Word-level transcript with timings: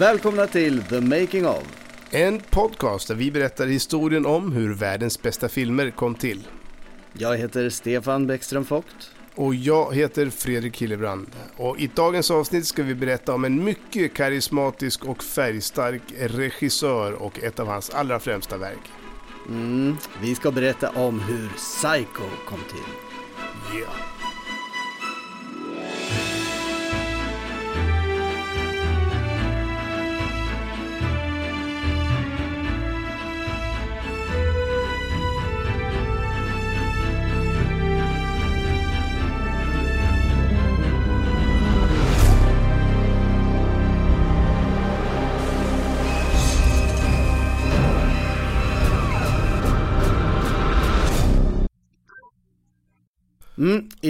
Välkomna 0.00 0.46
till 0.46 0.82
The 0.82 1.00
Making 1.00 1.46
of. 1.46 1.62
En 2.10 2.40
podcast 2.40 3.08
där 3.08 3.14
vi 3.14 3.30
berättar 3.30 3.66
historien 3.66 4.26
om 4.26 4.52
hur 4.52 4.74
världens 4.74 5.22
bästa 5.22 5.48
filmer 5.48 5.90
kom 5.90 6.14
till. 6.14 6.46
Jag 7.12 7.36
heter 7.36 7.70
Stefan 7.70 8.26
Bäckström 8.26 8.62
Vogt. 8.62 9.10
Och 9.34 9.54
jag 9.54 9.94
heter 9.94 10.30
Fredrik 10.30 10.82
Hillebrand. 10.82 11.26
Och 11.56 11.78
i 11.78 11.90
dagens 11.94 12.30
avsnitt 12.30 12.66
ska 12.66 12.82
vi 12.82 12.94
berätta 12.94 13.34
om 13.34 13.44
en 13.44 13.64
mycket 13.64 14.14
karismatisk 14.14 15.04
och 15.04 15.24
färgstark 15.24 16.02
regissör 16.18 17.12
och 17.12 17.38
ett 17.38 17.60
av 17.60 17.66
hans 17.66 17.90
allra 17.90 18.20
främsta 18.20 18.56
verk. 18.56 18.92
Mm, 19.48 19.96
vi 20.22 20.34
ska 20.34 20.50
berätta 20.50 20.90
om 20.90 21.20
hur 21.20 21.48
Psycho 21.48 22.24
kom 22.48 22.60
till. 22.68 23.78
Yeah. 23.78 24.19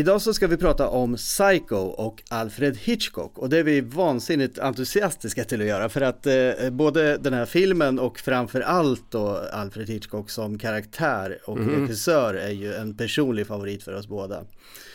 Idag 0.01 0.23
så 0.23 0.35
ska 0.35 0.47
vi 0.47 0.57
prata 0.57 0.89
om 0.89 1.17
Psycho 1.17 1.77
och 1.77 2.23
Alfred 2.29 2.77
Hitchcock 2.77 3.39
och 3.39 3.49
det 3.49 3.59
är 3.59 3.63
vi 3.63 3.81
vansinnigt 3.81 4.59
entusiastiska 4.59 5.45
till 5.45 5.61
att 5.61 5.67
göra 5.67 5.89
för 5.89 6.01
att 6.01 6.27
eh, 6.27 6.71
både 6.71 7.17
den 7.17 7.33
här 7.33 7.47
filmen 7.47 7.99
och 7.99 8.19
framför 8.19 8.61
allt 8.61 9.11
då 9.11 9.29
Alfred 9.53 9.89
Hitchcock 9.89 10.31
som 10.31 10.59
karaktär 10.59 11.39
och 11.45 11.59
mm. 11.59 11.81
regissör 11.81 12.35
är 12.35 12.51
ju 12.51 12.75
en 12.75 12.97
personlig 12.97 13.47
favorit 13.47 13.83
för 13.83 13.95
oss 13.95 14.07
båda. 14.07 14.45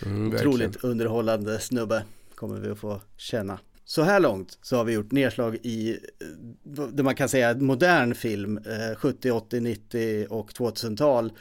Mm, 0.05 0.35
Otroligt 0.35 0.83
underhållande 0.83 1.59
snubbe 1.59 2.03
kommer 2.35 2.59
vi 2.59 2.69
att 2.69 2.79
få 2.79 3.01
känna. 3.17 3.59
Så 3.85 4.01
här 4.01 4.19
långt 4.19 4.57
så 4.61 4.75
har 4.75 4.83
vi 4.83 4.93
gjort 4.93 5.11
nedslag 5.11 5.55
i 5.55 5.99
eh, 6.77 6.83
det 6.83 7.03
man 7.03 7.15
kan 7.15 7.29
säga 7.29 7.53
modern 7.53 8.15
film, 8.15 8.57
eh, 8.57 8.95
70, 8.97 9.31
80, 9.31 9.59
90 9.59 10.27
och 10.29 10.51
2000-tal 10.51 11.25
Eh, 11.25 11.33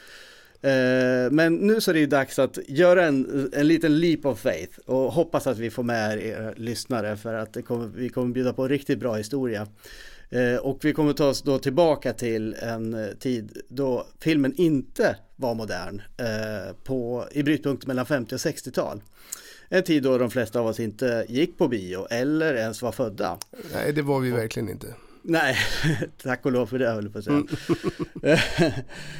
Eh, 0.65 1.31
men 1.31 1.55
nu 1.55 1.81
så 1.81 1.91
är 1.91 1.93
det 1.93 1.99
ju 1.99 2.05
dags 2.05 2.39
att 2.39 2.57
göra 2.67 3.05
en, 3.05 3.49
en 3.53 3.67
liten 3.67 3.99
leap 3.99 4.25
of 4.25 4.39
faith 4.39 4.79
och 4.85 5.13
hoppas 5.13 5.47
att 5.47 5.57
vi 5.57 5.69
får 5.69 5.83
med 5.83 6.25
er 6.25 6.53
lyssnare 6.57 7.17
för 7.17 7.33
att 7.33 7.65
kommer, 7.65 7.87
vi 7.87 8.09
kommer 8.09 8.33
bjuda 8.33 8.53
på 8.53 8.63
en 8.63 8.69
riktigt 8.69 8.99
bra 8.99 9.15
historia. 9.15 9.67
Eh, 10.29 10.55
och 10.55 10.79
vi 10.81 10.93
kommer 10.93 11.13
ta 11.13 11.27
oss 11.27 11.41
då 11.41 11.59
tillbaka 11.59 12.13
till 12.13 12.53
en 12.53 12.93
eh, 12.93 13.07
tid 13.19 13.57
då 13.69 14.07
filmen 14.19 14.53
inte 14.57 15.15
var 15.35 15.55
modern 15.55 16.01
på, 16.83 17.27
i 17.31 17.43
brytpunkt 17.43 17.87
mellan 17.87 18.05
50 18.05 18.35
och 18.35 18.39
60-tal. 18.39 19.01
En 19.69 19.83
tid 19.83 20.03
då 20.03 20.17
de 20.17 20.31
flesta 20.31 20.59
av 20.59 20.67
oss 20.67 20.79
inte 20.79 21.25
gick 21.29 21.57
på 21.57 21.67
bio 21.67 22.07
eller 22.09 22.53
ens 22.53 22.81
var 22.81 22.91
födda. 22.91 23.37
Nej, 23.73 23.93
det 23.93 24.01
var 24.01 24.19
vi 24.19 24.31
verkligen 24.31 24.69
inte. 24.69 24.87
Nej, 25.27 25.57
tack 26.23 26.45
och 26.45 26.51
lov 26.51 26.65
för 26.65 26.79
det 26.79 26.89
höll 26.89 27.09
på 27.09 27.17
att 27.19 27.23
säga. 27.23 27.43
Mm. 28.23 28.39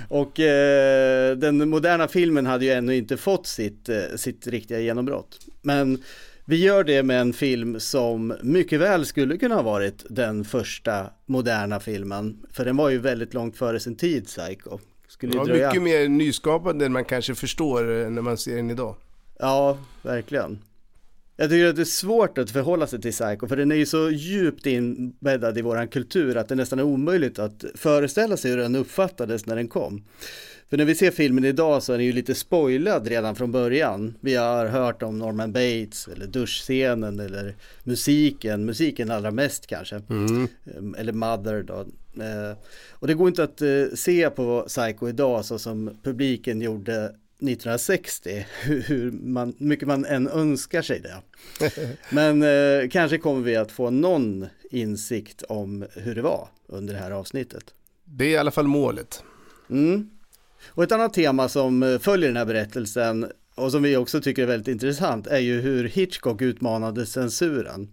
och 0.09 0.39
eh, 0.39 1.38
den 1.38 1.70
moderna 1.70 2.08
filmen 2.08 2.45
hade 2.45 2.66
ju 2.66 2.72
ännu 2.72 2.95
inte 2.95 3.17
fått 3.17 3.47
sitt, 3.47 3.89
eh, 3.89 4.02
sitt 4.16 4.47
riktiga 4.47 4.80
genombrott. 4.80 5.39
Men 5.62 6.03
vi 6.45 6.56
gör 6.64 6.84
det 6.84 7.03
med 7.03 7.22
en 7.22 7.34
film 7.34 7.80
som 7.80 8.34
mycket 8.42 8.80
väl 8.80 9.06
skulle 9.06 9.38
kunna 9.38 9.56
ha 9.56 9.62
varit 9.62 10.06
den 10.09 10.45
första 10.45 11.09
moderna 11.25 11.80
filmen. 11.80 12.46
För 12.51 12.66
den 12.66 12.78
var 12.78 12.90
ju 12.90 12.97
väldigt 12.97 13.34
långt 13.34 13.57
före 13.57 13.80
sin 13.80 13.96
tid, 13.96 14.25
Psycho. 14.25 14.80
Skulle 15.07 15.35
ja, 15.35 15.44
dröja... 15.44 15.68
mycket 15.68 15.81
mer 15.81 16.07
nyskapande 16.07 16.85
än 16.85 16.94
man 16.94 17.06
kanske 17.06 17.35
förstår 17.35 18.01
eh, 18.01 18.09
när 18.09 18.22
man 18.22 18.38
ser 18.38 18.56
den 18.56 18.72
idag. 18.72 18.96
Ja, 19.40 19.78
verkligen. 20.01 20.59
Jag 21.38 21.50
tycker 21.50 21.66
att 21.66 21.75
det 21.75 21.81
är 21.81 21.85
svårt 21.85 22.38
att 22.38 22.51
förhålla 22.51 22.88
sig 22.88 23.01
till 23.01 23.12
Psycho 23.12 23.47
för 23.47 23.56
den 23.56 23.72
är 23.72 23.75
ju 23.75 23.85
så 23.85 24.09
djupt 24.09 24.66
inbäddad 24.66 25.57
i 25.57 25.62
våran 25.62 25.88
kultur 25.88 26.38
att 26.38 26.50
det 26.50 26.56
nästan 26.56 26.79
är 26.79 26.84
omöjligt 26.84 27.40
att 27.40 27.66
föreställa 27.75 28.38
sig 28.38 28.51
hur 28.51 28.57
den 28.57 28.75
uppfattades 28.75 29.45
när 29.45 29.56
den 29.56 29.68
kom. 29.68 30.03
För 30.69 30.78
när 30.78 30.85
vi 30.85 30.95
ser 30.95 31.12
filmen 31.12 31.45
idag 31.45 31.84
så 31.84 31.94
är 31.94 31.97
den 31.97 32.06
ju 32.06 32.12
lite 32.12 32.35
spoilad 32.35 33.07
redan 33.07 33.35
från 33.35 33.51
början. 33.51 34.16
Vi 34.22 34.35
har 34.35 34.66
hört 34.66 35.03
om 35.03 35.19
Norman 35.19 35.51
Bates 35.51 36.07
eller 36.07 36.28
duschscenen 36.28 37.19
eller 37.19 37.56
musiken, 37.84 38.66
musiken 38.66 39.12
allra 39.12 39.31
mest 39.31 39.68
kanske. 39.68 40.01
Mm. 40.09 40.47
Eller 40.97 41.13
Mother 41.13 41.63
då. 41.63 41.85
Ehm, 42.24 42.56
och 42.91 43.07
det 43.07 43.13
går 43.13 43.28
inte 43.28 43.44
att 43.44 43.62
eh, 43.62 43.85
se 43.95 44.29
på 44.29 44.66
Psycho 44.68 45.09
idag 45.09 45.45
så 45.45 45.59
som 45.59 45.97
publiken 46.03 46.62
gjorde 46.62 47.16
1960, 47.47 48.45
hur, 48.63 49.11
man, 49.11 49.56
mycket 49.57 49.88
man 49.88 50.06
än 50.06 50.28
önskar 50.28 50.81
sig 50.81 51.00
det. 51.00 51.22
Men 52.09 52.44
eh, 52.44 52.89
kanske 52.89 53.17
kommer 53.17 53.41
vi 53.41 53.56
att 53.56 53.72
få 53.72 53.89
någon 53.89 54.45
insikt 54.72 55.44
om 55.44 55.85
hur 55.94 56.16
det 56.16 56.22
var 56.22 56.47
under 56.67 56.94
det 56.94 57.00
här 57.00 57.11
avsnittet. 57.11 57.73
Det 58.06 58.25
är 58.25 58.29
i 58.29 58.38
alla 58.38 58.51
fall 58.51 58.67
målet. 58.67 59.23
Mm. 59.69 60.09
Och 60.67 60.83
ett 60.83 60.91
annat 60.91 61.13
tema 61.13 61.50
som 61.50 61.83
eh, 61.83 62.00
följer 62.00 62.29
den 62.29 62.38
här 62.38 62.45
berättelsen 62.45 63.31
och 63.56 63.72
som 63.72 63.84
vi 63.84 63.98
också 63.98 64.22
tycker 64.22 64.44
är 64.44 64.48
väldigt 64.48 64.68
intressant 64.68 65.28
är 65.28 65.40
ju 65.40 65.62
hur 65.62 65.84
Hitchcock 65.84 66.42
utmanade 66.42 67.06
censuren. 67.06 67.88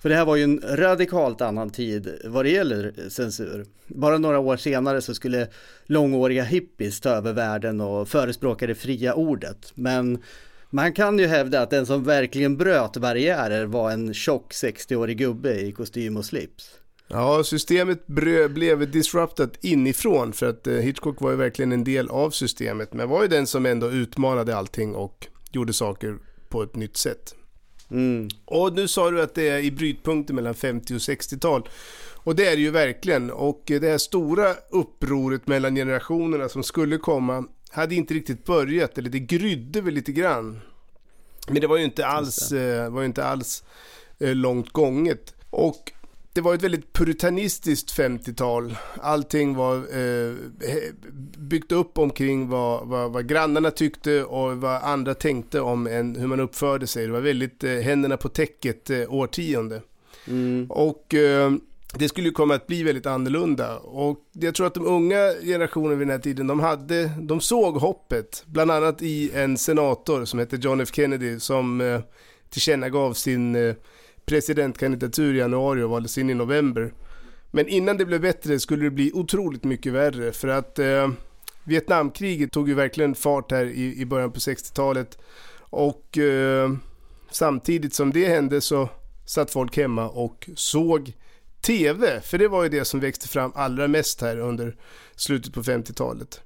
För 0.00 0.08
det 0.08 0.14
här 0.14 0.24
var 0.24 0.36
ju 0.36 0.44
en 0.44 0.62
radikalt 0.64 1.40
annan 1.40 1.70
tid 1.70 2.18
vad 2.24 2.44
det 2.44 2.50
gäller 2.50 3.08
censur. 3.08 3.66
Bara 3.86 4.18
några 4.18 4.38
år 4.38 4.56
senare 4.56 5.02
så 5.02 5.14
skulle 5.14 5.48
långåriga 5.86 6.44
hippies 6.44 7.00
ta 7.00 7.10
över 7.10 7.32
världen 7.32 7.80
och 7.80 8.08
förespråka 8.08 8.66
det 8.66 8.74
fria 8.74 9.14
ordet. 9.14 9.72
Men 9.74 10.22
man 10.70 10.92
kan 10.92 11.18
ju 11.18 11.26
hävda 11.26 11.62
att 11.62 11.70
den 11.70 11.86
som 11.86 12.04
verkligen 12.04 12.56
bröt 12.56 12.96
barriärer 12.96 13.66
var 13.66 13.90
en 13.90 14.14
tjock 14.14 14.52
60-årig 14.52 15.18
gubbe 15.18 15.60
i 15.60 15.72
kostym 15.72 16.16
och 16.16 16.24
slips. 16.24 16.78
Ja, 17.10 17.44
systemet 17.44 18.06
blev 18.06 18.90
disruptat 18.90 19.64
inifrån 19.64 20.32
för 20.32 20.48
att 20.48 20.66
eh, 20.66 20.74
Hitchcock 20.74 21.20
var 21.20 21.30
ju 21.30 21.36
verkligen 21.36 21.72
en 21.72 21.84
del 21.84 22.08
av 22.08 22.30
systemet. 22.30 22.92
Men 22.92 23.08
var 23.08 23.22
ju 23.22 23.28
den 23.28 23.46
som 23.46 23.66
ändå 23.66 23.90
utmanade 23.90 24.56
allting 24.56 24.94
och 24.94 25.26
gjorde 25.50 25.72
saker 25.72 26.18
på 26.48 26.62
ett 26.62 26.76
nytt 26.76 26.96
sätt. 26.96 27.34
Mm. 27.90 28.28
Och 28.44 28.72
nu 28.72 28.88
sa 28.88 29.10
du 29.10 29.22
att 29.22 29.34
det 29.34 29.48
är 29.48 29.58
i 29.58 29.70
brytpunkten 29.70 30.36
mellan 30.36 30.54
50 30.54 30.94
och 30.94 30.98
60-tal. 30.98 31.68
Och 32.16 32.36
det 32.36 32.46
är 32.46 32.56
det 32.56 32.62
ju 32.62 32.70
verkligen. 32.70 33.30
Och 33.30 33.62
det 33.66 33.88
här 33.88 33.98
stora 33.98 34.54
upproret 34.70 35.46
mellan 35.46 35.74
generationerna 35.74 36.48
som 36.48 36.62
skulle 36.62 36.98
komma 36.98 37.44
hade 37.70 37.94
inte 37.94 38.14
riktigt 38.14 38.44
börjat, 38.44 38.98
eller 38.98 39.10
det 39.10 39.18
grydde 39.18 39.80
väl 39.80 39.94
lite 39.94 40.12
grann. 40.12 40.60
Men 41.48 41.60
det 41.60 41.66
var 41.66 41.76
ju 41.76 41.84
inte 41.84 42.06
alls, 42.06 42.52
eh, 42.52 42.90
var 42.90 43.00
ju 43.00 43.06
inte 43.06 43.24
alls 43.24 43.64
eh, 44.18 44.34
långt 44.34 44.70
gånget. 44.70 45.34
Och 45.50 45.92
det 46.32 46.40
var 46.40 46.54
ett 46.54 46.62
väldigt 46.62 46.92
puritanistiskt 46.92 47.98
50-tal. 47.98 48.76
Allting 49.00 49.54
var 49.54 49.76
eh, 49.76 50.34
byggt 51.38 51.72
upp 51.72 51.98
omkring 51.98 52.48
vad, 52.48 52.88
vad, 52.88 53.12
vad, 53.12 53.28
grannarna 53.28 53.70
tyckte 53.70 54.24
och 54.24 54.56
vad 54.56 54.82
andra 54.82 55.14
tänkte 55.14 55.60
om 55.60 55.86
en, 55.86 56.16
hur 56.16 56.26
man 56.26 56.40
uppförde 56.40 56.86
sig. 56.86 57.06
Det 57.06 57.12
var 57.12 57.20
väldigt 57.20 57.64
eh, 57.64 57.70
händerna 57.70 58.16
på 58.16 58.28
täcket 58.28 58.90
eh, 58.90 59.14
årtionde. 59.14 59.82
Mm. 60.26 60.66
Och 60.70 61.14
eh, 61.14 61.52
det 61.94 62.08
skulle 62.08 62.26
ju 62.26 62.32
komma 62.32 62.54
att 62.54 62.66
bli 62.66 62.82
väldigt 62.82 63.06
annorlunda. 63.06 63.78
Och 63.78 64.18
jag 64.32 64.54
tror 64.54 64.66
att 64.66 64.74
de 64.74 64.86
unga 64.86 65.32
generationerna 65.42 65.94
vid 65.94 66.08
den 66.08 66.12
här 66.12 66.22
tiden, 66.22 66.46
de, 66.46 66.60
hade, 66.60 67.10
de 67.20 67.40
såg 67.40 67.76
hoppet. 67.76 68.42
Bland 68.46 68.70
annat 68.70 69.02
i 69.02 69.30
en 69.34 69.58
senator 69.58 70.24
som 70.24 70.38
hette 70.38 70.56
John 70.56 70.80
F 70.80 70.88
Kennedy 70.92 71.40
som 71.40 71.80
eh, 71.80 72.00
tillkännagav 72.50 73.12
sin 73.12 73.56
eh, 73.56 73.74
presidentkandidatur 74.28 75.34
i 75.34 75.38
januari 75.38 75.82
och 75.82 75.90
valdes 75.90 76.18
in 76.18 76.30
i 76.30 76.34
november. 76.34 76.92
Men 77.50 77.68
innan 77.68 77.96
det 77.96 78.04
blev 78.04 78.20
bättre 78.20 78.60
skulle 78.60 78.84
det 78.84 78.90
bli 78.90 79.10
otroligt 79.14 79.64
mycket 79.64 79.92
värre 79.92 80.32
för 80.32 80.48
att 80.48 80.78
eh, 80.78 81.08
Vietnamkriget 81.64 82.52
tog 82.52 82.68
ju 82.68 82.74
verkligen 82.74 83.14
fart 83.14 83.50
här 83.50 83.64
i, 83.64 84.00
i 84.00 84.06
början 84.06 84.32
på 84.32 84.38
60-talet 84.38 85.18
och 85.58 86.18
eh, 86.18 86.72
samtidigt 87.30 87.94
som 87.94 88.12
det 88.12 88.28
hände 88.28 88.60
så 88.60 88.88
satt 89.26 89.50
folk 89.50 89.76
hemma 89.76 90.08
och 90.08 90.50
såg 90.54 91.12
TV, 91.60 92.20
för 92.20 92.38
det 92.38 92.48
var 92.48 92.62
ju 92.62 92.68
det 92.68 92.84
som 92.84 93.00
växte 93.00 93.28
fram 93.28 93.52
allra 93.54 93.88
mest 93.88 94.20
här 94.20 94.38
under 94.38 94.76
slutet 95.16 95.54
på 95.54 95.62
50-talet. 95.62 96.40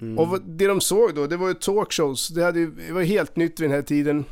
Mm. 0.00 0.18
Och 0.18 0.40
det 0.42 0.66
de 0.66 0.80
såg 0.80 1.14
då, 1.14 1.26
det 1.26 1.36
var 1.36 1.48
ju 1.48 1.54
talkshows, 1.54 2.28
det, 2.28 2.44
hade, 2.44 2.66
det 2.66 2.92
var 2.92 3.02
helt 3.02 3.36
nytt 3.36 3.60
vid 3.60 3.70
den 3.70 3.76
här 3.76 3.82
tiden. 3.82 4.24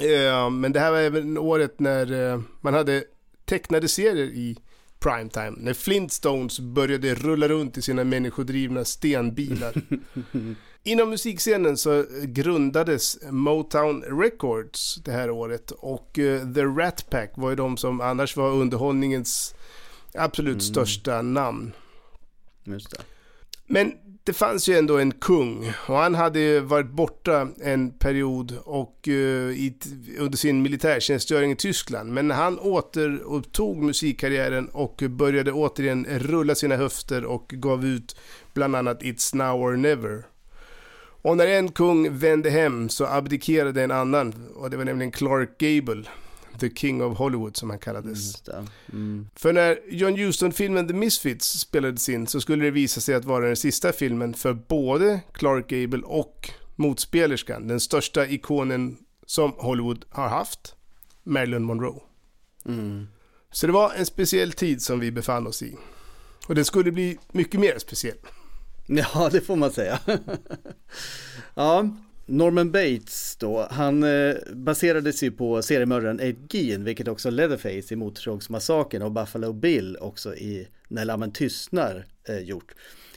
Eh, 0.00 0.50
men 0.50 0.72
det 0.72 0.80
här 0.80 0.90
var 0.90 0.98
även 0.98 1.38
året 1.38 1.80
när 1.80 2.32
eh, 2.32 2.40
man 2.60 2.74
hade 2.74 3.04
tecknade 3.44 3.88
serier 3.88 4.26
i 4.26 4.56
primetime. 5.00 5.54
När 5.56 5.74
Flintstones 5.74 6.60
började 6.60 7.14
rulla 7.14 7.48
runt 7.48 7.78
i 7.78 7.82
sina 7.82 8.04
människodrivna 8.04 8.84
stenbilar. 8.84 9.74
Inom 10.84 11.10
musikscenen 11.10 11.76
så 11.76 12.04
grundades 12.22 13.18
Motown 13.30 14.02
Records 14.02 15.00
det 15.04 15.12
här 15.12 15.30
året 15.30 15.70
och 15.70 16.18
uh, 16.18 16.52
The 16.54 16.64
Rat 16.64 17.10
Pack 17.10 17.32
var 17.34 17.50
ju 17.50 17.56
de 17.56 17.76
som 17.76 18.00
annars 18.00 18.36
var 18.36 18.50
underhållningens 18.50 19.54
absolut 20.14 20.52
mm. 20.52 20.60
största 20.60 21.22
namn. 21.22 21.72
Just 22.64 22.90
det. 22.90 23.02
Men 23.72 23.92
det 24.24 24.32
fanns 24.32 24.68
ju 24.68 24.78
ändå 24.78 24.98
en 24.98 25.12
kung 25.12 25.72
och 25.86 25.96
han 25.96 26.14
hade 26.14 26.60
varit 26.60 26.90
borta 26.90 27.48
en 27.62 27.90
period 27.90 28.58
och 28.64 29.08
uh, 29.08 29.14
i, 29.50 29.74
under 30.18 30.38
sin 30.38 30.62
militärtjänstgöring 30.62 31.52
i 31.52 31.56
Tyskland. 31.56 32.12
Men 32.12 32.30
han 32.30 32.58
återupptog 32.58 33.82
musikkarriären 33.82 34.68
och 34.68 35.02
började 35.08 35.52
återigen 35.52 36.06
rulla 36.10 36.54
sina 36.54 36.76
höfter 36.76 37.24
och 37.24 37.48
gav 37.48 37.84
ut 37.84 38.16
bland 38.54 38.76
annat 38.76 39.02
It's 39.02 39.36
Now 39.36 39.62
or 39.62 39.76
Never. 39.76 40.26
Och 41.22 41.36
när 41.36 41.46
en 41.46 41.68
kung 41.68 42.18
vände 42.18 42.50
hem 42.50 42.88
så 42.88 43.06
abdikerade 43.06 43.82
en 43.82 43.90
annan 43.90 44.48
och 44.54 44.70
det 44.70 44.76
var 44.76 44.84
nämligen 44.84 45.12
Clark 45.12 45.58
Gable. 45.58 46.04
The 46.60 46.70
King 46.70 47.02
of 47.02 47.18
Hollywood 47.18 47.56
som 47.56 47.70
han 47.70 47.78
kallades. 47.78 48.42
Mm. 48.92 49.28
För 49.34 49.52
när 49.52 49.78
John 49.88 50.16
Huston-filmen 50.16 50.88
The 50.88 50.94
Misfits 50.94 51.60
spelades 51.60 52.08
in 52.08 52.26
så 52.26 52.40
skulle 52.40 52.64
det 52.64 52.70
visa 52.70 53.00
sig 53.00 53.14
att 53.14 53.24
vara 53.24 53.46
den 53.46 53.56
sista 53.56 53.92
filmen 53.92 54.34
för 54.34 54.52
både 54.52 55.20
Clark 55.32 55.68
Gable 55.68 56.02
och 56.02 56.50
motspelerskan, 56.76 57.68
den 57.68 57.80
största 57.80 58.26
ikonen 58.26 58.96
som 59.26 59.52
Hollywood 59.56 60.04
har 60.10 60.28
haft, 60.28 60.74
Marilyn 61.22 61.62
Monroe. 61.62 62.00
Mm. 62.66 63.06
Så 63.50 63.66
det 63.66 63.72
var 63.72 63.92
en 63.92 64.06
speciell 64.06 64.52
tid 64.52 64.82
som 64.82 65.00
vi 65.00 65.12
befann 65.12 65.46
oss 65.46 65.62
i. 65.62 65.76
Och 66.46 66.54
det 66.54 66.64
skulle 66.64 66.92
bli 66.92 67.18
mycket 67.32 67.60
mer 67.60 67.78
speciell. 67.78 68.18
Ja, 68.86 69.28
det 69.32 69.40
får 69.40 69.56
man 69.56 69.72
säga. 69.72 69.98
ja, 71.54 71.88
Norman 72.26 72.72
Bates 72.72 73.36
då, 73.36 73.66
han 73.70 74.02
eh, 74.02 74.34
baserades 74.52 75.22
ju 75.22 75.30
på 75.30 75.62
seriemördaren 75.62 76.20
Ed 76.20 76.36
Gein, 76.50 76.84
vilket 76.84 77.08
också 77.08 77.30
Leatherface 77.30 77.94
i 77.94 77.96
Motorsågsmassakern 77.96 79.02
och 79.02 79.12
Buffalo 79.12 79.52
Bill 79.52 79.96
också 80.00 80.34
i 80.34 80.68
När 80.88 81.04
lammen 81.04 81.32
tystnar 81.32 82.06
eh, 82.28 82.38
gjort. 82.38 82.74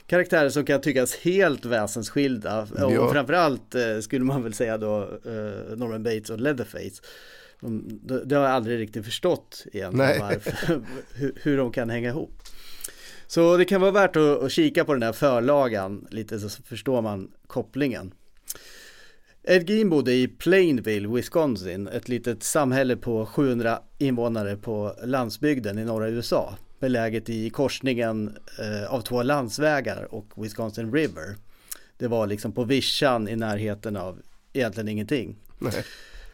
Karaktärer 0.07 0.49
som 0.49 0.65
kan 0.65 0.81
tyckas 0.81 1.15
helt 1.15 1.65
väsensskilda 1.65 2.67
ja. 2.77 2.99
och 2.99 3.11
framförallt 3.11 3.75
eh, 3.75 3.99
skulle 3.99 4.25
man 4.25 4.43
väl 4.43 4.53
säga 4.53 4.77
då 4.77 5.01
eh, 5.03 5.77
Norman 5.77 6.03
Bates 6.03 6.29
och 6.29 6.39
Leatherface. 6.39 7.01
De, 7.59 7.99
det 8.25 8.35
har 8.35 8.43
jag 8.43 8.51
aldrig 8.51 8.79
riktigt 8.79 9.05
förstått 9.05 9.65
egentligen 9.73 10.19
varför, 10.19 10.81
hur, 11.13 11.33
hur 11.41 11.57
de 11.57 11.71
kan 11.71 11.89
hänga 11.89 12.09
ihop. 12.09 12.41
Så 13.27 13.57
det 13.57 13.65
kan 13.65 13.81
vara 13.81 13.91
värt 13.91 14.15
att, 14.15 14.43
att 14.43 14.51
kika 14.51 14.85
på 14.85 14.93
den 14.93 15.03
här 15.03 15.13
förlagan 15.13 16.07
lite 16.11 16.39
så 16.39 16.49
förstår 16.63 17.01
man 17.01 17.31
kopplingen. 17.47 18.13
Ed 19.47 19.69
Gein 19.69 19.89
bodde 19.89 20.13
i 20.13 20.27
Plainville, 20.27 21.07
Wisconsin, 21.07 21.87
ett 21.87 22.09
litet 22.09 22.43
samhälle 22.43 22.95
på 22.95 23.25
700 23.25 23.79
invånare 23.97 24.55
på 24.55 24.95
landsbygden 25.03 25.79
i 25.79 25.85
norra 25.85 26.09
USA. 26.09 26.55
Beläget 26.79 27.29
i 27.29 27.49
korsningen 27.49 28.37
eh, 28.59 28.93
av 28.93 29.01
två 29.01 29.23
landsvägar 29.23 30.13
och 30.13 30.25
Wisconsin 30.35 30.93
River. 30.93 31.35
Det 31.97 32.07
var 32.07 32.27
liksom 32.27 32.51
på 32.51 32.63
vischan 32.63 33.27
i 33.27 33.35
närheten 33.35 33.97
av 33.97 34.21
egentligen 34.53 34.87
ingenting. 34.87 35.35
Nej. 35.59 35.83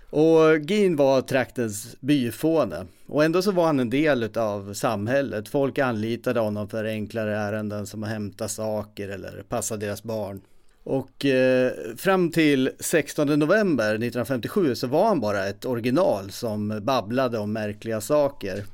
Och 0.10 0.68
Gin 0.68 0.96
var 0.96 1.22
traktens 1.22 1.96
byfåne 2.00 2.86
och 3.08 3.24
ändå 3.24 3.42
så 3.42 3.52
var 3.52 3.66
han 3.66 3.80
en 3.80 3.90
del 3.90 4.38
av 4.38 4.74
samhället. 4.74 5.50
Folk 5.50 5.80
anlitade 5.80 6.40
honom 6.40 6.70
för 6.70 6.86
enklare 6.86 7.38
ärenden 7.38 7.88
som 7.88 8.04
att 8.04 8.10
hämta 8.10 8.48
saker 8.48 9.10
eller 9.10 9.44
passa 9.50 9.78
deras 9.78 10.04
barn. 10.04 10.42
Och 10.84 11.26
eh, 11.26 11.72
fram 11.98 12.32
till 12.32 12.72
16 12.80 13.40
november 13.40 13.90
1957 13.90 14.76
så 14.76 14.88
var 14.88 15.08
han 15.08 15.20
bara 15.20 15.46
ett 15.46 15.66
original 15.66 16.32
som 16.32 16.80
babblade 16.84 17.38
om 17.38 17.54
märkliga 17.54 18.02
saker. 18.02 18.66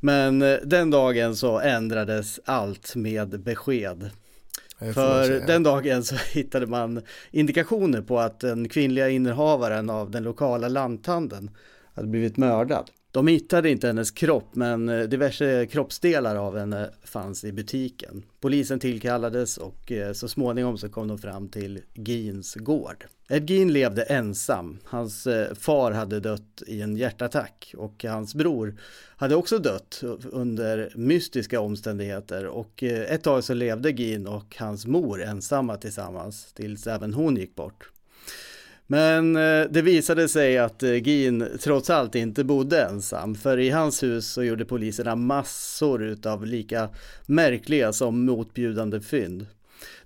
Men 0.00 0.42
eh, 0.42 0.56
den 0.64 0.90
dagen 0.90 1.36
så 1.36 1.60
ändrades 1.60 2.40
allt 2.44 2.96
med 2.96 3.40
besked. 3.40 4.10
För 4.78 5.46
den 5.46 5.62
dagen 5.62 6.04
så 6.04 6.14
hittade 6.32 6.66
man 6.66 7.02
indikationer 7.30 8.02
på 8.02 8.18
att 8.18 8.40
den 8.40 8.68
kvinnliga 8.68 9.08
innehavaren 9.08 9.90
av 9.90 10.10
den 10.10 10.22
lokala 10.22 10.68
lanthandeln 10.68 11.50
hade 11.94 12.08
blivit 12.08 12.36
mördad. 12.36 12.90
De 13.12 13.26
hittade 13.26 13.70
inte 13.70 13.86
hennes 13.86 14.10
kropp 14.10 14.54
men 14.54 14.88
eh, 14.88 15.02
diverse 15.02 15.66
kroppsdelar 15.66 16.36
av 16.36 16.58
henne 16.58 16.90
fanns 17.04 17.44
i 17.44 17.52
butiken. 17.52 18.22
Polisen 18.40 18.78
tillkallades 18.78 19.56
och 19.58 19.92
eh, 19.92 20.12
så 20.12 20.28
småningom 20.28 20.78
så 20.78 20.88
kom 20.88 21.08
de 21.08 21.18
fram 21.18 21.48
till 21.48 21.80
Gins 21.94 22.54
gård. 22.54 23.04
Ed 23.28 23.50
Gein 23.50 23.72
levde 23.72 24.02
ensam. 24.02 24.78
Hans 24.84 25.26
eh, 25.26 25.54
far 25.54 25.92
hade 25.92 26.20
dött 26.20 26.62
i 26.66 26.82
en 26.82 26.96
hjärtattack 26.96 27.74
och 27.76 28.04
hans 28.04 28.34
bror 28.34 28.76
hade 29.16 29.36
också 29.36 29.58
dött 29.58 30.00
under 30.30 30.92
mystiska 30.94 31.60
omständigheter 31.60 32.46
och 32.46 32.82
ett 32.82 33.22
tag 33.22 33.44
så 33.44 33.54
levde 33.54 33.90
Gein 33.90 34.26
och 34.26 34.56
hans 34.58 34.86
mor 34.86 35.22
ensamma 35.22 35.76
tillsammans 35.76 36.52
tills 36.52 36.86
även 36.86 37.14
hon 37.14 37.36
gick 37.36 37.54
bort. 37.54 37.90
Men 38.90 39.36
eh, 39.36 39.64
det 39.70 39.82
visade 39.82 40.28
sig 40.28 40.58
att 40.58 40.82
eh, 40.82 40.92
Gin 40.92 41.48
trots 41.60 41.90
allt 41.90 42.14
inte 42.14 42.44
bodde 42.44 42.82
ensam, 42.82 43.34
för 43.34 43.58
i 43.58 43.70
hans 43.70 44.02
hus 44.02 44.26
så 44.26 44.42
gjorde 44.42 44.64
poliserna 44.64 45.16
massor 45.16 46.02
utav 46.02 46.46
lika 46.46 46.88
märkliga 47.26 47.92
som 47.92 48.24
motbjudande 48.24 49.00
fynd. 49.00 49.46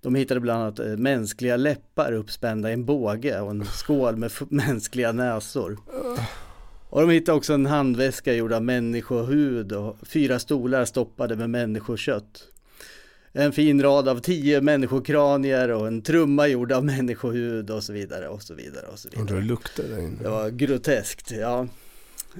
De 0.01 0.15
hittade 0.15 0.41
bland 0.41 0.63
annat 0.63 0.79
eh, 0.79 0.87
mänskliga 0.87 1.57
läppar 1.57 2.13
uppspända 2.13 2.71
i 2.71 2.73
en 2.73 2.85
båge 2.85 3.41
och 3.41 3.51
en 3.51 3.65
skål 3.65 4.17
med 4.17 4.33
mänskliga 4.49 5.13
näsor. 5.13 5.79
Och 6.89 7.01
de 7.01 7.11
hittade 7.11 7.39
också 7.39 7.53
en 7.53 7.67
handväska 7.67 8.35
gjord 8.35 8.53
av 8.53 8.63
människohud 8.63 9.73
och 9.73 9.97
fyra 10.03 10.39
stolar 10.39 10.85
stoppade 10.85 11.37
med 11.37 11.51
människokött 11.51 12.52
en 13.33 13.53
fin 13.53 13.83
rad 13.83 14.09
av 14.09 14.19
tio 14.19 14.61
människokranier 14.61 15.69
och 15.69 15.87
en 15.87 16.03
trumma 16.03 16.49
gjord 16.49 16.73
av 16.73 16.85
människohud 16.85 17.71
och 17.71 17.85
så 17.85 17.93
vidare 17.93 18.29
och 18.29 18.43
så 18.43 18.55
vidare 18.55 18.87
och 18.87 18.99
så 18.99 19.09
vidare. 19.09 19.37
Och 19.37 19.43
det 19.43 19.49
luktar 19.49 19.85
där 19.85 19.99
inne. 19.99 20.23
Det 20.23 20.29
var 20.29 20.51
groteskt, 20.51 21.31
ja. 21.31 21.67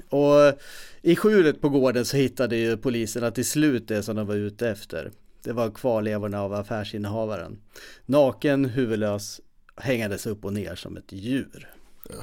Och 0.09 0.59
i 1.01 1.15
skjulet 1.15 1.61
på 1.61 1.69
gården 1.69 2.05
så 2.05 2.17
hittade 2.17 2.55
ju 2.55 2.77
poliserna 2.77 3.31
till 3.31 3.45
slut 3.45 3.87
det 3.87 4.03
som 4.03 4.15
de 4.15 4.27
var 4.27 4.35
ute 4.35 4.69
efter. 4.69 5.11
Det 5.43 5.53
var 5.53 5.71
kvarlevorna 5.71 6.41
av 6.41 6.53
affärsinnehavaren. 6.53 7.59
Naken, 8.05 8.65
huvudlös, 8.65 9.41
hängades 9.75 10.25
upp 10.25 10.45
och 10.45 10.53
ner 10.53 10.75
som 10.75 10.97
ett 10.97 11.11
djur. 11.11 11.69
Ja, 12.09 12.15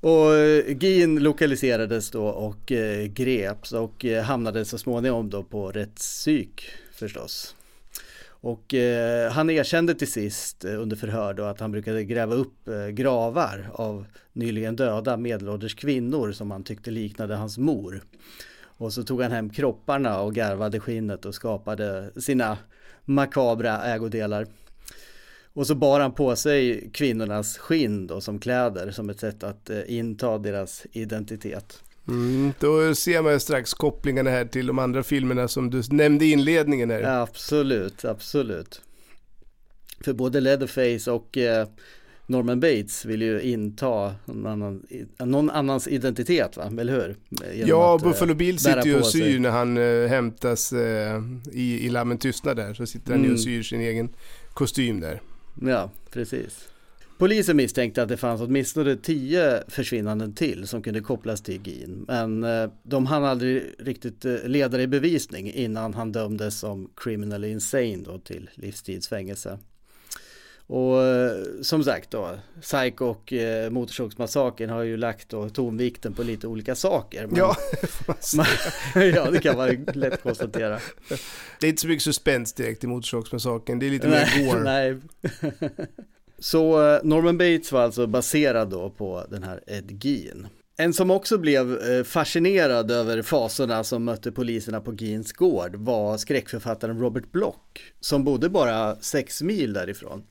och 0.00 0.32
Gin 0.80 1.22
lokaliserades 1.22 2.10
då 2.10 2.26
och 2.26 2.72
eh, 2.72 3.06
greps 3.06 3.72
och 3.72 4.04
eh, 4.04 4.22
hamnade 4.22 4.64
så 4.64 4.78
småningom 4.78 5.30
då 5.30 5.42
på 5.42 5.70
rättspsyk 5.70 6.70
förstås. 6.98 7.54
Och 8.40 8.74
eh, 8.74 9.30
han 9.32 9.50
erkände 9.50 9.94
till 9.94 10.12
sist 10.12 10.64
eh, 10.64 10.80
under 10.80 10.96
förhör 10.96 11.34
då 11.34 11.44
att 11.44 11.60
han 11.60 11.72
brukade 11.72 12.04
gräva 12.04 12.34
upp 12.34 12.68
eh, 12.68 12.86
gravar 12.86 13.70
av 13.72 14.06
nyligen 14.32 14.76
döda 14.76 15.16
medelålders 15.16 15.74
kvinnor 15.74 16.32
som 16.32 16.50
han 16.50 16.64
tyckte 16.64 16.90
liknade 16.90 17.34
hans 17.34 17.58
mor. 17.58 18.02
Och 18.60 18.92
så 18.92 19.02
tog 19.02 19.22
han 19.22 19.32
hem 19.32 19.50
kropparna 19.50 20.20
och 20.20 20.34
garvade 20.34 20.80
skinnet 20.80 21.24
och 21.24 21.34
skapade 21.34 22.10
sina 22.20 22.58
makabra 23.04 23.84
ägodelar. 23.84 24.46
Och 25.52 25.66
så 25.66 25.74
bar 25.74 26.00
han 26.00 26.12
på 26.12 26.36
sig 26.36 26.90
kvinnornas 26.92 27.58
skinn 27.58 28.06
då 28.06 28.20
som 28.20 28.38
kläder 28.38 28.90
som 28.90 29.10
ett 29.10 29.20
sätt 29.20 29.42
att 29.42 29.70
eh, 29.70 29.80
inta 29.86 30.38
deras 30.38 30.86
identitet. 30.92 31.82
Mm, 32.08 32.52
då 32.60 32.94
ser 32.94 33.22
man 33.22 33.32
ju 33.32 33.40
strax 33.40 33.74
kopplingarna 33.74 34.30
här 34.30 34.44
till 34.44 34.66
de 34.66 34.78
andra 34.78 35.02
filmerna 35.02 35.48
som 35.48 35.70
du 35.70 35.82
nämnde 35.90 36.24
i 36.24 36.32
inledningen 36.32 36.90
här. 36.90 37.02
Absolut, 37.02 38.04
absolut. 38.04 38.82
För 40.04 40.12
både 40.12 40.40
Leatherface 40.40 41.10
och 41.10 41.36
eh, 41.36 41.68
Norman 42.26 42.60
Bates 42.60 43.04
vill 43.04 43.22
ju 43.22 43.40
inta 43.40 44.14
någon, 44.24 44.46
annan, 44.46 44.86
någon 45.18 45.50
annans 45.50 45.88
identitet, 45.88 46.56
va? 46.56 46.72
eller 46.80 46.92
hur? 46.92 47.16
Genom 47.54 47.68
ja, 47.68 47.96
att, 47.96 48.02
Buffalo 48.02 48.34
Bill 48.34 48.58
sitter 48.58 48.86
ju 48.86 48.98
och 48.98 49.06
syr 49.06 49.38
när 49.38 49.50
han 49.50 49.76
äh, 49.76 50.08
hämtas 50.08 50.72
äh, 50.72 51.22
i, 51.52 51.86
i 51.86 51.88
Lammen 51.88 52.18
tystnad 52.18 52.56
där. 52.56 52.74
Så 52.74 52.86
sitter 52.86 53.10
han 53.10 53.18
mm. 53.18 53.28
ju 53.28 53.34
och 53.34 53.40
syr 53.40 53.62
sin 53.62 53.80
egen 53.80 54.08
kostym 54.52 55.00
där. 55.00 55.20
Ja, 55.62 55.90
precis. 56.10 56.68
Polisen 57.18 57.56
misstänkte 57.56 58.02
att 58.02 58.08
det 58.08 58.16
fanns 58.16 58.40
åtminstone 58.40 58.96
tio 58.96 59.62
försvinnanden 59.68 60.34
till 60.34 60.68
som 60.68 60.82
kunde 60.82 61.00
kopplas 61.00 61.42
till 61.42 61.62
Gin. 61.62 62.04
Men 62.08 62.44
eh, 62.44 62.70
de 62.82 63.06
hann 63.06 63.24
aldrig 63.24 63.62
riktigt 63.78 64.24
eh, 64.24 64.34
leda 64.44 64.82
i 64.82 64.86
bevisning 64.86 65.52
innan 65.52 65.94
han 65.94 66.12
dömdes 66.12 66.58
som 66.58 66.90
criminally 66.96 67.50
insane 67.50 67.96
då 67.96 68.18
till 68.18 68.50
livstidsfängelse. 68.54 69.58
Och 70.68 71.02
eh, 71.04 71.30
som 71.62 71.84
sagt 71.84 72.10
då, 72.10 72.38
Psycho 72.60 73.04
och 73.04 73.32
eh, 73.32 73.70
Motorsågsmassakern 73.70 74.70
har 74.70 74.82
ju 74.82 74.96
lagt 74.96 75.28
då 75.28 75.48
tonvikten 75.48 76.14
på 76.14 76.22
lite 76.22 76.46
olika 76.46 76.74
saker. 76.74 77.26
Men, 77.26 77.36
ja, 77.36 77.56
ja, 79.14 79.30
det 79.30 79.38
kan 79.38 79.56
man 79.56 79.86
lätt 79.94 80.22
konstatera. 80.22 80.78
Det 81.60 81.66
är 81.66 81.68
inte 81.68 81.82
så 81.82 81.88
mycket 81.88 82.02
suspens 82.02 82.52
direkt 82.52 82.84
i 82.84 82.86
Motorsågsmassakern, 82.86 83.78
det 83.78 83.86
är 83.86 83.90
lite 83.90 84.08
mer 84.08 84.44
gore. 84.46 84.62
Nej. 84.62 84.96
Så 86.38 86.92
eh, 86.94 87.00
Norman 87.02 87.38
Bates 87.38 87.72
var 87.72 87.82
alltså 87.82 88.06
baserad 88.06 88.70
då 88.70 88.90
på 88.90 89.24
den 89.30 89.42
här 89.42 89.60
Ed 89.66 90.04
Gein. 90.04 90.46
En 90.76 90.92
som 90.92 91.10
också 91.10 91.38
blev 91.38 91.78
eh, 91.78 92.04
fascinerad 92.04 92.90
över 92.90 93.22
fasorna 93.22 93.84
som 93.84 94.04
mötte 94.04 94.32
poliserna 94.32 94.80
på 94.80 94.94
Geens 94.94 95.32
gård 95.32 95.76
var 95.76 96.16
skräckförfattaren 96.16 97.00
Robert 97.00 97.32
Block 97.32 97.80
som 98.00 98.24
bodde 98.24 98.48
bara 98.48 98.96
sex 98.96 99.42
mil 99.42 99.72
därifrån. 99.72 100.22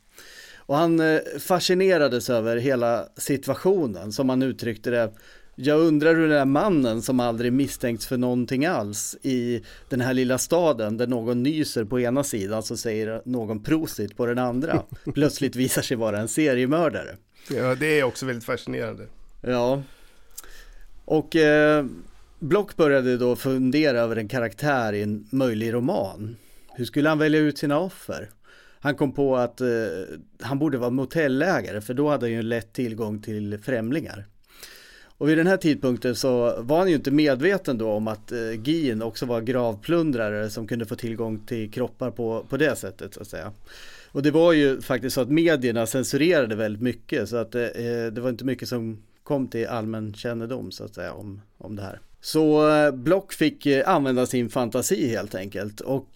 Och 0.58 0.76
han 0.76 1.00
eh, 1.00 1.20
fascinerades 1.40 2.30
över 2.30 2.58
hela 2.58 3.08
situationen 3.18 4.12
som 4.12 4.30
han 4.30 4.44
uttryckte 4.44 4.90
det 4.90 5.14
jag 5.60 5.80
undrar 5.80 6.16
hur 6.16 6.28
den 6.28 6.38
här 6.38 6.46
mannen 6.46 7.02
som 7.02 7.20
aldrig 7.20 7.54
misstänkts 7.54 8.08
för 8.08 8.18
någonting 8.18 8.66
alls 8.66 9.18
i 9.22 9.64
den 9.90 10.02
här 10.02 10.14
lilla 10.14 10.38
staden 10.38 10.98
där 10.98 11.08
någon 11.08 11.44
nyser 11.44 11.86
på 11.86 12.00
ena 12.00 12.24
sidan 12.24 12.64
så 12.64 12.78
säger 12.78 13.22
någon 13.26 13.64
prosit 13.64 14.18
på 14.18 14.26
den 14.26 14.38
andra 14.38 14.84
plötsligt 15.14 15.56
visar 15.56 15.82
sig 15.82 15.98
vara 15.98 16.20
en 16.20 16.28
seriemördare. 16.28 17.16
Ja, 17.50 17.76
det 17.76 18.00
är 18.00 18.04
också 18.04 18.26
väldigt 18.26 18.46
fascinerande. 18.46 19.04
Ja. 19.42 19.84
Och 21.06 21.36
eh, 21.36 21.86
Block 22.40 22.76
började 22.76 23.18
då 23.18 23.36
fundera 23.36 24.00
över 24.00 24.16
en 24.16 24.28
karaktär 24.28 24.94
i 24.94 25.04
en 25.04 25.28
möjlig 25.32 25.74
roman. 25.74 26.36
Hur 26.76 26.86
skulle 26.86 27.10
han 27.10 27.20
välja 27.20 27.40
ut 27.40 27.58
sina 27.58 27.80
offer? 27.80 28.30
Han 28.80 28.96
kom 28.96 29.12
på 29.12 29.38
att 29.38 29.62
eh, 29.62 29.68
han 30.42 30.60
borde 30.60 30.78
vara 30.78 30.90
motellägare 30.90 31.82
för 31.82 31.94
då 31.94 32.10
hade 32.10 32.26
han 32.26 32.34
ju 32.34 32.42
lätt 32.42 32.74
tillgång 32.74 33.22
till 33.22 33.60
främlingar. 33.64 34.26
Och 35.18 35.30
vid 35.30 35.38
den 35.38 35.48
här 35.48 35.58
tidpunkten 35.58 36.16
så 36.16 36.62
var 36.62 36.78
han 36.78 36.90
ju 36.90 36.96
inte 36.96 37.12
medveten 37.12 37.78
då 37.78 37.92
om 37.92 38.08
att 38.08 38.32
eh, 38.32 39.08
också 39.08 39.26
var 39.26 39.42
gravplundrare 39.42 40.50
som 40.50 40.68
kunde 40.68 40.86
få 40.86 40.96
tillgång 40.96 41.40
till 41.46 41.72
kroppar 41.72 42.12
på, 42.12 42.46
på 42.50 42.58
det 42.58 42.76
sättet 42.76 43.14
så 43.14 43.22
att 43.22 43.28
säga. 43.28 43.52
Och 44.12 44.24
det 44.24 44.32
var 44.32 44.54
ju 44.54 44.82
faktiskt 44.82 45.14
så 45.14 45.22
att 45.22 45.30
medierna 45.30 45.86
censurerade 45.86 46.56
väldigt 46.56 46.82
mycket 46.82 47.30
så 47.30 47.38
att 47.38 47.56
eh, 47.56 47.64
eh 47.64 48.06
det 48.12 48.22
var 48.22 48.30
inte 48.30 48.46
mycket 48.46 48.70
som 48.70 49.04
kom 49.24 49.48
till 49.48 49.68
allmän 49.68 50.14
kännedom 50.14 50.72
så 50.72 50.84
att 50.84 50.96
säga 50.96 51.14
om, 51.14 51.42
om 51.58 51.76
det 51.76 51.82
här. 51.82 52.00
Så 52.22 52.70
eh, 52.70 52.92
Block 52.92 53.34
fick 53.34 53.66
eh, 53.66 53.90
använda 53.90 54.26
sin 54.26 54.50
fantasi 54.50 55.08
helt 55.10 55.36
enkelt 55.36 55.82
och 55.82 56.10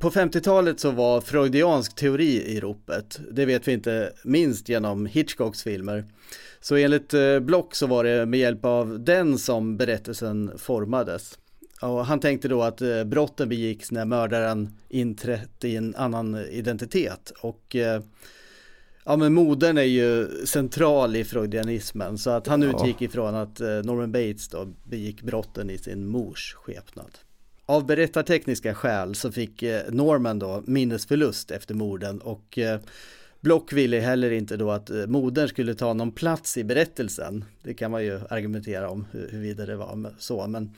på 0.00 0.10
50-talet 0.10 0.80
så 0.80 0.90
var 0.90 1.20
freudiansk 1.20 1.96
teori 1.96 2.42
i 2.56 2.60
ropet. 2.60 3.20
Det 3.30 3.44
vet 3.44 3.68
vi 3.68 3.72
inte 3.72 4.12
minst 4.24 4.68
genom 4.68 5.06
Hitchcocks 5.06 5.62
filmer. 5.62 6.04
Så 6.64 6.76
enligt 6.76 7.14
Block 7.42 7.74
så 7.74 7.86
var 7.86 8.04
det 8.04 8.26
med 8.26 8.40
hjälp 8.40 8.64
av 8.64 9.04
den 9.04 9.38
som 9.38 9.76
berättelsen 9.76 10.52
formades. 10.58 11.38
Och 11.82 12.06
han 12.06 12.20
tänkte 12.20 12.48
då 12.48 12.62
att 12.62 12.82
brotten 13.06 13.48
begicks 13.48 13.90
när 13.90 14.04
mördaren 14.04 14.78
inträtt 14.88 15.64
i 15.64 15.76
en 15.76 15.94
annan 15.94 16.36
identitet 16.36 17.32
och 17.40 17.76
Ja 19.06 19.16
men 19.16 19.34
modern 19.34 19.78
är 19.78 19.82
ju 19.82 20.28
central 20.46 21.16
i 21.16 21.24
freudianismen 21.24 22.18
så 22.18 22.30
att 22.30 22.46
han 22.46 22.62
ja. 22.62 22.68
utgick 22.68 23.02
ifrån 23.02 23.34
att 23.34 23.60
eh, 23.60 23.68
Norman 23.68 24.12
Bates 24.12 24.48
då 24.48 24.68
begick 24.84 25.22
brotten 25.22 25.70
i 25.70 25.78
sin 25.78 26.06
mors 26.06 26.54
skepnad. 26.54 27.10
Av 27.66 27.86
berättartekniska 27.86 28.74
skäl 28.74 29.14
så 29.14 29.32
fick 29.32 29.62
eh, 29.62 29.82
Norman 29.90 30.38
då 30.38 30.62
minnesförlust 30.66 31.50
efter 31.50 31.74
morden 31.74 32.20
och 32.20 32.58
eh, 32.58 32.80
Block 33.44 33.72
ville 33.72 34.00
heller 34.00 34.30
inte 34.30 34.56
då 34.56 34.70
att 34.70 34.90
modern 35.06 35.48
skulle 35.48 35.74
ta 35.74 35.94
någon 35.94 36.12
plats 36.12 36.56
i 36.56 36.64
berättelsen. 36.64 37.44
Det 37.62 37.74
kan 37.74 37.90
man 37.90 38.04
ju 38.04 38.20
argumentera 38.30 38.90
om 38.90 39.06
huruvida 39.12 39.66
det 39.66 39.76
var 39.76 40.14
så, 40.18 40.46
men 40.46 40.74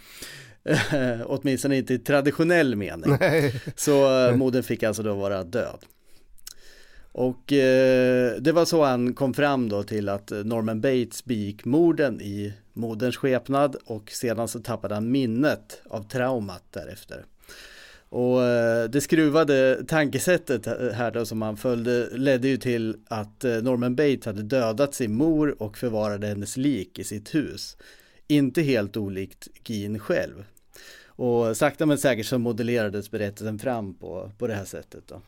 åtminstone 1.25 1.77
inte 1.77 1.95
i 1.95 1.99
traditionell 1.99 2.77
mening. 2.77 3.17
Nej. 3.21 3.61
Så 3.77 4.09
modern 4.37 4.63
fick 4.63 4.83
alltså 4.83 5.03
då 5.03 5.15
vara 5.15 5.45
död. 5.45 5.79
Och 7.13 7.53
eh, 7.53 8.37
det 8.41 8.53
var 8.53 8.65
så 8.65 8.85
han 8.85 9.15
kom 9.15 9.35
fram 9.35 9.69
då 9.69 9.83
till 9.83 10.09
att 10.09 10.31
Norman 10.45 10.81
Bates 10.81 11.25
begick 11.25 11.65
morden 11.65 12.21
i 12.21 12.53
moderns 12.73 13.17
skepnad 13.17 13.77
och 13.85 14.11
sedan 14.11 14.49
så 14.49 14.61
tappade 14.61 14.95
han 14.95 15.11
minnet 15.11 15.83
av 15.89 16.03
traumat 16.03 16.63
därefter. 16.71 17.25
Och 18.17 18.43
eh, 18.43 18.89
det 18.89 19.01
skruvade 19.01 19.85
tankesättet 19.89 20.67
här 20.67 21.11
då 21.11 21.27
som 21.27 21.43
han 21.43 21.57
följde 21.57 22.09
ledde 22.13 22.49
ju 22.49 22.57
till 22.57 22.97
att 23.09 23.45
eh, 23.45 23.53
Norman 23.53 23.97
Bates 23.97 24.27
hade 24.27 24.43
dödat 24.43 24.95
sin 24.95 25.15
mor 25.15 25.63
och 25.63 25.79
förvarade 25.79 26.27
hennes 26.27 26.57
lik 26.57 26.99
i 26.99 27.05
sitt 27.05 27.35
hus. 27.35 27.77
Inte 28.27 28.63
helt 28.63 28.97
olikt 28.97 29.49
Gin 29.65 29.99
själv. 29.99 30.45
Och 31.07 31.57
sakta 31.57 31.87
men 31.87 31.99
säkert 31.99 32.27
så 32.27 32.39
modellerades 32.39 33.11
berättelsen 33.11 33.59
fram 33.59 33.95
på, 33.95 34.31
på 34.39 34.47
det 34.47 34.55
här 34.55 34.65
sättet 34.65 35.03
då. 35.07 35.23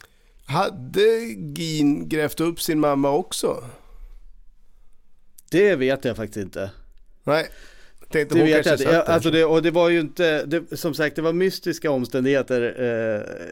Hade 0.44 1.20
Gin 1.54 2.08
grävt 2.08 2.40
upp 2.40 2.60
sin 2.60 2.80
mamma 2.80 3.10
också? 3.10 3.64
Det 5.50 5.76
vet 5.76 6.04
jag 6.04 6.16
faktiskt 6.16 6.44
inte. 6.44 6.70
Nej. 7.24 7.48
Tänkte 8.10 8.38
det 8.38 8.44
vet 8.44 8.66
jag 8.66 8.80
inte. 8.80 9.02
Alltså 9.02 9.30
det, 9.30 9.44
och 9.44 9.62
det 9.62 9.70
var 9.70 9.88
ju 9.88 10.00
inte, 10.00 10.44
det, 10.46 10.76
som 10.76 10.94
sagt 10.94 11.16
det 11.16 11.22
var 11.22 11.32
mystiska 11.32 11.90
omständigheter, 11.90 12.62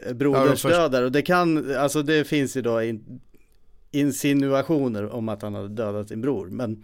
eh, 0.07 0.13
broderns 0.13 0.63
ja, 0.63 0.69
dödar. 0.69 1.03
Och 1.03 1.11
det 1.11 1.21
kan, 1.21 1.75
alltså 1.75 2.03
det 2.03 2.23
finns 2.23 2.57
ju 2.57 2.61
då 2.61 2.81
in, 2.81 3.21
insinuationer 3.91 5.09
om 5.13 5.29
att 5.29 5.41
han 5.41 5.55
hade 5.55 5.67
dödat 5.67 6.07
sin 6.07 6.21
bror. 6.21 6.47
Men 6.49 6.83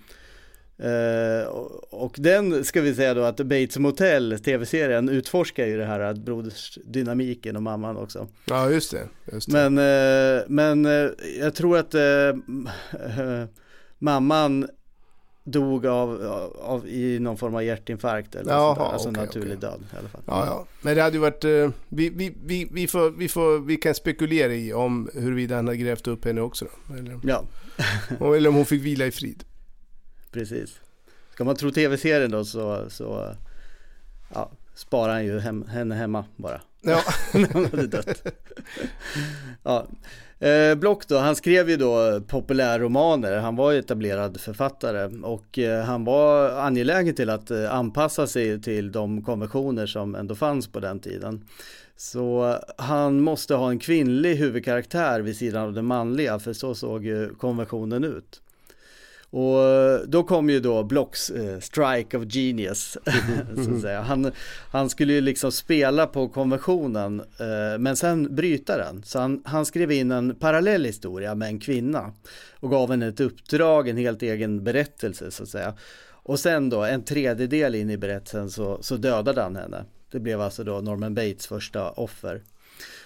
Uh, 0.80 1.48
och 1.90 2.16
den 2.20 2.64
ska 2.66 2.82
vi 2.82 2.96
säga 2.96 3.14
då 3.14 3.22
att 3.22 3.38
Bates 3.38 3.78
Motel, 3.78 4.40
tv-serien, 4.40 5.10
utforskar 5.10 5.66
ju 5.66 5.78
det 5.78 5.86
här 5.86 6.14
brodersdynamiken 6.14 7.56
och 7.56 7.64
mamman 7.64 7.98
också. 7.98 8.28
Ja, 8.46 8.70
just 8.70 8.92
det. 8.92 9.08
Just 9.32 9.52
det. 9.52 9.70
Men, 9.70 9.78
uh, 10.38 10.44
men 10.48 10.86
uh, 10.86 11.12
jag 11.40 11.56
tror 11.56 11.78
att 11.78 11.96
mamman 14.00 14.68
dog 15.44 15.86
av, 15.86 16.26
av, 16.62 16.88
i 16.88 17.20
någon 17.20 17.38
form 17.38 17.56
av 17.56 17.64
hjärtinfarkt 17.64 18.36
eller 18.36 18.52
Jaha, 18.52 18.76
sånt 18.76 18.80
där. 18.80 18.94
Alltså 18.94 19.10
okay, 19.10 19.26
naturlig 19.26 19.58
okay. 19.58 19.70
död 19.70 19.82
i 19.94 19.98
alla 19.98 20.10
fall. 20.10 20.22
Ja, 20.26 20.46
ja. 20.46 20.66
Men 20.82 20.96
det 20.96 21.02
hade 21.02 21.16
ju 21.16 21.22
varit, 21.22 21.44
vi, 21.90 22.10
vi, 22.10 22.34
vi, 22.46 22.68
vi, 22.72 22.88
får, 22.88 23.12
vi, 23.12 23.30
får, 23.30 23.60
vi 23.60 23.78
kan 23.78 23.96
spekulera 23.96 24.54
i 24.54 24.74
om 24.74 25.10
huruvida 25.14 25.56
han 25.56 25.68
har 25.68 25.74
grävt 25.74 26.08
upp 26.08 26.26
henne 26.26 26.42
också 26.42 26.66
då. 26.88 26.96
Eller, 26.96 27.20
ja. 27.24 27.44
eller 28.36 28.50
om 28.50 28.56
hon 28.56 28.66
fick 28.66 28.82
vila 28.82 29.06
i 29.06 29.12
frid 29.12 29.44
precis. 30.34 30.80
Ska 31.34 31.44
man 31.44 31.56
tro 31.56 31.72
tv-serien 31.72 32.32
då 32.32 32.46
så, 32.46 32.90
så 32.90 33.36
ja, 34.34 34.52
sparar 34.76 35.14
han 35.14 35.26
ju 35.26 35.40
hem, 35.40 35.68
henne 35.68 35.96
hemma 35.96 36.26
bara. 36.36 36.62
Ja. 36.82 37.04
När 37.34 37.54
hon 37.54 37.66
hade 37.66 37.88
dött. 37.88 38.28
ja. 39.64 39.88
Eh, 40.44 40.76
Block 40.76 41.08
då, 41.08 41.18
han 41.18 41.36
skrev 41.36 41.70
ju 41.70 41.78
då 41.78 42.22
populärromaner, 42.28 43.38
han 43.38 43.56
var 43.56 43.72
ju 43.72 43.80
etablerad 43.80 44.40
författare 44.40 45.20
och 45.24 45.60
eh, 45.60 45.84
han 45.84 46.04
var 46.04 46.50
angelägen 46.50 47.16
till 47.16 47.30
att 47.30 47.52
eh, 47.52 47.74
anpassa 47.74 48.28
sig 48.28 48.62
till 48.62 48.92
de 48.92 49.24
konventioner 49.24 49.86
som 49.86 50.16
ändå 50.16 50.36
fanns 50.36 50.68
på 50.68 50.80
den 50.80 51.00
tiden. 51.00 51.46
Så 51.96 52.58
han 52.78 53.22
måste 53.22 53.56
ha 53.56 53.70
en 53.70 53.80
kvinnlig 53.80 54.36
huvudkaraktär 54.36 55.20
vid 55.20 55.38
sidan 55.38 55.64
av 55.64 55.74
den 55.74 55.86
manliga, 55.86 56.40
för 56.40 56.54
så 56.54 56.76
såg 56.76 57.06
ju 57.06 57.36
konventionen 57.36 58.04
ut. 58.04 58.42
Och 59.34 59.64
eh, 59.64 60.00
då 60.08 60.24
kom 60.24 60.50
ju 60.50 60.60
då 60.60 60.84
Blocks 60.84 61.30
eh, 61.30 61.60
strike 61.60 62.18
of 62.18 62.24
genius. 62.36 62.98
så 63.66 63.76
att 63.76 63.82
säga. 63.82 64.02
Han, 64.02 64.32
han 64.72 64.90
skulle 64.90 65.14
ju 65.14 65.22
liksom 65.22 65.52
spela 65.52 66.08
på 66.08 66.30
konventionen 66.30 67.20
eh, 67.20 67.80
men 67.80 67.96
sen 67.96 68.36
bryta 68.36 68.78
den. 68.78 69.04
Så 69.04 69.20
han, 69.20 69.42
han, 69.46 69.66
skrev 69.66 69.92
in 69.92 70.12
en 70.12 70.36
parallell 70.36 70.86
historia 70.86 71.36
med 71.36 71.48
en 71.48 71.60
kvinna 71.60 72.12
och 72.60 72.70
gav 72.70 72.90
henne 72.92 73.08
ett 73.08 73.20
uppdrag, 73.20 73.88
en 73.90 73.98
helt 73.98 74.22
egen 74.22 74.64
berättelse 74.64 75.32
så 75.32 75.44
att 75.44 75.50
säga. 75.50 75.74
Och 76.10 76.40
sen 76.40 76.70
då 76.70 76.84
en 76.84 77.04
tredjedel 77.04 77.76
in 77.76 77.90
i 77.90 77.98
berättelsen 77.98 78.50
så, 78.50 78.78
så 78.82 78.98
dödade 78.98 79.42
han 79.42 79.56
henne. 79.56 79.86
Det 80.12 80.20
blev 80.20 80.42
alltså 80.42 80.64
då 80.64 80.82
Norman 80.82 81.16
Bates 81.16 81.48
första 81.48 81.92
offer. 81.92 82.42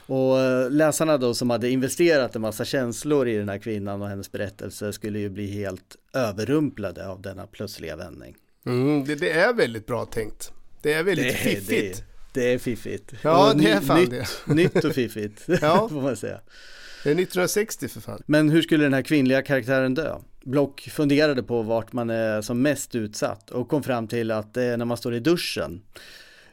Och 0.07 0.39
eh, 0.39 0.71
läsarna 0.71 1.17
då 1.17 1.33
som 1.33 1.49
hade 1.49 1.69
investerat 1.69 2.35
en 2.35 2.41
massa 2.41 2.65
känslor 2.65 3.27
i 3.27 3.37
den 3.37 3.49
här 3.49 3.57
kvinnan 3.57 4.01
och 4.01 4.07
hennes 4.07 4.31
berättelse 4.31 4.93
skulle 4.93 5.19
ju 5.19 5.29
bli 5.29 5.47
helt 5.47 5.95
överrumplade 6.13 7.07
av 7.07 7.21
denna 7.21 7.47
plötsliga 7.47 7.95
vändning. 7.95 8.35
Mm, 8.65 9.05
det, 9.05 9.15
det, 9.15 9.31
är 9.31 9.53
väldigt 9.53 9.85
bra 9.85 10.05
tänkt. 10.05 10.51
Det 10.81 10.93
är 10.93 11.03
väldigt 11.03 11.27
det, 11.27 11.33
fiffigt. 11.33 12.03
Det, 12.33 12.41
det, 12.41 12.53
är 12.53 12.57
fiffigt. 12.57 13.13
Ja, 13.21 13.51
och 13.51 13.57
det 13.57 13.69
är 13.69 13.81
fan 13.81 13.99
nytt, 13.99 14.09
det. 14.09 14.53
Nytt 14.53 14.85
och 14.85 14.93
fiffigt, 14.93 15.43
ja. 15.61 15.89
får 15.89 16.01
man 16.01 16.15
säga. 16.15 16.39
Det 17.03 17.09
är 17.09 17.13
1960 17.13 17.87
för 17.87 18.01
fan. 18.01 18.23
Men 18.25 18.49
hur 18.49 18.61
skulle 18.61 18.83
den 18.83 18.93
här 18.93 19.01
kvinnliga 19.01 19.41
karaktären 19.41 19.93
dö? 19.93 20.15
Block 20.43 20.81
funderade 20.81 21.43
på 21.43 21.61
vart 21.61 21.93
man 21.93 22.09
är 22.09 22.41
som 22.41 22.61
mest 22.61 22.95
utsatt 22.95 23.49
och 23.49 23.69
kom 23.69 23.83
fram 23.83 24.07
till 24.07 24.31
att 24.31 24.53
det 24.53 24.63
är 24.63 24.77
när 24.77 24.85
man 24.85 24.97
står 24.97 25.13
i 25.13 25.19
duschen 25.19 25.81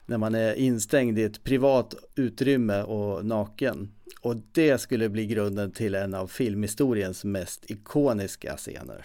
när 0.07 0.19
man 0.19 0.35
är 0.35 0.55
instängd 0.55 1.19
i 1.19 1.23
ett 1.23 1.45
privat 1.45 1.95
utrymme 2.15 2.83
och 2.83 3.27
naken. 3.27 3.91
Och 4.21 4.37
det 4.53 4.79
skulle 4.79 5.09
bli 5.09 5.27
grunden 5.27 5.73
till 5.73 5.95
en 5.95 6.15
av 6.15 6.27
filmhistoriens 6.27 7.25
mest 7.25 7.71
ikoniska 7.71 8.57
scener. 8.57 9.05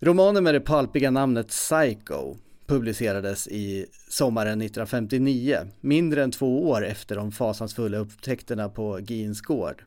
Romanen 0.00 0.44
med 0.44 0.54
det 0.54 0.60
palpiga 0.60 1.10
namnet 1.10 1.48
Psycho 1.48 2.36
publicerades 2.66 3.48
i 3.48 3.86
sommaren 4.08 4.62
1959, 4.62 5.58
mindre 5.80 6.22
än 6.22 6.30
två 6.30 6.68
år 6.68 6.84
efter 6.84 7.16
de 7.16 7.32
fasansfulla 7.32 7.98
upptäckterna 7.98 8.68
på 8.68 9.00
Gins 9.00 9.40
gård. 9.40 9.82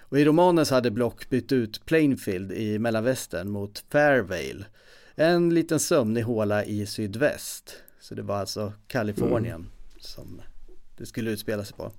Och 0.00 0.18
i 0.18 0.24
romanen 0.24 0.66
så 0.66 0.74
hade 0.74 0.90
Block 0.90 1.28
bytt 1.28 1.52
ut 1.52 1.84
Plainfield 1.86 2.52
i 2.52 2.78
mellanvästern 2.78 3.50
mot 3.50 3.84
Fairvale. 3.90 4.64
En 5.14 5.54
liten 5.54 5.80
sömnig 5.80 6.22
håla 6.22 6.64
i 6.64 6.86
sydväst. 6.86 7.82
Så 8.08 8.14
det 8.14 8.22
var 8.22 8.36
alltså 8.36 8.72
Kalifornien 8.86 9.54
mm. 9.54 9.70
som 10.00 10.42
det 10.96 11.06
skulle 11.06 11.30
utspela 11.30 11.64
sig 11.64 11.76
på. 11.76 11.92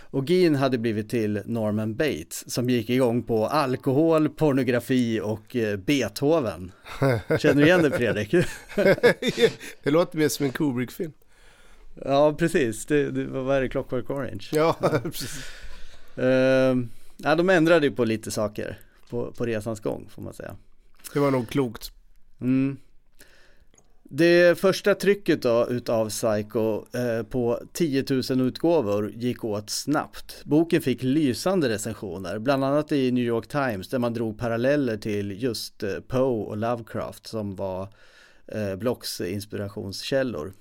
Och 0.00 0.26
Gin 0.26 0.54
hade 0.54 0.78
blivit 0.78 1.10
till 1.10 1.42
Norman 1.44 1.94
Bates 1.94 2.52
som 2.52 2.70
gick 2.70 2.90
igång 2.90 3.22
på 3.22 3.46
alkohol, 3.46 4.28
pornografi 4.28 5.20
och 5.20 5.56
eh, 5.56 5.76
Beethoven. 5.76 6.72
Känner 7.38 7.54
du 7.54 7.66
igen 7.66 7.82
det 7.82 7.90
Fredrik? 7.90 8.30
det 9.82 9.90
låter 9.90 10.18
mer 10.18 10.28
som 10.28 10.46
en 10.46 10.52
Kubrick-film. 10.52 11.12
Ja, 12.04 12.34
precis. 12.38 12.86
Det, 12.86 13.10
det, 13.10 13.24
vad 13.24 13.56
är 13.56 13.60
det? 13.60 13.68
Clockwork 13.68 14.10
Orange? 14.10 14.48
Ja, 14.52 14.76
precis. 15.02 15.44
Uh, 16.18 16.24
ja, 17.16 17.34
de 17.36 17.50
ändrade 17.50 17.86
ju 17.86 17.92
på 17.92 18.04
lite 18.04 18.30
saker 18.30 18.78
på, 19.10 19.32
på 19.32 19.46
resans 19.46 19.80
gång 19.80 20.08
får 20.10 20.22
man 20.22 20.34
säga. 20.34 20.56
Det 21.12 21.20
var 21.20 21.30
nog 21.30 21.48
klokt. 21.48 21.92
Mm. 22.40 22.76
Det 24.12 24.58
första 24.58 24.94
trycket 24.94 25.42
då 25.42 25.66
utav 25.70 26.08
Psycho 26.08 26.84
eh, 26.94 27.22
på 27.22 27.60
10 27.72 28.04
000 28.30 28.40
utgåvor 28.40 29.12
gick 29.16 29.44
åt 29.44 29.70
snabbt. 29.70 30.44
Boken 30.44 30.82
fick 30.82 31.02
lysande 31.02 31.68
recensioner, 31.68 32.38
bland 32.38 32.64
annat 32.64 32.92
i 32.92 33.10
New 33.10 33.24
York 33.24 33.46
Times 33.46 33.88
där 33.88 33.98
man 33.98 34.14
drog 34.14 34.38
paralleller 34.38 34.96
till 34.96 35.42
just 35.42 35.82
eh, 35.82 35.94
Poe 36.08 36.44
och 36.44 36.56
Lovecraft 36.56 37.26
som 37.26 37.56
var 37.56 37.88
eh, 38.46 38.76
Blocks 38.76 39.20
inspirationskällor. 39.20 40.52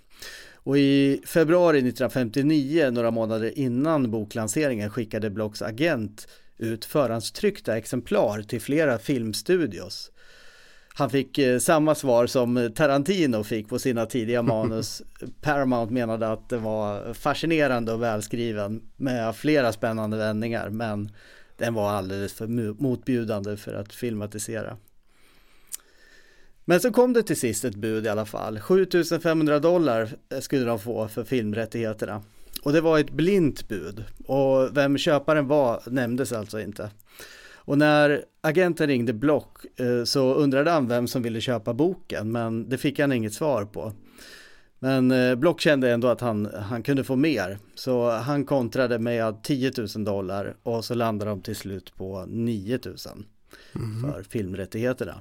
Och 0.54 0.78
i 0.78 1.22
februari 1.26 1.78
1959, 1.78 2.90
några 2.92 3.12
månader 3.12 3.60
innan 3.60 4.12
boklanseringen, 4.12 4.90
skickade 4.90 5.30
Blocks 5.30 5.62
agent 5.62 6.28
ut 6.58 6.86
förhandstryckta 6.86 7.78
exemplar 7.78 8.42
till 8.42 8.62
flera 8.62 8.98
filmstudios. 8.98 10.12
Han 10.94 11.10
fick 11.10 11.38
eh, 11.38 11.60
samma 11.60 11.96
svar 11.96 12.28
som 12.28 12.72
Tarantino 12.76 13.44
fick 13.44 13.70
på 13.70 13.80
sina 13.80 14.06
tidiga 14.06 14.42
manus. 14.44 15.02
Paramount 15.42 15.94
menade 15.94 16.32
att 16.32 16.50
det 16.50 16.58
var 16.58 17.14
fascinerande 17.14 17.94
och 17.94 18.02
välskriven 18.02 18.82
med 18.96 19.36
flera 19.36 19.74
spännande 19.74 20.18
vändningar 20.18 20.70
men 20.70 21.12
den 21.58 21.74
var 21.74 21.90
alldeles 21.90 22.34
för 22.34 22.48
motbjudande 22.82 23.58
för 23.58 23.74
att 23.74 23.94
filmatisera. 23.94 24.78
Men 26.66 26.80
så 26.80 26.92
kom 26.92 27.14
det 27.14 27.24
till 27.24 27.40
sist 27.40 27.66
ett 27.66 27.76
bud 27.76 28.06
i 28.06 28.10
alla 28.10 28.26
fall. 28.26 28.60
7500 28.60 29.60
dollar 29.60 30.10
skulle 30.40 30.66
de 30.66 30.80
få 30.80 31.08
för 31.08 31.24
filmrättigheterna. 31.24 32.24
Och 32.64 32.74
det 32.74 32.82
var 32.82 33.00
ett 33.00 33.12
blint 33.12 33.68
bud 33.68 34.04
och 34.26 34.78
vem 34.78 34.98
köparen 34.98 35.48
var 35.48 35.82
nämndes 35.86 36.32
alltså 36.32 36.62
inte. 36.62 36.90
Och 37.70 37.78
när 37.78 38.24
agenten 38.42 38.88
ringde 38.88 39.14
Block 39.14 39.80
eh, 39.80 40.04
så 40.04 40.34
undrade 40.34 40.72
han 40.72 40.88
vem 40.88 41.08
som 41.08 41.22
ville 41.22 41.42
köpa 41.42 41.74
boken 41.74 42.32
men 42.32 42.70
det 42.70 42.78
fick 42.78 43.00
han 43.00 43.12
inget 43.12 43.34
svar 43.34 43.66
på. 43.66 43.94
Men 44.80 45.12
eh, 45.12 45.36
Block 45.36 45.62
kände 45.62 45.92
ändå 45.92 46.08
att 46.08 46.22
han, 46.22 46.46
han 46.46 46.84
kunde 46.84 47.04
få 47.04 47.16
mer 47.16 47.58
så 47.76 48.10
han 48.10 48.46
kontrade 48.46 49.00
med 49.00 49.44
10 49.44 49.72
000 49.96 50.06
dollar 50.06 50.56
och 50.64 50.86
så 50.86 50.94
landade 50.94 51.32
de 51.32 51.42
till 51.42 51.56
slut 51.56 51.96
på 51.96 52.26
9 52.28 52.80
000 52.86 52.96
mm. 53.76 54.02
för 54.02 54.24
filmrättigheterna. 54.24 55.16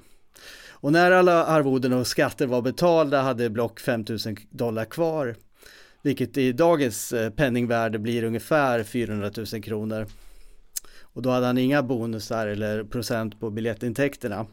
Och 0.71 0.93
när 0.93 1.11
alla 1.11 1.45
arvoden 1.45 1.93
och 1.93 2.07
skatter 2.07 2.47
var 2.47 2.62
betalda 2.62 3.23
hade 3.23 3.50
Block 3.50 3.81
5 3.81 4.05
000 4.09 4.19
dollar 4.50 4.85
kvar 4.85 5.37
vilket 6.02 6.37
i 6.37 6.52
dagens 6.52 7.12
eh, 7.12 7.31
penningvärde 7.31 7.99
blir 7.99 8.25
ungefär 8.25 8.83
400 8.83 9.31
000 9.52 9.62
kronor. 9.62 10.07
Och 11.19 11.23
då 11.23 11.31
hade 11.31 11.47
han 11.47 11.59
inga 11.59 11.83
bonusar 11.83 12.47
eller 12.47 12.85
procent 12.85 13.41
på 13.41 13.51
biljettintäkterna. 13.51 14.47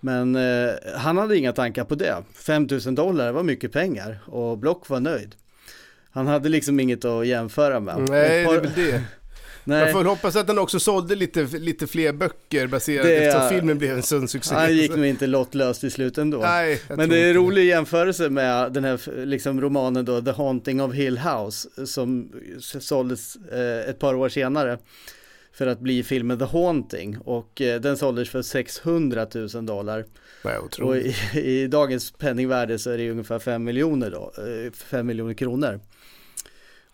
Men 0.00 0.36
eh, 0.36 0.70
han 0.96 1.16
hade 1.16 1.38
inga 1.38 1.52
tankar 1.52 1.84
på 1.84 1.94
det. 1.94 2.16
5000 2.34 2.94
dollar 2.94 3.32
var 3.32 3.42
mycket 3.42 3.72
pengar 3.72 4.18
och 4.26 4.58
Block 4.58 4.88
var 4.88 5.00
nöjd. 5.00 5.34
Han 6.10 6.26
hade 6.26 6.48
liksom 6.48 6.80
inget 6.80 7.04
att 7.04 7.26
jämföra 7.26 7.80
med. 7.80 8.06
Nej, 8.08 8.44
par... 8.46 8.52
det 8.52 8.58
är 8.58 8.62
väl 8.62 8.72
det. 8.74 9.02
Nej. 9.64 9.80
Jag 9.80 9.92
får 9.92 10.04
hoppas 10.04 10.36
att 10.36 10.48
han 10.48 10.58
också 10.58 10.80
sålde 10.80 11.14
lite, 11.14 11.42
lite 11.42 11.86
fler 11.86 12.12
böcker 12.12 12.66
baserat 12.66 13.06
det, 13.06 13.16
eftersom 13.16 13.48
filmen 13.48 13.78
blev 13.78 13.96
en 13.96 14.02
sån 14.02 14.28
succé. 14.28 14.54
Han 14.54 14.76
gick 14.76 14.96
nog 14.96 15.06
inte 15.06 15.26
lottlöst 15.26 15.84
i 15.84 15.90
slut 15.90 16.18
ändå. 16.18 16.38
Nej, 16.38 16.80
Men 16.88 17.08
det 17.08 17.18
är 17.18 17.28
en 17.28 17.34
rolig 17.34 17.64
jämförelse 17.64 18.30
med 18.30 18.72
den 18.72 18.84
här 18.84 19.24
liksom, 19.26 19.60
romanen 19.60 20.04
då, 20.04 20.20
The 20.20 20.30
Haunting 20.30 20.82
of 20.82 20.94
Hill 20.94 21.18
House, 21.18 21.86
som 21.86 22.32
såldes 22.60 23.36
eh, 23.36 23.90
ett 23.90 23.98
par 23.98 24.14
år 24.14 24.28
senare 24.28 24.78
för 25.58 25.66
att 25.66 25.80
bli 25.80 26.02
filmen 26.02 26.38
The 26.38 26.44
Haunting 26.44 27.18
och 27.18 27.60
eh, 27.60 27.80
den 27.80 27.96
såldes 27.96 28.28
för 28.28 28.42
600 28.42 29.26
000 29.54 29.66
dollar. 29.66 30.04
Och 30.84 30.96
i, 30.96 31.14
i, 31.34 31.66
dagens 31.66 32.10
penningvärde 32.10 32.78
så 32.78 32.90
är 32.90 32.98
det 32.98 33.10
ungefär 33.10 33.38
5 33.38 33.64
miljoner 33.64 34.10
då, 34.10 34.32
5 34.74 34.98
eh, 34.98 35.02
miljoner 35.02 35.34
kronor. 35.34 35.80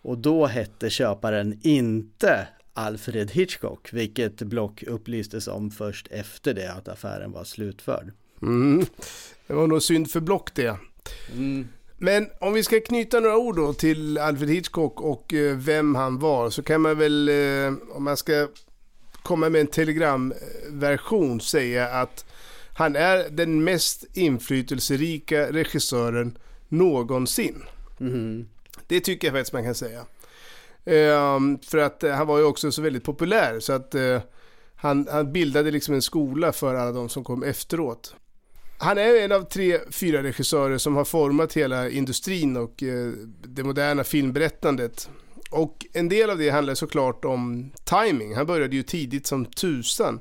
Och 0.01 0.17
då 0.17 0.45
hette 0.45 0.89
köparen 0.89 1.59
inte 1.61 2.47
Alfred 2.73 3.31
Hitchcock, 3.31 3.93
vilket 3.93 4.41
Block 4.41 4.83
upplystes 4.83 5.47
om 5.47 5.71
först 5.71 6.07
efter 6.11 6.53
det 6.53 6.71
att 6.71 6.87
affären 6.87 7.31
var 7.31 7.43
slutförd. 7.43 8.11
Mm. 8.41 8.85
Det 9.47 9.53
var 9.53 9.67
nog 9.67 9.83
synd 9.83 10.11
för 10.11 10.19
Block 10.19 10.55
det. 10.55 10.77
Mm. 11.33 11.67
Men 11.97 12.29
om 12.39 12.53
vi 12.53 12.63
ska 12.63 12.79
knyta 12.79 13.19
några 13.19 13.37
ord 13.37 13.55
då 13.55 13.73
till 13.73 14.17
Alfred 14.17 14.49
Hitchcock 14.49 15.01
och 15.01 15.33
eh, 15.33 15.57
vem 15.57 15.95
han 15.95 16.19
var 16.19 16.49
så 16.49 16.63
kan 16.63 16.81
man 16.81 16.97
väl, 16.97 17.29
eh, 17.29 17.73
om 17.95 18.03
man 18.03 18.17
ska 18.17 18.47
komma 19.23 19.49
med 19.49 19.61
en 19.61 19.67
telegramversion, 19.67 21.41
säga 21.41 21.87
att 21.87 22.25
han 22.73 22.95
är 22.95 23.29
den 23.29 23.63
mest 23.63 24.05
inflytelserika 24.13 25.51
regissören 25.51 26.37
någonsin. 26.67 27.63
Mm. 27.99 28.47
Det 28.87 28.99
tycker 28.99 29.27
jag 29.27 29.35
faktiskt 29.35 29.53
man 29.53 29.63
kan 29.63 29.75
säga. 29.75 30.05
Ehm, 30.85 31.59
för 31.59 31.77
att 31.77 32.03
eh, 32.03 32.11
han 32.11 32.27
var 32.27 32.37
ju 32.37 32.43
också 32.43 32.71
så 32.71 32.81
väldigt 32.81 33.03
populär 33.03 33.59
så 33.59 33.73
att 33.73 33.95
han, 34.75 35.07
han 35.11 35.33
bildade 35.33 35.71
liksom 35.71 35.93
en 35.93 36.01
skola 36.01 36.51
för 36.51 36.75
alla 36.75 36.91
de 36.91 37.09
som 37.09 37.23
kom 37.23 37.43
efteråt. 37.43 38.15
Han 38.77 38.97
är 38.97 39.23
en 39.23 39.31
av 39.31 39.41
tre, 39.41 39.79
fyra 39.91 40.23
regissörer 40.23 40.77
som 40.77 40.95
har 40.95 41.05
format 41.05 41.53
hela 41.53 41.89
industrin 41.89 42.57
och 42.57 42.83
eh, 42.83 43.11
det 43.43 43.63
moderna 43.63 44.03
filmberättandet. 44.03 45.09
Och 45.51 45.85
en 45.93 46.09
del 46.09 46.29
av 46.29 46.37
det 46.37 46.49
handlar 46.49 46.73
såklart 46.73 47.25
om 47.25 47.71
timing. 47.83 48.35
Han 48.35 48.45
började 48.45 48.75
ju 48.75 48.83
tidigt 48.83 49.27
som 49.27 49.45
tusan. 49.45 50.19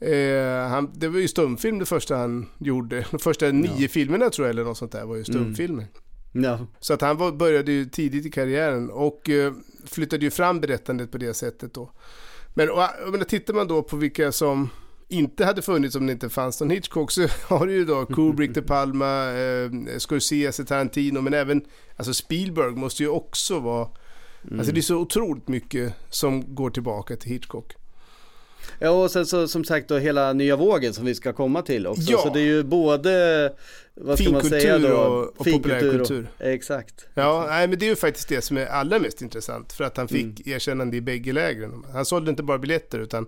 Eh, 0.00 0.68
han, 0.68 0.90
det 0.94 1.08
var 1.08 1.18
ju 1.18 1.28
stumfilm 1.28 1.78
det 1.78 1.86
första 1.86 2.16
han 2.16 2.48
gjorde. 2.58 3.06
De 3.10 3.18
första 3.18 3.46
ja. 3.46 3.52
nio 3.52 3.88
filmerna 3.88 4.30
tror 4.30 4.46
jag 4.46 4.52
eller 4.52 4.64
något 4.64 4.78
sånt 4.78 4.92
där 4.92 5.04
var 5.04 5.16
ju 5.16 5.24
stumfilmer. 5.24 5.86
Mm. 6.34 6.50
Ja. 6.50 6.66
Så 6.80 6.94
att 6.94 7.00
han 7.00 7.16
var, 7.16 7.32
började 7.32 7.72
ju 7.72 7.84
tidigt 7.84 8.26
i 8.26 8.30
karriären 8.30 8.90
och 8.90 9.30
eh, 9.30 9.52
flyttade 9.86 10.24
ju 10.24 10.30
fram 10.30 10.60
berättandet 10.60 11.10
på 11.10 11.18
det 11.18 11.34
sättet 11.34 11.74
då. 11.74 11.92
Men 12.54 12.70
och, 12.70 12.82
och, 13.20 13.28
tittar 13.28 13.54
man 13.54 13.68
då 13.68 13.82
på 13.82 13.96
vilka 13.96 14.32
som 14.32 14.68
inte 15.12 15.44
hade 15.44 15.62
funnits 15.62 15.96
om 15.96 16.06
det 16.06 16.12
inte 16.12 16.28
fanns 16.28 16.60
någon 16.60 16.70
Hitchcock 16.70 17.10
så 17.10 17.26
har 17.46 17.66
du 17.66 17.72
ju 17.72 17.84
då 17.84 18.06
Kubrick, 18.06 18.54
De 18.54 18.62
Palma, 18.62 19.32
eh, 19.32 19.70
Scorsese, 19.98 20.64
Tarantino 20.64 21.20
men 21.20 21.34
även 21.34 21.64
alltså 21.96 22.14
Spielberg 22.14 22.70
måste 22.70 23.02
ju 23.02 23.08
också 23.08 23.60
vara 23.60 23.88
mm. 24.44 24.58
Alltså 24.58 24.74
det 24.74 24.80
är 24.80 24.82
så 24.82 24.96
otroligt 24.96 25.48
mycket 25.48 25.94
som 26.10 26.54
går 26.54 26.70
tillbaka 26.70 27.16
till 27.16 27.30
Hitchcock. 27.30 27.76
Ja 28.78 28.90
och 28.90 29.10
sen 29.10 29.26
så 29.26 29.48
som 29.48 29.64
sagt 29.64 29.88
då 29.88 29.98
hela 29.98 30.32
nya 30.32 30.56
vågen 30.56 30.94
som 30.94 31.04
vi 31.04 31.14
ska 31.14 31.32
komma 31.32 31.62
till 31.62 31.86
också. 31.86 32.02
Ja. 32.12 32.18
Så 32.18 32.34
det 32.34 32.40
är 32.40 32.44
ju 32.44 32.62
både 32.62 33.52
vad 33.94 34.18
ska 34.18 34.30
man 34.30 34.42
säga 34.42 34.78
då? 34.78 34.96
Och, 34.96 35.40
och 35.40 35.46
populärkultur. 35.46 36.30
Exakt. 36.38 37.06
Ja, 37.14 37.46
nej, 37.48 37.68
men 37.68 37.78
det 37.78 37.86
är 37.86 37.90
ju 37.90 37.96
faktiskt 37.96 38.28
det 38.28 38.42
som 38.42 38.56
är 38.56 38.66
allra 38.66 38.98
mest 38.98 39.22
intressant. 39.22 39.72
För 39.72 39.84
att 39.84 39.96
han 39.96 40.08
fick 40.08 40.40
mm. 40.40 40.56
erkännande 40.56 40.96
i 40.96 41.00
bägge 41.00 41.32
lägren. 41.32 41.84
Han 41.92 42.04
sålde 42.04 42.30
inte 42.30 42.42
bara 42.42 42.58
biljetter 42.58 42.98
utan 42.98 43.26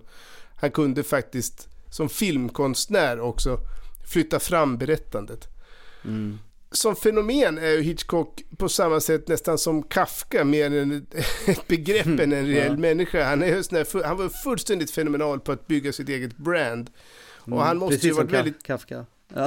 han 0.55 0.71
kunde 0.71 1.03
faktiskt 1.03 1.69
som 1.95 2.09
filmkonstnär 2.09 3.19
också 3.19 3.59
flytta 4.07 4.39
fram 4.39 4.77
berättandet. 4.77 5.47
Mm. 6.05 6.39
Som 6.71 6.95
fenomen 6.95 7.57
är 7.57 7.81
Hitchcock 7.81 8.43
på 8.57 8.69
samma 8.69 8.99
sätt 8.99 9.27
nästan 9.27 9.57
som 9.57 9.83
Kafka, 9.83 10.43
mer 10.43 10.73
än 10.73 11.07
ett 11.45 11.67
begrepp 11.67 12.07
än 12.07 12.33
en 12.33 12.47
reell 12.47 12.71
ja. 12.71 12.77
människa. 12.77 13.23
Han, 13.23 13.43
är 13.43 13.47
just 13.47 13.71
när, 13.71 14.03
han 14.03 14.17
var 14.17 14.29
fullständigt 14.29 14.91
fenomenal 14.91 15.39
på 15.39 15.51
att 15.51 15.67
bygga 15.67 15.93
sitt 15.93 16.09
eget 16.09 16.37
brand. 16.37 16.89
Och 17.39 17.47
mm, 17.47 17.59
han 17.59 17.77
måste 17.77 18.07
ju 18.07 18.13
varit 18.13 18.31
väldigt... 18.31 18.63
Kafka. 18.63 19.05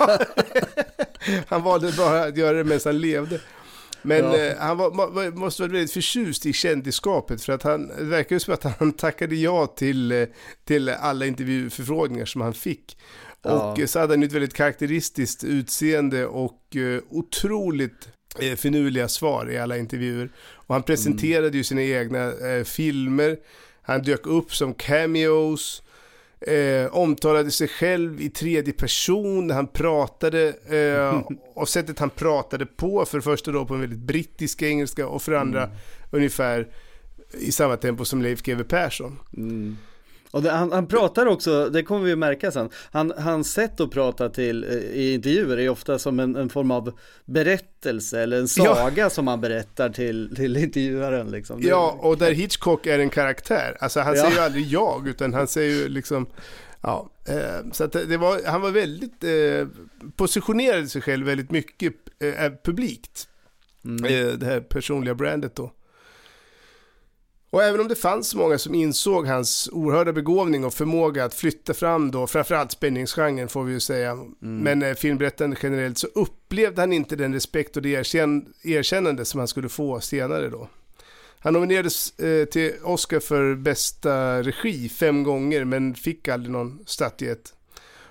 Ja. 0.00 0.18
han 1.48 1.62
valde 1.62 1.92
bara 1.92 2.24
att 2.24 2.36
göra 2.36 2.56
det 2.56 2.64
medan 2.64 2.80
han 2.84 2.98
levde. 2.98 3.40
Men 4.02 4.24
ja. 4.24 4.36
eh, 4.36 4.56
han 4.58 4.76
var, 4.76 5.30
måste 5.30 5.62
vara 5.62 5.72
väldigt 5.72 5.92
förtjust 5.92 6.46
i 6.46 6.52
kändisskapet 6.52 7.42
för 7.42 7.52
att 7.52 7.62
han, 7.62 7.88
det 7.88 8.04
verkar 8.04 8.36
ju 8.36 8.40
som 8.40 8.54
att 8.54 8.64
han 8.64 8.92
tackade 8.96 9.36
ja 9.36 9.66
till, 9.66 10.12
eh, 10.12 10.26
till 10.64 10.88
alla 10.88 11.26
intervjuförfrågningar 11.26 12.26
som 12.26 12.40
han 12.40 12.54
fick. 12.54 12.96
Ja. 13.42 13.72
Och 13.72 13.88
så 13.88 13.98
hade 13.98 14.12
han 14.12 14.22
ett 14.22 14.32
väldigt 14.32 14.54
karaktäristiskt 14.54 15.44
utseende 15.44 16.26
och 16.26 16.62
uh, 16.76 17.00
otroligt 17.10 18.08
uh, 18.42 18.54
finurliga 18.54 19.08
svar 19.08 19.50
i 19.50 19.58
alla 19.58 19.78
intervjuer. 19.78 20.30
Och 20.38 20.74
han 20.74 20.82
presenterade 20.82 21.46
mm. 21.46 21.56
ju 21.56 21.64
sina 21.64 21.82
egna 21.82 22.30
uh, 22.30 22.64
filmer. 22.64 23.36
Han 23.82 24.02
dök 24.02 24.26
upp 24.26 24.54
som 24.54 24.74
cameos. 24.74 25.82
Eh, 26.40 26.86
omtalade 26.94 27.50
sig 27.50 27.68
själv 27.68 28.20
i 28.20 28.30
tredje 28.30 28.72
person 28.72 29.50
han 29.50 29.66
pratade 29.66 30.48
eh, 30.48 31.22
och 31.54 31.68
sättet 31.68 31.98
han 31.98 32.10
pratade 32.10 32.66
på 32.66 33.04
för 33.04 33.18
det 33.18 33.22
första 33.22 33.52
då 33.52 33.66
på 33.66 33.74
en 33.74 33.80
väldigt 33.80 33.98
brittisk 33.98 34.62
engelska 34.62 35.08
och 35.08 35.22
för 35.22 35.32
det 35.32 35.40
andra 35.40 35.64
mm. 35.64 35.76
ungefär 36.10 36.68
i 37.32 37.52
samma 37.52 37.76
tempo 37.76 38.04
som 38.04 38.22
Leif 38.22 38.42
GW 38.42 38.64
Persson. 38.64 39.18
Mm. 39.36 39.76
Och 40.30 40.42
det, 40.42 40.50
han, 40.50 40.72
han, 40.72 40.86
pratar 40.86 41.26
också, 41.26 41.68
det 41.68 41.82
kommer 41.82 42.04
vi 42.04 42.12
att 42.12 42.18
märka 42.18 42.50
sen, 42.50 42.70
han, 42.92 43.12
hans 43.18 43.52
sätt 43.52 43.80
att 43.80 43.90
prata 43.90 44.28
till 44.28 44.64
eh, 44.64 44.70
i 44.70 45.14
intervjuer 45.14 45.58
är 45.58 45.68
ofta 45.68 45.98
som 45.98 46.20
en, 46.20 46.36
en 46.36 46.48
form 46.48 46.70
av 46.70 46.92
berättelse 47.24 48.20
eller 48.20 48.38
en 48.38 48.48
saga 48.48 49.02
ja. 49.02 49.10
som 49.10 49.26
han 49.26 49.40
berättar 49.40 49.88
till, 49.88 50.36
till 50.36 50.56
intervjuaren. 50.56 51.30
Liksom. 51.30 51.60
Ja, 51.62 51.98
och 52.00 52.18
där 52.18 52.32
Hitchcock 52.32 52.86
är 52.86 52.98
en 52.98 53.10
karaktär. 53.10 53.76
Alltså 53.80 54.00
han 54.00 54.16
ja. 54.16 54.22
säger 54.22 54.36
ju 54.36 54.42
aldrig 54.42 54.66
jag, 54.66 55.08
utan 55.08 55.34
han 55.34 55.48
säger 55.48 55.74
ju 55.74 55.88
liksom 55.88 56.26
Ja, 56.80 57.10
eh, 57.28 57.70
så 57.72 57.84
att 57.84 57.92
det 57.92 58.16
var, 58.16 58.40
han 58.46 58.60
var 58.60 58.70
väldigt, 58.70 59.24
eh, 59.24 59.66
positionerade 60.16 60.88
sig 60.88 61.02
själv 61.02 61.26
väldigt 61.26 61.50
mycket 61.50 61.94
eh, 62.18 62.52
publikt. 62.64 63.28
Mm. 63.84 64.38
Det 64.38 64.46
här 64.46 64.60
personliga 64.60 65.14
brandet 65.14 65.56
då. 65.56 65.72
Och 67.50 67.62
även 67.62 67.80
om 67.80 67.88
det 67.88 67.94
fanns 67.94 68.34
många 68.34 68.58
som 68.58 68.74
insåg 68.74 69.26
hans 69.26 69.68
oerhörda 69.72 70.12
begåvning 70.12 70.64
och 70.64 70.74
förmåga 70.74 71.24
att 71.24 71.34
flytta 71.34 71.74
fram 71.74 72.10
då, 72.10 72.26
framförallt 72.26 72.72
spänningsgenren 72.72 73.48
får 73.48 73.64
vi 73.64 73.72
ju 73.72 73.80
säga, 73.80 74.10
mm. 74.10 74.34
men 74.40 74.82
eh, 74.82 74.94
filmberättande 74.94 75.56
generellt, 75.62 75.98
så 75.98 76.06
upplevde 76.06 76.82
han 76.82 76.92
inte 76.92 77.16
den 77.16 77.34
respekt 77.34 77.76
och 77.76 77.82
det 77.82 77.88
erkänn 77.88 78.52
erkännande 78.62 79.24
som 79.24 79.38
han 79.38 79.48
skulle 79.48 79.68
få 79.68 80.00
senare 80.00 80.48
då. 80.48 80.68
Han 81.38 81.52
nominerades 81.52 82.18
eh, 82.18 82.44
till 82.44 82.72
Oscar 82.82 83.20
för 83.20 83.54
bästa 83.54 84.42
regi 84.42 84.88
fem 84.88 85.22
gånger, 85.22 85.64
men 85.64 85.94
fick 85.94 86.28
aldrig 86.28 86.52
någon 86.52 86.78
statyett. 86.86 87.54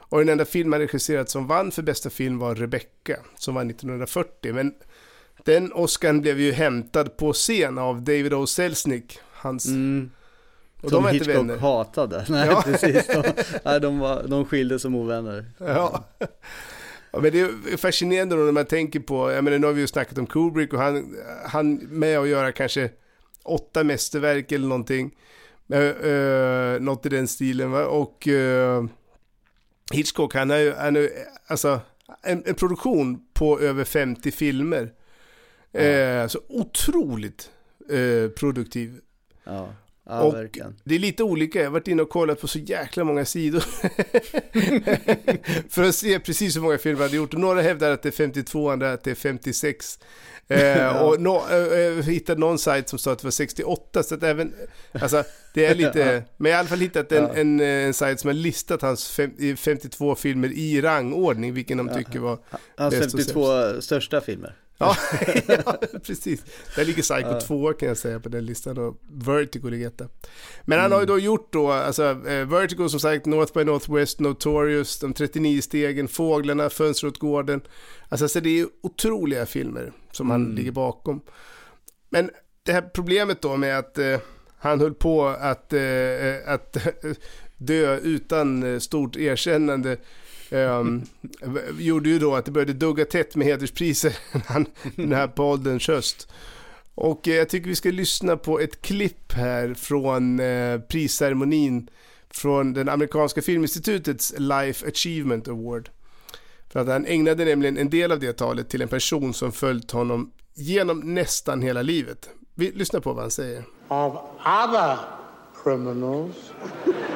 Och 0.10 0.20
den 0.20 0.30
enda 0.30 0.46
film 0.46 0.72
han 0.72 0.82
regisserat 0.82 1.30
som 1.30 1.48
vann 1.48 1.72
för 1.72 1.82
bästa 1.82 2.10
film 2.10 2.40
var 2.40 2.56
Rebecca, 2.56 3.18
som 3.36 3.56
var 3.56 3.66
1940. 3.66 4.54
Men 4.54 4.74
den 5.46 5.74
Oscarn 5.74 6.22
blev 6.22 6.40
ju 6.40 6.52
hämtad 6.52 7.18
på 7.18 7.34
scen 7.34 7.78
av 7.78 8.02
David 8.02 8.34
O. 8.34 8.48
Selznick, 8.48 9.20
hans... 9.38 9.66
Mm. 9.66 10.12
Och 10.82 10.90
Som 10.90 11.04
de 11.04 11.14
Hitchcock 11.14 11.36
vänner. 11.36 11.58
hatade. 11.58 12.26
Nej, 12.30 12.48
ja. 12.48 12.62
precis. 12.66 13.08
De, 13.08 13.24
nej, 13.66 13.80
de, 13.80 14.00
var, 14.00 14.24
de 14.28 14.46
skilde 14.46 14.80
som 14.80 14.96
ovänner. 14.96 15.46
Ja. 15.58 16.06
ja. 17.12 17.20
men 17.22 17.32
det 17.32 17.40
är 17.40 17.78
fascinerande 17.78 18.36
då 18.36 18.42
när 18.42 18.52
man 18.52 18.66
tänker 18.66 19.00
på, 19.00 19.32
jag 19.32 19.44
menar 19.44 19.60
nu 19.60 19.68
har 19.68 19.74
vi 19.74 19.82
ju 19.82 19.88
snackat 19.88 20.18
om 20.18 20.28
Kubrick 20.28 20.74
och 20.74 20.80
han, 20.80 21.16
han 21.46 21.76
med 21.76 22.20
att 22.20 22.28
göra 22.28 22.52
kanske 22.52 22.90
åtta 23.44 23.84
mästerverk 23.84 24.52
eller 24.52 24.68
någonting. 24.68 25.12
Uh, 25.74 26.06
uh, 26.06 26.80
något 26.80 27.06
i 27.06 27.10
den 27.10 27.28
stilen 27.28 27.72
va. 27.72 27.86
Och 27.86 28.28
uh, 28.28 28.86
Hitchcock, 29.94 30.34
han 30.36 30.50
har 30.50 30.58
ju, 30.58 30.74
han 30.74 30.96
är, 30.96 31.10
alltså, 31.48 31.80
en, 32.24 32.44
en, 32.46 32.56
produktion 32.56 33.26
på 33.34 33.60
över 33.60 33.84
50 33.84 34.32
filmer. 34.32 34.94
Mm. 35.74 36.30
så 36.30 36.40
otroligt 36.50 37.52
produktiv. 38.36 39.00
Ja. 39.48 39.74
Ja, 40.10 40.22
och 40.22 40.34
verkligen. 40.34 40.76
det 40.84 40.96
är 40.96 41.00
lite 41.00 41.24
olika, 41.24 41.60
jag 41.60 41.66
har 41.66 41.72
varit 41.72 41.88
inne 41.88 42.02
och 42.02 42.10
kollat 42.10 42.42
på 42.42 42.48
så 42.48 42.60
jäkla 42.60 43.04
många 43.04 43.26
sidor. 43.26 43.60
för 45.70 45.84
att 45.84 45.96
se 45.96 46.20
precis 46.20 46.56
hur 46.56 46.62
många 46.62 46.78
filmer 46.78 46.98
han 46.98 47.04
hade 47.04 47.18
gjort. 47.18 47.34
Några 47.34 47.62
hävdar 47.62 47.92
att 47.92 48.02
det 48.02 48.10
är 48.10 48.12
52, 48.12 48.70
andra 48.70 48.94
att 48.94 49.04
det 49.04 49.12
är 49.12 49.16
56. 49.16 50.00
eh, 50.48 50.98
och 51.04 51.22
no, 51.22 51.52
eh, 51.52 52.04
hittade 52.04 52.40
någon 52.40 52.60
sajt 52.60 52.90
som 52.90 53.00
sa 53.00 53.12
att 53.12 53.20
det 53.20 53.24
var 53.24 53.32
68, 53.32 54.04
så 54.04 54.16
att 54.16 54.24
även, 54.24 54.54
alltså 54.92 55.24
det 55.54 55.66
är 55.66 55.76
lite, 55.76 56.24
men 56.38 56.52
jag 56.52 56.58
har 56.58 56.58
i 56.58 56.60
alla 56.60 56.70
fall 56.70 56.80
hittat 56.80 57.12
en, 57.12 57.24
ja. 57.24 57.34
en, 57.34 57.60
en, 57.60 57.86
en 57.86 57.94
sajt 57.94 58.20
som 58.20 58.28
har 58.28 58.34
listat 58.34 58.82
hans 58.82 59.10
fem, 59.10 59.58
52 59.58 60.16
filmer 60.16 60.52
i 60.52 60.82
rangordning, 60.82 61.54
vilken 61.54 61.78
de 61.78 61.90
tycker 61.90 62.20
var 62.20 62.40
Hans 62.78 62.96
52 62.96 63.82
största 63.82 64.22
filmer. 64.22 64.56
Ja, 64.78 64.98
ja, 65.48 65.78
precis. 66.06 66.44
Där 66.76 66.86
ligger 66.86 67.02
Psycho 67.02 67.32
ja. 67.32 67.42
2 67.42 67.74
kan 67.74 67.88
jag 67.88 67.98
säga 67.98 68.20
på 68.20 68.30
den 68.30 68.46
listan 68.46 68.78
och 68.78 69.02
Vertigo 69.12 69.70
ligger 69.70 69.88
etta. 69.88 70.08
Men 70.62 70.80
han 70.80 70.86
mm. 70.86 70.92
har 70.96 71.00
ju 71.00 71.06
då 71.06 71.20
gjort 71.20 71.54
då, 71.54 71.72
alltså 71.72 72.04
eh, 72.04 72.46
Vertigo 72.46 72.90
som 72.90 73.00
sagt, 73.00 73.26
North 73.26 73.54
by 73.54 73.64
Northwest, 73.64 74.20
Notorious, 74.20 75.00
De 75.00 75.14
39 75.14 75.62
stegen, 75.62 76.08
Fåglarna, 76.08 76.70
Fönster 76.70 77.08
åt 77.08 77.20
gården. 77.20 77.62
Alltså, 78.10 78.26
alltså 78.26 78.42
det 78.42 78.60
är 78.60 78.68
otroliga 78.82 79.46
filmer 79.46 79.92
som 80.12 80.32
mm. 80.32 80.42
han 80.42 80.56
ligger 80.56 80.72
bakom. 80.72 81.22
Men 82.10 82.32
det 82.64 82.74
här 82.74 82.82
problemet 82.82 83.42
då 83.42 83.58
med 83.58 83.80
att 83.80 83.98
eh, 83.98 84.20
han 84.60 84.80
höll 84.80 84.94
på 84.94 85.28
att, 85.28 85.74
eh, 85.74 85.82
att 86.46 86.78
dö 87.58 87.98
utan 87.98 88.64
eh, 88.64 88.80
stort 88.80 89.16
erkännande 89.16 89.98
Um, 90.52 91.06
gjorde 91.80 92.10
ju 92.10 92.20
då 92.20 92.36
att 92.36 92.46
det 92.46 92.52
började 92.52 92.74
dugga 92.74 93.06
tätt 93.06 93.36
med 93.36 93.48
hederspriser 93.48 94.18
den 94.96 95.14
här 95.14 95.28
poddens 95.28 95.88
höst. 95.88 96.28
Och 96.96 97.28
eh, 97.28 97.36
jag 97.36 97.50
tycker 97.50 97.70
vi 97.70 97.76
ska 97.76 97.90
lyssna 97.90 98.38
på 98.38 98.60
ett 98.60 98.82
klipp 98.82 99.34
här 99.34 99.74
från 99.74 100.40
eh, 100.40 100.80
prisceremonin 100.80 101.90
från 102.30 102.74
den 102.74 102.90
amerikanska 102.90 103.42
filminstitutets 103.42 104.34
Life 104.38 104.88
Achievement 104.88 105.48
Award. 105.48 105.90
För 106.70 106.80
att 106.80 106.88
han 106.88 107.06
ägnade 107.06 107.46
nämligen 107.46 107.78
en 107.78 107.90
del 107.90 108.12
av 108.12 108.20
det 108.20 108.34
talet 108.34 108.70
till 108.70 108.82
en 108.82 108.88
person 108.88 109.34
som 109.34 109.52
följt 109.52 109.92
honom 109.92 110.32
genom 110.54 111.14
nästan 111.14 111.62
hela 111.62 111.82
livet. 111.82 112.30
Vi 112.56 112.72
lyssnar 112.72 113.00
på 113.00 113.14
vad 113.14 113.24
han 113.24 113.32
säger. 113.32 113.64
Of 113.88 114.14
other 114.46 114.98
criminals 115.64 116.36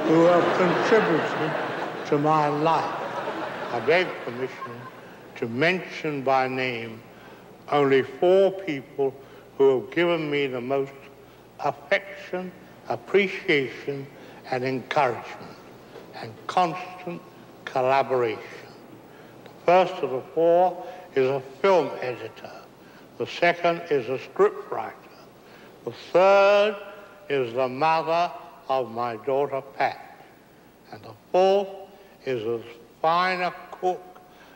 who 0.07 0.27
have 0.27 0.43
contributed 0.57 1.51
to 2.09 2.17
my 2.17 2.63
life. 2.63 3.00
I 3.71 3.79
beg 3.79 4.07
permission 4.25 4.81
to 5.37 5.47
mention 5.47 6.23
by 6.23 6.49
name 6.49 7.01
only 7.69 8.01
four 8.01 8.51
people 8.51 9.15
who 9.57 9.79
have 9.79 9.91
given 9.91 10.29
me 10.29 10.47
the 10.47 10.59
most 10.59 10.91
affection, 11.61 12.51
appreciation, 12.89 14.05
and 14.51 14.65
encouragement, 14.65 15.55
and 16.15 16.33
constant 16.47 17.21
collaboration. 17.63 18.41
The 19.45 19.65
first 19.65 19.93
of 20.03 20.11
the 20.11 20.21
four 20.33 20.85
is 21.15 21.29
a 21.29 21.39
film 21.61 21.91
editor. 22.01 22.51
The 23.19 23.27
second 23.27 23.83
is 23.89 24.09
a 24.09 24.17
scriptwriter. 24.17 24.93
The 25.85 25.93
third 26.11 26.75
is 27.29 27.53
the 27.53 27.69
mother 27.69 28.33
of 28.67 28.91
my 28.91 29.15
daughter 29.15 29.61
Pat. 29.77 30.25
And 30.91 31.01
the 31.03 31.13
fourth 31.31 31.69
is 32.25 32.45
as 32.45 32.80
fine 33.01 33.41
a 33.41 33.53
cook 33.79 33.99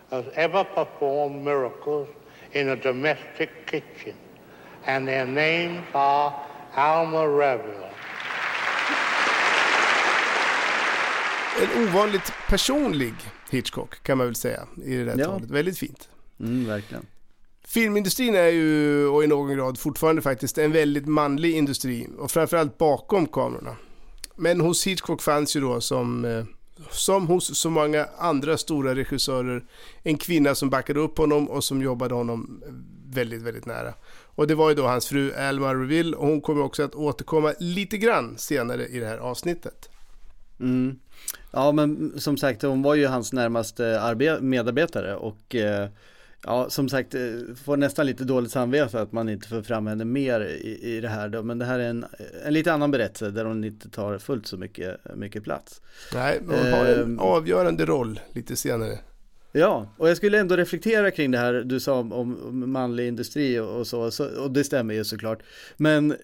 as 0.10 0.26
ever 0.36 0.64
performed 0.64 1.44
miracles 1.44 2.08
in 2.52 2.70
a 2.70 2.76
domestic 2.76 3.50
kitchen. 3.66 4.16
And 4.86 5.08
their 5.08 5.26
names 5.26 5.84
are 5.94 6.34
Alma 6.76 7.28
Revilla. 7.28 7.90
En 11.62 11.88
ovanligt 11.88 12.34
personlig 12.48 13.14
Hitchcock 13.50 14.04
kan 14.04 14.18
man 14.18 14.28
väl 14.28 14.36
säga 14.36 14.68
i 14.86 14.96
det 14.96 15.04
där 15.04 15.18
ja. 15.18 15.26
talet. 15.26 15.50
Väldigt 15.50 15.78
fint. 15.78 16.10
Mm, 16.40 16.68
verkligen. 16.68 17.06
Filmindustrin 17.68 18.36
är 18.36 18.48
ju, 18.48 19.08
och 19.08 19.24
i 19.24 19.28
någon 19.28 19.56
grad 19.56 19.80
fortfarande 19.80 20.22
faktiskt, 20.22 20.58
en 20.58 20.72
väldigt 20.72 21.08
manlig 21.08 21.56
industri. 21.56 22.08
Och 22.18 22.32
framförallt 22.32 22.78
bakom 22.78 23.28
kamerorna. 23.28 23.76
Men 24.36 24.62
hos 24.62 24.88
Hitchcock 24.88 25.22
fanns 25.22 25.56
ju 25.56 25.62
då 25.62 25.82
som 25.82 26.26
eh, 26.26 26.44
som 26.92 27.28
hos 27.28 27.58
så 27.58 27.70
många 27.70 28.08
andra 28.18 28.58
stora 28.58 28.96
regissörer, 28.96 29.64
en 30.04 30.18
kvinna 30.18 30.56
som 30.56 30.70
backade 30.70 31.00
upp 31.00 31.18
honom 31.18 31.50
och 31.50 31.64
som 31.64 31.82
jobbade 31.82 32.14
honom 32.14 32.64
väldigt, 33.10 33.42
väldigt 33.42 33.66
nära. 33.66 33.94
Och 34.36 34.48
det 34.48 34.56
var 34.56 34.70
ju 34.70 34.76
då 34.76 34.88
hans 34.88 35.08
fru 35.08 35.34
Alma 35.34 35.76
Reville 35.76 36.16
och 36.16 36.28
hon 36.28 36.42
kommer 36.42 36.64
också 36.64 36.84
att 36.84 36.96
återkomma 36.96 37.54
lite 37.60 37.98
grann 37.98 38.38
senare 38.38 38.88
i 38.88 39.00
det 39.00 39.06
här 39.06 39.18
avsnittet. 39.18 39.90
Mm. 40.60 41.00
Ja 41.52 41.72
men 41.72 42.14
som 42.20 42.38
sagt 42.38 42.62
hon 42.62 42.82
var 42.82 42.96
ju 42.96 43.08
hans 43.08 43.34
närmaste 43.34 44.16
medarbetare 44.42 45.16
och 45.16 45.56
eh, 45.56 45.90
Ja, 46.48 46.70
som 46.70 46.90
sagt, 46.90 47.16
eh, 47.16 47.22
får 47.66 47.78
nästan 47.78 48.06
lite 48.06 48.24
dåligt 48.24 48.52
samvete 48.52 49.02
att 49.02 49.12
man 49.12 49.30
inte 49.30 49.48
får 49.48 49.62
fram 49.62 49.88
henne 49.88 50.06
mer 50.06 50.42
i, 50.42 50.96
i 50.96 51.02
det 51.02 51.08
här 51.08 51.30
då. 51.30 51.44
Men 51.44 51.60
det 51.60 51.66
här 51.66 51.80
är 51.80 51.90
en, 51.90 52.06
en 52.46 52.54
lite 52.54 52.74
annan 52.74 52.92
berättelse 52.92 53.30
där 53.30 53.46
hon 53.46 53.64
inte 53.64 53.90
tar 53.90 54.18
fullt 54.18 54.48
så 54.48 54.58
mycket, 54.58 54.98
mycket 55.16 55.44
plats. 55.44 55.82
Nej, 56.14 56.40
hon 56.48 56.74
har 56.74 56.86
en 56.86 57.20
eh, 57.20 57.26
avgörande 57.26 57.86
roll 57.86 58.20
lite 58.34 58.56
senare. 58.56 59.00
Ja, 59.52 59.94
och 59.98 60.10
jag 60.10 60.18
skulle 60.18 60.40
ändå 60.40 60.56
reflektera 60.56 61.12
kring 61.12 61.32
det 61.32 61.38
här 61.38 61.54
du 61.54 61.80
sa 61.80 62.00
om, 62.00 62.14
om 62.14 62.72
manlig 62.72 63.08
industri 63.08 63.60
och, 63.60 63.80
och 63.80 63.88
så, 63.88 64.12
så, 64.12 64.44
och 64.44 64.52
det 64.52 64.64
stämmer 64.64 64.94
ju 64.94 65.04
såklart. 65.04 65.44
Men 65.78 66.16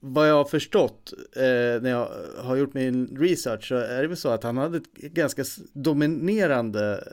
vad 0.00 0.28
jag 0.28 0.34
har 0.34 0.44
förstått 0.44 1.12
eh, 1.36 1.82
när 1.82 1.90
jag 1.90 2.08
har 2.38 2.56
gjort 2.56 2.74
min 2.74 3.16
research 3.16 3.68
så 3.68 3.74
är 3.74 4.02
det 4.02 4.08
väl 4.08 4.16
så 4.16 4.28
att 4.28 4.42
han 4.42 4.56
hade 4.56 4.76
ett 4.76 4.92
ganska 4.94 5.44
dominerande 5.72 7.04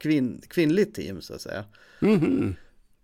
kvinn, 0.00 0.42
kvinnligt 0.48 0.94
team 0.94 1.20
så 1.20 1.34
att 1.34 1.40
säga. 1.40 1.64
Mm 2.02 2.20
-hmm. 2.20 2.54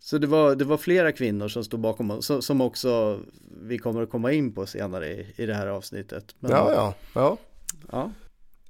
Så 0.00 0.18
det 0.18 0.26
var, 0.26 0.54
det 0.54 0.64
var 0.64 0.76
flera 0.76 1.12
kvinnor 1.12 1.48
som 1.48 1.64
stod 1.64 1.80
bakom, 1.80 2.22
som, 2.22 2.42
som 2.42 2.60
också 2.60 3.20
vi 3.62 3.78
kommer 3.78 4.02
att 4.02 4.10
komma 4.10 4.32
in 4.32 4.54
på 4.54 4.66
senare 4.66 5.08
i, 5.08 5.26
i 5.36 5.46
det 5.46 5.54
här 5.54 5.66
avsnittet. 5.66 6.34
Men, 6.38 6.50
ja, 6.50 6.72
ja, 6.72 6.94
ja. 7.14 7.38
ja. 7.92 8.10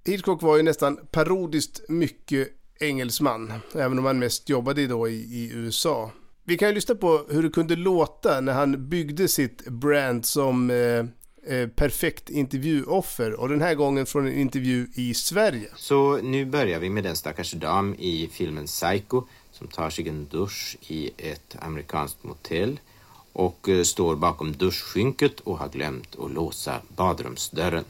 Hitchcock 0.05 0.43
var 0.43 0.57
ju 0.57 0.63
nästan 0.63 0.99
parodiskt 1.11 1.89
mycket 1.89 2.49
engelsman, 2.81 3.53
även 3.75 3.99
om 3.99 4.05
han 4.05 4.19
mest 4.19 4.49
jobbade 4.49 4.87
då 4.87 5.09
i, 5.09 5.15
i 5.15 5.51
USA. 5.55 6.11
Vi 6.49 6.57
kan 6.57 6.69
ju 6.69 6.75
lyssna 6.75 6.95
på 6.95 7.25
hur 7.29 7.43
det 7.43 7.51
kunde 7.51 7.77
låta 7.77 8.41
när 8.41 8.53
han 8.53 8.89
byggde 8.89 9.29
sitt 9.29 9.69
brand 9.69 10.25
som 10.25 10.71
eh, 10.71 11.57
eh, 11.57 11.69
perfekt 11.69 12.31
intervjuoffer 12.31 13.33
och 13.33 13.49
den 13.49 13.63
här 13.63 13.75
gången 13.75 14.07
från 14.07 14.27
en 14.27 14.33
intervju 14.33 14.89
i 14.95 15.15
Sverige. 15.15 15.69
Så 15.77 16.17
nu 16.17 16.45
börjar 16.45 16.81
vi 16.81 16.91
med 16.91 17.05
den 17.05 17.17
stackars 17.17 17.53
dam 17.53 17.95
i 17.99 18.29
filmen 18.33 18.67
Psycho 18.67 19.23
som 19.53 19.69
tar 19.69 19.91
sig 19.91 20.09
en 20.09 20.27
dusch 20.31 20.77
i 20.89 21.11
ett 21.17 21.57
amerikanskt 21.61 22.25
motell 22.25 22.81
och 23.33 23.69
eh, 23.69 23.83
står 23.83 24.17
bakom 24.17 24.53
duschskynket 24.53 25.41
och 25.41 25.59
har 25.59 25.69
glömt 25.69 26.17
att 26.19 26.31
låsa 26.31 26.81
badrumsdörren. 26.89 27.85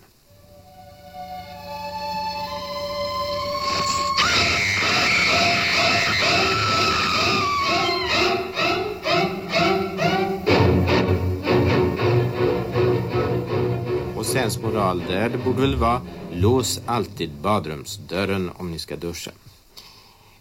Sensmoral 14.50 15.02
där, 15.08 15.28
det 15.28 15.38
borde 15.38 15.60
väl 15.60 15.76
vara 15.76 16.02
lås 16.32 16.80
alltid 16.86 17.30
badrumsdörren 17.42 18.50
om 18.56 18.70
ni 18.70 18.78
ska 18.78 18.96
duscha. 18.96 19.30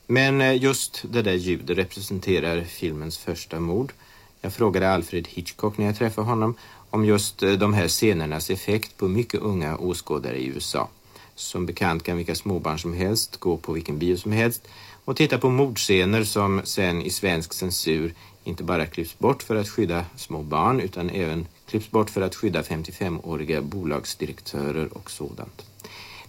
Men 0.08 0.42
eh, 0.42 0.64
just 0.64 1.04
det 1.12 1.22
där 1.22 1.34
ljudet 1.34 1.78
representerar 1.78 2.64
filmens 2.64 3.18
första 3.18 3.60
mord. 3.60 3.94
Jag 4.42 4.54
frågade 4.54 4.92
Alfred 4.92 5.28
Hitchcock 5.28 5.78
när 5.78 5.86
jag 5.86 5.96
träffade 5.96 6.28
honom 6.28 6.56
om 6.90 7.06
just 7.06 7.44
eh, 7.44 7.52
de 7.52 7.74
här 7.74 7.88
scenernas 7.88 8.50
effekt 8.50 8.98
på 8.98 9.08
mycket 9.08 9.42
unga 9.42 9.78
åskådare 9.78 10.38
i 10.38 10.48
USA. 10.48 10.90
Som 11.36 11.66
bekant 11.66 12.04
kan 12.04 12.18
vilka 12.18 12.36
småbarn 12.36 12.80
som 12.80 12.94
helst 12.94 13.40
gå 13.40 13.58
på 13.58 13.74
vilken 13.74 14.00
bio 14.00 14.18
som 14.18 14.32
helst 14.32 14.68
och 15.06 15.16
titta 15.16 15.38
på 15.38 15.50
mordscener 15.50 16.24
som 16.24 16.62
sen 16.64 17.02
i 17.02 17.10
svensk 17.10 17.54
censur 17.54 18.14
inte 18.44 18.64
bara 18.64 18.86
klipps 18.86 19.20
bort 19.20 19.44
för 19.44 19.56
att 19.56 19.70
skydda 19.70 20.06
små 20.16 20.42
barn 20.42 20.80
utan 20.80 21.10
även 21.10 21.48
klipps 21.66 21.92
bort 21.92 22.10
för 22.10 22.22
att 22.22 22.36
skydda 22.36 22.62
55-åriga 22.62 23.62
bolagsdirektörer 23.62 24.98
och 24.98 25.12
sådant. 25.12 25.66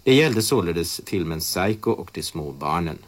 Det 0.03 0.14
gällde 0.14 0.42
således 0.42 1.01
filmen 1.07 1.40
Psycho 1.40 1.90
och 1.90 2.11
de 2.12 2.22
små 2.22 2.53
barnen. 2.53 2.99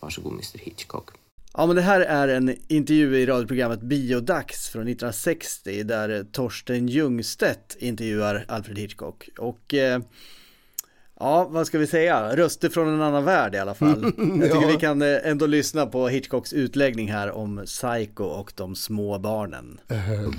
Varsågod 0.00 0.32
Mr 0.32 0.58
Hitchcock. 0.58 1.10
Ja 1.52 1.66
men 1.66 1.76
det 1.76 1.82
här 1.82 2.00
är 2.00 2.28
en 2.28 2.56
intervju 2.68 3.16
i 3.16 3.26
radioprogrammet 3.26 3.80
Biodags 3.80 4.68
från 4.68 4.82
1960 4.82 5.82
där 5.82 6.26
Torsten 6.32 6.88
Ljungstedt 6.88 7.76
intervjuar 7.78 8.44
Alfred 8.48 8.78
Hitchcock. 8.78 9.28
Och 9.38 9.74
eh, 9.74 10.00
Ja, 11.20 11.48
vad 11.50 11.66
ska 11.66 11.78
vi 11.78 11.86
säga? 11.86 12.36
Röster 12.36 12.68
från 12.68 12.88
en 12.88 13.02
annan 13.02 13.24
värld 13.24 13.54
i 13.54 13.58
alla 13.58 13.74
fall. 13.74 14.02
Jag 14.16 14.52
tycker 14.52 14.62
ja. 14.62 14.68
vi 14.68 14.76
kan 14.76 15.02
eh, 15.02 15.18
ändå 15.24 15.46
lyssna 15.46 15.86
på 15.86 16.08
Hitchcocks 16.08 16.52
utläggning 16.52 17.12
här 17.12 17.30
om 17.30 17.64
Psycho 17.66 18.24
och 18.24 18.52
de 18.56 18.74
små 18.74 19.18
barnen. 19.18 19.80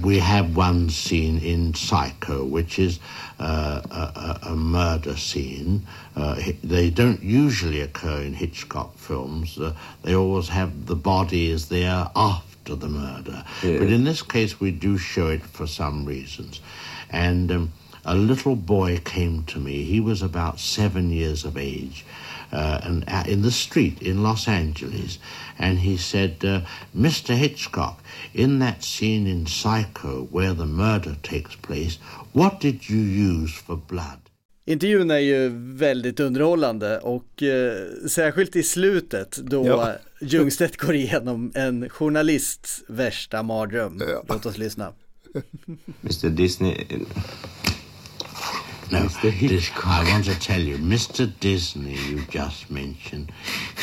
We 0.05 0.21
have 0.21 0.69
one 0.69 0.89
scene 0.89 1.45
in 1.45 1.73
Psycho 1.73 2.55
which 2.55 2.79
is 2.79 2.99
uh, 3.39 3.77
a, 3.91 4.35
a, 4.41 4.55
murder 4.55 5.15
scene. 5.15 5.81
Uh, 6.17 6.35
they 6.69 6.91
don't 6.91 7.45
usually 7.45 7.81
occur 7.83 8.25
in 8.25 8.33
Hitchcock 8.33 8.97
films. 8.97 9.57
Uh, 9.57 9.71
they 10.03 10.15
always 10.15 10.49
have 10.49 10.71
the 10.87 10.95
body 10.95 11.51
is 11.51 11.67
there 11.67 12.05
after 12.15 12.75
the 12.75 12.87
murder. 12.87 13.43
Yeah. 13.63 13.79
But 13.79 13.89
in 13.89 14.05
this 14.05 14.21
case 14.21 14.61
we 14.61 14.71
do 14.71 14.97
show 14.97 15.27
it 15.27 15.41
for 15.41 15.67
some 15.67 16.05
reasons. 16.05 16.61
And 17.11 17.51
um, 17.51 17.71
a 18.09 18.15
little 18.15 18.55
boy 18.55 18.97
came 19.05 19.43
to 19.43 19.59
me. 19.59 19.83
He 19.83 19.99
was 19.99 20.21
about 20.21 20.59
seven 20.59 21.11
years 21.11 21.45
of 21.45 21.57
age. 21.57 22.05
Uh, 22.51 22.81
and 22.83 23.03
uh, 23.07 23.23
in 23.27 23.43
the 23.43 23.51
street 23.51 24.01
in 24.01 24.23
Los 24.23 24.47
Angeles, 24.47 25.19
and 25.59 25.77
he 25.77 25.97
said, 25.97 26.43
uh, 26.43 26.61
"Mr. 26.95 27.35
Hitchcock, 27.35 27.99
in 28.33 28.59
that 28.59 28.83
scene 28.83 29.27
in 29.27 29.45
Psycho 29.45 30.27
where 30.31 30.55
the 30.55 30.65
murder 30.65 31.15
takes 31.21 31.55
place, 31.55 31.99
what 32.33 32.59
did 32.59 32.89
you 32.89 33.01
use 33.01 33.53
for 33.53 33.75
blood?" 33.75 34.19
Intervjun 34.65 35.11
är 35.11 35.19
ju 35.19 35.49
väldigt 35.77 36.19
underhållande 36.19 36.99
och 36.99 37.43
eh, 37.43 38.07
särskilt 38.07 38.55
i 38.55 38.63
slutet 38.63 39.37
då 39.37 39.67
ja. 39.67 39.93
Ljungstedt 40.21 40.77
går 40.77 40.95
igenom 40.95 41.51
en 41.55 41.89
journalists 41.89 42.83
värsta 42.87 43.43
mardröm. 43.43 44.01
Ja. 44.07 44.23
Låt 44.27 44.45
oss 44.45 44.57
lyssna. 44.57 44.93
Mr 46.03 46.29
Disney 46.29 46.85
No, 48.91 49.07
I 49.23 50.03
want 50.11 50.25
to 50.25 50.39
tell 50.39 50.59
you, 50.61 50.77
Mr. 50.77 51.31
Disney, 51.39 51.95
you 51.95 52.21
just 52.29 52.71
mentioned, 52.71 53.31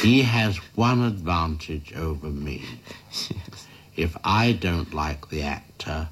he 0.03 0.23
has 0.23 0.57
one 0.75 1.03
advantage 1.03 1.95
over 1.95 2.29
me. 2.29 2.64
Yes. 3.11 3.66
If 3.97 4.16
I 4.25 4.53
don't 4.53 4.92
like 4.92 5.29
the 5.29 5.42
actor, 5.42 6.09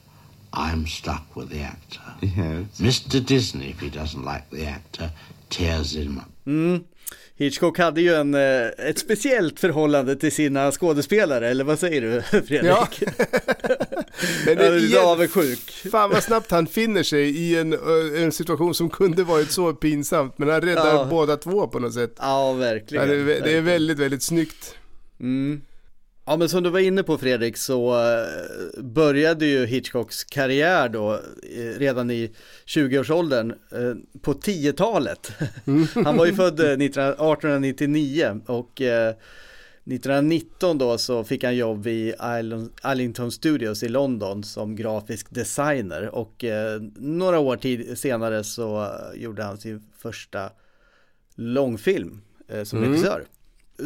I'm 0.53 0.87
stuck 0.87 1.35
with 1.35 1.51
the 1.51 1.61
actor. 1.61 2.01
Yes. 2.21 2.79
Mr. 2.79 3.25
Disney, 3.25 3.71
if 3.71 3.81
he 3.81 3.91
doesn't 3.91 4.23
like 4.25 4.49
the 4.51 4.67
actor, 4.67 5.11
tears 5.51 5.97
him 5.97 6.19
up. 6.19 6.31
Mm. 6.47 6.85
Hitchcock 7.37 7.79
hade 7.79 8.01
ju 8.01 8.15
en, 8.15 8.35
eh, 8.35 8.67
ett 8.89 8.99
speciellt 8.99 9.61
förhållande 9.61 10.17
till 10.17 10.33
sina 10.33 10.73
skådespelare, 10.73 11.49
eller 11.49 11.65
vad 11.65 11.79
säger 11.79 12.01
du 12.01 12.23
Fredrik? 12.47 12.63
Ja. 12.63 12.89
Men 14.47 14.57
det 14.57 14.67
är 14.67 14.81
lite 14.81 15.01
avundsjuk. 15.01 15.71
Fan 15.91 16.11
vad 16.11 16.23
snabbt 16.23 16.51
han 16.51 16.67
finner 16.67 17.03
sig 17.03 17.37
i 17.37 17.59
en, 17.59 17.73
en 18.17 18.33
situation 18.33 18.75
som 18.75 18.91
kunde 18.91 19.25
varit 19.25 19.51
så 19.51 19.75
pinsamt, 19.75 20.39
men 20.39 20.49
han 20.49 20.61
räddar 20.61 20.95
ja. 20.95 21.07
båda 21.11 21.37
två 21.37 21.67
på 21.67 21.79
något 21.79 21.95
sätt. 21.95 22.15
Ja, 22.19 22.53
verkligen. 22.53 23.09
Det, 23.09 23.41
det, 23.41 23.53
är 23.53 23.61
väldigt, 23.61 23.99
väldigt 23.99 24.23
snyggt. 24.23 24.75
Mm. 25.21 25.63
Ja 26.27 26.37
men 26.37 26.49
som 26.49 26.63
du 26.63 26.71
var 26.71 26.81
inne 26.81 27.03
på 27.03 27.19
Fredrik 27.19 27.57
så 27.57 27.95
eh, 27.95 28.83
började 28.83 29.47
ju 29.47 29.67
Hitchcocks 29.67 30.25
karriär 30.25 30.89
då 30.89 31.13
eh, 31.13 31.79
redan 31.79 32.11
i 32.11 32.31
20-årsåldern 32.67 33.51
eh, 33.51 33.95
på 34.21 34.35
10-talet. 34.35 35.33
Han 35.95 36.17
var 36.17 36.27
ju 36.27 36.35
född 36.37 36.61
1899 36.61 38.41
och 38.47 38.81
1919 38.81 40.79
då 40.79 40.99
så 40.99 41.25
fick 41.25 41.45
han 41.45 41.57
jobb 41.57 41.85
vid 41.85 42.15
Arlington 42.83 43.33
Studios 43.33 43.83
i 43.83 43.89
London 43.89 44.45
som 44.45 44.77
grafisk 44.77 45.27
designer 45.31 46.15
och 46.15 46.45
några 46.97 47.39
år 47.39 47.57
tid 47.57 47.99
senare 47.99 48.45
så 48.45 48.89
gjorde 49.15 49.43
han 49.43 49.59
sin 49.59 49.83
första 49.99 50.51
långfilm 51.35 52.21
som 52.65 52.79
mm. 52.85 53.03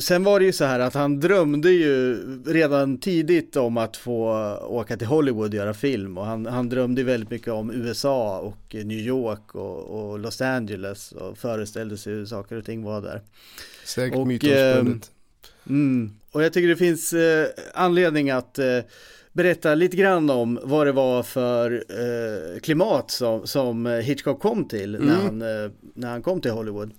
Sen 0.01 0.25
var 0.25 0.41
det 0.41 0.47
ju 0.47 0.53
så 0.53 0.65
här 0.65 0.81
att 0.81 0.95
han 0.95 1.21
drömde 1.21 1.71
ju 1.71 2.17
redan 2.47 2.99
tidigt 2.99 3.57
om 3.57 3.77
att 3.77 3.97
få 3.97 4.33
åka 4.69 4.97
till 4.97 5.07
Hollywood 5.07 5.49
och 5.49 5.55
göra 5.55 5.75
film 5.75 6.19
och 6.19 6.27
han, 6.27 6.47
han 6.47 6.69
drömde 6.69 7.03
väldigt 7.03 7.31
mycket 7.31 7.53
om 7.53 7.71
USA 7.71 8.39
och 8.39 8.75
New 8.75 8.99
York 8.99 9.55
och, 9.55 9.79
och 9.79 10.19
Los 10.19 10.41
Angeles 10.41 11.13
och 11.13 11.39
föreställde 11.39 11.97
sig 11.97 12.13
hur 12.13 12.27
saker 12.27 12.57
och 12.57 12.65
ting 12.65 12.83
var 12.83 13.03
där. 13.03 13.23
Säkert 13.85 14.27
mytomspunnet. 14.27 15.11
Eh, 15.67 15.71
mm, 15.71 16.13
och 16.33 16.45
jag 16.45 16.53
tycker 16.53 16.69
det 16.69 16.77
finns 16.77 17.13
eh, 17.13 17.47
anledning 17.75 18.31
att 18.31 18.59
eh, 18.59 18.79
berätta 19.33 19.75
lite 19.75 19.97
grann 19.97 20.31
om 20.31 20.61
vad 20.63 20.87
det 20.87 20.93
var 20.93 21.23
för 21.23 21.85
eh, 21.89 22.61
klimat 22.61 23.11
som, 23.11 23.47
som 23.47 23.87
Hitchcock 23.87 24.41
kom 24.41 24.69
till 24.69 24.95
mm. 24.95 25.07
när, 25.07 25.15
han, 25.15 25.43
eh, 25.43 25.71
när 25.95 26.09
han 26.11 26.23
kom 26.23 26.41
till 26.41 26.51
Hollywood. 26.51 26.93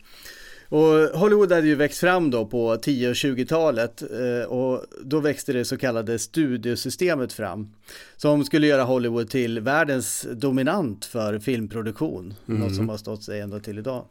Och 0.69 1.19
Hollywood 1.19 1.51
hade 1.51 1.67
ju 1.67 1.75
växt 1.75 1.99
fram 1.99 2.32
då 2.32 2.45
på 2.45 2.77
10 2.77 3.10
och 3.10 3.13
20-talet 3.13 4.01
eh, 4.01 4.49
och 4.49 4.86
då 5.03 5.19
växte 5.19 5.53
det 5.53 5.65
så 5.65 5.77
kallade 5.77 6.19
studiosystemet 6.19 7.34
fram 7.34 7.73
som 8.17 8.45
skulle 8.45 8.67
göra 8.67 8.84
Hollywood 8.84 9.29
till 9.29 9.60
världens 9.60 10.27
dominant 10.34 11.05
för 11.05 11.39
filmproduktion, 11.39 12.34
mm. 12.47 12.62
något 12.62 12.75
som 12.75 12.89
har 12.89 12.97
stått 12.97 13.23
sig 13.23 13.39
ända 13.39 13.60
till 13.60 13.79
idag. 13.79 14.05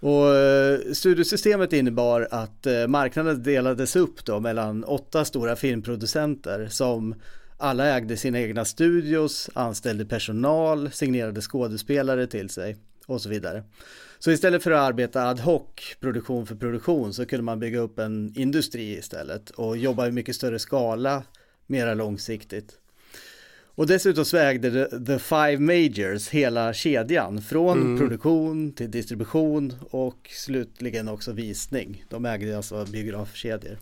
Och 0.00 0.36
eh, 0.36 0.80
studiosystemet 0.92 1.72
innebar 1.72 2.28
att 2.30 2.66
eh, 2.66 2.86
marknaden 2.86 3.42
delades 3.42 3.96
upp 3.96 4.24
då 4.24 4.40
mellan 4.40 4.84
åtta 4.84 5.24
stora 5.24 5.56
filmproducenter 5.56 6.68
som 6.70 7.14
alla 7.56 7.86
ägde 7.86 8.16
sina 8.16 8.40
egna 8.40 8.64
studios, 8.64 9.50
anställde 9.54 10.04
personal, 10.04 10.90
signerade 10.90 11.40
skådespelare 11.40 12.26
till 12.26 12.50
sig 12.50 12.76
och 13.10 13.22
så 13.22 13.28
vidare. 13.28 13.62
Så 14.18 14.30
istället 14.30 14.62
för 14.62 14.70
att 14.70 14.80
arbeta 14.80 15.28
ad 15.28 15.42
hoc, 15.42 15.96
produktion 16.00 16.46
för 16.46 16.54
produktion, 16.54 17.14
så 17.14 17.26
kunde 17.26 17.42
man 17.42 17.60
bygga 17.60 17.78
upp 17.78 17.98
en 17.98 18.32
industri 18.36 18.98
istället 18.98 19.50
och 19.50 19.76
jobba 19.76 20.08
i 20.08 20.12
mycket 20.12 20.36
större 20.36 20.58
skala, 20.58 21.22
mera 21.66 21.94
långsiktigt. 21.94 22.78
Och 23.74 23.86
dessutom 23.86 24.24
så 24.24 24.36
ägde 24.36 24.88
The 25.06 25.18
Five 25.18 25.58
Majors 25.58 26.28
hela 26.28 26.72
kedjan 26.72 27.42
från 27.42 27.80
mm. 27.80 27.98
produktion 27.98 28.72
till 28.72 28.90
distribution 28.90 29.74
och 29.90 30.30
slutligen 30.30 31.08
också 31.08 31.32
visning. 31.32 32.04
De 32.08 32.26
ägde 32.26 32.56
alltså 32.56 32.84
biografkedjor. 32.84 33.78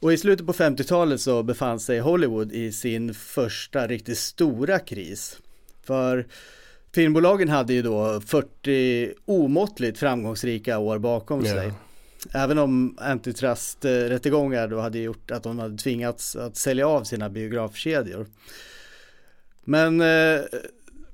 Och 0.00 0.12
i 0.12 0.18
slutet 0.18 0.46
på 0.46 0.52
50-talet 0.52 1.20
så 1.20 1.42
befann 1.42 1.80
sig 1.80 2.00
Hollywood 2.00 2.52
i 2.52 2.72
sin 2.72 3.14
första 3.14 3.86
riktigt 3.86 4.18
stora 4.18 4.78
kris. 4.78 5.38
För 5.82 6.26
filmbolagen 6.98 7.48
hade 7.48 7.72
ju 7.72 7.82
då 7.82 8.20
40 8.20 9.12
omåttligt 9.24 9.98
framgångsrika 9.98 10.78
år 10.78 10.98
bakom 10.98 11.44
Ja. 11.44 11.54
sig. 11.54 11.72
Även 12.32 12.58
om 12.58 12.96
antitrust-rättegångar 13.00 14.68
då 14.68 14.80
hade 14.80 14.98
gjort 14.98 15.30
att 15.30 15.42
de 15.42 15.58
hade 15.58 15.76
tvingats 15.78 16.36
att 16.36 16.56
sälja 16.56 16.88
av 16.88 17.04
sina 17.04 17.28
biografkedjor. 17.30 18.26
Men 19.64 20.00
eh, 20.00 20.40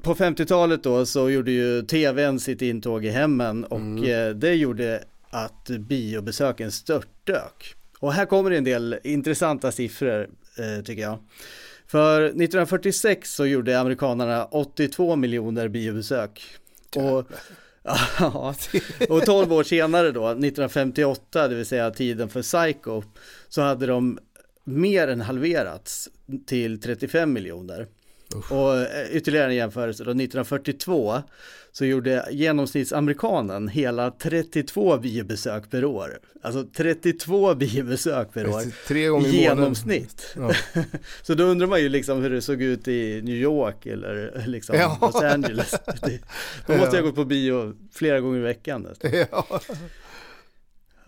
på 0.02 0.14
50-talet 0.14 0.82
då 0.82 1.06
så 1.06 1.30
gjorde 1.30 1.50
ju 1.50 1.82
tvn 1.82 2.40
sitt 2.40 2.62
intåg 2.62 3.04
i 3.04 3.10
hemmen 3.10 3.64
och 3.64 4.06
eh, 4.08 4.34
det 4.34 4.54
gjorde 4.54 5.04
att 5.30 5.68
biobesöken 5.78 6.72
störtdök. 6.72 7.74
Och 7.98 8.12
här 8.12 8.26
kommer 8.26 8.50
det 8.50 8.56
en 8.56 8.64
del 8.64 8.98
intressanta 9.04 9.72
siffror 9.72 10.28
eh, 10.58 10.84
tycker 10.84 11.02
jag. 11.02 11.18
För 11.86 12.22
1946 12.22 13.34
så 13.34 13.46
gjorde 13.46 13.80
amerikanerna 13.80 14.44
82 14.44 15.16
miljoner 15.16 15.68
biobesök. 15.68 16.44
Och, 16.96 17.26
ja, 18.18 18.54
och 19.08 19.24
12 19.24 19.52
år 19.52 19.62
senare 19.62 20.10
då, 20.10 20.28
1958, 20.28 21.48
det 21.48 21.54
vill 21.54 21.66
säga 21.66 21.90
tiden 21.90 22.28
för 22.28 22.42
Psycho, 22.42 23.02
så 23.48 23.62
hade 23.62 23.86
de 23.86 24.18
mer 24.64 25.08
än 25.08 25.20
halverats 25.20 26.08
till 26.46 26.80
35 26.80 27.32
miljoner. 27.32 27.86
Och 28.50 28.76
eh, 28.76 29.16
ytterligare 29.16 29.46
en 29.50 29.56
jämförelse 29.56 30.04
då, 30.04 30.10
1942 30.10 31.22
så 31.72 31.84
gjorde 31.84 32.28
genomsnittsamerikanen 32.30 33.68
hela 33.68 34.10
32 34.10 34.98
biobesök 34.98 35.70
per 35.70 35.84
år. 35.84 36.18
Alltså 36.42 36.64
32 36.76 37.54
biobesök 37.54 38.32
per 38.32 38.48
år. 38.48 38.86
Tre 38.88 39.06
gånger 39.06 39.28
I 39.28 39.36
genomsnitt. 39.36 40.34
Ja. 40.36 40.50
Så 41.22 41.34
då 41.34 41.44
undrar 41.44 41.66
man 41.66 41.80
ju 41.80 41.88
liksom 41.88 42.22
hur 42.22 42.30
det 42.30 42.42
såg 42.42 42.62
ut 42.62 42.88
i 42.88 43.22
New 43.22 43.34
York 43.36 43.86
eller 43.86 44.44
liksom 44.46 44.76
Ja. 44.76 44.98
Los 45.00 45.14
Angeles. 45.14 45.74
Då 46.66 46.76
måste 46.76 46.96
jag 46.96 47.04
gå 47.04 47.12
på 47.12 47.24
bio 47.24 47.74
flera 47.92 48.20
gånger 48.20 48.38
i 48.38 48.42
veckan. 48.42 48.88
Ja. 49.30 49.60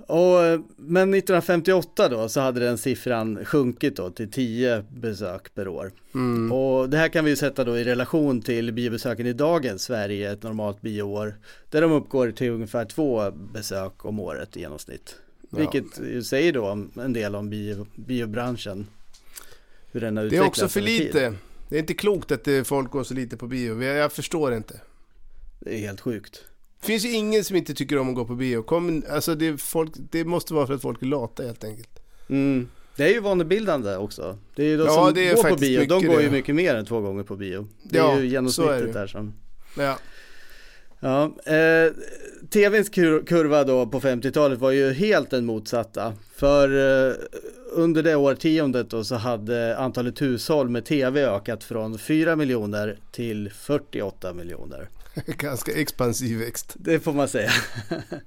Och, 0.07 0.45
eh, 0.45 0.61
men 0.77 1.15
1958 1.15 2.09
då 2.09 2.29
så 2.29 2.41
hade 2.41 2.61
den 2.61 2.79
siffran 2.79 3.45
sjunkit 3.45 3.97
då 3.97 4.11
till 4.11 4.31
10 4.31 4.85
besök 4.89 5.55
per 5.55 5.69
år. 5.69 5.93
Mm. 6.15 6.53
Och 6.53 6.91
det 6.91 6.97
här 6.97 7.09
kan 7.09 7.25
vi 7.25 7.31
ju 7.31 7.37
sätta 7.37 7.65
då 7.65 7.79
i 7.79 7.85
relation 7.85 8.43
till 8.43 8.73
biobesöken 8.73 9.27
i 9.27 9.33
dagens 9.33 9.83
Sverige, 9.83 10.33
ett 10.33 10.43
normalt 10.43 10.81
bioår. 10.81 11.37
Där 11.71 11.81
de 11.81 11.93
uppgår 11.93 12.31
till 12.31 12.51
ungefär 12.51 12.85
två 12.85 13.31
besök 13.31 14.05
om 14.05 14.21
året 14.21 14.57
i 14.57 14.61
genomsnitt. 14.61 15.17
Ja. 15.51 15.59
Vilket 15.59 16.27
säger 16.27 16.53
då 16.53 16.87
en 17.03 17.13
del 17.13 17.35
om 17.35 17.51
bio, 17.51 17.87
biobranschen. 17.95 18.87
Hur 19.93 20.01
den 20.01 20.17
har 20.17 20.25
Det 20.25 20.27
är 20.27 20.41
utvecklats 20.41 20.63
också 20.63 20.69
för 20.69 20.81
lite. 20.81 21.35
Det 21.69 21.77
är 21.77 21.81
inte 21.81 21.95
klokt 21.95 22.33
att 22.33 22.45
det, 22.45 22.67
folk 22.67 22.91
går 22.91 23.05
så 23.05 23.15
lite 23.15 23.37
på 23.37 23.47
bio. 23.47 23.83
Jag 23.83 24.13
förstår 24.13 24.55
inte. 24.55 24.81
Det 25.61 25.75
är 25.75 25.79
helt 25.79 26.01
sjukt. 26.01 26.45
Det 26.81 26.87
finns 26.87 27.05
ju 27.05 27.13
ingen 27.13 27.45
som 27.45 27.57
inte 27.57 27.75
tycker 27.75 27.99
om 27.99 28.09
att 28.09 28.15
gå 28.15 28.25
på 28.25 28.35
bio. 28.35 28.63
Kom, 28.63 29.03
alltså 29.11 29.35
det, 29.35 29.61
folk, 29.61 29.91
det 30.11 30.25
måste 30.25 30.55
vara 30.55 30.67
för 30.67 30.75
att 30.75 30.83
folk 30.83 31.03
är 31.03 31.07
lata 31.07 31.43
helt 31.43 31.65
enkelt. 31.65 31.89
Mm. 32.29 32.69
Det 32.97 33.05
är 33.05 33.09
ju 33.15 33.21
vanebildande 33.21 33.97
också. 33.97 34.39
Det 34.57 34.63
är 34.63 34.67
ju 34.67 34.77
de 34.77 34.87
Ja, 34.87 34.93
som 34.95 35.05
går 35.15 35.51
på 35.51 35.57
bio, 35.57 35.87
de 35.87 36.07
går 36.07 36.23
ju 36.23 36.31
mycket 36.31 36.55
mer 36.55 36.75
än 36.75 36.87
två 36.87 37.01
gånger 37.01 37.23
på 37.23 37.37
bio. 37.37 37.69
Det 37.83 37.99
Ja, 37.99 38.13
är 38.13 38.17
ju 38.17 38.21
så 38.21 38.23
är 38.23 38.31
genomsnittet 38.31 38.93
det. 38.93 38.93
där 39.01 39.07
som 39.07 39.35
Ja. 39.79 39.99
Ja, 41.01 41.25
eh, 41.25 41.93
tvns 42.51 42.89
kur- 42.91 43.27
kurva 43.27 43.65
då 43.65 43.87
på 43.87 44.01
50-talet 44.01 44.59
var 44.59 44.71
ju 44.71 44.93
helt 44.93 45.31
den 45.31 45.47
motsatta. 45.47 46.13
För 46.37 46.69
eh, 47.09 47.15
under 47.73 48.03
det 48.03 48.17
årtiondet 48.17 48.91
då 48.91 49.05
så 49.05 49.15
hade 49.15 49.77
antalet 49.79 50.23
hushåll 50.23 50.69
med 50.69 50.85
tv 50.85 51.25
ökat 51.27 51.65
från 51.65 51.99
4 51.99 52.37
miljoner 52.37 52.99
till 53.13 53.51
48 53.55 54.33
miljoner. 54.33 54.89
Ganska 55.27 55.73
expansiv 55.73 56.39
växt. 56.39 56.75
Det 56.79 57.01
får 57.01 57.13
man 57.13 57.29
säga. 57.29 57.51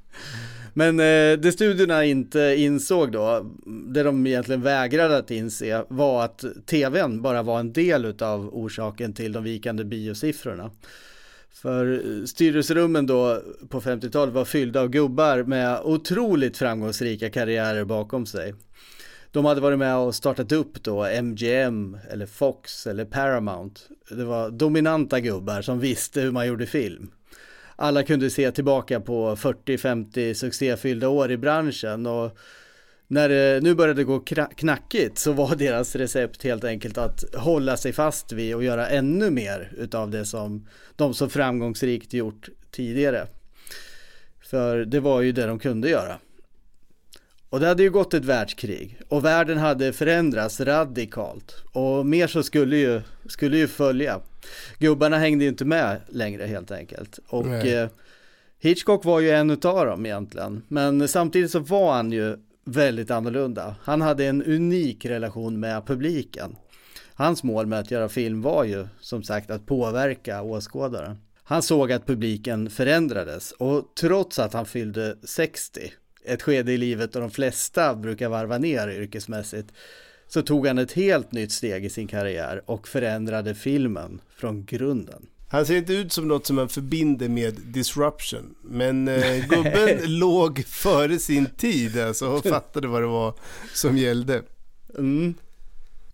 Men 0.73 0.99
eh, 0.99 1.39
det 1.39 1.51
studierna 1.53 2.05
inte 2.05 2.55
insåg 2.57 3.11
då, 3.11 3.51
det 3.65 4.03
de 4.03 4.27
egentligen 4.27 4.61
vägrade 4.61 5.17
att 5.17 5.31
inse, 5.31 5.85
var 5.89 6.25
att 6.25 6.43
tvn 6.65 7.21
bara 7.21 7.43
var 7.43 7.59
en 7.59 7.73
del 7.73 8.23
av 8.23 8.49
orsaken 8.55 9.13
till 9.13 9.31
de 9.31 9.43
vikande 9.43 9.83
biosiffrorna. 9.83 10.71
För 11.51 11.93
eh, 11.93 12.25
styrelserummen 12.25 13.05
då 13.05 13.41
på 13.69 13.81
50-talet 13.81 14.33
var 14.33 14.45
fyllda 14.45 14.81
av 14.81 14.89
gubbar 14.89 15.43
med 15.43 15.79
otroligt 15.83 16.57
framgångsrika 16.57 17.29
karriärer 17.29 17.85
bakom 17.85 18.25
sig. 18.25 18.53
De 19.31 19.45
hade 19.45 19.61
varit 19.61 19.79
med 19.79 19.97
och 19.97 20.15
startat 20.15 20.51
upp 20.51 20.83
då 20.83 21.05
MGM 21.21 21.97
eller 22.09 22.25
Fox 22.25 22.87
eller 22.87 23.05
Paramount. 23.05 23.81
Det 24.09 24.23
var 24.23 24.49
dominanta 24.49 25.19
gubbar 25.19 25.61
som 25.61 25.79
visste 25.79 26.21
hur 26.21 26.31
man 26.31 26.47
gjorde 26.47 26.65
film. 26.65 27.11
Alla 27.75 28.03
kunde 28.03 28.29
se 28.29 28.51
tillbaka 28.51 28.99
på 28.99 29.35
40-50 29.35 30.33
succéfyllda 30.33 31.09
år 31.09 31.31
i 31.31 31.37
branschen 31.37 32.05
och 32.05 32.37
när 33.07 33.29
det 33.29 33.63
nu 33.63 33.75
började 33.75 34.03
gå 34.03 34.19
knackigt 34.55 35.17
så 35.17 35.33
var 35.33 35.55
deras 35.55 35.95
recept 35.95 36.43
helt 36.43 36.63
enkelt 36.63 36.97
att 36.97 37.35
hålla 37.35 37.77
sig 37.77 37.93
fast 37.93 38.31
vid 38.31 38.55
och 38.55 38.63
göra 38.63 38.87
ännu 38.87 39.29
mer 39.29 39.71
utav 39.77 40.09
det 40.09 40.25
som 40.25 40.67
de 40.95 41.13
så 41.13 41.29
framgångsrikt 41.29 42.13
gjort 42.13 42.49
tidigare. 42.71 43.27
För 44.41 44.85
det 44.85 44.99
var 44.99 45.21
ju 45.21 45.31
det 45.31 45.45
de 45.45 45.59
kunde 45.59 45.89
göra. 45.89 46.19
Och 47.49 47.59
det 47.59 47.67
hade 47.67 47.83
ju 47.83 47.89
gått 47.89 48.13
ett 48.13 48.25
världskrig 48.25 49.01
och 49.07 49.25
världen 49.25 49.57
hade 49.57 49.93
förändrats 49.93 50.59
radikalt 50.59 51.63
och 51.71 52.05
mer 52.05 52.27
så 52.27 52.43
skulle 52.43 52.77
ju, 52.77 53.01
skulle 53.25 53.57
ju 53.57 53.67
följa. 53.67 54.19
Gubbarna 54.79 55.17
hängde 55.17 55.43
ju 55.43 55.49
inte 55.49 55.65
med 55.65 56.01
längre 56.09 56.45
helt 56.45 56.71
enkelt. 56.71 57.19
Och 57.27 57.47
eh, 57.47 57.89
Hitchcock 58.59 59.05
var 59.05 59.19
ju 59.19 59.31
en 59.31 59.49
utav 59.49 59.85
dem 59.85 60.05
egentligen. 60.05 60.61
Men 60.67 61.07
samtidigt 61.07 61.51
så 61.51 61.59
var 61.59 61.93
han 61.93 62.11
ju 62.11 62.37
väldigt 62.65 63.11
annorlunda. 63.11 63.75
Han 63.81 64.01
hade 64.01 64.25
en 64.25 64.43
unik 64.43 65.05
relation 65.05 65.59
med 65.59 65.85
publiken. 65.85 66.55
Hans 67.13 67.43
mål 67.43 67.65
med 67.65 67.79
att 67.79 67.91
göra 67.91 68.09
film 68.09 68.41
var 68.41 68.63
ju 68.63 68.87
som 69.01 69.23
sagt 69.23 69.51
att 69.51 69.65
påverka 69.65 70.41
åskådaren. 70.41 71.17
Han 71.43 71.61
såg 71.61 71.91
att 71.91 72.05
publiken 72.05 72.69
förändrades 72.69 73.51
och 73.51 73.91
trots 73.99 74.39
att 74.39 74.53
han 74.53 74.65
fyllde 74.65 75.15
60, 75.23 75.91
ett 76.29 76.41
skede 76.41 76.71
i 76.71 76.77
livet 76.77 77.13
då 77.13 77.19
de 77.19 77.31
flesta 77.31 77.95
brukar 77.95 78.29
varva 78.29 78.57
ner 78.57 78.89
yrkesmässigt, 78.89 79.73
så 80.27 80.41
tog 80.41 80.67
han 80.67 80.77
ett 80.77 80.91
helt 80.91 81.31
nytt 81.31 81.51
steg 81.51 81.85
i 81.85 81.89
sin 81.89 82.07
karriär 82.07 82.61
och 82.65 82.87
förändrade 82.87 83.55
filmen 83.55 84.21
från 84.35 84.65
grunden. 84.65 85.27
Han 85.51 85.65
ser 85.65 85.75
inte 85.75 85.93
ut 85.93 86.11
som 86.11 86.27
något 86.27 86.45
som 86.45 86.55
man 86.55 86.69
förbinder 86.69 87.29
med 87.29 87.53
disruption. 87.53 88.55
Men 88.61 89.07
eh, 89.07 89.47
gubben 89.47 89.99
låg 90.19 90.65
före 90.65 91.19
sin 91.19 91.45
tid 91.45 91.99
alltså 91.99 92.27
och 92.27 92.43
fattade 92.43 92.87
vad 92.87 93.01
det 93.01 93.07
var 93.07 93.33
som 93.73 93.97
gällde. 93.97 94.43
Mm. 94.97 95.33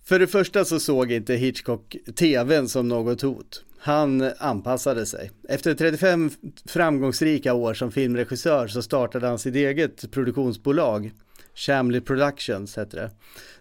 För 0.04 0.19
det 0.19 0.28
första 0.28 0.65
så 0.65 0.80
såg 0.80 1.12
inte 1.12 1.36
Hitchcock 1.36 1.95
tvn 2.15 2.69
som 2.69 2.88
något 2.88 3.21
hot. 3.21 3.64
Han 3.86 4.32
anpassade 4.38 5.06
sig. 5.06 5.32
Efter 5.50 5.74
35 5.74 6.32
framgångsrika 6.65 7.54
år 7.54 7.74
som 7.74 7.91
filmregissör 7.91 8.67
så 8.67 8.82
startade 8.82 9.28
han 9.28 9.39
sitt 9.39 9.56
eget 9.56 10.12
produktionsbolag. 10.12 11.12
Shamley 11.56 12.02
Productions 12.02 12.76
hette 12.76 12.98
det. 12.98 13.12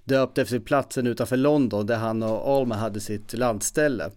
Döpt 0.04 0.38
efter 0.38 0.58
platsen 0.58 1.06
utanför 1.06 1.36
London 1.36 1.86
där 1.86 1.96
han 1.96 2.22
och 2.22 2.48
Alma 2.48 2.74
hade 2.74 3.00
sitt 3.00 3.32
landställe. 3.32 4.10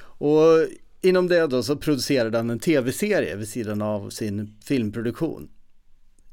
Och 0.00 0.66
inom 1.02 1.28
det 1.28 1.46
då 1.46 1.62
så 1.62 1.76
producerade 1.76 2.36
han 2.36 2.50
en 2.50 2.58
tv-serie 2.58 3.36
vid 3.36 3.48
sidan 3.48 3.82
av 3.82 4.10
sin 4.10 4.56
filmproduktion. 4.64 5.48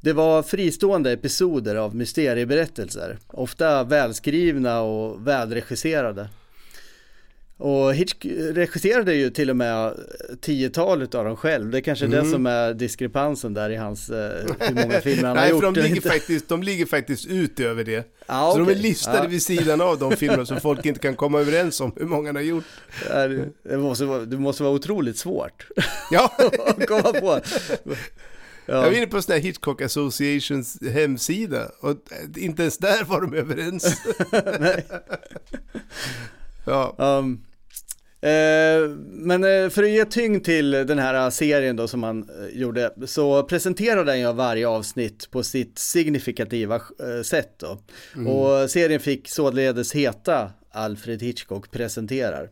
Det 0.02 0.14
var 0.14 0.44
fristående 0.44 1.12
episoder 1.12 1.76
av 1.76 1.96
mysterieberättelser, 1.96 3.18
ofta 3.28 3.84
välskrivna 3.84 4.82
och 4.82 5.28
välregisserade. 5.28 6.30
Och 7.58 7.94
Hitch 7.96 8.14
regisserade 8.54 9.14
ju 9.16 9.30
till 9.30 9.50
och 9.50 9.56
med 9.58 9.94
tiotalet 10.42 11.16
av 11.16 11.26
dem 11.26 11.38
själv. 11.38 11.70
Det 11.72 11.78
är 11.78 11.82
kanske 11.82 12.08
det 12.08 12.26
som 12.26 12.46
är 12.46 12.74
diskrepansen 12.74 13.54
där 13.54 13.70
i 13.70 13.76
hans, 13.76 14.10
eh, 14.10 14.16
hur 14.60 14.76
många 14.76 15.02
filmer 15.02 15.24
han 15.28 15.38
har 15.38 15.44
Nej, 15.44 15.50
gjort. 15.50 15.64
för 15.64 15.72
de 15.72 15.82
ligger, 15.82 16.02
faktiskt, 16.10 16.50
de 16.50 16.64
ligger 16.64 16.86
faktiskt 16.86 17.26
ut 17.26 17.60
över 17.60 17.84
det. 17.84 18.08
Ja, 18.28 18.52
Så 18.54 18.60
de 18.60 18.70
är 18.72 18.76
listade 18.76 19.18
Ja. 19.18 19.28
vid 19.28 19.42
sidan 19.44 19.82
av 19.82 20.00
de 20.00 20.12
filmer 20.16 20.46
som 20.46 20.60
folk 20.62 20.86
inte 20.86 21.00
kan 21.00 21.16
komma 21.16 21.40
överens 21.40 21.82
om 21.82 21.94
hur 21.96 22.06
många 22.06 22.28
han 22.30 22.36
har 22.36 22.44
gjort. 22.44 22.64
Ja, 23.10 23.28
det- 23.64 23.78
måste, 23.78 24.06
vara, 24.06 24.20
det 24.26 24.38
måste 24.38 24.64
vara 24.64 24.74
otroligt 24.74 25.18
svårt 25.18 25.68
Ja, 26.12 26.32
att 26.68 26.88
komma 26.88 27.02
på. 27.14 27.40
jag 28.66 28.82
var 28.82 28.92
inne 28.92 29.08
på 29.08 29.22
sån 29.22 29.34
här 29.34 29.40
Hitchcock 29.42 29.82
Associations 29.82 30.78
hemsida 30.94 31.72
och 31.80 31.96
inte 32.38 32.62
ens 32.62 32.78
där 32.78 33.04
var 33.04 33.22
de 33.22 33.34
överens. 33.34 34.02
Nej. 34.60 34.86
Ja, 36.68 36.96
Um, 36.98 37.42
men 39.08 39.44
eh, 39.44 39.70
för 39.70 39.84
att 39.84 39.90
ge 39.90 40.06
tyngd 40.06 40.44
till 40.44 40.72
den 40.72 41.00
här 41.00 41.30
serien 41.30 41.76
då 41.76 41.88
som 41.88 42.04
han 42.04 42.30
eh, 42.30 42.60
gjorde 42.60 42.92
så 43.06 43.44
presenterade 43.44 44.12
han 44.12 44.20
ju 44.20 44.34
varje 44.34 44.68
avsnitt 44.68 45.32
på 45.32 45.44
sitt 45.44 45.80
signifikativa 45.80 46.82
sätt 47.24 47.54
då. 47.58 47.78
Mm. 48.16 48.28
Och 48.28 48.70
serien 48.70 49.00
fick 49.00 49.30
således 49.30 49.94
heta 49.94 50.52
Alfred 50.72 51.22
Hitchcock 51.22 51.72
presenterar. 51.72 52.50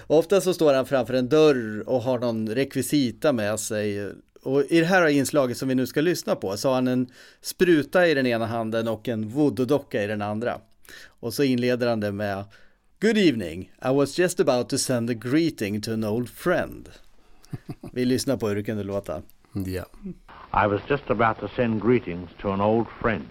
Och 0.00 0.18
ofta 0.18 0.40
så 0.40 0.54
står 0.54 0.74
han 0.74 0.86
framför 0.86 1.14
en 1.14 1.28
dörr 1.28 1.88
och 1.88 2.02
har 2.02 2.18
någon 2.18 2.48
rekvisita 2.48 3.32
med 3.32 3.60
sig. 3.60 4.12
Och 4.42 4.64
i 4.64 4.80
det 4.80 4.86
här 4.86 5.06
inslaget 5.06 5.56
som 5.56 5.68
vi 5.68 5.74
nu 5.74 5.86
ska 5.86 6.00
lyssna 6.00 6.34
på 6.34 6.56
så 6.56 6.68
har 6.68 6.74
han 6.74 6.88
en 6.88 7.06
spruta 7.40 8.08
i 8.08 8.14
den 8.14 8.26
ena 8.26 8.46
handen 8.46 8.88
och 8.88 9.08
en 9.08 9.24
voodoo-docka 9.24 10.04
i 10.04 10.06
den 10.06 10.22
andra. 10.22 10.60
Och 11.06 11.34
så 11.34 11.42
inleder 11.42 11.86
han 11.86 12.00
det 12.00 12.12
med 12.12 12.44
Good 13.06 13.18
evening, 13.18 13.68
I 13.80 13.92
was 13.92 14.16
just 14.16 14.40
about 14.40 14.68
to 14.70 14.78
send 14.78 15.08
a 15.08 15.14
greeting 15.14 15.80
to 15.82 15.92
an 15.92 16.02
old 16.02 16.28
friend. 16.28 16.88
Vi 17.92 18.04
lyssnar 18.04 18.36
på 18.36 18.48
hur 18.48 18.54
det 18.54 18.62
kunde 18.62 18.82
låta. 18.82 19.22
Ja. 19.52 19.84
I 20.64 20.66
was 20.66 20.80
just 20.88 21.10
about 21.10 21.38
to 21.40 21.48
send 21.56 21.80
greetings 21.80 22.30
to 22.40 22.52
an 22.52 22.60
old 22.60 22.86
friend. 23.00 23.28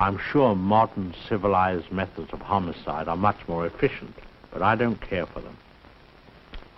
I'm 0.00 0.18
sure 0.32 0.54
modern 0.54 1.14
civilized 1.28 1.92
methods 1.92 2.32
of 2.32 2.40
homicide 2.40 3.08
are 3.08 3.16
much 3.16 3.48
more 3.48 3.66
efficient, 3.66 4.16
but 4.52 4.62
I 4.62 4.84
don't 4.84 5.00
care 5.10 5.26
for 5.26 5.40
them. 5.40 5.56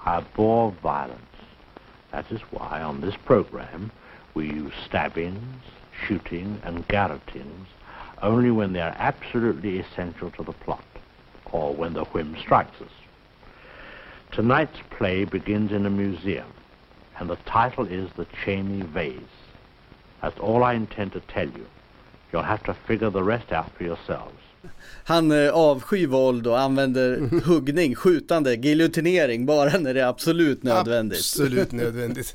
I 0.04 0.16
abhor 0.16 0.74
violence. 0.82 1.36
That 2.10 2.30
is 2.30 2.42
why 2.50 2.82
on 2.82 3.00
this 3.00 3.16
program 3.24 3.90
we 4.34 4.46
use 4.46 4.74
stabbings, 4.84 5.62
shooting 6.06 6.60
and 6.64 6.86
garrotings 6.88 7.66
only 8.22 8.50
when 8.50 8.72
they 8.72 8.82
are 8.82 8.96
absolutely 8.98 9.78
essential 9.78 10.30
to 10.30 10.42
the 10.42 10.52
plot 10.52 10.84
or 11.52 11.74
when 11.74 11.94
the 11.94 12.04
whim 12.04 12.36
strikes 12.40 12.80
us. 12.80 12.92
Tonight's 14.32 14.78
play 14.90 15.24
begins 15.24 15.72
in 15.72 15.86
a 15.86 15.90
museum, 15.90 16.52
and 17.18 17.30
the 17.30 17.38
title 17.46 17.86
is 17.86 18.10
The 18.16 18.26
Cheney 18.44 18.82
Vase. 18.82 19.36
That's 20.22 20.38
all 20.38 20.62
I 20.64 20.74
intend 20.74 21.12
to 21.12 21.20
tell 21.20 21.46
you. 21.46 21.66
You'll 22.32 22.42
have 22.42 22.62
to 22.64 22.74
figure 22.74 23.10
the 23.10 23.22
rest 23.22 23.52
out 23.52 23.70
for 23.76 23.84
yourselves. 23.84 24.42
Han 25.04 25.32
eh, 25.32 25.54
avskyr 25.54 26.06
våld 26.06 26.46
och 26.46 26.60
använder 26.60 27.18
huggning, 27.44 27.94
skjutande, 27.94 28.54
giljotinering 28.54 29.46
bara 29.46 29.78
när 29.78 29.94
det 29.94 30.00
är 30.00 30.06
absolut 30.06 30.62
nödvändigt. 30.62 31.18
Absolut 31.18 31.72
nödvändigt. 31.72 32.34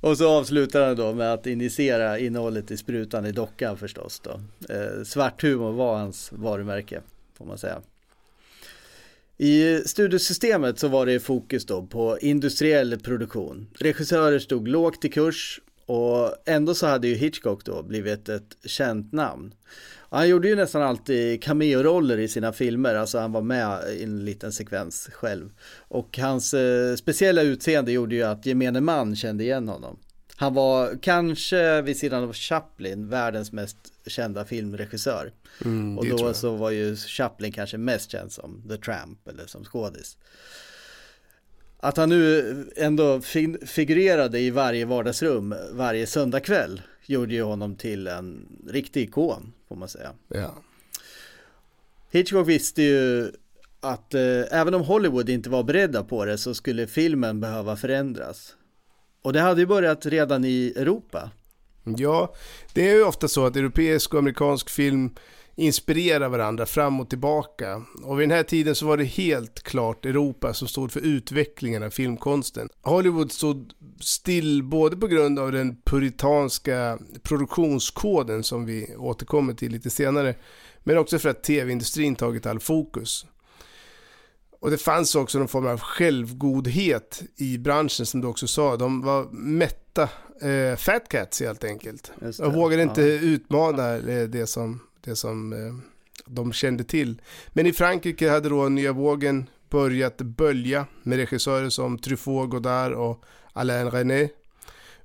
och 0.00 0.18
så 0.18 0.38
avslutar 0.38 0.86
han 0.86 0.96
då 0.96 1.12
med 1.12 1.32
att 1.32 1.46
initiera 1.46 2.18
innehållet 2.18 2.70
i 2.70 2.76
sprutan 2.76 3.26
i 3.26 3.32
dockan 3.32 3.76
förstås 3.76 4.20
då. 4.20 4.30
Eh, 4.74 5.04
svart 5.04 5.42
humor 5.42 5.72
var 5.72 5.98
hans 5.98 6.32
varumärke, 6.32 7.00
får 7.38 7.44
man 7.44 7.58
säga. 7.58 7.80
I 9.40 9.82
studiosystemet 9.86 10.78
så 10.78 10.88
var 10.88 11.06
det 11.06 11.20
fokus 11.20 11.66
då 11.66 11.86
på 11.86 12.18
industriell 12.18 13.00
produktion. 13.00 13.66
Regissörer 13.74 14.38
stod 14.38 14.68
lågt 14.68 15.04
i 15.04 15.08
kurs 15.08 15.60
och 15.86 16.34
ändå 16.46 16.74
så 16.74 16.86
hade 16.86 17.08
ju 17.08 17.14
Hitchcock 17.14 17.64
då 17.64 17.82
blivit 17.82 18.28
ett 18.28 18.56
känt 18.64 19.12
namn. 19.12 19.54
Han 20.10 20.28
gjorde 20.28 20.48
ju 20.48 20.56
nästan 20.56 20.82
alltid 20.82 21.42
cameo-roller 21.42 22.18
i 22.18 22.28
sina 22.28 22.52
filmer, 22.52 22.94
alltså 22.94 23.18
han 23.18 23.32
var 23.32 23.42
med 23.42 23.78
i 23.98 24.02
en 24.02 24.24
liten 24.24 24.52
sekvens 24.52 25.08
själv. 25.12 25.50
Och 25.78 26.18
hans 26.18 26.54
eh, 26.54 26.96
speciella 26.96 27.42
utseende 27.42 27.92
gjorde 27.92 28.14
ju 28.14 28.22
att 28.22 28.46
gemene 28.46 28.80
man 28.80 29.16
kände 29.16 29.44
igen 29.44 29.68
honom. 29.68 29.98
Han 30.40 30.54
var 30.54 30.98
kanske 31.02 31.82
vid 31.82 31.96
sidan 31.96 32.24
av 32.24 32.32
Chaplin 32.32 33.08
världens 33.08 33.52
mest 33.52 33.76
kända 34.06 34.44
filmregissör. 34.44 35.32
Mm, 35.64 35.98
och 35.98 36.06
då 36.06 36.34
så 36.34 36.56
var 36.56 36.70
ju 36.70 36.96
Chaplin 36.96 37.52
kanske 37.52 37.78
mest 37.78 38.10
känd 38.10 38.32
som 38.32 38.62
The 38.68 38.76
Tramp 38.76 39.28
eller 39.28 39.46
som 39.46 39.64
skådis. 39.64 40.16
Att 41.80 41.96
han 41.96 42.08
nu 42.08 42.54
ändå 42.76 43.20
figurerade 43.66 44.40
i 44.40 44.50
varje 44.50 44.84
vardagsrum 44.84 45.54
varje 45.72 46.06
söndagkväll 46.06 46.82
gjorde 47.06 47.34
ju 47.34 47.42
honom 47.42 47.76
till 47.76 48.06
en 48.06 48.46
riktig 48.68 49.02
ikon 49.02 49.52
får 49.68 49.76
man 49.76 49.88
säga. 49.88 50.12
Ja. 50.28 50.54
Hitchcock 52.10 52.48
visste 52.48 52.82
ju 52.82 53.32
att 53.80 54.14
eh, 54.14 54.20
även 54.50 54.74
om 54.74 54.82
Hollywood 54.82 55.28
inte 55.28 55.50
var 55.50 55.62
beredda 55.62 56.04
på 56.04 56.24
det 56.24 56.38
så 56.38 56.54
skulle 56.54 56.86
filmen 56.86 57.40
behöva 57.40 57.76
förändras. 57.76 58.54
Och 59.22 59.32
det 59.32 59.40
hade 59.40 59.60
ju 59.60 59.66
börjat 59.66 60.06
redan 60.06 60.44
i 60.44 60.72
Europa. 60.76 61.30
Ja, 61.84 62.34
det 62.72 62.90
är 62.90 62.94
ju 62.94 63.04
ofta 63.04 63.28
så 63.28 63.46
att 63.46 63.56
europeisk 63.56 64.14
och 64.14 64.18
amerikansk 64.18 64.70
film 64.70 65.10
inspirerar 65.58 66.28
varandra 66.28 66.66
fram 66.66 67.00
och 67.00 67.10
tillbaka. 67.10 67.82
Och 68.04 68.20
vid 68.20 68.28
den 68.28 68.36
här 68.36 68.42
tiden 68.42 68.74
så 68.74 68.86
var 68.86 68.96
det 68.96 69.04
helt 69.04 69.62
klart 69.62 70.06
Europa 70.06 70.54
som 70.54 70.68
stod 70.68 70.92
för 70.92 71.00
utvecklingen 71.00 71.82
av 71.82 71.90
filmkonsten. 71.90 72.68
Hollywood 72.82 73.32
stod 73.32 73.72
still 74.00 74.62
både 74.62 74.96
på 74.96 75.06
grund 75.06 75.38
av 75.38 75.52
den 75.52 75.76
puritanska 75.84 76.98
produktionskoden 77.22 78.44
som 78.44 78.66
vi 78.66 78.94
återkommer 78.96 79.54
till 79.54 79.72
lite 79.72 79.90
senare, 79.90 80.34
men 80.84 80.98
också 80.98 81.18
för 81.18 81.28
att 81.28 81.44
tv-industrin 81.44 82.16
tagit 82.16 82.46
all 82.46 82.60
fokus. 82.60 83.26
Och 84.60 84.70
det 84.70 84.78
fanns 84.78 85.14
också 85.14 85.38
någon 85.38 85.48
form 85.48 85.66
av 85.66 85.80
självgodhet 85.80 87.22
i 87.36 87.58
branschen 87.58 88.06
som 88.06 88.20
du 88.20 88.26
också 88.26 88.46
sa. 88.46 88.76
De 88.76 89.02
var 89.02 89.24
mätta 89.32 90.08
eh, 90.42 90.76
fat 90.76 91.08
cats 91.08 91.40
helt 91.40 91.64
enkelt. 91.64 92.12
Och 92.42 92.54
vågade 92.54 92.82
inte 92.82 93.02
ja. 93.02 93.20
utmana 93.20 93.96
eh, 93.96 94.28
det 94.28 94.46
som, 94.46 94.80
det 95.04 95.16
som 95.16 95.52
eh, 95.52 95.74
de 96.26 96.52
kände 96.52 96.84
till. 96.84 97.22
Men 97.48 97.66
i 97.66 97.72
Frankrike 97.72 98.30
hade 98.30 98.48
då 98.48 98.68
nya 98.68 98.92
vågen 98.92 99.48
börjat 99.70 100.16
bölja 100.16 100.86
med 101.02 101.18
regissörer 101.18 101.68
som 101.68 101.98
Truffaut, 101.98 102.50
Godard 102.50 102.92
och 102.92 103.24
Alain 103.52 103.90
René. 103.90 104.28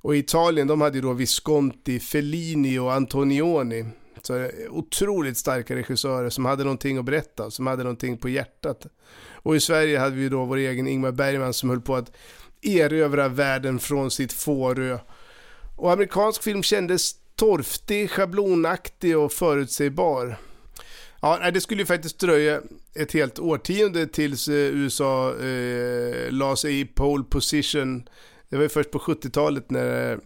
Och 0.02 0.16
i 0.16 0.20
Italien, 0.20 0.68
de 0.68 0.82
hade 0.82 0.98
ju 0.98 1.02
då 1.02 1.14
Visconti, 1.14 2.00
Fellini 2.00 2.80
och 2.80 2.94
Antonioni. 2.94 3.86
Så 4.22 4.50
otroligt 4.70 5.38
starka 5.38 5.76
regissörer 5.76 6.30
som 6.30 6.46
hade 6.46 6.64
någonting 6.64 6.98
att 6.98 7.06
berätta, 7.06 7.52
som 7.52 7.68
hade 7.68 7.84
någonting 7.84 8.18
på 8.18 8.30
hjärtat. 8.30 8.88
Och 9.44 9.56
i 9.56 9.60
Sverige 9.60 10.00
hade 10.00 10.16
vi 10.16 10.30
då 10.30 10.46
vår 10.46 10.58
egen 10.58 10.88
Ingmar 10.88 11.12
Bergman 11.12 11.54
som 11.54 11.70
höll 11.70 11.82
på 11.82 11.96
att 11.96 12.12
erövra 12.62 13.28
världen 13.28 13.80
från 13.80 14.12
sitt 14.12 14.34
fårö. 14.34 15.00
Och 15.76 15.92
amerikansk 15.92 16.44
film 16.44 16.64
kändes 16.64 17.16
torftig, 17.36 18.10
schablonaktig 18.10 19.18
och 19.18 19.32
förutsägbar. 19.32 20.38
Ja, 21.22 21.52
det 21.52 21.62
skulle 21.62 21.82
ju 21.82 21.86
faktiskt 21.86 22.20
dröja 22.20 22.62
ett 22.96 23.12
helt 23.12 23.40
årtionde 23.40 24.08
tills 24.08 24.48
eh, 24.48 24.56
USA 24.56 25.36
eh, 25.36 26.32
la 26.32 26.56
sig 26.56 26.80
i 26.80 26.86
pole 26.86 27.24
position. 27.24 28.10
Det 28.50 28.56
var 28.56 28.64
ju 28.64 28.70
först 28.70 28.92
på 28.92 29.00
70-talet 29.00 29.72
när 29.72 30.12
eh, 30.12 30.20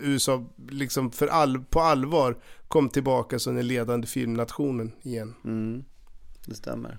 USA 0.00 0.44
liksom 0.70 1.10
för 1.10 1.26
all, 1.26 1.58
på 1.58 1.80
allvar 1.80 2.36
kom 2.68 2.88
tillbaka 2.88 3.38
som 3.38 3.54
den 3.54 3.66
ledande 3.66 4.06
filmnationen 4.06 4.92
igen. 5.02 5.34
Mm, 5.44 5.84
det 6.46 6.54
stämmer. 6.54 6.98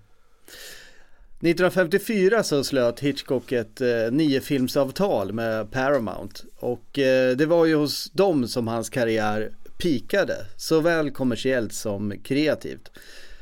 1954 1.41 2.43
så 2.43 2.63
slöt 2.63 2.99
Hitchcock 2.99 3.51
ett 3.51 3.81
eh, 3.81 4.11
niofilmsavtal 4.11 5.33
med 5.33 5.71
Paramount 5.71 6.43
och 6.55 6.99
eh, 6.99 7.37
det 7.37 7.45
var 7.45 7.65
ju 7.65 7.75
hos 7.75 8.11
dem 8.11 8.47
som 8.47 8.67
hans 8.67 8.89
karriär 8.89 9.51
pikade, 9.77 10.45
såväl 10.57 11.11
kommersiellt 11.11 11.73
som 11.73 12.13
kreativt. 12.23 12.91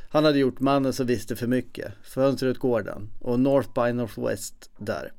Han 0.09 0.25
hade 0.25 0.39
gjort 0.39 0.59
Mannen 0.59 0.93
som 0.93 1.07
visste 1.07 1.35
för 1.35 1.47
mycket, 1.47 1.93
Fönstret 2.03 2.57
Gordon 2.57 3.09
och 3.19 3.39
North 3.39 3.69
by 3.73 3.93
Northwest 3.93 4.69
där. 4.77 5.11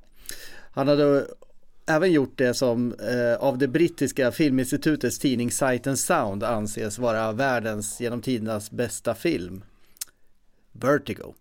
Han 0.71 0.89
hade 0.89 1.27
även 1.87 2.13
gjort 2.13 2.39
det 2.39 2.55
som 2.55 2.93
eh, 2.93 3.35
av 3.35 3.59
det 3.59 3.69
brittiska 3.69 4.33
filminstitutets 4.33 5.19
tidning 5.19 5.51
Sight 5.51 5.87
and 5.87 5.99
Sound 5.99 6.43
anses 6.45 6.99
vara 6.99 7.33
världens 7.33 8.01
genom 8.01 8.23
tidernas 8.23 8.71
bästa 8.71 9.15
film. 9.15 9.65
Vertigo. 10.73 11.35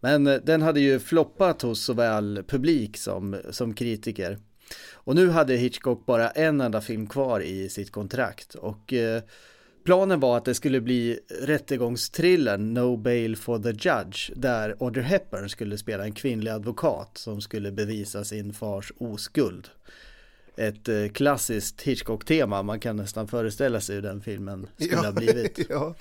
Men 0.00 0.26
eh, 0.26 0.40
den 0.44 0.62
hade 0.62 0.80
ju 0.80 0.98
floppat 0.98 1.62
hos 1.62 1.84
såväl 1.84 2.44
publik 2.48 2.96
som, 2.96 3.36
som 3.50 3.74
kritiker. 3.74 4.38
Och 4.92 5.14
nu 5.14 5.28
hade 5.28 5.56
Hitchcock 5.56 6.06
bara 6.06 6.30
en 6.30 6.60
enda 6.60 6.80
film 6.80 7.06
kvar 7.06 7.40
i 7.40 7.68
sitt 7.68 7.92
kontrakt 7.92 8.54
och 8.54 8.92
eh, 8.92 9.22
planen 9.84 10.20
var 10.20 10.36
att 10.36 10.44
det 10.44 10.54
skulle 10.54 10.80
bli 10.80 11.18
rättegångsthrillern 11.40 12.74
No 12.74 12.96
Bail 12.96 13.36
for 13.36 13.58
the 13.58 13.88
Judge 13.88 14.30
där 14.36 14.76
Audrey 14.80 15.04
Hepburn 15.04 15.48
skulle 15.48 15.78
spela 15.78 16.04
en 16.04 16.12
kvinnlig 16.12 16.50
advokat 16.50 17.18
som 17.18 17.40
skulle 17.40 17.72
bevisa 17.72 18.24
sin 18.24 18.52
fars 18.52 18.92
oskuld. 18.98 19.68
Ett 20.56 20.88
eh, 20.88 21.08
klassiskt 21.08 21.82
Hitchcock-tema, 21.82 22.62
man 22.62 22.80
kan 22.80 22.96
nästan 22.96 23.28
föreställa 23.28 23.80
sig 23.80 23.94
hur 23.94 24.02
den 24.02 24.20
filmen 24.20 24.66
skulle 24.76 24.92
ja, 24.92 25.02
ha 25.02 25.12
blivit. 25.12 25.58
ja. 25.68 25.94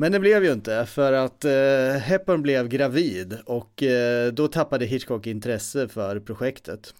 Men 0.00 0.12
det 0.12 0.20
blev 0.20 0.44
ju 0.44 0.52
inte 0.52 0.86
för 0.86 1.12
att 1.12 1.44
eh, 1.44 2.00
Hepburn 2.00 2.42
blev 2.42 2.68
gravid 2.68 3.38
och 3.46 3.82
eh, 3.82 4.32
då 4.32 4.48
tappade 4.48 4.86
Hitchcock 4.86 5.26
intresse 5.26 5.88
för 5.88 6.20
projektet. 6.20 6.94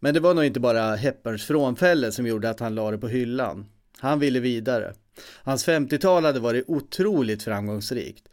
Men 0.00 0.14
det 0.14 0.20
var 0.20 0.34
nog 0.34 0.44
inte 0.44 0.60
bara 0.60 0.96
Hepburns 0.96 1.44
frånfälle 1.44 2.12
som 2.12 2.26
gjorde 2.26 2.50
att 2.50 2.60
han 2.60 2.74
la 2.74 2.90
det 2.90 2.98
på 2.98 3.08
hyllan. 3.08 3.66
Han 3.98 4.18
ville 4.18 4.40
vidare. 4.40 4.94
Hans 5.42 5.68
50-tal 5.68 6.24
hade 6.24 6.40
varit 6.40 6.64
otroligt 6.68 7.42
framgångsrikt. 7.42 8.28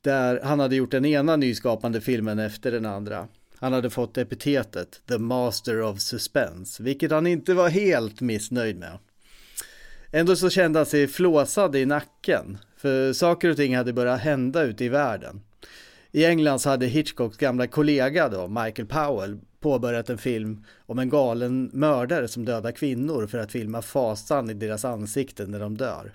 Där 0.00 0.40
han 0.42 0.60
hade 0.60 0.76
gjort 0.76 0.90
den 0.90 1.04
ena 1.04 1.36
nyskapande 1.36 2.00
filmen 2.00 2.38
efter 2.38 2.72
den 2.72 2.86
andra. 2.86 3.28
Han 3.56 3.72
hade 3.72 3.90
fått 3.90 4.18
epitetet 4.18 5.00
The 5.08 5.18
Master 5.18 5.82
of 5.82 6.00
Suspense, 6.00 6.82
vilket 6.82 7.10
han 7.10 7.26
inte 7.26 7.54
var 7.54 7.68
helt 7.68 8.20
missnöjd 8.20 8.76
med. 8.76 8.98
Ändå 10.10 10.36
så 10.36 10.50
kände 10.50 10.78
han 10.78 10.86
sig 10.86 11.08
flåsad 11.08 11.76
i 11.76 11.86
nacken, 11.86 12.58
för 12.84 13.12
saker 13.12 13.50
och 13.50 13.56
ting 13.56 13.76
hade 13.76 13.92
börjat 13.92 14.20
hända 14.20 14.62
ute 14.62 14.84
i 14.84 14.88
världen. 14.88 15.40
I 16.12 16.24
England 16.24 16.58
så 16.58 16.68
hade 16.68 16.86
Hitchcocks 16.86 17.36
gamla 17.36 17.66
kollega 17.66 18.28
då, 18.28 18.48
Michael 18.48 18.88
Powell, 18.88 19.38
påbörjat 19.60 20.10
en 20.10 20.18
film 20.18 20.64
om 20.86 20.98
en 20.98 21.08
galen 21.08 21.70
mördare 21.72 22.28
som 22.28 22.44
dödar 22.44 22.72
kvinnor 22.72 23.26
för 23.26 23.38
att 23.38 23.52
filma 23.52 23.82
fasan 23.82 24.50
i 24.50 24.54
deras 24.54 24.84
ansikten 24.84 25.50
när 25.50 25.60
de 25.60 25.76
dör. 25.76 26.12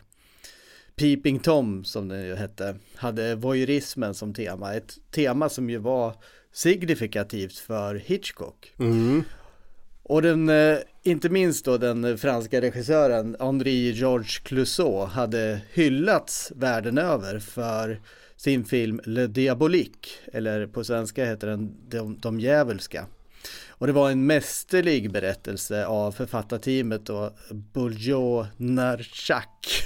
Peeping 0.95 1.39
Tom, 1.39 1.83
som 1.83 2.07
den 2.07 2.25
ju 2.25 2.35
hette, 2.35 2.75
hade 2.95 3.35
voyeurismen 3.35 4.13
som 4.13 4.33
tema. 4.33 4.73
Ett 4.73 4.97
tema 5.11 5.49
som 5.49 5.69
ju 5.69 5.77
var 5.77 6.13
signifikativt 6.53 7.57
för 7.57 7.95
Hitchcock. 7.95 8.73
Mm. 8.79 9.23
Och 10.09 10.21
den, 10.21 10.49
eh, 10.49 10.77
inte 11.03 11.29
minst 11.29 11.65
då 11.65 11.77
den 11.77 12.17
franska 12.17 12.61
regissören 12.61 13.35
Henri 13.39 13.91
Georges 13.91 14.39
Clouseau 14.39 15.05
hade 15.05 15.61
hyllats 15.73 16.51
världen 16.55 16.97
över 16.97 17.39
för 17.39 18.01
sin 18.35 18.65
film 18.65 19.01
Le 19.03 19.27
Diabolique, 19.27 20.09
eller 20.33 20.67
på 20.67 20.83
svenska 20.83 21.25
heter 21.25 21.47
den 21.47 21.75
De, 21.89 22.17
De 22.19 22.39
djävulska. 22.39 23.05
Och 23.69 23.87
det 23.87 23.93
var 23.93 24.11
en 24.11 24.25
mästerlig 24.25 25.11
berättelse 25.11 25.85
av 25.85 26.11
författarteamet 26.11 27.05
då, 27.05 27.33
Bourgeois 27.49 28.47
Narchak. 28.57 29.83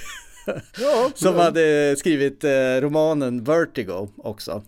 Ja, 0.80 1.12
som 1.16 1.36
hade 1.36 1.96
skrivit 1.98 2.44
eh, 2.44 2.82
romanen 2.82 3.44
Vertigo 3.44 4.08
också. 4.18 4.64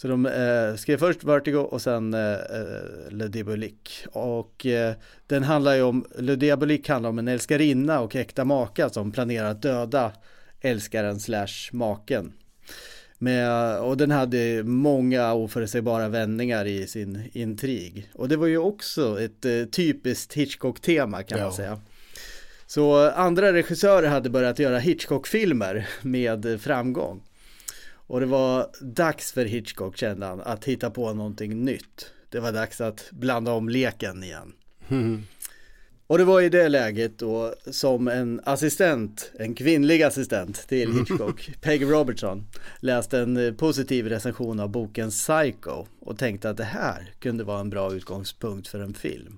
Så 0.00 0.08
de 0.08 0.26
eh, 0.26 0.76
skrev 0.76 0.96
först 0.98 1.24
Vertigo 1.24 1.56
och 1.58 1.82
sen 1.82 2.14
eh, 2.14 2.32
eh, 2.32 3.10
Le 3.10 3.26
Diabolique. 3.28 4.08
Och 4.12 4.66
eh, 4.66 4.94
den 5.26 5.42
handlar 5.42 5.74
ju 5.74 5.82
om, 5.82 6.06
Le 6.18 6.36
Diabolique 6.36 6.92
handlar 6.92 7.10
om 7.10 7.18
en 7.18 7.28
älskarinna 7.28 8.00
och 8.00 8.16
äkta 8.16 8.44
maka 8.44 8.90
som 8.90 9.12
planerar 9.12 9.50
att 9.50 9.62
döda 9.62 10.12
älskaren 10.60 11.20
slash 11.20 11.72
maken. 11.72 12.32
Med, 13.18 13.78
och 13.78 13.96
den 13.96 14.10
hade 14.10 14.62
många 14.62 15.32
oförutsägbara 15.34 16.08
vändningar 16.08 16.64
i 16.64 16.86
sin 16.86 17.28
intrig. 17.32 18.10
Och 18.14 18.28
det 18.28 18.36
var 18.36 18.46
ju 18.46 18.58
också 18.58 19.20
ett 19.20 19.44
eh, 19.44 19.64
typiskt 19.64 20.34
Hitchcock-tema 20.34 21.22
kan 21.22 21.38
Ja. 21.38 21.44
man 21.44 21.52
säga. 21.52 21.80
Så 22.66 23.10
andra 23.10 23.52
regissörer 23.52 24.08
hade 24.08 24.30
börjat 24.30 24.58
göra 24.58 24.78
Hitchcock-filmer 24.78 25.88
med 26.02 26.60
framgång. 26.60 27.22
Och 28.10 28.20
det 28.20 28.26
var 28.26 28.66
dags 28.80 29.32
för 29.32 29.44
Hitchcock 29.44 29.96
kände 29.96 30.26
han 30.26 30.40
att 30.40 30.64
hitta 30.64 30.90
på 30.90 31.12
någonting 31.12 31.64
nytt. 31.64 32.12
Det 32.28 32.40
var 32.40 32.52
dags 32.52 32.80
att 32.80 33.08
blanda 33.10 33.52
om 33.52 33.68
leken 33.68 34.22
igen. 34.22 34.52
Och 36.06 36.18
det 36.18 36.24
var 36.24 36.40
i 36.40 36.48
det 36.48 36.68
läget 36.68 37.18
då 37.18 37.54
som 37.70 38.08
en 38.08 38.40
assistent, 38.44 39.32
en 39.38 39.54
kvinnlig 39.54 40.02
assistent 40.02 40.68
till 40.68 40.92
Hitchcock, 40.92 41.50
Peggy 41.60 41.84
Robertson, 41.84 42.46
läste 42.80 43.18
en 43.18 43.36
eh, 43.36 43.52
positiv 43.52 44.06
recension 44.06 44.60
av 44.60 44.68
boken 44.68 45.10
Psycho 45.10 45.86
och 46.00 46.18
tänkte 46.18 46.50
att 46.50 46.56
det 46.56 46.64
här 46.64 47.14
kunde 47.18 47.44
vara 47.44 47.60
en 47.60 47.70
bra 47.70 47.94
utgångspunkt 47.94 48.68
för 48.68 48.80
en 48.80 48.94
film. 48.94 49.36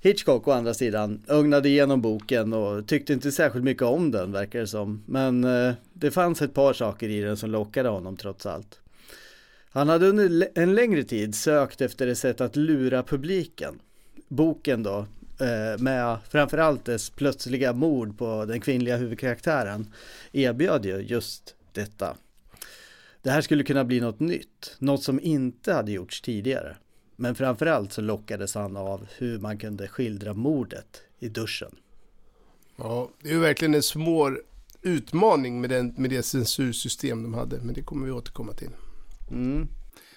Hitchcock 0.00 0.48
å 0.48 0.52
andra 0.52 0.74
sidan 0.74 1.22
ögnade 1.28 1.68
igenom 1.68 2.00
boken 2.00 2.52
och 2.52 2.86
tyckte 2.86 3.12
inte 3.12 3.32
särskilt 3.32 3.64
mycket 3.64 3.82
om 3.82 4.10
den 4.10 4.32
verkar 4.32 4.60
det 4.60 4.66
som. 4.66 5.04
Men 5.06 5.44
eh, 5.44 5.74
det 5.92 6.10
fanns 6.10 6.42
ett 6.42 6.54
par 6.54 6.72
saker 6.72 7.08
i 7.08 7.20
den 7.20 7.36
som 7.36 7.50
lockade 7.50 7.88
honom 7.88 8.16
trots 8.16 8.46
allt. 8.46 8.80
Han 9.70 9.88
hade 9.88 10.08
under 10.08 10.48
en 10.54 10.74
längre 10.74 11.04
tid 11.04 11.34
sökt 11.34 11.80
efter 11.80 12.06
ett 12.06 12.18
sätt 12.18 12.40
att 12.40 12.56
lura 12.56 13.02
publiken. 13.02 13.80
Boken 14.28 14.82
då, 14.82 15.06
eh, 15.40 15.78
med 15.78 16.18
framförallt 16.28 16.84
dess 16.84 17.10
plötsliga 17.10 17.72
mord 17.72 18.18
på 18.18 18.44
den 18.44 18.60
kvinnliga 18.60 18.96
huvudkaraktären, 18.96 19.92
erbjöd 20.32 20.84
ju 20.86 20.96
just 20.96 21.54
detta. 21.72 22.16
Det 23.22 23.30
här 23.30 23.40
skulle 23.40 23.64
kunna 23.64 23.84
bli 23.84 24.00
något 24.00 24.20
nytt, 24.20 24.76
något 24.78 25.02
som 25.02 25.20
inte 25.20 25.72
hade 25.72 25.92
gjorts 25.92 26.20
tidigare. 26.20 26.76
Men 27.20 27.34
framförallt 27.34 27.92
så 27.92 28.00
lockades 28.00 28.54
han 28.54 28.76
av 28.76 29.06
hur 29.18 29.38
man 29.38 29.58
kunde 29.58 29.88
skildra 29.88 30.34
mordet 30.34 31.02
i 31.18 31.28
duschen. 31.28 31.76
Ja, 32.76 33.08
det 33.22 33.28
är 33.28 33.32
ju 33.32 33.40
verkligen 33.40 33.74
en 33.74 33.82
svår 33.82 34.40
utmaning 34.82 35.60
med, 35.60 35.70
den, 35.70 35.94
med 35.96 36.10
det 36.10 36.22
censursystem 36.22 37.22
de 37.22 37.34
hade, 37.34 37.56
men 37.62 37.74
det 37.74 37.82
kommer 37.82 38.06
vi 38.06 38.12
återkomma 38.12 38.52
till. 38.52 38.70
Mm. 39.30 39.68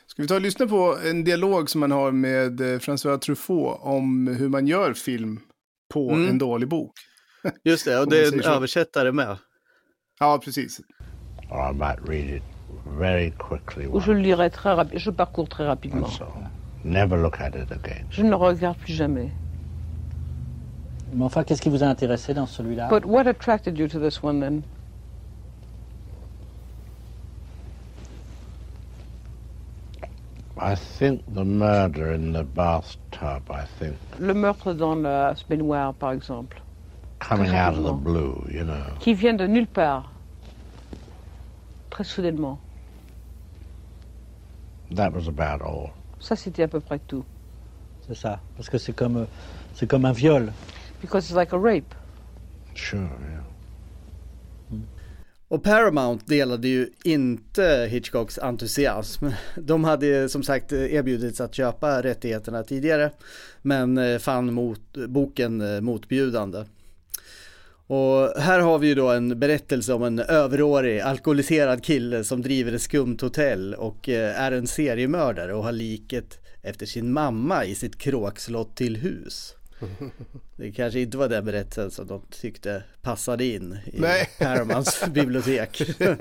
Ska 0.08 0.22
vi 0.22 0.28
ta 0.28 0.36
och 0.36 0.42
lyssna 0.42 0.68
på 0.68 0.98
en 1.06 1.24
dialog 1.24 1.70
som 1.70 1.80
man 1.80 1.92
har 1.92 2.12
med 2.12 2.62
eh, 2.62 2.80
François 2.80 3.18
Truffaut 3.18 3.80
om 3.82 4.28
hur 4.28 4.50
man 4.50 4.68
gör 4.68 4.94
film 4.94 5.40
på 5.94 6.12
Mm. 6.12 6.30
en 6.30 6.38
dålig 6.38 6.70
bok? 6.70 6.94
Just 7.64 7.86
det, 7.86 8.00
och 8.00 8.10
det 8.10 8.24
är 8.24 8.34
en 8.34 8.42
översättare 8.44 9.12
med. 9.12 9.38
Ja, 10.20 10.42
precis. 10.44 10.80
Or 11.50 11.70
I 11.70 11.74
might 11.74 12.10
read 12.10 12.36
it 12.36 12.44
very 13.00 13.32
quickly. 13.50 13.86
Ou 13.88 14.02
je 14.08 14.14
le 14.14 14.22
lirai 14.22 14.50
très 14.50 14.76
rapidement. 14.76 15.06
Je 15.06 15.12
parcours 15.12 15.50
très 15.50 15.66
rapidement. 15.66 16.12
Never 16.84 17.18
look 17.18 17.40
at 17.40 17.56
it 17.56 17.72
again. 17.72 18.06
Je 18.10 18.24
ne 18.24 18.30
le 18.30 18.36
regarde 18.36 18.78
plus 18.78 18.94
jamais. 18.94 19.32
Mais 21.14 21.24
enfin, 21.26 21.44
qu'est-ce 21.44 21.62
qui 21.62 21.70
vous 21.70 21.84
a 21.84 21.88
intéressé 21.88 22.34
dans 22.34 22.48
celui-là? 22.48 22.88
But 22.90 23.06
what 23.06 23.28
attracted 23.28 23.78
you 23.78 23.88
to 23.88 24.00
this 24.00 24.24
one 24.24 24.40
then? 24.40 24.64
I 30.58 30.76
think 30.76 31.22
the 31.34 31.44
murder 31.44 32.12
in 32.12 32.34
the 32.34 32.44
bathtub, 32.44 33.50
I 33.50 33.66
think, 33.80 33.96
Le 34.20 34.34
meurtre 34.34 34.74
dans 34.74 34.96
la 34.96 35.34
baignoire, 35.50 35.94
par 35.96 36.12
exemple, 36.12 36.62
coming 37.20 37.50
out 37.56 37.74
of 37.74 37.84
the 37.84 37.94
blue, 37.94 38.46
you 38.52 38.64
know. 38.64 38.84
qui 39.00 39.16
vient 39.16 39.34
de 39.34 39.48
nulle 39.48 39.68
part, 39.68 40.12
très 41.90 42.04
soudainement. 42.04 42.60
That 44.92 45.14
was 45.14 45.28
about 45.28 45.62
all. 45.62 45.94
Ça, 46.22 46.36
c'était 46.36 46.64
à 46.64 46.68
peu 46.68 46.80
près 46.80 47.00
tout. 47.00 47.26
C'est 48.08 48.16
ça. 48.16 48.40
Parce 48.56 48.70
que 48.70 48.78
c'est 48.78 48.94
comme, 48.94 49.28
c'est 49.74 49.88
comme 49.88 50.06
un 50.06 50.14
viol. 50.14 50.54
Because 51.02 51.26
it's 51.26 51.36
like 51.36 51.54
a 51.54 51.58
rape. 51.58 51.94
Sure, 52.76 53.00
yeah. 53.00 53.42
Och 55.52 55.64
Paramount 55.64 56.20
delade 56.26 56.68
ju 56.68 56.90
inte 57.04 57.88
Hitchcocks 57.92 58.40
entusiasm. 58.40 59.26
De 59.56 59.84
hade 59.84 60.30
som 60.30 60.44
sagt 60.44 60.72
erbjudits 60.72 61.42
att 61.42 61.56
köpa 61.56 62.02
rättigheterna 62.02 62.64
tidigare 62.64 63.12
men 63.62 63.98
eh, 63.98 64.18
fann 64.18 64.54
mot, 64.54 64.98
boken 65.08 65.62
eh, 65.62 65.82
motbjudande. 65.82 66.66
Och 67.88 68.42
här 68.42 68.60
har 68.60 68.80
vi 68.80 68.88
ju 68.88 68.96
då 68.96 69.10
en 69.10 69.40
berättelse 69.40 69.94
om 69.94 70.04
en 70.04 70.20
överårig 70.20 71.00
alkoholiserad 71.00 71.84
kille 71.84 72.24
som 72.24 72.42
driver 72.42 72.74
ett 72.74 72.82
skumt 72.82 73.18
hotell 73.22 73.74
och 73.74 74.10
eh, 74.10 74.42
är 74.42 74.52
en 74.52 74.68
seriemördare 74.68 75.54
och 75.54 75.64
har 75.64 75.72
liket 75.72 76.40
efter 76.62 76.86
sin 76.86 77.14
mamma 77.14 77.66
i 77.66 77.76
sitt 77.76 77.98
kråkslott 77.98 78.76
till 78.76 78.98
hus. 78.98 79.56
Det 80.56 80.72
kanske 80.72 81.00
inte 81.00 81.18
var 81.18 81.30
den 81.30 81.46
berättelsen 81.46 81.92
som 81.92 82.08
de 82.08 82.22
tyckte 82.30 82.84
passade 83.02 83.46
in 83.46 83.78
i 83.86 84.00
Nej. 84.00 84.30
Paramounts 84.40 85.06
bibliotek. 85.14 85.82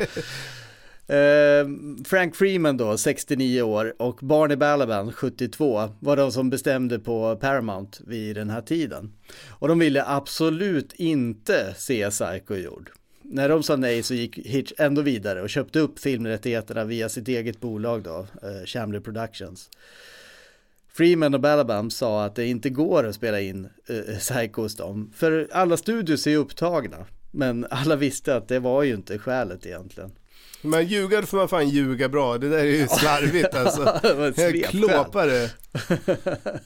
Eh, 1.11 1.69
Frank 2.05 2.37
Freeman 2.37 2.77
då, 2.77 2.99
69 2.99 3.63
år 3.63 3.95
och 3.99 4.19
Barney 4.23 4.57
Balaban, 4.57 5.13
72, 5.13 5.89
var 6.01 6.17
de 6.17 6.33
som 6.33 6.51
bestämde 6.51 6.99
på 6.99 7.37
Paramount 7.37 7.99
vid 8.07 8.37
den 8.37 8.51
här 8.51 8.61
tiden. 8.61 9.13
Och 9.49 9.69
de 9.69 9.79
ville 9.79 10.05
absolut 10.07 10.93
inte 10.93 11.75
se 11.77 12.11
Psycho 12.11 12.55
gjord. 12.55 12.91
När 13.23 13.49
de 13.49 13.63
sa 13.63 13.77
nej 13.77 14.03
så 14.03 14.15
gick 14.15 14.39
Hitch 14.39 14.73
ändå 14.79 15.03
vidare 15.03 15.43
och 15.43 15.51
köpte 15.51 15.81
upp 15.81 15.99
filmrättigheterna 15.99 16.85
via 16.85 17.09
sitt 17.09 17.29
eget 17.29 17.61
bolag 17.61 18.03
då, 18.03 18.27
eh, 18.43 18.67
Chamley 18.67 19.01
Productions. 19.01 19.71
Freeman 20.93 21.35
och 21.35 21.41
Balaban 21.41 21.91
sa 21.91 22.25
att 22.25 22.35
det 22.35 22.47
inte 22.47 22.71
går 22.71 23.07
att 23.07 23.15
spela 23.15 23.41
in 23.41 23.69
eh, 23.89 24.19
Psycho 24.19 24.63
hos 24.63 24.77
dem, 24.77 25.13
för 25.15 25.49
alla 25.53 25.77
studios 25.77 26.27
är 26.27 26.37
upptagna. 26.37 27.07
Men 27.31 27.67
alla 27.71 27.97
visste 27.97 28.37
att 28.37 28.49
det 28.49 28.59
var 28.59 28.83
ju 28.83 28.95
inte 28.95 29.19
skälet 29.19 29.67
egentligen. 29.67 30.13
Men 30.63 30.87
ljuga 30.87 31.21
då 31.21 31.27
får 31.27 31.37
man 31.37 31.49
fan 31.49 31.69
ljuga 31.69 32.09
bra. 32.09 32.39
Det 32.39 32.49
där 32.49 32.59
är 32.59 32.65
ju 32.65 32.89
slarvigt 32.89 33.55
alltså. 33.55 34.01
Svepskäl. 34.35 34.63
Klåpare. 34.63 35.51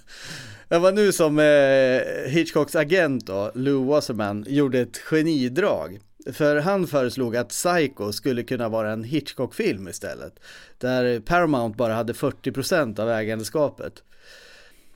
Det 0.68 0.78
var 0.78 0.92
nu 0.92 1.12
som 1.12 1.38
eh, 1.38 2.30
Hitchcocks 2.30 2.76
agent 2.76 3.26
då, 3.26 3.52
Lou 3.54 3.84
Wasserman, 3.84 4.44
gjorde 4.48 4.80
ett 4.80 4.98
genidrag. 4.98 5.98
För 6.32 6.56
han 6.56 6.86
föreslog 6.86 7.36
att 7.36 7.48
Psycho 7.48 8.12
skulle 8.12 8.42
kunna 8.42 8.68
vara 8.68 8.92
en 8.92 9.04
Hitchcock-film 9.04 9.88
istället. 9.88 10.40
Där 10.78 11.20
Paramount 11.20 11.76
bara 11.76 11.94
hade 11.94 12.12
40% 12.12 13.00
av 13.00 13.10
ägandeskapet. 13.10 14.02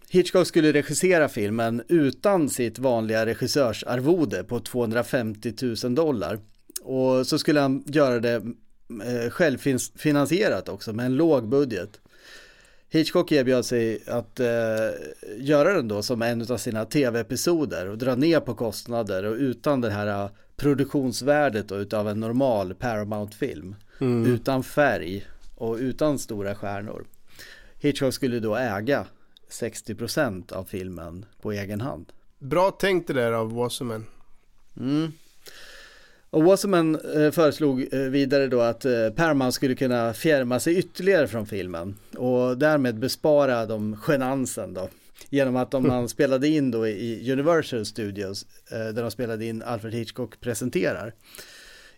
Hitchcock 0.09 0.46
skulle 0.46 0.72
regissera 0.72 1.28
filmen 1.28 1.82
utan 1.88 2.49
sitt 2.49 2.78
vanliga 2.78 3.26
regissörsarvode 3.26 4.44
på 4.44 4.61
250 4.61 5.53
000 5.84 5.94
dollar. 5.94 6.38
Och 6.82 7.26
så 7.26 7.38
skulle 7.38 7.61
han 7.61 7.84
göra 7.86 8.20
det 8.20 8.42
självfinansierat 9.30 10.68
också 10.68 10.93
med 10.93 11.07
en 11.07 11.16
låg 11.16 11.49
budget. 11.49 12.01
Hitchcock 12.91 13.32
erbjöd 13.32 13.64
sig 13.64 14.03
att 14.07 14.41
eh, 14.41 14.47
göra 15.36 15.72
den 15.72 15.89
då 15.89 16.03
som 16.03 16.22
en 16.22 16.53
av 16.53 16.57
sina 16.57 16.84
tv-episoder 16.84 17.89
och 17.89 17.99
dra 17.99 18.14
ner 18.14 18.41
på 18.41 18.55
kostnader 18.55 19.24
och 19.24 19.34
utan 19.34 19.80
det 19.80 19.91
här 19.91 20.24
uh, 20.24 20.30
produktionsvärdet 20.57 21.68
då, 21.68 21.76
utav 21.76 22.09
en 22.09 22.20
normal 22.20 22.74
Paramount-film. 22.74 23.74
Mm. 24.01 24.32
Utan 24.32 24.62
färg 24.62 25.26
och 25.57 25.76
utan 25.76 26.18
stora 26.18 26.55
stjärnor. 26.55 27.07
Hitchcock 27.78 28.14
skulle 28.14 28.41
då 28.41 28.57
äga 28.57 29.07
60% 29.51 30.53
av 30.53 30.64
filmen 30.64 31.26
på 31.41 31.53
egen 31.53 31.80
hand. 31.80 32.12
Bra 32.39 32.70
tänkt 32.70 33.07
det 33.07 33.12
där 33.12 33.32
av 33.32 33.53
Wasserman. 33.53 34.07
Mm. 34.76 35.12
Och 36.30 36.44
Wasserman 36.44 36.94
eh, 37.14 37.30
föreslog 37.30 37.94
eh, 37.94 38.00
vidare 38.00 38.46
då 38.46 38.60
att 38.60 38.84
eh, 38.84 39.10
Paramount 39.16 39.52
skulle 39.52 39.74
kunna 39.74 40.14
fjärma 40.14 40.60
sig 40.60 40.78
ytterligare 40.78 41.28
från 41.28 41.46
filmen 41.46 41.96
och 42.16 42.58
därmed 42.58 42.98
bespara 42.98 43.66
dem 43.66 43.96
genansen 44.06 44.74
då. 44.74 44.88
Genom 45.30 45.56
att 45.56 45.74
om 45.74 45.86
man 45.86 46.08
spelade 46.08 46.48
in 46.48 46.70
då 46.70 46.88
i 46.88 47.32
Universal 47.32 47.86
Studios 47.86 48.46
där 48.70 49.02
de 49.02 49.10
spelade 49.10 49.44
in 49.44 49.62
Alfred 49.62 49.94
Hitchcock 49.94 50.40
presenterar 50.40 51.14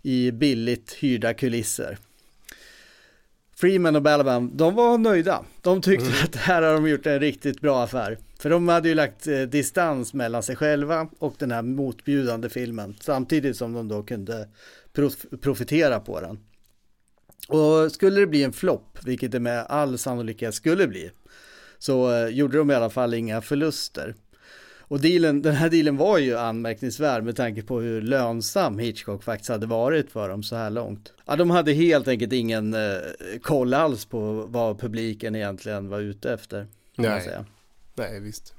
i 0.03 0.31
billigt 0.31 0.93
hyrda 0.93 1.35
kulisser. 1.35 1.99
Freeman 3.57 3.97
och 3.97 4.03
Balaban, 4.03 4.57
de 4.57 4.75
var 4.75 4.99
nöjda. 4.99 5.45
De 5.63 5.83
tyckte 5.83 6.07
mm. 6.07 6.19
att 6.25 6.37
här 6.37 6.63
har 6.63 6.73
de 6.73 6.89
gjort 6.89 7.07
en 7.07 7.21
riktigt 7.21 7.61
bra 7.61 7.83
affär. 7.83 8.19
För 8.41 8.51
de 8.51 8.69
hade 8.69 8.89
ju 8.89 8.95
lagt 8.95 9.27
eh, 9.27 9.41
distans 9.41 10.15
mellan 10.15 10.43
sig 10.43 10.57
själva 10.57 11.09
och 11.19 11.35
den 11.39 11.51
här 11.51 11.63
motbjudande 11.63 12.49
filmen. 12.49 12.97
Samtidigt 13.01 13.57
som 13.57 13.73
de 13.73 13.89
då 13.89 14.03
kunde 14.03 14.49
prof 14.93 15.27
profitera 15.41 16.01
på 16.01 16.21
den. 16.21 16.39
Och 17.49 17.93
skulle 17.93 18.21
det 18.21 18.27
bli 18.27 18.43
en 18.43 18.53
flopp, 18.53 18.99
vilket 19.05 19.33
det 19.33 19.41
med 19.41 19.67
all 19.69 19.99
sannolikhet 19.99 20.55
skulle 20.55 20.87
bli, 20.87 21.11
så 21.79 22.13
eh, 22.13 22.29
gjorde 22.29 22.59
de 22.59 22.71
i 22.71 22.75
alla 22.75 22.91
fall 22.91 23.15
inga 23.15 23.41
förluster. 23.41 24.15
Och 24.79 25.01
dealen, 25.01 25.43
den 25.43 25.55
här 25.55 25.69
dealen 25.69 25.97
var 25.97 26.19
ju 26.19 26.39
anmärkningsvärd 26.39 27.25
med 27.25 27.37
tanke 27.37 27.63
på 27.63 27.81
hur 27.81 28.03
lönsam 28.03 28.79
Hitchcock 28.79 29.25
faktiskt 29.25 29.51
hade 29.51 29.67
varit 29.67 30.11
för 30.11 30.29
dem 30.29 30.43
så 30.43 30.57
här 30.57 30.71
långt. 30.71 31.13
Ja, 31.27 31.37
de 31.37 31.51
hade 31.51 31.73
helt 31.73 32.09
enkelt 32.09 32.33
ingen 32.33 32.75
eh, 32.75 32.99
koll 33.43 33.75
alls 33.75 34.05
på 34.05 34.47
vad 34.49 34.81
publiken 34.81 35.35
egentligen 35.35 35.89
var 35.89 36.01
ute 36.01 36.33
efter. 36.33 36.67
Nej. 36.97 37.45
Nej, 38.01 38.21
visst. 38.21 38.55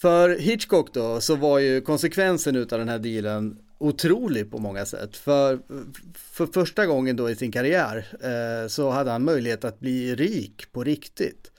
För 0.00 0.38
Hitchcock 0.38 0.94
då 0.94 1.20
så 1.20 1.36
var 1.36 1.58
ju 1.58 1.80
konsekvensen 1.80 2.56
utav 2.56 2.78
den 2.78 2.88
här 2.88 2.98
dealen 2.98 3.58
otrolig 3.78 4.50
på 4.50 4.58
många 4.58 4.86
sätt. 4.86 5.16
För, 5.16 5.58
för 6.14 6.46
första 6.46 6.86
gången 6.86 7.16
då 7.16 7.30
i 7.30 7.36
sin 7.36 7.52
karriär 7.52 8.06
eh, 8.20 8.68
så 8.68 8.90
hade 8.90 9.10
han 9.10 9.24
möjlighet 9.24 9.64
att 9.64 9.80
bli 9.80 10.14
rik 10.14 10.72
på 10.72 10.84
riktigt. 10.84 11.52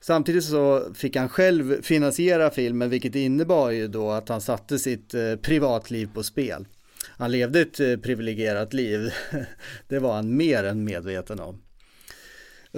Samtidigt 0.00 0.44
så 0.44 0.94
fick 0.94 1.16
han 1.16 1.28
själv 1.28 1.82
finansiera 1.82 2.50
filmen 2.50 2.90
vilket 2.90 3.14
innebar 3.14 3.70
ju 3.70 3.88
då 3.88 4.10
att 4.10 4.28
han 4.28 4.40
satte 4.40 4.78
sitt 4.78 5.14
eh, 5.14 5.36
privatliv 5.36 6.08
på 6.14 6.22
spel. 6.22 6.66
Han 7.06 7.30
levde 7.30 7.60
ett 7.60 7.80
eh, 7.80 7.96
privilegierat 7.96 8.72
liv, 8.72 9.10
det 9.88 9.98
var 9.98 10.14
han 10.14 10.36
mer 10.36 10.64
än 10.64 10.84
medveten 10.84 11.40
om. 11.40 11.62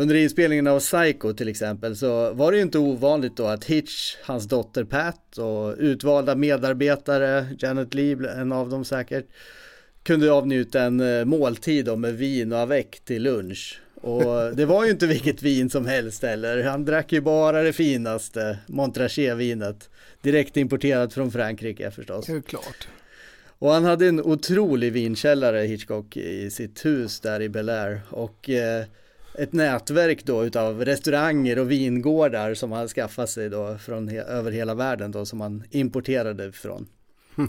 Under 0.01 0.15
inspelningen 0.15 0.67
av 0.67 0.81
Psycho 0.81 1.33
till 1.33 1.49
exempel 1.49 1.97
så 1.97 2.33
var 2.33 2.53
det 2.53 2.57
ju 2.57 2.63
inte 2.63 2.79
ovanligt 2.79 3.37
då 3.37 3.47
att 3.47 3.65
Hitch, 3.65 4.17
hans 4.23 4.45
dotter 4.45 4.85
Pat 4.85 5.39
och 5.39 5.75
utvalda 5.79 6.35
medarbetare, 6.35 7.47
Janet 7.59 7.95
Lee, 7.95 8.31
en 8.41 8.53
av 8.53 8.71
dem 8.71 8.85
säkert, 8.85 9.27
kunde 10.03 10.33
avnjuta 10.33 10.83
en 10.83 11.01
eh, 11.01 11.25
måltid 11.25 11.99
med 11.99 12.15
vin 12.15 12.53
och 12.53 12.59
avec 12.59 13.01
till 13.05 13.23
lunch. 13.23 13.81
Och 13.95 14.25
det 14.57 14.67
var 14.67 14.85
ju 14.85 14.91
inte 14.91 15.07
vilket 15.07 15.43
vin 15.43 15.71
som 15.71 15.87
helst 15.87 16.23
heller. 16.23 16.63
Han 16.63 16.85
drack 16.85 17.13
ju 17.13 17.21
bara 17.21 17.63
det 17.63 17.73
finaste 17.73 18.59
Montrachet-vinet. 18.67 19.91
Direkt 20.23 20.57
importerat 20.57 21.15
från 21.15 21.31
Frankrike 21.31 21.91
förstås. 21.91 22.27
Det 22.27 22.33
är 22.33 22.41
klart. 22.41 22.89
Och 23.59 23.71
han 23.71 23.85
hade 23.85 24.07
en 24.07 24.21
otrolig 24.21 24.93
vinkällare 24.93 25.59
Hitchcock 25.59 26.17
i 26.17 26.51
sitt 26.51 26.85
hus 26.85 27.21
där 27.21 27.43
i 27.43 27.49
Bel 27.49 27.69
Air. 27.69 28.01
Och 28.11 28.51
eh, 28.51 28.85
ett 29.39 29.53
nätverk 29.53 30.25
då 30.25 30.45
utav 30.45 30.85
restauranger 30.85 31.59
och 31.59 31.71
vingårdar 31.71 32.55
som 32.55 32.73
han 32.73 32.89
skaffat 32.89 33.31
sig 33.31 33.49
då 33.49 33.79
från 33.79 34.09
he 34.09 34.19
över 34.19 34.51
hela 34.51 34.75
världen 34.75 35.11
då 35.11 35.27
som 35.27 35.41
han 35.41 35.65
importerade 35.71 36.47
ifrån. 36.47 36.87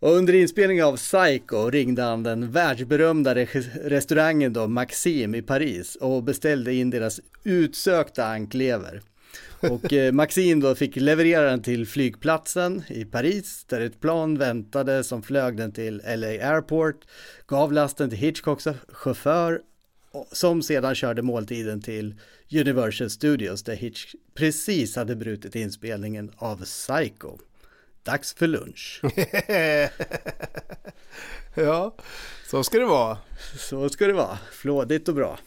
Och 0.00 0.12
under 0.12 0.32
inspelningen 0.32 0.84
av 0.84 0.96
Psycho 0.96 1.70
ringde 1.70 2.02
han 2.02 2.22
den 2.22 2.50
världsberömda 2.50 3.34
restaurangen 3.34 4.52
då 4.52 4.66
Maxim 4.66 5.34
i 5.34 5.42
Paris 5.42 5.96
och 5.96 6.22
beställde 6.22 6.74
in 6.74 6.90
deras 6.90 7.20
utsökta 7.44 8.26
anklever. 8.26 9.02
Och 9.60 9.92
eh, 9.92 10.12
Maxim 10.12 10.60
då 10.60 10.74
fick 10.74 10.96
leverera 10.96 11.50
den 11.50 11.62
till 11.62 11.86
flygplatsen 11.86 12.82
i 12.88 13.04
Paris 13.04 13.64
där 13.68 13.80
ett 13.80 14.00
plan 14.00 14.38
väntade 14.38 15.04
som 15.04 15.22
flög 15.22 15.56
den 15.56 15.72
till 15.72 16.02
LA 16.16 16.26
Airport, 16.26 17.04
gav 17.46 17.72
lasten 17.72 18.10
till 18.10 18.18
Hitchcocks 18.18 18.66
chaufför 18.92 19.60
som 20.32 20.62
sedan 20.62 20.94
körde 20.94 21.22
måltiden 21.22 21.82
till 21.82 22.14
Universal 22.52 23.10
Studios 23.10 23.62
där 23.62 23.74
Hitch 23.74 24.14
precis 24.34 24.96
hade 24.96 25.16
brutit 25.16 25.54
inspelningen 25.54 26.32
av 26.36 26.64
Psycho. 26.64 27.38
Dags 28.02 28.34
för 28.34 28.46
lunch. 28.46 29.02
ja, 31.54 31.96
så 32.46 32.64
ska 32.64 32.78
det 32.78 32.86
vara. 32.86 33.18
Så 33.58 33.88
ska 33.88 34.06
det 34.06 34.12
vara. 34.12 34.38
Flådigt 34.52 35.08
och 35.08 35.14
bra. 35.14 35.38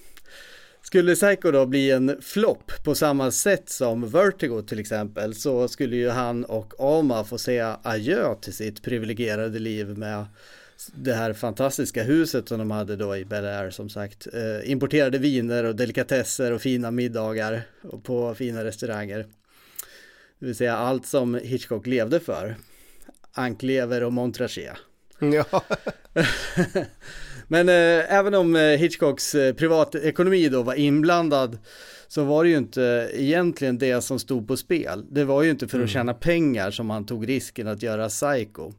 Skulle 0.81 1.15
Psycho 1.15 1.51
då 1.51 1.65
bli 1.65 1.91
en 1.91 2.21
flopp 2.21 2.71
på 2.83 2.95
samma 2.95 3.31
sätt 3.31 3.69
som 3.69 4.09
Vertigo 4.09 4.61
till 4.61 4.79
exempel 4.79 5.35
så 5.35 5.67
skulle 5.67 5.95
ju 5.95 6.09
han 6.09 6.45
och 6.45 6.73
Alma 6.79 7.23
få 7.23 7.37
säga 7.37 7.79
adjö 7.83 8.35
till 8.35 8.53
sitt 8.53 8.83
privilegierade 8.83 9.59
liv 9.59 9.97
med 9.97 10.25
det 10.95 11.13
här 11.13 11.33
fantastiska 11.33 12.03
huset 12.03 12.47
som 12.47 12.59
de 12.59 12.71
hade 12.71 12.95
då 12.95 13.17
i 13.17 13.25
Bel 13.25 13.45
Air 13.45 13.69
som 13.69 13.89
sagt. 13.89 14.27
Eh, 14.33 14.71
importerade 14.71 15.17
viner 15.17 15.63
och 15.63 15.75
delikatesser 15.75 16.51
och 16.51 16.61
fina 16.61 16.91
middagar 16.91 17.61
på 18.03 18.35
fina 18.35 18.63
restauranger. 18.63 19.25
Det 20.39 20.45
vill 20.45 20.55
säga 20.55 20.75
allt 20.75 21.05
som 21.05 21.35
Hitchcock 21.35 21.87
levde 21.87 22.19
för. 22.19 22.55
Anklever 23.31 24.03
och 24.03 24.13
Montrachet. 24.13 24.77
Ja. 25.19 25.63
Men 27.47 27.69
eh, 27.69 28.13
även 28.13 28.33
om 28.33 28.55
eh, 28.55 28.61
Hitchcocks 28.61 29.35
eh, 29.35 29.53
privatekonomi 29.53 30.49
då 30.49 30.63
var 30.63 30.73
inblandad 30.73 31.57
så 32.13 32.23
var 32.23 32.43
det 32.43 32.49
ju 32.49 32.57
inte 32.57 33.09
egentligen 33.13 33.77
det 33.77 34.01
som 34.01 34.19
stod 34.19 34.47
på 34.47 34.57
spel. 34.57 35.05
Det 35.11 35.23
var 35.23 35.43
ju 35.43 35.49
inte 35.49 35.67
för 35.67 35.77
att 35.77 35.81
mm. 35.81 35.87
tjäna 35.87 36.13
pengar 36.13 36.71
som 36.71 36.89
han 36.89 37.05
tog 37.05 37.29
risken 37.29 37.67
att 37.67 37.83
göra 37.83 38.09
Psycho. 38.09 38.71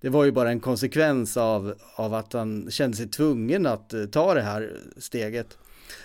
Det 0.00 0.08
var 0.08 0.24
ju 0.24 0.32
bara 0.32 0.50
en 0.50 0.60
konsekvens 0.60 1.36
av, 1.36 1.74
av 1.94 2.14
att 2.14 2.32
han 2.32 2.70
kände 2.70 2.96
sig 2.96 3.08
tvungen 3.08 3.66
att 3.66 3.94
eh, 3.94 4.04
ta 4.04 4.34
det 4.34 4.40
här 4.40 4.72
steget. 4.96 5.58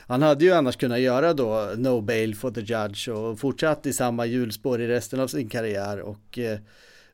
Han 0.08 0.22
hade 0.22 0.46
ju 0.46 0.52
annars 0.52 0.76
kunnat 0.76 1.00
göra 1.00 1.34
då 1.34 1.72
No 1.78 2.02
Bail 2.02 2.36
for 2.36 2.52
the 2.52 2.62
Judge 2.62 3.10
och 3.10 3.40
fortsatt 3.40 3.86
i 3.86 3.94
samma 3.94 4.26
hjulspår 4.26 4.82
i 4.82 4.88
resten 4.88 5.20
av 5.20 5.28
sin 5.28 5.50
karriär 5.50 6.00
och 6.00 6.40
eh, 6.40 6.60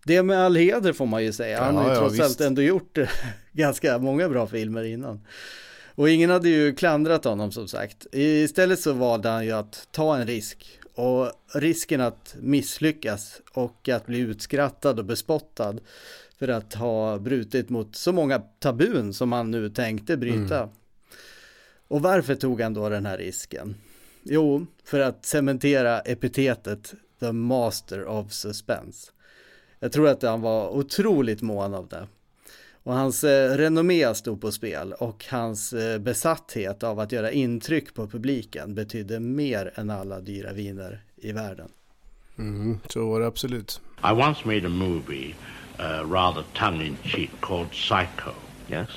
det 0.05 0.23
med 0.23 0.39
all 0.39 0.55
heder 0.55 0.93
får 0.93 1.05
man 1.05 1.23
ju 1.23 1.33
säga. 1.33 1.63
Han 1.63 1.75
har 1.75 1.89
ju 1.89 1.95
trots 1.95 2.17
ja, 2.17 2.25
allt 2.25 2.41
ändå 2.41 2.61
gjort 2.61 2.97
eh, 2.97 3.09
ganska 3.51 3.97
många 3.97 4.29
bra 4.29 4.47
filmer 4.47 4.83
innan. 4.83 5.21
Och 5.99 6.09
ingen 6.09 6.29
hade 6.29 6.49
ju 6.49 6.75
klandrat 6.75 7.23
honom 7.23 7.51
som 7.51 7.67
sagt. 7.67 8.07
Istället 8.11 8.79
så 8.79 8.93
valde 8.93 9.29
han 9.29 9.45
ju 9.45 9.51
att 9.51 9.87
ta 9.91 10.17
en 10.17 10.27
risk. 10.27 10.79
Och 10.93 11.31
risken 11.53 12.01
att 12.01 12.35
misslyckas 12.39 13.41
och 13.51 13.89
att 13.89 14.05
bli 14.05 14.19
utskrattad 14.19 14.99
och 14.99 15.05
bespottad 15.05 15.75
för 16.37 16.47
att 16.47 16.73
ha 16.73 17.19
brutit 17.19 17.69
mot 17.69 17.95
så 17.95 18.11
många 18.11 18.39
tabun 18.39 19.13
som 19.13 19.31
han 19.31 19.51
nu 19.51 19.69
tänkte 19.69 20.17
bryta. 20.17 20.57
Mm. 20.57 20.69
Och 21.87 22.01
varför 22.01 22.35
tog 22.35 22.61
han 22.61 22.73
då 22.73 22.89
den 22.89 23.05
här 23.05 23.17
risken? 23.17 23.75
Jo, 24.23 24.65
för 24.83 24.99
att 24.99 25.25
cementera 25.25 25.99
epitetet 25.99 26.93
The 27.19 27.31
Master 27.31 28.05
of 28.05 28.31
Suspense. 28.31 29.11
Jag 29.79 29.91
tror 29.91 30.07
att 30.07 30.21
han 30.21 30.41
var 30.41 30.69
otroligt 30.69 31.41
mån 31.41 31.73
av 31.73 31.87
det. 31.87 32.07
Och 32.83 32.93
hans 32.93 33.23
eh, 33.23 33.57
renommé 33.57 34.15
stod 34.15 34.41
på 34.41 34.51
spel 34.51 34.93
och 34.93 35.25
hans 35.29 35.73
eh, 35.73 35.99
besatthet 35.99 36.83
av 36.83 36.99
att 36.99 37.11
göra 37.11 37.31
intryck 37.31 37.93
på 37.93 38.07
publiken 38.07 38.75
betydde 38.75 39.19
mer 39.19 39.71
än 39.75 39.89
alla 39.89 40.19
dyra 40.19 40.53
viner 40.53 41.03
i 41.15 41.31
världen. 41.31 41.69
Mm, 42.37 42.79
så 42.89 43.09
var 43.09 43.19
det 43.19 43.27
absolut. 43.27 43.81
I 44.03 44.11
once 44.11 44.47
made 44.47 44.65
a 44.65 44.69
movie 44.69 45.35
uh, 45.79 46.11
rather 46.11 46.43
tongue 46.53 46.85
in 46.85 46.97
cheek 47.03 47.29
called 47.39 47.71
Psycho. 47.71 48.31
Yes. 48.71 48.89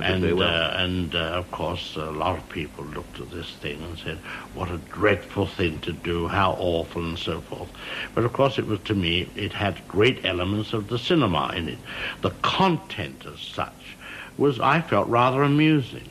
And, 0.00 0.38
well. 0.38 0.48
uh, 0.48 0.76
and 0.76 1.14
uh, 1.14 1.18
of 1.18 1.50
course, 1.50 1.96
a 1.96 2.10
lot 2.10 2.38
of 2.38 2.48
people 2.48 2.84
looked 2.84 3.20
at 3.20 3.30
this 3.30 3.50
thing 3.56 3.82
and 3.82 3.98
said, 3.98 4.18
what 4.54 4.70
a 4.70 4.78
dreadful 4.78 5.46
thing 5.46 5.80
to 5.80 5.92
do, 5.92 6.28
how 6.28 6.52
awful, 6.58 7.02
and 7.04 7.18
so 7.18 7.40
forth. 7.40 7.70
But 8.14 8.24
of 8.24 8.32
course, 8.32 8.58
it 8.58 8.66
was 8.66 8.80
to 8.84 8.94
me, 8.94 9.28
it 9.36 9.52
had 9.52 9.86
great 9.88 10.24
elements 10.24 10.72
of 10.72 10.88
the 10.88 10.98
cinema 10.98 11.52
in 11.54 11.68
it. 11.68 11.78
The 12.22 12.30
content 12.42 13.24
as 13.26 13.40
such 13.40 13.96
was, 14.38 14.60
I 14.60 14.80
felt, 14.80 15.08
rather 15.08 15.42
amusing. 15.42 16.08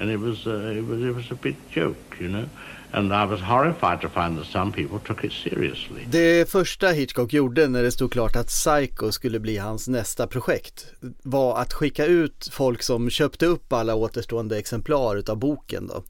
And 0.00 0.10
it 0.10 0.18
was, 0.18 0.46
uh, 0.46 0.74
it 0.76 0.84
was, 0.84 1.02
it 1.02 1.14
was 1.14 1.30
a 1.30 1.36
big 1.36 1.56
joke, 1.70 2.16
you 2.20 2.28
know. 2.28 2.48
And 2.94 3.12
I 3.12 3.26
was 3.30 3.40
horrified 3.40 4.00
to 4.00 4.08
find 4.08 4.38
that 4.38 4.46
some 4.46 4.72
people 4.72 4.98
took 5.06 5.24
it 5.24 5.32
seriously. 5.32 6.06
Det 6.10 6.50
första 6.50 6.88
Hitchcock 6.88 7.32
gjorde 7.32 7.68
när 7.68 7.82
det 7.82 7.92
stod 7.92 8.12
klart 8.12 8.36
att 8.36 8.46
Psycho 8.46 9.12
skulle 9.12 9.40
bli 9.40 9.56
hans 9.56 9.88
nästa 9.88 10.26
projekt 10.26 10.86
var 11.22 11.58
att 11.58 11.72
skicka 11.72 12.06
ut 12.06 12.48
folk 12.52 12.82
som 12.82 13.10
köpte 13.10 13.46
upp 13.46 13.72
alla 13.72 13.94
återstående 13.94 14.58
exemplar 14.58 15.16
utav 15.16 15.36
boken 15.36 15.86
då. 15.86 16.02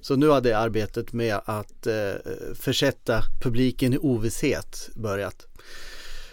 Så 0.00 0.16
nu 0.16 0.30
hade 0.30 0.58
arbetet 0.58 1.12
med 1.12 1.40
att 1.44 1.86
eh, 1.86 2.12
försätta 2.54 3.22
publiken 3.42 3.92
i 3.92 3.98
ovisshet 3.98 4.90
börjat. 4.94 5.46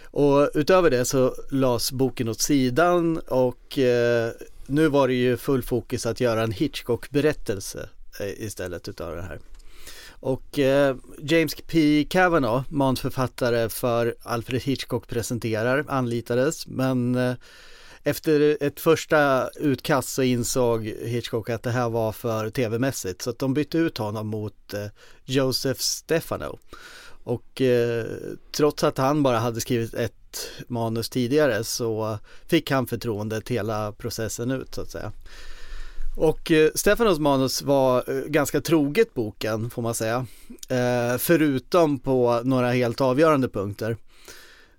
Och 0.04 0.50
utöver 0.54 0.90
det 0.90 1.04
så 1.04 1.34
lades 1.50 1.92
boken 1.92 2.28
åt 2.28 2.40
sidan 2.40 3.18
och 3.18 3.78
eh, 3.78 4.30
nu 4.66 4.88
var 4.88 5.08
det 5.08 5.14
ju 5.14 5.36
full 5.36 5.62
fokus 5.62 6.06
att 6.06 6.20
göra 6.20 6.42
en 6.42 6.52
Hitchcock-berättelse 6.52 7.88
eh, 8.20 8.44
istället 8.44 8.88
utav 8.88 9.16
det 9.16 9.22
här. 9.22 9.38
Och 10.24 10.58
eh, 10.58 10.96
James 11.18 11.54
P. 11.66 12.06
Kavanaugh, 12.10 12.64
manusförfattare 12.68 13.68
för 13.68 14.14
Alfred 14.22 14.62
Hitchcock 14.62 15.06
presenterar, 15.06 15.84
anlitades. 15.88 16.66
Men 16.66 17.14
eh, 17.14 17.34
efter 18.02 18.56
ett 18.60 18.80
första 18.80 19.48
utkast 19.48 20.08
så 20.08 20.22
insåg 20.22 20.84
Hitchcock 20.84 21.50
att 21.50 21.62
det 21.62 21.70
här 21.70 21.88
var 21.88 22.12
för 22.12 22.50
tv-mässigt. 22.50 23.22
Så 23.22 23.30
att 23.30 23.38
de 23.38 23.54
bytte 23.54 23.78
ut 23.78 23.98
honom 23.98 24.26
mot 24.26 24.74
eh, 24.74 24.86
Joseph 25.24 25.80
Stefano. 25.80 26.58
Och 27.24 27.60
eh, 27.60 28.06
trots 28.52 28.84
att 28.84 28.98
han 28.98 29.22
bara 29.22 29.38
hade 29.38 29.60
skrivit 29.60 29.94
ett 29.94 30.50
manus 30.68 31.08
tidigare 31.08 31.64
så 31.64 32.18
fick 32.46 32.70
han 32.70 32.86
förtroendet 32.86 33.48
hela 33.48 33.92
processen 33.92 34.50
ut 34.50 34.74
så 34.74 34.80
att 34.80 34.90
säga. 34.90 35.12
Och 36.16 36.50
eh, 36.50 36.70
Stefanos 36.74 37.18
manus 37.18 37.62
var 37.62 38.04
eh, 38.10 38.24
ganska 38.26 38.60
troget 38.60 39.14
boken 39.14 39.70
får 39.70 39.82
man 39.82 39.94
säga. 39.94 40.26
Eh, 40.68 41.18
förutom 41.18 41.98
på 41.98 42.40
några 42.44 42.70
helt 42.70 43.00
avgörande 43.00 43.48
punkter. 43.48 43.96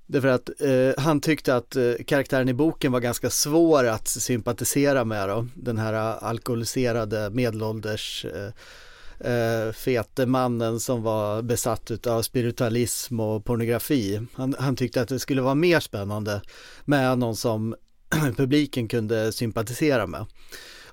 Därför 0.07 0.27
att 0.27 0.61
eh, 0.61 1.03
han 1.03 1.21
tyckte 1.21 1.55
att 1.55 1.75
eh, 1.75 1.93
karaktären 2.07 2.49
i 2.49 2.53
boken 2.53 2.91
var 2.91 2.99
ganska 2.99 3.29
svår 3.29 3.88
att 3.88 4.07
sympatisera 4.07 5.05
med 5.05 5.29
då. 5.29 5.47
Den 5.55 5.77
här 5.77 5.93
eh, 5.93 6.23
alkoholiserade 6.23 7.29
medelålders 7.29 8.25
eh, 8.25 9.31
eh, 9.31 9.71
fete 9.71 10.25
mannen 10.25 10.79
som 10.79 11.03
var 11.03 11.41
besatt 11.41 12.07
av 12.07 12.21
spiritualism 12.21 13.19
och 13.19 13.45
pornografi. 13.45 14.21
Han, 14.33 14.55
han 14.59 14.75
tyckte 14.75 15.01
att 15.01 15.09
det 15.09 15.19
skulle 15.19 15.41
vara 15.41 15.55
mer 15.55 15.79
spännande 15.79 16.41
med 16.86 17.17
någon 17.17 17.36
som 17.36 17.75
publiken 18.38 18.88
kunde 18.88 19.31
sympatisera 19.31 20.07
med. 20.07 20.25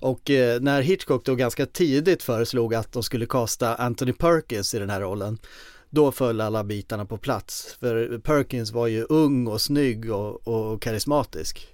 Och 0.02 0.30
eh, 0.30 0.60
när 0.60 0.82
Hitchcock 0.82 1.24
då 1.24 1.34
ganska 1.34 1.66
tidigt 1.66 2.22
föreslog 2.22 2.74
att 2.74 2.92
de 2.92 3.02
skulle 3.02 3.26
kasta 3.26 3.74
Anthony 3.74 4.12
Perkins 4.12 4.74
i 4.74 4.78
den 4.78 4.90
här 4.90 5.00
rollen 5.00 5.38
då 5.90 6.12
föll 6.12 6.40
alla 6.40 6.64
bitarna 6.64 7.04
på 7.04 7.16
plats. 7.16 7.76
För 7.80 8.18
Perkins 8.18 8.72
var 8.72 8.86
ju 8.86 9.06
ung 9.08 9.46
och 9.46 9.60
snygg 9.60 10.12
och, 10.12 10.48
och 10.48 10.82
karismatisk. 10.82 11.66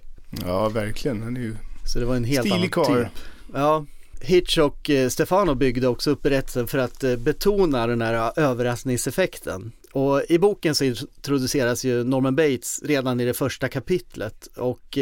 Ja, 0.45 0.69
verkligen. 0.69 1.21
Han 1.23 1.37
är 1.37 1.41
ju 1.41 1.55
Så 1.85 1.99
det 1.99 2.05
var 2.05 2.15
en 2.15 2.23
helt 2.23 2.47
Stilig 2.47 2.77
annan 2.77 3.03
typ. 3.03 3.07
Ja, 3.53 3.85
Hitch 4.21 4.57
och 4.57 4.89
eh, 4.89 5.09
Stefano 5.09 5.55
byggde 5.55 5.87
också 5.87 6.11
upp 6.11 6.21
berättelsen 6.21 6.67
för 6.67 6.77
att 6.77 7.03
eh, 7.03 7.15
betona 7.15 7.87
den 7.87 8.01
här 8.01 8.13
eh, 8.13 8.43
överraskningseffekten. 8.49 9.71
Och 9.91 10.23
i 10.29 10.39
boken 10.39 10.75
så 10.75 10.83
introduceras 10.83 11.85
ju 11.85 12.03
Norman 12.03 12.35
Bates 12.35 12.81
redan 12.83 13.19
i 13.19 13.25
det 13.25 13.33
första 13.33 13.67
kapitlet 13.67 14.47
och 14.55 14.97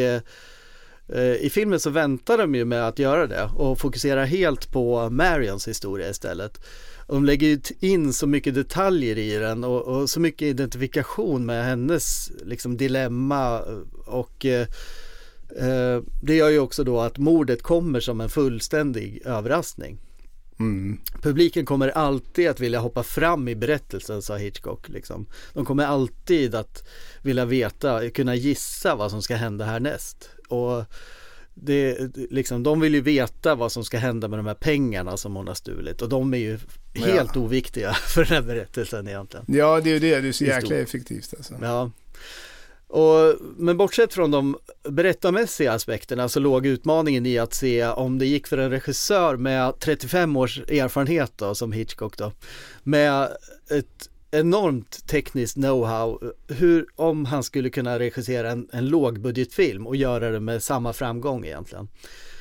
i 1.39 1.49
filmen 1.49 1.80
så 1.80 1.89
väntar 1.89 2.38
de 2.38 2.55
ju 2.55 2.66
med 2.66 2.88
att 2.88 2.99
göra 2.99 3.28
det 3.28 3.49
och 3.55 3.80
fokuserar 3.80 4.26
helt 4.26 4.72
på 4.72 5.10
Marions 5.10 5.68
historia 5.68 6.10
istället. 6.10 6.62
Och 7.08 7.16
de 7.16 7.26
lägger 7.26 7.60
in 7.80 8.14
så 8.14 8.28
mycket 8.28 8.55
detaljer 8.55 9.18
i 9.18 9.36
den 9.36 9.64
och, 9.64 9.82
och 9.82 10.10
så 10.10 10.20
mycket 10.20 10.45
identifikation 10.45 11.45
med 11.45 11.66
hennes 11.66 12.32
liksom 12.45 12.78
dilemma 12.78 13.62
och 14.05 14.45
eh, 14.45 14.68
eh, 15.60 16.01
det 16.22 16.36
gör 16.36 16.49
ju 16.49 16.60
också 16.60 16.84
då 16.84 16.99
att 16.99 17.18
mordet 17.18 17.62
kommer 17.64 17.99
som 17.99 18.22
en 18.22 18.30
fullständig 18.30 19.22
överraskning. 19.26 19.97
Mm. 20.60 20.97
Publiken 21.22 21.66
kommer 21.66 21.89
alltid 21.89 22.49
att 22.49 22.60
vilja 22.60 22.80
hoppa 22.80 23.03
fram 23.03 23.47
i 23.47 23.55
berättelsen, 23.55 24.22
sa 24.22 24.36
Hitchcock. 24.36 24.89
Liksom. 24.89 25.26
De 25.53 25.66
kommer 25.66 25.86
alltid 25.86 26.55
att 26.55 26.88
vilja 27.22 27.45
veta, 27.45 28.10
kunna 28.10 28.36
gissa 28.36 28.95
vad 28.95 29.12
som 29.12 29.22
ska 29.22 29.36
hända 29.36 29.66
härnäst. 29.66 30.30
Och 30.48 30.84
det, 31.54 31.98
liksom, 32.16 32.64
de 32.64 32.80
vill 32.80 32.93
ju 32.93 33.02
veta 33.02 33.56
vad 33.56 33.72
som 33.72 33.86
ska 33.86 33.98
hända 33.98 34.28
med 34.28 34.39
de 34.39 34.45
här 34.45 34.54
pengarna 34.54 35.18
som 35.18 35.36
hon 35.36 35.48
har 35.48 35.56
stulit 35.56 36.02
och 36.02 36.10
de 36.10 36.34
är 36.34 36.38
ju 36.38 36.60
helt 36.93 37.32
Ja. 37.36 37.41
oviktiga 37.41 37.93
för 38.08 38.26
den 38.26 38.34
här 38.34 38.41
berättelsen 38.41 39.08
egentligen. 39.08 39.45
Ja, 39.50 39.82
det 39.82 39.89
är 39.89 39.93
ju 39.93 40.00
det. 40.00 40.22
Det 40.22 40.28
är 40.28 40.32
så 40.32 40.43
jäkla 40.43 40.76
effektivt 40.76 41.34
alltså. 41.38 41.54
Ja. 41.62 41.91
Och, 42.89 43.36
men 43.58 43.78
bortsett 43.78 44.14
från 44.14 44.32
de 44.32 44.58
berättarmässiga 44.89 45.74
aspekterna 45.74 46.30
så 46.30 46.39
låg 46.39 46.66
utmaningen 46.66 47.26
i 47.26 47.38
att 47.39 47.54
se 47.54 47.86
om 47.86 48.20
det 48.20 48.26
gick 48.26 48.48
för 48.48 48.58
en 48.58 48.70
regissör 48.70 49.36
med 49.38 49.80
35 49.80 50.38
års 50.38 50.60
erfarenhet 50.60 51.32
då, 51.36 51.56
som 51.56 51.72
Hitchcock 51.72 52.18
då, 52.18 52.32
med 52.84 53.30
ett 53.70 54.10
enormt 54.32 55.07
tekniskt 55.07 55.57
know-how, 55.57 56.34
hur, 56.47 56.86
om 56.95 57.25
han 57.25 57.43
skulle 57.43 57.69
kunna 57.69 57.99
regissera 57.99 58.51
en, 58.51 58.69
en 58.73 58.86
lågbudgetfilm 58.86 59.88
och 59.88 59.95
göra 59.95 60.30
det 60.30 60.39
med 60.39 60.63
samma 60.63 60.93
framgång 60.93 61.45
egentligen. 61.45 61.88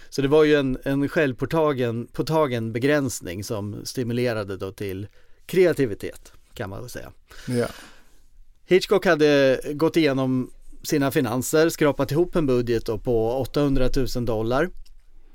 Så 0.08 0.22
det 0.22 0.28
var 0.28 0.44
ju 0.44 0.54
en, 0.54 0.78
en 0.84 1.08
självpåtagen 1.08 2.06
påtagen 2.12 2.72
begränsning 2.72 3.44
som 3.44 3.80
stimulerade 3.84 4.56
då 4.56 4.72
till 4.72 5.06
kreativitet 5.46 6.32
kan 6.54 6.70
man 6.70 6.80
väl 6.80 6.90
säga. 6.90 7.12
Ja. 7.48 7.66
Hitchcock 8.66 9.06
hade 9.06 9.60
gått 9.74 9.96
igenom 9.96 10.50
sina 10.82 11.10
finanser, 11.10 11.68
skrapat 11.68 12.12
ihop 12.12 12.36
en 12.36 12.46
budget 12.46 12.84
på 13.04 13.32
800 13.32 13.88
000 14.16 14.24
dollar. 14.24 14.70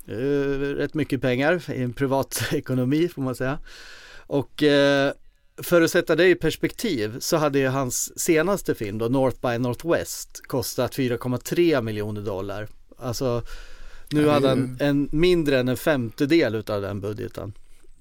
Eh, 0.08 0.58
rätt 0.76 0.94
mycket 0.94 1.20
pengar 1.20 1.70
i 1.70 1.82
en 1.82 1.92
privatekonomi 1.92 3.08
får 3.08 3.22
man 3.22 3.34
säga. 3.34 3.58
Och 4.26 4.62
eh, 4.62 5.12
för 5.56 5.82
att 5.82 5.90
sätta 5.90 6.16
det 6.16 6.28
i 6.28 6.34
perspektiv 6.34 7.16
så 7.20 7.36
hade 7.36 7.58
ju 7.58 7.68
hans 7.68 8.20
senaste 8.20 8.74
film 8.74 8.98
då, 8.98 9.08
North 9.08 9.40
by 9.40 9.58
Northwest, 9.58 10.40
kostat 10.46 10.96
4,3 10.96 11.82
miljoner 11.82 12.20
dollar. 12.20 12.68
Alltså 12.98 13.42
nu 14.10 14.28
hade 14.28 14.48
han 14.48 14.76
en 14.80 15.08
mindre 15.12 15.58
än 15.58 15.68
en 15.68 15.76
femtedel 15.76 16.54
utav 16.54 16.82
den 16.82 17.00
budgeten. 17.00 17.52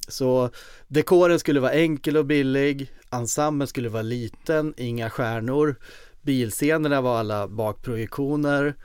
Så 0.08 0.50
dekoren 0.88 1.40
skulle 1.40 1.60
vara 1.60 1.72
enkel 1.72 2.18
och 2.18 2.26
billig, 2.26 2.92
ensemblen 3.12 3.68
skulle 3.68 3.90
vara 3.90 4.02
liten, 4.02 4.74
inga 4.78 5.10
stjärnor, 5.10 5.76
bilscenerna 6.22 7.02
var 7.02 7.20
alla 7.20 7.48
bakprojektioner. 7.48 8.76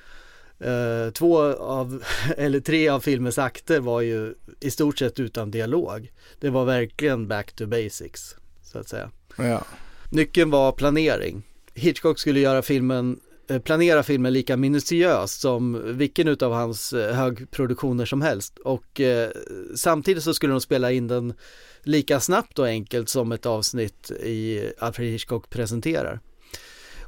Eh, 0.58 1.12
två 1.12 1.42
av, 1.54 2.04
eller 2.36 2.60
tre 2.60 2.88
av 2.88 3.00
filmens 3.00 3.38
akter 3.38 3.80
var 3.80 4.00
ju 4.00 4.34
i 4.60 4.70
stort 4.70 4.98
sett 4.98 5.20
utan 5.20 5.50
dialog. 5.50 6.12
Det 6.40 6.50
var 6.50 6.64
verkligen 6.64 7.28
back 7.28 7.52
to 7.52 7.66
basics, 7.66 8.36
så 8.76 8.80
att 8.80 8.88
säga. 8.88 9.10
Ja. 9.36 9.64
Nyckeln 10.10 10.50
var 10.50 10.72
planering. 10.72 11.42
Hitchcock 11.74 12.18
skulle 12.18 12.40
göra 12.40 12.62
filmen, 12.62 13.20
eh, 13.50 13.58
planera 13.58 14.02
filmen 14.02 14.32
lika 14.32 14.56
minutiöst 14.56 15.40
som 15.40 15.82
vilken 15.98 16.28
utav 16.28 16.52
hans 16.52 16.92
eh, 16.92 17.14
högproduktioner 17.14 18.04
som 18.04 18.22
helst 18.22 18.58
och 18.58 19.00
eh, 19.00 19.30
samtidigt 19.74 20.24
så 20.24 20.34
skulle 20.34 20.52
de 20.52 20.60
spela 20.60 20.92
in 20.92 21.08
den 21.08 21.34
lika 21.82 22.20
snabbt 22.20 22.58
och 22.58 22.66
enkelt 22.66 23.08
som 23.08 23.32
ett 23.32 23.46
avsnitt 23.46 24.10
i 24.10 24.70
Alfred 24.78 25.08
Hitchcock 25.08 25.50
presenterar. 25.50 26.20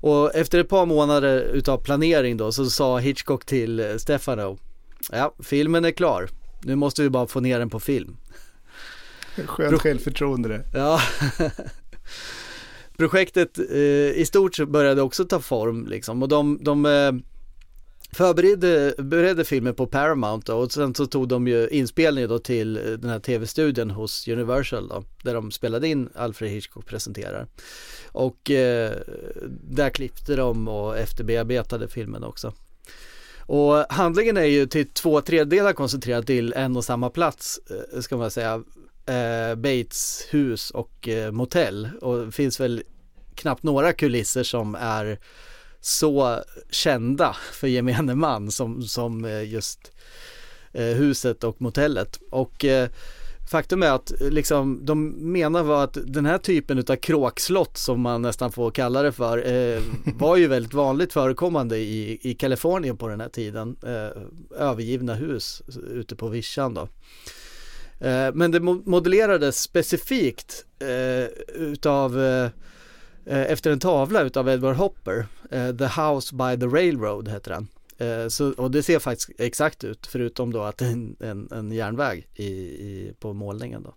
Och 0.01 0.35
efter 0.35 0.61
ett 0.61 0.69
par 0.69 0.87
månader 0.87 1.41
utav 1.41 1.79
planering 1.79 2.37
då 2.37 2.53
så 2.53 2.71
sa 2.71 2.99
Hitchcock 2.99 3.45
till 3.45 3.95
Stefano, 3.99 4.59
ja 5.13 5.35
filmen 5.39 5.85
är 5.85 5.91
klar, 5.91 6.29
nu 6.63 6.77
måste 6.77 7.03
vi 7.03 7.11
bara 7.11 7.27
få 7.27 7.41
ner 7.41 7.59
den 7.59 7.71
på 7.71 7.81
film. 7.81 8.17
Skönt 9.47 9.83
självförtroende 9.83 10.49
det. 10.49 10.65
Ja. 10.75 11.01
Projektet 12.97 13.59
eh, 13.59 14.21
i 14.21 14.25
stort 14.27 14.69
började 14.69 15.03
också 15.03 15.25
ta 15.25 15.41
form 15.41 15.87
liksom 15.87 16.23
och 16.23 16.29
de, 16.29 16.59
de 16.63 16.87
eh, 16.87 17.13
förberedde, 18.13 18.95
beredde 18.99 19.45
filmen 19.45 19.75
på 19.75 19.87
Paramount 19.87 20.53
då, 20.53 20.59
och 20.59 20.73
sen 20.73 20.95
så 20.95 21.07
tog 21.07 21.29
de 21.29 21.49
ju 21.49 21.69
inspelningen 21.69 22.31
då 22.31 22.39
till 22.39 22.77
eh, 22.77 22.83
den 22.83 23.11
här 23.11 23.19
tv-studion 23.19 23.91
hos 23.91 24.29
Universal 24.29 24.89
då, 24.89 25.05
där 25.23 25.35
de 25.35 25.51
spelade 25.51 25.89
in 25.89 26.09
Alfred 26.15 26.51
Hitchcock 26.51 26.87
presenterar. 26.87 27.47
Och 28.07 28.51
eh, 28.51 28.93
där 29.63 29.91
klippte 29.91 30.37
de 30.37 30.69
och 30.69 30.99
efterbearbetade 30.99 31.89
filmen 31.89 32.25
också. 32.25 32.53
Och 33.39 33.85
handlingen 33.89 34.37
är 34.37 34.45
ju 34.45 34.67
till 34.67 34.89
två 34.89 35.21
tredjedelar 35.21 35.73
koncentrerad 35.73 36.27
till 36.27 36.53
en 36.53 36.77
och 36.77 36.85
samma 36.85 37.11
plats, 37.11 37.61
eh, 37.71 38.01
ska 38.01 38.17
man 38.17 38.31
säga. 38.31 38.63
Eh, 39.09 39.55
Bates 39.55 40.27
hus 40.31 40.71
och 40.71 41.09
eh, 41.09 41.33
motell. 41.33 41.89
Och 42.01 42.27
det 42.27 42.33
finns 42.33 42.61
väl 42.61 42.83
knappt 43.35 43.63
några 43.63 43.93
kulisser 43.93 44.43
som 44.43 44.75
är 44.75 45.19
så 45.81 46.43
kända 46.71 47.37
för 47.53 47.67
gemene 47.67 48.15
man 48.15 48.51
som, 48.51 48.83
som 48.83 49.25
eh, 49.25 49.51
just 49.51 49.93
eh, 50.73 50.85
huset 50.85 51.45
och 51.45 51.63
motellet. 51.63 52.21
Och 52.31 52.65
eh, 52.65 52.89
faktum 53.51 53.83
är 53.83 53.91
att 53.91 54.13
liksom, 54.21 54.81
de 54.85 55.09
menar 55.09 55.63
var 55.63 55.85
att 55.85 55.99
den 56.05 56.27
här 56.27 56.39
typen 56.39 56.79
av 56.79 56.97
kråkslott 56.97 57.77
som 57.77 58.01
man 58.01 58.23
nästan 58.23 58.53
får 58.53 58.71
kalla 58.71 59.03
det 59.03 59.13
för 59.13 59.39
var 60.19 60.37
ju 60.37 60.47
väldigt 60.47 60.75
vanligt 60.75 61.13
förekommande 61.13 61.79
i, 61.79 62.19
i 62.23 62.35
Kalifornien 62.35 62.97
på 62.97 63.09
den 63.09 63.21
här 63.21 63.29
tiden. 63.29 63.77
Övergivna 64.59 65.15
hus 65.15 65.63
ute 65.91 66.17
på 66.17 66.29
vischan 66.29 66.75
då. 66.75 66.89
Eh, 68.01 68.35
men 68.35 68.51
det 68.51 68.61
modellerades 68.61 69.61
specifikt 69.61 70.65
eh, 70.79 71.29
utav 71.55 72.21
eh, 72.21 72.51
eh, 73.27 73.53
efter 73.53 73.71
en 73.71 73.81
tavla 73.81 74.23
utav 74.23 74.49
Edward 74.49 74.77
Hopper, 74.77 75.27
eh, 75.51 75.77
The 75.77 76.01
House 76.01 76.35
by 76.35 76.61
the 76.61 76.67
Railroad 76.67 77.29
heter 77.29 77.51
den. 77.51 77.69
Eh, 77.99 78.29
så, 78.29 78.53
och 78.53 78.71
det 78.71 78.83
ser 78.83 78.99
faktiskt 78.99 79.31
exakt 79.39 79.85
ut 79.85 80.07
förutom 80.07 80.53
då 80.53 80.63
att 80.63 80.79
det 80.79 80.85
är 80.85 80.93
en, 80.93 81.17
en, 81.21 81.49
en 81.53 81.73
järnväg 81.73 82.27
i, 82.35 82.47
i, 82.47 83.13
på 83.19 83.33
målningen 83.33 83.83
då. 83.83 83.95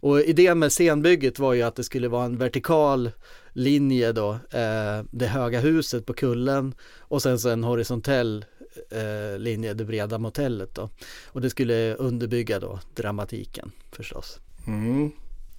Och 0.00 0.20
idén 0.20 0.58
med 0.58 0.72
scenbygget 0.72 1.38
var 1.38 1.54
ju 1.54 1.62
att 1.62 1.76
det 1.76 1.84
skulle 1.84 2.08
vara 2.08 2.24
en 2.24 2.38
vertikal 2.38 3.10
linje 3.52 4.12
då, 4.12 4.30
eh, 4.32 5.04
det 5.10 5.26
höga 5.26 5.60
huset 5.60 6.06
på 6.06 6.12
kullen 6.12 6.74
och 6.98 7.22
sen 7.22 7.38
så 7.38 7.48
en 7.48 7.64
horisontell 7.64 8.44
eh, 8.90 9.38
linje, 9.38 9.74
det 9.74 9.84
breda 9.84 10.18
motellet 10.18 10.74
då. 10.74 10.90
Och 11.26 11.40
det 11.40 11.50
skulle 11.50 11.94
underbygga 11.94 12.60
då 12.60 12.80
dramatiken 12.94 13.72
förstås. 13.92 14.38
Mm. 14.66 15.12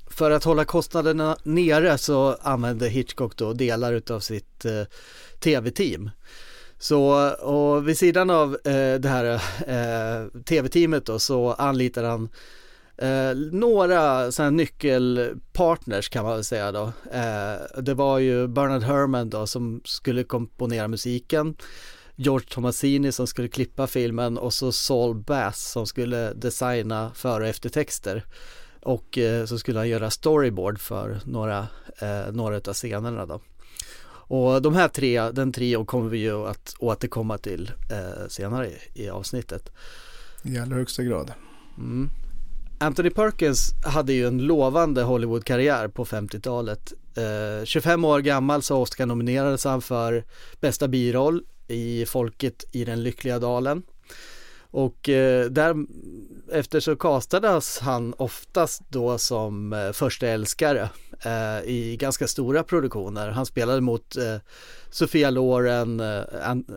För 0.07 0.31
att 0.31 0.43
hålla 0.43 0.65
kostnaderna 0.65 1.37
nere 1.43 1.97
så 1.97 2.37
använde 2.41 2.89
Hitchcock 2.89 3.35
då 3.35 3.53
delar 3.53 3.93
utav 3.93 4.19
sitt 4.19 4.65
eh, 4.65 4.83
tv-team. 5.39 6.09
Så 6.77 7.29
och 7.31 7.87
vid 7.87 7.97
sidan 7.97 8.29
av 8.29 8.57
eh, 8.63 8.99
det 8.99 9.09
här 9.09 9.25
eh, 9.67 10.41
tv-teamet 10.41 11.05
då 11.05 11.19
så 11.19 11.53
anlitar 11.53 12.03
han 12.03 12.29
eh, 12.97 13.37
några 13.51 14.31
sådana 14.31 14.49
nyckelpartners 14.49 16.09
kan 16.09 16.23
man 16.23 16.33
väl 16.33 16.43
säga 16.43 16.71
då. 16.71 16.91
Eh, 17.11 17.81
det 17.81 17.93
var 17.93 18.19
ju 18.19 18.47
Bernard 18.47 18.83
Herrmann 18.83 19.29
då 19.29 19.47
som 19.47 19.81
skulle 19.85 20.23
komponera 20.23 20.87
musiken. 20.87 21.55
George 22.15 22.47
Tomasini 22.49 23.11
som 23.11 23.27
skulle 23.27 23.47
klippa 23.47 23.87
filmen 23.87 24.37
och 24.37 24.53
så 24.53 24.71
Saul 24.71 25.15
Bass 25.15 25.71
som 25.71 25.85
skulle 25.85 26.33
designa 26.33 27.11
före 27.15 27.43
och 27.43 27.49
eftertexter. 27.49 28.25
Och 28.81 29.17
eh, 29.17 29.45
så 29.45 29.59
skulle 29.59 29.79
han 29.79 29.89
göra 29.89 30.09
storyboard 30.09 30.79
för 30.79 31.19
några, 31.25 31.67
eh, 31.99 32.31
några 32.31 32.55
av 32.55 32.73
scenerna 32.73 33.25
då. 33.25 33.41
Och 34.27 34.61
de 34.61 34.75
här 34.75 34.87
tre, 34.87 35.31
den 35.31 35.51
trio 35.51 35.85
kommer 35.85 36.09
vi 36.09 36.17
ju 36.17 36.47
att 36.47 36.75
återkomma 36.79 37.37
till 37.37 37.71
eh, 37.91 38.27
senare 38.27 38.67
i, 38.67 39.03
i, 39.03 39.09
avsnittet. 39.09 39.71
I 40.43 40.57
allra 40.57 40.75
högsta 40.75 41.03
grad. 41.03 41.33
Mm. 41.77 42.09
Anthony 42.79 43.09
Perkins 43.09 43.73
hade 43.85 44.13
ju 44.13 44.27
en 44.27 44.37
lovande 44.37 45.03
Hollywood-karriär 45.03 45.87
på 45.87 46.05
50-talet. 46.05 46.93
Eh, 47.15 47.65
25 47.65 48.05
år 48.05 48.19
gammal 48.19 48.61
så 48.61 48.77
Oscar-nominerades 48.77 49.65
han 49.65 49.81
för 49.81 50.23
bästa 50.61 50.87
biroll 50.87 51.43
i 51.67 52.05
Folket 52.05 52.65
i 52.71 52.85
den 52.85 53.03
lyckliga 53.03 53.39
dalen. 53.39 53.83
Och 54.75 55.09
eh, 55.09 55.45
därefter 55.45 56.79
så 56.79 56.95
kastades 56.95 57.79
han 57.79 58.13
oftast 58.17 58.81
då 58.89 59.17
som 59.17 59.73
eh, 59.73 59.91
första 59.91 60.27
älskare 60.27 60.89
eh, 61.25 61.69
i 61.69 61.97
ganska 61.99 62.27
stora 62.27 62.63
produktioner. 62.63 63.29
Han 63.29 63.45
spelade 63.45 63.81
mot 63.81 64.15
eh, 64.17 64.35
Sofia 64.89 65.29
Loren, 65.29 65.99
eh, 65.99 66.23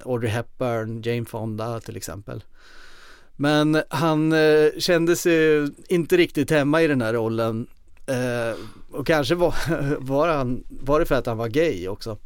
Audrey 0.05 0.31
Hepburn, 0.31 1.03
Jane 1.03 1.25
Fonda 1.25 1.81
till 1.81 1.97
exempel. 1.97 2.45
Men 3.37 3.83
han 3.89 4.33
eh, 4.33 4.69
kände 4.79 5.17
sig 5.17 5.69
inte 5.89 6.17
riktigt 6.17 6.51
hemma 6.51 6.83
i 6.83 6.87
den 6.87 7.03
här 7.03 7.13
rollen 7.13 7.67
eh, 8.07 8.59
och 8.91 9.07
kanske 9.07 9.35
var, 9.35 9.55
var, 10.01 10.29
han, 10.29 10.65
var 10.69 11.01
det 11.01 11.07
för 11.07 11.15
att 11.15 11.27
han 11.27 11.37
var 11.37 11.49
gay 11.49 11.89
också. 11.89 12.19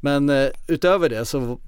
Men 0.00 0.30
eh, 0.30 0.48
utöver 0.66 1.08
det 1.08 1.24
så 1.24 1.60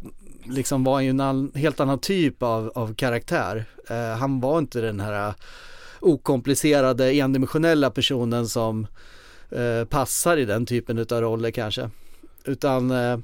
liksom 0.44 0.84
var 0.84 1.00
ju 1.00 1.10
en 1.10 1.20
all, 1.20 1.50
helt 1.54 1.80
annan 1.80 1.98
typ 1.98 2.42
av, 2.42 2.72
av 2.74 2.94
karaktär. 2.94 3.64
Eh, 3.88 4.18
han 4.18 4.40
var 4.40 4.58
inte 4.58 4.80
den 4.80 5.00
här 5.00 5.28
eh, 5.28 5.34
okomplicerade 6.00 7.12
endimensionella 7.12 7.90
personen 7.90 8.48
som 8.48 8.86
eh, 9.50 9.84
passar 9.84 10.36
i 10.36 10.44
den 10.44 10.66
typen 10.66 10.98
av 10.98 11.20
roller 11.20 11.50
kanske. 11.50 11.90
Utan 12.44 12.90
eh, 12.90 13.18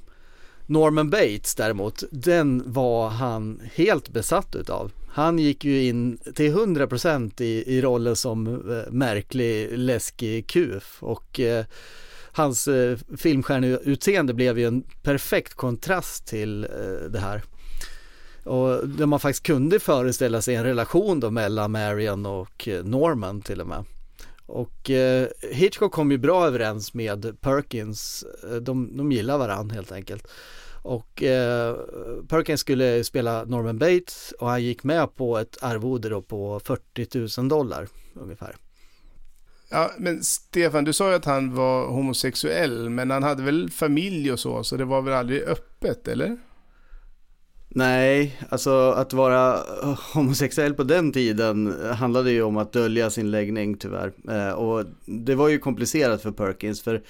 Norman 0.66 1.10
Bates 1.10 1.54
däremot, 1.54 2.02
den 2.10 2.62
var 2.72 3.08
han 3.08 3.60
helt 3.74 4.08
besatt 4.08 4.54
utav. 4.54 4.92
Han 5.08 5.38
gick 5.38 5.64
ju 5.64 5.84
in 5.84 6.18
till 6.34 6.54
100% 6.54 7.42
i, 7.42 7.76
i 7.76 7.80
rollen 7.80 8.16
som 8.16 8.46
eh, 8.46 8.92
märklig, 8.92 9.78
läskig 9.78 10.46
kuf 10.46 10.96
och 11.00 11.40
eh, 11.40 11.64
hans 12.36 12.68
eh, 12.68 12.98
filmstjärneutseende 13.16 14.34
blev 14.34 14.58
ju 14.58 14.66
en 14.66 14.82
perfekt 15.02 15.54
kontrast 15.54 16.26
till 16.26 16.64
eh, 16.64 17.10
det 17.10 17.18
här. 17.18 17.42
Och 18.44 18.88
där 18.88 19.06
man 19.06 19.20
faktiskt 19.20 19.46
kunde 19.46 19.80
föreställa 19.80 20.42
sig 20.42 20.54
en 20.54 20.64
relation 20.64 21.20
då 21.20 21.30
mellan 21.30 21.72
Marion 21.72 22.26
och 22.26 22.68
eh, 22.68 22.84
Norman 22.84 23.40
till 23.40 23.60
och 23.60 23.66
med. 23.66 23.84
Och 24.46 24.90
eh, 24.90 25.28
Hitchcock 25.52 25.92
kom 25.92 26.10
ju 26.10 26.18
bra 26.18 26.46
överens 26.46 26.94
med 26.94 27.40
Perkins, 27.40 28.24
eh, 28.50 28.56
de, 28.56 28.96
de 28.96 29.12
gillar 29.12 29.38
varandra 29.38 29.74
helt 29.74 29.92
enkelt. 29.92 30.28
Och 30.82 31.22
eh, 31.22 31.76
Perkins 32.28 32.60
skulle 32.60 33.04
spela 33.04 33.44
Norman 33.44 33.78
Bates 33.78 34.32
och 34.38 34.48
han 34.48 34.62
gick 34.62 34.84
med 34.84 35.16
på 35.16 35.38
ett 35.38 35.62
arvode 35.62 36.08
då 36.08 36.22
på 36.22 36.60
40 36.60 37.40
000 37.40 37.48
dollar 37.48 37.88
ungefär. 38.14 38.56
Ja, 39.68 39.90
men 39.98 40.22
Stefan, 40.22 40.84
du 40.84 40.92
sa 40.92 41.08
ju 41.08 41.16
att 41.16 41.24
han 41.24 41.54
var 41.54 41.86
homosexuell, 41.86 42.90
men 42.90 43.10
han 43.10 43.22
hade 43.22 43.42
väl 43.42 43.70
familj 43.70 44.32
och 44.32 44.40
så, 44.40 44.64
så 44.64 44.76
det 44.76 44.84
var 44.84 45.02
väl 45.02 45.14
aldrig 45.14 45.42
öppet, 45.42 46.08
eller? 46.08 46.36
Nej, 47.68 48.40
alltså 48.48 48.90
att 48.90 49.12
vara 49.12 49.60
homosexuell 50.14 50.74
på 50.74 50.82
den 50.82 51.12
tiden 51.12 51.74
handlade 51.94 52.30
ju 52.30 52.42
om 52.42 52.56
att 52.56 52.72
dölja 52.72 53.10
sin 53.10 53.30
läggning 53.30 53.76
tyvärr. 53.76 54.12
Eh, 54.28 54.52
och 54.52 54.84
det 55.04 55.34
var 55.34 55.48
ju 55.48 55.58
komplicerat 55.58 56.22
för 56.22 56.30
Perkins, 56.30 56.82
för 56.82 57.02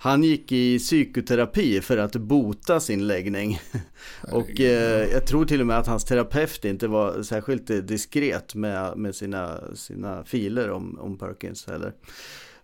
han 0.00 0.22
gick 0.22 0.52
i 0.52 0.78
psykoterapi 0.78 1.80
för 1.80 1.96
att 1.98 2.16
bota 2.16 2.80
sin 2.80 3.06
läggning. 3.06 3.60
och 4.32 4.60
eh, 4.60 5.08
jag 5.12 5.26
tror 5.26 5.44
till 5.44 5.60
och 5.60 5.66
med 5.66 5.78
att 5.78 5.86
hans 5.86 6.04
terapeut 6.04 6.64
inte 6.64 6.88
var 6.88 7.22
särskilt 7.22 7.66
diskret 7.66 8.54
med, 8.54 8.96
med 8.96 9.14
sina, 9.14 9.60
sina 9.74 10.24
filer 10.24 10.70
om, 10.70 10.98
om 11.00 11.18
Perkins 11.18 11.66
heller. 11.66 11.92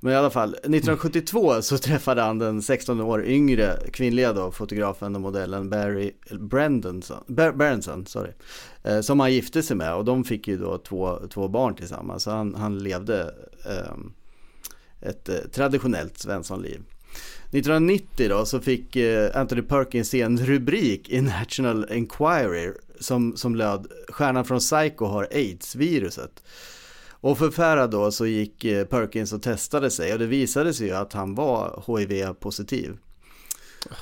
Men 0.01 0.13
i 0.13 0.17
alla 0.17 0.31
fall, 0.31 0.55
1972 0.55 1.63
så 1.63 1.79
träffade 1.79 2.23
han 2.23 2.39
den 2.39 2.63
16 2.63 3.01
år 3.01 3.25
yngre 3.25 3.79
kvinnliga 3.93 4.33
då, 4.33 4.51
fotografen 4.51 5.15
och 5.15 5.21
modellen 5.21 5.71
Barry 5.71 6.13
Brandonson, 6.31 7.25
Berenson, 7.27 8.07
sorry, 8.07 8.33
eh, 8.83 9.01
som 9.01 9.21
han 9.21 9.33
gifte 9.33 9.63
sig 9.63 9.77
med 9.77 9.95
och 9.95 10.05
de 10.05 10.25
fick 10.25 10.49
ju 10.49 10.57
då 10.57 10.79
två, 10.79 11.19
två 11.31 11.49
barn 11.49 11.75
tillsammans. 11.75 12.23
Så 12.23 12.31
han, 12.31 12.55
han 12.55 12.79
levde 12.79 13.35
eh, 13.67 15.09
ett 15.09 15.53
traditionellt 15.53 16.19
svenssonliv. 16.19 16.83
1990 17.55 18.29
då 18.29 18.47
så 18.47 18.61
fick 18.61 18.97
eh, 18.97 19.37
Anthony 19.37 19.63
Perkins 19.63 20.09
se 20.09 20.23
en 20.23 20.39
rubrik 20.39 21.09
i 21.09 21.21
National 21.21 21.87
Enquirer 21.91 22.75
som, 23.01 23.37
som 23.37 23.55
löd 23.55 23.87
Stjärnan 24.09 24.45
från 24.45 24.59
Psycho 24.59 25.05
har 25.05 25.29
aids-viruset. 25.33 26.43
Och 27.11 27.39
förfärad 27.39 27.91
då 27.91 28.11
så 28.11 28.27
gick 28.27 28.65
eh, 28.65 28.85
Perkins 28.85 29.33
och 29.33 29.43
testade 29.43 29.91
sig 29.91 30.13
och 30.13 30.19
det 30.19 30.27
visade 30.27 30.75
sig 30.75 30.87
ju 30.87 30.95
att 30.95 31.13
han 31.13 31.35
var 31.35 31.85
HIV-positiv. 31.87 32.97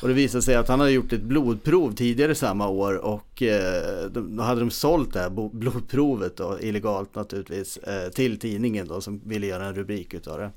Och 0.03 0.09
det 0.09 0.15
visade 0.15 0.43
sig 0.43 0.55
att 0.55 0.69
han 0.69 0.81
hade 0.81 0.93
gjort 0.93 1.13
ett 1.13 1.23
blodprov 1.23 1.95
tidigare 1.95 2.35
samma 2.35 2.69
år 2.69 2.95
och 2.95 3.43
eh, 3.43 4.05
då 4.11 4.43
hade 4.43 4.61
de 4.61 4.71
sålt 4.71 5.13
det 5.13 5.21
här 5.21 5.51
blodprovet 5.53 6.37
då, 6.37 6.59
illegalt 6.61 7.15
naturligtvis, 7.15 7.79
till 8.15 8.39
tidningen 8.39 8.89
då 8.89 9.01
som 9.01 9.21
ville 9.25 9.47
göra 9.47 9.67
en 9.67 9.75
rubrik 9.75 10.15
utav 10.15 10.39
det. 10.39 10.51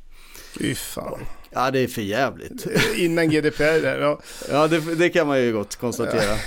Fy 0.57 0.75
fan. 0.75 1.19
Ja, 1.55 1.71
det 1.71 1.79
är 1.79 1.87
för 1.87 2.01
jävligt. 2.01 2.67
Innan 2.97 3.29
GDPR 3.29 3.81
där, 3.81 3.99
ja. 3.99 4.19
Ja, 4.49 4.67
det, 4.67 4.95
det 4.95 5.09
kan 5.09 5.27
man 5.27 5.41
ju 5.41 5.53
gott 5.53 5.75
konstatera. 5.75 6.37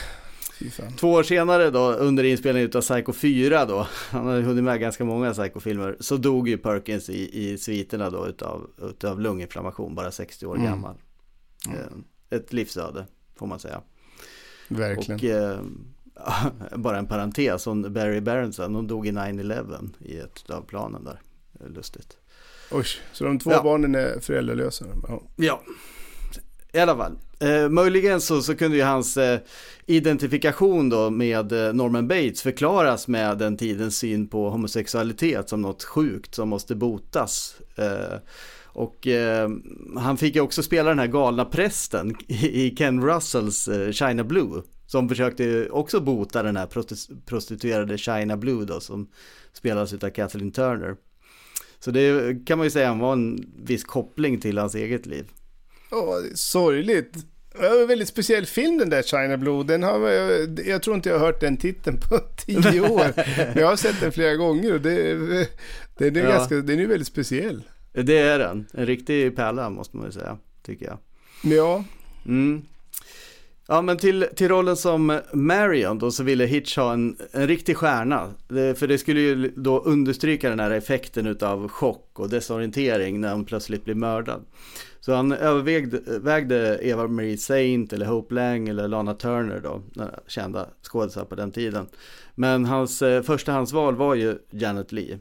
Två 0.96 1.12
år 1.12 1.22
senare 1.22 1.70
då, 1.70 1.92
under 1.92 2.24
inspelningen 2.24 2.70
av 2.74 2.80
Psycho 2.80 3.12
4 3.12 3.64
då, 3.64 3.86
han 4.10 4.26
hade 4.26 4.42
hunnit 4.42 4.64
med 4.64 4.80
ganska 4.80 5.04
många 5.04 5.32
Psycho-filmer, 5.32 5.96
så 6.00 6.16
dog 6.16 6.48
ju 6.48 6.58
Perkins 6.58 7.10
i, 7.10 7.50
i 7.50 7.58
sviterna 7.58 8.10
då 8.10 8.26
utav, 8.26 8.70
utav 8.82 9.20
lunginflammation, 9.20 9.94
bara 9.94 10.10
60 10.10 10.46
år 10.46 10.56
mm. 10.56 10.66
gammal. 10.66 10.94
Mm. 11.68 12.04
Ett 12.30 12.52
livsöde, 12.52 13.06
får 13.36 13.46
man 13.46 13.58
säga. 13.58 13.80
Verkligen. 14.68 15.16
Och, 15.16 15.24
eh, 15.24 15.60
bara 16.76 16.98
en 16.98 17.06
parentes, 17.06 17.64
hon, 17.64 17.92
Barry 17.92 18.20
Berenson, 18.20 18.74
hon 18.74 18.86
dog 18.86 19.06
i 19.06 19.10
9-11 19.10 19.90
i 20.00 20.18
ett 20.18 20.50
av 20.50 20.62
planen 20.62 21.04
där. 21.04 21.20
Lustigt. 21.68 22.16
Oj, 22.70 22.84
så 23.12 23.24
de 23.24 23.38
två 23.38 23.50
Ja. 23.50 23.62
barnen 23.62 23.94
är 23.94 24.20
föräldralösa? 24.20 24.84
Ja. 25.08 25.22
Ja, 25.36 25.62
i 26.72 26.78
alla 26.78 26.96
fall. 26.96 27.18
Eh, 27.40 27.68
möjligen 27.68 28.20
så, 28.20 28.42
så 28.42 28.54
kunde 28.54 28.76
ju 28.76 28.82
hans 28.82 29.16
eh, 29.16 29.40
identifikation 29.86 30.88
då 30.88 31.10
med 31.10 31.52
eh, 31.52 31.72
Norman 31.72 32.08
Bates 32.08 32.42
förklaras 32.42 33.08
med 33.08 33.38
den 33.38 33.56
tidens 33.56 33.98
syn 33.98 34.26
på 34.28 34.50
homosexualitet 34.50 35.48
som 35.48 35.62
något 35.62 35.84
sjukt 35.84 36.34
som 36.34 36.48
måste 36.48 36.74
botas. 36.74 37.56
Eh, 37.76 38.18
och 38.64 39.06
eh, 39.06 39.48
han 39.96 40.16
fick 40.16 40.34
ju 40.34 40.40
också 40.40 40.62
spela 40.62 40.88
den 40.88 40.98
här 40.98 41.06
galna 41.06 41.44
prästen 41.44 42.16
i, 42.28 42.70
Ken 42.70 43.02
Russells 43.04 43.68
eh, 43.68 43.92
China 43.92 44.24
Blue. 44.24 44.62
Som 44.86 45.08
försökte 45.08 45.68
också 45.70 46.00
bota 46.00 46.42
den 46.42 46.56
här 46.56 46.66
prostituerade 47.26 47.98
China 47.98 48.36
Blue 48.36 48.64
då 48.64 48.80
som 48.80 49.08
spelas 49.52 49.92
av 49.94 50.10
Kathleen 50.10 50.50
Turner. 50.52 50.96
Så 51.80 51.90
det 51.90 52.36
kan 52.46 52.58
man 52.58 52.66
ju 52.66 52.70
säga 52.70 52.94
var 52.94 53.12
en 53.12 53.52
viss 53.64 53.84
koppling 53.84 54.40
till 54.40 54.58
hans 54.58 54.74
eget 54.74 55.06
liv. 55.06 55.24
Är 55.90 56.36
sorgligt. 56.36 57.12
Det 57.60 57.68
var 57.68 57.80
en 57.82 57.86
väldigt 57.88 58.08
speciell 58.08 58.46
film 58.46 58.78
den 58.78 58.90
där 58.90 59.02
China 59.02 59.36
Blue. 59.36 59.64
Den 59.64 59.82
har, 59.82 60.08
jag, 60.08 60.60
jag 60.66 60.82
tror 60.82 60.96
inte 60.96 61.08
jag 61.08 61.18
har 61.18 61.26
hört 61.26 61.40
den 61.40 61.56
titeln 61.56 61.96
på 62.08 62.18
tio 62.46 62.80
år. 62.80 63.12
Men 63.54 63.58
jag 63.62 63.66
har 63.66 63.76
sett 63.76 64.00
den 64.00 64.12
flera 64.12 64.34
gånger 64.36 64.74
och 64.74 64.80
det, 64.80 65.14
det 65.98 66.06
är 66.06 66.16
Ja. 66.16 66.30
ganska, 66.30 66.54
den 66.54 66.80
är 66.80 66.86
väldigt 66.86 67.08
speciell. 67.08 67.62
Det 67.92 68.18
är 68.18 68.38
den. 68.38 68.66
En 68.72 68.86
riktig 68.86 69.36
pärla 69.36 69.70
måste 69.70 69.96
man 69.96 70.06
ju 70.06 70.12
säga, 70.12 70.38
tycker 70.62 70.86
jag. 70.86 70.98
Ja, 71.54 71.84
Mm. 72.26 72.62
Ja 73.70 73.82
men 73.82 73.96
till, 73.96 74.26
till 74.36 74.48
rollen 74.48 74.76
som 74.76 75.20
Marion 75.32 75.98
då 75.98 76.10
så 76.10 76.22
ville 76.22 76.44
Hitch 76.44 76.76
ha 76.76 76.92
en, 76.92 77.16
en 77.30 77.48
riktig 77.48 77.76
stjärna. 77.76 78.34
Det, 78.48 78.78
för 78.78 78.86
det 78.86 78.98
skulle 78.98 79.20
ju 79.20 79.52
då 79.56 79.80
understryka 79.80 80.50
den 80.50 80.60
här 80.60 80.70
effekten 80.70 81.26
utav 81.26 81.68
chock 81.68 82.10
och 82.18 82.28
desorientering 82.28 83.20
när 83.20 83.32
hon 83.32 83.44
plötsligt 83.44 83.84
blir 83.84 83.94
mördad. 83.94 84.44
Så 85.00 85.14
han 85.14 85.32
övervägde 85.32 86.78
Eva 86.82 87.08
Marie 87.08 87.38
Saint 87.38 87.92
eller 87.92 88.06
Hope 88.06 88.34
Lang 88.34 88.68
eller 88.68 88.88
Lana 88.88 89.14
Turner 89.14 89.60
då, 89.60 89.82
kända 90.26 90.68
skådespelare 90.82 91.28
på 91.28 91.34
den 91.34 91.52
tiden. 91.52 91.86
Men 92.34 92.64
hans 92.64 93.02
eh, 93.02 93.22
förstahandsval 93.22 93.96
var 93.96 94.14
ju 94.14 94.38
Janet 94.50 94.92
Leigh. 94.92 95.18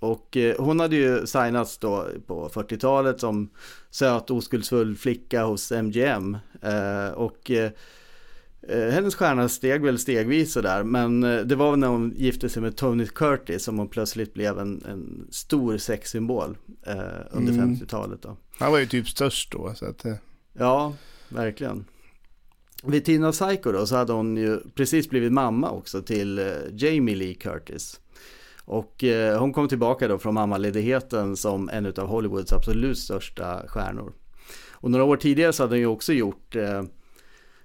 Och 0.00 0.36
eh, 0.36 0.56
hon 0.58 0.80
hade 0.80 0.96
ju 0.96 1.26
signats 1.26 1.78
då 1.78 2.06
på 2.26 2.48
40-talet 2.48 3.20
som 3.20 3.50
söt 3.90 4.30
oskuldsfull 4.30 4.96
flicka 4.96 5.44
hos 5.44 5.72
MGM. 5.72 6.36
Eh, 6.62 7.08
och 7.14 7.50
eh, 7.50 7.70
hennes 8.68 9.14
stjärna 9.14 9.48
steg 9.48 9.84
väl 9.84 9.98
stegvis 9.98 10.52
sådär. 10.52 10.82
Men 10.82 11.20
det 11.20 11.54
var 11.56 11.76
när 11.76 11.88
hon 11.88 12.12
gifte 12.16 12.48
sig 12.48 12.62
med 12.62 12.76
Tony 12.76 13.06
Curtis 13.06 13.62
som 13.64 13.78
hon 13.78 13.88
plötsligt 13.88 14.34
blev 14.34 14.58
en, 14.58 14.82
en 14.88 15.26
stor 15.30 15.78
sexsymbol 15.78 16.58
under 17.30 17.52
Mm. 17.52 17.74
50-talet 17.74 18.22
då. 18.22 18.36
han 18.58 18.72
var 18.72 18.78
ju 18.78 18.86
typ 18.86 19.08
störst 19.08 19.52
då. 19.52 19.74
Så 19.74 19.86
att, 19.86 20.04
Ja, 20.52 20.94
verkligen. 21.28 21.84
Vid 22.82 23.04
tiden 23.04 23.24
av 23.24 23.32
Psycho 23.32 23.72
då 23.72 23.86
så 23.86 23.96
hade 23.96 24.12
hon 24.12 24.36
ju 24.36 24.60
precis 24.74 25.10
blivit 25.10 25.32
mamma 25.32 25.70
också 25.70 26.02
till 26.02 26.54
Jamie 26.72 27.16
Lee 27.16 27.34
Curtis. 27.34 28.00
Och 28.70 29.04
eh, 29.04 29.40
hon 29.40 29.52
kom 29.52 29.68
tillbaka 29.68 30.08
då 30.08 30.18
från 30.18 30.34
mammaledigheten 30.34 31.36
som 31.36 31.68
en 31.68 31.86
av 31.86 32.06
Hollywoods 32.06 32.52
absolut 32.52 32.98
största 32.98 33.62
stjärnor. 33.66 34.12
Och 34.70 34.90
några 34.90 35.04
år 35.04 35.16
tidigare 35.16 35.52
så 35.52 35.62
hade 35.62 35.72
hon 35.72 35.80
ju 35.80 35.86
också 35.86 36.12
gjort 36.12 36.56
eh, 36.56 36.82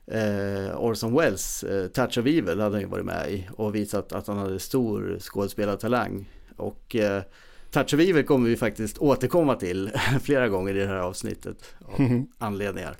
eh, 0.08 0.78
Orson 0.78 1.16
Welles 1.16 1.64
eh, 1.64 1.88
Touch 1.88 2.18
of 2.18 2.26
Evil 2.26 2.60
hade 2.60 2.76
han 2.76 2.80
ju 2.80 2.88
varit 2.88 3.06
med 3.06 3.32
i 3.32 3.48
och 3.52 3.76
visat 3.76 4.14
att 4.14 4.28
han 4.28 4.38
hade 4.38 4.60
stor 4.60 5.18
skådespelartalang. 5.20 6.30
Och 6.58 6.96
eh, 6.96 7.24
Touch 7.72 7.94
of 7.94 8.00
Evil 8.00 8.26
kommer 8.26 8.50
vi 8.50 8.58
faktiskt 8.58 8.98
återkomma 8.98 9.56
till 9.56 9.92
flera 10.22 10.50
gånger 10.50 10.76
i 10.76 10.80
det 10.80 10.88
här 10.88 10.96
avsnittet 10.96 11.76
av 11.80 12.26
anledningar. 12.38 12.96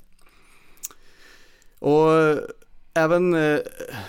Och 1.80 2.10
även, 2.96 3.34
eh, 3.34 3.60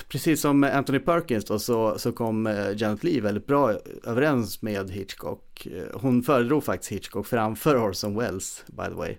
precis 0.08 0.40
som 0.40 0.64
Anthony 0.64 0.98
Perkins 0.98 1.44
då, 1.44 1.58
så, 1.58 1.98
så 1.98 2.12
kom 2.12 2.46
eh, 2.46 2.76
Janet 2.76 3.04
Leigh 3.04 3.22
väldigt 3.22 3.46
bra 3.46 3.74
överens 4.04 4.62
med 4.62 4.90
Hitchcock. 4.90 5.66
Eh, 5.66 6.00
hon 6.00 6.22
föredrog 6.22 6.64
faktiskt 6.64 6.92
Hitchcock 6.92 7.26
framför 7.26 7.88
Orson 7.88 8.16
Welles, 8.16 8.64
by 8.66 8.84
the 8.84 8.94
way. 8.94 9.16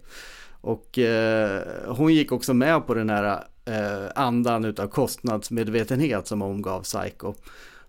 Och 0.62 1.00
eh, 1.00 1.62
hon 1.88 2.14
gick 2.14 2.32
också 2.32 2.54
med 2.54 2.88
på 2.88 2.94
den 2.94 3.10
här 3.10 3.44
eh, 3.66 4.12
andan 4.16 4.66
utav 4.66 4.88
kostnadsmedvetenhet 4.88 6.28
som 6.28 6.42
omgav 6.42 6.82
Psycho. 6.84 7.34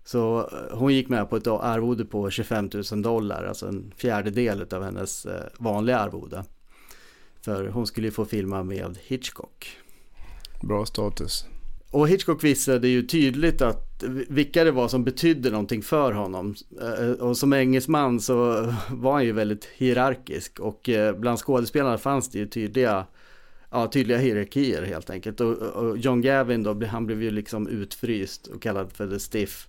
Så 0.03 0.39
eh, 0.39 0.77
hon 0.77 0.93
gick 0.93 1.09
med 1.09 1.29
på 1.29 1.35
ett 1.37 1.47
arvode 1.47 2.05
på 2.05 2.29
25 2.29 2.69
000 2.91 3.01
dollar, 3.01 3.43
alltså 3.43 3.67
en 3.67 3.93
fjärdedel 3.97 4.65
av 4.71 4.83
hennes 4.83 5.25
eh, 5.25 5.45
vanliga 5.57 5.99
arvode. 5.99 6.43
För 7.41 7.67
hon 7.67 7.87
skulle 7.87 8.07
ju 8.07 8.11
få 8.11 8.25
filma 8.25 8.63
med 8.63 8.97
Hitchcock. 9.07 9.77
bra 10.61 10.85
status. 10.85 11.45
Och 11.91 12.09
Hitchcock 12.09 12.43
visade 12.43 12.87
ju 12.87 13.01
tydligt 13.01 13.61
att 13.61 14.03
vilka 14.29 14.63
det 14.63 14.71
var 14.71 14.87
som 14.87 15.03
betydde 15.03 15.49
någonting 15.49 15.81
för 15.81 16.11
honom. 16.11 16.55
Eh, 16.81 17.11
och 17.11 17.37
som 17.37 17.53
engelsman 17.53 18.19
så 18.19 18.35
var 18.89 19.13
han 19.13 19.25
ju 19.25 19.31
väldigt 19.31 19.65
hierarkisk 19.65 20.59
och 20.59 20.89
eh, 20.89 21.15
bland 21.15 21.39
skådespelarna 21.39 21.97
fanns 21.97 22.29
det 22.29 22.39
ju 22.39 22.47
tydliga, 22.47 23.05
ja, 23.69 23.87
tydliga 23.87 24.17
hierarkier 24.17 24.83
helt 24.83 25.09
enkelt. 25.09 25.41
Och, 25.41 25.57
och 25.57 25.97
John 25.97 26.21
Gavin 26.21 26.63
då, 26.63 26.85
han 26.85 27.05
blev 27.05 27.23
ju 27.23 27.31
liksom 27.31 27.67
utfryst 27.67 28.47
och 28.47 28.61
kallad 28.61 28.91
för 28.91 29.07
the 29.07 29.19
stiff. 29.19 29.67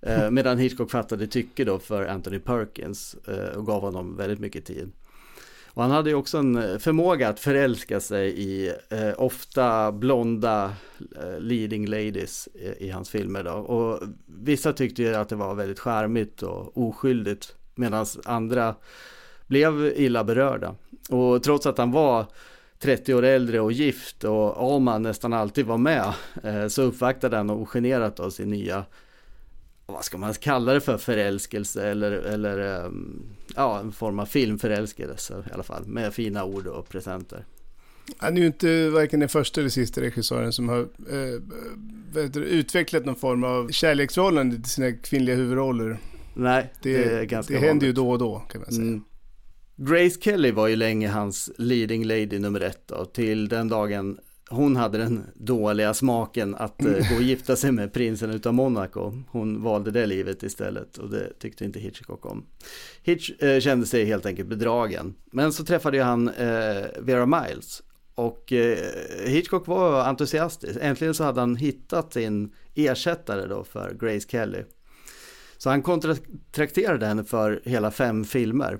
Eh, 0.00 0.30
medan 0.30 0.58
Hitchcock 0.58 0.90
fattade 0.90 1.26
tycke 1.26 1.64
då 1.64 1.78
för 1.78 2.06
Anthony 2.06 2.38
Perkins 2.38 3.16
och 3.56 3.66
gav 3.66 3.80
honom 3.80 4.16
väldigt 4.16 4.40
mycket 4.40 4.64
tid. 4.64 4.92
Och 5.74 5.82
han 5.82 5.90
hade 5.90 6.10
ju 6.10 6.16
också 6.16 6.38
en 6.38 6.56
eh, 6.56 6.78
förmåga 6.78 7.28
att 7.28 7.40
förälska 7.40 8.00
sig 8.00 8.28
i 8.28 8.68
eh, 8.90 9.12
ofta 9.16 9.92
blonda 9.92 10.72
eh, 11.22 11.40
leading 11.40 11.86
ladies 11.86 12.48
i, 12.54 12.86
i 12.86 12.90
hans 12.90 13.10
filmer 13.10 13.42
då. 13.42 13.52
Och 13.52 14.00
vissa 14.26 14.72
tyckte 14.72 15.02
ju 15.02 15.14
att 15.14 15.28
det 15.28 15.36
var 15.36 15.54
väldigt 15.54 15.80
charmigt 15.80 16.42
och 16.42 16.78
oskyldigt 16.78 17.54
medan 17.74 18.06
andra 18.24 18.74
blev 19.46 19.92
illa 19.96 20.24
berörda. 20.24 20.74
Och 21.10 21.42
trots 21.42 21.66
att 21.66 21.78
han 21.78 21.92
var 21.92 22.26
30 22.78 23.14
år 23.14 23.22
äldre 23.22 23.60
och 23.60 23.72
gift 23.72 24.24
och 24.24 24.62
Alman 24.62 25.02
nästan 25.02 25.32
alltid 25.32 25.66
var 25.66 25.78
med 25.78 26.12
eh, 26.42 26.68
så 26.68 26.82
uppvaktade 26.82 27.36
han 27.36 27.50
ogenerat 27.50 28.16
då 28.16 28.30
sin 28.30 28.50
nya 28.50 28.84
vad 29.92 30.04
ska 30.04 30.18
man 30.18 30.34
kalla 30.34 30.72
det 30.72 30.80
för 30.80 30.98
förälskelse 30.98 31.90
eller, 31.90 32.12
eller 32.12 32.84
ehm, 32.84 33.22
ja, 33.56 33.80
en 33.80 33.92
form 33.92 34.18
av 34.18 34.26
filmförälskelse 34.26 35.44
i 35.50 35.52
alla 35.54 35.62
fall 35.62 35.86
med 35.86 36.14
fina 36.14 36.44
ord 36.44 36.66
och 36.66 36.88
presenter. 36.88 37.44
Han 38.18 38.36
är 38.36 38.40
ju 38.40 38.46
inte 38.46 38.88
varken 38.88 39.20
den 39.20 39.28
första 39.28 39.60
eller 39.60 39.70
sista 39.70 40.00
regissören 40.00 40.52
som 40.52 40.68
har 40.68 40.80
eh, 40.80 41.40
det, 42.12 42.36
utvecklat 42.36 43.04
någon 43.04 43.16
form 43.16 43.44
av 43.44 43.68
kärleksförhållande 43.70 44.56
till 44.56 44.70
sina 44.70 44.92
kvinnliga 44.92 45.36
huvudroller. 45.36 45.98
Nej, 46.34 46.72
det, 46.82 46.96
Det, 46.96 47.04
är 47.04 47.18
det, 47.18 47.26
ganska 47.26 47.54
händer 47.54 47.68
ju 47.68 47.92
vanligt. 47.92 47.96
då 47.96 48.10
och 48.10 48.18
då 48.18 48.38
kan 48.38 48.60
man 48.60 48.70
säga. 48.72 48.86
Mm. 48.86 49.04
Grace 49.76 50.20
Kelly 50.20 50.50
var 50.50 50.68
ju 50.68 50.76
länge 50.76 51.08
hans 51.08 51.50
leading 51.58 52.04
lady 52.04 52.38
nummer 52.38 52.60
ett 52.60 52.82
då, 52.86 53.04
till 53.04 53.48
den 53.48 53.68
dagen 53.68 54.18
hon 54.52 54.76
hade 54.76 54.98
den 54.98 55.24
dåliga 55.34 55.94
smaken 55.94 56.54
att 56.54 56.84
eh, 56.84 57.10
gå 57.10 57.16
och 57.16 57.22
gifta 57.22 57.56
sig 57.56 57.72
med 57.72 57.92
prinsen 57.92 58.30
utav 58.30 58.54
Monaco. 58.54 59.12
Hon 59.30 59.62
valde 59.62 59.90
det 59.90 60.06
livet 60.06 60.42
istället 60.42 60.98
och 60.98 61.10
det 61.10 61.38
tyckte 61.38 61.64
inte 61.64 61.80
Hitchcock 61.80 62.26
om. 62.26 62.46
Hitch 63.02 63.42
eh, 63.42 63.60
kände 63.60 63.86
sig 63.86 64.04
helt 64.04 64.26
enkelt 64.26 64.48
bedragen. 64.48 65.14
Men 65.32 65.52
så 65.52 65.64
träffade 65.64 65.96
ju 65.96 66.02
han 66.02 66.28
eh, 66.28 66.84
Vera 66.98 67.26
Miles 67.26 67.82
och 68.14 68.52
eh, 68.52 68.78
Hitchcock 69.26 69.66
var 69.66 70.04
entusiastisk. 70.04 70.78
Äntligen 70.82 71.14
så 71.14 71.24
hade 71.24 71.40
han 71.40 71.56
hittat 71.56 72.12
sin 72.12 72.54
ersättare 72.74 73.46
då 73.46 73.64
för 73.64 73.94
Grace 73.94 74.28
Kelly. 74.28 74.64
Så 75.58 75.70
han 75.70 75.82
kontrakterade 75.82 77.06
henne 77.06 77.24
för 77.24 77.60
hela 77.64 77.90
fem 77.90 78.24
filmer. 78.24 78.78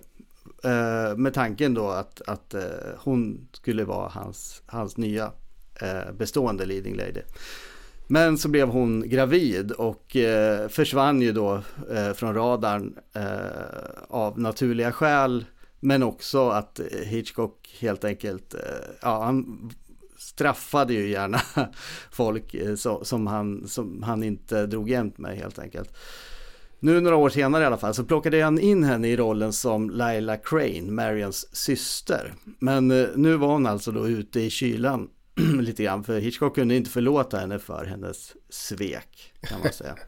Eh, 0.64 1.16
med 1.16 1.34
tanken 1.34 1.74
då 1.74 1.88
att, 1.88 2.22
att 2.26 2.54
eh, 2.54 2.62
hon 2.98 3.48
skulle 3.52 3.84
vara 3.84 4.08
hans, 4.08 4.62
hans 4.66 4.96
nya 4.96 5.32
Eh, 5.80 6.12
bestående 6.12 6.66
leading 6.66 6.96
lady. 6.96 7.22
Men 8.06 8.38
så 8.38 8.48
blev 8.48 8.68
hon 8.68 9.08
gravid 9.08 9.70
och 9.70 10.16
eh, 10.16 10.68
försvann 10.68 11.22
ju 11.22 11.32
då 11.32 11.62
eh, 11.90 12.12
från 12.12 12.34
radarn 12.34 12.98
eh, 13.14 14.02
av 14.08 14.38
naturliga 14.40 14.92
skäl. 14.92 15.44
Men 15.80 16.02
också 16.02 16.48
att 16.48 16.80
Hitchcock 17.04 17.76
helt 17.80 18.04
enkelt, 18.04 18.54
eh, 18.54 18.60
ja 19.02 19.24
han 19.24 19.70
straffade 20.18 20.94
ju 20.94 21.10
gärna 21.10 21.40
folk 22.10 22.54
eh, 22.54 22.74
så, 22.74 23.04
som, 23.04 23.26
han, 23.26 23.68
som 23.68 24.02
han 24.02 24.22
inte 24.22 24.66
drog 24.66 24.90
jämt 24.90 25.18
med 25.18 25.36
helt 25.36 25.58
enkelt. 25.58 25.96
Nu 26.80 27.00
några 27.00 27.16
år 27.16 27.28
senare 27.28 27.62
i 27.62 27.66
alla 27.66 27.78
fall 27.78 27.94
så 27.94 28.04
plockade 28.04 28.42
han 28.42 28.58
in 28.58 28.84
henne 28.84 29.08
i 29.08 29.16
rollen 29.16 29.52
som 29.52 29.90
Laila 29.90 30.36
Crane, 30.36 30.90
Marians 30.90 31.56
syster. 31.56 32.34
Men 32.58 32.90
eh, 32.90 33.08
nu 33.14 33.36
var 33.36 33.48
hon 33.48 33.66
alltså 33.66 33.92
då 33.92 34.08
ute 34.08 34.40
i 34.40 34.50
kylan 34.50 35.08
lite 35.60 35.82
grann, 35.82 36.04
för 36.04 36.18
Hitchcock 36.20 36.54
kunde 36.54 36.74
inte 36.74 36.90
förlåta 36.90 37.38
henne 37.38 37.58
för 37.58 37.84
hennes 37.84 38.32
svek, 38.48 39.32
kan 39.40 39.60
man 39.60 39.72
säga. 39.72 39.96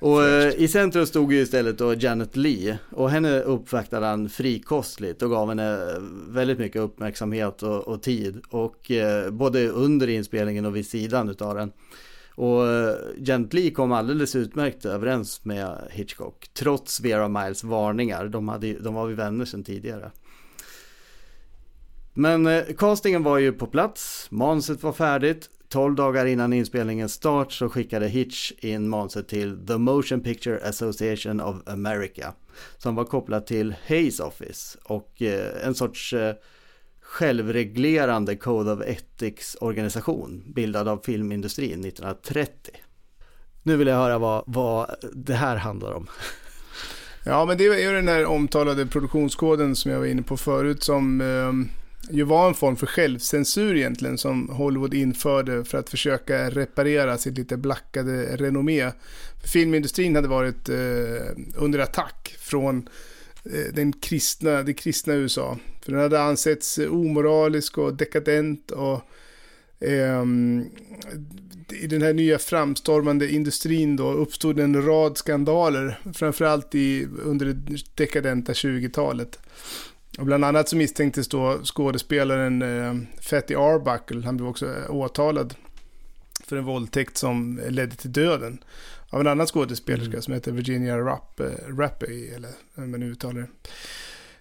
Och 0.00 0.24
eh, 0.24 0.54
i 0.56 0.68
centrum 0.68 1.06
stod 1.06 1.32
ju 1.32 1.40
istället 1.40 1.78
då 1.78 1.94
Janet 1.94 2.36
Lee 2.36 2.78
och 2.90 3.10
henne 3.10 3.40
uppvaktade 3.40 4.06
han 4.06 4.28
frikostligt 4.28 5.22
och 5.22 5.30
gav 5.30 5.48
henne 5.48 5.96
väldigt 6.28 6.58
mycket 6.58 6.82
uppmärksamhet 6.82 7.62
och, 7.62 7.88
och 7.88 8.02
tid 8.02 8.42
och 8.50 8.90
eh, 8.90 9.30
både 9.30 9.68
under 9.68 10.08
inspelningen 10.08 10.66
och 10.66 10.76
vid 10.76 10.86
sidan 10.86 11.28
utav 11.28 11.54
den. 11.54 11.72
Och 12.34 12.68
eh, 12.68 12.94
Janet 13.18 13.54
Lee 13.54 13.70
kom 13.70 13.92
alldeles 13.92 14.36
utmärkt 14.36 14.84
överens 14.84 15.44
med 15.44 15.88
Hitchcock 15.90 16.50
trots 16.54 17.00
Vera 17.00 17.28
Miles 17.28 17.64
varningar. 17.64 18.28
De, 18.28 18.48
hade, 18.48 18.72
de 18.72 18.94
var 18.94 19.08
ju 19.08 19.14
vänner 19.14 19.44
sedan 19.44 19.64
tidigare. 19.64 20.10
Men 22.18 22.46
eh, 22.46 22.64
castingen 22.78 23.22
var 23.22 23.38
ju 23.38 23.52
på 23.52 23.66
plats, 23.66 24.26
manuset 24.30 24.82
var 24.82 24.92
färdigt. 24.92 25.50
12 25.68 25.94
dagar 25.94 26.26
innan 26.26 26.52
inspelningens 26.52 27.12
start 27.12 27.52
så 27.52 27.68
skickade 27.68 28.08
Hitch 28.08 28.52
in 28.58 28.88
manuset 28.88 29.28
till 29.28 29.66
The 29.66 29.78
Motion 29.78 30.20
Picture 30.20 30.68
Association 30.68 31.40
of 31.40 31.56
America 31.66 32.32
som 32.78 32.94
var 32.94 33.04
kopplat 33.04 33.46
till 33.46 33.74
Hayes 33.88 34.20
Office 34.20 34.78
och 34.84 35.22
eh, 35.22 35.66
en 35.66 35.74
sorts 35.74 36.12
eh, 36.12 36.34
självreglerande 37.00 38.36
Code 38.36 38.72
of 38.72 38.80
Ethics 38.80 39.56
organisation 39.60 40.52
bildad 40.54 40.88
av 40.88 41.00
filmindustrin 41.04 41.84
1930. 41.84 42.74
Nu 43.62 43.76
vill 43.76 43.88
jag 43.88 43.96
höra 43.96 44.18
vad, 44.18 44.44
vad 44.46 44.90
det 45.12 45.34
här 45.34 45.56
handlar 45.56 45.92
om. 45.92 46.06
Ja, 47.24 47.44
men 47.44 47.58
det 47.58 47.66
är 47.66 47.78
ju 47.78 47.92
den 47.92 48.08
här 48.08 48.26
omtalade 48.26 48.86
produktionskoden 48.86 49.76
som 49.76 49.90
jag 49.90 49.98
var 49.98 50.06
inne 50.06 50.22
på 50.22 50.36
förut 50.36 50.82
som 50.82 51.20
eh, 51.20 51.78
ju 52.10 52.22
var 52.22 52.48
en 52.48 52.54
form 52.54 52.76
för 52.76 52.86
självcensur 52.86 53.76
egentligen 53.76 54.18
som 54.18 54.48
Hollywood 54.48 54.94
införde 54.94 55.64
för 55.64 55.78
att 55.78 55.90
försöka 55.90 56.50
reparera 56.50 57.18
sitt 57.18 57.38
lite 57.38 57.56
blackade 57.56 58.36
renommé. 58.36 58.90
Filmindustrin 59.44 60.16
hade 60.16 60.28
varit 60.28 60.68
eh, 60.68 60.76
under 61.56 61.78
attack 61.78 62.36
från 62.38 62.88
eh, 63.44 63.74
den 63.74 63.92
kristna, 63.92 64.62
det 64.62 64.74
kristna 64.74 65.14
USA. 65.14 65.58
För 65.82 65.92
den 65.92 66.00
hade 66.00 66.20
ansetts 66.20 66.78
omoralisk 66.78 67.78
och 67.78 67.94
dekadent 67.94 68.70
och 68.70 69.00
eh, 69.80 70.24
i 71.70 71.86
den 71.86 72.02
här 72.02 72.12
nya 72.12 72.38
framstormande 72.38 73.32
industrin 73.32 73.96
då 73.96 74.12
uppstod 74.12 74.60
en 74.60 74.82
rad 74.82 75.18
skandaler, 75.18 76.00
framförallt 76.14 76.74
i, 76.74 77.08
under 77.22 77.46
det 77.46 77.82
dekadenta 77.94 78.52
20-talet. 78.52 79.38
Och 80.18 80.26
bland 80.26 80.44
annat 80.44 80.68
så 80.68 80.76
misstänktes 80.76 81.28
då 81.28 81.60
skådespelaren 81.64 82.62
eh, 82.62 82.94
Fatty 83.20 83.54
Arbuckle, 83.54 84.24
han 84.24 84.36
blev 84.36 84.48
också 84.48 84.74
åtalad 84.88 85.54
för 86.44 86.56
en 86.56 86.64
våldtäkt 86.64 87.16
som 87.16 87.60
ledde 87.68 87.96
till 87.96 88.12
döden 88.12 88.58
av 89.10 89.20
en 89.20 89.26
annan 89.26 89.46
skådespelerska 89.46 90.12
mm. 90.12 90.22
som 90.22 90.34
heter 90.34 90.52
Virginia 90.52 90.98
Rapp, 90.98 91.40
eh, 91.40 91.46
Rappey, 91.78 92.28
eller 92.28 92.50
hur 92.74 92.86
man 92.86 93.02
uttalar 93.02 93.40
det. 93.40 93.48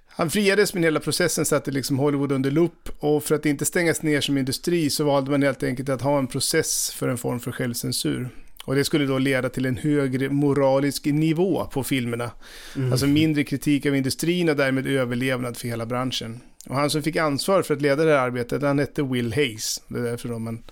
Han 0.08 0.30
friades 0.30 0.74
men 0.74 0.84
hela 0.84 1.00
processen 1.00 1.46
satte 1.46 1.72
liksom 1.72 2.00
Hollywood 2.00 2.32
under 2.32 2.52
lupp 2.52 2.90
och 3.00 3.24
för 3.24 3.36
att 3.36 3.46
inte 3.46 3.66
stängas 3.66 4.02
ner 4.02 4.22
som 4.22 4.38
industri 4.38 4.90
så 4.90 5.04
valde 5.04 5.32
man 5.32 5.44
helt 5.44 5.64
enkelt 5.64 5.90
att 5.90 6.02
ha 6.02 6.18
en 6.18 6.28
process 6.28 6.92
för 6.92 7.08
en 7.08 7.18
form 7.18 7.40
för 7.40 7.52
självcensur. 7.52 8.30
Och 8.68 8.76
det 8.76 8.84
skulle 8.84 9.06
då 9.06 9.18
leda 9.18 9.50
till 9.50 9.66
en 9.66 9.78
högre 9.78 10.30
moralisk 10.30 11.06
nivå 11.06 11.66
på 11.66 11.84
filmerna. 11.84 12.32
Mm. 12.76 12.92
Alltså 12.92 13.08
mindre 13.08 13.44
kritik 13.44 13.86
av 13.86 13.96
industrin 13.96 14.50
och 14.50 14.56
därmed 14.56 14.88
överlevnad 14.88 15.58
för 15.58 15.68
hela 15.68 15.86
branschen. 15.86 16.40
Och 16.66 16.76
han 16.76 16.90
som 16.90 17.04
fick 17.04 17.16
ansvar 17.16 17.62
för 17.62 17.74
att 17.74 17.82
leda 17.82 18.04
det 18.04 18.12
här 18.12 18.20
arbetet, 18.20 18.62
han 18.62 18.80
hette 18.80 19.04
Will 19.04 19.34
Hayes. 19.34 19.82
Det 19.88 20.00
är 20.00 20.04
därför 20.04 20.40
man 20.40 20.64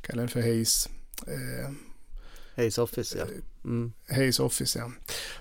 kallar 0.00 0.22
den 0.22 0.28
för 0.28 0.40
Hayes. 0.40 0.88
Eh, 1.26 1.70
Hayes 2.56 2.78
Office, 2.78 3.18
ja. 3.18 3.24
Mm. 3.66 3.92
Hayes 4.08 4.40
Office, 4.40 4.78
ja. 4.78 4.92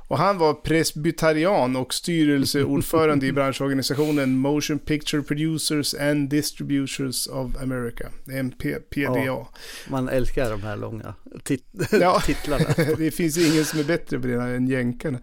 Och 0.08 0.18
han 0.18 0.38
var 0.38 0.54
presbyterian 0.54 1.76
och 1.76 1.94
styrelseordförande 1.94 3.26
i 3.26 3.32
branschorganisationen 3.34 4.38
Motion 4.38 4.80
Picture 4.80 5.24
Producers 5.24 5.94
and 5.94 6.30
Distributors 6.30 7.28
of 7.28 7.62
America, 7.62 8.10
MPPDA. 8.28 9.26
Ja, 9.26 9.50
man 9.90 10.10
älskar 10.10 10.50
de 10.50 10.64
här 10.64 10.78
långa 10.78 11.14
tit 11.44 11.64
ja, 11.92 12.22
titlarna. 12.26 12.66
det 12.98 13.12
finns 13.12 13.38
ingen 13.38 13.66
som 13.66 13.80
är 13.80 13.84
bättre 13.84 14.20
på 14.20 14.28
det 14.28 14.34
än 14.34 14.68
jänkarna. 14.68 15.20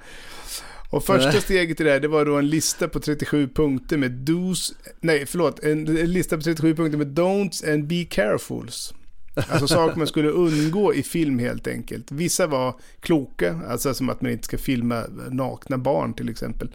Och 0.90 1.04
första 1.04 1.40
steget 1.40 1.80
i 1.80 1.84
det 1.84 1.90
här, 1.90 2.00
det 2.00 2.08
var 2.08 2.24
då 2.24 2.38
en 2.38 2.50
lista 2.50 2.88
på 2.88 3.00
37 3.00 3.48
punkter 3.48 3.96
med 3.96 4.10
dos, 4.10 4.74
nej 5.00 5.26
förlåt, 5.26 5.64
en 5.64 5.84
lista 5.84 6.36
på 6.36 6.42
37 6.42 6.74
punkter 6.74 6.98
med 6.98 7.18
don'ts 7.18 7.72
and 7.72 7.86
be 7.86 8.04
carefuls. 8.04 8.94
Alltså 9.34 9.68
saker 9.68 9.98
man 9.98 10.06
skulle 10.06 10.28
undgå 10.28 10.94
i 10.94 11.02
film 11.02 11.38
helt 11.38 11.66
enkelt. 11.66 12.12
Vissa 12.12 12.46
var 12.46 12.74
kloka, 13.00 13.60
alltså 13.68 13.94
som 13.94 14.08
att 14.08 14.20
man 14.20 14.30
inte 14.30 14.44
ska 14.44 14.58
filma 14.58 15.04
nakna 15.30 15.78
barn 15.78 16.14
till 16.14 16.28
exempel. 16.28 16.68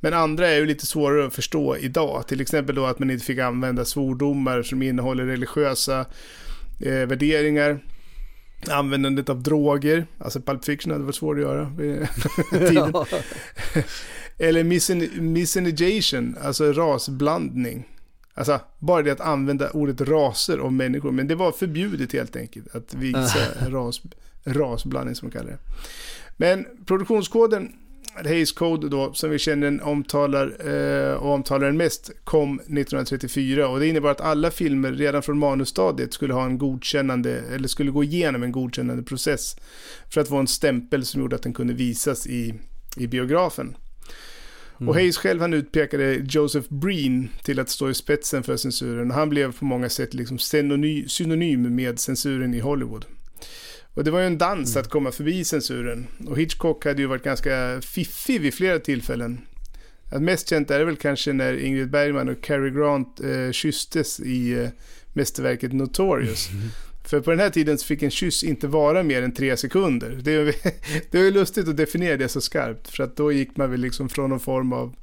Men 0.00 0.14
andra 0.14 0.48
är 0.48 0.56
ju 0.56 0.66
lite 0.66 0.86
svårare 0.86 1.26
att 1.26 1.34
förstå 1.34 1.76
idag. 1.76 2.28
Till 2.28 2.40
exempel 2.40 2.74
då 2.74 2.86
att 2.86 2.98
man 2.98 3.10
inte 3.10 3.24
fick 3.24 3.38
använda 3.38 3.84
svordomar 3.84 4.62
som 4.62 4.82
innehåller 4.82 5.24
religiösa 5.24 6.00
eh, 6.80 7.06
värderingar. 7.06 7.80
Användandet 8.68 9.28
av 9.28 9.42
droger, 9.42 10.06
alltså 10.18 10.40
Pulp 10.40 10.64
Fiction 10.64 10.92
hade 10.92 11.04
varit 11.04 11.14
svårt 11.14 11.36
att 11.36 11.42
göra 11.42 11.72
vid 11.78 12.08
tiden. 12.68 12.94
Eller 14.38 14.64
miscegenation, 15.20 16.36
alltså 16.42 16.72
rasblandning. 16.72 17.86
Alltså, 18.40 18.60
bara 18.78 19.02
det 19.02 19.10
att 19.10 19.20
använda 19.20 19.70
ordet 19.70 20.00
raser 20.00 20.60
om 20.60 20.76
människor. 20.76 21.12
Men 21.12 21.28
det 21.28 21.34
var 21.34 21.52
förbjudet 21.52 22.12
helt 22.12 22.36
enkelt 22.36 22.74
att 22.74 22.94
visa 22.94 23.38
ras, 23.68 24.02
rasblandning 24.44 25.14
som 25.14 25.26
man 25.26 25.32
kallar 25.32 25.50
det. 25.50 25.58
Men 26.36 26.66
produktionskoden, 26.86 27.72
Hayes 28.14 28.52
Code 28.52 28.88
då, 28.88 29.12
som 29.12 29.30
vi 29.30 29.38
känner 29.38 29.66
den 29.66 29.80
omtalar, 29.80 30.68
eh, 30.68 31.14
och 31.14 31.32
omtalar 31.32 31.66
den 31.66 31.76
mest, 31.76 32.10
kom 32.24 32.54
1934. 32.54 33.68
Och 33.68 33.80
det 33.80 33.86
innebar 33.88 34.10
att 34.10 34.20
alla 34.20 34.50
filmer 34.50 34.92
redan 34.92 35.22
från 35.22 35.38
manusstadiet 35.38 36.12
skulle 36.12 36.34
ha 36.34 36.44
en 36.44 36.58
godkännande, 36.58 37.42
eller 37.54 37.68
skulle 37.68 37.90
gå 37.90 38.04
igenom 38.04 38.42
en 38.42 38.52
godkännande 38.52 39.02
process. 39.02 39.56
För 40.10 40.20
att 40.20 40.28
få 40.28 40.36
en 40.36 40.46
stämpel 40.46 41.04
som 41.04 41.20
gjorde 41.20 41.36
att 41.36 41.42
den 41.42 41.54
kunde 41.54 41.74
visas 41.74 42.26
i, 42.26 42.54
i 42.96 43.06
biografen. 43.06 43.74
Mm. 44.80 44.88
Och 44.88 44.94
Hayes 44.94 45.16
själv 45.16 45.40
han 45.40 45.54
utpekade 45.54 46.14
Joseph 46.14 46.74
Breen 46.74 47.28
till 47.42 47.60
att 47.60 47.68
stå 47.68 47.90
i 47.90 47.94
spetsen 47.94 48.42
för 48.42 48.56
censuren. 48.56 49.10
Han 49.10 49.28
blev 49.28 49.58
på 49.58 49.64
många 49.64 49.88
sätt 49.88 50.14
liksom 50.14 50.38
synonym 51.08 51.74
med 51.74 52.00
censuren 52.00 52.54
i 52.54 52.60
Hollywood. 52.60 53.04
Och 53.94 54.04
det 54.04 54.10
var 54.10 54.20
ju 54.20 54.26
en 54.26 54.38
dans 54.38 54.74
mm. 54.74 54.80
att 54.80 54.90
komma 54.90 55.12
förbi 55.12 55.44
censuren. 55.44 56.06
Och 56.26 56.38
Hitchcock 56.38 56.84
hade 56.84 57.02
ju 57.02 57.08
varit 57.08 57.22
ganska 57.22 57.80
fiffig 57.80 58.40
vid 58.40 58.54
flera 58.54 58.78
tillfällen. 58.78 59.40
Att 60.10 60.22
mest 60.22 60.48
känt 60.48 60.70
är 60.70 60.78
det 60.78 60.84
väl 60.84 60.96
kanske 60.96 61.32
när 61.32 61.64
Ingrid 61.64 61.90
Bergman 61.90 62.28
och 62.28 62.40
Cary 62.42 62.70
Grant 62.70 63.20
eh, 63.20 63.52
kysstes 63.52 64.20
i 64.20 64.52
eh, 64.52 64.68
mästerverket 65.12 65.72
Notorious. 65.72 66.50
Mm. 66.50 66.68
För 67.10 67.20
på 67.20 67.30
den 67.30 67.40
här 67.40 67.50
tiden 67.50 67.78
så 67.78 67.86
fick 67.86 68.02
en 68.02 68.10
kyss 68.10 68.44
inte 68.44 68.68
vara 68.68 69.02
mer 69.02 69.22
än 69.22 69.32
tre 69.32 69.56
sekunder. 69.56 70.20
Det 70.22 70.34
är, 70.34 70.54
det 71.10 71.18
är 71.18 71.30
lustigt 71.30 71.68
att 71.68 71.76
definiera 71.76 72.16
det 72.16 72.28
så 72.28 72.40
skarpt. 72.40 72.88
För 72.88 73.04
att 73.04 73.16
då 73.16 73.32
gick 73.32 73.56
man 73.56 73.70
väl 73.70 73.80
liksom 73.80 74.08
från 74.08 74.30
någon 74.30 74.40
form 74.40 74.72
av... 74.72 74.94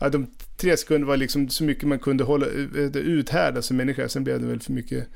Ja, 0.00 0.08
de 0.08 0.26
tre 0.56 0.76
sekunder 0.76 1.08
var 1.08 1.16
liksom 1.16 1.48
så 1.48 1.64
mycket 1.64 1.84
man 1.84 1.98
kunde 1.98 2.24
hålla, 2.24 2.46
eh, 2.46 2.96
uthärda 2.96 3.62
som 3.62 3.76
människa. 3.76 4.08
Sen 4.08 4.24
blev 4.24 4.40
det 4.40 4.46
väl 4.46 4.60
för 4.60 4.72
mycket 4.72 5.08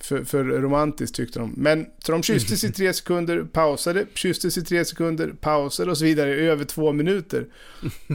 för, 0.00 0.24
för 0.24 0.44
romantiskt 0.44 1.16
tyckte 1.16 1.38
de. 1.38 1.54
Men 1.56 1.86
så 1.98 2.12
de 2.12 2.22
kysstes 2.22 2.64
i 2.64 2.72
tre 2.72 2.94
sekunder, 2.94 3.44
pausade, 3.44 4.06
kysstes 4.14 4.58
i 4.58 4.64
tre 4.64 4.84
sekunder, 4.84 5.28
pausade 5.40 5.90
och 5.90 5.98
så 5.98 6.04
vidare 6.04 6.30
i 6.30 6.46
över 6.46 6.64
två 6.64 6.92
minuter. 6.92 7.46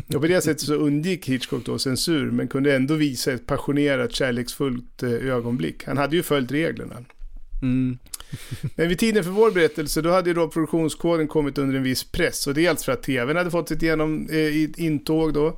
Och 0.08 0.22
på 0.22 0.28
det 0.28 0.42
sättet 0.42 0.62
så 0.62 0.74
undgick 0.74 1.30
Hitchcock 1.30 1.66
då 1.66 1.80
censur, 1.80 2.32
men 2.32 2.48
kunde 2.48 2.76
ändå 2.76 2.94
visa 2.94 3.32
ett 3.32 3.46
passionerat, 3.46 4.12
kärleksfullt 4.12 5.04
eh, 5.04 5.12
ögonblick. 5.12 5.84
Han 5.84 5.98
hade 5.98 6.16
ju 6.16 6.24
följt 6.24 6.52
reglerna. 6.52 6.96
Mm. 7.62 7.98
Men 8.76 8.90
vid 8.90 9.00
tiden 9.00 9.24
för 9.24 9.32
vår 9.32 9.52
berättelse 9.52 10.02
då 10.02 10.12
hade 10.12 10.30
ju 10.30 10.34
då 10.34 10.48
produktionskoden 10.48 11.28
kommit 11.28 11.58
under 11.58 11.78
en 11.78 11.84
viss 11.84 12.04
press. 12.04 12.48
Och 12.48 12.54
dels 12.54 12.84
för 12.84 12.92
att 12.92 13.04
tvn 13.04 13.38
hade 13.38 13.52
fått 13.52 13.70
sitt 13.70 13.82
genom, 13.82 14.30
eh, 14.30 14.84
intåg 14.86 15.34
då. 15.34 15.58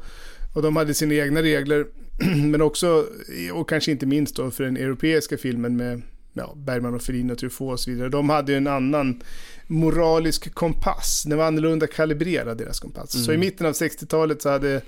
Och 0.56 0.62
de 0.62 0.76
hade 0.76 0.94
sina 0.94 1.14
egna 1.14 1.42
regler. 1.42 1.86
Men 2.52 2.62
också, 2.62 3.06
och 3.54 3.70
kanske 3.70 3.92
inte 3.92 4.06
minst 4.06 4.36
då 4.36 4.52
för 4.52 4.64
den 4.64 4.78
europeiska 4.78 5.38
filmen 5.38 5.78
med 5.78 6.02
ja, 6.34 6.54
Bergman 6.56 6.96
och 6.96 7.02
Ferrin 7.02 7.32
och 7.32 7.38
Truffaut 7.38 7.74
och 7.74 7.80
så 7.80 7.92
vidare. 7.92 8.10
De 8.10 8.30
hade 8.30 8.52
ju 8.52 8.58
en 8.58 8.68
annan 8.68 9.22
moralisk 9.68 10.54
kompass. 10.54 11.24
Den 11.28 11.38
var 11.38 11.46
annorlunda 11.46 11.88
kalibrerad 11.88 12.58
deras 12.58 12.80
kompass. 12.80 13.16
Mm. 13.16 13.26
Så 13.26 13.32
i 13.32 13.36
mm. 13.36 13.46
mitten 13.46 13.68
av 13.68 13.74
60-talet 13.74 14.42
så 14.42 14.50
hade 14.50 14.82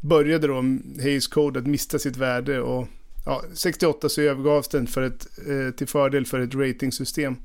började 0.00 0.46
då 0.46 0.64
Hayes 1.02 1.26
Code 1.26 1.58
att 1.58 1.66
mista 1.66 1.98
sitt 1.98 2.16
värde 2.16 2.60
och 2.60 2.88
ja, 3.24 3.44
68 3.54 4.08
så 4.08 4.20
övergavs 4.20 4.68
den 4.68 4.86
för 4.86 5.02
ett, 5.02 5.26
eh, 5.48 5.74
till 5.74 5.86
fördel 5.86 6.26
för 6.26 6.40
ett 6.40 6.54
ratingsystem. 6.54 7.36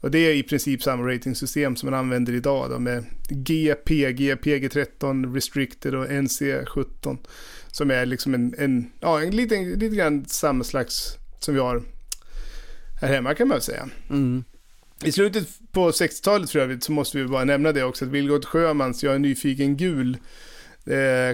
Och 0.00 0.10
det 0.10 0.18
är 0.18 0.34
i 0.34 0.42
princip 0.42 0.82
samma 0.82 1.02
ratingsystem 1.02 1.76
som 1.76 1.90
man 1.90 2.00
använder 2.00 2.32
idag 2.32 2.70
då 2.70 2.78
med 2.78 3.04
GPG, 3.28 4.34
PG13, 4.34 5.34
Restricted 5.34 5.94
och 5.94 6.06
NC17. 6.06 7.18
Som 7.70 7.90
är 7.90 8.06
liksom 8.06 8.34
en, 8.34 8.54
en 8.58 8.90
ja, 9.00 9.22
en 9.22 9.36
liten, 9.36 9.70
lite 9.70 9.96
grann 9.96 10.24
samma 10.24 10.64
slags 10.64 11.16
som 11.38 11.54
vi 11.54 11.60
har 11.60 11.82
här 13.00 13.08
hemma 13.08 13.34
kan 13.34 13.48
man 13.48 13.60
säga. 13.60 13.88
Mm. 14.10 14.44
I 15.04 15.12
slutet 15.12 15.48
på 15.72 15.90
60-talet 15.90 16.50
för 16.50 16.58
övrigt 16.58 16.84
så 16.84 16.92
måste 16.92 17.18
vi 17.18 17.24
bara 17.24 17.44
nämna 17.44 17.72
det 17.72 17.84
också 17.84 18.04
att 18.04 18.10
Vilgot 18.10 18.44
Sjömans 18.44 19.02
Jag 19.02 19.14
är 19.14 19.18
nyfiken 19.18 19.76
gul 19.76 20.16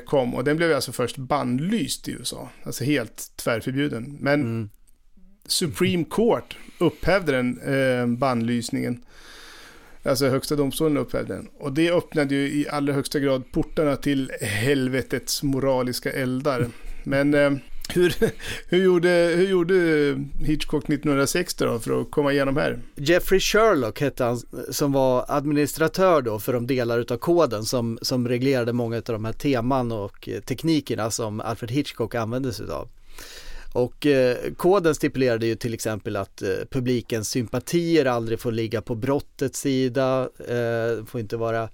kom 0.06 0.34
och 0.34 0.44
den 0.44 0.56
blev 0.56 0.72
alltså 0.72 0.92
först 0.92 1.16
bannlyst 1.16 2.08
i 2.08 2.12
USA. 2.12 2.48
Alltså 2.62 2.84
helt 2.84 3.32
tvärförbjuden. 3.36 4.16
Men 4.20 4.40
Mm. 4.40 4.68
Supreme 5.46 6.04
Court 6.10 6.56
upphävde 6.78 7.32
den 7.32 7.60
eh, 7.60 8.06
bannlysningen. 8.06 9.04
Alltså 10.02 10.28
högsta 10.28 10.56
domstolen 10.56 10.96
upphävde 10.96 11.34
den. 11.34 11.48
Och 11.58 11.72
det 11.72 11.90
öppnade 11.90 12.34
ju 12.34 12.40
i 12.40 12.68
allra 12.68 12.92
högsta 12.92 13.20
grad 13.20 13.52
portarna 13.52 13.96
till 13.96 14.32
helvetets 14.40 15.42
moraliska 15.42 16.12
eldar. 16.12 16.66
Men 17.04 17.34
eh, 17.34 17.52
hur, 17.88 18.14
hur, 18.68 18.84
gjorde, 18.84 19.08
hur 19.08 19.48
gjorde 19.48 19.74
Hitchcock 20.38 20.84
1960 20.84 21.64
då 21.64 21.78
för 21.78 22.00
att 22.00 22.10
komma 22.10 22.32
igenom 22.32 22.56
här? 22.56 22.78
Jeffrey 22.94 23.40
Sherlock 23.40 24.00
hette 24.00 24.24
han 24.24 24.40
som 24.70 24.92
var 24.92 25.24
administratör 25.28 26.22
då 26.22 26.38
för 26.38 26.52
de 26.52 26.66
delar 26.66 26.98
utav 26.98 27.16
koden 27.16 27.64
som, 27.64 27.98
som 28.02 28.28
reglerade 28.28 28.72
många 28.72 28.96
av 28.96 29.02
de 29.02 29.24
här 29.24 29.32
teman 29.32 29.92
och 29.92 30.28
eh, 30.28 30.40
teknikerna 30.40 31.10
som 31.10 31.40
Alfred 31.40 31.70
Hitchcock 31.70 32.14
använde 32.14 32.52
sig 32.52 32.66
av. 32.70 32.88
Och 33.72 34.06
eh, 34.06 34.36
koden 34.56 34.94
stipulerade 34.94 35.46
ju 35.46 35.54
till 35.54 35.74
exempel 35.74 36.16
att 36.16 36.42
eh, 36.42 36.48
publikens 36.70 37.28
sympatier 37.28 38.04
aldrig 38.04 38.40
får 38.40 38.52
ligga 38.52 38.82
på 38.82 38.94
brottets 38.94 39.60
sida, 39.60 40.28
eh, 40.48 41.04
får 41.06 41.20
inte 41.20 41.36
vara 41.36 41.68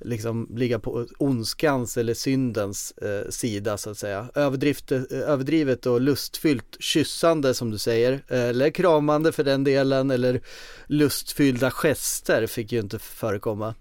liksom 0.00 0.48
ligga 0.56 0.78
på 0.78 1.06
ondskans 1.18 1.96
eller 1.96 2.14
syndens 2.14 2.92
eh, 2.92 3.30
sida 3.30 3.76
så 3.76 3.90
att 3.90 3.98
säga. 3.98 4.28
Överdrift, 4.34 4.92
eh, 4.92 5.02
överdrivet 5.10 5.86
och 5.86 6.00
lustfyllt 6.00 6.76
kyssande 6.80 7.54
som 7.54 7.70
du 7.70 7.78
säger, 7.78 8.24
eller 8.28 8.70
kramande 8.70 9.32
för 9.32 9.44
den 9.44 9.64
delen, 9.64 10.10
eller 10.10 10.40
lustfyllda 10.86 11.70
gester 11.70 12.46
fick 12.46 12.72
ju 12.72 12.80
inte 12.80 12.98
förekomma. 12.98 13.74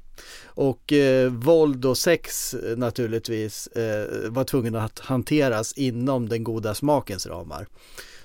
Och 0.45 0.94
eh, 0.94 1.31
våld 1.31 1.85
och 1.85 1.98
sex 1.98 2.53
eh, 2.53 2.77
naturligtvis 2.77 3.68
eh, 3.68 4.30
var 4.30 4.44
tvungen 4.44 4.76
att 4.76 4.99
hanteras 4.99 5.73
inom 5.73 6.30
den 6.30 6.44
goda 6.44 6.76
smakens 6.76 7.27
ramar. 7.27 7.68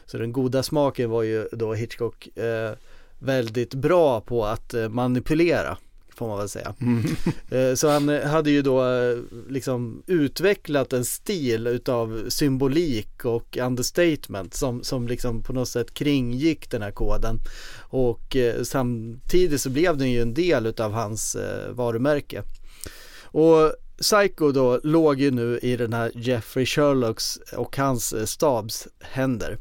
Så 0.06 0.18
den 0.18 0.32
goda 0.32 0.62
smaken 0.62 1.10
var 1.10 1.22
ju 1.22 1.48
då 1.52 1.74
Hitchcock 1.74 2.36
eh, 2.36 2.72
väldigt 3.18 3.74
bra 3.74 4.20
på 4.20 4.44
att 4.44 4.74
eh, 4.74 4.88
manipulera 4.88 5.78
får 6.18 6.28
man 6.28 6.38
väl 6.38 6.48
säga. 6.48 6.74
Eh, 7.50 7.74
Så 7.74 7.88
han 7.88 8.08
eh, 8.08 8.26
hade 8.26 8.50
ju 8.50 8.62
då 8.62 8.84
eh, 8.84 9.18
liksom 9.48 10.02
utvecklat 10.06 10.92
en 10.92 11.04
stil 11.04 11.66
utav 11.66 12.24
symbolik 12.28 13.24
och 13.24 13.56
understatement 13.56 14.54
som, 14.54 14.82
som 14.84 15.08
liksom 15.08 15.42
på 15.42 15.52
något 15.52 15.68
sätt 15.68 15.94
kringgick 15.94 16.70
den 16.70 16.82
här 16.82 16.90
koden. 16.90 17.40
Och 17.80 18.36
samtidigt 18.62 19.60
så 19.60 19.70
blev 19.70 19.96
den 19.96 20.10
ju 20.10 20.22
en 20.22 20.34
del 20.34 20.66
utav 20.66 20.92
hans 20.92 21.36
varumärke. 21.70 22.42
Och 23.22 23.72
Psycho 24.00 24.52
då 24.52 24.80
låg 24.82 25.20
ju 25.20 25.30
nu 25.30 25.58
i 25.62 25.76
den 25.76 25.92
här 25.92 26.12
Jeffrey 26.14 26.66
Sherlocks 26.66 27.38
och 27.56 27.76
hans 27.76 28.30
stabs 28.30 28.88
händer. 29.00 29.58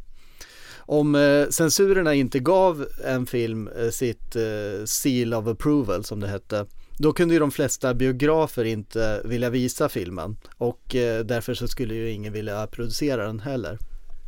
Om 0.89 1.15
eh, 1.15 1.49
censurerna 1.49 2.13
inte 2.13 2.39
gav 2.39 2.87
en 3.05 3.25
film 3.25 3.67
eh, 3.67 3.89
sitt 3.89 4.35
eh, 4.35 4.85
seal 4.85 5.33
of 5.33 5.47
approval 5.47 6.03
som 6.03 6.19
det 6.19 6.27
hette, 6.27 6.65
då 6.97 7.13
kunde 7.13 7.33
ju 7.33 7.39
de 7.39 7.51
flesta 7.51 7.93
biografer 7.93 8.65
inte 8.65 9.21
vilja 9.25 9.49
visa 9.49 9.89
filmen 9.89 10.37
och 10.57 10.95
eh, 10.95 11.25
därför 11.25 11.53
så 11.53 11.67
skulle 11.67 11.95
ju 11.95 12.11
ingen 12.11 12.33
vilja 12.33 12.67
producera 12.67 13.25
den 13.25 13.39
heller. 13.39 13.77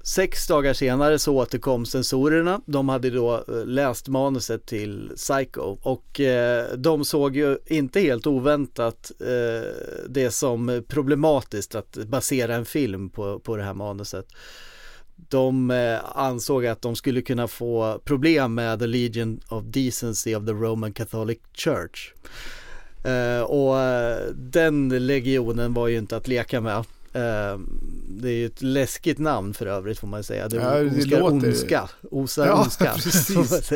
Sex 0.03 0.48
dagar 0.48 0.73
senare 0.73 1.19
så 1.19 1.36
återkom 1.36 1.86
censorerna. 1.86 2.61
De 2.65 2.90
hade 2.90 3.10
då 3.10 3.36
eh, 3.48 3.65
läst 3.65 4.07
manuset 4.07 4.65
till 4.65 5.11
Psycho 5.15 5.77
och 5.81 6.19
eh, 6.19 6.73
de 6.77 7.06
såg 7.06 7.36
ju 7.36 7.57
inte 7.65 7.99
helt 7.99 8.27
oväntat 8.27 9.11
eh, 9.19 9.69
det 10.10 10.31
som 10.31 10.84
problematiskt 10.88 11.76
att 11.76 11.98
basera 12.07 12.56
en 12.56 12.65
film 12.65 13.10
på, 13.10 13.40
på 13.40 13.56
det 13.56 13.64
här 13.64 13.73
manuset. 13.73 14.26
De 15.30 15.72
eh, 15.72 16.00
ansåg 16.16 16.66
att 16.66 16.82
de 16.82 16.96
skulle 16.96 17.22
kunna 17.22 17.48
få 17.48 18.02
problem 18.06 18.54
med 18.56 18.80
the 18.80 18.88
Legion 18.88 19.40
of 19.50 19.64
Decency 19.64 20.36
of 20.36 20.46
the 20.46 20.52
Roman 20.52 20.94
Catholic 20.94 21.40
Church. 21.54 22.14
Eh, 23.04 23.41
och 23.41 23.80
eh, 23.80 24.18
den 24.36 24.90
legionen 25.08 25.74
var 25.74 25.88
ju 25.88 25.98
inte 25.98 26.18
att 26.18 26.28
leka 26.28 26.62
med. 26.62 26.84
Det 28.08 28.30
är 28.30 28.34
ju 28.34 28.46
ett 28.46 28.62
läskigt 28.62 29.18
namn 29.20 29.54
för 29.54 29.66
övrigt 29.66 30.00
får 30.00 30.08
man 30.08 30.24
säga. 30.24 30.48
Det, 30.48 30.56
Ja, 30.56 30.70
det 30.80 31.06
låter- 31.06 31.24
ondska, 31.24 31.90
osar 32.12 32.46
Ja, 32.48 32.62
ondska. 32.64 32.94
precis. 32.94 33.72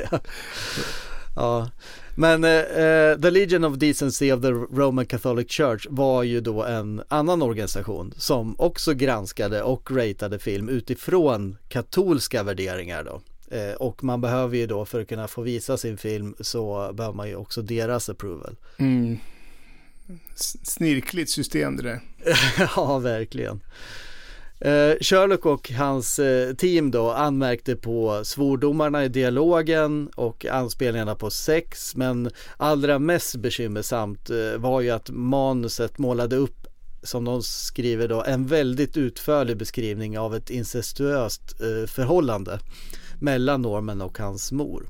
Ja, 1.36 1.70
men 2.16 2.44
eh, 2.44 3.22
The 3.22 3.32
Legion 3.32 3.64
of 3.64 3.78
Decency 3.78 4.32
of 4.32 4.42
the 4.42 4.52
Roman 4.52 5.06
Catholic 5.06 5.52
Church 5.52 5.88
var 5.90 6.24
ju 6.24 6.42
då 6.42 6.64
en 6.64 7.04
annan 7.08 7.42
organisation 7.42 8.14
som 8.18 8.56
också 8.60 8.94
granskade 8.94 9.62
och 9.62 9.92
ratade 9.92 10.40
film 10.40 10.70
utifrån 10.70 11.58
katolska 11.70 12.44
värderingar 12.44 13.04
då. 13.04 13.22
Eh, 13.58 13.74
och 13.74 14.04
man 14.04 14.22
behöver 14.22 14.58
ju 14.58 14.68
då 14.68 14.86
för 14.86 15.02
att 15.02 15.08
kunna 15.08 15.28
få 15.28 15.42
visa 15.42 15.78
sin 15.78 15.98
film 15.98 16.36
så 16.40 16.94
behöver 16.94 17.16
man 17.16 17.30
ju 17.30 17.36
också 17.36 17.62
deras 17.62 18.10
approval. 18.10 18.56
Mm. 18.78 19.18
Snirkligt 20.64 21.30
system 21.30 21.78
det 21.78 21.84
där. 21.84 22.00
ja, 22.76 23.00
verkligen. 23.00 23.62
Eh, 24.64 24.96
Sherlock 25.02 25.46
och 25.46 25.72
hans 25.72 26.20
eh, 26.20 26.54
team 26.54 26.92
då 26.92 27.12
anmärkte 27.12 27.76
på 27.76 28.22
svordomarna 28.24 29.06
i 29.06 29.10
dialogen 29.10 30.10
och 30.16 30.46
anspelningarna 30.46 31.16
på 31.16 31.30
sex 31.30 31.96
men 31.96 32.30
allra 32.58 33.00
mest 33.00 33.36
bekymmersamt 33.36 34.30
eh, 34.30 34.58
var 34.58 34.82
ju 34.82 34.90
att 34.90 35.10
manuset 35.10 35.98
målade 35.98 36.36
upp 36.36 36.68
som 37.04 37.26
de 37.26 37.44
skriver 37.44 38.08
då 38.08 38.24
en 38.24 38.48
väldigt 38.48 38.98
utförlig 38.98 39.58
beskrivning 39.58 40.20
av 40.20 40.36
ett 40.36 40.50
incestuöst 40.50 41.62
eh, 41.62 41.88
förhållande 41.88 42.60
mellan 43.22 43.62
Norman 43.62 44.02
och 44.02 44.18
hans 44.18 44.52
mor. 44.52 44.90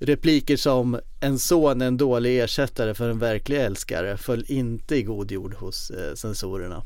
Repliker 0.00 0.56
som 0.56 1.00
en 1.20 1.38
son 1.38 1.82
är 1.82 1.86
en 1.86 1.96
dålig 1.96 2.40
ersättare 2.40 2.94
för 2.94 3.10
en 3.10 3.18
verklig 3.18 3.60
älskare 3.60 4.16
föll 4.16 4.44
inte 4.48 4.96
i 4.96 5.02
god 5.02 5.30
jord 5.30 5.54
hos 5.54 5.90
eh, 5.90 6.14
censorerna. 6.14 6.82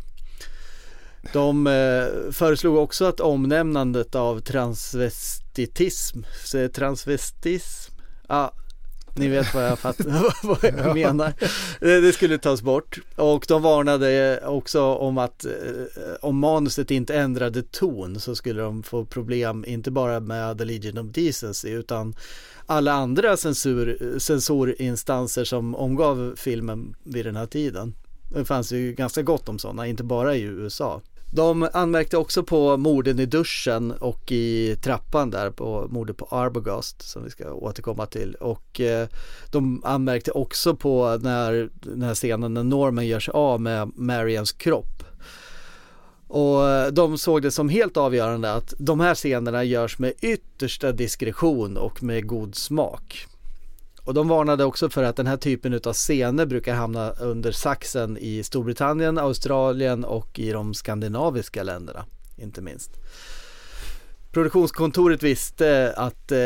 De 1.33 1.67
eh, 1.67 2.33
föreslog 2.33 2.77
också 2.77 3.05
att 3.05 3.21
omnämnandet 3.21 4.15
av 4.15 4.41
transvestitism, 4.41 6.23
transvestism, 6.75 7.93
ja, 8.29 8.53
ni 9.19 9.29
vet 9.29 9.55
vad 9.55 9.65
jag, 9.65 9.79
fatt, 9.79 10.01
vad 10.43 10.65
jag 10.65 10.95
menar. 10.95 11.33
Det, 11.81 12.01
det 12.01 12.13
skulle 12.13 12.39
tas 12.39 12.63
bort 12.63 12.99
och 13.17 13.45
de 13.49 13.63
varnade 13.63 14.41
också 14.47 14.83
om 14.83 15.19
att 15.19 15.45
eh, 15.45 15.51
om 16.21 16.39
manuset 16.39 16.91
inte 16.91 17.15
ändrade 17.15 17.63
ton 17.63 18.21
så 18.21 18.37
skulle 18.37 18.63
de 18.63 18.83
få 18.83 19.05
problem 19.05 19.65
inte 19.69 19.91
bara 19.91 20.21
med 20.21 20.59
The 20.59 20.65
Legion 20.65 20.99
of 20.99 21.07
Decency 21.07 21.71
utan 21.71 22.15
alla 22.67 22.93
andra 22.93 23.37
censur, 23.37 24.19
censorinstanser 24.19 25.45
som 25.45 25.75
omgav 25.75 26.35
filmen 26.37 26.95
vid 27.05 27.25
den 27.25 27.37
här 27.37 27.47
tiden. 27.47 27.95
Det 28.29 28.45
fanns 28.45 28.73
ju 28.73 28.93
ganska 28.93 29.23
gott 29.23 29.49
om 29.49 29.59
sådana, 29.59 29.87
inte 29.87 30.05
bara 30.05 30.37
i 30.37 30.43
USA. 30.43 31.01
De 31.33 31.69
anmärkte 31.73 32.17
också 32.17 32.43
på 32.43 32.77
morden 32.77 33.19
i 33.19 33.27
duschen 33.27 33.93
och 33.93 34.33
i 34.33 34.77
trappan 34.83 35.31
där 35.31 35.51
på 35.51 35.87
mordet 35.91 36.17
på 36.17 36.25
Arbogast 36.31 37.03
som 37.03 37.25
vi 37.25 37.31
ska 37.31 37.53
återkomma 37.53 38.07
till 38.07 38.35
och 38.35 38.81
eh, 38.81 39.09
de 39.51 39.83
anmärkte 39.85 40.31
också 40.31 40.77
på 40.77 41.19
när 41.23 41.71
den 41.81 42.03
här 42.03 42.15
scenen 42.15 42.55
när 42.55 42.65
Norman 42.65 43.07
gör 43.07 43.21
sig 43.21 43.33
av 43.33 43.61
med 43.61 43.91
Marians 43.95 44.53
kropp. 44.53 45.03
Och 46.29 46.69
eh, 46.69 46.93
de 46.93 47.19
såg 47.19 47.43
det 47.43 47.51
som 47.51 47.69
helt 47.69 47.97
avgörande 47.97 48.53
att 48.53 48.75
de 48.79 49.01
här 49.01 49.15
scenerna 49.15 49.65
görs 49.65 49.99
med 49.99 50.13
yttersta 50.21 50.93
diskretion 50.93 51.77
och 51.77 52.03
med 52.03 52.27
god 52.27 52.55
smak. 52.55 53.27
Och 54.07 54.15
de 54.15 54.29
varnade 54.29 54.65
också 54.65 54.91
för 54.91 55.03
att 55.03 55.17
den 55.17 55.27
här 55.27 55.37
typen 55.37 55.81
av 55.85 55.93
scener 55.93 56.47
brukar 56.47 56.75
hamna 56.75 57.11
under 57.11 57.53
saxen 57.53 58.19
i 58.21 58.43
Storbritannien, 58.43 59.19
Australien 59.19 60.05
och 60.05 60.39
i 60.39 60.53
de 60.53 60.75
skandinaviska 60.75 61.63
länderna, 61.63 62.05
inte 62.37 62.61
minst. 62.61 62.91
Produktionskontoret 64.33 65.23
visste 65.23 65.95
att 65.97 66.33
eh, 66.33 66.39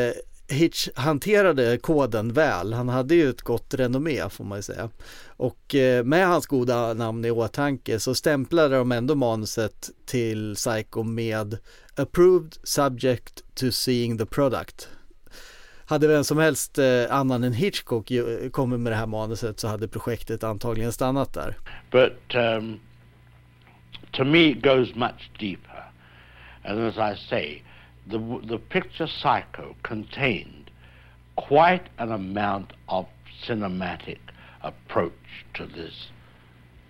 Hitch 0.48 0.88
hanterade 0.94 1.78
koden 1.78 2.32
väl. 2.32 2.72
Han 2.72 2.88
hade 2.88 3.14
ju 3.14 3.30
ett 3.30 3.42
gott 3.42 3.74
renommé 3.74 4.28
får 4.28 4.44
man 4.44 4.58
ju 4.58 4.62
säga. 4.62 4.90
Och 5.26 5.74
eh, 5.74 6.04
med 6.04 6.28
hans 6.28 6.46
goda 6.46 6.94
namn 6.94 7.24
i 7.24 7.30
åtanke 7.30 8.00
så 8.00 8.14
stämplade 8.14 8.76
de 8.76 8.92
ändå 8.92 9.14
manuset 9.14 9.90
till 10.06 10.54
Psycho 10.54 11.02
med 11.02 11.58
Approved 11.94 12.56
subject 12.62 13.42
to 13.54 13.70
seeing 13.70 14.18
the 14.18 14.26
product. 14.26 14.88
Hade 15.90 16.08
vem 16.08 16.24
som 16.24 16.38
helst 16.38 16.78
eh, 16.78 17.04
annan 17.10 17.44
än 17.44 17.52
Hitchcock 17.52 18.10
ju- 18.10 18.44
eh, 18.44 18.50
kommit 18.50 18.80
med 18.80 18.92
det 18.92 18.96
här 18.96 19.06
manuset 19.06 19.60
så 19.60 19.68
hade 19.68 19.88
projektet 19.88 20.44
antagligen 20.44 20.92
stannat 20.92 21.32
där. 21.32 21.56
But 21.90 22.34
um, 22.34 22.80
to 24.10 24.24
me, 24.24 24.38
it 24.38 24.62
goes 24.62 24.94
much 24.94 25.30
deeper. 25.38 25.84
And 26.64 26.80
as 26.80 26.96
I 26.96 27.28
say, 27.28 27.62
the, 28.10 28.18
the 28.48 28.58
picture 28.58 29.06
Psycho 29.08 29.74
contained 29.82 30.70
quite 31.34 31.84
an 31.96 32.12
amount 32.12 32.68
of 32.86 33.06
cinematic 33.46 34.20
approach 34.60 35.44
to 35.56 35.66
this, 35.66 36.12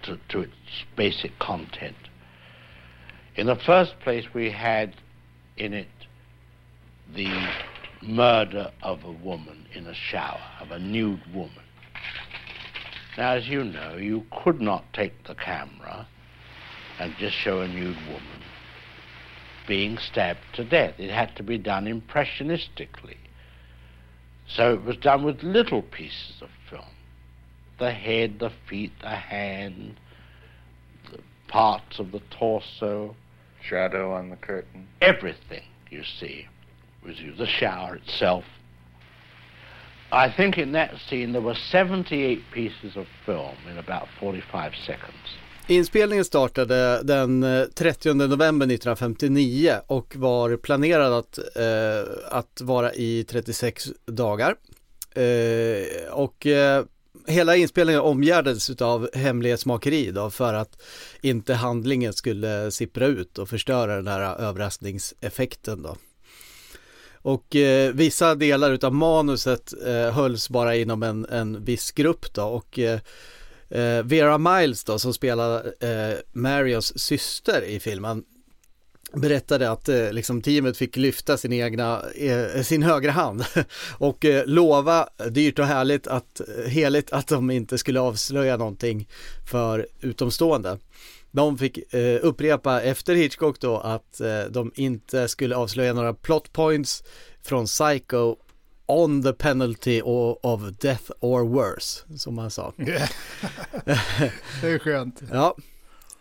to, 0.03 0.17
to 0.29 0.41
its 0.43 0.85
basic 0.97 1.39
content. 1.39 1.97
In 3.35 3.47
the 3.47 3.57
first 3.57 3.95
place, 4.05 4.25
we 4.35 4.51
had 4.51 4.93
in 5.57 5.73
it 5.75 5.89
the 7.15 7.31
murder 8.03 8.71
of 8.83 9.05
a 9.05 9.13
woman 9.13 9.67
in 9.75 9.87
a 9.87 9.95
shower, 9.95 10.41
of 10.61 10.71
a 10.71 10.79
nude 10.79 11.23
woman. 11.35 11.65
Now, 13.19 13.33
as 13.33 13.49
you 13.49 13.65
know, 13.65 13.97
you 13.97 14.25
could 14.43 14.61
not 14.61 14.85
take 14.93 15.25
the 15.27 15.35
camera 15.35 16.07
and 16.99 17.15
just 17.19 17.35
show 17.35 17.61
a 17.61 17.69
nude 17.69 17.97
woman 18.07 18.43
being 19.67 19.99
stabbed 19.99 20.41
to 20.55 20.65
death. 20.65 20.95
It 20.99 21.11
had 21.11 21.37
to 21.37 21.43
be 21.43 21.59
done 21.59 21.85
impressionistically. 21.85 23.17
So 24.49 24.75
it 24.75 24.85
was 24.85 24.97
done 24.97 25.25
with 25.25 25.43
little 25.43 25.83
pieces 25.83 26.43
of 26.43 26.49
film. 26.69 26.85
The 27.79 27.93
head, 27.93 28.41
the 28.41 28.51
feet, 28.69 28.93
the 29.01 29.15
hand, 29.15 30.01
the 31.11 31.21
parts 31.49 31.99
of 31.99 32.11
the 32.13 32.21
torso. 32.31 33.15
Shadow 33.63 34.13
on 34.13 34.31
the 34.31 34.37
curtain. 34.37 34.89
Everything, 35.01 35.63
you 35.91 36.03
see, 36.03 36.49
was 37.05 37.21
used. 37.21 37.39
The 37.39 37.47
shower 37.47 37.97
itself. 37.97 38.45
I 40.13 40.29
think 40.37 40.59
in 40.59 40.73
that 40.73 40.91
scene 41.09 41.33
there 41.33 41.43
were 41.43 41.55
78 41.55 42.41
pieces 42.53 42.97
of 42.97 43.07
film 43.25 43.57
in 43.71 43.79
about 43.79 44.09
45 44.21 44.73
seconds. 44.87 45.39
Inspelningen 45.67 46.25
startade 46.25 47.03
den 47.03 47.43
eh, 47.43 47.65
30 47.65 48.15
november 48.15 48.67
1959 48.67 49.75
och 49.87 50.17
var 50.17 50.57
planerad 50.57 51.13
att, 51.13 51.39
eh, 51.39 52.37
att 52.39 52.61
vara 52.61 52.93
i 52.93 53.25
36 53.25 53.89
dagar. 54.07 54.55
Eh, 55.15 56.13
och 56.13 56.47
eh, 56.47 56.85
hela 57.27 57.57
inspelningen 57.57 58.01
omgärdades 58.01 58.71
av 58.81 59.09
hemlighetsmakeri 59.15 60.11
då 60.11 60.31
för 60.31 60.55
att 60.55 60.83
inte 61.23 61.55
handlingen 61.55 62.13
skulle 62.13 62.71
sippra 62.71 63.07
ut 63.07 63.39
och 63.39 63.49
förstöra 63.49 63.97
den 63.97 64.07
här 64.07 64.37
överraskningseffekten 64.37 65.83
då. 65.83 65.97
Och 67.23 67.57
eh, 67.57 67.93
vissa 67.93 68.35
delar 68.35 68.73
utav 68.73 68.95
manuset 68.95 69.73
eh, 69.87 70.13
hölls 70.13 70.49
bara 70.49 70.77
inom 70.77 71.03
en, 71.03 71.27
en 71.27 71.65
viss 71.65 71.93
grupp 71.93 72.35
då 72.35 72.43
och 72.43 72.79
eh, 72.79 73.01
eh, 73.69 74.03
Vera 74.05 74.39
Miles 74.39 74.85
då 74.85 74.99
som 74.99 75.15
spelar 75.15 75.65
eh, 75.81 76.17
Marios 76.33 76.99
syster 76.99 77.63
i 77.63 77.81
filmen 77.81 78.25
berättade 79.13 79.71
att 79.71 79.89
eh, 79.89 80.13
liksom 80.13 80.43
teamet 80.43 80.77
fick 80.77 80.97
lyfta 80.97 81.37
sin 81.37 81.53
egna, 81.53 82.03
eh, 82.15 82.63
sin 82.63 82.83
högra 82.83 83.11
hand 83.11 83.45
och 83.99 84.25
eh, 84.25 84.47
lova 84.47 85.09
dyrt 85.31 85.59
och 85.59 85.67
härligt 85.67 86.07
att, 86.07 86.41
eh, 86.41 86.71
heligt 86.71 87.13
att 87.13 87.27
de 87.27 87.51
inte 87.51 87.79
skulle 87.79 88.01
avslöja 88.01 88.57
någonting 88.57 89.09
för 89.51 89.87
utomstående. 90.01 90.79
De 91.31 91.59
fick 91.59 91.95
eh, 91.95 92.19
upprepa 92.23 92.81
efter 92.81 93.15
Hitchcock 93.15 93.61
då 93.61 93.79
att 93.79 94.21
eh, 94.21 94.43
de 94.51 94.73
inte 94.75 95.29
skulle 95.29 95.57
avslöja 95.57 95.93
några 95.93 96.15
plot 96.15 96.53
points 96.53 97.03
från 97.43 97.67
Psycho 97.67 98.37
on 98.87 99.23
the 99.23 99.33
penalty 99.33 100.03
of 100.03 100.61
death 100.81 101.11
or 101.21 101.45
worse, 101.45 102.19
som 102.19 102.35
man 102.35 102.51
sa. 102.51 102.73
det 102.77 104.69
är 104.69 104.79
skönt. 104.79 105.23
Ja, 105.33 105.57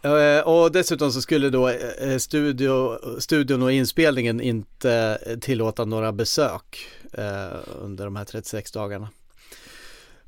eh, 0.01 0.47
och 0.47 0.71
dessutom 0.71 1.11
så 1.11 1.21
skulle 1.21 1.49
då 1.49 1.69
eh, 1.69 2.17
studio, 2.17 2.99
studion 3.19 3.63
och 3.63 3.71
inspelningen 3.71 4.41
inte 4.41 5.19
tillåta 5.41 5.85
några 5.85 6.11
besök 6.11 6.87
eh, 7.13 7.57
under 7.81 8.05
de 8.05 8.15
här 8.15 8.25
36 8.25 8.71
dagarna. 8.71 9.09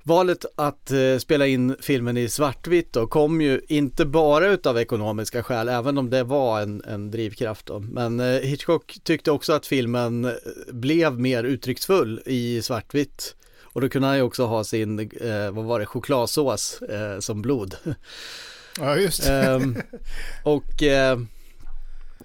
Valet 0.03 0.45
att 0.55 0.91
eh, 0.91 1.17
spela 1.19 1.47
in 1.47 1.75
filmen 1.79 2.17
i 2.17 2.29
svartvitt 2.29 2.93
då 2.93 3.07
kom 3.07 3.41
ju 3.41 3.61
inte 3.67 4.05
bara 4.05 4.47
utav 4.47 4.77
ekonomiska 4.77 5.43
skäl, 5.43 5.69
även 5.69 5.97
om 5.97 6.09
det 6.09 6.23
var 6.23 6.61
en, 6.61 6.83
en 6.87 7.11
drivkraft 7.11 7.65
då. 7.65 7.79
Men 7.79 8.19
eh, 8.19 8.25
Hitchcock 8.25 8.99
tyckte 9.03 9.31
också 9.31 9.53
att 9.53 9.65
filmen 9.65 10.25
eh, 10.25 10.31
blev 10.71 11.19
mer 11.19 11.43
uttrycksfull 11.43 12.21
i 12.25 12.61
svartvitt. 12.61 13.35
Och 13.63 13.81
då 13.81 13.89
kunde 13.89 14.07
han 14.07 14.17
ju 14.17 14.23
också 14.23 14.45
ha 14.45 14.63
sin, 14.63 14.99
eh, 14.99 15.51
vad 15.51 15.65
var 15.65 15.79
det, 15.79 15.85
chokladsås 15.85 16.81
eh, 16.81 17.19
som 17.19 17.41
blod. 17.41 17.75
Ja, 18.79 18.97
just 18.97 19.27
ehm, 19.27 19.77
Och 20.43 20.83
eh, 20.83 21.19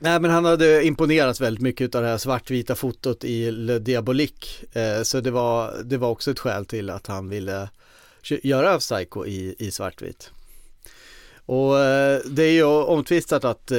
Nej 0.00 0.20
men 0.20 0.30
han 0.30 0.44
hade 0.44 0.84
imponerats 0.84 1.40
väldigt 1.40 1.62
mycket 1.62 1.94
av 1.94 2.02
det 2.02 2.08
här 2.08 2.18
svartvita 2.18 2.74
fotot 2.74 3.24
i 3.24 3.50
Le 3.50 3.78
Diabolique. 3.78 4.48
Eh, 4.72 5.02
så 5.02 5.20
det 5.20 5.30
var, 5.30 5.82
det 5.84 5.96
var 5.96 6.08
också 6.08 6.30
ett 6.30 6.38
skäl 6.38 6.66
till 6.66 6.90
att 6.90 7.06
han 7.06 7.28
ville 7.28 7.68
göra 8.42 8.78
Psycho 8.78 9.26
i, 9.26 9.54
i 9.58 9.70
svartvit. 9.70 10.30
Och 11.46 11.78
eh, 11.78 12.20
det 12.26 12.42
är 12.42 12.52
ju 12.52 12.64
omtvistat 12.64 13.44
att 13.44 13.70
eh, 13.70 13.78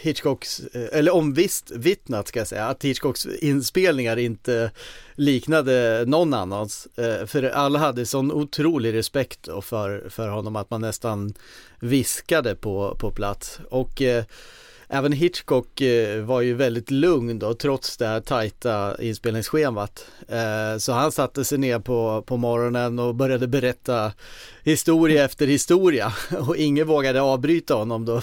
Hitchcocks, 0.00 0.60
eh, 0.60 0.98
eller 0.98 1.14
omvittnat 1.14 2.28
ska 2.28 2.38
jag 2.38 2.48
säga, 2.48 2.66
att 2.66 2.84
Hitchcocks 2.84 3.26
inspelningar 3.26 4.16
inte 4.16 4.70
liknade 5.14 6.04
någon 6.06 6.34
annans. 6.34 6.88
Eh, 6.96 7.26
för 7.26 7.42
alla 7.42 7.78
hade 7.78 8.06
sån 8.06 8.32
otrolig 8.32 8.94
respekt 8.94 9.48
för, 9.62 10.08
för 10.08 10.28
honom 10.28 10.56
att 10.56 10.70
man 10.70 10.80
nästan 10.80 11.34
viskade 11.80 12.54
på, 12.54 12.96
på 13.00 13.10
plats. 13.10 13.60
Och 13.70 14.02
eh, 14.02 14.24
även 14.90 15.12
Hitchcock 15.12 15.80
eh, 15.80 16.24
var 16.24 16.40
ju 16.40 16.54
väldigt 16.54 16.90
lugn 16.90 17.38
då 17.38 17.54
trots 17.54 17.96
det 17.96 18.06
här 18.06 18.20
tajta 18.20 19.02
inspelningsschemat. 19.02 20.06
Eh, 20.28 20.78
så 20.78 20.92
han 20.92 21.12
satte 21.12 21.44
sig 21.44 21.58
ner 21.58 21.78
på, 21.78 22.22
på 22.26 22.36
morgonen 22.36 22.98
och 22.98 23.14
började 23.14 23.48
berätta 23.48 24.12
historia 24.62 25.24
efter 25.24 25.46
historia 25.46 26.12
och 26.38 26.56
ingen 26.56 26.86
vågade 26.86 27.22
avbryta 27.22 27.74
honom 27.74 28.04
då 28.04 28.22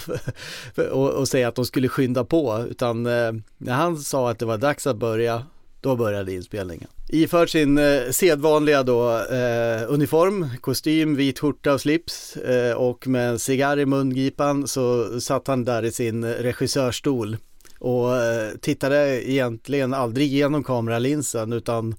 och, 0.90 1.10
och 1.10 1.28
säga 1.28 1.48
att 1.48 1.54
de 1.54 1.64
skulle 1.64 1.88
skynda 1.88 2.24
på 2.24 2.64
utan 2.70 3.02
när 3.02 3.72
han 3.72 3.96
sa 3.96 4.30
att 4.30 4.38
det 4.38 4.46
var 4.46 4.58
dags 4.58 4.86
att 4.86 4.96
börja 4.96 5.44
då 5.80 5.96
började 5.96 6.32
inspelningen. 6.32 6.88
Iförd 7.08 7.50
sin 7.50 7.78
eh, 7.78 8.10
sedvanliga 8.10 8.82
då 8.82 9.18
eh, 9.18 9.82
uniform, 9.92 10.48
kostym, 10.60 11.16
vit 11.16 11.38
skjorta 11.38 11.74
och 11.74 11.80
slips 11.80 12.36
eh, 12.36 12.72
och 12.72 13.06
med 13.06 13.28
en 13.28 13.38
cigarr 13.38 13.78
i 13.78 13.86
mungipan 13.86 14.68
så 14.68 15.20
satt 15.20 15.46
han 15.46 15.64
där 15.64 15.84
i 15.84 15.92
sin 15.92 16.24
regissörstol 16.24 17.36
och 17.78 18.16
eh, 18.16 18.50
tittade 18.60 19.30
egentligen 19.30 19.94
aldrig 19.94 20.28
genom 20.28 20.64
kameralinsen 20.64 21.52
utan 21.52 21.94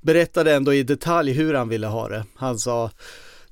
berättade 0.00 0.54
ändå 0.54 0.74
i 0.74 0.82
detalj 0.82 1.32
hur 1.32 1.54
han 1.54 1.68
ville 1.68 1.86
ha 1.86 2.08
det. 2.08 2.24
Han 2.34 2.58
sa 2.58 2.90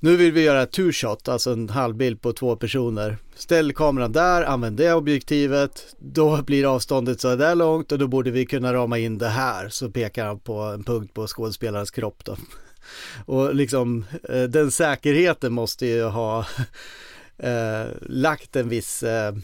nu 0.05 0.17
vill 0.17 0.33
vi 0.33 0.43
göra 0.43 0.67
two 0.67 0.93
shot, 0.93 1.29
alltså 1.29 1.53
en 1.53 1.69
halvbild 1.69 2.21
på 2.21 2.33
två 2.33 2.57
personer. 2.57 3.19
Ställ 3.35 3.73
kameran 3.73 4.13
där, 4.13 4.43
använd 4.43 4.77
det 4.77 4.93
objektivet, 4.95 5.95
då 5.99 6.43
blir 6.43 6.75
avståndet 6.75 7.21
så 7.21 7.37
där 7.37 7.55
långt 7.55 7.93
och 7.93 7.99
då 7.99 8.07
borde 8.07 8.31
vi 8.31 8.47
kunna 8.47 8.75
rama 8.75 8.99
in 8.99 9.19
det 9.19 9.29
här. 9.29 9.69
Så 9.69 9.91
pekar 9.91 10.27
han 10.27 10.41
på 10.41 10.61
en 10.61 10.85
punkt 10.85 11.15
på 11.15 11.27
skådespelarens 11.27 11.91
kropp 11.91 12.25
då. 12.25 12.37
Och 13.27 13.55
liksom 13.55 14.05
eh, 14.29 14.43
den 14.43 14.71
säkerheten 14.71 15.53
måste 15.53 15.87
ju 15.87 16.03
ha 16.03 16.47
eh, 17.39 17.87
lagt 18.01 18.57
en 18.57 18.69
viss 18.69 19.03
eh, 19.03 19.35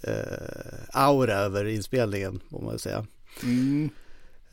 eh, 0.00 0.78
aura 0.92 1.34
över 1.34 1.64
inspelningen, 1.64 2.40
får 2.50 2.60
man 2.60 2.78
säga. 2.78 3.06
Mm. 3.42 3.90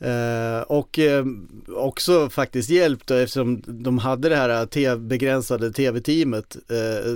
Uh, 0.04 0.60
och 0.60 0.98
uh, 0.98 1.24
också 1.76 2.30
faktiskt 2.30 2.70
hjälpt 2.70 3.10
eftersom 3.10 3.62
de 3.66 3.98
hade 3.98 4.28
det 4.28 4.36
här 4.36 4.66
TV, 4.66 4.96
begränsade 4.96 5.72
tv-teamet 5.72 6.56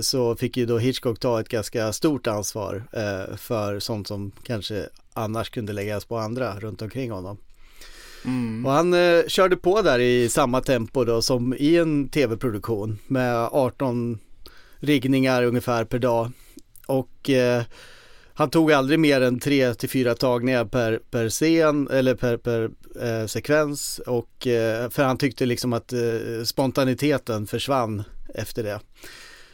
så 0.01 0.35
fick 0.35 0.57
ju 0.57 0.65
då 0.65 0.77
Hitchcock 0.77 1.19
ta 1.19 1.39
ett 1.39 1.49
ganska 1.49 1.93
stort 1.93 2.27
ansvar 2.27 2.83
för 3.37 3.79
sånt 3.79 4.07
som 4.07 4.31
kanske 4.43 4.85
annars 5.13 5.49
kunde 5.49 5.73
läggas 5.73 6.05
på 6.05 6.17
andra 6.17 6.59
runt 6.59 6.81
omkring 6.81 7.11
honom. 7.11 7.37
Mm. 8.25 8.65
Och 8.65 8.71
han 8.71 8.95
körde 9.27 9.57
på 9.57 9.81
där 9.81 9.99
i 9.99 10.29
samma 10.29 10.61
tempo 10.61 11.03
då 11.03 11.21
som 11.21 11.53
i 11.57 11.77
en 11.77 12.09
tv-produktion 12.09 12.99
med 13.07 13.35
18 13.51 14.19
riggningar 14.79 15.43
ungefär 15.43 15.85
per 15.85 15.99
dag. 15.99 16.31
Och 16.87 17.29
han 18.39 18.49
tog 18.49 18.71
aldrig 18.71 18.99
mer 18.99 19.21
än 19.21 19.39
tre 19.39 19.73
till 19.73 19.89
fyra 19.89 20.15
tagningar 20.15 20.65
per, 20.65 20.99
per 21.11 21.29
scen 21.29 21.87
eller 21.87 22.15
per, 22.15 22.37
per 22.37 22.69
eh, 23.01 23.25
sekvens 23.25 23.99
och 23.99 24.47
eh, 24.47 24.89
för 24.89 25.03
han 25.03 25.17
tyckte 25.17 25.45
liksom 25.45 25.73
att 25.73 25.93
eh, 25.93 25.99
spontaniteten 26.43 27.47
försvann 27.47 28.03
efter 28.35 28.63
det. 28.63 28.79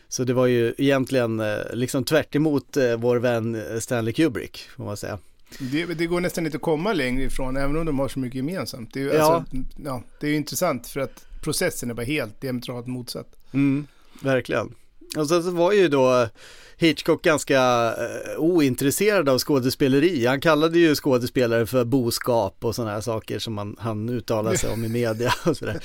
Så 0.07 0.24
det 0.24 0.34
var 0.34 0.45
ju 0.45 0.74
egentligen 0.78 1.40
eh, 1.40 1.57
liksom 1.74 2.03
tvärt 2.03 2.36
emot 2.36 2.78
eh, 2.78 2.95
vår 2.98 3.18
vän 3.18 3.64
Stanley 3.80 4.14
Kubrick, 4.14 4.57
får 4.76 4.84
man 4.84 4.98
säga. 4.98 5.20
Det, 5.60 5.86
det, 5.86 6.06
går 6.06 6.22
nästan 6.22 6.45
inte 6.45 6.56
att 6.56 6.62
komma 6.62 6.94
längre 6.94 7.24
ifrån, 7.24 7.57
även 7.57 7.78
om 7.78 7.86
de 7.86 7.99
har 7.99 8.07
så 8.07 8.20
mycket 8.20 8.36
gemensamt. 8.36 8.94
Det 8.94 8.99
är 8.99 9.03
ju, 9.03 9.14
ja. 9.14 9.36
Alltså, 9.36 9.57
ja, 9.86 10.03
det 10.20 10.28
är 10.28 10.34
intressant 10.36 10.88
för 10.88 10.99
att 10.99 11.26
processen 11.44 11.90
är 11.90 11.94
bara 11.94 12.06
helt 12.06 12.41
diametralt 12.41 12.88
motsatt. 12.88 13.36
Mm, 13.53 13.88
verkligen. 14.22 14.76
Och 15.18 15.28
sen 15.28 15.44
så 15.44 15.52
var 15.52 15.72
ju 15.72 15.88
då 15.88 16.28
Hitchcock 16.77 17.22
ganska 17.22 17.93
eh, 17.93 18.39
ointresserad 18.39 19.30
av 19.30 19.39
skådespeleri. 19.39 20.26
Han 20.26 20.41
kallade 20.41 20.80
ju 20.80 20.95
skådespelare 20.95 21.65
för 21.65 21.84
boskap 21.84 22.65
och 22.65 22.76
sådana 22.76 22.91
här 22.91 23.02
saker 23.02 23.39
som 23.39 23.57
han, 23.57 23.76
han 23.80 24.10
uttalade 24.10 24.57
sig 24.57 24.73
om 24.73 24.85
i 24.85 24.89
media 24.89 25.34
och 25.45 25.57
sådär. 25.57 25.81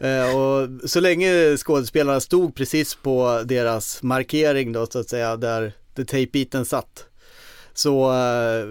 Eh, 0.00 0.36
och 0.36 0.90
så 0.90 1.00
länge 1.00 1.56
skådespelarna 1.56 2.20
stod 2.20 2.54
precis 2.54 2.94
på 2.94 3.42
deras 3.44 4.02
markering 4.02 4.72
då 4.72 4.86
så 4.86 4.98
att 4.98 5.08
säga, 5.08 5.36
där 5.36 5.72
the 5.96 6.04
tape-biten 6.04 6.64
satt. 6.64 7.06
Så, 7.76 8.12
eh, 8.12 8.66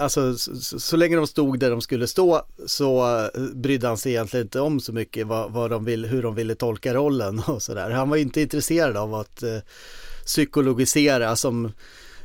alltså 0.00 0.34
så, 0.36 0.80
så, 0.80 0.96
länge 0.96 1.16
de 1.16 1.26
stod 1.26 1.58
där 1.58 1.70
de 1.70 1.80
skulle 1.80 2.06
stå 2.06 2.42
så 2.66 3.20
brydde 3.54 3.88
han 3.88 3.96
sig 3.96 4.12
egentligen 4.12 4.46
inte 4.46 4.60
om 4.60 4.80
så 4.80 4.92
mycket 4.92 5.26
vad, 5.26 5.52
vad 5.52 5.70
de 5.70 5.84
vill, 5.84 6.04
hur 6.04 6.22
de 6.22 6.34
ville 6.34 6.54
tolka 6.54 6.94
rollen 6.94 7.42
och 7.46 7.62
sådär. 7.62 7.90
Han 7.90 8.10
var 8.10 8.16
inte 8.16 8.40
intresserad 8.40 8.96
av 8.96 9.14
att 9.14 9.42
eh, 9.42 9.58
psykologisera 10.26 11.36
som 11.36 11.72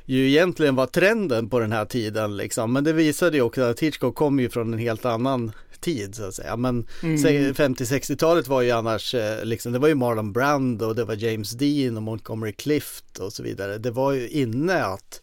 ju 0.06 0.30
egentligen 0.30 0.76
var 0.76 0.86
trenden 0.86 1.50
på 1.50 1.60
den 1.60 1.72
här 1.72 1.86
tiden 1.86 2.38
liksom. 2.38 2.74
Men 2.74 2.84
det 2.84 2.94
visade 2.94 3.38
ju 3.38 3.44
också 3.44 3.62
att 3.62 3.80
Hitchcock 3.80 4.16
kom 4.16 4.40
ju 4.40 4.50
från 4.50 4.74
en 4.74 4.80
helt 4.80 5.06
annan 5.06 5.52
tid 5.80 6.16
så 6.16 6.24
att 6.24 6.36
säga. 6.36 6.56
Men 6.56 6.88
mm. 7.04 7.54
50-60-talet 7.54 8.48
var 8.48 8.62
ju 8.62 8.72
annars, 8.72 9.16
eh, 9.16 9.46
liksom, 9.46 9.74
det 9.74 9.80
var 9.80 9.88
ju 9.88 9.96
Marlon 9.96 10.34
Brando 10.34 10.86
och 10.86 10.96
det 10.96 11.04
var 11.04 11.16
James 11.16 11.52
Dean 11.52 11.98
och 11.98 12.04
Montgomery 12.04 12.54
Clift 12.54 13.20
och 13.20 13.34
så 13.34 13.44
vidare. 13.44 13.78
Det 13.78 13.92
var 13.92 14.12
ju 14.12 14.30
inne 14.30 14.84
att 14.84 15.22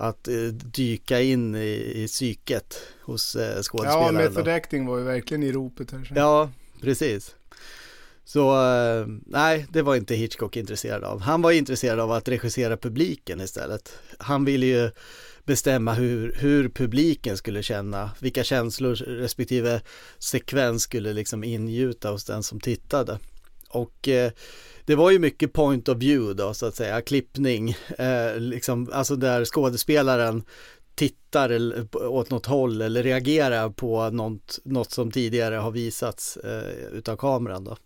att 0.00 0.28
eh, 0.28 0.34
dyka 0.52 1.20
in 1.20 1.54
i, 1.54 1.92
i 1.94 2.06
psyket 2.06 2.82
hos 3.00 3.36
eh, 3.36 3.62
skådespelaren. 3.62 4.14
Ja, 4.14 4.22
method 4.22 4.48
acting 4.48 4.86
var 4.86 4.98
ju 4.98 5.04
verkligen 5.04 5.42
i 5.42 5.52
ropet 5.52 5.90
här. 5.90 6.12
Ja, 6.14 6.50
precis. 6.80 7.34
Så 8.28 8.50
eh, 8.50 9.06
nej, 9.26 9.66
det 9.72 9.82
var 9.82 9.96
inte 9.96 10.14
Hitchcock 10.14 10.56
intresserad 10.56 11.04
av. 11.04 11.20
Han 11.20 11.42
var 11.42 11.52
intresserad 11.52 12.00
av 12.00 12.12
att 12.12 12.28
regissera 12.28 12.76
publiken 12.76 13.40
istället. 13.40 13.92
Han 14.18 14.44
ville 14.44 14.66
ju 14.66 14.90
bestämma 15.44 15.92
hur, 15.92 16.36
hur 16.38 16.68
publiken 16.68 17.36
skulle 17.36 17.62
känna, 17.62 18.10
vilka 18.20 18.44
känslor 18.44 18.94
respektive 18.94 19.80
sekvens 20.18 20.82
skulle 20.82 21.12
liksom 21.12 21.44
ingjuta 21.44 22.10
hos 22.10 22.24
den 22.24 22.42
som 22.42 22.60
tittade. 22.60 23.18
Och 23.68 24.08
eh, 24.08 24.32
det 24.84 24.94
var 24.94 25.10
ju 25.10 25.18
mycket 25.18 25.52
point 25.52 25.88
of 25.88 25.98
view 25.98 26.42
då 26.42 26.54
så 26.54 26.66
att 26.66 26.76
säga, 26.76 27.00
klippning, 27.00 27.76
eh, 27.98 28.36
liksom, 28.36 28.90
alltså 28.92 29.16
där 29.16 29.44
skådespelaren 29.44 30.44
tittar 30.98 31.72
åt 31.94 32.30
något 32.30 32.46
håll 32.46 32.80
eller 32.80 33.02
reagerar 33.02 33.70
på 33.70 34.10
något, 34.10 34.58
något 34.64 34.90
som 34.90 35.10
tidigare 35.10 35.54
har 35.54 35.70
visats 35.70 36.36
eh, 36.36 36.92
utav 36.92 37.16
kameran 37.16 37.64
då. 37.64 37.76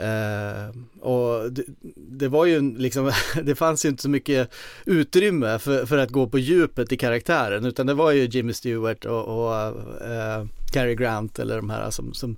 Uh, 0.00 0.82
och 1.00 1.52
det, 1.52 1.64
det, 1.96 2.28
var 2.28 2.46
ju 2.46 2.76
liksom, 2.78 3.12
det 3.42 3.54
fanns 3.54 3.84
ju 3.84 3.88
inte 3.88 4.02
så 4.02 4.08
mycket 4.08 4.50
utrymme 4.86 5.58
för, 5.58 5.86
för 5.86 5.98
att 5.98 6.10
gå 6.10 6.26
på 6.26 6.38
djupet 6.38 6.92
i 6.92 6.96
karaktären 6.96 7.64
utan 7.64 7.86
det 7.86 7.94
var 7.94 8.12
ju 8.12 8.24
Jimmy 8.24 8.52
Stewart 8.52 9.04
och, 9.04 9.24
och 9.24 9.76
uh, 10.00 10.46
Cary 10.72 10.94
Grant 10.94 11.38
eller 11.38 11.56
de 11.56 11.70
här 11.70 11.90
som, 11.90 12.14
som 12.14 12.36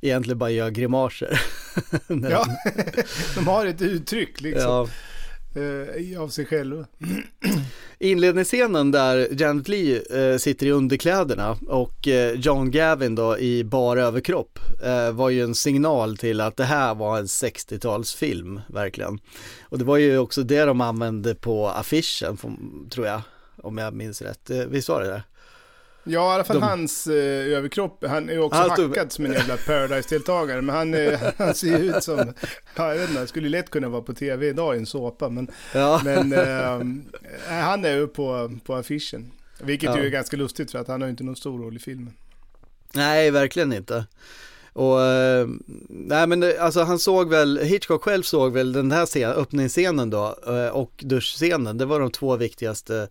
egentligen 0.00 0.38
bara 0.38 0.50
gör 0.50 0.70
grimaser. 0.70 1.40
ja, 2.30 2.46
de 3.34 3.46
har 3.46 3.66
ett 3.66 3.82
uttryck 3.82 4.40
liksom. 4.40 4.70
Ja 4.70 4.88
eh, 5.54 6.20
av 6.20 6.28
sig 6.28 6.46
själva. 6.46 6.86
Inledningsscenen 8.02 8.90
där 8.90 9.28
Janet 9.30 9.68
Lee 9.68 10.02
eh, 10.10 10.38
sitter 10.38 10.66
i 10.66 10.70
underkläderna 10.70 11.56
och 11.68 12.08
eh, 12.08 12.32
John 12.32 12.70
Gavin 12.70 13.14
då 13.14 13.38
i 13.38 13.64
bara 13.64 14.02
överkropp 14.02 14.58
eh, 14.82 15.12
var 15.12 15.30
ju 15.30 15.42
en 15.42 15.54
signal 15.54 16.16
till 16.16 16.40
att 16.40 16.56
det 16.56 16.64
här 16.64 16.94
var 16.94 17.18
en 17.18 17.26
60-talsfilm 17.26 18.60
verkligen. 18.68 19.18
Och 19.62 19.78
det 19.78 19.84
var 19.84 19.96
ju 19.96 20.18
också 20.18 20.42
det 20.42 20.64
de 20.64 20.80
använde 20.80 21.34
på 21.34 21.68
affischen 21.68 22.38
tror 22.90 23.06
jag, 23.06 23.22
om 23.56 23.78
jag 23.78 23.94
minns 23.94 24.22
rätt. 24.22 24.50
Eh, 24.50 24.58
visst 24.58 24.88
var 24.88 25.00
det 25.00 25.08
det? 25.08 25.22
Ja, 26.10 26.32
i 26.32 26.34
alla 26.34 26.44
fall 26.44 26.60
de... 26.60 26.62
hans 26.62 27.06
eh, 27.06 27.56
överkropp. 27.56 28.04
Han 28.08 28.28
är 28.28 28.32
ju 28.32 28.40
också 28.40 28.60
han 28.60 28.70
hackad 28.70 29.12
som 29.12 29.24
en 29.24 29.32
jävla 29.32 29.56
Paradise-deltagare. 29.56 30.62
Men 30.62 30.74
han, 30.74 30.94
eh, 30.94 31.20
han 31.38 31.54
ser 31.54 31.78
ju 31.78 31.96
ut 31.96 32.04
som, 32.04 32.32
ja, 32.76 32.94
jag 32.94 33.00
vet 33.00 33.10
inte, 33.10 33.26
skulle 33.26 33.48
lätt 33.48 33.70
kunna 33.70 33.88
vara 33.88 34.02
på 34.02 34.12
tv 34.14 34.48
idag 34.48 34.74
i 34.76 34.78
en 34.78 34.86
såpa. 34.86 35.28
Men, 35.28 35.50
ja. 35.74 36.00
men 36.04 36.32
eh, 36.32 36.88
han 37.48 37.84
är 37.84 37.96
ju 37.96 38.06
på, 38.06 38.58
på 38.64 38.74
affischen. 38.74 39.30
Vilket 39.60 39.90
ja. 39.90 39.98
ju 39.98 40.06
är 40.06 40.10
ganska 40.10 40.36
lustigt 40.36 40.70
för 40.70 40.78
att 40.78 40.88
han 40.88 41.00
har 41.00 41.08
ju 41.08 41.10
inte 41.10 41.24
någon 41.24 41.36
stor 41.36 41.58
roll 41.58 41.76
i 41.76 41.78
filmen. 41.78 42.14
Nej, 42.92 43.30
verkligen 43.30 43.72
inte. 43.72 44.06
Och 44.72 45.02
eh, 45.02 45.48
nej 45.88 46.26
men 46.26 46.52
alltså 46.60 46.82
han 46.82 46.98
såg 46.98 47.30
väl, 47.30 47.58
Hitchcock 47.58 48.02
själv 48.02 48.22
såg 48.22 48.52
väl 48.52 48.72
den 48.72 48.92
här 48.92 49.06
scen, 49.06 49.30
öppningsscenen 49.30 50.10
då 50.10 50.38
eh, 50.46 50.68
och 50.68 50.92
duschscenen, 50.98 51.78
det 51.78 51.84
var 51.84 52.00
de 52.00 52.10
två 52.10 52.36
viktigaste 52.36 53.08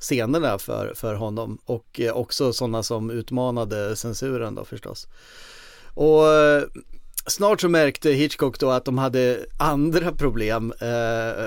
scenerna 0.00 0.58
för, 0.58 0.92
för 0.94 1.14
honom 1.14 1.58
och 1.64 2.00
eh, 2.00 2.16
också 2.16 2.52
sådana 2.52 2.82
som 2.82 3.10
utmanade 3.10 3.96
censuren 3.96 4.54
då 4.54 4.64
förstås. 4.64 5.08
Och 5.94 6.28
eh, 6.28 6.62
snart 7.26 7.60
så 7.60 7.68
märkte 7.68 8.10
Hitchcock 8.10 8.58
då 8.58 8.70
att 8.70 8.84
de 8.84 8.98
hade 8.98 9.46
andra 9.58 10.12
problem. 10.12 10.72
Eh, 10.80 11.46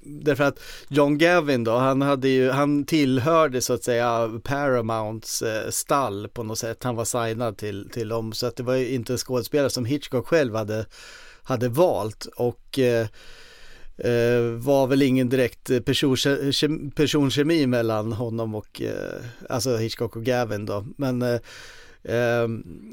därför 0.00 0.44
att 0.44 0.60
John 0.88 1.18
Gavin 1.18 1.64
då, 1.64 1.76
han 1.76 2.02
hade 2.02 2.28
ju, 2.28 2.50
han 2.50 2.84
tillhörde 2.84 3.60
så 3.60 3.72
att 3.72 3.84
säga 3.84 4.40
Paramounts 4.44 5.42
eh, 5.42 5.70
stall 5.70 6.28
på 6.28 6.42
något 6.42 6.58
sätt. 6.58 6.84
Han 6.84 6.96
var 6.96 7.04
signad 7.04 7.56
till, 7.56 7.90
till 7.92 8.08
dem 8.08 8.32
så 8.32 8.46
att 8.46 8.56
det 8.56 8.62
var 8.62 8.74
ju 8.74 8.88
inte 8.88 9.12
en 9.12 9.18
skådespelare 9.18 9.70
som 9.70 9.84
Hitchcock 9.84 10.26
själv 10.26 10.54
hade, 10.54 10.86
hade 11.42 11.68
valt 11.68 12.26
och 12.36 12.78
eh, 12.78 13.06
Eh, 13.98 14.40
var 14.58 14.86
väl 14.86 15.02
ingen 15.02 15.28
direkt 15.28 15.70
eh, 15.70 15.80
person, 15.80 16.16
personkemi 16.94 17.66
mellan 17.66 18.12
honom 18.12 18.54
och, 18.54 18.82
eh, 18.82 19.24
alltså 19.48 19.76
Hitchcock 19.76 20.16
och 20.16 20.24
Gavin 20.24 20.66
då. 20.66 20.86
Men 20.96 21.22
eh, 21.22 21.40
eh 22.04 22.48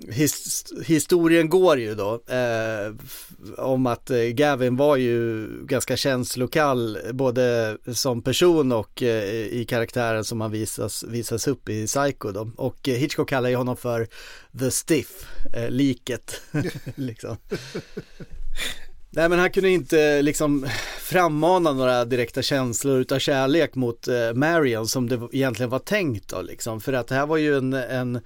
his, 0.10 0.66
historien 0.86 1.50
går 1.50 1.80
ju 1.80 1.96
då 1.96 2.14
eh, 2.14 2.94
om 3.58 3.86
att 3.86 4.10
eh, 4.10 4.18
Gavin 4.18 4.76
var 4.76 4.96
ju 4.96 5.48
ganska 5.66 5.98
känslokall 5.98 6.98
både 7.14 7.78
som 7.94 8.22
person 8.22 8.72
och 8.72 9.04
eh, 9.04 9.46
i 9.46 9.66
karaktären 9.70 10.24
som 10.24 10.42
han 10.42 10.52
visas, 10.52 11.04
visas 11.04 11.48
upp 11.48 11.70
i 11.70 11.88
Psycho 11.88 12.32
då. 12.32 12.52
Och 12.58 12.78
Hitchcock 12.84 13.30
kallar 13.30 13.50
ju 13.50 13.56
honom 13.56 13.78
för 13.78 14.08
The 14.60 14.72
Stiff, 14.72 15.26
liket. 15.70 16.42
liksom. 16.96 17.38
Nej 19.14 19.30
men 19.30 19.40
han 19.40 19.52
kunde 19.52 19.70
inte 19.70 20.22
liksom 20.22 20.68
frammana 21.00 21.74
några 21.74 22.06
direkta 22.06 22.42
känslor 22.42 23.00
utav 23.00 23.20
kärlek 23.20 23.76
mot 23.76 24.08
eh, 24.08 24.34
Marion 24.34 24.88
som 24.88 25.10
det 25.10 25.30
egentligen 25.32 25.70
var 25.70 25.80
tänkt 25.80 26.28
då 26.28 26.42
liksom. 26.42 26.82
För 26.82 26.94
att 26.94 27.08
det 27.08 27.16
här 27.16 27.26
var 27.26 27.38
ju 27.38 27.58
en, 27.58 27.74
en 27.74 28.22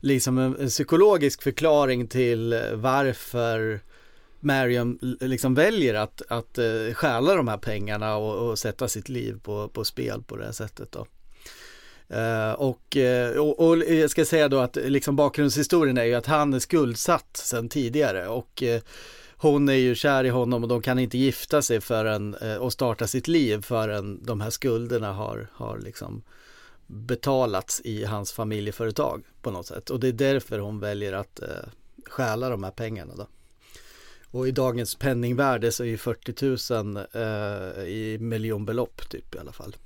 liksom 0.00 0.38
en, 0.38 0.68
psykologisk 0.68 1.42
förklaring 1.42 2.06
till 2.06 2.62
varför 2.74 3.80
Marion 4.40 5.16
liksom 5.20 5.54
väljer 5.54 5.94
att, 5.94 6.22
att 6.28 6.58
eh, 6.58 6.94
stjäla 6.94 7.34
de 7.34 7.48
här 7.48 7.58
pengarna 7.58 8.16
och, 8.16 8.48
och, 8.48 8.58
sätta 8.58 8.88
sitt 8.88 9.08
liv 9.08 9.40
på, 9.42 9.68
på 9.68 9.84
spel 9.84 10.22
på 10.22 10.36
det 10.36 10.44
här 10.44 10.52
sättet 10.52 10.92
då. 10.92 11.06
Uh, 12.14 12.52
och, 12.52 12.96
uh, 12.96 13.38
och, 13.38 13.68
och, 13.68 13.78
jag 13.78 14.10
ska 14.10 14.24
säga 14.24 14.48
då 14.48 14.58
att 14.58 14.76
liksom 14.76 15.16
bakgrundshistorien 15.16 15.98
är 15.98 16.04
ju 16.04 16.14
att 16.14 16.26
han 16.26 16.54
är 16.54 16.58
skuldsatt 16.58 17.36
sedan 17.36 17.68
tidigare 17.68 18.28
och 18.28 18.62
uh, 18.62 18.80
hon 19.42 19.68
är 19.68 19.74
ju 19.74 19.94
kär 19.94 20.24
i 20.24 20.28
honom 20.28 20.62
och 20.62 20.68
de 20.68 20.82
kan 20.82 20.98
inte 20.98 21.18
gifta 21.18 21.62
sig 21.62 21.80
förrän 21.80 22.34
eh, 22.34 22.56
och 22.56 22.72
starta 22.72 23.06
sitt 23.06 23.28
liv 23.28 23.62
förrän 23.62 24.24
de 24.24 24.40
här 24.40 24.50
skulderna 24.50 25.12
har, 25.12 25.48
har 25.52 25.78
liksom 25.78 26.22
betalats 26.86 27.80
i 27.84 28.04
hans 28.04 28.32
familjeföretag 28.32 29.22
på 29.42 29.50
något 29.50 29.66
sätt. 29.66 29.90
Och 29.90 30.00
det 30.00 30.08
är 30.08 30.12
därför 30.12 30.58
hon 30.58 30.80
väljer 30.80 31.12
att 31.12 31.42
eh, 31.42 31.48
stjäla 32.06 32.48
de 32.48 32.64
här 32.64 32.70
pengarna 32.70 33.14
då. 33.16 33.26
Och 34.30 34.48
i 34.48 34.50
dagens 34.50 34.94
penningvärde 34.94 35.72
så 35.72 35.82
är 35.82 35.88
ju 35.88 35.98
40 35.98 36.74
000 36.74 37.06
eh, 37.12 37.84
i 37.84 38.18
miljonbelopp 38.20 39.10
typ 39.10 39.34
i 39.34 39.38
alla 39.38 39.52
fall. 39.52 39.76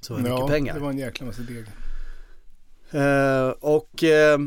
Så 0.00 0.12
ja, 0.12 0.18
mycket 0.18 0.46
pengar. 0.46 0.74
det 0.74 0.80
var 0.80 0.90
en 0.90 0.98
jäkla 0.98 1.26
massa 1.26 1.42
deg. 1.42 1.64
Eh, 2.90 3.48
och 3.48 4.04
eh, 4.04 4.38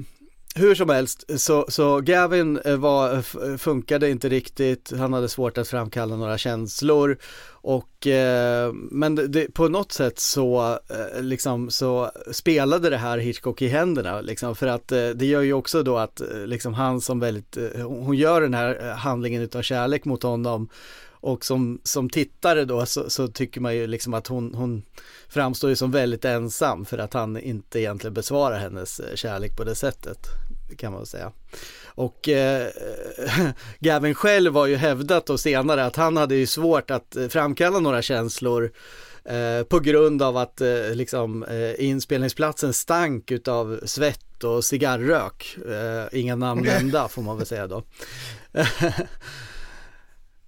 hur 0.55 0.75
som 0.75 0.89
helst, 0.89 1.41
så, 1.41 1.65
så 1.69 1.99
Gavin 1.99 2.59
eh, 2.65 2.75
var, 2.75 3.13
eh, 3.13 3.17
eh, 3.17 3.57
funkade 3.57 4.09
inte 4.09 4.29
riktigt, 4.29 4.91
han 4.97 5.13
hade 5.13 5.29
svårt 5.29 5.57
att 5.57 5.67
framkalla 5.67 6.15
några 6.15 6.37
känslor. 6.37 7.17
Och 7.63 8.07
eh, 8.07 8.73
men 8.73 9.15
det, 9.15 9.53
på 9.53 9.67
något 9.67 9.91
sätt 9.91 10.19
så 10.19 10.79
eh, 10.89 11.21
liksom 11.21 11.69
så 11.69 12.11
spelade 12.31 12.89
det 12.89 12.97
här 12.97 13.17
Hitchcock 13.17 13.61
i 13.61 13.67
händerna 13.67 14.21
liksom. 14.21 14.55
För 14.55 14.67
att 14.67 14.91
eh, 14.91 15.09
det 15.09 15.25
gör 15.25 15.41
ju 15.41 15.53
också 15.53 15.83
då 15.83 15.97
att 15.97 16.21
liksom 16.45 16.73
han 16.73 17.01
som 17.01 17.19
väldigt, 17.19 17.57
eh, 17.57 17.87
hon 17.87 18.17
gör 18.17 18.41
den 18.41 18.53
här 18.53 18.93
handlingen 18.93 19.41
utav 19.41 19.61
kärlek 19.61 20.05
mot 20.05 20.23
honom 20.23 20.69
och 21.21 21.45
som, 21.45 21.81
som 21.83 22.09
tittare 22.09 22.65
då 22.65 22.85
så, 22.85 23.09
så, 23.09 23.27
tycker 23.27 23.61
man 23.61 23.75
ju 23.75 23.87
liksom 23.87 24.13
att 24.13 24.27
hon, 24.27 24.53
hon 24.53 24.83
framstår 25.29 25.69
ju 25.69 25.75
som 25.75 25.91
väldigt 25.91 26.25
ensam 26.25 26.85
för 26.85 26.97
att 26.97 27.13
han 27.13 27.37
inte 27.37 27.79
egentligen 27.79 28.13
besvarar 28.13 28.59
hennes 28.59 29.01
kärlek 29.15 29.57
på 29.57 29.63
det 29.63 29.75
sättet 29.75 30.27
kan 30.77 30.93
man 30.93 31.05
säga. 31.05 31.31
Och 31.85 32.29
eh, 32.29 32.67
Gavin 33.79 34.15
själv 34.15 34.53
har 34.53 34.67
ju 34.67 34.75
hävdat 34.75 35.25
då 35.25 35.37
senare 35.37 35.85
att 35.85 35.95
han 35.95 36.17
hade 36.17 36.35
ju 36.35 36.47
svårt 36.47 36.91
att 36.91 37.15
eh, 37.15 37.27
framkalla 37.27 37.79
några 37.79 38.01
känslor 38.01 38.71
eh, 39.25 39.63
på 39.63 39.79
grund 39.79 40.21
av 40.21 40.37
att 40.37 40.61
eh, 40.61 40.93
liksom 40.93 41.43
eh, 41.43 41.85
inspelningsplatsen 41.85 42.73
stank 42.73 43.31
utav 43.31 43.79
svett 43.85 44.43
och 44.43 44.65
cigarrök. 44.65 45.57
Eh, 45.69 46.19
inga 46.19 46.35
namn 46.35 46.61
nämnda 46.65 47.07
får 47.07 47.21
man 47.21 47.37
väl 47.37 47.45
säga 47.45 47.67
då. 47.67 47.83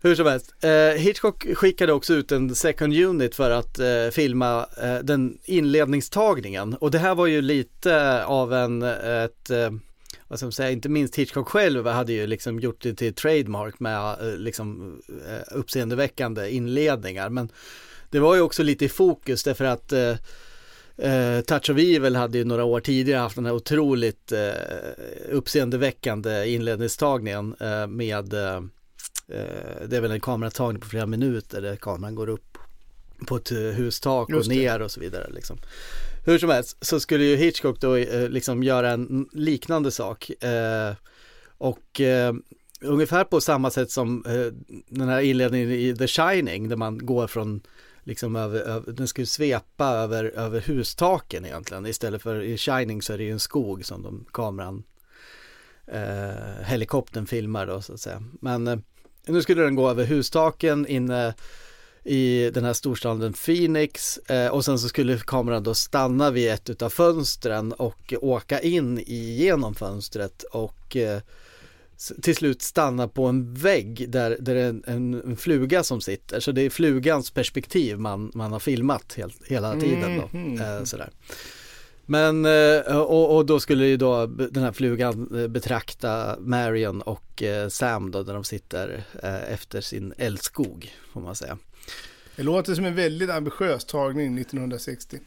Hur 0.05 0.15
som 0.15 0.25
helst, 0.25 0.53
eh, 0.63 1.01
Hitchcock 1.01 1.45
skickade 1.55 1.93
också 1.93 2.13
ut 2.13 2.31
en 2.31 2.55
second 2.55 2.93
unit 2.93 3.35
för 3.35 3.51
att 3.51 3.80
eh, 3.80 4.09
filma 4.11 4.65
eh, 4.81 4.97
den 4.97 5.38
inledningstagningen. 5.43 6.73
Och 6.73 6.91
det 6.91 6.99
här 6.99 7.15
var 7.15 7.27
ju 7.27 7.41
lite 7.41 8.25
av 8.25 8.53
en, 8.53 8.81
ett, 8.84 9.49
eh, 9.49 9.71
vad 10.27 10.39
ska 10.39 10.45
man 10.45 10.51
säga, 10.51 10.71
inte 10.71 10.89
minst 10.89 11.15
Hitchcock 11.15 11.47
själv 11.47 11.88
hade 11.88 12.13
ju 12.13 12.27
liksom 12.27 12.59
gjort 12.59 12.81
det 12.81 12.93
till 12.93 13.13
trademark 13.13 13.80
med 13.80 14.15
eh, 14.21 14.38
liksom 14.38 14.97
eh, 15.30 15.57
uppseendeväckande 15.57 16.49
inledningar. 16.49 17.30
Men 17.30 17.49
det 18.09 18.19
var 18.19 18.35
ju 18.35 18.41
också 18.41 18.63
lite 18.63 18.85
i 18.85 18.89
fokus 18.89 19.43
därför 19.43 19.65
att 19.65 19.91
eh, 19.91 20.15
Eh, 20.97 21.41
Touch 21.41 21.69
of 21.69 21.77
Evil 21.77 22.15
hade 22.15 22.38
ju 22.38 22.45
några 22.45 22.63
år 22.63 22.80
tidigare 22.80 23.19
haft 23.19 23.35
den 23.35 23.45
här 23.45 23.53
otroligt 23.53 24.31
eh, 24.31 24.51
uppseendeväckande 25.30 26.47
inledningstagningen 26.49 27.55
eh, 27.59 27.88
med 27.88 28.34
eh, 28.34 28.61
det 29.88 29.97
är 29.97 30.01
väl 30.01 30.11
en 30.11 30.19
kameratagning 30.19 30.81
på 30.81 30.88
flera 30.88 31.05
minuter 31.05 31.61
där 31.61 31.76
kameran 31.76 32.15
går 32.15 32.30
upp 32.30 32.57
på 33.27 33.35
ett 33.35 33.51
eh, 33.51 33.57
hustak 33.57 34.30
och 34.30 34.47
ner 34.47 34.81
och 34.81 34.91
så 34.91 34.99
vidare 34.99 35.30
liksom. 35.34 35.57
Hur 36.26 36.38
som 36.38 36.49
helst 36.49 36.77
så 36.85 36.99
skulle 36.99 37.23
ju 37.23 37.35
Hitchcock 37.35 37.80
då 37.80 37.95
eh, 37.95 38.30
liksom 38.30 38.64
göra 38.64 38.91
en 38.91 39.30
liknande 39.31 39.91
sak 39.91 40.43
eh, 40.43 40.93
och 41.57 42.01
eh, 42.01 42.34
ungefär 42.81 43.23
på 43.23 43.41
samma 43.41 43.72
sätt 43.72 43.91
som 43.91 44.26
eh, 44.26 44.73
den 44.89 45.10
här 45.10 45.22
inledningen 45.22 45.72
i 45.72 45.95
The 45.95 46.07
Shining 46.07 46.69
där 46.69 46.76
man 46.76 47.05
går 47.05 47.27
från 47.27 47.61
liksom 48.03 48.35
över, 48.35 48.60
över 48.60 48.91
den 48.91 49.07
skulle 49.07 49.27
svepa 49.27 49.88
över, 49.88 50.23
över 50.23 50.61
hustaken 50.61 51.45
egentligen 51.45 51.85
istället 51.85 52.22
för 52.22 52.41
i 52.41 52.57
Shining 52.57 53.01
så 53.01 53.14
är 53.14 53.18
det 53.18 53.23
ju 53.23 53.31
en 53.31 53.39
skog 53.39 53.85
som 53.85 54.03
de 54.03 54.26
kameran 54.31 54.84
eh, 55.88 56.64
helikoptern 56.65 57.26
filmar 57.26 57.68
då 57.68 57.81
så 57.81 57.93
att 57.93 57.99
säga. 57.99 58.23
Men 58.41 58.68
eh, 58.68 58.80
nu 59.27 59.41
skulle 59.41 59.61
den 59.61 59.75
gå 59.75 59.89
över 59.89 60.05
hustaken 60.05 60.87
inne 60.87 61.33
i 62.03 62.49
den 62.53 62.63
här 62.63 62.73
storstaden 62.73 63.33
Phoenix 63.33 64.17
eh, 64.17 64.47
och 64.47 64.65
sen 64.65 64.79
så 64.79 64.89
skulle 64.89 65.17
kameran 65.17 65.63
då 65.63 65.73
stanna 65.73 66.31
vid 66.31 66.49
ett 66.51 66.69
utav 66.69 66.89
fönstren 66.89 67.71
och 67.71 68.13
åka 68.21 68.59
in 68.59 68.99
igenom 68.99 69.75
fönstret 69.75 70.43
och 70.43 70.95
eh, 70.95 71.21
till 72.21 72.35
slut 72.35 72.61
stanna 72.61 73.07
på 73.07 73.25
en 73.25 73.53
vägg 73.53 74.09
där, 74.09 74.37
där 74.39 74.55
det 74.55 74.61
är 74.61 74.69
en, 74.69 74.83
en, 74.87 75.13
en 75.13 75.37
fluga 75.37 75.83
som 75.83 76.01
sitter. 76.01 76.39
Så 76.39 76.51
det 76.51 76.61
är 76.61 76.69
flugans 76.69 77.31
perspektiv 77.31 77.99
man, 77.99 78.31
man 78.33 78.51
har 78.51 78.59
filmat 78.59 79.13
helt, 79.17 79.47
hela 79.47 79.79
tiden 79.79 80.17
då. 80.17 80.37
Mhm. 80.37 80.61
Eh, 80.61 80.83
sådär. 80.83 81.09
Men, 82.05 82.45
eh, 82.45 82.97
och, 82.97 83.35
och 83.35 83.45
då 83.45 83.59
skulle 83.59 83.85
ju 83.85 83.97
då 83.97 84.25
den 84.25 84.63
här 84.63 84.71
flugan 84.71 85.41
eh, 85.41 85.47
betrakta 85.47 86.38
Marion 86.39 87.01
och 87.01 87.43
eh, 87.43 87.67
Sam 87.67 88.11
då 88.11 88.23
där 88.23 88.34
de 88.34 88.43
sitter 88.43 89.03
efter 89.49 89.81
sin 89.81 90.13
älskog 90.17 90.93
får 91.13 91.21
man 91.21 91.35
säga. 91.35 91.57
Det 92.35 92.43
låter 92.43 92.75
som 92.75 92.85
en 92.85 92.95
väldigt 92.95 93.30
ambitiös 93.30 93.85
tagning 93.85 94.38
1960. 94.38 95.19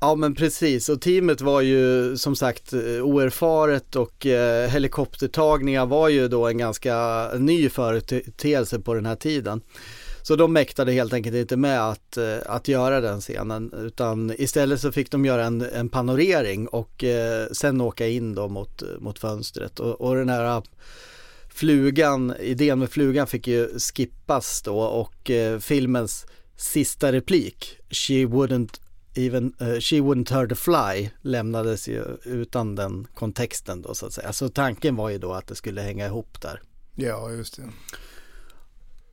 Ja 0.00 0.14
men 0.14 0.34
precis 0.34 0.88
och 0.88 1.00
teamet 1.00 1.40
var 1.40 1.60
ju 1.60 2.16
som 2.16 2.36
sagt 2.36 2.72
oerfaret 3.02 3.96
och 3.96 4.26
eh, 4.26 4.70
helikoptertagningar 4.70 5.86
var 5.86 6.08
ju 6.08 6.28
då 6.28 6.48
en 6.48 6.58
ganska 6.58 7.28
ny 7.38 7.68
företeelse 7.68 8.78
på 8.80 8.94
den 8.94 9.06
här 9.06 9.16
tiden. 9.16 9.60
Så 10.30 10.36
de 10.36 10.52
mäktade 10.52 10.92
helt 10.92 11.12
enkelt 11.12 11.36
inte 11.36 11.56
med 11.56 11.88
att, 11.88 12.16
eh, 12.16 12.38
att 12.46 12.68
göra 12.68 13.00
den 13.00 13.20
scenen 13.20 13.72
utan 13.72 14.32
istället 14.38 14.80
så 14.80 14.92
fick 14.92 15.10
de 15.10 15.24
göra 15.24 15.44
en, 15.44 15.60
en 15.60 15.88
panorering 15.88 16.68
och 16.68 17.04
eh, 17.04 17.46
sen 17.52 17.80
åka 17.80 18.06
in 18.06 18.34
då 18.34 18.48
mot, 18.48 18.82
mot 18.98 19.18
fönstret 19.18 19.80
och, 19.80 20.00
och 20.00 20.16
den 20.16 20.28
här 20.28 20.62
flugan, 21.48 22.34
idén 22.40 22.78
med 22.78 22.90
flugan 22.90 23.26
fick 23.26 23.46
ju 23.46 23.78
skippas 23.78 24.62
då 24.62 24.80
och 24.80 25.30
eh, 25.30 25.58
filmens 25.58 26.26
sista 26.56 27.12
replik, 27.12 27.78
She 27.90 28.14
wouldn't 28.26 28.80
even, 29.14 29.54
uh, 29.62 29.80
She 29.80 29.96
wouldn't 29.96 30.32
hurt 30.32 30.52
a 30.52 30.54
fly 30.54 31.10
lämnades 31.22 31.88
ju 31.88 32.04
utan 32.24 32.74
den 32.74 33.06
kontexten 33.14 33.82
då 33.82 33.94
så 33.94 34.06
att 34.06 34.12
säga. 34.12 34.32
Så 34.32 34.48
tanken 34.48 34.96
var 34.96 35.10
ju 35.10 35.18
då 35.18 35.32
att 35.32 35.46
det 35.46 35.54
skulle 35.54 35.80
hänga 35.80 36.06
ihop 36.06 36.40
där. 36.40 36.60
Ja, 36.96 37.30
just 37.30 37.56
det. 37.56 37.62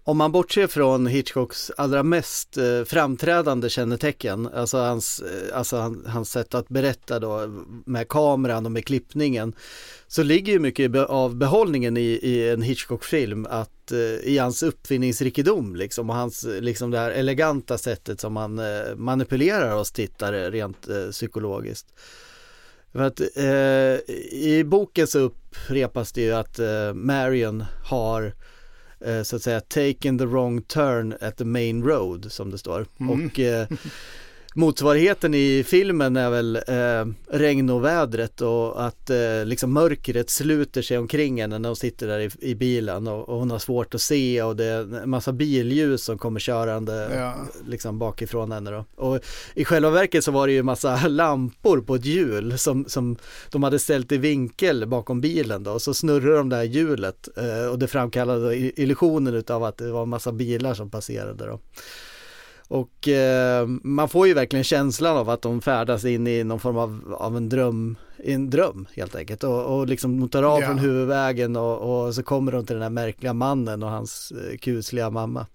Om 0.07 0.17
man 0.17 0.31
bortser 0.31 0.67
från 0.67 1.07
Hitchcocks 1.07 1.71
allra 1.77 2.03
mest 2.03 2.57
eh, 2.57 2.84
framträdande 2.85 3.69
kännetecken, 3.69 4.47
alltså 4.47 4.77
hans, 4.77 5.19
eh, 5.19 5.57
alltså 5.57 5.77
han, 5.77 6.05
hans 6.07 6.31
sätt 6.31 6.55
att 6.55 6.69
berätta 6.69 7.19
då 7.19 7.47
med 7.85 8.07
kameran 8.07 8.65
och 8.65 8.71
med 8.71 8.85
klippningen, 8.85 9.53
så 10.07 10.23
ligger 10.23 10.53
ju 10.53 10.59
mycket 10.59 10.95
av 10.95 11.35
behållningen 11.35 11.97
i, 11.97 12.01
i 12.01 12.49
en 12.49 12.61
Hitchcock-film 12.61 13.47
att 13.49 13.91
eh, 13.91 13.99
i 13.99 14.38
hans 14.38 14.63
uppfinningsrikedom 14.63 15.75
liksom 15.75 16.09
och 16.09 16.15
hans 16.15 16.43
eh, 16.43 16.61
liksom 16.61 16.91
det 16.91 16.99
här 16.99 17.11
eleganta 17.11 17.77
sättet 17.77 18.21
som 18.21 18.35
han 18.35 18.59
eh, 18.59 18.95
manipulerar 18.95 19.75
oss 19.75 19.91
tittare 19.91 20.51
rent 20.51 20.89
eh, 20.89 21.09
psykologiskt. 21.11 21.88
För 22.91 23.03
att 23.03 23.19
eh, 23.19 24.15
i 24.34 24.63
boken 24.65 25.07
så 25.07 25.19
upprepas 25.19 26.11
det 26.11 26.21
ju 26.21 26.34
att 26.34 26.59
eh, 26.59 26.93
Marion 26.93 27.65
har 27.89 28.23
eh, 28.23 28.31
så 29.23 29.35
att 29.35 29.41
säga 29.41 29.61
taken 29.61 30.17
the 30.17 30.25
wrong 30.25 30.61
turn 30.61 31.15
at 31.21 31.37
the 31.37 31.45
main 31.45 31.83
road 31.83 32.31
som 32.31 32.51
det 32.51 32.57
står. 32.57 32.85
Och 33.09 33.39
eh, 33.39 33.67
motsvarigheten 34.57 35.34
i 35.34 35.63
filmen 35.67 36.15
är 36.15 36.29
väl 36.29 36.55
eh, 36.55 37.35
regnovädret 37.38 38.41
och 38.41 38.85
att 38.85 39.09
eh, 39.09 39.45
liksom 39.45 39.73
mörkret 39.73 40.29
sluter 40.29 40.81
sig 40.81 40.97
omkring 40.97 41.41
henne 41.41 41.59
när 41.59 41.69
hon 41.69 41.75
sitter 41.75 42.07
där 42.07 42.19
i, 42.19 42.29
i 42.39 42.55
bilen 42.55 43.07
och, 43.07 43.29
och 43.29 43.39
hon 43.39 43.51
har 43.51 43.59
svårt 43.59 43.95
att 43.95 44.01
se 44.01 44.43
och 44.43 44.55
det 44.55 44.65
är 44.65 45.03
en 45.03 45.09
massa 45.09 45.34
billjus 45.34 46.03
som 46.03 46.17
kommer 46.17 46.39
körande 46.39 47.09
Ja. 47.13 47.35
liksom 47.67 47.99
bakifrån 47.99 48.51
henne 48.51 48.71
då. 48.71 48.85
Och 48.95 49.19
i 49.53 49.65
själva 49.65 49.89
verket 49.89 50.23
så 50.23 50.31
var 50.31 50.47
det 50.47 50.53
ju 50.53 50.63
massa 50.63 51.07
lampor 51.07 51.81
på 51.81 51.95
ett 51.95 52.05
hjul 52.05 52.57
som, 52.57 52.85
som 52.85 53.17
de 53.51 53.63
hade 53.63 53.79
ställt 53.79 54.11
i 54.11 54.17
vinkel 54.17 54.88
bakom 54.88 55.21
bilen 55.21 55.63
då 55.63 55.71
och 55.71 55.81
så 55.81 55.93
snurrade 55.93 56.38
de 56.38 56.49
där 56.49 56.63
hjulet 56.63 57.27
eh, 57.38 57.71
och 57.71 57.79
det 57.79 57.88
framkallade 57.88 58.55
illusionen 58.55 59.34
utav 59.34 59.63
att 59.63 59.77
det 59.77 59.91
var 59.91 60.03
en 60.03 60.09
massa 60.09 60.31
bilar 60.31 60.73
som 60.73 60.89
passerade 60.89 61.45
då. 61.45 61.59
Och 62.68 63.07
eh, 63.07 63.68
man 63.68 64.10
får 64.10 64.27
ju 64.27 64.34
verkligen 64.34 64.64
känslan 64.64 65.18
av 65.18 65.30
att 65.30 65.41
de 65.41 65.61
färdas 65.61 66.06
in 66.06 66.27
i 66.27 66.44
någon 66.44 66.60
form 66.60 66.77
av, 66.77 67.15
av 67.19 67.38
en 67.38 67.49
dröm, 67.49 67.95
en 68.18 68.49
dröm 68.49 68.88
helt 68.95 69.15
enkelt 69.15 69.44
och, 69.44 69.77
och 69.80 69.88
liksom 69.88 70.19
de 70.19 70.30
tar 70.30 70.44
av 70.44 70.61
Ja. 70.61 70.68
från 70.68 70.77
huvudvägen 70.80 71.56
och, 71.56 72.06
och 72.06 72.15
så 72.15 72.23
kommer 72.23 72.52
de 72.52 72.65
till 72.65 72.73
den 72.76 72.84
här 72.84 72.89
märkliga 72.89 73.34
mannen 73.34 73.84
och 73.84 73.89
hans 73.89 74.31
eh, 74.31 74.57
kusliga 74.57 75.10
mamma. 75.10 75.45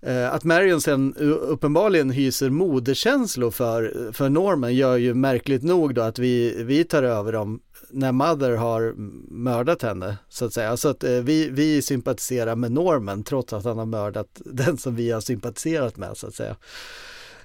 Eh, 0.00 0.34
Att 0.34 0.44
Marion 0.44 0.80
sen 0.80 1.14
uppenbarligen 1.40 2.10
hyser 2.10 2.50
moderkänslor 2.50 3.50
för, 3.50 4.10
för 4.12 4.28
Norman 4.28 4.74
gör 4.74 4.96
ju 4.96 5.14
märkligt 5.14 5.62
nog 5.62 5.94
då 5.94 6.02
att 6.02 6.18
vi, 6.18 6.62
vi 6.64 6.84
tar 6.84 7.02
över 7.02 7.32
dem 7.32 7.60
när 7.90 8.12
Mother 8.12 8.50
har 8.50 8.94
mördat 9.30 9.82
henne 9.82 10.16
så 10.28 10.44
att 10.44 10.52
säga. 10.52 10.76
Så 10.76 10.88
att 10.88 11.04
eh, 11.04 11.10
vi, 11.10 11.48
vi 11.50 11.82
sympatiserar 11.82 12.56
med 12.56 12.72
Norman 12.72 13.24
trots 13.24 13.52
att 13.52 13.64
han 13.64 13.78
har 13.78 13.86
mördat 13.86 14.28
den 14.44 14.78
som 14.78 14.96
vi 14.96 15.10
har 15.10 15.20
sympatiserat 15.20 15.96
med 15.96 16.16
så 16.16 16.26
att 16.26 16.34
säga. 16.34 16.56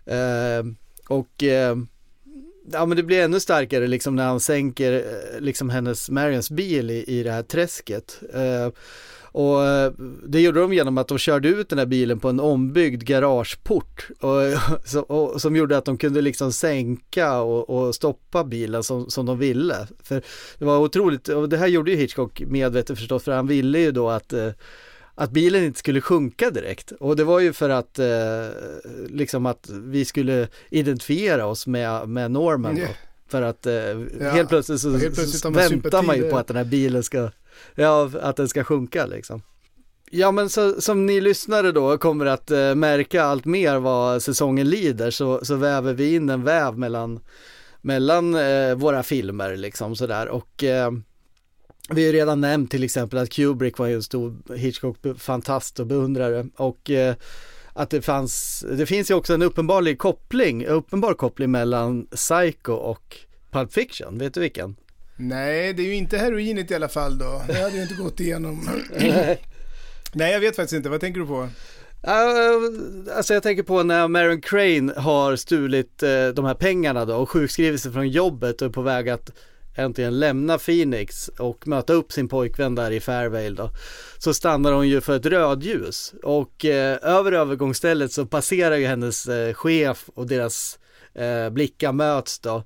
Eh, 0.05 0.65
och 1.07 1.43
eh, 1.43 1.77
ja 2.71 2.85
men 2.85 2.97
det 2.97 3.03
blir 3.03 3.21
ännu 3.21 3.39
starkare 3.39 3.87
liksom 3.87 4.15
när 4.15 4.25
han 4.25 4.39
sänker 4.39 4.93
eh, 4.93 5.39
liksom 5.39 5.69
hennes 5.69 6.09
Marians 6.09 6.51
bil 6.51 6.91
i, 6.91 7.03
i 7.19 7.23
det 7.23 7.31
här 7.31 7.43
träsket. 7.43 8.19
Ehm, 8.33 8.71
och 9.31 9.63
eh, 9.63 9.91
det 10.27 10.41
gjorde 10.41 10.59
de 10.59 10.73
genom 10.73 10.97
att 10.97 11.07
de 11.07 11.17
körde 11.17 11.49
ut 11.49 11.69
den 11.69 11.79
här 11.79 11.85
bilen 11.85 12.19
på 12.19 12.29
en 12.29 12.39
ombyggd 12.39 13.03
garageport 13.03 14.07
och, 14.19 15.11
och, 15.11 15.41
som 15.41 15.55
gjorde 15.55 15.77
att 15.77 15.85
de 15.85 15.97
kunde 15.97 16.21
liksom 16.21 16.51
sänka 16.51 17.39
och, 17.39 17.69
och 17.69 17.95
stoppa 17.95 18.43
bilen 18.43 18.83
som, 18.83 19.09
som 19.09 19.25
de 19.25 19.39
ville. 19.39 19.87
För 20.03 20.21
det 20.57 20.65
var 20.65 20.77
otroligt, 20.77 21.27
och 21.27 21.49
det 21.49 21.57
här 21.57 21.67
gjorde 21.67 21.91
ju 21.91 21.97
Hitchcock 21.97 22.41
medvetet 22.47 22.99
förstås, 22.99 23.23
för 23.23 23.31
han 23.31 23.47
ville 23.47 23.79
ju 23.79 23.91
då 23.91 24.09
att 24.09 24.33
eh, 24.33 24.49
att 25.15 25.31
bilen 25.31 25.63
inte 25.63 25.79
skulle 25.79 26.01
sjunka 26.01 26.49
direkt 26.49 26.91
och 26.91 27.15
det 27.15 27.23
var 27.23 27.39
ju 27.39 27.53
för 27.53 27.69
att 27.69 27.99
eh, 27.99 28.07
liksom 29.07 29.45
att 29.45 29.69
vi 29.69 30.05
skulle 30.05 30.47
identifiera 30.69 31.45
oss 31.45 31.67
med, 31.67 32.09
med 32.09 32.31
Norman 32.31 32.75
då. 32.75 32.87
För 33.27 33.41
att 33.41 33.65
eh, 33.65 33.73
Ja. 33.73 34.29
helt 34.29 34.49
plötsligt 34.49 34.81
så, 34.81 34.89
Helt 34.89 35.15
plötsligt 35.15 35.41
så 35.41 35.49
väntar 35.49 36.03
man 36.03 36.15
ju 36.17 36.29
på 36.29 36.37
att 36.37 36.47
den 36.47 36.57
här 36.57 36.63
bilen 36.63 37.03
ska, 37.03 37.29
ja 37.75 38.11
att 38.21 38.35
den 38.35 38.47
ska 38.47 38.63
sjunka 38.63 39.05
liksom. 39.05 39.41
Ja 40.13 40.31
men 40.31 40.49
så, 40.49 40.81
som 40.81 41.05
ni 41.05 41.21
lyssnare 41.21 41.71
då 41.71 41.97
kommer 41.97 42.25
att 42.25 42.51
eh, 42.51 42.75
märka 42.75 43.23
allt 43.23 43.45
mer 43.45 43.79
vad 43.79 44.23
säsongen 44.23 44.69
lider 44.69 45.11
så, 45.11 45.45
så 45.45 45.55
väver 45.55 45.93
vi 45.93 46.15
in 46.15 46.29
en 46.29 46.43
väv 46.43 46.77
mellan, 46.77 47.19
mellan 47.81 48.35
eh, 48.35 48.75
våra 48.75 49.03
filmer 49.03 49.55
liksom 49.55 49.95
sådär 49.95 50.27
och 50.27 50.63
eh, 50.63 50.91
vi 51.89 52.05
har 52.05 52.13
ju 52.13 52.19
redan 52.19 52.41
nämnt 52.41 52.71
till 52.71 52.83
exempel 52.83 53.19
att 53.19 53.29
Kubrick 53.29 53.77
var 53.77 53.87
ju 53.87 53.95
en 53.95 54.03
stor 54.03 54.55
Hitchcock-fantast 54.55 55.79
och 55.79 55.87
beundrare 55.87 56.47
och 56.55 56.89
eh, 56.89 57.15
att 57.73 57.89
det 57.89 58.01
fanns, 58.01 58.65
det 58.71 58.85
finns 58.85 59.11
ju 59.11 59.15
också 59.15 59.33
en 59.33 59.41
uppenbar 59.41 59.95
koppling, 59.95 60.65
uppenbar 60.65 61.13
koppling 61.13 61.51
mellan 61.51 62.05
Psycho 62.05 62.73
och 62.73 63.17
Pulp 63.51 63.73
Fiction, 63.73 64.17
vet 64.17 64.33
du 64.33 64.39
vilken? 64.39 64.75
Nej, 65.21 65.73
det 65.73 65.83
är 65.83 65.87
ju 65.87 65.95
inte 65.95 66.17
heroinet 66.17 66.71
i 66.71 66.75
alla 66.75 66.89
fall 66.89 67.17
då. 67.17 67.41
Det 67.47 67.61
hade 67.61 67.75
ju 67.75 67.81
inte 67.81 67.93
gått 67.93 68.19
igenom. 68.19 68.69
Nej, 70.13 70.31
jag 70.31 70.39
vet 70.39 70.55
faktiskt 70.55 70.73
inte. 70.73 70.89
Vad 70.89 70.99
tänker 70.99 71.19
du 71.19 71.27
på? 71.27 71.41
Uh, 72.07 73.15
alltså 73.15 73.33
jag 73.33 73.43
tänker 73.43 73.63
på 73.63 73.83
när 73.83 74.07
Marion 74.07 74.41
Crane 74.41 74.93
har 74.97 75.35
stulit 75.35 76.03
uh, 76.03 76.27
de 76.27 76.45
här 76.45 76.53
pengarna 76.53 77.05
då 77.05 77.15
och 77.15 77.29
sjukskrivit 77.29 77.81
sig 77.81 77.91
från 77.91 78.09
jobbet 78.09 78.61
och 78.61 78.67
är 78.67 78.71
på 78.71 78.81
väg 78.81 79.09
att 79.09 79.31
äntligen 79.75 80.19
lämna 80.19 80.57
Phoenix 80.57 81.27
och 81.27 81.67
möta 81.67 81.93
upp 81.93 82.11
sin 82.11 82.27
pojkvän 82.27 82.75
där 82.75 82.91
i 82.91 82.99
Fairvale 82.99 83.49
då. 83.49 83.69
Så 84.17 84.33
stannar 84.33 84.71
hon 84.71 84.89
ju 84.89 85.01
för 85.01 85.15
ett 85.15 85.25
rödljus 85.25 86.13
och 86.23 86.65
eh, 86.65 86.97
över 87.01 87.31
övergångsstället 87.31 88.11
så 88.11 88.25
passerar 88.25 88.75
ju 88.75 88.85
hennes 88.85 89.27
eh, 89.27 89.53
chef 89.53 90.09
och 90.15 90.27
deras 90.27 90.79
eh, 91.13 91.49
blickar 91.49 91.91
möts 91.91 92.39
då. 92.39 92.63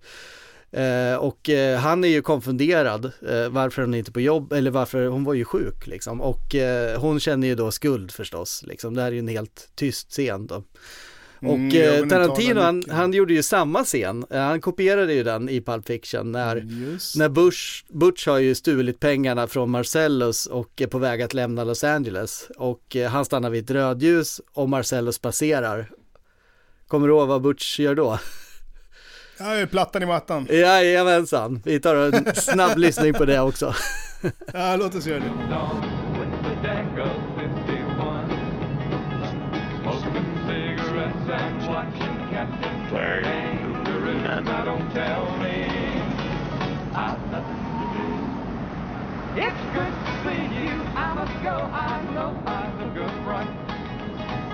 Eh, 0.72 1.16
och 1.16 1.50
eh, 1.50 1.80
han 1.80 2.04
är 2.04 2.08
ju 2.08 2.22
konfunderad 2.22 3.06
eh, 3.06 3.50
varför 3.50 3.82
hon 3.82 3.94
inte 3.94 4.12
på 4.12 4.22
jobb, 4.22 4.54
eller 4.54 4.72
varför 4.72 5.08
hon 5.08 5.24
var 5.24 5.34
ju 5.34 5.46
sjuk 5.46 5.88
liksom. 5.88 6.22
Och 6.22 6.56
eh, 6.56 7.00
hon 7.00 7.20
känner 7.20 7.48
ju 7.48 7.56
då 7.56 7.72
skuld 7.72 8.12
förstås, 8.12 8.64
liksom. 8.68 8.94
Det 8.94 9.02
här 9.02 9.08
är 9.08 9.12
ju 9.12 9.20
en 9.20 9.28
helt 9.28 9.70
tyst 9.76 10.12
scen 10.12 10.48
då. 10.48 10.64
Och 11.40 11.56
mm, 11.56 12.10
Tarantino 12.10 12.62
han, 12.62 12.84
han, 12.90 13.14
gjorde 13.14 13.34
ju 13.34 13.44
samma 13.44 13.84
scen, 13.84 14.26
han 14.30 14.62
kopierade 14.62 15.14
ju 15.14 15.24
den 15.24 15.50
i 15.50 15.62
Pulp 15.62 15.88
Fiction 15.88 16.32
när, 16.32 16.56
när 17.18 17.30
Bush, 17.30 17.86
Butch 17.90 18.28
har 18.28 18.38
ju 18.38 18.56
stulit 18.56 19.00
pengarna 19.00 19.48
från 19.48 19.70
Marcellus 19.70 20.46
och 20.46 20.82
är 20.82 20.88
på 20.88 20.98
väg 20.98 21.22
att 21.22 21.34
lämna 21.34 21.64
Los 21.64 21.84
Angeles 21.84 22.50
och 22.58 22.96
han 23.10 23.26
stannar 23.26 23.50
vid 23.50 23.64
ett 23.64 23.72
rödljus 23.72 24.42
och 24.54 24.70
Marcellus 24.70 25.20
passerar. 25.20 25.90
Kommer 26.88 27.08
du 27.08 27.14
ihåg 27.14 27.28
vad 27.28 27.42
Butch 27.42 27.80
gör 27.80 27.96
då? 27.96 28.20
Ja, 29.38 29.68
plattan 29.72 30.04
i 30.04 30.06
mattan. 30.06 30.48
Jajamensan, 30.50 31.62
vi 31.66 31.80
tar 31.80 31.96
en 31.96 32.36
snabb 32.36 32.78
lyssning 32.78 33.14
på 33.14 33.26
det 33.26 33.40
också. 33.40 33.74
ja, 34.54 34.76
låt 34.76 34.96
oss 34.96 35.06
göra 35.06 35.20
det. 35.20 35.26
It's 49.38 49.52
good 49.74 49.94
to 50.06 50.24
see 50.24 50.44
you. 50.64 50.72
I 50.96 51.14
must 51.14 51.44
go. 51.44 51.56
I 51.74 52.02
know 52.14 52.32
I've 52.46 52.80
a 52.80 52.90
good 52.96 53.12
front. 53.26 53.50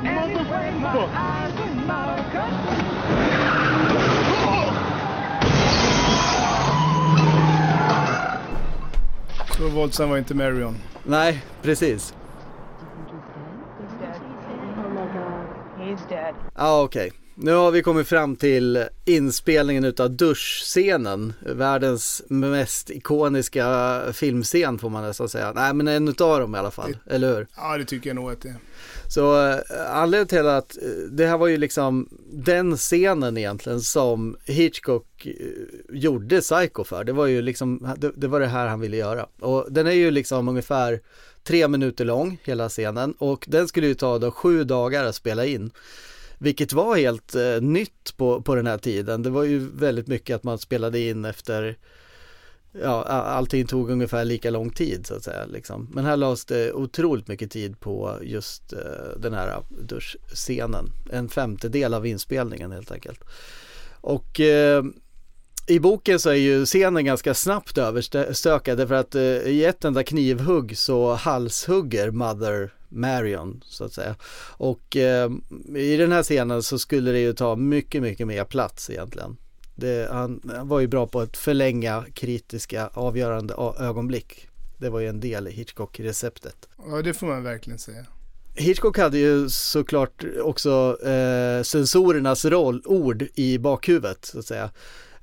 Anyway, 0.03 0.71
my 0.71 1.05
eyes 1.05 1.59
are 1.59 1.75
not 1.85 2.19
accustomed. 2.19 3.70
Så 9.57 9.67
våldsam 9.69 10.09
var 10.09 10.17
inte 10.17 10.35
Marion. 10.35 10.77
Nej, 11.03 11.43
precis. 11.61 12.13
Ja, 16.55 16.67
ah, 16.67 16.81
okej. 16.81 17.07
Okay. 17.07 17.19
Nu 17.35 17.51
har 17.51 17.71
vi 17.71 17.81
kommit 17.81 18.07
fram 18.07 18.35
till 18.35 18.85
inspelningen 19.05 19.83
utav 19.83 20.11
duschscenen, 20.11 21.33
världens 21.39 22.23
mest 22.27 22.89
ikoniska 22.89 24.01
filmscen 24.13 24.79
får 24.79 24.89
man 24.89 25.03
nästan 25.03 25.29
säga. 25.29 25.51
Nej 25.55 25.73
men 25.73 25.87
en 25.87 26.07
utav 26.07 26.39
dem 26.39 26.55
i 26.55 26.57
alla 26.57 26.71
fall, 26.71 26.97
det, 27.05 27.15
eller 27.15 27.35
hur? 27.35 27.47
Ja 27.55 27.77
det 27.77 27.85
tycker 27.85 28.09
jag 28.09 28.15
nog 28.15 28.31
att 28.31 28.41
det 28.41 28.49
är. 28.49 28.55
Så 29.07 29.47
äh, 29.47 29.59
anledningen 29.89 30.27
till 30.27 30.47
att 30.47 30.77
äh, 30.77 30.89
det 31.11 31.27
här 31.27 31.37
var 31.37 31.47
ju 31.47 31.57
liksom 31.57 32.09
den 32.31 32.77
scenen 32.77 33.37
egentligen 33.37 33.81
som 33.81 34.37
Hitchcock 34.45 35.25
äh, 35.25 35.33
gjorde 35.89 36.41
Psycho 36.41 36.83
för. 36.83 37.03
Det 37.03 37.13
var 37.13 37.25
ju 37.25 37.41
liksom, 37.41 37.95
det, 37.97 38.11
det, 38.15 38.27
var 38.27 38.39
det 38.39 38.47
här 38.47 38.67
han 38.67 38.79
ville 38.79 38.97
göra. 38.97 39.25
Och 39.39 39.67
den 39.69 39.87
är 39.87 39.91
ju 39.91 40.11
liksom 40.11 40.47
ungefär 40.47 41.01
tre 41.43 41.67
minuter 41.67 42.05
lång, 42.05 42.41
hela 42.43 42.69
scenen. 42.69 43.13
Och 43.17 43.45
den 43.47 43.67
skulle 43.67 43.87
ju 43.87 43.93
ta 43.93 44.17
då 44.17 44.31
sju 44.31 44.63
dagar 44.63 45.05
att 45.05 45.15
spela 45.15 45.45
in. 45.45 45.71
Vilket 46.41 46.73
var 46.73 46.95
helt 46.97 47.35
eh, 47.35 47.61
nytt 47.61 48.17
på, 48.17 48.41
på 48.41 48.55
den 48.55 48.67
här 48.67 48.77
tiden. 48.77 49.23
Det 49.23 49.29
var 49.29 49.43
ju 49.43 49.59
väldigt 49.59 50.07
mycket 50.07 50.35
att 50.35 50.43
man 50.43 50.57
spelade 50.57 50.99
in 50.99 51.25
efter 51.25 51.77
Ja, 52.81 53.03
allting 53.03 53.67
tog 53.67 53.89
ungefär 53.89 54.25
lika 54.25 54.49
lång 54.49 54.69
tid 54.69 55.07
så 55.07 55.15
att 55.15 55.23
säga. 55.23 55.45
Liksom. 55.45 55.89
Men 55.93 56.05
här 56.05 56.17
lades 56.17 56.45
det 56.45 56.73
otroligt 56.73 57.27
mycket 57.27 57.51
tid 57.51 57.79
på 57.79 58.17
just 58.21 58.73
eh, 58.73 59.19
den 59.19 59.33
här 59.33 59.63
duschscenen. 59.69 60.85
En 61.11 61.29
femtedel 61.29 61.93
av 61.93 62.05
inspelningen 62.05 62.71
helt 62.71 62.91
enkelt. 62.91 63.19
Och 64.01 64.39
eh, 64.39 64.83
i 65.67 65.79
boken 65.79 66.19
så 66.19 66.29
är 66.29 66.35
ju 66.35 66.65
scenen 66.65 67.05
ganska 67.05 67.33
snabbt 67.33 67.77
överstökad 67.77 68.87
för 68.87 68.95
att 68.95 69.15
eh, 69.15 69.21
i 69.23 69.65
ett 69.65 69.85
enda 69.85 70.03
knivhugg 70.03 70.77
så 70.77 71.13
halshugger 71.13 72.11
Mother 72.11 72.71
Marion 72.91 73.63
så 73.65 73.85
att 73.85 73.93
säga. 73.93 74.15
Och 74.57 74.97
eh, 74.97 75.31
i 75.75 75.97
den 75.97 76.11
här 76.11 76.23
scenen 76.23 76.63
så 76.63 76.79
skulle 76.79 77.11
det 77.11 77.19
ju 77.19 77.33
ta 77.33 77.55
mycket, 77.55 78.01
mycket 78.01 78.27
mer 78.27 78.43
plats 78.43 78.89
egentligen. 78.89 79.37
Det, 79.75 80.09
han, 80.11 80.41
han, 80.55 80.67
var 80.67 80.79
ju 80.79 80.87
bra 80.87 81.07
på 81.07 81.19
att 81.19 81.37
förlänga 81.37 82.05
kritiska 82.13 82.89
avgörande 82.93 83.53
ögonblick. 83.79 84.47
Det 84.77 84.89
var 84.89 84.99
ju 84.99 85.07
en 85.07 85.19
del 85.19 85.47
i 85.47 85.51
Hitchcock-receptet. 85.51 86.67
Ja, 86.87 87.01
det 87.01 87.13
får 87.13 87.27
man 87.27 87.43
verkligen 87.43 87.79
säga. 87.79 88.05
Hitchcock 88.55 88.97
hade 88.97 89.17
ju 89.17 89.49
såklart 89.49 90.23
också 90.43 90.97
eh, 91.05 91.63
sensorernas 91.63 92.45
roll, 92.45 92.81
ord 92.85 93.27
i 93.35 93.57
bakhuvudet 93.57 94.25
så 94.25 94.39
att 94.39 94.45
säga. 94.45 94.71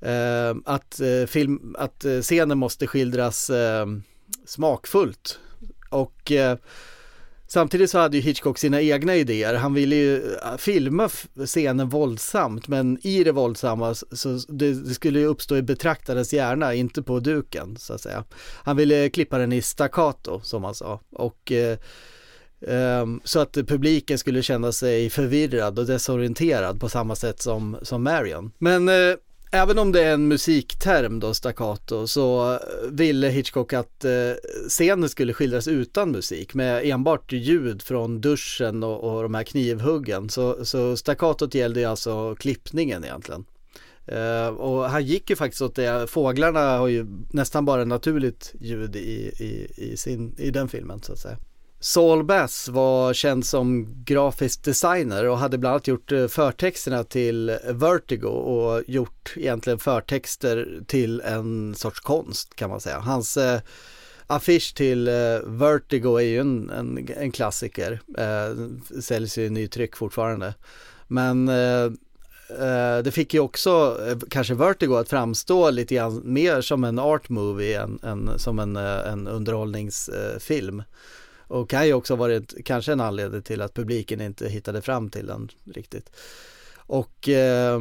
Eh, 0.01 0.57
att, 0.65 1.01
eh, 1.01 1.27
film, 1.27 1.77
att 1.79 2.05
eh, 2.05 2.21
scenen 2.21 2.59
måste 2.59 2.87
skildras 2.87 3.51
eh, 3.51 3.87
smakfullt. 4.47 5.39
Och 5.91 6.33
Samtidigt 7.51 7.91
så 7.91 7.99
hade 7.99 8.17
ju 8.17 8.23
Hitchcock 8.23 8.59
sina 8.59 8.83
egna 8.83 9.17
idéer. 9.17 9.55
Han 9.55 9.75
ville 9.75 9.97
ju 9.97 10.35
äh, 10.35 10.57
filma 10.59 11.09
scenen 11.47 11.89
våldsamt 11.89 12.69
men 12.69 12.99
i 13.03 13.25
det 13.25 13.33
våldsamma 13.33 13.95
så 13.95 14.39
det, 14.49 14.73
det 14.73 14.95
skulle 14.95 15.19
ju 15.19 15.27
uppstå 15.27 15.57
i 15.57 15.63
betraktarens 15.63 16.33
hjärna, 16.33 16.75
inte 16.75 17.03
på 17.03 17.21
duken 17.21 17.77
så 17.79 17.93
att 17.93 18.01
säga. 18.01 18.25
Han 18.65 18.77
ville 18.77 19.11
klippa 19.11 19.39
den 19.39 19.53
i 19.53 19.63
staccato 19.63 20.41
som 20.41 20.65
han 20.65 20.75
sa 20.75 21.01
och 21.11 21.53
eh, 21.53 21.79
eh, 22.61 23.07
så 23.25 23.41
att 23.41 23.53
publiken 23.53 24.19
skulle 24.19 24.43
känna 24.43 24.73
sig 24.73 25.11
förvirrad 25.11 25.79
och 25.79 25.87
desorienterad 25.87 26.81
på 26.81 26.89
samma 26.89 27.17
sätt 27.17 27.43
som, 27.43 27.77
som 27.83 28.03
Marion. 28.03 28.53
Men 28.59 28.89
eh, 28.89 29.15
Även 29.51 29.79
om 29.79 29.93
det 29.93 30.05
är 30.05 30.15
en 30.15 30.29
musikterm 30.29 31.21
då, 31.21 31.35
staccato, 31.35 32.07
så 32.07 32.59
ville 32.91 33.29
Hitchcock 33.29 33.73
att 33.73 34.05
eh, 34.05 34.11
scenen 34.69 35.09
skulle 35.09 35.35
skildras 35.35 35.69
utan 35.69 36.11
musik 36.11 36.55
med 36.55 36.85
enbart 36.85 37.33
ljud 37.33 37.83
från 37.83 38.21
duschen 38.21 38.83
och, 38.83 39.05
och 39.05 39.23
de 39.23 39.35
här 39.35 39.45
knivhuggen. 39.45 40.29
Så, 40.29 40.65
så 40.65 40.97
staccatot 40.97 41.55
gällde 41.55 41.91
alltså 41.91 42.35
klippningen 42.35 43.05
egentligen. 43.05 43.45
Uh, 44.13 44.49
och 44.49 44.91
han 44.91 45.05
gick 45.05 45.31
ju 45.31 45.37
faktiskt 45.37 45.63
åt 45.63 45.75
det, 45.75 46.07
fåglarna 46.11 46.79
har 46.79 46.89
ju 46.89 47.07
nästan 47.31 47.65
bara 47.65 47.85
naturligt 47.85 48.55
ljud 48.61 48.97
i, 48.97 49.33
i, 49.39 49.69
i, 49.77 49.97
sin, 49.97 50.35
i 50.39 50.51
den 50.51 50.69
filmen 50.69 51.03
så 51.03 51.13
att 51.13 51.19
säga. 51.19 51.39
Saul 51.81 52.25
Bass 52.25 52.69
var 52.69 53.13
känd 53.13 53.47
som 53.47 53.87
grafisk 54.05 54.65
designer 54.65 55.29
och 55.29 55.39
hade 55.39 55.59
bland 55.59 55.73
annat 55.73 55.89
gjort 55.89 56.13
eh, 56.13 56.27
förtexterna 56.27 57.05
till 57.05 57.59
Vertigo 57.65 58.29
och 58.29 58.83
gjort 58.87 59.33
egentligen 59.37 59.79
förtexter 59.79 60.81
till 60.87 61.21
en 61.21 61.75
sorts 61.75 62.01
konst 62.01 62.57
kan 62.57 62.71
man 62.71 62.81
säga. 62.81 62.99
Hans 62.99 63.37
eh, 63.37 63.61
affisch 64.27 64.75
till 64.75 65.09
eh, 65.09 65.15
Vertigo 65.45 66.19
är 66.19 66.25
ju 66.25 66.39
en, 66.39 66.71
en, 66.71 67.09
en 67.17 67.33
klassiker, 67.33 68.01
eh, 68.19 69.01
säljs 69.01 69.39
ju 69.39 69.45
i 69.45 69.51
nytryck 69.51 69.97
fortfarande. 69.97 70.55
Men 71.07 71.49
eh, 71.49 71.85
eh, 72.49 72.99
det 73.05 73.15
fick 73.15 73.35
ju 73.35 73.41
också 73.41 74.01
eh, 74.09 74.19
kanske 74.31 74.55
Vertigo 74.55 74.95
att 74.95 75.09
framstå 75.09 75.71
lite 75.71 75.95
grann 75.95 76.23
mer 76.25 76.61
som 76.61 76.85
en 76.85 76.99
art 76.99 77.29
movie 77.29 77.81
än, 77.81 77.99
än 78.03 78.39
som 78.39 78.59
en, 78.59 78.77
eh, 78.77 79.13
en 79.13 79.29
underhållningsfilm. 79.29 80.83
Och 81.49 81.71
kan 81.71 81.87
ju 81.87 81.93
också 81.93 82.17
varit 82.17 82.65
kanske 82.65 82.93
en 82.93 83.01
anledning 83.01 83.43
till 83.43 83.63
att 83.63 83.75
publiken 83.75 84.21
inte 84.21 84.49
hittade 84.49 84.83
fram 84.83 85.11
till 85.11 85.27
den 85.27 85.51
riktigt. 85.65 86.11
Och 86.77 87.29
eh, 87.29 87.81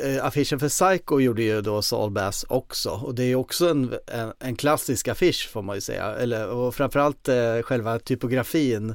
eh, 0.00 0.24
affischen 0.24 0.60
för 0.60 0.68
Psycho 0.68 1.20
gjorde 1.20 1.42
ju 1.42 1.60
då 1.60 1.82
Saul 1.82 2.10
Bass 2.10 2.44
också 2.48 2.90
och 2.90 3.14
det 3.14 3.24
är 3.24 3.34
också 3.34 3.68
en, 3.68 3.94
en, 4.06 4.32
en 4.38 4.56
klassisk 4.56 5.08
affisch 5.08 5.48
får 5.48 5.62
man 5.62 5.76
ju 5.76 5.80
säga. 5.80 6.04
Eller, 6.04 6.48
och 6.48 6.74
framförallt 6.74 7.28
eh, 7.28 7.62
själva 7.62 7.98
typografin 7.98 8.90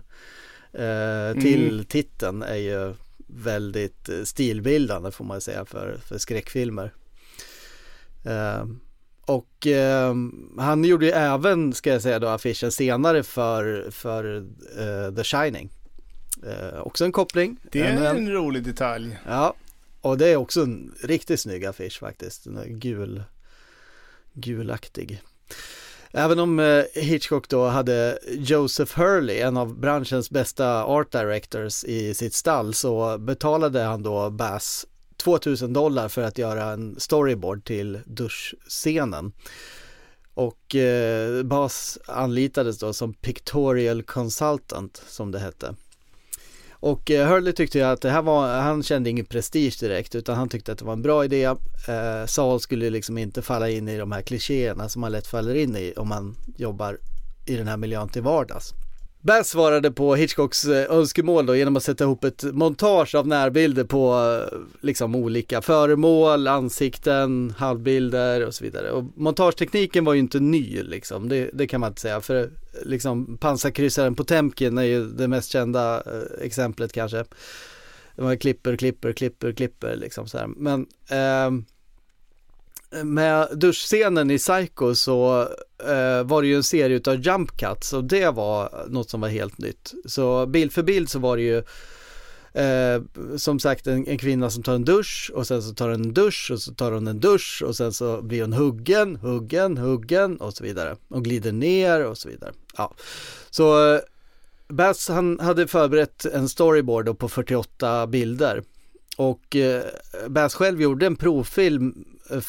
eh, 0.73 1.41
till 1.41 1.73
mm. 1.73 1.85
titeln 1.85 2.43
är 2.43 2.55
ju 2.55 2.93
väldigt 3.27 4.10
stilbildande 4.23 5.11
får 5.11 5.26
man 5.26 5.41
säga 5.41 5.65
för, 5.65 5.97
för 6.05 6.18
skräckfilmer. 6.18 6.93
Eh, 8.23 8.65
och 9.25 9.67
eh, 9.67 10.15
han 10.57 10.83
gjorde 10.83 11.05
ju 11.05 11.11
även, 11.11 11.73
ska 11.73 11.89
jag 11.89 12.01
säga 12.01 12.19
då, 12.19 12.27
affischen 12.27 12.71
senare 12.71 13.23
för, 13.23 13.91
för 13.91 14.37
eh, 14.77 15.15
The 15.15 15.23
Shining. 15.23 15.69
Eh, 16.45 16.79
också 16.79 17.05
en 17.05 17.11
koppling. 17.11 17.57
Det 17.71 17.81
är 17.81 17.91
en, 17.91 18.17
en 18.17 18.31
rolig 18.31 18.63
detalj. 18.63 19.19
Ja, 19.27 19.53
och 20.01 20.17
det 20.17 20.27
är 20.27 20.35
också 20.35 20.61
en 20.61 20.95
riktigt 21.03 21.39
snygg 21.39 21.65
affisch 21.65 21.99
faktiskt. 21.99 22.43
Den 22.43 22.57
är 22.57 22.65
gul, 22.65 23.23
gulaktig. 24.33 25.21
Även 26.11 26.39
om 26.39 26.59
eh, 26.59 26.83
Hitchcock 26.93 27.49
då 27.49 27.67
hade 27.67 28.19
Joseph 28.27 28.99
Hurley, 28.99 29.39
en 29.39 29.57
av 29.57 29.79
branschens 29.79 30.29
bästa 30.29 30.83
art 30.83 31.11
directors 31.11 31.83
i 31.83 32.13
sitt 32.13 32.33
stall, 32.33 32.73
så 32.73 33.17
betalade 33.17 33.81
han 33.81 34.03
då 34.03 34.29
Bass 34.29 34.85
2000 35.23 35.73
dollar 35.73 36.09
för 36.09 36.21
att 36.21 36.37
göra 36.37 36.63
en 36.63 36.95
storyboard 36.99 37.65
till 37.65 37.99
duschscenen. 38.05 39.31
Och 40.33 40.75
eh, 40.75 41.43
Bas 41.43 41.99
anlitades 42.07 42.79
då 42.79 42.93
som 42.93 43.13
pictorial 43.13 44.03
consultant 44.03 45.03
som 45.07 45.31
det 45.31 45.39
hette. 45.39 45.75
Och 46.71 47.11
eh, 47.11 47.27
Hurley 47.27 47.53
tyckte 47.53 47.77
ju 47.77 47.83
att 47.83 48.01
det 48.01 48.09
här 48.09 48.21
var, 48.21 48.61
han 48.61 48.83
kände 48.83 49.09
ingen 49.09 49.25
prestige 49.25 49.79
direkt 49.79 50.15
utan 50.15 50.35
han 50.35 50.49
tyckte 50.49 50.71
att 50.71 50.77
det 50.77 50.85
var 50.85 50.93
en 50.93 51.01
bra 51.01 51.25
idé. 51.25 51.43
Eh, 51.43 52.25
Saul 52.25 52.59
skulle 52.59 52.89
liksom 52.89 53.17
inte 53.17 53.41
falla 53.41 53.69
in 53.69 53.87
i 53.87 53.97
de 53.97 54.11
här 54.11 54.21
klichéerna 54.21 54.89
som 54.89 55.01
man 55.01 55.11
lätt 55.11 55.27
faller 55.27 55.55
in 55.55 55.75
i 55.75 55.93
om 55.97 56.07
man 56.07 56.35
jobbar 56.57 56.97
i 57.45 57.55
den 57.55 57.67
här 57.67 57.77
miljön 57.77 58.09
till 58.09 58.21
vardags. 58.21 58.73
Bass 59.25 59.49
svarade 59.49 59.91
på 59.91 60.15
Hitchcocks 60.15 60.65
eh, 60.65 60.91
önskemål 60.91 61.45
då 61.45 61.55
genom 61.55 61.75
att 61.75 61.83
sätta 61.83 62.03
ihop 62.03 62.23
ett 62.23 62.43
montage 62.43 63.15
av 63.15 63.27
närbilder 63.27 63.83
på 63.83 64.13
eh, 64.13 64.57
liksom 64.81 65.15
olika 65.15 65.61
föremål, 65.61 66.47
ansikten, 66.47 67.53
halvbilder 67.57 68.45
och 68.45 68.53
så 68.53 68.63
vidare. 68.63 68.91
Och 68.91 69.03
montagetekniken 69.15 70.05
var 70.05 70.13
ju 70.13 70.19
inte 70.19 70.39
ny 70.39 70.83
liksom, 70.83 71.29
det, 71.29 71.49
det 71.53 71.67
kan 71.67 71.81
man 71.81 71.91
inte 71.91 72.01
säga. 72.01 72.21
För 72.21 72.41
eh, 72.41 72.47
liksom 72.85 73.37
pansarkryssaren 73.37 74.15
Potemkin 74.15 74.77
är 74.77 74.83
ju 74.83 75.05
det 75.05 75.27
mest 75.27 75.51
kända 75.51 76.03
exemplet 76.41 76.93
kanske. 76.93 77.25
Man 78.17 78.37
klipper, 78.37 78.77
klipper, 78.77 79.13
klipper, 79.13 79.51
klipper 79.51 79.95
liksom 79.95 80.27
så 80.27 80.37
här. 80.37 80.47
Men 80.47 80.87
eh, 81.09 81.63
med 83.03 83.48
duschscenen 83.52 84.32
i 84.32 84.38
Psycho 84.38 84.95
så 84.95 85.48
eh, 85.84 86.24
var 86.24 86.41
det 86.41 86.48
ju 86.48 86.56
en 86.56 86.64
serie 86.64 86.95
utav 86.95 87.15
jump 87.15 87.57
cuts 87.57 87.94
och 87.94 88.03
det 88.03 88.30
var 88.30 88.86
något 88.90 89.10
som 89.10 89.22
var 89.22 89.30
helt 89.30 89.57
nytt. 89.57 89.94
Så 90.06 90.45
bild 90.45 90.74
för 90.74 90.84
bild 90.84 91.10
så 91.10 91.20
var 91.20 91.38
det 91.38 91.44
ju 91.44 91.57
eh, 92.53 93.02
som 93.38 93.60
sagt 93.60 93.88
en, 93.88 94.07
en, 94.07 94.18
kvinna 94.18 94.49
som 94.49 94.64
tar 94.64 94.76
en 94.76 94.86
dusch 94.86 95.32
och 95.34 95.48
sen 95.48 95.64
så 95.64 95.74
tar 95.74 95.90
hon 95.90 96.02
en 96.02 96.14
dusch 96.14 96.52
och 96.53 96.61
så 96.61 96.74
tar 96.74 96.91
hon 96.91 97.07
en 97.07 97.20
dusch 97.20 97.64
och 97.65 97.76
sen 97.76 97.94
så 97.94 98.22
blir 98.22 98.41
hon 98.41 98.53
huggen, 98.53 99.15
huggen, 99.15 99.78
huggen 99.78 100.38
och 100.38 100.53
så 100.53 100.64
vidare. 100.64 100.95
Och 101.07 101.24
glider 101.24 101.52
ner 101.52 102.06
och 102.06 102.18
så 102.18 102.30
vidare. 102.30 102.52
Ja, 102.78 102.94
så 103.49 103.94
eh, 103.94 103.99
Bass 104.68 105.10
han 105.10 105.40
hade 105.40 105.68
förberett 105.68 106.26
en 106.26 106.49
storyboard 106.49 107.18
på 107.18 107.30
48 107.30 108.07
bilder 108.07 108.64
och 109.18 109.56
eh, 109.56 109.84
Bass 110.28 110.56
själv 110.56 110.82
gjorde 110.82 111.06
en 111.06 111.15
provfilm 111.15 112.06
eh, 112.30 112.41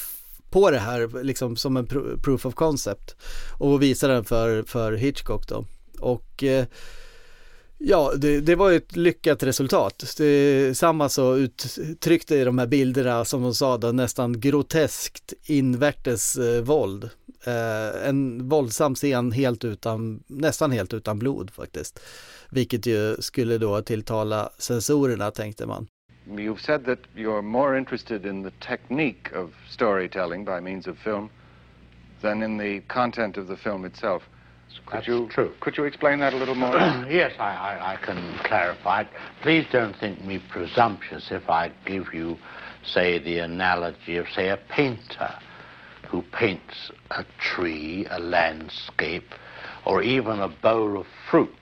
på 0.55 0.71
det 0.71 0.79
här 0.79 1.23
liksom 1.23 1.57
som 1.57 1.77
en 1.77 1.87
proof 2.23 2.47
of 2.47 2.55
concept 2.55 3.17
och 3.59 3.83
visa 3.83 4.09
den 4.09 4.25
för, 4.25 4.63
för 4.63 4.93
Hitchcock 4.93 5.49
då. 5.49 5.65
Och 6.01 6.43
eh, 6.45 6.67
ja, 7.79 8.13
det, 8.17 8.41
det, 8.41 8.55
var 8.55 8.73
ett 8.73 8.97
lyckat 8.97 9.43
resultat. 9.43 10.15
Det, 10.17 10.79
samma 10.79 11.09
så 11.09 11.37
uttryckte 11.37 12.37
i 12.37 12.45
de 12.45 12.59
här 12.59 12.67
bilderna 12.67 13.25
som 13.25 13.43
de 13.43 13.55
sa 13.55 13.79
då 13.79 13.93
nästan 13.93 14.41
groteskt 14.41 15.33
invärtes 15.43 16.37
eh, 16.37 16.63
våld. 16.63 17.11
Eh, 17.45 18.09
en 18.09 18.49
våldsam 18.49 18.95
scen 18.95 19.33
helt 19.33 19.65
utan, 19.65 20.23
nästan 20.27 20.73
helt 20.73 20.95
utan 20.95 21.19
blod 21.19 21.51
faktiskt. 21.51 22.01
Vilket 22.51 22.87
ju 22.87 23.17
skulle 23.19 23.59
då 23.59 23.83
tilltala 23.83 24.51
censorerna 24.59 25.31
tänkte 25.31 25.67
man. 25.67 25.87
You've 26.31 26.61
said 26.61 26.85
that 26.87 27.01
you're 27.15 27.43
more 27.43 27.77
interested 27.77 28.25
in 28.25 28.43
the 28.43 28.53
technique 28.61 29.31
of 29.33 29.53
storytelling 29.69 30.45
by 30.45 30.61
means 30.61 30.87
of 30.87 30.99
film 30.99 31.31
than 32.23 32.43
in 32.43 32.57
the 32.57 32.81
content 32.89 33.37
of 33.37 33.47
the 33.47 33.57
film 33.57 33.85
itself. 33.85 34.23
Could 34.87 34.97
That's 34.97 35.07
you, 35.07 35.29
true. 35.31 35.53
Could 35.61 35.77
you 35.77 35.85
explain 35.85 36.19
that 36.21 36.33
a 36.33 36.37
little 36.37 36.55
more? 36.55 36.75
yes, 37.09 37.33
I, 37.39 37.55
I, 37.55 37.93
I, 37.93 37.97
can 37.97 38.39
clarify. 38.45 39.05
Please 39.43 39.67
don't 39.71 39.95
think 39.97 40.25
me 40.25 40.43
presumptuous 40.51 41.31
if 41.31 41.49
I 41.49 41.71
give 41.85 42.13
you, 42.13 42.37
say, 42.85 43.19
the 43.19 43.39
analogy 43.39 44.17
of, 44.17 44.27
say, 44.35 44.49
a 44.49 44.57
painter 44.57 45.33
who 46.09 46.23
paints 46.33 46.91
a 47.11 47.25
tree, 47.39 48.07
a 48.11 48.19
landscape, 48.19 49.29
or 49.87 50.03
even 50.03 50.41
a 50.41 50.49
bowl 50.49 50.99
of 50.99 51.07
fruit. 51.31 51.55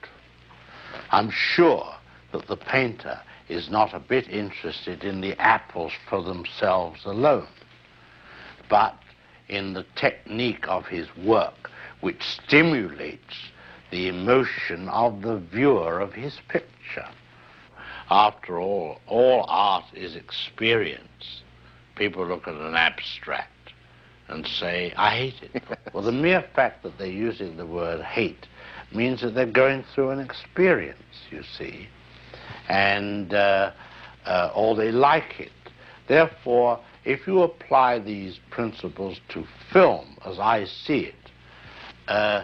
I'm 1.11 1.29
sure 1.29 1.93
that 2.31 2.47
the 2.47 2.57
painter 2.57 3.19
is 3.49 3.69
not 3.69 3.93
a 3.93 3.99
bit 3.99 4.29
interested 4.29 5.03
in 5.03 5.21
the 5.21 5.39
apples 5.39 5.91
for 6.09 6.23
themselves 6.23 7.05
alone, 7.05 7.47
but 8.69 8.97
in 9.49 9.73
the 9.73 9.85
technique 9.95 10.65
of 10.67 10.85
his 10.85 11.07
work, 11.17 11.69
which 12.01 12.23
stimulates 12.23 13.51
the 13.91 14.07
emotion 14.07 14.87
of 14.89 15.21
the 15.21 15.37
viewer 15.37 15.99
of 15.99 16.13
his 16.13 16.39
picture. 16.47 17.07
After 18.09 18.59
all, 18.59 18.99
all 19.07 19.45
art 19.47 19.85
is 19.93 20.15
experience. 20.15 21.41
People 21.95 22.25
look 22.25 22.47
at 22.47 22.55
an 22.55 22.75
abstract 22.75 23.49
and 24.27 24.47
say, 24.47 24.93
I 24.95 25.15
hate 25.15 25.35
it. 25.41 25.63
well, 25.93 26.03
the 26.03 26.11
mere 26.11 26.43
fact 26.55 26.83
that 26.83 26.97
they're 26.97 27.07
using 27.07 27.57
the 27.57 27.65
word 27.65 28.01
hate 28.01 28.47
means 28.93 29.21
that 29.21 29.35
they're 29.35 29.45
going 29.45 29.83
through 29.93 30.11
an 30.11 30.19
experience, 30.19 30.99
you 31.29 31.43
see 31.57 31.87
and 32.69 33.33
uh, 33.33 33.71
uh, 34.25 34.51
or 34.55 34.75
they 34.75 34.91
like 34.91 35.39
it. 35.39 35.51
Therefore, 36.07 36.79
if 37.05 37.27
you 37.27 37.41
apply 37.41 37.99
these 37.99 38.39
principles 38.49 39.19
to 39.29 39.45
film, 39.71 40.17
as 40.25 40.39
I 40.39 40.65
see 40.65 40.99
it, 40.99 41.31
uh, 42.07 42.43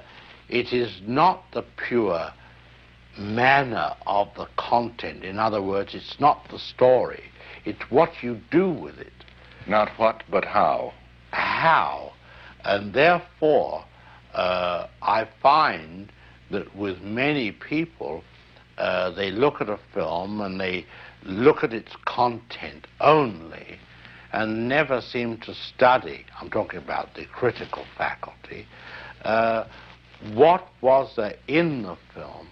it 0.49 0.73
is 0.73 1.01
not 1.05 1.43
the 1.53 1.63
pure 1.87 2.31
manner 3.17 3.95
of 4.05 4.29
the 4.35 4.47
content. 4.57 5.23
In 5.23 5.39
other 5.39 5.61
words, 5.61 5.93
it's 5.93 6.19
not 6.19 6.47
the 6.49 6.59
story. 6.59 7.23
It's 7.65 7.81
what 7.89 8.23
you 8.23 8.39
do 8.51 8.69
with 8.69 8.97
it. 8.97 9.13
Not 9.67 9.89
what, 9.97 10.23
but 10.29 10.45
how. 10.45 10.93
How. 11.31 12.13
And 12.63 12.93
therefore, 12.93 13.85
uh, 14.33 14.87
I 15.01 15.27
find 15.41 16.11
that 16.51 16.75
with 16.75 17.01
many 17.01 17.51
people, 17.51 18.23
uh, 18.79 19.11
they 19.11 19.29
look 19.29 19.61
at 19.61 19.69
a 19.69 19.79
film 19.93 20.41
and 20.41 20.59
they 20.59 20.85
look 21.23 21.63
at 21.63 21.73
its 21.73 21.95
content 22.05 22.87
only 23.01 23.77
and 24.31 24.69
never 24.69 25.01
seem 25.01 25.37
to 25.37 25.53
study, 25.53 26.25
I'm 26.39 26.49
talking 26.49 26.79
about 26.79 27.13
the 27.15 27.25
critical 27.25 27.83
faculty, 27.97 28.67
uh, 29.23 29.65
what 30.33 30.67
was 30.81 31.15
there 31.15 31.35
in 31.47 31.83
the 31.83 31.97
film 32.13 32.47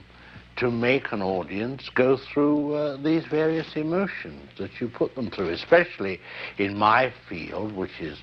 to 0.58 0.72
make 0.72 1.04
an 1.12 1.22
audience 1.22 1.90
go 1.96 2.18
through 2.18 2.76
uh, 2.76 3.04
these 3.04 3.24
various 3.32 3.76
emotions 3.76 4.50
that 4.58 4.82
you 4.82 4.90
put 4.90 5.16
them 5.16 5.30
through, 5.30 5.54
especially 5.54 6.20
in 6.58 6.78
my 6.78 7.14
field, 7.30 7.76
which 7.78 8.02
is 8.02 8.18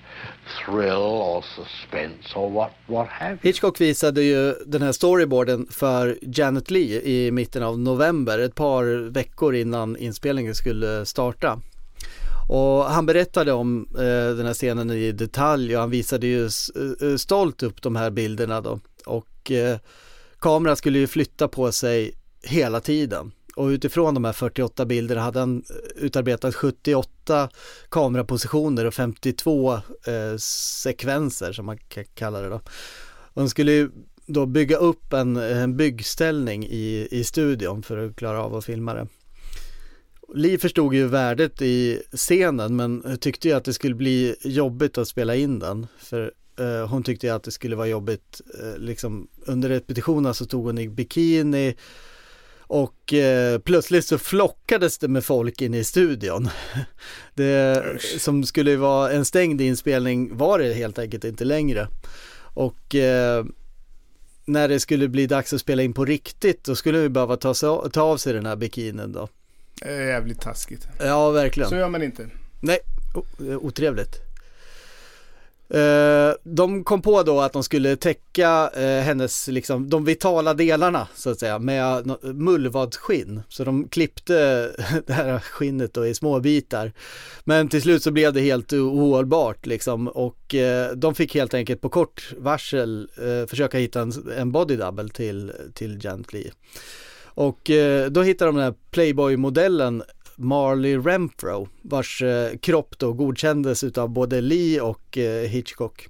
thrill 0.65 1.03
or 1.03 1.43
suspense 1.43 2.37
or 2.37 2.51
what, 2.51 2.71
what 2.87 3.09
have 3.09 3.33
you. 3.33 3.39
Hitchcock 3.43 3.81
visade 3.81 4.23
ju 4.23 4.55
den 4.67 4.83
här 4.83 4.93
storyboarden 4.93 5.67
för 5.71 6.19
Janet 6.23 6.71
Lee 6.71 7.01
i 7.01 7.31
mitten 7.31 7.63
av 7.63 7.79
november, 7.79 8.39
ett 8.39 8.55
par 8.55 9.11
veckor 9.11 9.55
innan 9.55 9.97
inspelningen 9.97 10.55
skulle 10.55 11.07
starta. 11.07 11.61
Och 12.49 12.85
han 12.85 13.07
berättade 13.07 13.53
om 13.53 13.89
eh, 13.95 14.37
den 14.37 14.47
här 14.47 14.55
scenen 14.55 14.91
i 14.91 15.13
detalj 15.13 15.75
och 15.75 15.81
han 15.81 15.91
visade 15.91 16.27
ju 16.27 16.45
eh, 16.45 17.17
stolt 17.17 17.63
upp 17.63 17.83
de 17.83 17.97
här 17.97 18.11
bilderna 18.11 18.61
då. 18.61 18.81
Och 19.07 19.51
eh, 19.51 19.79
kameran 20.39 20.77
skulle 20.77 20.99
ju 20.99 21.07
flytta 21.07 21.49
på 21.49 21.73
sig 21.73 22.13
hela 22.47 22.81
tiden. 22.81 23.33
Och 23.57 23.67
utifrån 23.67 24.15
de 24.15 24.25
här 24.25 24.33
48 24.33 24.85
bilderna 24.87 25.21
hade 25.21 25.39
han 25.39 25.65
utarbetat 25.97 26.55
78 26.55 27.49
kamerapositioner 27.89 28.85
och 28.85 28.95
52 28.95 29.75
eh, 29.75 29.81
sekvenser 30.39 31.53
som 31.53 31.67
man 31.67 31.79
kan 31.79 32.05
kalla 32.15 32.41
det 32.41 32.49
då. 32.49 32.61
Och 33.07 33.43
han 33.43 33.49
skulle 33.49 33.73
ju 33.73 33.91
då 34.27 34.47
bygga 34.47 34.77
upp 34.77 35.13
en, 35.13 35.37
en 35.37 35.77
byggställning 35.77 36.67
i, 36.67 37.09
i 37.11 37.25
studion 37.25 37.83
för 37.83 38.07
att 38.07 38.17
klara 38.17 38.43
av 38.43 38.55
att 38.55 38.65
filma 38.65 38.95
det. 38.95 39.07
Li 40.35 40.59
förstod 40.59 40.95
ju 40.95 41.07
värdet 41.07 41.63
i 41.63 42.03
scenen 42.13 42.77
men 42.77 43.19
tyckte 43.21 43.49
ju 43.49 43.55
att 43.55 43.65
det 43.65 43.73
skulle 43.73 43.95
bli 43.95 44.37
jobbigt 44.41 44.99
att 44.99 45.09
spela 45.09 45.37
in 45.37 45.59
den. 45.59 45.87
För 45.99 46.33
eh, 46.59 46.89
hon 46.89 47.03
tyckte 47.03 47.27
ju 47.27 47.33
att 47.33 47.43
det 47.43 47.51
skulle 47.51 47.77
vara 47.77 47.87
jobbigt, 47.87 48.41
eh, 48.61 48.79
liksom 48.79 49.29
under 49.47 49.69
repetitionerna 49.69 50.35
så 50.35 50.47
tog 50.47 50.65
hon 50.65 50.79
i 50.79 50.89
bikini 50.89 51.75
och 52.67 53.13
eh, 53.13 53.59
plötsligt 53.59 54.05
så 54.05 54.19
flockades 54.19 54.99
det 54.99 55.09
med 55.09 55.25
folk 55.25 55.61
in 55.63 55.75
i 55.75 55.85
studion. 55.85 56.49
Det 57.35 57.83
som 58.19 58.45
skulle 58.45 58.77
vara 58.77 59.13
en 59.13 59.25
stängd 59.25 59.61
inspelning 59.61 60.37
var 60.37 60.59
det 60.59 60.73
helt 60.73 60.99
enkelt 60.99 61.25
inte 61.25 61.45
längre. 61.45 61.89
Och 62.39 62.95
eh, 62.95 63.45
när 64.45 64.69
det 64.69 64.81
skulle 64.81 65.09
bli 65.09 65.27
dags 65.27 65.53
att 65.53 65.61
spela 65.61 65.83
in 65.83 65.93
på 65.93 66.05
riktigt 66.05 66.65
då 66.65 66.75
skulle 66.75 66.99
vi 66.99 67.09
behöva 67.09 67.37
ta, 67.37 67.55
ta 67.93 68.03
av 68.03 68.17
sig 68.17 68.33
den 68.33 68.47
här 68.47 68.57
bikinin 68.57 69.13
då. 69.13 69.29
Jävligt 69.85 70.41
taskigt. 70.41 70.89
Ja, 70.99 71.31
verkligen. 71.31 71.71
Så 71.71 71.77
gör 71.77 71.89
man 71.89 72.03
inte. 72.03 72.29
Nej, 72.61 72.79
otrevligt. 73.61 74.24
Eh, 75.75 76.35
de 76.43 76.85
kom 76.85 77.03
på 77.03 77.23
då 77.23 77.41
att 77.41 77.53
de 77.53 77.65
skulle 77.65 77.97
täcka 77.97 78.71
eh, 78.75 79.03
hennes, 79.03 79.49
liksom, 79.49 79.91
de 79.91 80.05
vitala 80.05 80.55
delarna 80.55 81.09
så 81.15 81.31
att 81.31 81.39
säga 81.39 81.59
med 81.59 82.17
mullvadsskinn. 82.23 83.43
Så 83.49 83.65
de 83.65 83.89
klippte 83.89 84.35
det 85.07 85.13
här 85.13 85.39
skinnet 85.39 85.95
då 85.95 86.07
i 86.07 86.15
små 86.15 86.41
bitar. 86.41 86.93
Men 87.45 87.69
till 87.69 87.83
slut 87.83 88.03
så 88.03 88.11
blev 88.11 88.33
det 88.33 88.41
helt 88.41 88.73
ohållbart 88.73 89.67
liksom 89.67 90.09
och 90.09 90.55
eh, 90.55 90.93
de 90.93 91.15
fick 91.15 91.35
helt 91.35 91.55
enkelt 91.55 91.81
på 91.81 91.89
kort 91.89 92.33
varsel 92.39 93.09
eh, 93.17 93.49
försöka 93.49 93.79
hitta 93.79 94.01
en, 94.01 94.13
en 94.37 94.53
body 94.53 94.77
double 94.77 95.09
till, 95.09 95.53
till 95.75 96.01
Gently. 96.01 96.51
Och 97.25 97.71
eh, 97.71 98.11
då 98.11 98.23
hittade 98.23 98.49
de 98.49 98.57
den 98.57 98.65
här 98.65 98.75
Playboy-modellen 98.91 100.03
Marley 100.37 100.99
Renfro 100.99 101.69
vars 101.83 102.23
eh, 102.23 102.57
kropp 102.57 102.99
då 102.99 103.13
godkändes 103.13 103.85
utav 103.85 104.09
både 104.09 104.41
Lee 104.41 104.81
och 104.81 105.19
eh, 105.19 105.49
Hitchcock. 105.49 106.09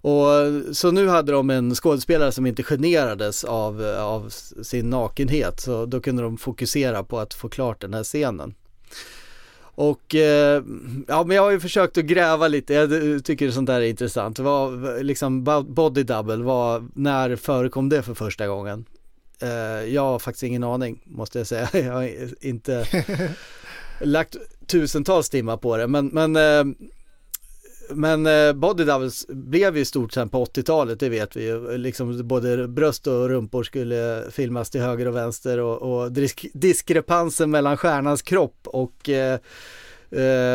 Och 0.00 0.26
så 0.72 0.90
nu 0.90 1.08
hade 1.08 1.32
de 1.32 1.50
en 1.50 1.74
skådespelare 1.74 2.32
som 2.32 2.46
inte 2.46 2.62
generades 2.62 3.44
av, 3.44 3.82
av 3.98 4.28
sin 4.62 4.90
nakenhet 4.90 5.60
så 5.60 5.86
då 5.86 6.00
kunde 6.00 6.22
de 6.22 6.38
fokusera 6.38 7.04
på 7.04 7.18
att 7.18 7.34
få 7.34 7.48
klart 7.48 7.80
den 7.80 7.94
här 7.94 8.04
scenen. 8.04 8.54
Och 9.60 10.14
eh, 10.14 10.62
ja, 11.08 11.24
men 11.24 11.36
jag 11.36 11.42
har 11.42 11.50
ju 11.50 11.60
försökt 11.60 11.98
att 11.98 12.04
gräva 12.04 12.48
lite, 12.48 12.74
jag 12.74 13.24
tycker 13.24 13.50
sånt 13.50 13.66
där 13.66 13.80
är 13.80 13.86
intressant. 13.86 14.38
Vad, 14.38 14.84
liksom 15.04 15.44
body 15.68 16.02
double, 16.02 16.36
vad, 16.36 16.90
när 16.94 17.36
förekom 17.36 17.88
det 17.88 18.02
för 18.02 18.14
första 18.14 18.46
gången? 18.46 18.84
Uh, 19.42 19.94
jag 19.94 20.02
har 20.02 20.18
faktiskt 20.18 20.42
ingen 20.42 20.64
aning 20.64 21.02
måste 21.04 21.38
jag 21.38 21.46
säga. 21.46 21.68
Jag 21.84 21.92
har 21.92 22.10
inte 22.44 22.86
lagt 24.00 24.36
tusentals 24.66 25.30
timmar 25.30 25.56
på 25.56 25.76
det 25.76 25.86
men, 25.86 26.06
men, 26.06 26.36
uh, 26.36 26.74
men 27.90 28.26
uh, 28.26 28.52
Body 28.52 28.84
Doubles 28.84 29.26
blev 29.28 29.76
ju 29.76 29.84
stort 29.84 30.12
sen 30.12 30.28
på 30.28 30.44
80-talet, 30.44 31.00
det 31.00 31.08
vet 31.08 31.36
vi 31.36 31.44
ju. 31.44 31.78
Liksom 31.78 32.28
både 32.28 32.68
bröst 32.68 33.06
och 33.06 33.28
rumpor 33.28 33.62
skulle 33.62 34.24
filmas 34.30 34.70
till 34.70 34.80
höger 34.80 35.08
och 35.08 35.16
vänster 35.16 35.58
och, 35.58 36.02
och 36.02 36.12
disk 36.12 36.46
diskrepansen 36.54 37.50
mellan 37.50 37.76
stjärnans 37.76 38.22
kropp 38.22 38.58
och 38.64 39.10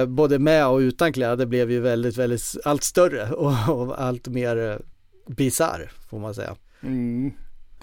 både 0.07 0.39
med 0.39 0.68
och 0.68 0.77
utan 0.77 1.14
kläder 1.14 1.45
blev 1.45 1.72
ju 1.72 1.80
väldigt, 1.80 2.18
väldigt 2.18 2.43
allt 2.65 2.84
större 2.84 3.30
och, 3.31 3.81
och 3.81 4.01
allt 4.01 4.27
mer 4.27 4.81
bizarr 5.27 5.91
får 6.10 6.19
man 6.19 6.35
säga. 6.35 6.55
Mm. 6.84 7.31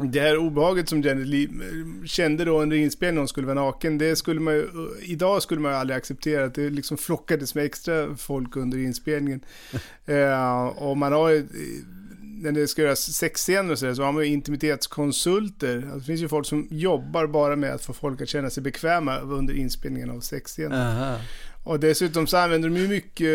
Det 0.05 0.21
här 0.21 0.37
obehaget 0.37 0.89
som 0.89 1.03
Janet 1.03 1.27
Lee 1.27 1.49
kände 2.05 2.45
då 2.45 2.61
under 2.63 2.77
inspelningen 2.77 3.19
hon 3.19 3.29
skulle 3.29 3.47
vara 3.47 3.61
naken, 3.61 3.99
det 3.99 4.17
skulle 4.17 4.41
man 4.41 4.55
ju, 4.55 4.69
idag 5.03 5.43
skulle 5.43 5.61
man 5.61 5.73
ju 5.73 5.79
aldrig 5.79 5.97
acceptera 5.97 6.45
att 6.45 6.55
det 6.55 6.71
liksom 6.71 6.97
flockades 6.97 7.55
med 7.55 7.65
extra 7.65 8.17
folk 8.17 8.57
under 8.57 8.79
inspelningen. 8.79 9.41
eh, 10.07 10.67
och 10.67 10.97
man 10.97 11.13
har 11.13 11.29
ju, 11.31 11.47
när 12.43 12.53
det 12.53 12.69
ska 12.69 12.83
göras 12.83 13.13
sexscener 13.13 13.73
och 13.73 13.79
så, 13.79 13.87
där, 13.87 13.95
så 13.95 14.03
har 14.03 14.13
man 14.13 14.23
ju 14.23 14.33
intimitetskonsulter. 14.33 15.77
Alltså, 15.77 15.99
det 15.99 16.05
finns 16.05 16.21
ju 16.21 16.29
folk 16.29 16.47
som 16.47 16.69
jobbar 16.71 17.27
bara 17.27 17.57
med 17.57 17.75
att 17.75 17.85
få 17.85 17.93
folk 17.93 18.21
att 18.21 18.29
känna 18.29 18.51
sig 18.51 18.63
bekväma 18.63 19.19
under 19.19 19.55
inspelningen 19.55 20.11
av 20.11 20.21
sexscener. 20.21 21.19
Och 21.65 21.81
dessutom 21.81 22.27
så 22.27 22.37
använder 22.37 22.69
de 22.69 22.77
ju 22.77 22.89
mycket 22.89 23.29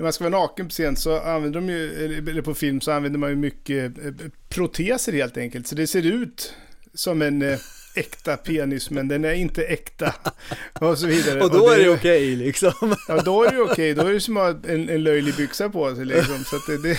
när 0.00 0.04
man 0.04 0.12
ska 0.12 0.24
vara 0.24 0.40
naken 0.40 0.66
på 0.66 0.70
scen 0.70 0.96
så 0.96 1.20
använder 1.20 1.60
de 1.60 1.68
ju, 1.68 2.04
eller 2.30 2.42
på 2.42 2.54
film 2.54 2.80
så 2.80 2.92
använder 2.92 3.18
man 3.18 3.30
ju 3.30 3.36
mycket 3.36 3.98
eh, 3.98 4.12
proteser 4.48 5.12
helt 5.12 5.36
enkelt. 5.36 5.66
Så 5.66 5.74
det 5.74 5.86
ser 5.86 6.06
ut 6.06 6.54
som 6.94 7.22
en 7.22 7.42
eh, 7.42 7.58
äkta 7.94 8.36
penis 8.36 8.90
men 8.90 9.08
den 9.08 9.24
är 9.24 9.32
inte 9.32 9.64
äkta. 9.64 10.14
Och 10.80 10.98
så 10.98 11.06
vidare. 11.06 11.42
Och 11.42 11.50
då 11.50 11.58
och 11.58 11.70
det, 11.70 11.76
är 11.76 11.84
det 11.84 11.90
okej 11.90 12.34
okay, 12.34 12.46
liksom. 12.46 12.72
Ja, 13.08 13.22
då 13.22 13.44
är 13.44 13.52
det 13.52 13.60
okej. 13.60 13.72
Okay. 13.72 13.94
Då 13.94 14.06
är 14.10 14.12
det 14.12 14.20
som 14.20 14.36
att 14.36 14.66
ha 14.66 14.72
en, 14.72 14.88
en 14.88 15.02
löjlig 15.02 15.36
byxa 15.36 15.68
på 15.68 15.94
sig 15.94 16.04
liksom. 16.04 16.44
Så 16.44 16.56
det, 16.66 16.82
det 16.82 16.98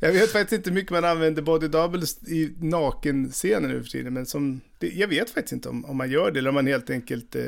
jag 0.06 0.12
vet 0.12 0.32
faktiskt 0.32 0.52
inte 0.52 0.70
hur 0.70 0.74
mycket 0.74 0.92
man 0.92 1.04
använder 1.04 1.42
body 1.42 1.68
doubles 1.68 2.22
i 2.22 2.52
nakenscener 2.58 3.68
nu 3.68 3.82
för 3.82 3.90
tiden. 3.90 4.14
Men 4.14 4.26
som, 4.26 4.60
det, 4.78 4.88
jag 4.88 5.08
vet 5.08 5.30
faktiskt 5.30 5.52
inte 5.52 5.68
om, 5.68 5.84
om 5.84 5.96
man 5.96 6.10
gör 6.10 6.30
det 6.30 6.38
eller 6.38 6.48
om 6.48 6.54
man 6.54 6.66
helt 6.66 6.90
enkelt 6.90 7.36
eh, 7.36 7.42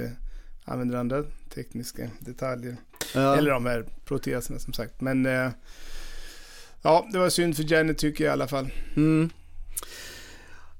använder 0.65 0.99
andra 0.99 1.25
tekniska 1.55 2.11
detaljer. 2.19 2.77
Ja. 3.15 3.37
Eller 3.37 3.51
de 3.51 3.67
här 3.67 3.85
proteserna 4.05 4.59
som 4.59 4.73
sagt. 4.73 5.01
Men 5.01 5.27
eh, 5.27 5.51
ja, 6.83 7.09
det 7.13 7.19
var 7.19 7.29
synd 7.29 7.57
för 7.57 7.73
Janet 7.73 7.99
tycker 7.99 8.25
jag 8.25 8.31
i 8.31 8.33
alla 8.33 8.49
fall. 8.49 8.71
Mm. 8.97 9.31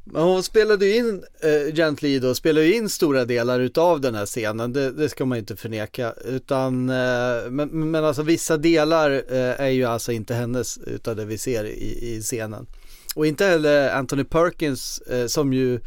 Men 0.05 0.23
hon 0.23 0.43
spelade 0.43 0.87
ju 0.87 0.97
in, 0.97 1.25
eh, 1.41 1.75
Gently 1.75 2.19
då, 2.19 2.35
spelade 2.35 2.67
ju 2.67 2.75
in 2.75 2.89
stora 2.89 3.25
delar 3.25 3.61
utav 3.61 4.01
den 4.01 4.15
här 4.15 4.27
scenen, 4.27 4.73
det, 4.73 4.91
det 4.91 5.09
ska 5.09 5.25
man 5.25 5.39
inte 5.39 5.57
förneka. 5.57 6.15
Utan, 6.25 6.91
eh, 6.91 7.51
men, 7.51 7.91
men 7.91 8.05
alltså 8.05 8.23
vissa 8.23 8.57
delar 8.57 9.11
eh, 9.11 9.61
är 9.61 9.69
ju 9.69 9.85
alltså 9.85 10.13
inte 10.13 10.35
hennes 10.35 10.79
utav 10.79 11.17
det 11.17 11.25
vi 11.25 11.39
ser 11.39 11.65
i, 11.65 12.15
i 12.17 12.21
scenen. 12.23 12.67
Och 13.15 13.27
inte 13.27 13.45
heller 13.45 13.91
Anthony 13.91 14.25
Perkins 14.25 14.99
eh, 14.99 15.27
som 15.27 15.53
ju 15.53 15.81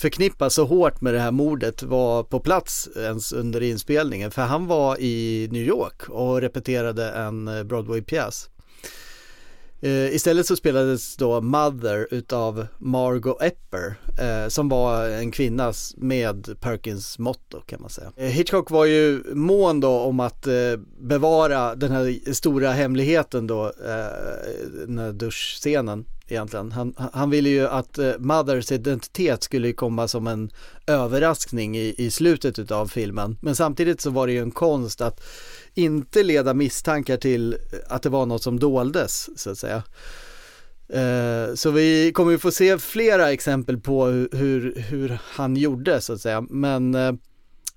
förknippas 0.00 0.54
så 0.54 0.64
hårt 0.64 1.00
med 1.00 1.14
det 1.14 1.20
här 1.20 1.30
mordet 1.30 1.82
var 1.82 2.22
på 2.22 2.40
plats 2.40 2.88
ens 2.96 3.32
under 3.32 3.60
inspelningen. 3.60 4.30
För 4.30 4.42
han 4.42 4.66
var 4.66 5.00
i 5.00 5.48
New 5.52 5.62
York 5.62 6.08
och 6.08 6.40
repeterade 6.40 7.10
en 7.10 7.48
eh, 7.48 7.62
Broadway-pjäs. 7.62 8.48
Eh, 9.82 10.14
istället 10.14 10.46
så 10.46 10.56
spelades 10.56 11.16
då 11.16 11.40
Mother 11.40 12.08
utav 12.10 12.66
Margot 12.78 13.42
Epper 13.42 13.94
eh, 14.20 14.48
som 14.48 14.68
var 14.68 15.08
en 15.08 15.30
kvinna 15.30 15.72
med 15.96 16.60
Perkins 16.60 17.18
motto 17.18 17.60
kan 17.60 17.80
man 17.80 17.90
säga. 17.90 18.12
Hitchcock 18.16 18.70
var 18.70 18.84
ju 18.84 19.22
mån 19.34 19.80
då 19.80 20.00
om 20.00 20.20
att 20.20 20.46
bevara 21.00 21.74
den 21.74 21.90
här 21.92 22.32
stora 22.32 22.72
hemligheten 22.72 23.46
då, 23.46 23.72
den 24.86 24.98
här 24.98 25.12
duschscenen 25.12 26.04
egentligen. 26.32 26.72
Han, 26.72 26.94
han 27.12 27.30
ville 27.30 27.48
ju 27.48 27.66
att 27.66 27.98
eh, 27.98 28.12
Mothers 28.18 28.72
identitet 28.72 29.42
skulle 29.42 29.72
komma 29.72 30.08
som 30.08 30.26
en 30.26 30.50
överraskning 30.86 31.78
i, 31.78 31.94
i 31.98 32.10
slutet 32.10 32.70
av 32.70 32.86
filmen. 32.86 33.36
Men 33.40 33.56
samtidigt 33.56 34.00
så 34.00 34.10
var 34.10 34.26
det 34.26 34.32
ju 34.32 34.42
en 34.42 34.50
konst 34.50 35.00
att 35.00 35.20
inte 35.74 36.22
leda 36.22 36.54
misstankar 36.54 37.16
till 37.16 37.56
att 37.88 38.02
det 38.02 38.08
var 38.08 38.26
något 38.26 38.42
som 38.42 38.58
doldes 38.58 39.28
så 39.36 39.50
att 39.50 39.58
säga. 39.58 39.82
Eh, 40.92 41.54
så 41.54 41.70
vi 41.70 42.12
kommer 42.12 42.32
ju 42.32 42.38
få 42.38 42.50
se 42.50 42.78
flera 42.78 43.32
exempel 43.32 43.80
på 43.80 44.06
hur, 44.06 44.28
hur, 44.32 44.74
hur 44.88 45.18
han 45.22 45.56
gjorde 45.56 46.00
så 46.00 46.12
att 46.12 46.20
säga. 46.20 46.40
Men 46.40 46.94
eh, 46.94 47.12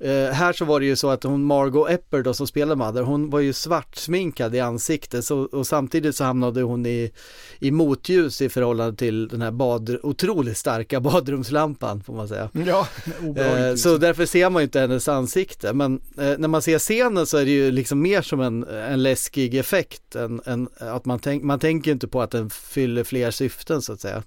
Eh, 0.03 0.31
här 0.31 0.53
så 0.53 0.65
var 0.65 0.79
det 0.79 0.85
ju 0.85 0.95
så 0.95 1.09
att 1.09 1.23
hon 1.23 1.43
Margot 1.43 1.89
Epper 1.89 2.21
då 2.21 2.33
som 2.33 2.47
spelar 2.47 2.75
Mother, 2.75 3.01
hon 3.01 3.29
var 3.29 3.39
ju 3.39 3.53
svartsminkad 3.53 4.55
i 4.55 4.59
ansiktet 4.59 5.25
så, 5.25 5.39
och 5.39 5.67
samtidigt 5.67 6.15
så 6.15 6.23
hamnade 6.23 6.61
hon 6.61 6.85
i, 6.85 7.11
i 7.59 7.71
motljus 7.71 8.41
i 8.41 8.49
förhållande 8.49 8.97
till 8.97 9.27
den 9.27 9.41
här 9.41 9.51
bad, 9.51 9.97
otroligt 10.03 10.57
starka 10.57 10.99
badrumslampan 10.99 12.03
får 12.03 12.13
man 12.13 12.27
säga. 12.27 12.49
Ja, 12.65 12.87
eh, 13.35 13.75
Så 13.75 13.97
därför 13.97 14.25
ser 14.25 14.49
man 14.49 14.61
ju 14.61 14.63
inte 14.63 14.79
hennes 14.79 15.07
ansikte 15.07 15.73
men 15.73 16.01
eh, 16.17 16.37
när 16.37 16.47
man 16.47 16.61
ser 16.61 16.79
scenen 16.79 17.25
så 17.25 17.37
är 17.37 17.45
det 17.45 17.51
ju 17.51 17.71
liksom 17.71 18.01
mer 18.01 18.21
som 18.21 18.41
en, 18.41 18.63
en 18.63 19.03
läskig 19.03 19.55
effekt 19.55 20.15
än, 20.15 20.41
än 20.45 20.67
att 20.77 21.05
man, 21.05 21.19
tänk, 21.19 21.43
man 21.43 21.59
tänker 21.59 21.91
inte 21.91 22.07
på 22.07 22.21
att 22.21 22.31
den 22.31 22.49
fyller 22.49 23.03
fler 23.03 23.31
syften 23.31 23.81
så 23.81 23.93
att 23.93 24.01
säga. 24.01 24.23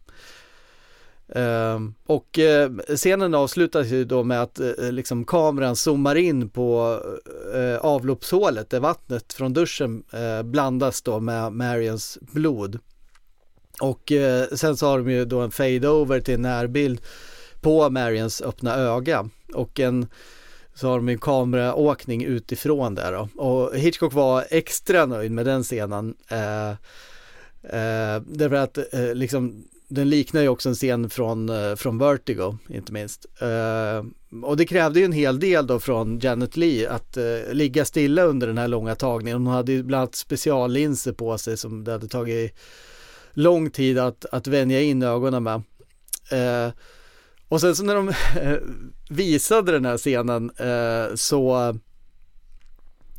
Uh, 1.37 1.81
och 2.07 2.39
uh, 2.39 2.97
scenen 2.97 3.35
avslutas 3.35 3.87
ju 3.87 4.05
då 4.05 4.23
med 4.25 4.43
att 4.43 4.61
uh, 4.61 4.93
liksom 4.93 5.25
kameran 5.25 5.77
zoomar 5.77 6.17
in 6.17 6.49
på 6.49 7.01
uh, 7.55 7.77
avloppshålet 7.77 8.71
där 8.71 8.81
vattnet 8.81 9.33
från 9.33 9.53
duschen 9.53 10.03
blandas 10.45 11.03
då 11.03 11.21
med 11.21 11.53
Marians 11.53 12.19
blod. 12.21 12.79
Och 13.81 14.13
sen 14.53 14.77
så 14.77 14.87
har 14.87 14.99
de 14.99 15.11
ju 15.11 15.25
då 15.25 15.41
en 15.41 15.51
fade-over 15.51 16.21
till 16.21 16.35
en 16.35 16.43
närbild 16.43 17.01
på 17.61 17.91
Marians 17.91 18.43
öppna 18.43 18.75
öga 18.75 19.29
och 19.55 19.81
en 19.81 20.07
så 20.75 20.89
har 20.89 20.97
de 20.97 21.09
en 21.09 21.19
kameraåkning 21.19 22.25
utifrån 22.25 22.95
där 22.95 23.13
då. 23.13 23.29
Och 23.43 23.77
Hitchcock 23.77 24.13
var 24.13 24.45
extra 24.51 25.07
nöjd 25.07 25.33
med 25.33 25.47
den 25.47 25.63
scenen. 25.63 26.15
Därför 28.25 28.55
att 28.55 28.79
liksom 29.15 29.65
den 29.89 30.11
liknar 30.11 30.43
ju 30.43 30.49
också 30.49 30.69
en 30.69 30.75
scen 30.75 31.11
från, 31.11 31.49
eh, 31.49 31.75
från 31.75 31.99
Vertigo, 31.99 32.59
inte 32.69 32.93
minst. 32.93 33.27
Uh, 33.43 34.05
och 34.45 34.57
det 34.57 34.67
krävde 34.67 34.99
ju 35.01 35.05
en 35.05 35.13
hel 35.13 35.41
del 35.41 35.67
då 35.67 35.81
från 35.81 36.19
Janet 36.19 36.57
Lee 36.57 36.91
att 36.91 37.17
uh, 37.17 37.55
ligga 37.55 37.85
stilla 37.85 38.23
under 38.23 38.47
den 38.47 38.59
här 38.59 38.69
långa 38.69 38.95
tagningen. 38.95 39.47
Hon 39.47 39.55
hade 39.55 39.73
ju 39.73 39.83
bland 39.83 40.01
annat 40.01 40.15
speciallinser 40.15 41.13
på 41.13 41.39
sig 41.39 41.57
som 41.57 41.85
det 41.85 41.93
hade 41.93 42.09
tagit 42.09 42.55
lång 43.33 43.71
tid 43.71 43.99
att, 43.99 44.25
att 44.33 44.47
vänja 44.47 44.81
in 44.81 45.03
ögonen 45.03 45.43
med. 45.43 45.63
Uh, 46.33 46.73
Och 47.49 47.61
sen 47.61 47.77
så 47.77 47.85
när 47.85 47.95
de 47.95 48.13
visade 49.11 49.73
den 49.73 49.85
här 49.85 49.99
scenen 49.99 50.51
eh, 50.57 51.15
så 51.15 51.69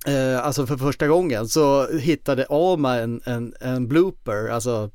eh, 0.07 0.45
alltså 0.45 0.65
för 0.65 0.77
första 0.77 1.07
gången 1.07 1.47
så 1.47 1.87
hittade 1.97 2.45
Alma 2.49 2.95
en, 2.95 3.21
en, 3.25 3.53
en 3.59 3.87
blooper, 3.87 4.49
alltså 4.49 4.91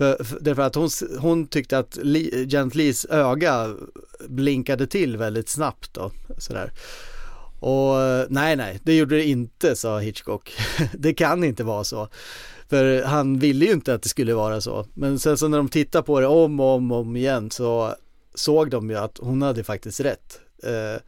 för, 0.00 0.24
för, 0.24 0.40
därför 0.40 0.62
att 0.62 0.74
hon, 0.74 0.88
hon 1.18 1.46
tyckte 1.46 1.78
att 1.78 1.98
Li, 2.02 2.46
Janet 2.48 2.74
Lees 2.74 3.04
öga 3.04 3.74
blinkade 4.28 4.86
till 4.86 5.16
väldigt 5.16 5.48
snabbt 5.48 5.94
då, 5.94 6.10
sådär. 6.38 6.72
Och 7.60 7.96
nej, 8.28 8.56
nej, 8.56 8.80
det 8.82 8.96
gjorde 8.96 9.16
det 9.16 9.24
inte, 9.24 9.76
sa 9.76 9.98
Hitchcock. 9.98 10.52
det 10.92 11.14
kan 11.14 11.44
inte 11.44 11.64
vara 11.64 11.84
så. 11.84 12.08
För 12.68 13.02
han 13.02 13.38
ville 13.38 13.64
ju 13.64 13.72
inte 13.72 13.94
att 13.94 14.02
det 14.02 14.08
skulle 14.08 14.34
vara 14.34 14.60
så. 14.60 14.86
Men 14.94 15.18
sen 15.18 15.38
så 15.38 15.48
när 15.48 15.58
de 15.58 15.68
tittar 15.68 16.02
på 16.02 16.20
det 16.20 16.26
om 16.26 16.60
och 16.60 16.74
om 16.74 16.92
och 16.92 16.98
om 16.98 17.16
igen 17.16 17.50
så 17.50 17.94
såg 18.34 18.70
de 18.70 18.90
ju 18.90 18.96
att 18.96 19.18
hon 19.18 19.42
hade 19.42 19.64
faktiskt 19.64 20.00
rätt. 20.00 20.40
Eh, 20.62 21.00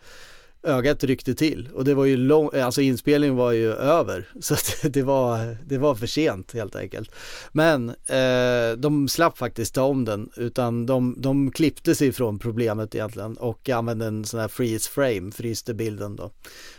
ögat 0.63 1.05
ryckte 1.05 1.35
till 1.35 1.69
och 1.75 1.85
det 1.85 1.95
var 1.95 2.05
ju 2.05 2.17
lång, 2.17 2.51
alltså 2.55 2.81
inspelningen 2.81 3.37
var 3.37 3.53
ju 3.53 3.73
över 3.73 4.29
så 4.41 4.57
det 4.89 5.03
var, 5.03 5.57
det 5.67 5.79
var 5.79 5.95
för 5.95 6.07
sent 6.07 6.53
helt 6.53 6.77
enkelt. 6.77 7.11
Men 7.53 7.89
eh, 7.89 8.77
de 8.77 9.09
slapp 9.09 9.39
faktiskt 9.39 9.75
ta 9.75 9.83
om 9.83 10.05
den 10.05 10.31
utan 10.37 10.87
de, 10.87 11.15
de 11.19 11.51
klippte 11.51 11.95
sig 11.95 12.13
från 12.13 12.39
problemet 12.39 12.95
egentligen 12.95 13.37
och 13.37 13.69
använde 13.69 14.07
en 14.07 14.25
sån 14.25 14.41
här 14.41 14.49
freeze 14.49 14.91
frame, 14.91 15.33
fryste 15.33 15.75
bilden 15.75 16.17
då 16.17 16.31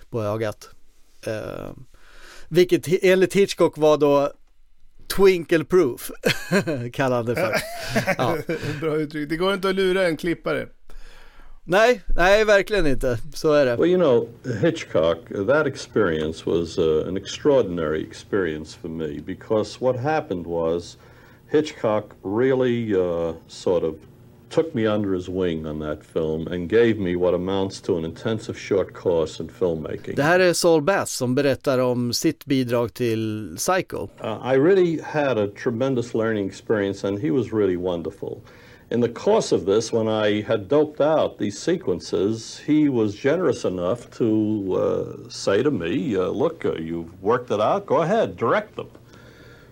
på 0.10 0.24
ögat. 0.24 0.70
Eh, 1.26 1.72
vilket 2.48 3.04
enligt 3.04 3.34
Hitchcock 3.34 3.78
var 3.78 3.98
då 3.98 4.32
Twinkle 5.16 5.64
proof 5.64 6.12
kallade 6.94 7.34
det 7.34 7.42
för. 7.42 7.54
Ja. 8.18 8.38
Bra 8.82 8.96
uttryck. 8.96 9.30
Det 9.30 9.38
går 9.38 9.54
inte 9.54 9.70
att 9.70 9.76
lura 9.76 10.08
en 10.08 10.18
klippare. 10.18 10.68
Nej, 11.66 12.02
nej, 12.16 12.46
verkligen 12.46 12.88
inte. 12.88 13.18
Så 13.34 13.54
är 13.54 13.66
det. 13.66 13.76
Well, 13.76 13.90
you 13.90 13.98
know, 13.98 14.28
Hitchcock, 14.62 15.18
that 15.48 15.68
experience 15.68 16.46
was 16.46 16.78
uh, 16.78 17.08
an 17.08 17.18
extraordinary 17.18 18.04
experience 18.04 18.78
for 18.82 18.90
me 18.90 19.20
because 19.26 19.82
what 19.82 19.96
happened 20.00 20.46
was 20.46 20.98
Hitchcock 21.52 22.04
really 22.24 22.96
uh, 22.96 23.34
sort 23.48 23.84
of 23.84 23.96
took 24.50 24.76
me 24.76 24.88
under 24.88 25.14
his 25.14 25.30
wing 25.30 25.66
on 25.66 25.80
that 25.80 26.04
film 26.04 26.48
and 26.48 26.70
gave 26.70 27.00
me 27.00 27.16
what 27.16 27.34
amounts 27.34 27.82
to 27.82 27.98
an 27.98 28.06
intensive 28.06 28.60
short 28.60 28.94
course 28.94 29.44
in 29.44 29.50
filmmaking. 29.50 30.16
Det 30.16 30.24
här 30.24 30.40
är 30.40 30.54
Saul 30.54 30.82
Bass 30.82 31.12
som 31.12 31.36
berättar 31.36 31.80
om 31.80 32.14
sitt 32.14 32.46
bidrag 32.46 32.94
till 32.94 33.56
Psycho. 33.58 34.08
Uh, 34.24 34.54
I 34.54 34.58
really 34.58 35.02
had 35.04 35.38
a 35.38 35.48
tremendous 35.64 36.14
learning 36.14 36.48
experience 36.48 37.08
and 37.08 37.20
he 37.20 37.32
was 37.32 37.54
really 37.54 37.78
wonderful. 37.78 38.42
In 38.94 39.00
the 39.00 39.10
course 39.10 39.52
of 39.52 39.66
this, 39.66 39.92
when 39.92 40.08
I 40.08 40.42
had 40.42 40.68
doped 40.70 41.02
out 41.02 41.40
these 41.40 41.58
sequences, 41.58 42.60
he 42.60 42.90
was 42.90 43.16
generous 43.16 43.66
enough 43.66 44.12
to 44.20 44.76
uh, 44.76 45.30
say 45.30 45.64
to 45.64 45.72
me, 45.72 46.16
uh, 46.16 46.28
"Look, 46.28 46.64
uh, 46.64 46.74
you've 46.74 47.20
worked 47.20 47.50
it 47.50 47.60
out. 47.60 47.88
Go 47.88 48.04
ahead, 48.04 48.38
direct 48.38 48.76
them." 48.76 48.92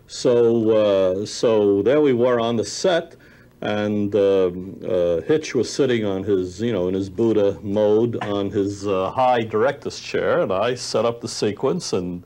So, 0.08 0.72
uh, 0.72 1.26
so 1.28 1.84
there 1.84 2.02
we 2.02 2.14
were 2.14 2.40
on 2.40 2.56
the 2.56 2.66
set, 2.66 3.16
and 3.62 4.16
um, 4.16 4.82
uh, 4.84 5.22
Hitch 5.22 5.54
was 5.54 5.72
sitting 5.72 6.04
on 6.04 6.24
his, 6.24 6.60
you 6.60 6.74
know, 6.74 6.88
in 6.88 6.96
his 6.96 7.12
Buddha 7.12 7.60
mode 7.62 8.16
on 8.24 8.50
his 8.50 8.88
uh, 8.88 9.12
high 9.12 9.42
director's 9.42 10.00
chair, 10.00 10.40
and 10.40 10.52
I 10.52 10.74
set 10.74 11.06
up 11.06 11.22
the 11.22 11.28
sequence. 11.28 11.94
And 11.94 12.24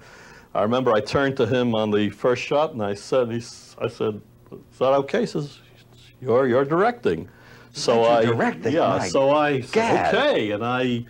I 0.54 0.62
remember 0.62 0.94
I 0.96 1.02
turned 1.02 1.36
to 1.38 1.46
him 1.46 1.76
on 1.76 1.92
the 1.92 2.10
first 2.10 2.42
shot, 2.42 2.72
and 2.72 2.82
I 2.82 2.94
said, 2.94 3.34
he's, 3.34 3.76
"I 3.82 3.90
said, 3.90 4.22
is 4.72 4.80
that 4.80 4.94
okay?" 5.04 5.20
He 5.22 5.26
says, 5.26 5.60
"You're 6.22 6.48
you're 6.48 6.66
directing." 6.66 7.28
So 7.74 7.94
You're 7.94 8.12
I, 8.12 8.26
directing? 8.26 8.74
yeah. 8.74 8.98
My 9.00 9.08
so 9.08 9.32
I 9.32 9.62
said, 9.62 9.72
God. 9.74 10.16
okay, 10.16 10.52
and 10.52 10.64
I 10.64 11.06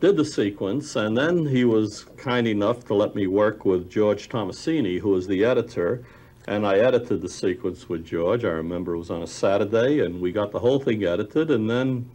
did 0.00 0.16
the 0.16 0.24
sequence, 0.24 0.94
and 0.96 1.16
then 1.16 1.46
he 1.46 1.64
was 1.64 2.04
kind 2.16 2.46
enough 2.46 2.84
to 2.86 2.94
let 2.94 3.14
me 3.14 3.26
work 3.26 3.64
with 3.64 3.90
George 3.90 4.28
Tomasini, 4.28 5.00
who 5.00 5.08
was 5.08 5.26
the 5.26 5.44
editor, 5.44 6.04
and 6.46 6.66
I 6.66 6.78
edited 6.78 7.20
the 7.22 7.28
sequence 7.28 7.88
with 7.88 8.04
George. 8.06 8.44
I 8.44 8.50
remember 8.52 8.94
it 8.94 8.98
was 8.98 9.10
on 9.10 9.22
a 9.22 9.26
Saturday, 9.26 10.04
and 10.04 10.20
we 10.20 10.30
got 10.32 10.52
the 10.52 10.58
whole 10.60 10.78
thing 10.78 11.02
edited, 11.04 11.50
and 11.50 11.68
then 11.70 12.08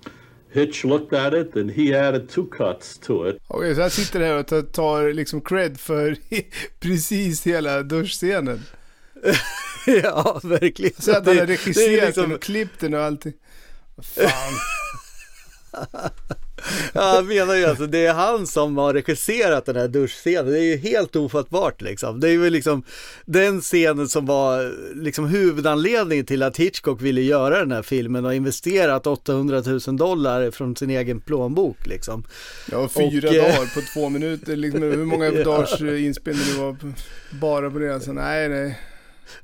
Hitch 0.52 0.86
looked 0.86 1.14
at 1.14 1.34
it, 1.34 1.56
and 1.56 1.70
he 1.72 1.94
added 1.94 2.30
two 2.30 2.46
cuts 2.46 2.98
to 3.00 3.24
it. 3.30 3.38
Okej, 3.48 3.76
så 3.76 3.82
han 3.82 3.90
sitter 3.92 4.20
här 4.20 4.40
och 4.40 4.48
tar, 4.48 4.62
tar 4.62 5.14
liksom 5.14 5.42
cred 5.42 5.78
för 5.80 6.16
precis 6.80 7.46
hela 7.48 7.84
duschscenen. 7.84 8.60
ja, 10.04 10.40
verkligen. 10.44 11.02
Så 11.02 11.12
att 11.12 11.26
han 11.28 11.38
har 11.38 11.46
regisserat 11.46 12.06
liksom- 12.08 12.32
och 12.32 12.42
klippt 12.42 12.80
den 12.80 12.94
och 12.94 13.02
allting. 13.04 13.34
Fan. 14.16 14.54
Ja, 16.94 17.02
han 17.16 17.28
menar 17.28 17.56
ju 17.56 17.66
alltså, 17.66 17.88
det 17.88 18.06
är 18.06 18.14
han 18.14 18.48
som 18.48 18.78
har 18.78 18.94
regisserat 18.94 19.66
den 19.66 19.76
här 19.76 19.88
duschscenen. 19.88 20.52
Det 20.52 20.60
är 20.60 20.64
ju 20.64 20.78
helt 20.78 21.16
ofattbart 21.16 21.82
liksom. 21.82 22.20
Det 22.20 22.28
är 22.28 22.32
ju 22.32 22.50
liksom 22.50 22.84
den 23.26 23.62
scenen 23.62 24.08
som 24.10 24.26
var 24.26 24.74
liksom 24.96 25.26
huvudanledningen 25.28 26.26
till 26.26 26.44
att 26.44 26.58
Hitchcock 26.58 27.02
ville 27.02 27.22
göra 27.22 27.60
den 27.60 27.72
här 27.72 27.82
filmen 27.82 28.26
och 28.26 28.36
investerat 28.36 29.08
800 29.08 29.64
000 29.88 29.98
dollar 29.98 30.52
från 30.52 30.76
sin 30.76 30.90
egen 30.90 31.22
plånbok 31.22 31.78
liksom. 31.88 32.24
Ja, 32.72 32.88
fyra 32.90 33.30
Och, 33.30 33.36
eh, 33.36 33.44
dagar 33.44 33.74
på 33.76 33.82
två 33.94 34.10
minuter. 34.10 34.56
Liksom, 34.56 34.82
hur 34.82 35.06
många 35.06 35.26
Ja. 35.32 35.44
dagars 35.44 35.82
eh, 35.82 36.06
inspelning 36.06 36.44
det 36.56 36.62
var 36.62 36.76
bara 37.40 37.72
på 37.72 37.80
det. 37.80 37.94
Alltså, 37.94 38.14
nej, 38.14 38.50
nej. 38.50 38.80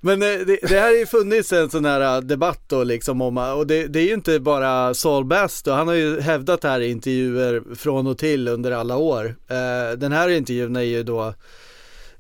Men 0.02 0.22
eh, 0.22 0.28
det, 0.28 0.60
det 0.62 0.80
här 0.80 0.82
har 0.82 0.98
ju 0.98 1.06
funnits 1.06 1.54
en 1.54 1.70
sån 1.70 1.86
här 1.86 2.18
eh, 2.18 2.22
debatt 2.22 2.62
då 2.68 2.84
liksom 2.84 3.22
om, 3.22 3.38
eh, 3.38 3.52
och 3.52 3.68
det, 3.68 3.88
det 3.88 4.00
är 4.00 4.04
ju 4.04 4.14
inte 4.14 4.40
bara 4.40 4.94
Saul 4.94 5.26
Bass 5.26 5.64
då, 5.64 5.72
han 5.72 5.88
har 5.88 5.96
ju 5.96 6.20
hävdat 6.20 6.64
här 6.64 6.80
i 6.80 6.92
intervjuer 6.92 7.76
från 7.76 8.08
och 8.08 8.18
till 8.18 8.48
under 8.48 8.72
alla 8.72 8.98
år. 8.98 9.36
Eh, 9.48 9.98
den 9.98 10.12
här 10.12 10.30
intervjun 10.30 10.76
är 10.76 10.82
ju 10.82 11.04
då 11.04 11.34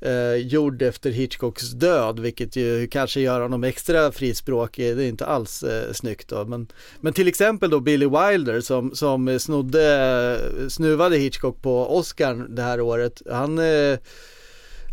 eh, 0.01 0.35
gjord 0.35 0.81
efter 0.81 1.11
Hitchcocks 1.11 1.71
död, 1.71 2.19
vilket 2.19 2.55
ju 2.55 2.87
kanske 2.87 3.19
gör 3.19 3.41
honom 3.41 3.63
extra 3.63 4.11
frispråkig, 4.11 4.97
det 4.97 5.03
är 5.03 5.07
inte 5.07 5.25
alls 5.25 5.63
eh, 5.63 5.93
snyggt 5.93 6.27
då. 6.27 6.45
Men, 6.45 6.67
men 7.01 7.13
till 7.13 7.27
exempel 7.27 7.69
då 7.69 7.79
Billy 7.79 8.05
Wilder 8.05 8.61
som, 8.61 8.95
som 8.95 9.39
snodde, 9.39 10.39
snuvade 10.69 11.17
Hitchcock 11.17 11.61
på 11.61 11.97
Oscar 11.97 12.45
det 12.49 12.61
här 12.61 12.81
året, 12.81 13.21
han 13.31 13.59
eh, 13.59 13.97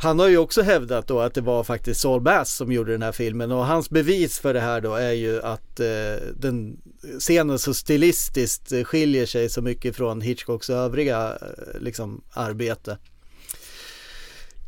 han 0.02 0.18
har 0.18 0.28
ju 0.28 0.38
också 0.38 0.62
hävdat 0.62 1.06
då 1.08 1.20
att 1.20 1.34
det 1.34 1.40
var 1.40 1.64
faktiskt 1.64 2.00
Saul 2.00 2.20
Bass 2.20 2.54
som 2.54 2.72
gjorde 2.72 2.92
den 2.92 3.02
här 3.02 3.12
filmen 3.12 3.52
och 3.52 3.66
hans 3.66 3.90
bevis 3.90 4.38
för 4.38 4.54
det 4.54 4.60
här 4.60 4.80
då 4.80 4.94
är 4.94 5.12
ju 5.12 5.42
att 5.42 5.80
eh, 5.80 6.26
den 6.36 6.76
scenen 7.18 7.58
så 7.58 7.74
stilistiskt 7.74 8.72
skiljer 8.86 9.26
sig 9.26 9.48
så 9.48 9.62
mycket 9.62 9.96
från 9.96 10.20
Hitchcocks 10.20 10.70
övriga 10.70 11.38
eh, 11.42 11.80
liksom 11.80 12.24
arbete. 12.32 12.98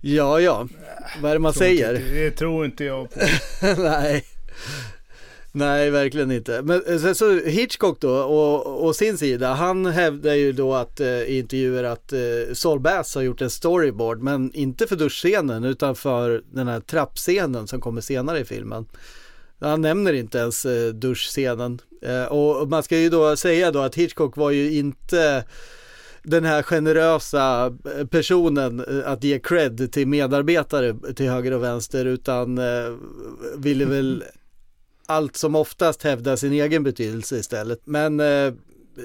Ja, 0.01 0.40
ja, 0.40 0.69
vad 1.23 1.31
är 1.31 1.35
det 1.35 1.40
man 1.40 1.52
Tror 1.52 1.62
säger? 1.62 1.94
Inte, 1.94 2.15
det 2.15 2.31
tror 2.31 2.65
inte 2.65 2.85
jag 2.85 3.11
på. 3.11 3.20
Nej. 3.82 4.24
Nej, 5.57 5.91
verkligen 5.91 6.31
inte. 6.31 6.63
Men 6.63 6.83
eh, 6.87 6.99
sen 6.99 7.15
så 7.15 7.33
Hitchcock 7.33 8.01
då, 8.01 8.11
och, 8.11 8.85
och 8.87 8.97
sin 8.97 9.19
sida, 9.19 9.53
han 9.55 9.87
hävdar 9.87 10.35
ju 10.35 10.53
då 10.53 10.75
att 10.75 11.01
eh, 11.01 11.09
i 11.09 11.39
intervjuer 11.39 11.85
att 11.85 12.13
eh, 12.13 12.19
Saul 12.53 12.81
Bass 12.81 13.15
har 13.15 13.23
gjort 13.23 13.41
en 13.41 13.51
storyboard, 13.51 14.23
men 14.23 14.55
inte 14.55 14.87
för 14.87 14.97
duschscenen 14.97 15.65
utan 15.65 15.95
för 15.95 16.43
den 16.53 16.69
här 16.69 16.81
trappscenen 16.81 17.67
som 17.67 17.81
kommer 17.81 18.01
senare 18.01 18.41
i 18.41 18.45
filmen. 18.45 18.87
Han 19.61 19.81
nämner 19.81 20.13
inte 20.13 20.39
ens 20.39 20.67
eh, 20.67 20.93
duschscenen. 20.93 21.81
Eh, 22.03 22.25
och, 22.25 22.69
man 22.69 22.83
ska 22.83 22.99
ju 22.99 23.09
då 23.09 23.37
säga 23.37 23.71
då 23.71 23.81
att 23.81 23.95
Hitchcock 23.95 24.37
var 24.37 24.51
ju 24.51 24.73
inte 24.73 25.45
den 26.23 26.45
här 26.45 26.63
generösa 26.63 27.67
eh, 27.67 28.07
personen 28.07 28.81
eh, 28.81 29.13
att 29.13 29.25
ge 29.25 29.39
cred 29.39 29.93
till 29.93 30.09
medarbetare 30.09 31.15
till 31.15 31.31
höger 31.31 31.53
och 31.53 31.63
vänster 31.63 32.05
utan 32.05 32.59
eh, 32.59 32.95
ville 33.57 33.85
väl 33.85 34.25
allt 35.07 35.37
som 35.37 35.55
oftast 35.55 36.03
hävda 36.03 36.37
sin 36.37 36.53
egen 36.53 36.83
betydelse 36.83 37.37
istället. 37.37 37.81
Men 37.85 38.21
eh, 38.21 38.53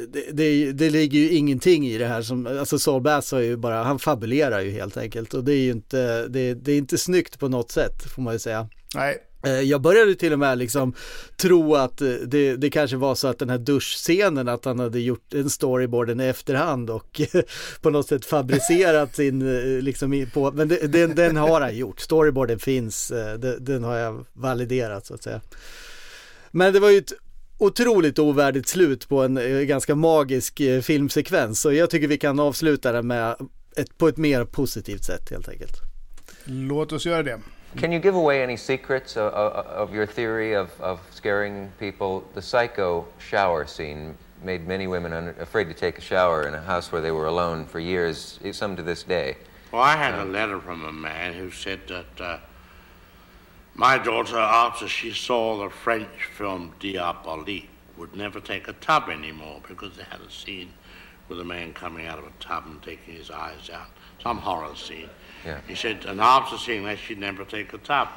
det, 0.08 0.32
det, 0.32 0.72
det 0.72 0.90
ligger 0.90 1.20
ju 1.20 1.30
ingenting 1.30 1.88
i 1.88 1.98
det 1.98 2.08
här 2.08 2.22
som, 2.22 2.48
alltså 2.48 2.80
Saul 2.80 3.02
Bass 3.02 3.32
har 3.32 3.40
ju 3.40 3.58
bara, 3.58 3.84
han 3.84 4.00
fabulerar 4.00 4.62
ju 4.62 4.72
helt 4.72 4.98
enkelt 4.98 5.34
och 5.34 5.44
det 5.44 5.54
är 5.54 5.58
ju 5.64 5.72
inte, 5.72 6.28
det, 6.28 6.54
det 6.54 6.72
är 6.72 6.78
inte 6.78 6.98
snyggt 6.98 7.40
på 7.40 7.48
något 7.48 7.72
sätt 7.72 8.04
får 8.16 8.22
man 8.22 8.34
ju 8.34 8.40
säga. 8.40 8.68
Nej. 8.96 9.18
Eh, 9.46 9.62
Jag 9.62 9.82
började 9.82 10.16
till 10.16 10.34
och 10.34 10.40
med 10.40 10.58
liksom 10.58 10.94
tro 11.38 11.76
att 11.76 12.02
eh, 12.02 12.10
det, 12.10 12.56
det 12.56 12.70
kanske 12.70 12.98
var 12.98 13.16
så 13.16 13.28
att 13.28 13.40
den 13.40 13.50
här 13.50 13.58
duschscenen, 13.58 14.48
att 14.48 14.66
han 14.66 14.80
hade 14.80 15.00
gjort 15.00 15.34
en 15.34 15.50
storyboard 15.50 16.22
i 16.22 16.26
efterhand 16.26 16.90
och 16.90 17.22
på 17.82 17.90
något 17.90 18.08
sätt 18.08 18.26
fabricerat 18.26 19.16
sin, 19.16 19.80
liksom 19.80 20.26
på, 20.34 20.52
men 20.52 20.68
det, 20.68 20.88
den, 20.88 21.16
den 21.16 21.38
har 21.38 21.62
han 21.62 21.78
gjort, 21.78 22.00
storyboarden 22.00 22.60
finns, 22.60 23.08
den, 23.40 23.66
den 23.66 23.84
har 23.84 23.96
jag 23.96 24.26
validerat 24.34 25.06
så 25.06 25.14
att 25.14 25.24
säga. 25.24 25.42
Men 26.52 26.74
det 26.74 26.80
var 26.80 26.90
ju 26.90 26.98
ett 26.98 27.14
otroligt 27.58 28.20
ovärdigt 28.20 28.68
slut 28.68 29.10
på 29.10 29.22
en 29.24 29.38
eh, 29.38 29.62
ganska 29.62 29.96
magisk 29.96 30.60
eh, 30.60 30.82
filmsekvens 30.82 31.62
så 31.62 31.74
jag 31.74 31.90
tycker 31.90 32.08
vi 32.08 32.18
kan 32.18 32.40
avsluta 32.40 32.92
den 32.92 33.08
med 33.08 33.36
ett, 33.76 33.98
på 33.98 34.08
ett 34.08 34.18
mer 34.18 34.46
positivt 34.46 35.04
sätt 35.04 35.30
helt 35.30 35.50
enkelt. 35.50 35.82
Låt 36.46 36.92
oss 36.92 37.06
göra 37.06 37.24
det. 37.24 37.40
Can 37.80 37.94
you 37.94 38.02
give 38.02 38.18
away 38.18 38.44
any 38.44 38.58
secrets 38.58 39.18
of, 39.18 39.34
of, 39.34 39.66
of 39.78 39.94
your 39.94 40.06
theory 40.06 40.56
of, 40.58 40.70
of 40.80 41.00
scaring 41.12 41.70
people? 41.80 42.22
The 42.34 42.42
psycho 42.42 43.06
shower 43.20 43.66
scene 43.66 44.14
made 44.44 44.68
many 44.68 44.88
women 44.88 45.14
un- 45.14 45.34
afraid 45.42 45.68
to 45.68 45.74
take 45.80 45.98
a 45.98 46.02
shower 46.02 46.48
in 46.48 46.56
a 46.56 46.62
house 46.62 46.92
where 46.92 47.02
they 47.02 47.12
were 47.12 47.28
alone 47.28 47.66
for 47.66 47.80
years, 47.80 48.40
some 48.52 48.76
to 48.76 48.84
this 48.84 49.04
day. 49.04 49.36
Well, 49.72 49.84
I 49.84 49.96
had 49.96 50.16
a 50.20 50.26
letter 50.26 50.60
from 50.60 50.84
a 50.86 50.92
man 50.92 51.34
who 51.34 51.52
said 51.52 51.80
that 51.88 52.22
uh, 52.22 52.38
my 53.80 53.97
daughter, 53.97 54.38
after 54.38 54.89
she 54.89 55.14
saw 55.14 55.64
the 55.64 55.69
French 55.69 56.26
film 56.35 56.73
Diabolique, 56.81 57.69
would 57.95 58.14
never 58.14 58.41
take 58.41 58.68
a 58.68 58.73
tub 58.73 59.07
anymore 59.10 59.61
because 59.65 59.95
they 59.95 60.03
had 60.03 60.19
a 60.19 60.30
scene 60.30 60.73
with 61.30 61.39
a 61.39 61.45
man 61.45 61.72
coming 61.72 62.06
out 62.06 62.19
of 62.19 62.26
a 62.26 62.31
tub 62.41 62.65
and 62.65 62.84
taking 62.84 63.14
his 63.14 63.31
eyes 63.31 63.69
out, 63.72 63.88
some 64.22 64.38
horror 64.38 64.76
scene. 64.76 65.10
Yeah. 65.45 65.61
He 65.65 65.76
said, 65.76 66.03
and 66.03 66.19
after 66.19 66.57
seeing 66.57 66.84
that, 66.84 66.99
she'd 66.99 67.19
never 67.19 67.45
take 67.45 67.72
a 67.72 67.77
tub. 67.77 68.10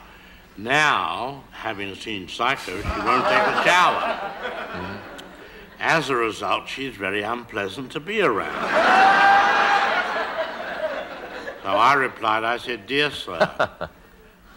Now, 0.56 1.44
having 1.52 1.94
seen 1.94 2.26
Psycho, 2.26 2.82
she 2.82 3.00
won't 3.00 3.24
take 3.24 3.46
a 3.46 3.62
shower. 3.64 5.00
As 5.78 6.10
a 6.10 6.16
result, 6.16 6.68
she's 6.68 6.96
very 6.96 7.22
unpleasant 7.22 7.92
to 7.92 8.00
be 8.00 8.20
around. 8.20 8.52
so 11.62 11.68
I 11.68 11.94
replied, 11.94 12.42
I 12.42 12.56
said, 12.56 12.88
Dear 12.88 13.12
sir, 13.12 13.88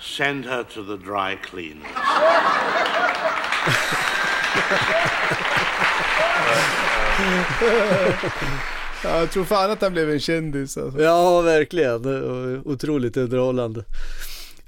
send 0.05 0.45
her 0.45 0.63
to 0.63 0.83
the 0.83 0.97
dry 0.97 1.35
cleaners. 1.35 1.85
Ja, 9.03 9.19
jag 9.19 9.31
tror 9.31 9.43
fan 9.43 9.71
att 9.71 9.81
han 9.81 9.93
blev 9.93 10.11
en 10.11 10.19
kändis 10.19 10.77
alltså. 10.77 11.01
Ja, 11.01 11.41
verkligen. 11.41 12.61
Otroligt 12.65 13.17
underhållande. 13.17 13.83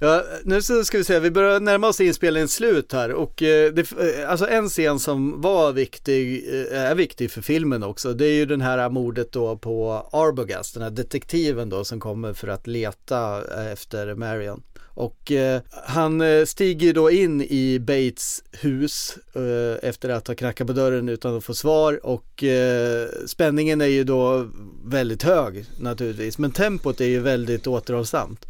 Ja, 0.00 0.24
nu 0.44 0.62
så 0.62 0.84
ska 0.84 0.98
vi 0.98 1.04
se, 1.04 1.20
vi 1.20 1.30
börjar 1.30 1.60
närma 1.60 1.88
oss 1.88 2.00
inspelningens 2.00 2.54
slut 2.54 2.92
här 2.92 3.12
och 3.12 3.42
eh, 3.42 3.72
det, 3.72 3.92
eh, 3.92 4.30
alltså 4.30 4.48
en 4.48 4.68
scen 4.68 4.98
som 4.98 5.40
var 5.40 5.72
viktig, 5.72 6.48
eh, 6.72 6.82
är 6.82 6.94
viktig 6.94 7.30
för 7.30 7.42
filmen 7.42 7.82
också, 7.82 8.12
det 8.12 8.26
är 8.26 8.32
ju 8.32 8.46
den 8.46 8.60
här 8.60 8.88
mordet 8.88 9.32
då 9.32 9.56
på 9.56 10.08
Arbogast, 10.12 10.74
den 10.74 10.82
här 10.82 10.90
detektiven 10.90 11.68
då 11.68 11.84
som 11.84 12.00
kommer 12.00 12.32
för 12.32 12.48
att 12.48 12.66
leta 12.66 13.42
efter 13.72 14.14
Marion. 14.14 14.62
Och 14.98 15.32
eh, 15.32 15.60
han 15.70 16.20
eh, 16.20 16.44
stiger 16.44 16.94
då 16.94 17.10
in 17.10 17.42
i 17.42 17.78
Bates 17.80 18.42
hus 18.52 19.18
eh, 19.34 19.88
efter 19.88 20.08
att 20.08 20.28
ha 20.28 20.34
knackat 20.34 20.66
på 20.66 20.72
dörren 20.72 21.08
utan 21.08 21.36
att 21.36 21.44
få 21.44 21.54
svar 21.54 22.06
och 22.06 22.44
eh, 22.44 23.08
spänningen 23.26 23.80
är 23.80 23.86
ju 23.86 24.04
då 24.04 24.48
väldigt 24.84 25.22
hög 25.22 25.64
naturligtvis 25.80 26.38
men 26.38 26.50
tempot 26.50 27.00
är 27.00 27.06
ju 27.06 27.20
väldigt 27.20 27.66
återhållsamt. 27.66 28.46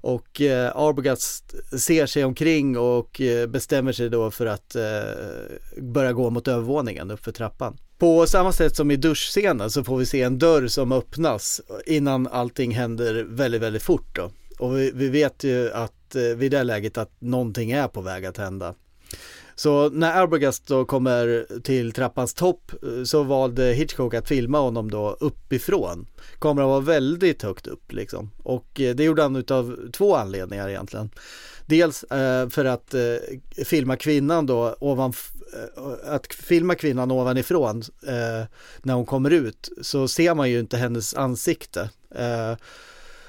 Och 0.00 0.40
eh, 0.40 0.76
Arbogast 0.76 1.54
ser 1.80 2.06
sig 2.06 2.24
omkring 2.24 2.78
och 2.78 3.20
eh, 3.20 3.46
bestämmer 3.46 3.92
sig 3.92 4.10
då 4.10 4.30
för 4.30 4.46
att 4.46 4.76
eh, 4.76 4.82
börja 5.76 6.12
gå 6.12 6.30
mot 6.30 6.48
övervåningen 6.48 7.10
uppför 7.10 7.32
trappan. 7.32 7.76
På 7.98 8.26
samma 8.26 8.52
sätt 8.52 8.76
som 8.76 8.90
i 8.90 8.96
duschscenen 8.96 9.70
så 9.70 9.84
får 9.84 9.98
vi 9.98 10.06
se 10.06 10.22
en 10.22 10.38
dörr 10.38 10.66
som 10.66 10.92
öppnas 10.92 11.60
innan 11.86 12.26
allting 12.26 12.70
händer 12.74 13.24
väldigt, 13.28 13.62
väldigt 13.62 13.82
fort 13.82 14.16
då. 14.16 14.30
Och 14.58 14.76
vi, 14.76 14.90
vi 14.94 15.08
vet 15.08 15.44
ju 15.44 15.72
att 15.72 16.14
eh, 16.14 16.22
vid 16.22 16.50
det 16.50 16.62
läget 16.62 16.98
att 16.98 17.10
någonting 17.18 17.70
är 17.70 17.88
på 17.88 18.00
väg 18.00 18.26
att 18.26 18.36
hända. 18.36 18.74
Så 19.54 19.88
när 19.88 20.12
Arbogast 20.12 20.66
då 20.66 20.84
kommer 20.84 21.46
till 21.60 21.92
trappans 21.92 22.34
topp 22.34 22.72
eh, 22.82 23.04
så 23.04 23.22
valde 23.22 23.72
Hitchcock 23.72 24.14
att 24.14 24.28
filma 24.28 24.58
honom 24.58 24.90
då 24.90 25.16
uppifrån. 25.20 26.06
Kameran 26.38 26.68
var 26.68 26.80
väldigt 26.80 27.42
högt 27.42 27.66
upp 27.66 27.92
liksom 27.92 28.30
och 28.42 28.80
eh, 28.80 28.94
det 28.94 29.04
gjorde 29.04 29.22
han 29.22 29.36
utav 29.36 29.90
två 29.92 30.16
anledningar 30.16 30.68
egentligen. 30.68 31.10
Dels 31.66 32.04
eh, 32.04 32.48
för 32.48 32.64
att 32.64 32.94
filma 33.64 33.96
kvinnan 33.96 34.46
då 34.46 34.76
ovan, 34.80 35.12
att 36.04 36.34
filma 36.34 36.74
kvinnan 36.74 37.10
ovanifrån 37.10 37.82
när 38.82 38.94
hon 38.94 39.06
kommer 39.06 39.30
ut 39.30 39.68
så 39.82 40.08
ser 40.08 40.34
man 40.34 40.50
ju 40.50 40.60
inte 40.60 40.76
hennes 40.76 41.14
ansikte. 41.14 41.90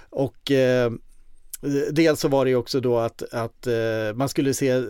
Och 0.09 0.51
dels 1.91 2.19
så 2.19 2.27
var 2.27 2.45
det 2.45 2.51
ju 2.51 2.57
också 2.57 2.79
då 2.79 2.97
att, 2.97 3.33
att 3.33 3.67
eh, 3.67 3.73
man 4.15 4.29
skulle 4.29 4.53
se 4.53 4.83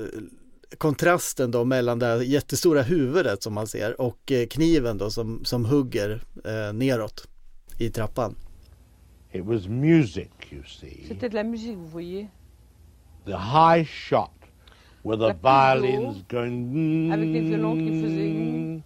kontrasten 0.77 1.52
då 1.52 1.64
mellan 1.65 1.99
det 1.99 2.06
här 2.06 2.22
jättestora 2.22 2.81
huvudet 2.81 3.43
som 3.43 3.53
man 3.53 3.68
ser 3.68 4.02
och 4.02 4.31
eh, 4.31 4.47
kniven 4.47 4.97
då 4.97 5.10
som, 5.10 5.45
som 5.45 5.65
hugger 5.65 6.22
eh, 6.45 6.73
neråt 6.73 7.27
i 7.77 7.89
trappan. 7.89 8.35
It 9.31 9.45
was 9.45 9.68
music, 9.68 10.30
you 10.52 10.64
see. 10.64 11.06
C'était 11.07 11.30
de 11.30 11.35
la 11.35 11.43
musique, 11.43 11.76
vous 11.77 11.91
voyez. 11.91 12.27
The 13.26 13.38
high 13.38 13.85
shot 13.85 14.30
with 15.03 15.19
the 15.19 15.34
violins 15.41 16.23
going. 16.30 17.11
avec 17.11 17.27
les 17.34 17.41
violons 17.41 17.76
qui 17.80 18.02
faisaient- 18.02 18.81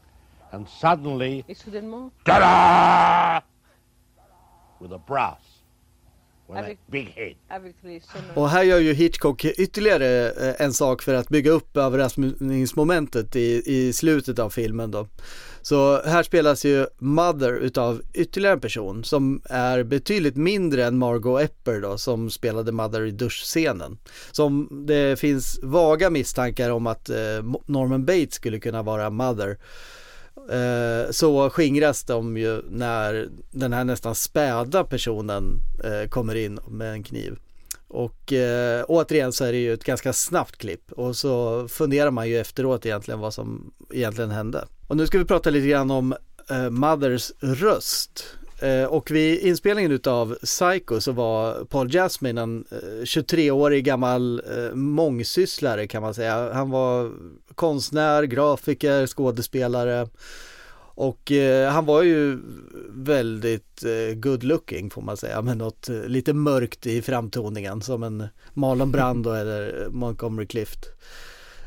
And 0.51 0.65
suddenly, 0.67 1.43
Et 1.47 1.53
soudainement, 1.57 2.11
ta-da! 2.25 3.41
With 4.81 4.91
a 4.93 4.97
brass. 5.07 5.37
Och 8.35 8.49
här 8.49 8.63
gör 8.63 8.79
ju 8.79 8.93
Hitchcock 8.93 9.45
ytterligare 9.45 10.31
eh, 10.31 10.61
en 10.61 10.73
sak 10.73 11.01
för 11.01 11.13
att 11.13 11.29
bygga 11.29 11.51
upp 11.51 11.77
överraskningsmomentet 11.77 13.35
i, 13.35 13.63
i 13.65 13.93
slutet 13.93 14.39
av 14.39 14.49
filmen 14.49 14.91
då. 14.91 15.07
Så 15.61 16.01
här 16.01 16.23
spelas 16.23 16.65
ju 16.65 16.87
Mother 16.97 17.53
utav 17.53 18.01
ytterligare 18.13 18.53
en 18.53 18.59
person 18.59 19.03
som 19.03 19.41
är 19.45 19.83
betydligt 19.83 20.35
mindre 20.35 20.85
än 20.85 20.97
Margot 20.97 21.41
Epper 21.41 21.81
då 21.81 21.97
som 21.97 22.29
spelade 22.29 22.71
Mother 22.71 23.05
i 23.05 23.11
duschscenen. 23.11 23.97
Som 24.31 24.67
det 24.87 25.19
finns 25.19 25.59
vaga 25.63 26.09
misstankar 26.09 26.69
om 26.69 26.87
att 26.87 27.09
eh, 27.09 27.15
Norman 27.65 28.05
Bates 28.05 28.33
skulle 28.33 28.59
kunna 28.59 28.83
vara 28.83 29.09
Mother. 29.09 29.57
Eh, 30.51 31.11
så 31.11 31.49
skingras 31.49 32.03
de 32.03 32.37
ju 32.37 32.61
när 32.69 33.29
den 33.51 33.73
här 33.73 33.83
nästan 33.83 34.15
späda 34.15 34.83
personen 34.83 35.61
eh, 35.83 36.09
kommer 36.09 36.35
in 36.35 36.59
med 36.67 36.91
en 36.91 37.03
kniv. 37.03 37.39
Och 37.87 38.33
eh, 38.33 38.85
återigen 38.87 39.31
så 39.33 39.45
är 39.45 39.51
det 39.51 39.57
ju 39.57 39.73
ett 39.73 39.83
ganska 39.83 40.13
snabbt 40.13 40.57
klipp 40.57 40.91
och 40.91 41.15
så 41.15 41.67
funderar 41.67 42.11
man 42.11 42.29
ju 42.29 42.39
efteråt 42.39 42.85
egentligen 42.85 43.19
vad 43.19 43.33
som 43.33 43.71
egentligen 43.93 44.31
hände. 44.31 44.67
Och 44.87 44.97
nu 44.97 45.07
ska 45.07 45.17
vi 45.17 45.25
prata 45.25 45.49
lite 45.49 45.67
grann 45.67 45.91
om 45.91 46.15
eh, 46.49 46.69
Mothers 46.69 47.31
röst. 47.39 48.37
Eh, 48.61 48.83
och 48.83 49.11
vid 49.11 49.39
inspelningen 49.39 49.91
utav 49.91 50.37
Psycho 50.43 51.01
så 51.01 51.11
var 51.11 51.65
Paul 51.65 51.89
Jasmine 51.89 52.41
en 52.41 52.65
eh, 52.71 53.01
23-årig 53.03 53.85
gammal 53.85 54.41
eh, 54.57 54.75
mångsysslare 54.75 55.87
kan 55.87 56.01
man 56.01 56.13
säga. 56.13 56.53
Han 56.53 56.69
var 56.69 57.11
konstnär, 57.55 58.23
grafiker, 58.23 59.07
skådespelare 59.07 60.07
och 60.99 61.31
eh, 61.31 61.71
han 61.71 61.85
var 61.85 62.03
ju 62.03 62.39
väldigt 62.89 63.83
eh, 63.83 64.15
good 64.15 64.43
looking 64.43 64.89
får 64.89 65.01
man 65.01 65.17
säga 65.17 65.41
med 65.41 65.57
något 65.57 65.89
eh, 65.89 66.03
lite 66.03 66.33
mörkt 66.33 66.87
i 66.87 67.01
framtoningen 67.01 67.81
som 67.81 68.03
en 68.03 68.27
Marlon 68.53 68.91
Brando 68.91 69.31
eller 69.33 69.89
Montgomery 69.89 70.47
Clift. 70.47 70.85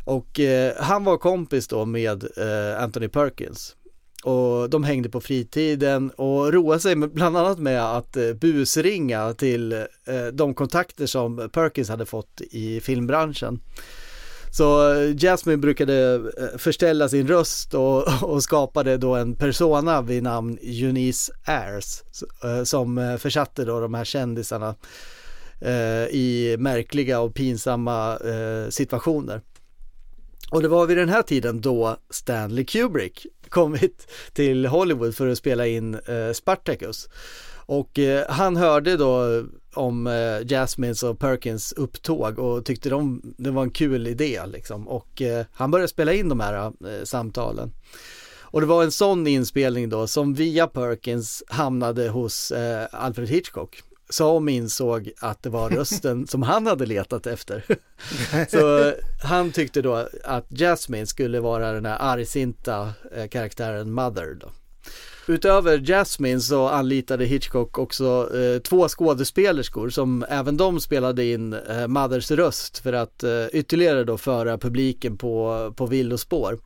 Och 0.05 0.41
eh, 0.41 0.75
han 0.79 1.05
var 1.05 1.17
kompis 1.17 1.69
då 1.69 1.85
med 1.85 2.25
eh, 2.37 2.83
Anthony 2.83 3.09
Perkins. 3.09 3.77
Och 4.23 4.71
de 4.71 4.85
hängde 4.85 5.09
på 5.09 5.21
fritiden 5.21 6.11
och 6.11 6.53
roade 6.53 6.81
sig 6.81 6.97
med, 6.97 7.11
bland 7.11 7.37
annat 7.37 7.59
med 7.59 7.97
att 7.97 8.17
eh, 8.17 8.33
busringa 8.33 9.35
till 9.35 9.73
eh, 9.73 10.27
de 10.33 10.55
kontakter 10.55 11.07
som 11.07 11.51
Perkins 11.53 11.89
hade 11.89 12.07
fått 12.07 12.41
i 12.41 12.81
filmbranschen. 12.81 13.61
Så 14.51 14.95
eh, 14.95 15.17
Jasmine 15.17 15.59
brukade 15.59 16.21
förställa 16.59 17.09
sin 17.09 17.29
röst 17.29 17.75
och, 17.75 18.23
och 18.23 18.43
skapade 18.43 18.97
då 18.97 19.15
en 19.15 19.37
persona 19.37 20.03
vid 20.03 20.23
namn 20.23 20.59
Eunice 20.63 21.33
Ayres 21.45 22.05
som 22.65 23.19
försatte 23.21 23.65
då 23.65 23.81
de 23.81 23.95
här 23.95 24.05
kändisarna 24.05 24.75
i 26.11 26.57
märkliga 26.59 27.21
och 27.21 27.35
pinsamma 27.35 28.19
situationer. 28.71 29.41
Och 30.53 30.63
det 30.63 30.69
var 30.69 30.87
vid 30.87 30.97
den 30.97 31.09
här 31.09 31.23
tiden 31.23 31.61
då 31.61 31.97
Stanley 32.11 32.65
Kubrick 32.65 33.27
kommit 33.49 34.07
till 34.33 34.67
Hollywood 34.67 35.15
för 35.15 35.29
att 35.29 35.39
spela 35.39 35.67
in 35.67 35.95
eh, 35.95 36.33
Spartacus. 36.33 37.09
Och 37.55 37.99
eh, 37.99 38.25
han 38.29 38.57
hörde 38.57 38.97
då 38.97 39.43
om 39.75 40.07
eh, 40.07 40.47
Jasmines 40.47 41.03
och 41.03 41.19
Perkins 41.19 41.73
upptåg 41.73 42.39
och 42.39 42.65
tyckte 42.65 42.91
de, 42.91 43.23
det 43.39 43.51
var 43.51 43.63
en 43.63 43.71
kul 43.71 44.07
idé 44.07 44.41
liksom. 44.47 44.89
Och 44.89 45.23
eh, 45.23 45.47
han 45.53 45.71
började 45.71 45.89
spela 45.89 46.13
in 46.13 46.29
de 46.29 46.41
här 46.41 46.65
eh, 46.67 47.05
samtalen. 47.05 47.73
Och 48.41 48.61
det 48.61 48.67
var 48.67 48.85
en 48.85 48.93
sån 48.93 49.27
inspelning 49.27 49.89
då 49.89 50.07
som 50.07 50.35
via 50.35 50.67
Perkins 50.67 51.43
hamnade 51.47 52.09
hos 52.09 52.51
eh, 52.51 52.87
Alfred 52.93 53.29
Hitchcock 53.29 53.83
som 54.13 54.49
insåg 54.49 55.11
att 55.19 55.43
det 55.43 55.51
var 55.51 55.71
rösten 55.77 56.27
som 56.27 56.43
han 56.43 56.67
hade 56.67 56.87
letat 56.87 57.27
efter. 57.27 57.65
Så 58.49 58.93
han 59.23 59.53
tyckte 59.53 59.83
då 59.83 60.09
att 60.25 60.47
Jasmine 60.49 61.07
skulle 61.07 61.41
vara 61.41 61.73
den 61.73 61.87
här 61.87 61.97
argsinta 62.01 62.93
eh, 63.17 63.29
karaktären 63.29 63.93
Mother 63.93 64.35
då. 64.41 64.51
Utöver 65.27 65.79
Jasmine 65.79 66.41
så 66.41 66.69
anlitade 66.69 67.25
Hitchcock 67.25 67.79
också 67.79 68.29
eh, 68.37 68.59
två 68.59 68.89
skådespelerskor 68.89 69.91
som 69.91 70.25
även 70.29 70.57
de 70.57 70.81
spelade 70.81 71.25
in 71.25 71.53
eh, 71.53 71.87
Mothers 71.87 72.31
röst 72.31 72.79
för 72.79 72.93
att 72.93 73.23
eh, 73.23 73.47
ytterligare 73.53 74.05
då 74.05 74.19
föra 74.19 74.59
publiken 74.59 75.19
på, 75.19 75.73
på 75.77 75.87
villospår. 75.87 76.59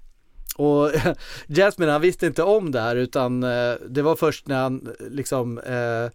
Och 0.56 0.90
Jasmine 1.46 1.92
han 1.92 2.00
visste 2.00 2.26
inte 2.26 2.42
om 2.42 2.72
det 2.72 2.80
här 2.80 2.96
utan 2.96 3.42
eh, 3.42 3.74
det 3.88 4.02
var 4.02 4.16
först 4.16 4.46
när 4.46 4.62
han 4.62 4.88
liksom 5.10 5.58
eh, 5.58 6.10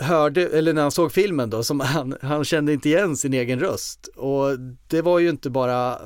hörde, 0.00 0.46
eller 0.46 0.72
när 0.72 0.82
han 0.82 0.90
såg 0.90 1.12
filmen 1.12 1.50
då, 1.50 1.62
som 1.62 1.80
han, 1.80 2.16
han 2.22 2.44
kände 2.44 2.72
inte 2.72 2.88
igen 2.88 3.16
sin 3.16 3.34
egen 3.34 3.60
röst. 3.60 4.06
Och 4.16 4.58
det 4.86 5.02
var 5.02 5.18
ju 5.18 5.28
inte 5.28 5.50
bara 5.50 5.92
eh, 5.92 5.98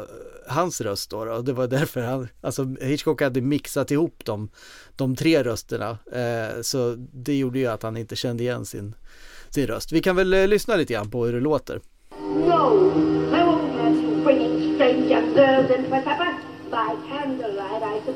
hans 0.48 0.80
röst 0.80 1.10
då, 1.10 1.24
då. 1.24 1.42
det 1.42 1.52
var 1.52 1.66
därför 1.66 2.00
han, 2.00 2.28
alltså 2.40 2.74
Hitchcock 2.80 3.22
hade 3.22 3.40
mixat 3.40 3.90
ihop 3.90 4.24
de, 4.24 4.48
de 4.96 5.16
tre 5.16 5.42
rösterna. 5.42 5.98
Eh, 6.12 6.62
så 6.62 6.94
det 6.98 7.36
gjorde 7.36 7.58
ju 7.58 7.66
att 7.66 7.82
han 7.82 7.96
inte 7.96 8.16
kände 8.16 8.42
igen 8.42 8.64
sin, 8.64 8.94
sin 9.50 9.66
röst. 9.66 9.92
Vi 9.92 10.00
kan 10.00 10.16
väl 10.16 10.34
eh, 10.34 10.48
lyssna 10.48 10.76
lite 10.76 10.92
grann 10.92 11.10
på 11.10 11.26
hur 11.26 11.32
det 11.32 11.40
låter. 11.40 11.80
No, 12.20 12.92
no, 13.30 13.64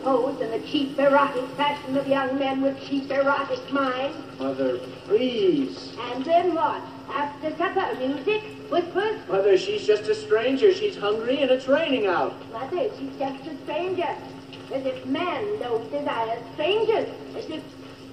candlelight, 0.09 0.41
I 0.41 0.41
suppose, 0.41 0.41
in 0.41 0.51
the 0.51 0.67
cheap 0.67 0.99
erotic 0.99 1.49
fashion 1.57 1.97
of 1.97 2.09
young 2.09 2.39
men 2.39 2.63
with 2.63 2.81
cheap 2.81 3.11
erotic 3.11 3.73
minds. 3.73 4.17
Mother, 4.39 4.79
please. 5.07 5.95
And 6.13 6.25
then 6.25 6.55
what? 6.55 6.83
After 7.11 7.57
supper, 7.57 7.95
music, 7.99 8.43
whispers? 8.71 9.21
Mother, 9.29 9.57
she's 9.57 9.87
just 9.87 10.05
a 10.05 10.15
stranger. 10.15 10.73
She's 10.73 10.97
hungry 10.97 11.41
and 11.43 11.51
it's 11.51 11.69
raining 11.69 12.07
out. 12.07 12.35
Mother, 12.53 12.89
she's 12.99 13.17
just 13.19 13.47
a 13.47 13.57
stranger. 13.65 14.15
As 14.73 14.85
if 14.85 15.07
man 15.07 15.59
don't 15.61 15.91
desire 15.91 16.39
strangers. 16.55 17.09
As 17.37 17.47
if... 17.51 17.63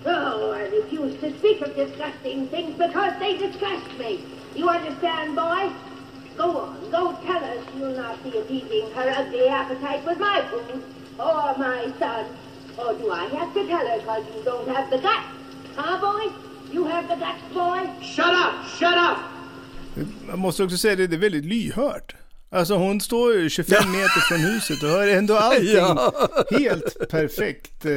Oh, 0.05 0.51
I 0.51 0.67
refuse 0.67 1.19
to 1.19 1.38
speak 1.39 1.61
of 1.61 1.76
disgusting 1.76 2.47
things 2.47 2.77
because 2.77 3.19
they 3.19 3.38
disgust 3.38 3.97
me. 3.97 4.23
You 4.55 4.69
understand, 4.69 5.35
boy? 5.35 5.72
Go 6.38 6.57
on, 6.57 6.91
go 6.91 7.17
tell 7.26 7.39
her 7.39 7.63
she'll 7.73 7.95
not 7.95 8.23
be 8.23 8.38
appeasing 8.38 8.91
her 8.91 9.09
ugly 9.09 9.47
appetite 9.47 10.05
with 10.05 10.19
my 10.19 10.45
food 10.49 10.84
or 11.19 11.57
my 11.57 11.93
son. 11.99 12.25
Or 12.77 12.93
do 12.99 13.05
I 13.11 13.35
have 13.37 13.53
to 13.53 13.67
tell 13.67 13.87
her 13.87 13.97
because 13.99 14.23
you 14.35 14.43
don't 14.43 14.67
have 14.75 14.89
the 14.89 14.97
guts? 14.97 15.27
Huh, 15.75 15.99
boy? 16.01 16.31
You 16.73 16.83
have 16.87 17.07
the 17.07 17.15
guts, 17.15 17.53
boy? 17.53 17.89
Shut 18.01 18.25
up! 18.25 18.53
Shut 18.79 18.97
up! 18.97 19.17
Man 20.29 20.39
måste 20.39 20.63
också 20.63 20.77
säga 20.77 20.95
det, 20.95 21.07
det 21.07 21.15
är 21.15 21.19
väldigt 21.19 21.45
lyhört. 21.45 22.15
Alltså 22.49 22.75
hon 22.75 23.01
står 23.01 23.33
ju 23.33 23.49
25 23.49 23.91
meter 23.91 24.19
från 24.29 24.37
huset 24.39 24.83
och 24.83 24.89
hör 24.89 25.07
ändå 25.07 25.35
allting 25.35 25.73
Ja. 25.75 26.13
helt 26.51 27.09
perfekt. 27.09 27.85
Eh, 27.85 27.91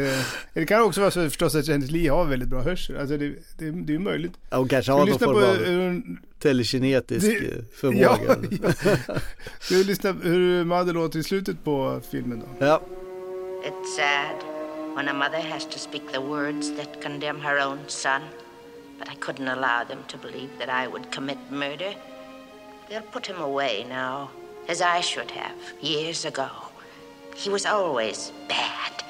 Det 0.55 0.66
kan 0.66 0.82
också 0.82 1.01
vara 1.01 1.11
så 1.11 1.24
förstås 1.24 1.55
att 1.55 1.69
Janet 1.69 1.90
Lee 1.90 2.11
har 2.11 2.24
väldigt 2.24 2.49
bra 2.49 2.62
hörsel. 2.62 2.97
Alltså 2.99 3.16
det, 3.16 3.28
det, 3.28 3.70
det 3.70 3.93
är 3.93 3.95
ju 3.95 3.99
möjligt. 3.99 4.32
Ja, 4.51 4.57
hon 4.57 4.69
kanske 4.69 4.93
har 4.93 5.07
någon 5.07 5.19
form 5.19 5.32
på 5.32 5.47
av 5.47 5.57
hur 5.57 5.81
hon- 5.86 6.19
telekinetisk 6.39 7.27
Det- 7.27 7.36
eh, 7.47 7.65
förmåga. 7.81 8.11
Ja, 8.28 8.73
ja. 9.07 9.15
Ska 9.61 9.74
vi 9.74 9.85
lyssna 9.85 10.12
hur 10.12 10.65
Madde 10.65 10.93
låter 10.93 11.19
i 11.19 11.23
slutet 11.23 11.65
på 11.65 12.01
filmen 12.11 12.40
då? 12.59 12.66
Ja. 12.66 12.81
It's 13.61 13.97
sad 13.97 14.43
when 14.95 15.09
a 15.09 15.13
mother 15.13 15.41
has 15.41 15.65
to 15.67 15.81
speak 15.81 16.13
the 16.13 16.21
words 16.21 16.71
that 16.73 17.01
condemn 17.01 17.41
her 17.41 17.59
own 17.59 17.89
son, 17.89 18.23
but 18.99 19.09
I 19.09 19.17
couldn't 19.17 19.49
allow 19.49 19.83
them 19.83 20.05
to 20.09 20.17
believe 20.17 20.57
that 20.59 20.69
I 20.69 20.87
would 20.87 21.11
commit 21.11 21.39
murder. 21.51 21.93
They'll 22.89 23.03
put 23.03 23.27
him 23.27 23.41
away 23.41 23.85
now, 23.89 24.31
as 24.69 24.81
I 24.81 25.01
should 25.01 25.33
have 25.33 25.57
years 25.81 26.25
ago. 26.25 26.49
He 27.35 27.51
was 27.51 27.67
always 27.67 28.33
bad, 28.49 29.05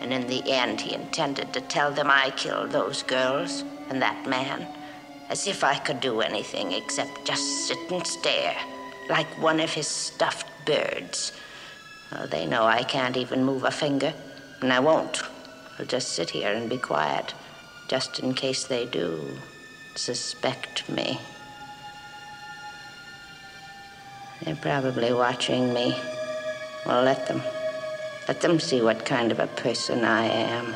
and 0.00 0.12
in 0.12 0.26
the 0.26 0.42
end, 0.52 0.82
he 0.82 0.94
intended 0.94 1.54
to 1.54 1.62
tell 1.62 1.90
them 1.90 2.10
I 2.10 2.30
killed 2.36 2.72
those 2.72 3.02
girls 3.02 3.64
and 3.88 4.02
that 4.02 4.26
man, 4.28 4.66
as 5.30 5.46
if 5.46 5.64
I 5.64 5.78
could 5.78 6.00
do 6.00 6.20
anything 6.20 6.72
except 6.72 7.24
just 7.24 7.66
sit 7.66 7.90
and 7.90 8.06
stare, 8.06 8.56
like 9.08 9.28
one 9.40 9.60
of 9.60 9.72
his 9.72 9.88
stuffed 9.88 10.48
birds. 10.66 11.32
Oh, 12.16 12.26
they 12.26 12.46
know 12.46 12.64
I 12.64 12.82
can't 12.82 13.16
even 13.16 13.44
move 13.44 13.64
a 13.64 13.70
finger, 13.70 14.12
and 14.60 14.72
I 14.72 14.80
won't. 14.80 15.22
I'll 15.78 15.86
just 15.86 16.10
sit 16.10 16.30
here 16.30 16.52
and 16.52 16.70
be 16.70 16.78
quiet, 16.78 17.34
just 17.88 18.20
in 18.20 18.34
case 18.34 18.64
they 18.64 18.86
do 18.86 19.20
suspect 19.96 20.88
me. 20.88 21.18
They're 24.44 24.56
probably 24.56 25.12
watching 25.12 25.72
me. 25.72 25.96
Well, 26.86 27.02
let 27.02 27.26
them. 27.26 27.42
Let 28.28 28.40
them 28.40 28.60
see 28.60 28.80
what 28.80 29.04
kind 29.04 29.32
of 29.32 29.38
a 29.38 29.46
person 29.46 30.04
I 30.04 30.26
am. 30.26 30.74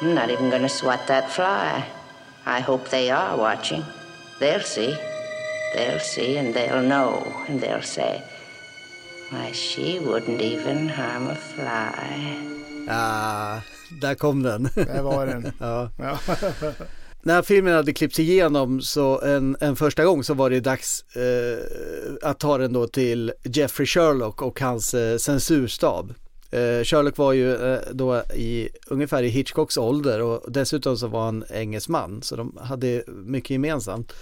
I'm 0.00 0.14
not 0.14 0.30
even 0.30 0.50
going 0.50 0.62
to 0.62 0.68
swat 0.68 1.06
that 1.06 1.30
fly. 1.30 1.86
I 2.44 2.60
hope 2.60 2.88
they 2.88 3.10
are 3.10 3.36
watching. 3.36 3.84
They'll 4.40 4.60
see. 4.60 4.96
They'll 5.74 6.00
see 6.00 6.36
and 6.36 6.52
they'll 6.52 6.82
know 6.82 7.44
and 7.48 7.60
they'll 7.60 7.82
say, 7.82 8.22
why, 9.32 9.52
she 9.52 9.98
wouldn't 10.00 10.40
even 10.40 10.88
harm 10.88 11.26
a 11.28 11.34
fly. 11.34 12.36
Ah, 12.88 13.60
där 14.00 14.14
kom 14.14 14.42
den. 14.42 14.68
Där 14.74 15.02
var 15.02 15.26
den. 15.26 15.52
ja. 15.58 15.90
Ja. 15.96 16.18
När 17.24 17.42
filmen 17.42 17.74
hade 17.74 17.92
klippts 17.92 18.18
igenom 18.18 18.80
så 18.80 19.20
en, 19.20 19.56
en 19.60 19.76
första 19.76 20.04
gång 20.04 20.24
så 20.24 20.34
var 20.34 20.50
det 20.50 20.60
dags 20.60 21.04
eh, 21.16 21.58
att 22.22 22.40
ta 22.40 22.58
den 22.58 22.72
då 22.72 22.86
till 22.86 23.32
Jeffrey 23.42 23.86
Sherlock 23.86 24.42
och 24.42 24.60
hans 24.60 24.94
eh, 24.94 25.16
censurstab. 25.16 26.14
Eh, 26.50 26.84
Sherlock 26.84 27.16
var 27.16 27.32
ju 27.32 27.72
eh, 27.72 27.80
då 27.92 28.22
i 28.34 28.68
ungefär 28.86 29.22
i 29.22 29.28
Hitchcocks 29.28 29.76
ålder 29.76 30.22
och 30.22 30.52
dessutom 30.52 30.96
så 30.96 31.06
var 31.06 31.24
han 31.24 31.44
engelsman 31.50 32.22
så 32.22 32.36
de 32.36 32.58
hade 32.60 33.04
mycket 33.06 33.50
gemensamt. 33.50 34.12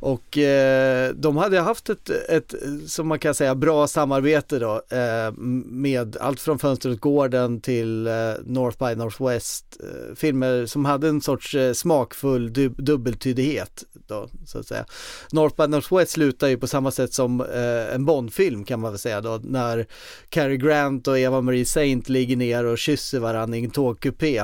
Och 0.00 0.38
eh, 0.38 1.14
de 1.14 1.36
hade 1.36 1.60
haft 1.60 1.90
ett, 1.90 2.10
ett, 2.28 2.54
som 2.86 3.08
man 3.08 3.18
kan 3.18 3.34
säga, 3.34 3.54
bra 3.54 3.86
samarbete 3.86 4.58
då 4.58 4.82
eh, 4.96 5.32
med 5.66 6.16
allt 6.20 6.40
från 6.40 6.58
Fönstret 6.58 7.00
gården 7.00 7.60
till 7.60 8.06
eh, 8.06 8.12
North 8.44 8.86
by 8.86 8.94
Northwest. 8.94 9.64
Eh, 9.80 10.14
filmer 10.14 10.66
som 10.66 10.84
hade 10.84 11.08
en 11.08 11.20
sorts 11.20 11.54
eh, 11.54 11.72
smakfull 11.72 12.52
dub 12.52 12.82
dubbeltydighet 12.82 13.84
då, 14.06 14.28
så 14.46 14.58
att 14.58 14.66
säga. 14.66 14.84
North 15.32 15.56
by 15.56 15.66
Northwest 15.66 16.12
slutar 16.12 16.48
ju 16.48 16.56
på 16.56 16.66
samma 16.66 16.90
sätt 16.90 17.14
som 17.14 17.40
eh, 17.40 17.94
en 17.94 18.04
Bondfilm 18.04 18.64
kan 18.64 18.80
man 18.80 18.92
väl 18.92 18.98
säga 18.98 19.20
då, 19.20 19.40
när 19.42 19.86
Cary 20.28 20.56
Grant 20.56 21.08
och 21.08 21.18
Eva-Marie 21.18 21.64
Saint 21.64 22.08
ligger 22.08 22.36
ner 22.36 22.64
och 22.64 22.78
kysser 22.78 23.18
varandra 23.18 23.58
i 23.58 23.64
en 23.64 23.70
tågkupé. 23.70 24.42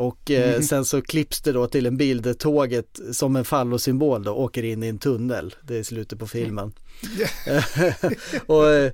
Och 0.00 0.30
eh, 0.30 0.52
Mhm. 0.54 0.62
sen 0.62 0.84
så 0.84 1.02
klipps 1.02 1.40
det 1.40 1.52
då 1.52 1.66
till 1.66 1.86
en 1.86 1.96
bild 1.96 2.22
där 2.22 2.34
tåget 2.34 3.00
som 3.12 3.36
en 3.36 3.44
fallosymbol 3.44 4.22
då 4.22 4.32
åker 4.32 4.62
in 4.62 4.82
i 4.82 4.86
en 4.86 4.98
tunnel. 4.98 5.54
Det 5.62 5.76
är 5.78 5.82
slutet 5.82 6.18
på 6.18 6.26
filmen. 6.26 6.72
och 8.46 8.68
eh, 8.68 8.92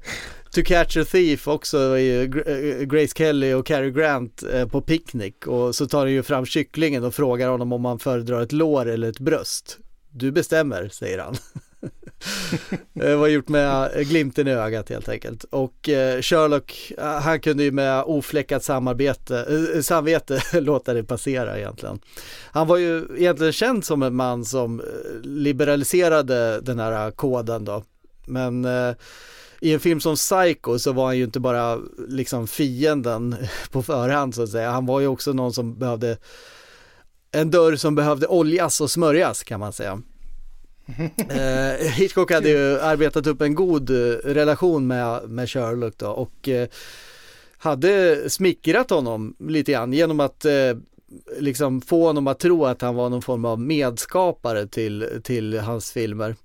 To 0.54 0.62
Catch 0.64 0.96
a 0.96 1.04
Thief 1.04 1.48
också 1.48 1.78
är 1.78 1.96
ju 1.96 2.22
eh, 2.22 2.84
Grace 2.86 3.12
Kelly 3.16 3.52
och 3.52 3.66
Cary 3.66 3.90
Grant 3.90 4.42
eh, 4.52 4.68
på 4.68 4.80
picknick 4.80 5.46
och 5.46 5.74
så 5.74 5.86
tar 5.86 6.06
de 6.06 6.12
ju 6.12 6.22
fram 6.22 6.46
kycklingen 6.46 7.04
och 7.04 7.14
frågar 7.14 7.48
honom 7.48 7.72
om 7.72 7.84
han 7.84 7.98
föredrar 7.98 8.42
ett 8.42 8.52
lår 8.52 8.86
eller 8.88 9.08
ett 9.10 9.20
bröst. 9.20 9.78
Du 10.10 10.32
bestämmer, 10.32 10.88
säger 10.88 11.18
han. 11.18 11.36
Det 12.92 13.10
eh, 13.10 13.18
var 13.18 13.28
gjort 13.28 13.48
med 13.48 13.96
eh, 13.96 14.02
glimten 14.02 14.48
i 14.48 14.50
ögat 14.50 14.88
helt 14.88 15.08
enkelt. 15.08 15.44
Och 15.44 15.88
eh, 15.88 16.22
Sherlock, 16.22 16.92
eh, 16.98 17.04
han 17.04 17.40
kunde 17.40 17.64
ju 17.64 17.70
med 17.70 18.02
ofläckat 18.02 18.64
samarbete, 18.64 19.66
eh, 19.74 19.80
samvete 19.80 20.42
låta 20.60 20.94
det 20.94 21.04
passera 21.04 21.58
egentligen. 21.58 22.00
Han 22.50 22.66
var 22.66 22.76
ju 22.76 23.06
egentligen 23.16 23.52
känd 23.52 23.84
som 23.84 24.02
en 24.02 24.14
man 24.14 24.44
som 24.44 24.82
liberaliserade 25.22 26.60
den 26.60 26.78
här 26.78 27.10
koden 27.10 27.64
då. 27.64 27.84
Men 28.26 28.64
eh, 28.64 28.94
i 29.60 29.72
en 29.72 29.80
film 29.80 30.00
som 30.00 30.14
Psycho 30.14 30.78
så 30.78 30.92
var 30.92 31.06
han 31.06 31.18
ju 31.18 31.24
inte 31.24 31.40
bara 31.40 31.78
liksom 32.08 32.46
fienden 32.46 33.36
på 33.70 33.82
förhand 33.82 34.34
så 34.34 34.42
att 34.42 34.50
säga. 34.50 34.70
Han 34.70 34.86
var 34.86 35.00
ju 35.00 35.06
också 35.06 35.32
någon 35.32 35.52
som 35.52 35.78
behövde 35.78 36.18
en 37.32 37.50
dörr 37.50 37.76
som 37.76 37.94
behövde 37.94 38.26
oljas 38.26 38.80
och 38.80 38.90
smörjas 38.90 39.42
kan 39.42 39.60
man 39.60 39.72
säga. 39.72 40.02
Eh, 41.30 41.86
Hitchcock 41.88 42.32
hade 42.32 42.48
ju 42.48 42.80
arbetat 42.80 43.26
upp 43.26 43.40
en 43.40 43.54
god 43.54 43.90
eh, 43.90 43.94
relation 44.24 44.86
med, 44.86 45.30
med 45.30 45.50
Sherlock 45.50 45.98
då 45.98 46.08
och 46.08 46.48
eh, 46.48 46.68
hade 47.58 48.30
smickrat 48.30 48.90
honom 48.90 49.36
lite 49.38 49.72
grann 49.72 49.92
genom 49.92 50.20
att 50.20 50.44
eh, 50.44 50.76
liksom 51.38 51.80
få 51.80 52.06
honom 52.06 52.26
att 52.26 52.38
tro 52.38 52.64
att 52.64 52.82
han 52.82 52.94
var 52.94 53.10
någon 53.10 53.22
form 53.22 53.44
av 53.44 53.60
medskapare 53.60 54.66
till, 54.66 55.20
till 55.24 55.58
hans 55.58 55.92
filmer. 55.92 56.36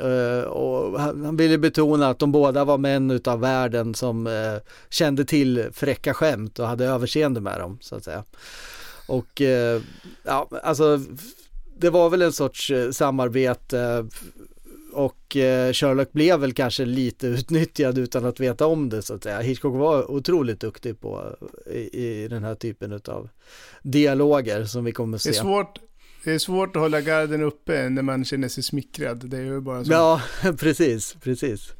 Eh, 0.00 0.44
och 0.44 1.00
han, 1.00 1.24
han 1.24 1.36
ville 1.36 1.58
betona 1.58 2.08
att 2.08 2.18
de 2.18 2.32
båda 2.32 2.64
var 2.64 2.78
män 2.78 3.10
utav 3.10 3.40
världen 3.40 3.94
som 3.94 4.26
eh, 4.26 4.56
kände 4.90 5.24
till 5.24 5.68
fräcka 5.72 6.14
skämt 6.14 6.58
och 6.58 6.66
hade 6.66 6.84
överseende 6.84 7.40
med 7.40 7.60
dem 7.60 7.78
så 7.80 7.96
att 7.96 8.04
säga. 8.04 8.24
Och 9.06 9.40
eh, 9.40 9.82
ja, 10.22 10.48
alltså 10.62 11.00
det 11.80 11.90
var 11.90 12.10
väl 12.10 12.22
en 12.22 12.32
sorts 12.32 12.70
eh, 12.70 12.90
samarbete 12.90 14.08
och 14.92 15.36
eh, 15.36 15.72
Sherlock 15.72 16.12
blev 16.12 16.40
väl 16.40 16.52
kanske 16.52 16.84
lite 16.84 17.26
utnyttjad 17.26 17.98
utan 17.98 18.24
att 18.24 18.40
veta 18.40 18.66
om 18.66 18.88
det 18.88 19.02
så 19.02 19.14
att 19.14 19.22
säga. 19.22 19.40
Hitchcock 19.40 19.74
var 19.74 20.10
otroligt 20.10 20.60
duktig 20.60 21.00
på 21.00 21.36
i, 21.72 21.78
i 22.22 22.28
den 22.28 22.44
här 22.44 22.54
typen 22.54 22.92
av 23.08 23.28
dialoger 23.82 24.64
som 24.64 24.84
vi 24.84 24.92
kommer 24.92 25.16
att 25.16 25.22
Det 25.24 25.32
se. 25.32 25.38
är, 25.38 25.42
svårt, 25.42 25.78
det 26.24 26.32
är 26.32 26.38
svårt 26.38 26.76
att 26.76 26.82
hålla 26.82 27.00
garden 27.00 27.42
uppe 27.42 27.88
när 27.88 28.02
man 28.02 28.24
känner 28.24 28.48
sig 28.48 28.62
smickrad. 28.62 29.28
Det 29.30 29.36
är 29.36 29.42
ju 29.42 29.60
bara 29.60 29.84
så. 29.84 29.92
Ja, 29.92 30.22
precis, 30.58 31.16
precis. 31.22 31.72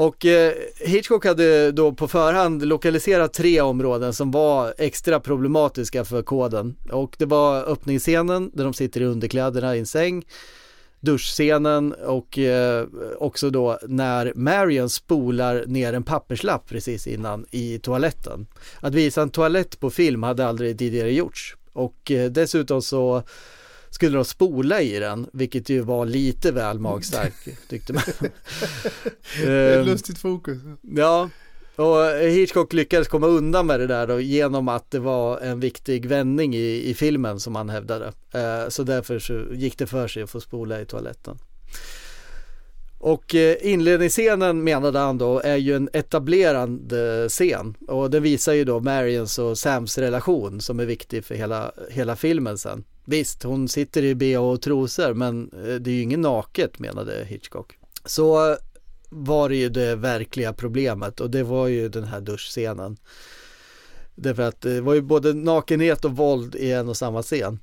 Och 0.00 0.26
eh, 0.26 0.52
Hitchcock 0.76 1.24
hade 1.24 1.72
då 1.72 1.92
på 1.92 2.08
förhand 2.08 2.66
lokaliserat 2.66 3.32
tre 3.32 3.60
områden 3.60 4.12
som 4.12 4.30
var 4.30 4.74
extra 4.78 5.20
problematiska 5.20 6.04
för 6.04 6.22
koden. 6.22 6.76
Och 6.90 7.16
det 7.18 7.26
var 7.26 7.64
öppningsscenen 7.68 8.50
där 8.54 8.64
de 8.64 8.74
sitter 8.74 9.00
i 9.00 9.04
underkläderna 9.04 9.76
i 9.76 9.78
en 9.78 9.86
säng, 9.86 10.24
duschscenen 11.00 11.92
och 11.92 12.38
eh, 12.38 12.86
också 13.18 13.50
då 13.50 13.78
när 13.88 14.32
Marion 14.34 14.90
spolar 14.90 15.64
ner 15.66 15.92
en 15.92 16.02
papperslapp 16.02 16.68
precis 16.68 17.06
innan 17.06 17.46
i 17.50 17.78
toaletten. 17.78 18.46
Att 18.80 18.94
visa 18.94 19.22
en 19.22 19.30
toalett 19.30 19.80
på 19.80 19.90
film 19.90 20.22
hade 20.22 20.46
aldrig 20.46 20.78
tidigare 20.78 21.12
gjorts. 21.12 21.56
Och 21.72 22.10
eh, 22.10 22.30
dessutom 22.30 22.82
så 22.82 23.22
skulle 23.90 24.16
de 24.16 24.24
spola 24.24 24.82
i 24.82 24.98
den, 24.98 25.26
vilket 25.32 25.68
ju 25.68 25.80
var 25.80 26.06
lite 26.06 26.52
väl 26.52 26.78
magstarkt 26.78 27.48
tyckte 27.68 27.92
man. 27.92 28.02
Ett 29.46 29.86
lustigt 29.86 30.18
fokus. 30.18 30.58
Ja, 30.82 31.30
och 31.76 32.04
Hitchcock 32.06 32.72
lyckades 32.72 33.08
komma 33.08 33.26
undan 33.26 33.66
med 33.66 33.80
det 33.80 33.86
där 33.86 34.06
då 34.06 34.20
genom 34.20 34.68
att 34.68 34.90
det 34.90 34.98
var 34.98 35.38
en 35.38 35.60
viktig 35.60 36.06
vändning 36.06 36.54
i, 36.54 36.90
i 36.90 36.94
filmen 36.94 37.40
som 37.40 37.54
han 37.54 37.68
hävdade. 37.68 38.12
Eh, 38.34 38.68
så 38.68 38.82
därför 38.82 39.18
så 39.18 39.42
gick 39.52 39.78
det 39.78 39.86
för 39.86 40.08
sig 40.08 40.22
att 40.22 40.30
få 40.30 40.40
spola 40.40 40.80
i 40.80 40.86
toaletten. 40.86 41.38
Och 42.98 43.34
eh, 43.34 43.56
inledningsscenen 43.60 44.64
menade 44.64 44.98
han 44.98 45.18
då 45.18 45.40
är 45.40 45.56
ju 45.56 45.76
en 45.76 45.88
etablerande 45.92 47.28
scen 47.28 47.74
och 47.88 48.10
den 48.10 48.22
visar 48.22 48.52
ju 48.52 48.64
då 48.64 48.80
Marions 48.80 49.38
och 49.38 49.58
Sams 49.58 49.98
relation 49.98 50.60
som 50.60 50.80
är 50.80 50.86
viktig 50.86 51.24
för 51.24 51.34
hela, 51.34 51.72
hela 51.90 52.16
filmen 52.16 52.58
sen. 52.58 52.84
Visst, 53.10 53.42
hon 53.42 53.68
sitter 53.68 54.02
i 54.02 54.14
bh 54.14 54.38
och 54.38 54.62
trosor 54.62 55.14
men 55.14 55.50
eh, 55.52 55.74
det 55.74 55.90
är 55.90 55.94
ju 55.94 56.02
inget 56.02 56.18
naket 56.18 56.78
menade 56.78 57.24
Hitchcock. 57.28 57.78
Så 58.04 58.50
eh, 58.50 58.56
var 59.08 59.48
det 59.48 59.56
ju 59.56 59.68
det 59.68 59.96
verkliga 59.96 60.52
problemet 60.52 61.20
och 61.20 61.30
det 61.30 61.42
var 61.42 61.66
ju 61.66 61.88
den 61.88 62.04
här 62.04 62.20
duschscenen. 62.20 62.96
Därför 64.14 64.42
att 64.42 64.60
det 64.60 64.80
var 64.80 64.94
ju 64.94 65.00
både 65.00 65.32
nakenhet 65.32 66.04
och 66.04 66.16
våld 66.16 66.54
i 66.54 66.72
en 66.72 66.88
och 66.88 66.96
samma 66.96 67.22
scen. 67.22 67.58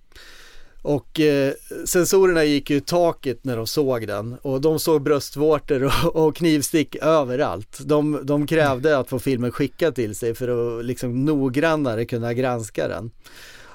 Och 0.81 1.19
eh, 1.19 1.53
sensorerna 1.85 2.43
gick 2.43 2.69
ju 2.69 2.75
i 2.75 2.81
taket 2.81 3.43
när 3.43 3.57
de 3.57 3.67
såg 3.67 4.07
den 4.07 4.37
och 4.41 4.61
de 4.61 4.79
såg 4.79 5.01
bröstvårtor 5.01 5.83
och, 5.83 6.15
och 6.15 6.35
knivstick 6.35 6.95
överallt. 6.95 7.79
De, 7.85 8.19
de 8.23 8.47
krävde 8.47 8.97
att 8.97 9.09
få 9.09 9.19
filmen 9.19 9.51
skickad 9.51 9.95
till 9.95 10.15
sig 10.15 10.35
för 10.35 10.79
att 10.79 10.85
liksom 10.85 11.25
noggrannare 11.25 12.05
kunna 12.05 12.33
granska 12.33 12.87
den. 12.87 13.11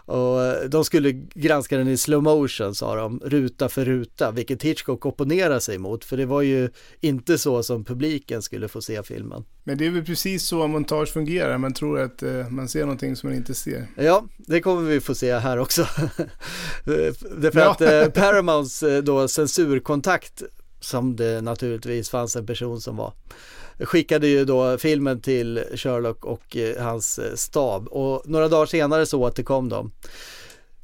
Och 0.04 0.42
eh, 0.42 0.68
de 0.68 0.84
skulle 0.84 1.12
granska 1.34 1.78
den 1.78 1.88
i 1.88 1.96
slow 1.96 2.22
motion 2.22 2.74
sa 2.74 2.96
de, 2.96 3.20
ruta 3.24 3.68
för 3.68 3.84
ruta, 3.84 4.30
vilket 4.30 4.62
Hitchcock 4.62 5.06
opponerade 5.06 5.60
sig 5.60 5.78
mot, 5.78 6.04
för 6.04 6.16
det 6.16 6.26
var 6.26 6.42
ju 6.42 6.70
inte 7.00 7.38
så 7.38 7.62
som 7.62 7.84
publiken 7.84 8.42
skulle 8.42 8.68
få 8.68 8.82
se 8.82 9.02
filmen. 9.02 9.44
Men 9.64 9.78
det 9.78 9.86
är 9.86 9.90
väl 9.90 10.04
precis 10.04 10.46
så 10.46 10.66
montage 10.66 11.08
fungerar, 11.08 11.58
man 11.58 11.74
tror 11.74 12.00
att 12.00 12.22
eh, 12.22 12.48
man 12.48 12.68
ser 12.68 12.80
någonting 12.80 13.16
som 13.16 13.28
man 13.28 13.36
inte 13.36 13.54
ser. 13.54 13.86
Ja, 13.96 14.24
det 14.38 14.60
kommer 14.60 14.82
vi 14.82 15.00
få 15.00 15.14
se 15.14 15.34
här 15.34 15.58
också. 15.58 15.82
Därför 17.36 17.60
ja. 17.60 17.70
att 17.70 17.80
eh, 17.80 18.22
Paramounts 18.22 18.84
då 19.02 19.28
censurkontakt, 19.28 20.42
som 20.80 21.16
det 21.16 21.40
naturligtvis 21.40 22.10
fanns 22.10 22.36
en 22.36 22.46
person 22.46 22.80
som 22.80 22.96
var, 22.96 23.12
skickade 23.84 24.26
ju 24.26 24.44
då 24.44 24.78
filmen 24.78 25.20
till 25.20 25.64
Sherlock 25.74 26.24
och 26.24 26.56
eh, 26.56 26.82
hans 26.82 27.18
eh, 27.18 27.34
stab 27.34 27.88
och 27.88 28.22
några 28.24 28.48
dagar 28.48 28.66
senare 28.66 29.06
så 29.06 29.20
återkom 29.20 29.68
de. 29.68 29.92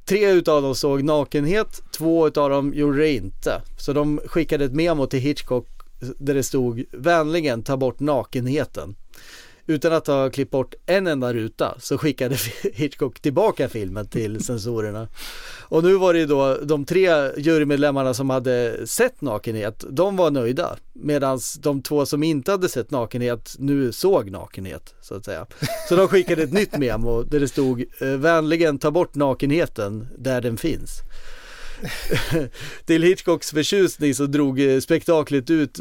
Tre 0.04 0.30
utav 0.30 0.62
dem 0.62 0.74
såg 0.74 1.02
nakenhet, 1.02 1.82
två 1.92 2.28
utav 2.28 2.50
dem 2.50 2.72
gjorde 2.74 2.98
det 2.98 3.12
inte. 3.12 3.62
Så 3.78 3.92
de 3.92 4.20
skickade 4.24 4.64
ett 4.64 4.74
memo 4.74 5.06
till 5.06 5.20
Hitchcock 5.20 5.66
där 6.18 6.34
det 6.34 6.42
stod 6.42 6.84
vänligen 6.92 7.62
ta 7.62 7.76
bort 7.76 8.00
nakenheten. 8.00 8.94
Utan 9.70 9.92
att 9.92 10.06
ha 10.06 10.30
klippt 10.30 10.50
bort 10.50 10.74
en 10.86 11.06
enda 11.06 11.32
ruta 11.32 11.74
så 11.78 11.98
skickade 11.98 12.36
Hitchcock 12.72 13.20
tillbaka 13.20 13.68
filmen 13.68 14.08
till 14.08 14.44
censorerna. 14.44 15.08
Och 15.60 15.84
nu 15.84 15.94
var 15.94 16.12
det 16.12 16.18
ju 16.18 16.26
då 16.26 16.56
de 16.62 16.84
tre 16.84 17.10
jurymedlemmarna 17.36 18.14
som 18.14 18.30
hade 18.30 18.86
sett 18.86 19.20
nakenhet, 19.20 19.84
de 19.90 20.16
var 20.16 20.30
nöjda. 20.30 20.76
Medan 20.92 21.40
de 21.60 21.82
två 21.82 22.06
som 22.06 22.22
inte 22.22 22.50
hade 22.50 22.68
sett 22.68 22.90
nakenhet 22.90 23.56
nu 23.58 23.92
såg 23.92 24.30
nakenhet 24.30 24.94
så 25.00 25.14
att 25.14 25.24
säga. 25.24 25.46
Så 25.88 25.96
de 25.96 26.08
skickade 26.08 26.42
ett 26.42 26.52
nytt 26.52 26.78
memo 26.78 27.22
där 27.22 27.40
det 27.40 27.48
stod 27.48 27.84
eh, 28.00 28.08
vänligen 28.08 28.78
ta 28.78 28.90
bort 28.90 29.14
nakenheten 29.14 30.06
där 30.18 30.40
den 30.40 30.56
finns. 30.56 31.02
till 32.84 33.02
Hitchcocks 33.02 33.50
förtjusning 33.50 34.14
så 34.14 34.26
drog 34.26 34.60
eh, 34.60 34.80
spektaklet 34.80 35.50
ut 35.50 35.80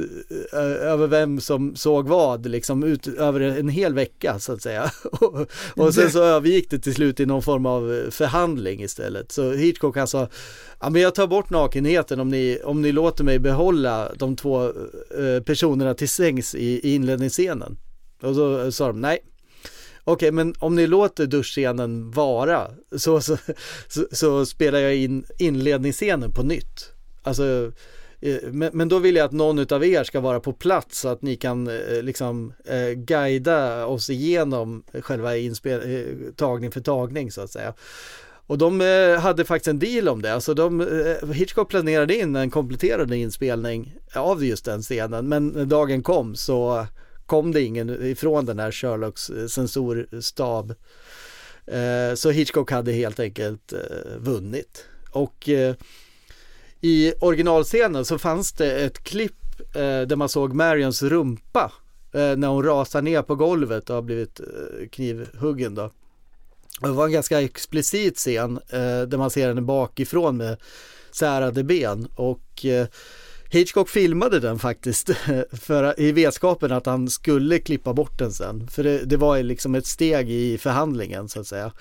eh, 0.53 0.60
över 0.61 1.07
vem 1.07 1.40
som 1.40 1.76
såg 1.76 2.07
vad, 2.07 2.45
liksom 2.45 2.84
ut 2.84 3.07
över 3.07 3.40
en 3.40 3.69
hel 3.69 3.94
vecka 3.94 4.40
så 4.40 4.53
att 4.53 4.61
säga. 4.61 4.91
och 5.76 5.94
sen 5.94 6.11
så 6.11 6.24
övergick 6.24 6.69
det 6.69 6.80
till 6.80 6.95
slut 6.95 7.19
i 7.19 7.26
någon 7.26 7.44
form 7.44 7.65
av 7.65 7.94
eh, 7.94 8.10
förhandling 8.10 8.84
istället. 8.84 9.32
Så 9.32 9.52
Hitchcock 9.52 9.98
han 9.98 10.07
sa, 10.07 10.30
ja 10.80 10.90
men 10.90 11.02
jag 11.02 11.15
tar 11.15 11.28
bort 11.28 11.49
nakenheten 11.49 12.19
om 12.19 12.30
ni, 12.30 12.60
om 12.64 12.82
ni 12.82 12.91
låter 12.91 13.24
mig 13.24 13.40
behålla 13.40 14.11
de 14.15 14.36
två 14.36 14.72
personerna 15.45 15.94
till 15.94 16.10
sängs 16.10 16.56
i, 16.56 16.65
i 16.65 16.95
inledningsscenen. 16.95 17.78
Och 18.22 18.36
då 18.36 18.72
sa 18.72 18.88
de 18.88 19.02
nej, 19.02 19.19
Okej, 20.10 20.32
men 20.32 20.54
om 20.60 20.76
ni 20.76 20.88
låter 20.88 21.26
duschscenen 21.26 22.12
vara 22.12 22.68
så, 22.98 23.22
så, 23.22 23.38
så, 23.88 24.08
så, 24.12 24.46
spelar 24.46 24.80
jag 24.80 24.96
in 24.96 25.26
inledningsscenen 25.40 26.32
på 26.32 26.44
nytt. 26.44 26.94
Alltså, 27.24 27.72
eh, 28.22 28.38
men, 28.52 28.70
men 28.74 28.90
då 28.90 29.00
vill 29.00 29.16
jag 29.16 29.26
att 29.26 29.32
någon 29.32 29.74
av 29.74 29.86
er 29.86 30.04
ska 30.04 30.20
vara 30.20 30.40
på 30.40 30.54
plats 30.54 31.00
så 31.00 31.08
att 31.08 31.22
ni 31.22 31.36
kan 31.36 31.68
eh, 31.68 32.02
liksom 32.02 32.54
eh, 32.66 32.90
guida 32.90 33.86
oss 33.86 34.10
igenom 34.10 34.84
själva 35.02 35.38
inspel, 35.38 35.96
eh, 35.96 36.34
tagning 36.36 36.72
för 36.72 36.82
tagning 36.82 37.32
så 37.32 37.42
att 37.42 37.52
säga. 37.52 37.74
Och 38.48 38.58
de 38.58 38.82
eh, 38.82 39.20
hade 39.20 39.46
faktiskt 39.46 39.68
en 39.68 39.80
deal 39.80 40.10
om 40.10 40.22
det, 40.22 40.34
alltså 40.34 40.54
de, 40.54 40.82
eh, 40.82 41.32
Hitchcock 41.32 41.70
planerade 41.70 42.16
in 42.16 42.36
en 42.36 42.50
kompletterande 42.50 43.18
inspelning 43.18 43.96
av 44.16 44.46
just 44.46 44.66
den 44.66 44.82
scenen, 44.82 45.28
men 45.28 45.48
när 45.48 45.66
dagen 45.66 46.04
kom 46.04 46.36
så 46.36 46.88
kom 47.28 47.52
det 47.52 47.62
ingen 47.62 48.06
ifrån 48.06 48.45
den 48.45 48.60
här 48.60 48.72
Sherlocks 48.72 49.30
eh, 49.30 49.48
sensorstab. 49.48 50.74
Eh, 51.66 52.16
så 52.16 52.32
Hitchcock 52.32 52.72
hade 52.72 52.91
helt 52.91 53.20
enkelt 53.20 53.74
eh, 53.74 54.18
vunnit. 54.18 54.86
Och 55.12 55.49
i 56.82 57.14
originalscenen 57.22 58.06
så 58.06 58.18
fanns 58.18 58.52
det 58.52 58.72
ett 58.72 59.04
klipp 59.04 59.34
där 59.74 60.16
man 60.16 60.30
såg 60.30 60.54
Marions 60.54 61.04
rumpa 61.04 61.72
när 62.12 62.48
hon 62.48 62.64
rasar 62.64 63.02
ner 63.02 63.22
på 63.22 63.36
golvet 63.36 63.90
och 63.90 63.95
har 63.95 64.02
blivit 64.02 64.41
knivhuggen 64.91 65.76
då. 65.76 65.91
Det 66.82 66.88
var 66.88 67.06
en 67.06 67.12
ganska 67.12 67.41
explicit 67.41 68.18
scen 68.18 68.60
där 69.08 69.18
man 69.18 69.30
ser 69.30 69.48
henne 69.48 69.62
bakifrån 69.62 70.38
med 70.38 70.58
särade 71.12 71.64
ben 71.64 72.08
och 72.16 72.66
Hitchcock 73.49 73.90
filmade 73.90 74.40
den 74.40 74.60
faktiskt 74.60 75.10
för, 75.52 75.99
i 75.99 76.11
vetskapen 76.11 76.72
att 76.72 76.86
han 76.86 77.10
skulle 77.10 77.60
klippa 77.60 77.94
bort 77.94 78.19
den 78.19 78.32
sen. 78.32 78.68
För 78.68 78.84
det, 78.84 79.06
det 79.06 79.18
var 79.18 79.44
liksom 79.44 79.76
ett 79.76 79.88
steg 79.88 80.32
i 80.32 80.57
förhandlingen 80.57 81.30
så 81.30 81.40
att 81.40 81.48
säga. 81.48 81.72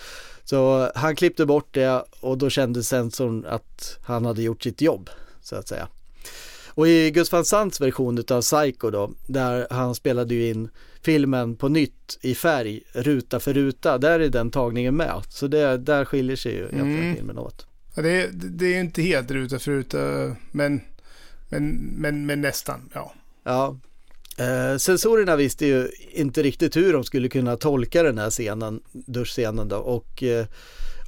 Så 0.45 0.91
han 0.95 1.17
klippte 1.17 1.47
bort 1.47 1.75
det 1.75 2.05
och 2.21 2.39
då 2.39 2.51
kände 2.51 2.83
sensorn 2.83 3.45
att 3.47 3.99
han 4.03 4.25
hade 4.25 4.43
gjort 4.43 4.63
sitt 4.63 4.81
jobb 4.81 5.11
så 5.43 5.57
att 5.57 5.69
säga. 5.69 5.89
Och 6.69 6.89
i 6.89 7.11
Gus 7.11 7.33
van 7.33 7.45
Sants 7.45 7.81
version 7.81 8.25
av 8.31 8.43
Psycho 8.43 8.91
då, 8.91 9.11
där 9.27 9.67
han 9.71 9.95
spelade 9.95 10.35
ju 10.35 10.49
in 10.51 10.69
filmen 11.03 11.57
på 11.57 11.69
nytt 11.69 12.19
i 12.23 12.35
färg, 12.35 12.83
ruta 12.93 13.41
för 13.41 13.55
ruta, 13.55 13.99
där 13.99 14.21
är 14.21 14.29
den 14.29 14.51
tagningen 14.51 14.97
med. 14.97 15.23
Så 15.29 15.47
det, 15.47 15.77
där 15.77 16.05
skiljer 16.05 16.37
sig 16.37 16.53
ju 16.53 16.59
egentligen 16.59 17.03
mm. 17.03 17.17
filmen 17.17 17.39
åt. 17.39 17.67
Ja, 17.95 18.03
det, 18.03 18.31
det 18.33 18.77
är 18.77 18.81
inte 18.81 19.03
helt 19.03 19.31
ruta 19.31 19.59
för 19.59 19.71
ruta, 19.71 19.99
men 20.53 20.81
men, 21.49 21.77
men, 21.77 22.27
men 22.27 22.41
nästan, 22.41 22.91
ja. 22.95 23.13
Ja. 23.45 23.77
Eh, 24.39 24.77
sensorerna 24.77 25.37
visste 25.37 25.67
ju 25.67 25.89
inte 26.13 26.43
riktigt 26.43 26.77
hur 26.77 26.93
de 26.93 27.05
skulle 27.05 27.29
kunna 27.29 27.57
tolka 27.57 28.03
den 28.03 28.19
här 28.19 28.31
scenen, 28.31 28.81
duschscenen 28.93 29.69
då 29.69 29.77
och 29.77 30.23
eh, 30.23 30.47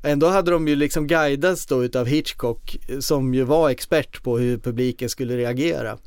Ändå 0.02 0.26
hade 0.26 0.50
de 0.50 0.68
ju 0.68 0.76
liksom 0.76 1.06
guidats 1.06 1.66
då 1.66 1.84
utav 1.84 2.06
Hitchcock 2.06 2.76
som 3.00 3.34
ju 3.34 3.44
var 3.44 3.70
expert 3.70 4.22
på 4.22 4.38
hur 4.38 4.58
publiken 4.58 5.08
skulle 5.08 5.36
reagera. 5.36 5.98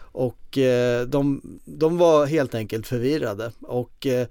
Och 0.00 0.58
eh, 0.58 1.06
de, 1.06 1.42
de 1.64 1.98
var 1.98 2.26
helt 2.26 2.54
enkelt 2.54 2.86
förvirrade 2.86 3.52
och 3.60 4.06
eh, 4.06 4.26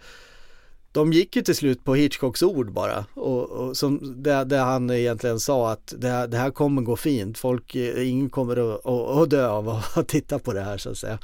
de 0.97 1.13
gick 1.13 1.35
ju 1.35 1.41
till 1.41 1.55
slut 1.55 1.83
på 1.83 1.95
Hitchcocks 1.95 2.43
ord 2.43 2.71
bara 2.71 3.05
och, 3.13 3.49
och 3.49 3.77
som 3.77 4.23
det, 4.23 4.43
det, 4.43 4.57
han 4.57 4.89
egentligen 4.89 5.39
sa 5.39 5.71
att 5.71 5.93
det, 5.97 6.27
det, 6.27 6.37
här 6.37 6.51
kommer 6.51 6.81
gå 6.81 6.95
fint. 6.95 7.37
Folk, 7.37 7.75
ingen 7.75 8.29
kommer 8.29 8.75
att, 8.75 8.85
att, 8.85 9.17
att 9.17 9.29
dö 9.29 9.47
av 9.47 9.69
att 9.69 10.07
titta 10.07 10.39
på 10.39 10.53
det 10.53 10.61
här 10.61 10.77
så 10.77 10.89
att 10.89 10.97
säga. 10.97 11.19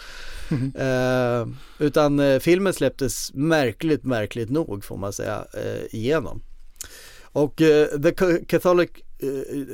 Mm. 0.52 0.74
Eh, 0.76 1.48
utan 1.80 2.20
eh, 2.20 2.40
filmen 2.40 2.74
släpptes 2.74 3.34
märkligt, 3.34 4.04
märkligt 4.04 4.50
nog 4.50 4.84
får 4.84 4.98
man 4.98 5.14
säga 5.14 5.46
eh, 5.54 5.96
igenom. 5.96 6.42
Och 7.22 7.62
eh, 7.62 7.88
The 7.88 8.12
Catholic 8.46 8.90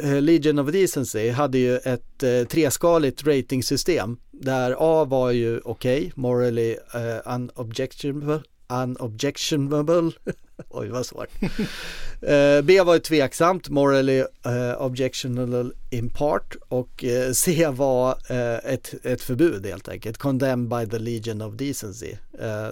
eh, 0.04 0.22
Legion 0.22 0.60
of 0.60 0.72
Decency 0.72 1.30
hade 1.30 1.58
ju 1.58 1.78
ett 1.78 2.24
eh, 2.24 2.44
treskaligt 2.48 3.28
ratingsystem 3.28 4.18
Där 4.32 4.76
A 4.80 5.06
var 5.06 5.32
ju 5.32 5.60
okej, 5.64 6.00
okay, 6.00 6.12
morally 6.16 6.78
unobjectionable, 7.26 8.40
unobjectionable. 8.70 10.12
Oj, 10.70 10.88
vad 10.88 11.06
svårt. 11.06 11.30
uh, 11.42 12.62
B 12.64 12.82
var 12.82 12.94
ju 12.94 13.00
tveksamt, 13.00 13.70
morally 13.70 14.20
uh, 14.20 14.82
objectionable 14.82 15.72
in 15.90 16.10
part 16.10 16.56
och 16.70 17.04
uh, 17.04 17.32
C 17.34 17.68
var 17.68 18.18
ett, 18.64 19.06
ett 19.06 19.22
förbud 19.22 19.66
helt 19.66 19.90
enkelt, 19.90 20.18
condemned 20.18 20.70
by 20.70 20.92
the 20.92 21.00
legion 21.00 21.42
of 21.42 21.54
decency. 21.54 22.16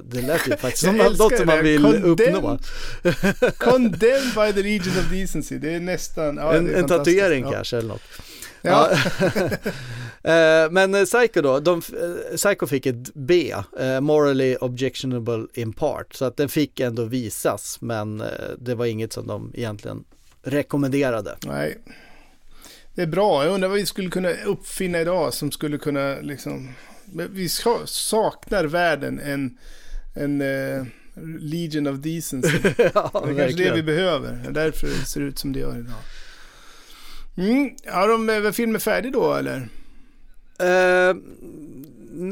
det 0.03 0.21
lät 0.21 0.47
ju 0.47 0.57
faktiskt 0.57 0.83
som 0.83 0.97
något 1.17 1.37
som 1.37 1.45
man 1.45 1.63
vill 1.63 1.81
condemned, 1.81 2.05
uppnå. 2.05 2.59
condemned 3.57 4.33
by 4.35 4.53
the 4.53 4.63
legion 4.63 4.97
of 4.99 5.11
decency, 5.11 5.57
det 5.57 5.73
är 5.73 5.79
nästan... 5.79 6.37
Ja, 6.37 6.53
en, 6.53 6.75
en 6.75 6.87
tatuering 6.87 7.43
ja. 7.43 7.51
kanske 7.51 7.77
eller 7.77 7.87
något. 7.87 8.01
Ja. 8.61 8.89
Eh, 10.27 10.71
men 10.71 11.05
Psycho 11.05 11.41
då, 11.41 11.59
de, 11.59 11.77
eh, 11.77 12.35
Psycho 12.35 12.67
fick 12.67 12.85
ett 12.85 13.13
B, 13.13 13.53
eh, 13.79 13.99
morally 13.99 14.55
objectionable 14.55 15.47
in 15.53 15.73
part, 15.73 16.15
så 16.15 16.25
att 16.25 16.37
den 16.37 16.49
fick 16.49 16.79
ändå 16.79 17.03
visas, 17.03 17.81
men 17.81 18.23
det 18.57 18.75
var 18.75 18.85
inget 18.85 19.13
som 19.13 19.27
de 19.27 19.51
egentligen 19.55 20.03
rekommenderade. 20.43 21.37
Nej, 21.45 21.77
det 22.95 23.01
är 23.01 23.07
bra. 23.07 23.43
Jag 23.43 23.53
undrar 23.53 23.69
vad 23.69 23.77
vi 23.77 23.85
skulle 23.85 24.09
kunna 24.09 24.29
uppfinna 24.45 25.01
idag 25.01 25.33
som 25.33 25.51
skulle 25.51 25.77
kunna 25.77 26.15
liksom, 26.21 26.73
vi 27.31 27.49
saknar 27.85 28.65
världen 28.65 29.19
en, 29.19 29.57
en 30.15 30.41
uh, 30.41 30.85
Legion 31.39 31.87
of 31.87 31.97
Decency. 31.97 32.57
ja, 32.93 33.11
det 33.25 33.31
är 33.31 33.37
kanske 33.37 33.63
det 33.63 33.75
vi 33.75 33.83
behöver. 33.83 34.39
Det 34.43 34.49
är 34.49 34.65
därför 34.65 34.87
det 34.87 35.05
ser 35.05 35.21
ut 35.21 35.39
som 35.39 35.53
det 35.53 35.59
gör 35.59 35.77
idag. 35.77 36.01
Mm. 37.37 37.75
Har 37.85 38.43
de 38.43 38.53
filmen 38.53 38.81
färdig 38.81 39.13
då 39.13 39.33
eller? 39.33 39.67
Uh, 40.63 41.15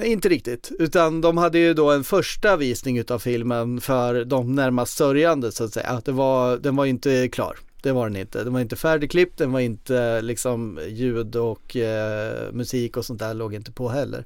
inte 0.03 0.29
riktigt, 0.29 0.71
utan 0.79 1.21
de 1.21 1.37
hade 1.37 1.59
ju 1.59 1.73
då 1.73 1.91
en 1.91 2.03
första 2.03 2.57
visning 2.57 2.97
utav 2.97 3.19
filmen 3.19 3.81
för 3.81 4.25
de 4.25 4.55
närmast 4.55 4.97
sörjande 4.97 5.51
så 5.51 5.63
att 5.63 5.73
säga. 5.73 6.01
Det 6.05 6.11
var, 6.11 6.57
den 6.57 6.75
var 6.75 6.85
inte 6.85 7.27
klar. 7.27 7.57
Det 7.81 7.91
var 7.91 8.09
den 8.09 8.15
inte. 8.15 8.43
Den 8.43 8.53
var 8.53 8.59
inte 8.59 8.75
färdigklippt, 8.75 9.37
den 9.37 9.51
var 9.51 9.59
inte 9.59 10.21
liksom 10.21 10.79
ljud 10.87 11.35
och 11.35 11.75
eh, 11.75 12.51
musik 12.51 12.97
och 12.97 13.05
sånt 13.05 13.19
där 13.19 13.33
låg 13.33 13.53
inte 13.53 13.71
på 13.71 13.89
heller. 13.89 14.25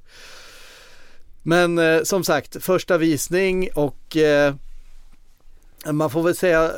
Men 1.44 1.78
eh, 1.78 2.04
som 2.04 2.24
sagt, 2.24 2.64
första 2.64 2.98
visning 2.98 3.70
och 3.76 4.18
eh, 4.18 4.56
man 5.86 6.10
får 6.10 6.24
väl 6.24 6.36
säga 6.36 6.64
eh, 6.64 6.72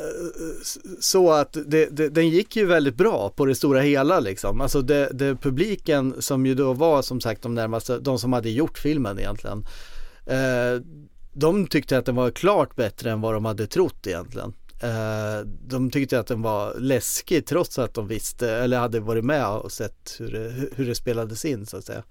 så 1.00 1.32
att 1.32 1.58
det, 1.66 1.86
det, 1.86 2.10
den 2.10 2.30
gick 2.30 2.56
ju 2.56 2.66
väldigt 2.66 2.96
bra 2.96 3.30
på 3.30 3.46
det 3.46 3.56
stora 3.56 3.82
hela 3.82 4.20
liksom. 4.20 4.62
Alltså 4.62 4.82
det, 4.82 5.10
det, 5.14 5.36
publiken 5.36 6.16
som 6.20 6.46
ju 6.46 6.56
då 6.56 6.74
var 6.74 7.02
som 7.02 7.22
sagt 7.22 7.42
de 7.42 7.56
närmaste, 7.56 8.00
de 8.00 8.20
som 8.20 8.34
hade 8.34 8.50
gjort 8.50 8.78
filmen 8.78 9.20
egentligen. 9.20 9.66
Eh, 10.26 10.82
de 11.34 11.68
tyckte 11.68 11.98
att 11.98 12.06
den 12.06 12.16
var 12.16 12.32
klart 12.32 12.76
bättre 12.76 13.12
än 13.12 13.22
vad 13.22 13.34
de 13.34 13.46
hade 13.46 13.68
trott 13.68 14.08
egentligen. 14.08 14.54
Eh, 14.84 15.46
de 15.68 15.92
tyckte 15.92 16.20
att 16.20 16.28
den 16.28 16.42
var 16.42 16.76
läskig 16.80 17.46
trots 17.46 17.80
att 17.80 17.94
de 17.94 18.08
visste 18.08 18.52
eller 18.52 18.80
hade 18.80 19.00
varit 19.00 19.26
med 19.26 19.48
och 19.48 19.72
sett 19.72 20.16
hur 20.20 20.32
det, 20.32 20.70
hur 20.76 20.86
det 20.86 20.96
spelades 20.96 21.46
in 21.46 21.66
så 21.66 21.78
att 21.78 21.86
säga. 21.86 22.04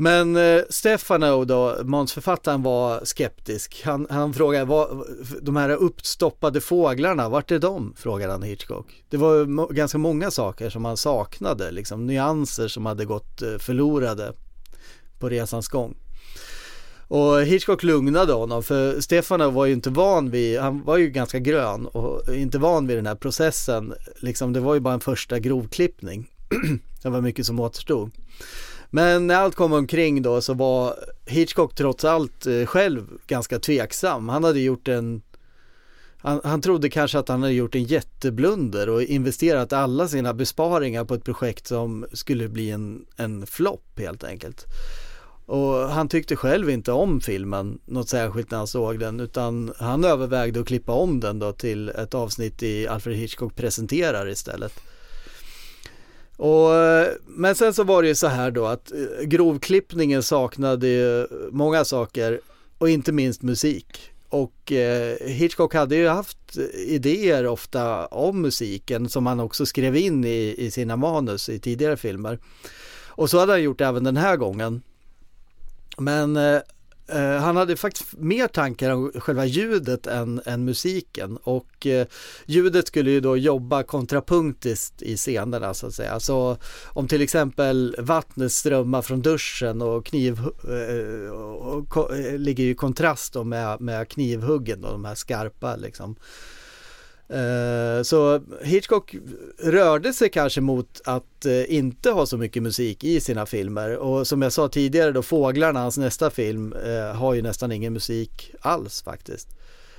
Men 0.00 0.36
eh, 0.36 0.62
Stefano 0.68 1.44
då, 1.44 1.76
manusförfattaren 1.84 2.62
var 2.62 3.04
skeptisk. 3.04 3.82
Han, 3.84 4.06
han 4.10 4.34
frågade, 4.34 4.64
vad, 4.64 5.06
de 5.42 5.56
här 5.56 5.70
uppstoppade 5.70 6.60
fåglarna, 6.60 7.28
vart 7.28 7.50
är 7.50 7.58
de? 7.58 7.94
Frågade 7.96 8.32
han 8.32 8.42
Hitchcock. 8.42 9.04
Det 9.10 9.16
var 9.16 9.46
må 9.46 9.66
ganska 9.66 9.98
många 9.98 10.30
saker 10.30 10.70
som 10.70 10.84
han 10.84 10.96
saknade, 10.96 11.70
liksom 11.70 12.06
nyanser 12.06 12.68
som 12.68 12.86
hade 12.86 13.04
gått 13.04 13.42
eh, 13.42 13.58
förlorade 13.58 14.32
på 15.18 15.28
resans 15.28 15.68
gång. 15.68 15.96
Och 17.08 17.42
Hitchcock 17.42 17.82
lugnade 17.82 18.32
honom 18.32 18.62
för 18.62 19.00
Stefano 19.00 19.50
var 19.50 19.66
ju 19.66 19.72
inte 19.72 19.90
van 19.90 20.30
vid, 20.30 20.60
han 20.60 20.84
var 20.84 20.96
ju 20.96 21.10
ganska 21.10 21.38
grön 21.38 21.86
och 21.86 22.34
inte 22.34 22.58
van 22.58 22.86
vid 22.86 22.98
den 22.98 23.06
här 23.06 23.14
processen. 23.14 23.94
Liksom, 24.20 24.52
det 24.52 24.60
var 24.60 24.74
ju 24.74 24.80
bara 24.80 24.94
en 24.94 25.00
första 25.00 25.38
grovklippning. 25.38 26.30
det 27.02 27.08
var 27.08 27.20
mycket 27.20 27.46
som 27.46 27.60
återstod. 27.60 28.10
Men 28.90 29.26
när 29.26 29.34
allt 29.34 29.54
kom 29.54 29.72
omkring 29.72 30.22
då 30.22 30.40
så 30.40 30.54
var 30.54 30.94
Hitchcock 31.26 31.74
trots 31.74 32.04
allt 32.04 32.46
eh, 32.46 32.66
själv 32.66 33.06
ganska 33.26 33.58
tveksam. 33.58 34.28
Han 34.28 34.44
hade 34.44 34.60
gjort 34.60 34.88
en 34.88 35.22
han, 36.22 36.40
han 36.44 36.60
trodde 36.60 36.88
kanske 36.90 37.18
att 37.18 37.28
han 37.28 37.42
hade 37.42 37.54
gjort 37.54 37.74
en 37.74 37.84
jätteblunder 37.84 38.88
och 38.88 39.02
investerat 39.02 39.72
alla 39.72 40.08
sina 40.08 40.34
besparingar 40.34 41.04
på 41.04 41.14
ett 41.14 41.24
projekt 41.24 41.66
som 41.66 42.06
skulle 42.12 42.48
bli 42.48 42.70
en, 42.70 43.06
en 43.16 43.46
flopp 43.46 43.98
helt 43.98 44.24
enkelt. 44.24 44.66
Och 45.46 45.74
han 45.74 46.08
tyckte 46.08 46.36
själv 46.36 46.70
inte 46.70 46.92
om 46.92 47.20
filmen 47.20 47.78
något 47.84 48.08
särskilt 48.08 48.50
när 48.50 48.58
han 48.58 48.66
såg 48.66 48.98
den 48.98 49.20
utan 49.20 49.72
han 49.78 50.04
övervägde 50.04 50.60
att 50.60 50.66
klippa 50.66 50.92
om 50.92 51.20
den 51.20 51.38
då 51.38 51.52
till 51.52 51.88
ett 51.88 52.14
avsnitt 52.14 52.62
i 52.62 52.88
Alfred 52.88 53.16
Hitchcock 53.16 53.56
presenterar 53.56 54.28
istället. 54.28 54.72
Och, 56.40 56.74
eh, 56.74 57.08
men 57.26 57.54
sen 57.54 57.74
så 57.74 57.84
var 57.84 58.02
det 58.02 58.08
ju 58.08 58.14
så 58.14 58.26
här 58.26 58.50
då 58.50 58.66
att 58.66 58.92
eh, 58.92 59.24
grovklippningen 59.24 60.22
saknade 60.22 60.88
ju 60.88 61.26
många 61.50 61.84
saker 61.84 62.40
och 62.78 62.90
inte 62.90 63.12
minst 63.12 63.42
musik. 63.42 64.10
Och 64.28 64.72
eh, 64.72 65.16
Hitchcock 65.26 65.74
hade 65.74 65.96
ju 65.96 66.08
haft 66.08 66.58
idéer 66.74 67.46
ofta 67.46 68.06
om 68.06 68.42
musiken 68.42 69.08
som 69.08 69.26
han 69.26 69.40
också 69.40 69.66
skrev 69.66 69.96
in 69.96 70.24
i, 70.24 70.54
i 70.58 70.70
sina 70.70 70.96
manus 70.96 71.48
i 71.48 71.58
tidigare 71.58 71.96
filmer. 71.96 72.38
Och 73.08 73.30
så 73.30 73.38
hade 73.38 73.52
han 73.52 73.62
gjort 73.62 73.80
även 73.80 74.04
den 74.04 74.16
här 74.16 74.36
gången. 74.36 74.82
Men 75.98 76.36
Eh, 76.36 76.60
Eh, 77.12 77.36
han 77.36 77.56
hade 77.56 77.76
faktiskt 77.76 78.12
mer 78.18 78.48
tankar 78.48 78.90
om 78.90 79.12
själva 79.14 79.44
ljudet 79.44 80.06
än, 80.06 80.40
än 80.46 80.64
musiken 80.64 81.36
och 81.36 81.86
eh, 81.86 82.06
ljudet 82.46 82.86
skulle 82.86 83.10
ju 83.10 83.20
då 83.20 83.36
jobba 83.36 83.82
kontrapunktiskt 83.82 85.02
i 85.02 85.16
scenerna 85.16 85.74
så 85.74 85.86
att 85.86 85.94
säga. 85.94 86.20
Så 86.20 86.56
om 86.86 87.08
till 87.08 87.22
exempel 87.22 87.96
vattnet 87.98 88.52
strömmar 88.52 89.02
från 89.02 89.22
duschen 89.22 89.82
och 89.82 90.06
kniv 90.06 90.38
eh, 90.64 91.30
och, 91.30 91.96
och, 91.96 92.16
eh, 92.16 92.38
ligger 92.38 92.64
i 92.64 92.74
kontrast 92.74 93.32
då 93.32 93.44
med, 93.44 93.80
med 93.80 94.08
knivhuggen, 94.08 94.84
och 94.84 94.92
de 94.92 95.04
här 95.04 95.14
skarpa 95.14 95.76
liksom. 95.76 96.16
Eh, 97.32 98.02
så 98.02 98.40
Hitchcock 98.62 99.14
rörde 99.58 100.12
sig 100.12 100.30
kanske 100.30 100.60
mot 100.60 101.00
att 101.04 101.46
eh, 101.46 101.74
inte 101.74 102.10
ha 102.10 102.26
så 102.26 102.36
mycket 102.36 102.62
musik 102.62 103.04
i 103.04 103.20
sina 103.20 103.46
filmer 103.46 103.96
och 103.96 104.26
som 104.26 104.42
jag 104.42 104.52
sa 104.52 104.68
tidigare 104.68 105.12
då 105.12 105.22
Fåglarna, 105.22 105.80
hans 105.80 105.98
nästa 105.98 106.30
film, 106.30 106.72
eh, 106.72 107.16
har 107.16 107.34
ju 107.34 107.42
nästan 107.42 107.72
ingen 107.72 107.92
musik 107.92 108.54
alls 108.60 109.02
faktiskt. 109.02 109.48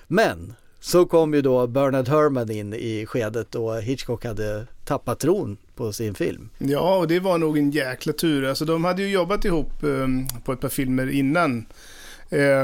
Men 0.08 0.54
så 0.80 1.06
kom 1.06 1.34
ju 1.34 1.42
då 1.42 1.68
Bernard 1.68 2.08
Herrmann 2.08 2.52
in 2.52 2.74
i 2.74 3.06
skedet 3.06 3.52
då 3.52 3.74
Hitchcock 3.74 4.26
hade 4.26 4.68
tappat 4.86 5.20
tron 5.20 5.58
på 5.76 5.94
sin 5.94 6.16
film. 6.16 6.50
Ja, 6.58 6.98
och 6.98 7.08
det 7.08 7.20
var 7.20 7.38
nog 7.38 7.58
en 7.58 7.72
jäkla 7.72 8.14
tur. 8.14 8.46
Alltså 8.46 8.66
de 8.66 8.84
hade 8.84 9.02
ju 9.02 9.10
jobbat 9.10 9.46
ihop 9.46 9.84
ehm, 9.84 10.28
på 10.46 10.54
ett 10.54 10.60
par 10.60 10.70
filmer 10.70 11.10
innan. 11.10 11.66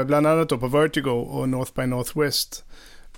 bland 0.06 0.26
annat 0.26 0.48
då 0.48 0.58
på 0.58 0.68
Vertigo 0.68 1.10
och 1.10 1.48
North 1.48 1.72
by 1.74 1.86
Northwest. 1.86 2.64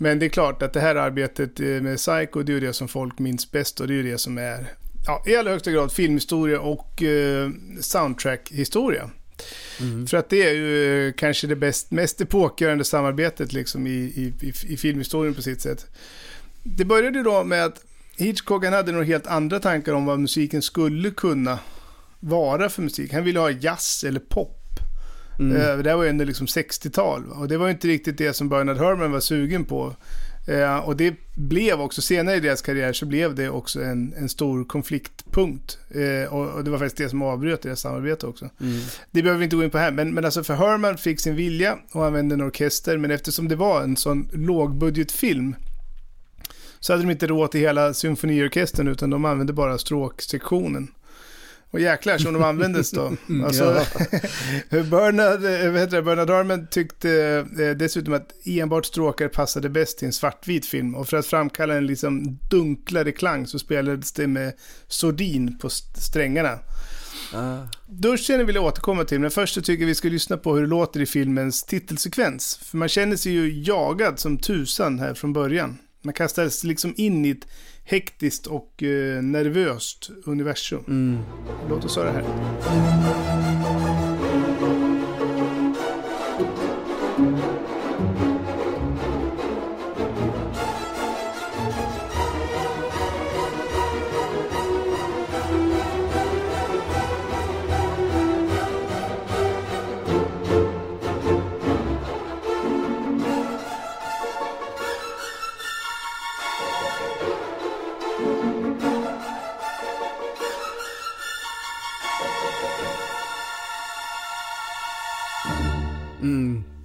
Men 0.03 0.19
det 0.19 0.27
är 0.27 0.31
klart 0.31 0.63
att 0.63 0.73
det 0.73 0.81
här 0.81 0.95
arbetet 0.95 1.61
eh, 1.61 1.67
med 1.67 1.97
Psycho, 1.97 2.43
det 2.43 2.53
är 2.53 2.55
ju 2.55 2.61
det 2.61 2.73
som 2.73 2.89
folk 2.89 3.19
minns 3.19 3.53
bäst 3.53 3.81
och 3.81 3.87
det 3.87 3.93
är 3.93 3.97
ju 3.97 4.11
det 4.11 4.19
som 4.19 4.39
är 4.39 4.67
ja, 5.07 5.23
i 5.27 5.37
allra 5.37 5.51
högsta 5.51 5.71
grad 5.71 5.93
filmhistoria 5.93 6.61
och 6.61 7.03
eh, 7.03 7.51
soundtrack-historia. 7.81 9.11
Mm. 9.81 10.07
För 10.07 10.17
att 10.17 10.29
det 10.29 10.49
är 10.49 10.53
ju 10.53 11.09
eh, 11.09 11.13
kanske 11.13 11.47
det 11.47 11.57
bäst, 11.57 11.91
mest 11.91 12.21
epokgörande 12.21 12.85
samarbetet 12.85 13.53
liksom 13.53 13.87
i, 13.87 13.91
i, 13.91 14.53
i, 14.69 14.77
filmhistorien 14.77 15.35
på 15.35 15.43
sitt 15.43 15.61
sätt. 15.61 15.87
Det 16.63 16.85
började 16.85 17.23
då 17.23 17.45
med 17.45 17.65
att 17.65 17.85
Hitchcock 18.17 18.65
hade 18.65 18.93
nog 18.93 19.05
helt 19.05 19.27
andra 19.27 19.61
tankar 19.61 19.93
om 19.93 20.07
vad 20.07 20.21
musiken 20.21 20.63
skulle 20.63 21.11
kunna 21.11 21.59
vara 22.21 22.69
för 22.69 22.83
musik. 22.83 23.13
Han 23.13 23.25
ville 23.25 23.41
ha 23.41 23.51
jazz 23.51 24.05
eller 24.05 24.21
pop. 24.21 24.60
Mm. 25.41 25.57
Eh, 25.57 25.79
det 25.79 25.91
här 25.91 25.97
var 25.97 26.05
ju 26.05 26.11
ändå 26.11 26.25
liksom 26.25 26.47
60-tal. 26.47 27.25
Och 27.31 27.49
det 27.49 27.57
var 27.57 27.71
inte 27.71 27.89
riktigt 27.89 28.19
det 28.19 28.33
som 28.33 28.49
Bernard 28.49 28.77
Herrmann 28.77 29.13
var 29.13 29.21
sugen 29.21 29.65
på. 29.65 29.97
Eh, 30.47 30.79
och 30.79 30.97
det 30.97 31.15
blev 31.35 31.81
också, 31.81 32.03
senare 32.03 32.37
i 32.37 32.41
deras 32.41 32.63
karriär 32.63 32.93
så 32.93 33.07
blev 33.07 33.35
det 33.35 33.49
också 33.49 33.83
en, 33.83 34.15
en 34.17 34.29
stor 34.29 34.65
konfliktpunkt. 34.65 35.79
Eh, 35.91 36.35
och, 36.35 36.49
och, 36.49 36.65
det 36.65 36.71
var 36.71 36.79
faktiskt 36.79 36.97
det 36.97 37.09
som 37.09 37.23
avbröt 37.23 37.63
deras 37.63 37.81
samarbete 37.81 38.27
också. 38.27 38.51
Mm. 38.61 38.81
Det 39.11 39.23
behöver 39.23 39.39
vi 39.39 39.45
inte 39.45 39.57
gå 39.57 39.65
in 39.65 39.71
på 39.71 39.79
här, 39.79 39.93
men, 39.93 40.15
men 40.15 40.25
alltså 40.25 40.45
för 40.45 40.55
Herman 40.55 40.99
fick 40.99 41.21
sin 41.21 41.37
vilja 41.37 41.79
och 41.93 42.07
använde 42.07 42.35
en 42.35 42.43
orkester. 42.43 42.99
Men 42.99 43.11
eftersom 43.11 43.49
det 43.49 43.57
var 43.57 43.83
en 43.83 43.97
sån 43.97 44.29
lågbudgetfilm 44.33 45.55
så 46.81 46.93
hade 46.93 47.03
de 47.03 47.11
inte 47.11 47.27
råd 47.27 47.51
till 47.51 47.61
hela 47.61 47.95
symfoniorkestern 47.95 48.89
utan 48.89 49.11
de 49.11 49.25
använde 49.25 49.53
bara 49.53 49.79
stråksektionen. 49.79 50.89
Och 51.71 51.81
jäklar 51.81 52.19
som 52.19 52.35
de 52.35 52.43
användes 52.43 52.91
då. 52.91 53.13
Mm, 53.29 53.45
alltså, 53.45 53.65
Bernard, 54.71 55.45
eh, 55.45 55.81
heter 55.81 55.97
det, 55.97 56.03
Bernard 56.03 56.31
Harmon 56.31 56.67
tyckte 56.71 57.11
eh, 57.59 57.71
dessutom 57.77 58.15
att 58.15 58.33
enbart 58.45 58.87
stråkar 58.87 59.29
passade 59.29 59.69
bäst 59.69 59.99
till 59.99 60.07
en 60.07 60.13
svartvit 60.13 60.67
film. 60.67 60.95
Och 60.95 61.09
för 61.09 61.17
att 61.17 61.27
framkalla 61.27 61.75
en 61.75 61.87
liksom 61.87 62.39
dunklare 62.51 63.13
klang 63.13 63.47
så 63.47 63.59
spelades 63.59 64.13
det 64.13 64.27
med 64.27 64.53
sordin 64.89 65.59
på 65.59 65.71
strängarna. 65.71 66.59
Duschen 67.87 68.47
vill 68.47 68.55
jag 68.55 68.65
återkomma 68.65 69.05
till, 69.05 69.21
men 69.21 69.31
först 69.31 69.55
så 69.55 69.63
tycker 69.63 69.83
jag 69.83 69.87
vi 69.87 69.95
ska 69.95 70.09
lyssna 70.09 70.37
på 70.37 70.55
hur 70.55 70.63
det 70.63 70.69
låter 70.69 71.01
i 71.01 71.07
filmens 71.07 71.63
titelsekvens. 71.63 72.57
För 72.63 72.77
man 72.77 72.89
känner 72.89 73.17
sig 73.17 73.33
ju 73.33 73.63
jagad 73.63 74.19
som 74.19 74.39
tusan 74.39 74.99
här 74.99 75.15
från 75.15 75.33
början. 75.33 75.79
Man 76.03 76.15
kastas 76.15 76.65
liksom 76.65 76.95
in 76.97 77.25
i 77.25 77.31
ett 77.31 77.47
hektiskt 77.91 78.47
och 78.47 78.83
eh, 78.83 79.23
nervöst 79.23 80.11
universum. 80.25 80.85
Mm. 80.89 81.19
Låt 81.69 81.85
oss 81.85 81.97
höra 81.97 82.11
här. 82.11 82.25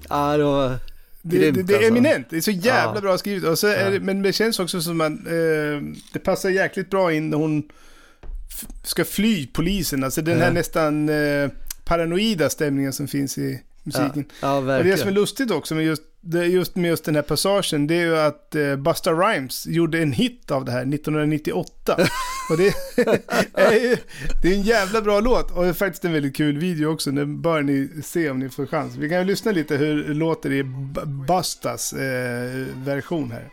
Ja, 0.10 0.38
det 0.38 0.44
var 0.44 0.70
Det, 1.22 1.52
det, 1.52 1.64
det 1.64 1.74
är 1.74 1.78
alltså. 1.78 1.90
eminent, 1.92 2.28
det 2.30 2.38
är 2.38 2.42
så 2.42 2.52
jävla 2.52 2.96
Ja. 2.96 3.02
bra 3.02 3.18
skrivet. 3.18 3.44
Och 3.50 3.60
så 3.60 3.68
är 3.68 3.92
det, 3.92 4.00
men 4.00 4.22
det 4.22 4.34
känns 4.34 4.60
också 4.60 4.82
som 4.82 5.02
att 5.02 5.12
eh, 5.12 5.82
det 6.14 6.20
passar 6.24 6.50
jäkligt 6.50 6.90
bra 6.90 7.14
in 7.14 7.30
när 7.30 7.38
hon 7.38 7.64
ska 8.84 9.06
fly 9.06 9.48
polisen. 9.48 10.04
Alltså 10.04 10.22
den 10.22 10.38
här 10.40 10.48
Ja. 10.48 10.54
nästan 10.54 11.10
eh, 11.10 11.50
paranoida 11.86 12.50
stämningen 12.50 12.94
som 12.94 13.08
finns 13.08 13.38
i 13.38 13.62
musiken. 13.84 14.26
Ja, 14.42 14.48
ja 14.48 14.56
och 14.56 14.62
det 14.62 14.68
verkligen. 14.68 14.98
som 14.98 15.08
är 15.08 15.12
lustigt 15.12 15.52
också 15.52 15.76
med 15.76 15.86
just, 15.86 16.02
det, 16.26 16.46
just 16.46 16.76
med 16.76 16.90
just 16.90 17.06
den 17.06 17.16
här 17.16 17.22
passagen, 17.22 17.88
det 17.88 17.96
är 17.96 18.06
ju 18.06 18.18
att 18.18 18.56
eh, 18.56 18.76
Busta 18.76 19.12
Rhymes 19.14 19.68
gjorde 19.68 20.02
en 20.02 20.12
hit 20.12 20.52
av 20.52 20.66
det 20.66 20.72
här 20.72 20.82
1998. 20.82 21.98
och 22.50 22.58
det 22.58 22.68
är 23.54 23.80
ju, 23.90 23.98
det 24.42 24.48
är 24.50 24.54
en 24.54 24.62
jävla 24.62 25.02
bra 25.02 25.20
låt 25.20 25.52
och 25.52 25.64
det 25.64 25.70
är 25.70 25.74
faktiskt 25.74 26.06
en 26.06 26.14
väldigt 26.14 26.36
kul 26.36 26.58
video 26.58 26.88
också. 26.94 27.12
Den 27.12 27.42
bör 27.42 27.62
ni 27.62 27.90
se 28.04 28.30
om 28.30 28.40
ni 28.40 28.50
får 28.50 28.66
chans. 28.66 28.96
Vi 28.96 29.10
kan 29.10 29.18
ju 29.18 29.24
lyssna 29.26 29.52
lite 29.52 29.76
hur 29.76 30.04
det 30.08 30.14
låter 30.14 30.52
i 30.52 30.64
B- 30.64 31.02
Bustas 31.06 31.94
eh, 31.94 32.66
version 32.76 33.32
här. 33.32 33.50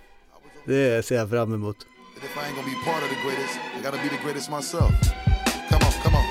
Det 0.66 1.06
ser 1.06 1.16
jag 1.16 1.30
fram 1.30 1.54
emot. 1.54 1.76
If 2.16 2.36
I 2.36 2.38
ain't 2.38 2.54
gonna 2.56 2.68
be 2.68 2.90
part 2.90 3.02
of 3.02 3.08
the 3.08 3.28
greatest, 3.28 3.58
I 3.78 3.84
gotta 3.84 4.02
be 4.02 4.08
the 4.16 4.24
greatest 4.24 4.50
myself. 4.50 4.92
Come 5.70 5.84
on, 5.86 5.92
come 6.04 6.16
on, 6.16 6.24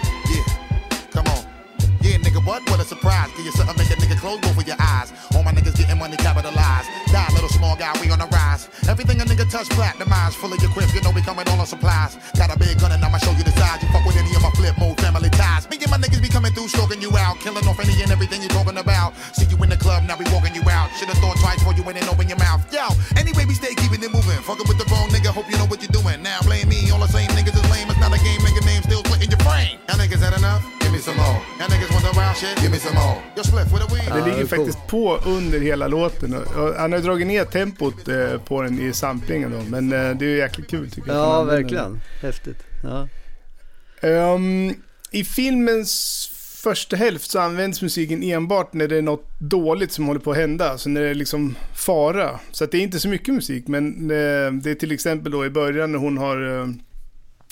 nigga, 2.32 2.46
what? 2.46 2.70
What 2.70 2.80
a 2.80 2.84
surprise. 2.84 3.30
Give 3.36 3.46
you 3.46 3.52
something, 3.52 3.76
make 3.78 3.92
a 3.92 3.96
nigga 4.00 4.18
close 4.20 4.40
both 4.40 4.58
of 4.58 4.68
your 4.68 4.78
eyes. 4.80 5.12
All 5.36 5.44
my 5.44 5.52
niggas 5.52 5.76
getting 5.76 5.98
money 5.98 6.18
capitalized. 6.18 6.88
Die, 7.12 7.30
little 7.34 7.50
small 7.50 7.76
guy, 7.76 7.92
we 8.00 8.10
on 8.12 8.20
the 8.20 8.28
rise. 8.28 8.70
Everything 8.88 9.20
a 9.22 9.26
nigga 9.26 9.50
touch, 9.50 9.68
platinumized. 9.70 10.36
Full 10.40 10.54
of 10.54 10.62
your 10.62 10.72
quips, 10.72 10.94
you 10.94 11.02
know 11.02 11.12
we 11.12 11.22
coming 11.22 11.48
all 11.50 11.60
on 11.60 11.66
supplies. 11.66 12.18
Got 12.38 12.56
a 12.56 12.58
big 12.58 12.80
gun 12.80 12.92
and 12.92 13.04
I'ma 13.04 13.18
show 13.18 13.32
you 13.32 13.44
the 13.44 13.52
size. 13.52 13.84
You 13.84 13.90
fuck 13.90 14.06
with 14.06 14.18
any 14.18 14.34
of 14.36 14.42
my 14.42 14.52
flip 14.52 14.78
mode 14.78 15.00
family 15.00 15.30
ties. 15.30 15.70
Me 15.70 15.78
and 15.82 15.92
my 15.92 15.98
niggas 15.98 16.22
be 16.22 16.30
coming 16.30 16.54
through, 16.54 16.70
stroking 16.70 17.02
you 17.02 17.12
out. 17.18 17.40
Killing 17.40 17.68
off 17.68 17.80
any 17.80 18.02
and 18.02 18.12
everything 18.12 18.42
you 18.42 18.50
talking 18.50 18.78
about. 18.78 19.16
See 19.36 19.46
you 19.46 19.58
in 19.64 19.70
the 19.70 19.78
club, 19.78 20.04
now 20.04 20.16
we 20.18 20.26
walking 20.32 20.56
you 20.56 20.64
out. 20.70 20.90
Should've 20.96 21.18
thought 21.20 21.38
twice 21.38 21.60
before 21.60 21.74
you 21.74 21.84
went 21.84 22.00
and 22.00 22.08
open 22.08 22.30
your 22.30 22.40
mouth. 22.40 22.62
Yo, 22.72 22.88
anyway, 23.18 23.46
we 23.46 23.54
stay 23.54 23.76
keeping 23.76 24.02
it 24.04 24.12
moving. 24.12 24.40
Fucking 24.48 24.68
with 24.68 24.80
the 24.80 24.88
wrong 24.88 25.10
nigga, 25.10 25.36
hope 25.36 25.50
you 25.52 25.58
know 25.58 25.68
what 25.68 25.82
you're 25.82 25.92
doing. 25.92 26.24
Now 26.24 26.40
blame 26.44 26.70
me, 26.70 26.90
all 26.92 27.00
the 27.00 27.08
same 27.08 27.30
niggas 27.36 27.56
is 27.56 27.68
lame. 27.72 27.90
It's 27.90 28.00
not 28.00 28.14
a 28.16 28.20
game, 28.24 28.40
nigga 28.42 28.64
name 28.66 28.84
still 28.84 29.04
splitting 29.04 29.30
your 29.30 29.40
frame. 29.44 29.80
Y'all 29.90 30.00
niggas 30.00 30.24
had 30.24 30.38
enough? 30.38 30.81
Some 31.02 31.18
more. 31.18 31.42
Y'all 31.60 31.68
niggas 31.68 31.92
want 31.92 32.06
the 32.06 32.20
wild 32.20 32.38
shit? 32.38 32.62
Give 32.62 32.72
me 32.72 32.78
some 32.78 32.96
more. 32.96 33.18
Yo, 33.36 33.44
split 33.44 33.66
with 33.74 33.84
a 33.84 33.88
weed. 33.94 34.24
Det 34.24 34.32
ligger 34.32 34.46
faktiskt 34.46 34.88
på 34.88 35.18
under 35.26 35.60
hela 35.60 35.88
låten. 35.88 36.36
Han 36.78 36.92
har 36.92 37.00
ju 37.00 37.06
dragit 37.06 37.28
ner 37.28 37.46
tempot 37.46 38.08
eh, 38.08 38.42
på 38.42 38.62
den 38.62 38.80
i 38.80 38.94
samplingen 38.94 39.52
då. 39.52 39.62
Men 39.70 39.92
eh, 39.92 40.18
det 40.18 40.26
är 40.26 40.30
ju 40.30 40.38
jäkligt 40.38 40.70
kul 40.70 40.92
tycker 40.92 41.10
jag. 41.12 41.18
Ja, 41.18 41.38
den. 41.38 41.48
verkligen. 41.48 42.02
Häftigt. 42.22 42.64
Ja. 42.84 43.08
Ehm, 44.08 44.74
I 45.12 45.24
filmens 45.24 46.30
första 46.64 46.96
hälft 46.96 47.32
så 47.32 47.40
används 47.40 47.82
musiken 47.82 48.24
enbart 48.24 48.74
när 48.74 48.88
det 48.88 48.98
är 48.98 49.02
något 49.02 49.30
dåligt 49.40 49.92
som 49.92 50.06
håller 50.06 50.20
på 50.20 50.32
att 50.32 50.38
hända. 50.38 50.70
Alltså 50.70 50.90
när 50.90 51.02
det 51.02 51.10
är 51.10 51.16
liksom 51.16 51.56
fara. 51.76 52.40
Så 52.52 52.64
att 52.64 52.72
det 52.72 52.78
är 52.78 52.82
inte 52.82 53.00
så 53.00 53.08
mycket 53.08 53.34
musik. 53.34 53.68
Men 53.68 54.02
eh, 54.02 54.52
det 54.52 54.72
är 54.72 54.76
till 54.76 54.92
exempel 54.92 55.32
då 55.32 55.46
i 55.46 55.50
början 55.50 55.92
när 55.92 56.00
hon 56.00 56.18
har 56.18 56.68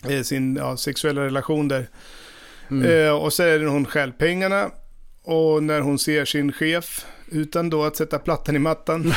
eh, 0.07 0.21
sin 0.21 0.55
ja, 0.55 0.77
sexuella 0.77 1.21
relation 1.25 1.67
där. 1.67 1.87
Mm. 2.71 3.05
Eh, 3.07 3.11
och 3.11 3.33
så 3.33 3.43
är 3.43 3.59
det 3.59 3.65
hon 3.67 3.85
stjäl 3.85 4.11
pengarna. 4.11 4.71
Och 5.23 5.63
när 5.63 5.81
hon 5.81 5.99
ser 5.99 6.25
sin 6.25 6.51
chef. 6.51 7.05
Utan 7.31 7.69
då 7.69 7.83
att 7.83 7.95
sätta 7.95 8.19
plattan 8.19 8.55
i 8.55 8.59
mattan. 8.59 9.01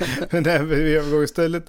Men 0.30 0.42
det 0.42 0.50
här 0.50 0.62
vid 0.62 0.96
övergångsstället. 0.96 1.64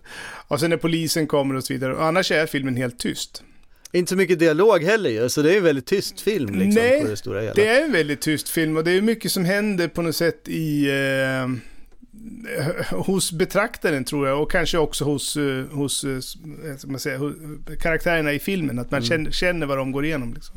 Och 0.48 0.60
sen 0.60 0.70
när 0.70 0.78
polisen 0.78 1.28
kommer 1.28 1.56
och 1.56 1.64
så 1.64 1.74
vidare. 1.74 1.96
Och 1.96 2.06
annars 2.06 2.32
är 2.32 2.46
filmen 2.46 2.76
helt 2.76 3.00
tyst. 3.00 3.44
Inte 3.92 4.10
så 4.10 4.16
mycket 4.16 4.40
dialog 4.40 4.84
heller 4.84 5.10
ju, 5.10 5.30
så 5.30 5.42
det 5.42 5.54
är 5.54 5.58
en 5.58 5.64
väldigt 5.64 5.86
tyst 5.86 6.22
film 6.22 6.56
liksom 6.60 6.84
Nej, 6.84 7.02
på 7.02 7.08
det 7.08 7.18
stora 7.18 7.42
hela. 7.42 7.54
det 7.54 7.68
är 7.68 7.86
en 7.86 7.92
väldigt 7.92 8.22
tyst 8.22 8.50
film 8.50 8.78
och 8.78 8.84
det 8.84 8.92
är 8.92 9.02
mycket 9.02 9.32
som 9.32 9.46
händer 9.46 9.88
på 9.88 10.02
något 10.02 10.16
sätt 10.16 10.48
i... 10.48 10.90
Eh, 10.90 11.50
hos 12.92 13.32
betraktaren 13.32 14.04
tror 14.04 14.28
jag 14.28 14.42
och 14.42 14.52
kanske 14.52 14.78
också 14.78 15.06
hos, 15.06 15.38
eh, 15.38 15.66
hos 15.72 16.04
eh, 16.04 16.20
ska 16.78 16.88
man 16.88 17.00
säga, 17.00 17.18
hos 17.18 17.34
karaktärerna 17.82 18.34
i 18.34 18.40
filmen. 18.40 18.80
Att 18.80 18.92
man 18.92 18.98
Mm. 18.98 19.08
känner, 19.10 19.32
känner 19.32 19.66
vad 19.66 19.78
de 19.78 19.92
går 19.92 20.06
igenom. 20.06 20.34
Liksom. 20.34 20.56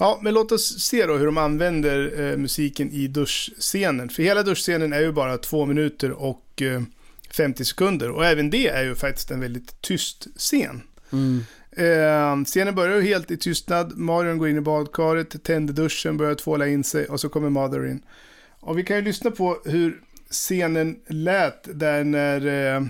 Ja, 0.00 0.18
men 0.22 0.34
låt 0.34 0.52
oss 0.52 0.80
se 0.80 1.06
då 1.06 1.16
hur 1.16 1.26
de 1.26 1.38
använder 1.38 2.20
eh, 2.20 2.36
musiken 2.36 2.90
i 2.90 3.06
duschscenen. 3.06 4.08
För 4.08 4.22
hela 4.22 4.42
duschscenen 4.42 4.92
är 4.92 5.00
ju 5.00 5.12
bara 5.12 5.38
två 5.38 5.66
minuter 5.66 6.10
och 6.10 6.62
eh, 6.62 6.82
50 7.30 7.64
sekunder. 7.64 8.10
Och 8.10 8.26
även 8.26 8.50
det 8.50 8.68
är 8.68 8.82
ju 8.82 8.94
faktiskt 8.94 9.30
en 9.30 9.40
väldigt 9.40 9.82
tyst 9.82 10.26
scen. 10.36 10.82
Mm. 11.12 11.40
Eh, 11.70 12.44
scenen 12.44 12.74
börjar 12.74 12.96
ju 12.96 13.02
helt 13.02 13.30
i 13.30 13.36
tystnad. 13.36 13.98
Marion 13.98 14.38
går 14.38 14.48
in 14.48 14.56
i 14.56 14.60
badkaret, 14.60 15.44
tänder 15.44 15.74
duschen, 15.74 16.16
börjar 16.16 16.34
tvåla 16.34 16.68
in 16.68 16.84
sig 16.84 17.06
och 17.06 17.20
så 17.20 17.28
kommer 17.28 17.50
Mother 17.50 17.86
in. 17.86 18.02
Och 18.60 18.78
vi 18.78 18.84
kan 18.84 18.96
ju 18.96 19.02
lyssna 19.02 19.30
på 19.30 19.58
hur 19.64 20.00
scenen 20.30 21.00
lät 21.06 21.68
där 21.80 22.04
när 22.04 22.46
eh, 22.76 22.82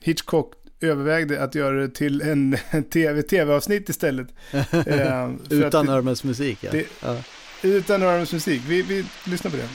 Hitchcock 0.00 0.54
övervägde 0.80 1.42
att 1.42 1.54
göra 1.54 1.76
det 1.80 1.88
till 1.88 2.20
en 2.22 2.56
TV, 2.92 3.22
tv-avsnitt 3.22 3.88
istället. 3.88 4.28
Eh, 4.86 5.30
Utan 5.50 5.88
Örmens 5.88 6.24
musik 6.24 6.58
ja. 6.60 6.70
det- 6.72 6.86
ja. 7.02 7.16
Utan 7.62 8.02
Örmens 8.02 8.32
musik. 8.32 8.62
Vi, 8.68 8.82
vi 8.82 9.04
lyssnar 9.24 9.50
på 9.50 9.56
det. 9.56 9.68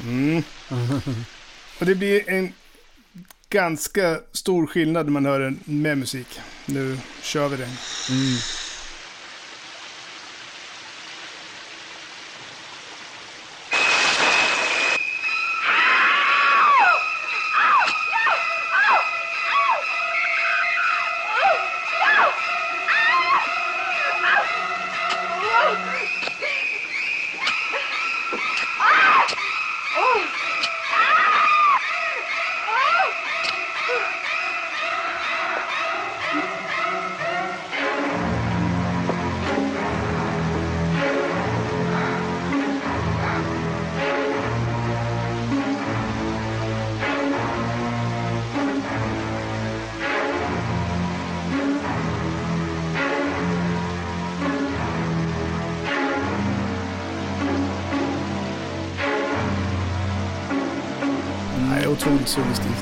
Mm. 0.00 0.42
Och 1.80 1.86
det 1.86 1.94
blir 1.94 2.30
en 2.30 2.52
ganska 3.60 4.20
stor 4.32 4.66
skillnad 4.66 5.06
när 5.06 5.12
man 5.12 5.26
hör 5.26 5.40
den 5.40 5.60
med 5.64 5.98
musik. 5.98 6.40
Nu 6.66 6.98
kör 7.22 7.48
vi 7.48 7.56
den. 7.56 7.68
Mm. 8.10 8.36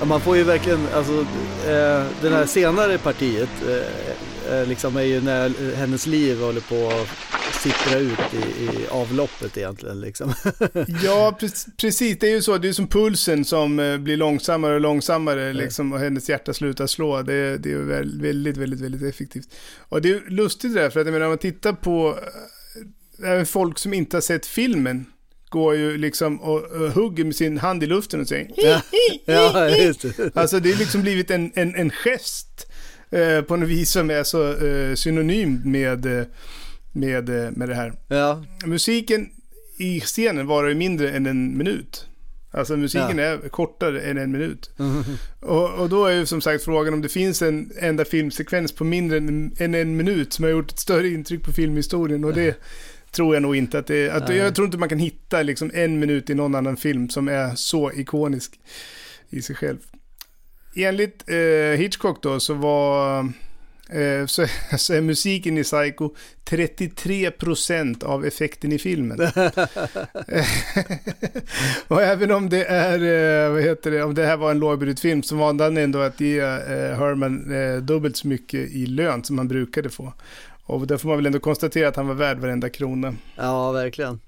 Man 0.09 0.21
får 0.21 0.37
ju 0.37 0.45
verkligen, 0.45 0.87
alltså 0.95 1.13
eh, 1.67 2.07
det 2.23 2.31
här 2.31 2.47
senare 2.47 2.99
partiet 2.99 3.49
eh, 3.69 4.55
eh, 4.55 4.67
liksom 4.67 4.97
är 4.97 5.03
ju 5.03 5.21
när 5.21 5.75
hennes 5.77 6.07
liv 6.07 6.41
håller 6.41 6.61
på 6.61 6.89
att 6.89 7.09
sippra 7.55 7.99
ut 7.99 8.35
i, 8.35 8.63
i 8.65 8.87
avloppet 8.91 9.57
egentligen 9.57 10.01
liksom. 10.01 10.29
ja, 11.05 11.39
pre- 11.41 11.71
precis. 11.77 12.19
Det 12.19 12.27
är 12.27 12.31
ju 12.31 12.43
så. 12.43 12.59
Det 12.59 12.69
är 12.69 12.73
som 12.73 12.87
pulsen 12.87 13.45
som 13.45 13.79
eh, 13.79 13.99
blir 13.99 14.17
långsammare 14.17 14.75
och 14.75 14.81
långsammare 14.81 15.53
liksom, 15.53 15.93
och 15.93 15.99
hennes 15.99 16.29
hjärta 16.29 16.53
slutar 16.53 16.87
slå. 16.87 17.23
Det, 17.23 17.59
det 17.59 17.73
är 17.73 17.77
väldigt, 17.77 18.57
väldigt, 18.57 18.81
väldigt 18.81 19.15
effektivt. 19.15 19.49
Och 19.79 20.03
det 20.03 20.11
är 20.11 20.31
lustigt 20.31 20.75
det 20.75 20.81
där, 20.81 20.91
för 20.91 21.01
att 21.01 21.07
jag 21.07 21.13
menar, 21.13 21.27
om 21.27 21.31
man 21.31 21.39
tittar 21.39 21.73
på 21.73 22.19
eh, 23.23 23.31
även 23.31 23.47
folk 23.47 23.79
som 23.79 23.95
inte 23.95 24.17
har 24.17 24.23
sett 24.23 24.47
filmen 24.47 25.07
går 25.51 25.77
ju 25.77 25.99
liksom 25.99 26.41
och, 26.41 26.63
och 26.65 26.91
hugger 26.93 27.25
med 27.25 27.37
sin 27.37 27.59
hand 27.59 27.83
i 27.83 27.87
luften 27.87 28.21
och 28.21 28.29
säger 28.29 28.51
Ja, 28.57 28.83
ja, 29.27 29.69
just 29.69 30.01
det. 30.17 30.37
Alltså 30.37 30.61
det 30.61 30.71
är 30.73 30.77
liksom 30.77 31.03
blivit 31.03 31.31
en, 31.31 31.53
en, 31.55 31.75
en 31.75 31.91
gest 31.91 32.67
eh, 33.11 33.41
på 33.43 33.57
något 33.57 33.69
vis 33.69 33.91
som 33.91 34.11
är 34.11 34.25
så 34.25 34.67
eh, 34.67 34.95
synonym 34.95 35.61
med, 35.65 36.07
eh, 36.21 36.27
med, 36.93 37.29
eh, 37.29 37.51
med 37.51 37.69
det 37.69 37.75
här. 37.75 37.93
Ja. 38.09 38.45
Musiken 38.67 39.29
i 39.79 40.01
scenen 40.01 40.47
varar 40.47 40.69
ju 40.69 40.75
mindre 40.75 41.11
än 41.11 41.27
en 41.27 41.59
minut. 41.59 42.05
Alltså 42.51 42.77
musiken 42.77 43.19
Ja. 43.19 43.25
är 43.25 43.49
kortare 43.49 44.01
än 44.01 44.19
en 44.19 44.33
minut. 44.33 44.71
Och, 45.41 45.75
och 45.75 45.89
då 45.89 46.07
är 46.07 46.13
ju 46.15 46.27
som 46.27 46.41
sagt 46.41 46.65
frågan 46.65 46.95
om 46.95 47.03
det 47.03 47.09
finns 47.09 47.43
en 47.43 47.73
enda 47.79 48.05
filmsekvens 48.05 48.73
på 48.73 48.85
mindre 48.85 49.19
än, 49.19 49.53
än 49.59 49.75
en 49.75 49.97
minut 49.97 50.33
som 50.33 50.43
har 50.45 50.51
gjort 50.51 50.71
ett 50.73 50.79
större 50.79 51.09
intryck 51.09 51.43
på 51.43 51.53
filmhistorien. 51.53 52.25
Och 52.25 52.35
det 52.35 52.57
tror 53.11 53.35
jag 53.35 53.43
nog 53.43 53.57
inte 53.57 53.79
att 53.79 53.87
det 53.87 54.11
att. 54.11 54.35
Jag 54.35 54.55
tror 54.55 54.67
inte 54.67 54.79
man 54.79 54.89
kan 54.89 54.99
hitta 54.99 55.43
liksom 55.43 55.71
en 55.75 55.99
minut 55.99 56.31
i 56.31 56.35
någon 56.35 56.55
annan 56.55 56.77
film 56.77 57.09
som 57.09 57.29
är 57.29 57.55
så 57.55 57.93
ikonisk 57.93 58.61
i 59.31 59.43
sig 59.43 59.57
själv. 59.57 59.79
Enligt 60.77 61.29
eh, 61.29 61.37
Hitchcock 61.79 62.23
då 62.23 62.41
så 62.41 62.55
var 62.55 63.21
eh, 63.89 64.27
så, 64.27 64.47
så 64.79 64.95
är 64.95 65.01
musiken 65.01 65.59
i 65.59 65.63
Psycho 65.63 66.11
33% 66.51 68.05
av 68.05 68.27
effekten 68.27 68.73
i 68.73 68.79
filmen. 68.79 69.21
och 71.89 72.03
även 72.03 72.31
om 72.31 72.49
det 72.49 72.65
är, 72.65 73.45
eh, 73.47 73.53
vad 73.53 73.63
heter 73.63 73.91
det, 73.91 74.03
om 74.03 74.15
det 74.15 74.27
här 74.27 74.37
var 74.37 74.51
en 74.51 74.59
lågbudgetfilm 74.59 75.23
så 75.23 75.37
valde 75.37 75.65
han 75.65 75.77
ändå 75.77 75.99
att 75.99 76.21
ge 76.21 76.39
eh, 76.39 76.47
Herman 76.99 77.53
eh, 77.53 77.77
dubbelt 77.77 78.17
så 78.17 78.29
mycket 78.29 78.71
i 78.71 78.87
lön 78.87 79.25
som 79.25 79.39
han 79.39 79.49
brukade 79.49 79.91
få. 79.91 80.13
Och 80.69 80.87
där 80.87 80.97
får 80.97 81.09
man 81.09 81.19
väl 81.19 81.27
ändå 81.27 81.41
konstatera 81.41 81.89
att 81.89 81.97
han 81.97 82.07
var 82.07 82.15
värd 82.15 82.39
varenda 82.39 82.69
krona. 82.69 83.15
Ja, 83.37 83.73
verkligen. 83.73 84.21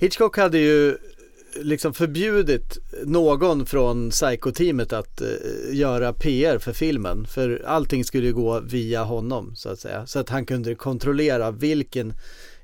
Hitchcock 0.00 0.36
hade 0.36 0.58
ju 0.58 0.96
liksom 1.56 1.94
förbjudit 1.94 2.78
någon 3.04 3.66
från 3.66 4.10
Psycho-teamet 4.10 4.92
att 4.92 5.20
eh, 5.20 5.28
göra 5.72 6.12
PR 6.12 6.58
för 6.58 6.72
filmen. 6.72 7.26
För 7.26 7.62
allting 7.66 8.04
skulle 8.04 8.26
ju 8.26 8.32
gå 8.32 8.60
via 8.60 9.02
honom 9.02 9.56
så 9.56 9.68
att 9.68 9.78
säga. 9.78 10.06
Så 10.06 10.18
att 10.18 10.28
han 10.28 10.46
kunde 10.46 10.74
kontrollera 10.74 11.50
vilken 11.50 12.14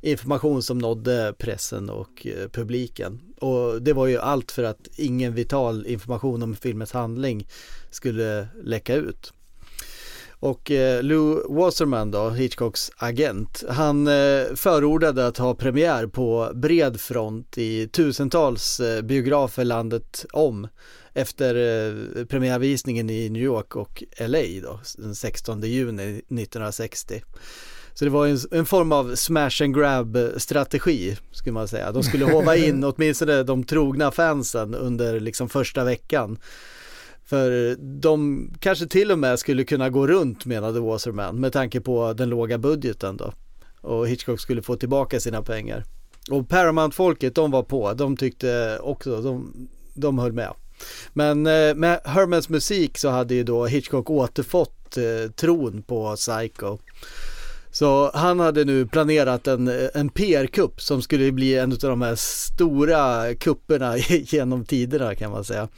information 0.01 0.62
som 0.62 0.78
nådde 0.78 1.35
pressen 1.39 1.90
och 1.90 2.27
eh, 2.27 2.48
publiken. 2.48 3.20
Och 3.40 3.82
det 3.82 3.93
var 3.93 4.06
ju 4.06 4.18
allt 4.18 4.52
för 4.52 4.62
att 4.62 4.89
ingen 4.97 5.35
vital 5.35 5.86
information 5.86 6.43
om 6.43 6.56
filmens 6.56 6.93
handling 6.93 7.48
skulle 7.90 8.48
läcka 8.62 8.94
ut. 8.94 9.32
Och 10.40 10.70
eh, 10.70 11.02
Lou 11.02 11.42
Wasserman 11.48 12.10
då, 12.10 12.30
Hitchcocks 12.30 12.90
agent, 12.96 13.64
han 13.68 14.06
eh, 14.06 14.54
förordade 14.54 15.26
att 15.26 15.38
ha 15.38 15.54
premiär 15.54 16.06
på 16.06 16.50
bred 16.54 17.00
front 17.00 17.58
i 17.58 17.88
tusentals 17.88 18.80
eh, 18.80 19.02
biografer 19.02 19.64
landet 19.64 20.26
om 20.32 20.68
efter 21.14 21.54
eh, 21.54 22.24
premiärvisningen 22.24 23.10
i 23.10 23.28
New 23.28 23.42
York 23.42 23.76
och 23.76 24.04
LA 24.20 24.60
då, 24.62 24.80
den 24.96 25.14
16 25.14 25.62
juni 25.62 26.02
1960. 26.02 27.22
Så 27.94 28.04
det 28.04 28.10
var 28.10 28.26
en, 28.26 28.38
en 28.50 28.66
form 28.66 28.92
av 28.92 29.14
smash 29.14 29.62
and 29.62 29.74
grab 29.74 30.18
strategi 30.36 31.16
skulle 31.32 31.52
man 31.52 31.68
säga. 31.68 31.92
De 31.92 32.02
skulle 32.02 32.24
hova 32.24 32.56
in 32.66 32.84
åtminstone 32.84 33.42
de 33.42 33.64
trogna 33.64 34.10
fansen 34.10 34.74
under 34.74 35.20
liksom 35.20 35.48
första 35.48 35.84
veckan. 35.84 36.38
För 37.26 37.76
de 37.78 38.48
kanske 38.60 38.86
till 38.86 39.12
och 39.12 39.18
med 39.18 39.38
skulle 39.38 39.64
kunna 39.64 39.90
gå 39.90 40.06
runt 40.06 40.46
menade 40.46 40.80
Wasserman 40.80 41.40
med 41.40 41.52
tanke 41.52 41.80
på 41.80 42.12
den 42.12 42.28
låga 42.28 42.58
budgeten 42.58 43.16
då. 43.16 43.32
Och 43.80 44.08
Hitchcock 44.08 44.40
skulle 44.40 44.62
få 44.62 44.76
tillbaka 44.76 45.20
sina 45.20 45.42
pengar. 45.42 45.84
Och 46.30 46.48
Paramount-folket 46.48 47.34
de 47.34 47.50
var 47.50 47.62
på, 47.62 47.92
de 47.92 48.16
tyckte 48.16 48.78
också, 48.82 49.22
de, 49.22 49.52
de 49.94 50.18
höll 50.18 50.32
med. 50.32 50.52
Men 51.12 51.46
eh, 51.46 51.74
med 51.74 52.00
Hermans 52.04 52.48
musik 52.48 52.98
så 52.98 53.08
hade 53.08 53.34
ju 53.34 53.44
då 53.44 53.66
Hitchcock 53.66 54.10
återfått 54.10 54.96
eh, 54.96 55.30
tron 55.30 55.82
på 55.82 56.16
Psycho. 56.16 56.78
Så 57.70 58.10
han 58.14 58.40
hade 58.40 58.64
nu 58.64 58.86
planerat 58.86 59.46
en, 59.46 59.68
eh, 59.68 59.88
en 59.94 60.08
PR-kupp 60.08 60.80
som 60.80 61.02
skulle 61.02 61.32
bli 61.32 61.58
en 61.58 61.72
av 61.72 61.78
de 61.78 62.02
här 62.02 62.14
stora 62.14 63.34
kupperna 63.34 63.96
genom 64.08 64.64
tiderna 64.64 65.14
kan 65.14 65.30
man 65.30 65.44
säga. 65.44 65.68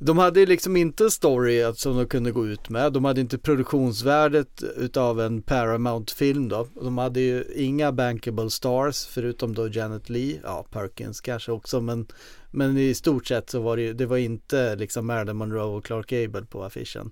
De 0.00 0.18
hade 0.18 0.46
liksom 0.46 0.76
inte 0.76 1.10
story 1.10 1.72
som 1.74 1.96
de 1.96 2.06
kunde 2.06 2.32
gå 2.32 2.46
ut 2.46 2.68
med. 2.68 2.92
De 2.92 3.04
hade 3.04 3.20
inte 3.20 3.38
produktionsvärdet 3.38 4.62
utav 4.76 5.20
en 5.20 5.42
Paramount-film 5.42 6.48
då. 6.48 6.68
De 6.74 6.98
hade 6.98 7.20
ju 7.20 7.44
inga 7.54 7.92
bankable 7.92 8.50
stars 8.50 9.06
förutom 9.06 9.54
då 9.54 9.68
Janet 9.68 10.08
Lee, 10.08 10.40
ja 10.44 10.66
Perkins 10.70 11.20
kanske 11.20 11.52
också 11.52 11.80
men, 11.80 12.06
men 12.50 12.78
i 12.78 12.94
stort 12.94 13.26
sett 13.26 13.50
så 13.50 13.60
var 13.60 13.76
det 13.76 13.82
ju, 13.82 13.92
det 13.92 14.06
var 14.06 14.16
inte 14.16 14.76
liksom 14.76 15.06
Marilyn 15.06 15.36
Monroe 15.36 15.76
och 15.76 15.84
Clark 15.84 16.06
Gable 16.06 16.46
på 16.46 16.64
affischen. 16.64 17.10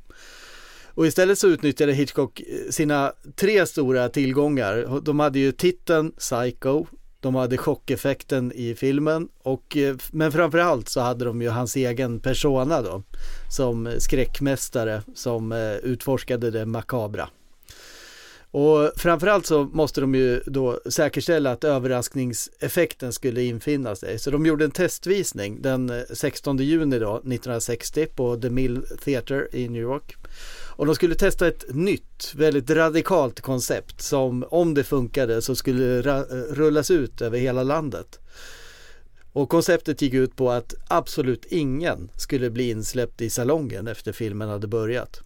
Och 0.87 1.07
istället 1.07 1.39
så 1.39 1.49
utnyttjade 1.49 1.93
Hitchcock 1.93 2.43
sina 2.71 3.13
tre 3.37 3.67
stora 3.67 4.09
tillgångar. 4.09 5.01
De 5.03 5.21
hade 5.21 5.39
ju 5.39 5.53
titeln 5.53 6.13
Psycho, 6.13 6.87
de 7.27 7.35
hade 7.35 7.57
chockeffekten 7.57 8.53
i 8.53 8.75
filmen 8.75 9.29
och 9.43 9.77
eh, 9.77 9.97
men 10.11 10.33
framförallt 10.33 10.89
så 10.89 11.01
hade 11.01 11.25
de 11.25 11.43
ju 11.43 11.49
hans 11.49 11.77
egen 11.77 12.21
persona 12.21 12.83
då 12.83 13.03
som 13.51 13.95
skräckmästare 13.99 15.03
som 15.15 15.53
eh, 15.53 15.75
utforskade 15.77 16.51
det 16.51 16.67
makabra. 16.67 17.29
Och 18.51 18.91
framförallt 18.97 19.47
så 19.47 19.65
måste 19.65 20.01
de 20.01 20.15
ju 20.15 20.41
då 20.47 20.81
säkerställa 20.87 21.53
att 21.53 21.65
överraskningseffekten 21.65 23.13
skulle 23.13 23.43
infinna 23.43 23.97
sig. 23.97 24.19
Så 24.19 24.31
de 24.31 24.47
gjorde 24.47 24.65
en 24.65 24.71
testvisning 24.71 25.63
den 25.63 25.91
eh, 25.91 26.03
16 26.11 26.59
juni 26.59 26.99
då 26.99 27.17
1960 27.17 28.07
på 28.07 28.37
The 28.37 28.51
Mill 28.51 28.83
Theatre 29.05 29.49
i 29.53 29.69
New 29.69 29.83
York. 29.83 30.17
Och 30.77 30.87
de 30.87 30.95
skulle 30.95 31.15
testa 31.15 31.49
ett 31.49 31.65
nytt, 31.69 32.33
väldigt 32.37 32.71
radikalt 32.71 33.41
koncept 33.41 34.01
som 34.01 34.45
om 34.51 34.75
det 34.75 34.85
funkade 34.85 35.43
så 35.43 35.57
skulle 35.57 36.03
rullas 36.53 36.91
ut 36.91 37.21
över 37.21 37.39
hela 37.39 37.63
landet. 37.63 38.21
Och 39.33 39.49
konceptet 39.49 40.03
gick 40.03 40.15
ut 40.15 40.37
på 40.37 40.51
att 40.51 40.75
absolut 40.89 41.45
ingen 41.45 42.11
skulle 42.17 42.51
bli 42.51 42.71
insläppt 42.71 43.21
i 43.21 43.31
salongen 43.31 43.89
efter 43.89 44.13
filmen 44.13 44.49
hade 44.49 44.67
börjat. 44.67 45.26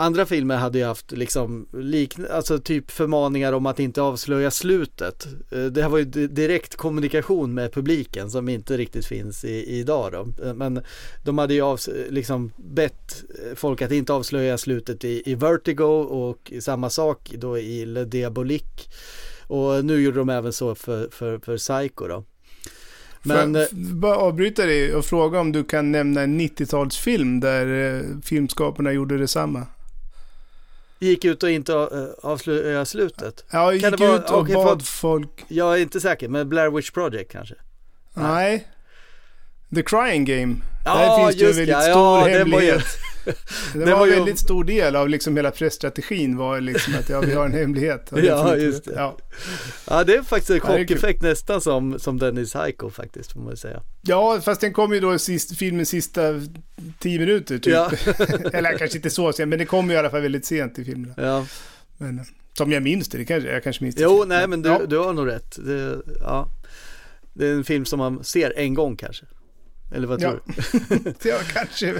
Andra 0.00 0.26
filmer 0.26 0.56
hade 0.56 0.78
ju 0.78 0.84
haft 0.84 1.12
liksom 1.12 1.66
likn- 1.72 2.30
alltså 2.30 2.58
typ 2.58 2.90
förmaningar 2.90 3.52
om 3.52 3.66
att 3.66 3.80
inte 3.80 4.02
avslöja 4.02 4.50
slutet. 4.50 5.26
Eh, 5.52 5.64
Det 5.64 5.82
här 5.82 5.88
var 5.88 5.98
ju 5.98 6.04
di- 6.04 6.26
direkt 6.26 6.76
kommunikation 6.76 7.54
med 7.54 7.72
publiken 7.72 8.30
som 8.30 8.48
inte 8.48 8.76
riktigt 8.76 9.06
finns 9.06 9.44
i, 9.44 9.78
idag 9.78 10.12
då. 10.12 10.44
Eh, 10.46 10.54
Men 10.54 10.80
de 11.24 11.38
hade 11.38 11.54
ju 11.54 11.60
avs- 11.62 12.10
liksom 12.10 12.52
bett 12.56 13.24
folk 13.54 13.82
att 13.82 13.92
inte 13.92 14.12
avslöja 14.12 14.58
slutet 14.58 15.04
i, 15.04 15.22
i 15.26 15.34
Vertigo 15.34 15.84
och 16.02 16.52
samma 16.60 16.90
sak 16.90 17.32
då 17.38 17.58
i 17.58 17.86
Le 17.86 18.04
Diabolique. 18.04 18.88
Och 19.46 19.84
nu 19.84 20.00
gjorde 20.00 20.18
de 20.18 20.28
även 20.28 20.52
så 20.52 20.74
för, 20.74 21.08
för, 21.10 21.38
för 21.38 21.56
Psycho 21.56 22.06
då. 22.08 22.24
Men, 23.22 23.52
Får 23.54 23.60
jag 23.60 23.62
f- 23.64 23.70
bara 23.92 24.16
avbryta 24.16 24.66
dig 24.66 24.94
och 24.94 25.04
fråga 25.04 25.40
om 25.40 25.52
du 25.52 25.64
kan 25.64 25.92
nämna 25.92 26.20
en 26.22 26.40
90-talsfilm 26.40 27.40
där 27.40 27.94
eh, 27.96 28.02
filmskaparna 28.24 28.92
gjorde 28.92 29.18
detsamma? 29.18 29.66
Gick 30.98 31.24
ut 31.24 31.42
och 31.42 31.50
inte 31.50 31.72
eh, 31.72 32.28
avslöja 32.30 32.84
slutet. 32.84 33.44
Ja, 33.50 33.72
gick 33.72 34.00
vara- 34.00 34.16
ut 34.16 34.30
och 34.30 34.38
okej, 34.40 34.54
bad 34.54 34.86
folk... 34.86 35.44
Jag 35.48 35.74
är 35.78 35.82
inte 35.82 36.00
säker, 36.00 36.28
men 36.28 36.48
Blair 36.48 36.70
Witch 36.70 36.90
Project 36.90 37.32
kanske? 37.32 37.54
Nej. 38.14 38.68
The 39.74 39.82
Crying 39.82 40.24
Game. 40.24 40.56
Ja, 40.84 40.94
Där 40.94 41.16
finns 41.26 41.36
det 41.40 41.44
en 41.46 41.52
väldigt 41.56 41.76
det. 41.76 41.82
stor 41.82 42.28
Ja, 42.28 42.38
hemlighet. 42.38 42.84
Det, 43.72 43.78
var 43.84 43.92
var 43.98 44.06
en 44.06 44.12
ju- 44.12 44.18
väldigt 44.18 44.38
stor 44.38 44.64
del 44.64 44.96
av 44.96 45.08
liksom 45.08 45.36
hela 45.36 45.50
pressstrategin 45.50 46.36
var 46.36 46.60
liksom 46.60 46.94
att 46.94 47.08
ja, 47.08 47.20
vi 47.20 47.34
har 47.34 47.46
en 47.46 47.52
hemlighet. 47.54 48.12
Ja, 48.22 48.56
just 48.56 48.84
det. 48.84 48.92
Ja. 48.96 49.16
Ja, 49.90 50.04
det 50.04 50.14
är 50.14 50.22
faktiskt 50.22 50.50
en 50.50 50.56
Ja, 50.56 50.78
chockeffekt 50.78 51.22
nästan 51.22 51.60
som, 51.60 51.98
som 51.98 52.18
den 52.18 52.38
i 52.38 52.44
Psycho 52.44 52.90
faktiskt, 52.90 53.32
får 53.32 53.40
man 53.40 53.56
säga. 53.56 53.82
ja, 54.02 54.40
fast 54.44 54.60
den 54.60 54.72
kom 54.72 54.92
ju 54.94 55.00
då 55.00 55.18
sist, 55.18 55.56
filmens 55.58 55.88
sista 55.88 56.22
tio 56.98 57.18
minuter 57.18 57.58
typ. 57.58 57.72
Ja. 57.74 57.90
Eller 58.52 58.78
kanske 58.78 58.96
inte 58.98 59.10
så 59.10 59.32
sent, 59.32 59.48
men 59.48 59.58
det 59.58 59.64
kom 59.66 59.88
ju 59.88 59.94
i 59.94 59.98
alla 59.98 60.10
fall 60.10 60.20
väldigt 60.22 60.46
sent 60.46 60.78
i 60.78 60.84
filmen. 60.84 61.14
Ja. 61.16 61.46
Men, 61.98 62.20
som 62.54 62.72
jag 62.72 62.82
minns 62.82 63.08
det, 63.08 63.18
det 63.18 63.24
kanske, 63.24 63.50
jag 63.50 63.62
kanske 63.62 63.84
minns 63.84 63.96
det 63.96 64.02
Jo, 64.02 64.24
nej 64.26 64.48
men 64.48 64.62
du, 64.62 64.68
Ja. 64.68 64.80
du 64.86 64.98
har 64.98 65.12
nog 65.12 65.28
rätt. 65.28 65.58
Det, 65.66 65.96
ja. 66.20 66.48
det 67.32 67.46
är 67.46 67.52
en 67.52 67.64
film 67.64 67.84
som 67.84 67.98
man 67.98 68.24
ser 68.24 68.52
en 68.56 68.74
gång 68.74 68.96
kanske. 68.96 69.24
Eller 69.94 70.06
vad 70.06 70.22
Ja. 70.22 70.30
tror 70.30 70.40
du? 71.22 71.28
ja, 71.28 71.36
kanske. 71.52 71.94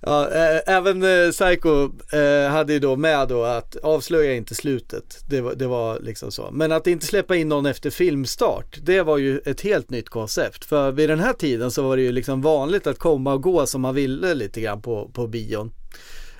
Ja, 0.00 0.28
äh, 0.30 0.60
även 0.66 1.02
äh, 1.02 1.30
Psycho 1.30 1.90
äh, 2.12 2.50
hade 2.50 2.72
ju 2.72 2.78
då 2.78 2.96
med 2.96 3.28
då 3.28 3.42
att 3.42 3.76
avslöja 3.76 4.34
inte 4.34 4.54
slutet. 4.54 5.24
Det 5.28 5.40
var, 5.40 5.54
det 5.54 5.66
var 5.66 6.00
liksom 6.00 6.32
så. 6.32 6.48
Men 6.52 6.72
att 6.72 6.86
inte 6.86 7.06
släppa 7.06 7.36
in 7.36 7.48
någon 7.48 7.66
efter 7.66 7.90
filmstart, 7.90 8.78
det 8.82 9.02
var 9.02 9.18
ju 9.18 9.38
ett 9.38 9.60
helt 9.60 9.90
nytt 9.90 10.08
koncept. 10.08 10.64
För 10.64 10.92
vid 10.92 11.08
den 11.08 11.20
här 11.20 11.32
tiden 11.32 11.70
så 11.70 11.82
var 11.82 11.96
det 11.96 12.02
ju 12.02 12.12
liksom 12.12 12.42
vanligt 12.42 12.86
att 12.86 12.98
komma 12.98 13.32
och 13.32 13.42
gå 13.42 13.66
som 13.66 13.80
man 13.80 13.94
ville 13.94 14.34
lite 14.34 14.60
grann 14.60 14.82
på, 14.82 15.10
på 15.12 15.26
bion. 15.26 15.72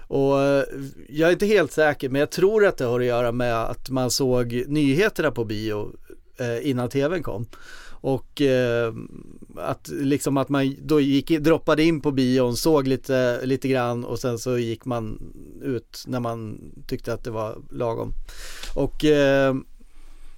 Och 0.09 0.37
jag 1.09 1.29
är 1.29 1.33
inte 1.33 1.47
helt 1.47 1.73
säker, 1.73 2.09
men 2.09 2.21
jag 2.21 2.31
tror 2.31 2.67
att 2.67 2.79
det 2.79 2.85
har 2.85 3.01
att 3.01 3.07
göra 3.07 3.33
med 3.33 3.63
att 3.63 3.91
man 3.91 4.11
såg 4.11 4.65
nyheterna 4.67 5.31
på 5.31 5.45
bio 5.45 5.93
eh, 6.39 6.71
innan 6.71 6.89
tvn 6.89 7.23
kom. 7.23 7.47
Och 8.01 8.43
eh, 8.43 8.93
att 9.59 9.89
liksom 9.89 10.37
att 10.37 10.49
man 10.49 10.77
då 10.83 11.01
gick, 11.01 11.29
droppade 11.29 11.83
in 11.83 12.01
på 12.01 12.11
bion, 12.11 12.57
såg 12.57 12.89
lite, 12.89 13.47
lite 13.47 13.69
grann 13.69 14.05
och 14.05 14.19
sen 14.19 14.39
så 14.39 14.59
gick 14.59 14.85
man 14.85 15.33
ut 15.63 16.05
när 16.07 16.21
man 16.21 16.59
tyckte 16.87 17.13
att 17.13 17.25
det 17.25 17.31
var 17.31 17.59
lagom. 17.71 18.13
Och 18.75 19.05
eh, 19.05 19.55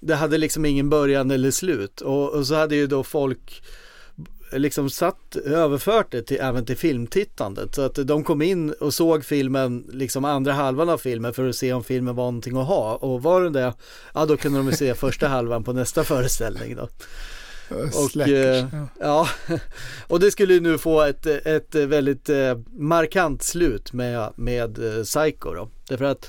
det 0.00 0.14
hade 0.14 0.38
liksom 0.38 0.64
ingen 0.64 0.90
början 0.90 1.30
eller 1.30 1.50
slut. 1.50 2.00
Och, 2.00 2.30
och 2.30 2.47
så 2.47 2.55
hade 2.55 2.76
ju 2.76 2.86
då 2.86 3.05
folk 3.05 3.62
liksom 4.52 4.90
satt, 4.90 5.36
överfört 5.36 6.10
det 6.10 6.22
till, 6.22 6.40
även 6.40 6.64
till 6.64 6.76
filmtittandet. 6.76 7.74
Så 7.74 7.82
att 7.82 7.94
de 7.94 8.24
kom 8.24 8.42
in 8.42 8.70
och 8.70 8.94
såg 8.94 9.24
filmen, 9.24 9.86
liksom 9.92 10.24
andra 10.24 10.52
halvan 10.52 10.88
av 10.88 10.98
filmen 10.98 11.34
för 11.34 11.48
att 11.48 11.56
se 11.56 11.72
om 11.72 11.84
filmen 11.84 12.14
var 12.14 12.24
någonting 12.24 12.56
att 12.56 12.66
ha. 12.66 12.97
Och 12.97 13.22
var 13.22 13.42
den 13.42 13.52
det, 13.52 13.74
ja 14.14 14.26
då 14.26 14.36
kunde 14.36 14.58
de 14.58 14.72
se 14.72 14.94
första 14.94 15.28
halvan 15.28 15.64
på 15.64 15.72
nästa 15.72 16.05
föreställning 16.05 16.76
då. 16.76 16.88
Och, 17.70 18.10
Slackers, 18.10 18.32
eh, 18.32 18.66
ja. 18.72 18.88
ja, 19.00 19.28
och 20.06 20.20
det 20.20 20.30
skulle 20.30 20.60
nu 20.60 20.78
få 20.78 21.02
ett, 21.02 21.26
ett 21.26 21.74
väldigt 21.74 22.28
eh, 22.28 22.58
markant 22.70 23.42
slut 23.42 23.92
med, 23.92 24.32
med 24.36 24.78
eh, 24.78 25.02
Psycho 25.02 25.55
då. 25.55 25.68
Därför 25.88 26.05
att 26.05 26.28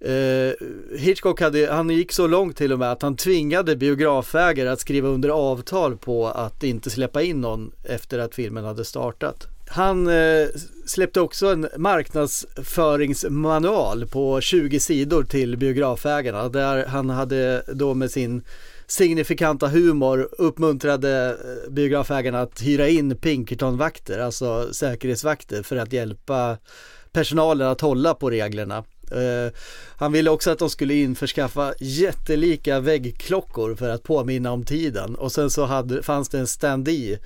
eh, 0.00 0.52
Hitchcock 0.98 1.40
hade, 1.40 1.72
han 1.72 1.90
gick 1.90 2.12
så 2.12 2.26
långt 2.26 2.56
till 2.56 2.72
och 2.72 2.78
med 2.78 2.92
att 2.92 3.02
han 3.02 3.16
tvingade 3.16 3.76
biografägare 3.76 4.68
att 4.68 4.80
skriva 4.80 5.08
under 5.08 5.28
avtal 5.28 5.96
på 5.96 6.28
att 6.28 6.62
inte 6.62 6.90
släppa 6.90 7.22
in 7.22 7.40
någon 7.40 7.72
efter 7.84 8.18
att 8.18 8.34
filmen 8.34 8.64
hade 8.64 8.84
startat. 8.84 9.46
Han 9.68 10.06
eh, 10.06 10.46
släppte 10.86 11.20
också 11.20 11.46
en 11.46 11.68
marknadsföringsmanual 11.76 14.06
på 14.06 14.40
20 14.40 14.80
sidor 14.80 15.22
till 15.22 15.56
biografägarna 15.56 16.48
där 16.48 16.86
han 16.86 17.10
hade 17.10 17.62
då 17.66 17.94
med 17.94 18.10
sin 18.10 18.42
signifikanta 18.90 19.68
humor 19.68 20.28
uppmuntrade 20.38 21.28
eh, 21.28 21.70
biografägarna 21.70 22.40
att 22.40 22.60
hyra 22.62 22.88
in 22.88 23.16
Pinkerton-vakter, 23.16 24.18
alltså 24.18 24.74
säkerhetsvakter 24.74 25.62
för 25.62 25.76
att 25.76 25.92
hjälpa 25.92 26.58
personalen 27.12 27.68
att 27.68 27.80
hålla 27.80 28.14
på 28.14 28.30
reglerna. 28.30 28.84
Eh, 29.10 29.52
han 29.96 30.12
ville 30.12 30.30
också 30.30 30.50
att 30.50 30.58
de 30.58 30.70
skulle 30.70 30.94
införskaffa 30.94 31.74
jättelika 31.80 32.80
väggklockor 32.80 33.74
för 33.74 33.88
att 33.88 34.02
påminna 34.02 34.52
om 34.52 34.64
tiden 34.64 35.14
och 35.14 35.32
sen 35.32 35.50
så 35.50 35.64
hade, 35.64 36.02
fanns 36.02 36.28
det 36.28 36.38
en 36.38 36.46
stand-i 36.46 37.18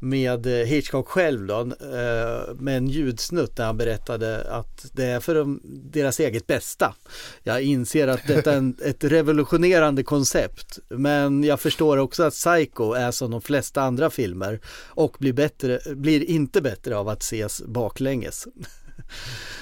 med 0.00 0.46
eh, 0.46 0.66
Hitchcock 0.66 1.08
själv 1.08 1.46
då, 1.46 1.60
eh, 1.60 2.54
med 2.54 2.76
en 2.76 2.88
ljudsnutt 2.88 3.56
där 3.56 3.64
han 3.64 3.76
berättade 3.76 4.50
att 4.50 4.86
det 4.92 5.04
är 5.04 5.20
för 5.20 5.34
de, 5.34 5.60
deras 5.64 6.20
eget 6.20 6.46
bästa. 6.46 6.94
Jag 7.42 7.62
inser 7.62 8.08
att 8.08 8.26
detta 8.26 8.52
är 8.52 8.56
en, 8.56 8.76
ett 8.84 9.04
revolutionerande 9.04 10.02
koncept, 10.02 10.78
men 10.88 11.44
jag 11.44 11.60
förstår 11.60 11.96
också 11.96 12.22
att 12.22 12.34
Psycho 12.34 12.92
är 12.92 13.10
som 13.10 13.30
de 13.30 13.40
flesta 13.40 13.82
andra 13.82 14.10
filmer 14.10 14.60
och 14.88 15.16
blir, 15.18 15.32
bättre, 15.32 15.80
blir 15.94 16.30
inte 16.30 16.60
bättre 16.60 16.96
av 16.96 17.08
att 17.08 17.22
ses 17.22 17.62
baklänges. 17.62 18.48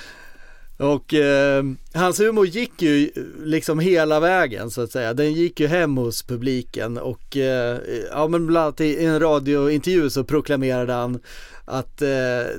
Och 0.79 1.15
eh, 1.15 1.65
hans 1.95 2.21
humor 2.21 2.47
gick 2.47 2.83
ju 2.83 3.11
liksom 3.45 3.79
hela 3.79 4.21
vägen 4.21 4.71
så 4.71 4.83
att 4.83 4.93
säga. 4.93 5.15
Den 5.15 5.33
gick 5.33 5.61
ju 5.61 5.67
hem 5.67 5.97
hos 5.97 6.23
publiken 6.23 6.99
och 6.99 7.37
eh, 7.37 7.79
ja 8.11 8.29
men 8.29 8.47
bland 8.47 8.65
annat 8.65 8.81
i 8.81 9.05
en 9.05 9.21
radiointervju 9.21 10.11
så 10.11 10.25
proklamerade 10.25 10.93
han 10.93 11.21
att 11.65 12.03
eh, 12.03 12.09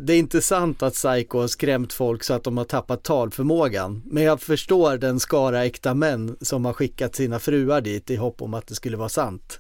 det 0.01 0.14
är 0.14 0.17
inte 0.17 0.41
sant 0.41 0.83
att 0.83 0.93
Psycho 0.93 1.39
har 1.39 1.48
skrämt 1.48 1.93
folk 1.93 2.23
så 2.23 2.33
att 2.33 2.43
de 2.43 2.57
har 2.57 2.65
tappat 2.65 3.03
talförmågan. 3.03 4.01
Men 4.06 4.23
jag 4.23 4.41
förstår 4.41 4.98
den 4.98 5.19
skara 5.19 5.65
äkta 5.65 5.93
män 5.93 6.38
som 6.41 6.65
har 6.65 6.73
skickat 6.73 7.15
sina 7.15 7.39
fruar 7.39 7.81
dit 7.81 8.09
i 8.09 8.15
hopp 8.15 8.41
om 8.41 8.53
att 8.53 8.67
det 8.67 8.75
skulle 8.75 8.98
vara 8.98 9.09
sant. 9.09 9.57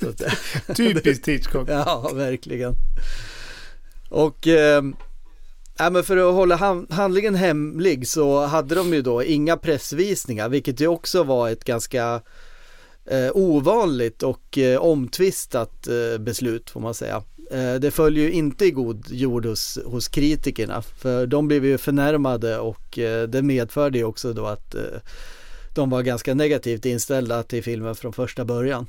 Typiskt 0.76 1.28
Hitchcock. 1.28 1.68
Ja, 1.68 2.10
verkligen. 2.14 2.74
Och 4.08 4.46
eh, 4.46 4.82
ja, 5.80 5.90
men 5.90 6.04
för 6.04 6.16
att 6.16 6.34
hålla 6.34 6.84
handlingen 6.90 7.34
hemlig 7.34 8.08
så 8.08 8.46
hade 8.46 8.74
de 8.74 8.94
ju 8.94 9.02
då 9.02 9.22
inga 9.22 9.56
pressvisningar, 9.56 10.48
vilket 10.48 10.80
ju 10.80 10.86
också 10.86 11.22
var 11.22 11.50
ett 11.50 11.64
ganska 11.64 12.22
eh, 13.04 13.30
ovanligt 13.34 14.22
och 14.22 14.58
eh, 14.58 14.80
omtvistat 14.80 15.88
eh, 15.88 16.18
beslut 16.18 16.70
får 16.70 16.80
man 16.80 16.94
säga. 16.94 17.22
Eh, 17.50 17.74
det 17.74 17.90
följer 17.90 18.24
ju 18.24 18.32
inte 18.32 18.64
i 18.64 18.70
god 18.70 19.06
jord 19.10 19.46
hos, 19.46 19.78
hos 19.84 20.08
kritikerna, 20.08 20.82
för 20.82 21.26
de 21.26 21.48
blev 21.48 21.64
ju 21.64 21.78
förnärmade 21.78 22.58
och 22.58 22.98
eh, 22.98 23.28
det 23.28 23.42
medförde 23.42 23.98
ju 23.98 24.04
också 24.04 24.32
då 24.32 24.46
att 24.46 24.74
eh, 24.74 24.82
de 25.74 25.90
var 25.90 26.02
ganska 26.02 26.34
negativt 26.34 26.86
inställda 26.86 27.42
till 27.42 27.62
filmen 27.62 27.94
från 27.94 28.12
första 28.12 28.44
början. 28.44 28.86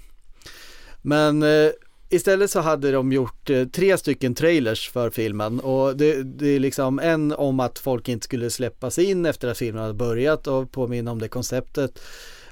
Men 1.02 1.44
eh, 1.44 1.70
istället 2.12 2.52
så 2.52 2.60
hade 2.60 2.92
de 2.92 3.12
gjort 3.12 3.50
eh, 3.50 3.66
tre 3.66 3.98
stycken 3.98 4.36
trailers 4.36 4.90
för 4.90 5.10
filmen 5.10 5.60
och 5.60 5.98
det, 5.98 6.24
det 6.24 6.48
är 6.48 6.60
liksom 6.60 7.00
en 7.00 7.32
om 7.32 7.60
att 7.60 7.80
folk 7.80 8.10
inte 8.10 8.24
skulle 8.24 8.50
släppas 8.50 9.00
in 9.00 9.26
efter 9.26 9.48
att 9.48 9.58
filmen 9.58 9.82
hade 9.82 9.94
börjat 9.94 10.48
och 10.48 10.72
påminna 10.72 11.12
om 11.12 11.20
det 11.20 11.28
konceptet. 11.28 12.00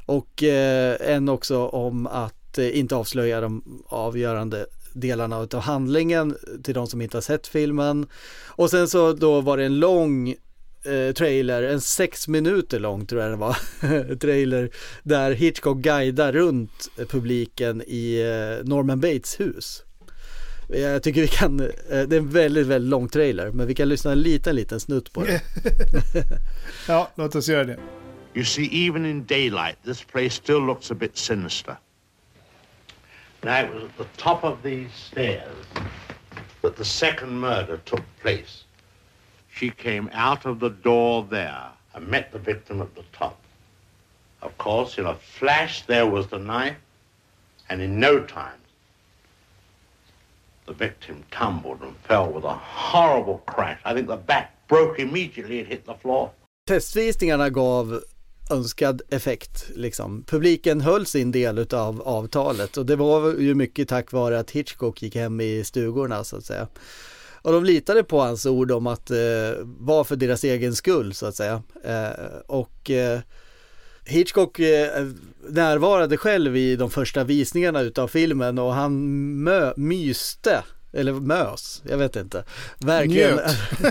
Och 0.05 0.43
eh, 0.43 0.97
en 1.01 1.29
också 1.29 1.67
om 1.67 2.07
att 2.07 2.57
eh, 2.57 2.79
inte 2.79 2.95
avslöja 2.95 3.41
de 3.41 3.83
avgörande 3.87 4.65
delarna 4.93 5.37
av 5.37 5.55
handlingen 5.55 6.35
till 6.63 6.73
de 6.73 6.87
som 6.87 7.01
inte 7.01 7.17
har 7.17 7.21
sett 7.21 7.47
filmen. 7.47 8.07
Och 8.45 8.69
sen 8.69 8.87
så 8.87 9.13
då 9.13 9.41
var 9.41 9.57
det 9.57 9.65
en 9.65 9.79
lång 9.79 10.35
eh, 10.83 11.13
trailer, 11.13 11.63
en 11.63 11.81
sex 11.81 12.27
minuter 12.27 12.79
lång 12.79 13.05
tror 13.05 13.21
jag 13.21 13.31
det 13.31 13.35
var, 13.35 14.15
trailer 14.15 14.69
där 15.03 15.31
Hitchcock 15.31 15.77
guidar 15.77 16.31
runt 16.31 16.89
publiken 17.09 17.83
i 17.87 18.19
eh, 18.19 18.67
Norman 18.67 18.99
Bates 18.99 19.39
hus. 19.39 19.83
Jag 20.67 21.03
tycker 21.03 21.21
vi 21.21 21.27
kan, 21.27 21.59
eh, 21.59 21.67
det 21.89 22.15
är 22.15 22.19
en 22.19 22.29
väldigt, 22.29 22.67
väldigt 22.67 22.89
lång 22.89 23.09
trailer, 23.09 23.51
men 23.51 23.67
vi 23.67 23.75
kan 23.75 23.89
lyssna 23.89 24.11
en 24.11 24.21
liten, 24.21 24.55
liten 24.55 24.79
snutt 24.79 25.13
på 25.13 25.23
det. 25.23 25.41
Ja, 26.87 27.11
låt 27.15 27.35
oss 27.35 27.47
göra 27.47 27.63
det. 27.63 27.77
You 28.33 28.45
see, 28.45 28.87
even 28.87 29.05
in 29.05 29.25
daylight, 29.25 29.77
this 29.83 30.03
place 30.03 30.29
still 30.29 30.65
looks 30.65 30.91
a 30.91 30.95
bit 30.95 31.17
sinister. 31.17 31.77
Now, 33.41 33.59
it 33.59 33.73
was 33.73 33.83
at 33.83 33.97
the 33.97 34.21
top 34.21 34.43
of 34.43 34.61
these 34.63 34.91
stairs 34.93 35.65
that 36.61 36.75
the 36.75 36.85
second 36.85 37.39
murder 37.39 37.77
took 37.77 38.03
place. 38.21 38.65
She 39.59 39.71
came 39.71 40.09
out 40.13 40.45
of 40.45 40.59
the 40.59 40.69
door 40.69 41.27
there 41.29 41.67
and 41.93 42.07
met 42.07 42.31
the 42.31 42.39
victim 42.39 42.81
at 42.81 42.95
the 42.95 43.03
top. 43.11 43.37
Of 44.41 44.57
course, 44.57 44.97
in 44.97 45.05
a 45.05 45.15
flash, 45.15 45.85
there 45.85 46.05
was 46.05 46.27
the 46.27 46.37
knife, 46.37 46.77
and 47.67 47.81
in 47.81 47.99
no 47.99 48.19
time, 48.19 48.61
the 50.65 50.73
victim 50.73 51.23
tumbled 51.29 51.81
and 51.81 51.93
fell 52.07 52.31
with 52.31 52.45
a 52.45 52.57
horrible 52.91 53.41
crash. 53.45 53.79
I 53.83 53.93
think 53.93 54.07
the 54.07 54.17
back 54.17 54.51
broke 54.69 54.97
immediately 54.99 55.59
and 55.59 55.67
hit 55.67 55.85
the 55.85 55.95
floor. 56.01 56.31
Testvisningarna 56.67 57.49
gav 57.49 58.01
önskad 58.49 59.01
effekt 59.09 59.69
liksom. 59.75 60.23
Publiken 60.23 60.81
höll 60.81 61.05
sin 61.05 61.31
del 61.31 61.67
av 61.73 62.01
avtalet 62.01 62.77
och 62.77 62.85
det 62.85 62.95
var 62.95 63.33
ju 63.33 63.55
mycket 63.55 63.89
tack 63.89 64.11
vare 64.11 64.39
att 64.39 64.51
Hitchcock 64.51 65.01
gick 65.01 65.15
hem 65.15 65.41
i 65.41 65.63
stugorna 65.63 66.23
så 66.23 66.37
att 66.37 66.45
säga. 66.45 66.67
Och 67.41 67.51
de 67.51 67.63
litade 67.63 68.03
på 68.03 68.21
hans 68.21 68.45
ord 68.45 68.71
om 68.71 68.87
att 68.87 69.11
eh, 69.11 69.17
vara 69.63 70.03
för 70.03 70.15
deras 70.15 70.43
egen 70.43 70.75
skull 70.75 71.13
så 71.13 71.25
att 71.25 71.35
säga. 71.35 71.61
Eh, 71.83 72.09
och 72.47 72.89
eh, 72.89 73.19
Hitchcock 74.05 74.59
eh, 74.59 75.07
närvarade 75.49 76.17
själv 76.17 76.57
i 76.57 76.75
de 76.75 76.89
första 76.89 77.23
visningarna 77.23 77.81
utav 77.81 78.07
filmen 78.07 78.59
och 78.59 78.73
han 78.73 78.93
mö, 79.43 79.73
myste 79.75 80.63
eller 80.93 81.13
mös, 81.13 81.83
jag 81.89 81.97
vet 81.97 82.15
inte. 82.15 82.43
Verkligen. 82.79 83.39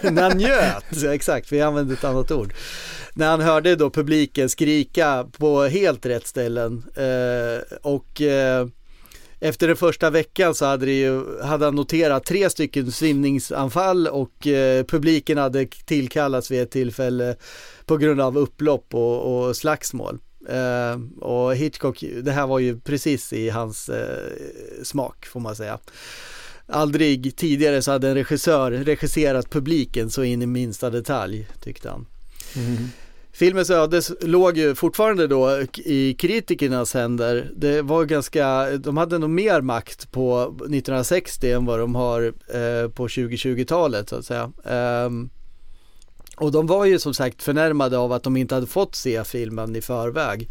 När 0.15 0.23
han 0.23 0.39
njöt, 0.39 1.05
exakt, 1.05 1.53
vi 1.53 1.61
använde 1.61 1.95
ett 1.95 2.05
annat 2.05 2.31
ord. 2.31 2.55
När 3.15 3.31
han 3.31 3.41
hörde 3.41 3.77
då 3.77 3.91
publiken 3.91 4.49
skrika 4.49 5.27
på 5.39 5.65
helt 5.65 6.07
rätt 6.07 6.27
ställen 6.27 6.85
eh, 6.97 7.79
och 7.83 8.21
eh, 8.21 8.67
efter 9.41 9.69
den 9.69 9.77
första 9.77 10.11
veckan 10.11 10.55
så 10.55 10.65
hade, 10.65 10.87
det 10.87 10.99
ju, 10.99 11.41
hade 11.43 11.65
han 11.65 11.75
noterat 11.75 12.25
tre 12.25 12.51
stycken 12.51 12.93
svimningsanfall 12.93 14.07
och 14.07 14.47
eh, 14.47 14.85
publiken 14.85 15.39
hade 15.39 15.67
tillkallats 15.67 16.51
vid 16.51 16.63
ett 16.63 16.71
tillfälle 16.71 17.37
på 17.87 17.97
grund 17.97 18.21
av 18.21 18.39
upplopp 18.39 18.95
och, 18.95 19.47
och 19.47 19.57
slagsmål. 19.57 20.19
Eh, 20.49 21.25
och 21.25 21.55
Hitchcock, 21.55 22.05
det 22.23 22.33
här 22.33 22.47
var 22.47 22.59
ju 22.59 22.81
precis 22.81 23.33
i 23.33 23.49
hans 23.49 23.89
eh, 23.89 24.33
smak 24.83 25.27
får 25.27 25.41
man 25.41 25.57
säga. 25.57 25.79
aldrig 26.67 27.37
tidigare 27.37 27.83
så 27.83 27.91
hade 27.91 28.09
en 28.09 28.15
regissör 28.15 28.71
regisserat 28.71 29.51
publiken 29.51 30.11
så 30.11 30.23
in 30.23 30.43
i 30.43 30.47
minsta 30.47 30.91
detalj 30.91 31.49
tyckte 31.61 31.91
han. 31.91 32.07
Mm. 32.57 32.89
Filmens 33.39 33.71
öde 33.71 34.03
låg 34.21 34.57
ju 34.57 34.75
fortfarande 34.75 35.27
då 35.27 35.63
i 35.75 36.15
kritikernas 36.15 36.95
händer. 36.95 37.51
Det 37.57 37.83
var 37.83 38.05
ganska, 38.05 38.71
de 38.79 38.97
hade 38.97 39.19
nog 39.19 39.31
mer 39.31 39.61
makt 39.61 40.13
på 40.13 40.43
1960 40.43 41.53
än 41.53 41.65
vad 41.65 41.79
de 41.79 41.95
har 41.95 42.23
eh, 42.27 42.91
på 42.91 43.09
2020-talet 43.09 44.09
så 44.09 44.17
att 44.17 44.25
säga. 44.25 44.53
Um, 45.07 45.31
och 46.37 46.53
de 46.53 46.67
var 46.67 46.85
ju 46.85 46.99
som 46.99 47.15
sagt 47.15 47.43
förnärmade 47.43 47.99
av 47.99 48.13
att 48.13 48.23
de 48.23 48.37
inte 48.37 48.55
hade 48.55 48.67
fått 48.67 48.95
se 48.95 49.25
filmen 49.25 49.77
i 49.77 49.81
förväg. 49.81 50.49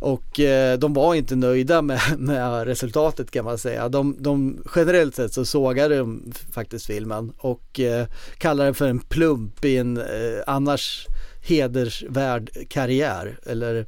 Och 0.00 0.40
eh, 0.40 0.78
de 0.78 0.94
var 0.94 1.14
inte 1.14 1.36
nöjda 1.36 1.82
med, 1.82 2.00
med 2.18 2.64
resultatet 2.64 3.30
kan 3.30 3.44
man 3.44 3.58
säga. 3.58 3.88
De, 3.88 4.16
de, 4.18 4.62
generellt 4.76 5.14
sett 5.14 5.32
så 5.32 5.44
sågade 5.44 5.98
de 5.98 6.32
faktiskt 6.52 6.86
filmen 6.86 7.32
och 7.38 7.80
eh, 7.80 8.06
kallade 8.38 8.66
den 8.66 8.74
för 8.74 8.88
en 8.88 9.00
plump 9.00 9.64
i 9.64 9.76
en 9.76 9.96
eh, 9.96 10.42
annars 10.46 11.06
hedersvärd 11.42 12.50
karriär. 12.68 13.38
Eller 13.46 13.86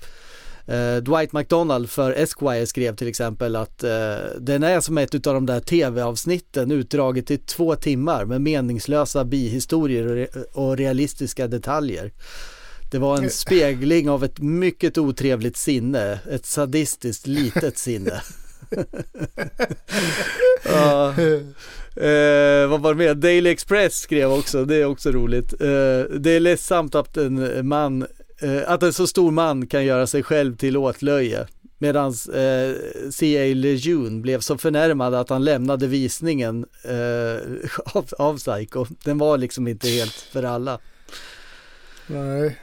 eh, 0.66 0.97
Dwight 0.97 1.33
McDonald 1.33 1.91
för 1.91 2.12
Esquire 2.12 2.66
skrev 2.66 2.97
till 2.97 3.08
exempel 3.08 3.57
att 3.57 3.84
eh, 3.84 4.16
den 4.39 4.62
är 4.62 4.81
som 4.81 4.99
ett 4.99 5.26
av 5.26 5.34
de 5.34 5.47
där 5.47 5.60
tv-avsnitten 5.60 6.70
utdraget 6.70 7.26
till 7.26 7.41
två 7.41 7.76
timmar 7.76 8.24
med 8.24 8.41
meningslösa 8.41 9.24
bihistorier 9.24 10.07
och, 10.07 10.16
re 10.16 10.26
och 10.52 10.76
realistiska 10.76 11.49
detaljer. 11.49 12.12
Det 12.91 12.99
var 12.99 13.18
en 13.18 13.31
spegling 13.31 14.10
av 14.10 14.24
ett 14.24 14.39
mycket 14.39 14.99
otrevligt 14.99 15.57
sinne, 15.57 16.18
ett 16.31 16.47
sadistiskt 16.47 17.26
litet 17.26 17.78
sinne. 17.78 18.23
ja. 20.64 21.08
eh, 21.96 22.68
vad 22.68 22.80
var 22.80 22.94
det 22.94 22.98
mer? 22.98 23.14
Daily 23.14 23.50
Express 23.50 23.94
skrev 23.94 24.32
också, 24.32 24.64
det 24.64 24.76
är 24.76 24.84
också 24.84 25.10
roligt. 25.10 25.52
Eh, 25.52 26.02
det 26.18 26.30
är 26.30 26.40
ledsamt 26.40 26.94
att 26.94 27.16
en 27.16 27.68
man, 27.68 28.06
eh, 28.40 28.62
att 28.66 28.82
en 28.82 28.92
så 28.92 29.06
stor 29.06 29.30
man 29.30 29.66
kan 29.66 29.84
göra 29.84 30.06
sig 30.06 30.22
själv 30.22 30.56
till 30.56 30.76
åtlöje. 30.76 31.46
Medan 31.78 32.08
eh, 32.10 32.74
C.A. 33.10 33.54
Lejeune 33.54 34.20
blev 34.20 34.40
så 34.40 34.58
förnärmad 34.58 35.14
att 35.14 35.28
han 35.28 35.44
lämnade 35.44 35.86
visningen 35.86 36.66
eh, 36.82 37.38
av, 37.84 38.08
av 38.18 38.38
Psycho. 38.38 38.86
Den 39.04 39.18
var 39.18 39.38
liksom 39.38 39.68
inte 39.68 39.88
helt 39.88 40.14
för 40.14 40.42
alla. 40.42 40.78
Nej. 42.06 42.60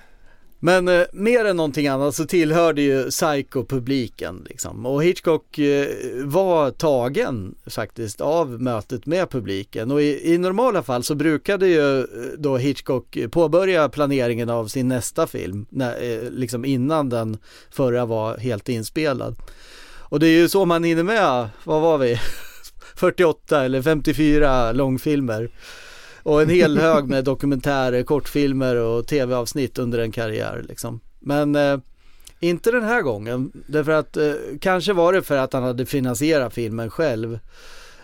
Men 0.63 0.87
eh, 0.87 1.03
mer 1.13 1.45
än 1.45 1.57
någonting 1.57 1.87
annat 1.87 2.15
så 2.15 2.25
tillhörde 2.25 2.81
ju 2.81 3.09
Psycho-publiken 3.09 4.45
liksom. 4.49 4.85
Och 4.85 5.03
Hitchcock 5.03 5.57
eh, 5.57 5.87
var 6.23 6.71
tagen 6.71 7.55
faktiskt 7.67 8.21
av 8.21 8.61
mötet 8.61 9.05
med 9.05 9.29
publiken. 9.29 9.91
Och 9.91 10.01
i, 10.01 10.33
i, 10.33 10.37
normala 10.37 10.83
fall 10.83 11.03
så 11.03 11.15
brukade 11.15 11.67
ju 11.67 11.99
eh, 11.99 12.05
då 12.37 12.57
Hitchcock 12.57 13.17
påbörja 13.31 13.89
planeringen 13.89 14.49
av 14.49 14.67
sin 14.67 14.87
nästa 14.87 15.27
film, 15.27 15.65
när, 15.69 16.03
eh, 16.03 16.29
liksom 16.31 16.65
innan 16.65 17.09
den 17.09 17.37
förra 17.71 18.05
var 18.05 18.37
helt 18.37 18.69
inspelad. 18.69 19.35
Och 19.99 20.19
det 20.19 20.27
är 20.27 20.39
ju 20.39 20.49
så 20.49 20.65
man 20.65 20.83
hinner 20.83 21.03
med, 21.03 21.49
vad 21.63 21.81
var 21.81 21.97
vi, 21.97 22.19
48 22.95 23.63
eller 23.63 23.81
54 23.81 24.71
långfilmer. 24.71 25.49
Och 26.23 26.41
en 26.41 26.49
hel 26.49 26.77
hög 26.77 27.05
med 27.05 27.23
dokumentärer, 27.23 28.03
kortfilmer 28.03 28.75
och 28.75 29.07
tv-avsnitt 29.07 29.79
under 29.79 29.99
en 29.99 30.11
karriär 30.11 30.65
liksom. 30.67 30.99
Men 31.19 31.55
eh, 31.55 31.77
inte 32.39 32.71
den 32.71 32.83
här 32.83 33.01
gången, 33.01 33.51
därför 33.67 33.91
att 33.91 34.17
eh, 34.17 34.33
kanske 34.61 34.93
var 34.93 35.13
det 35.13 35.21
för 35.21 35.37
att 35.37 35.53
han 35.53 35.63
hade 35.63 35.85
finansierat 35.85 36.53
filmen 36.53 36.89
själv. 36.89 37.39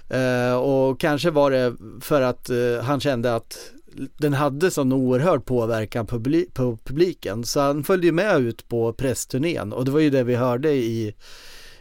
Eh, 0.10 0.56
och 0.56 1.00
kanske 1.00 1.32
var 1.32 1.52
det 1.52 1.76
för 2.02 2.22
att 2.22 2.50
eh, 2.50 2.84
han 2.84 3.00
kände 3.00 3.36
att 3.36 3.72
den 4.18 4.34
hade 4.34 4.72
sån 4.72 4.94
oerhörd 4.94 5.46
påverkan 5.46 6.08
på, 6.08 6.24
på 6.54 6.78
publiken. 6.84 7.44
Så 7.44 7.60
han 7.60 7.84
följde 7.84 8.12
med 8.12 8.42
ut 8.42 8.68
på 8.68 8.94
pressturnén 8.94 9.74
och 9.74 9.86
det 9.86 9.92
var 9.92 10.00
ju 10.00 10.10
det 10.10 10.24
vi 10.24 10.36
hörde 10.36 10.72
i, 10.72 11.16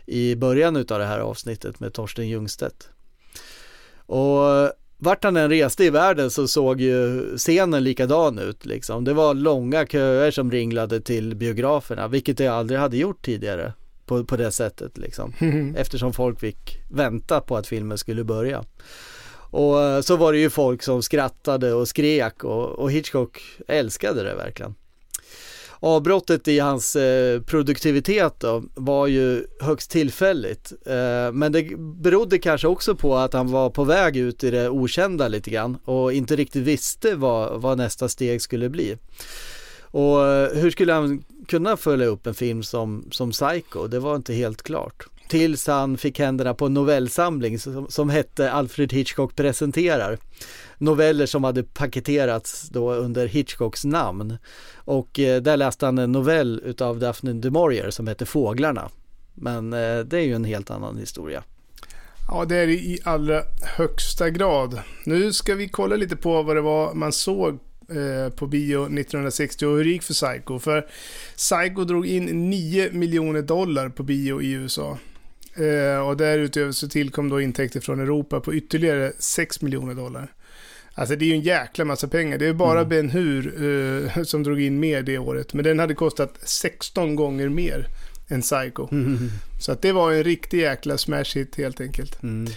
i 0.06 0.36
början 0.36 0.76
av 0.76 0.84
det 0.84 1.05
här 1.05 1.18
avsnittet 1.18 1.81
med 1.81 1.92
Torsten 1.92 2.28
Ljungstedt. 2.28 2.89
Och 4.06 4.73
vart 4.99 5.25
han 5.25 5.36
än 5.36 5.50
reste 5.50 5.84
i 5.84 5.91
världen 5.91 6.31
så 6.31 6.49
såg 6.49 6.81
ju 6.81 7.23
scenen 7.36 7.84
likadan 7.84 8.39
ut 8.39 8.66
liksom. 8.66 9.05
Det 9.05 9.12
var 9.12 9.34
långa 9.34 9.86
köer 9.86 10.31
som 10.31 10.50
ringlade 10.50 11.00
till 11.00 11.36
biograferna, 11.36 12.08
vilket 12.08 12.39
det 12.39 12.47
aldrig 12.47 12.81
hade 12.81 12.97
gjort 12.97 13.25
tidigare 13.25 13.73
på, 14.07 14.25
på 14.25 14.36
det 14.36 14.50
sättet 14.50 14.99
liksom. 14.99 15.33
Eftersom 15.76 16.12
folk 16.12 16.41
fick 16.41 16.78
vänta 16.91 17.41
på 17.41 17.57
att 17.57 17.66
filmen 17.66 17.99
skulle 17.99 18.25
börja. 18.25 18.65
Och 19.50 19.83
eh, 19.83 20.00
så 20.00 20.16
var 20.16 20.33
det 20.33 20.39
ju 20.39 20.50
folk 20.50 20.83
som 20.83 21.02
skrattade 21.02 21.73
och 21.73 21.89
skrek 21.89 22.44
och, 22.44 22.70
och 22.70 22.92
Hitchcock 22.92 23.42
älskade 23.68 24.23
det 24.23 24.34
verkligen 24.34 24.75
avbrottet 25.80 26.48
i 26.48 26.58
hans 26.58 26.96
eh, 26.96 27.40
produktivitet 27.40 28.34
då, 28.40 28.64
var 28.74 29.06
ju 29.06 29.46
högst 29.60 29.90
tillfälligt. 29.90 30.72
Eh, 30.86 31.32
men 31.32 31.52
det 31.52 31.78
berodde 31.78 32.38
kanske 32.38 32.68
också 32.68 32.94
på 32.94 33.16
att 33.16 33.32
han 33.32 33.50
var 33.50 33.70
på 33.70 33.84
väg 33.84 34.16
ut 34.16 34.44
i 34.44 34.50
det 34.50 34.68
okända 34.68 35.28
lite 35.28 35.50
grann 35.50 35.78
och 35.84 36.12
inte 36.12 36.36
riktigt 36.36 36.62
visste 36.62 37.14
vad, 37.14 37.60
vad 37.60 37.78
nästa 37.78 38.08
steg 38.08 38.42
skulle 38.42 38.68
bli. 38.68 38.96
Och 39.80 40.26
eh, 40.26 40.48
hur 40.55 40.70
skulle 40.70 40.92
han 40.92 41.24
kunna 41.48 41.76
följa 41.76 42.06
upp 42.06 42.26
en 42.26 42.34
film 42.34 42.62
som, 42.62 43.05
som 43.10 43.30
Psycho? 43.30 43.86
Det 43.86 43.98
var 43.98 44.16
inte 44.16 44.34
helt 44.34 44.62
klart. 44.62 45.06
Tills 45.28 45.66
han 45.66 45.98
fick 45.98 46.18
händerna 46.18 46.55
på 46.55 46.66
en 46.66 46.74
novellsamling 46.74 47.58
som, 47.58 47.86
som 47.88 48.10
hette 48.10 48.52
Alfred 48.52 48.92
Hitchcock 48.92 49.36
presenterar 49.36 50.18
noveller 50.78 51.26
som 51.26 51.44
hade 51.44 51.62
paketerats 51.62 52.68
då 52.68 52.94
under 52.94 53.26
Hitchcocks 53.26 53.84
namn. 53.84 54.38
Och 54.74 55.18
eh, 55.18 55.42
där 55.42 55.56
läste 55.56 55.86
han 55.86 55.98
en 55.98 56.12
novell 56.12 56.62
utav 56.64 56.98
Daphne 56.98 57.32
du 57.32 57.50
Maurier 57.50 57.90
som 57.90 58.06
hette 58.06 58.26
Fåglarna. 58.26 58.90
Men 59.34 59.72
eh, 59.72 59.98
det 59.98 60.18
är 60.18 60.24
ju 60.24 60.34
en 60.34 60.44
helt 60.44 60.70
annan 60.70 60.98
historia. 60.98 61.42
Ja, 62.28 62.44
det 62.44 62.56
är 62.56 62.66
det 62.66 62.72
i 62.72 62.98
allra 63.05 63.42
högsta 63.62 64.30
grad. 64.30 64.80
Nu 65.05 65.32
ska 65.32 65.55
vi 65.55 65.68
kolla 65.68 65.96
lite 65.96 66.16
på 66.16 66.42
vad 66.42 66.56
det 66.56 66.60
var 66.60 66.94
man 66.94 67.12
såg 67.12 67.58
eh, 67.88 68.32
på 68.32 68.46
bio 68.46 68.82
1960 68.84 69.66
och 69.66 69.76
hur 69.76 69.84
det 69.84 69.90
gick 69.90 70.02
för 70.02 70.14
Psycho. 70.14 70.58
För 70.58 70.86
Psycho 71.36 71.84
drog 71.84 72.06
in 72.06 72.50
9 72.50 72.92
miljoner 72.92 73.42
dollar 73.42 73.88
på 73.88 74.02
bio 74.02 74.42
i 74.42 74.50
USA. 74.52 74.98
Eh, 75.57 76.09
och 76.09 76.17
därutöver 76.17 76.73
så 76.73 76.89
tillkom 76.89 77.28
då 77.28 77.41
intäkter 77.41 77.81
från 77.81 78.01
Europa 78.01 78.41
på 78.41 78.55
ytterligare 78.55 79.12
6 79.18 79.62
miljoner 79.62 79.94
dollar. 79.94 80.33
Alltså 80.94 81.17
det 81.17 81.25
är 81.25 81.26
ju 81.26 81.35
en 81.35 81.41
jäkla 81.41 81.85
massa 81.85 82.09
pengar. 82.09 82.39
Det 82.39 82.47
är 82.47 82.52
bara 82.52 82.78
mm. 82.78 82.89
Ben 82.89 83.10
Hur 83.10 83.62
uh, 83.62 84.23
som 84.25 84.43
drog 84.43 84.60
in 84.60 84.81
mer 84.81 85.02
det 85.02 85.18
året. 85.18 85.55
Men 85.55 85.65
den 85.65 85.78
hade 85.78 85.94
kostat 85.94 86.39
16 86.43 87.17
gånger 87.17 87.49
mer 87.49 87.86
än 88.28 88.43
Psycho. 88.43 88.89
Mm. 88.93 89.31
Så 89.60 89.73
att 89.73 89.83
det 89.83 89.93
var 89.93 90.12
en 90.12 90.25
riktig 90.25 90.60
jäkla 90.60 90.99
smash 90.99 91.35
hit 91.35 91.57
helt 91.57 91.81
enkelt. 91.81 92.23
Mm. 92.23 92.52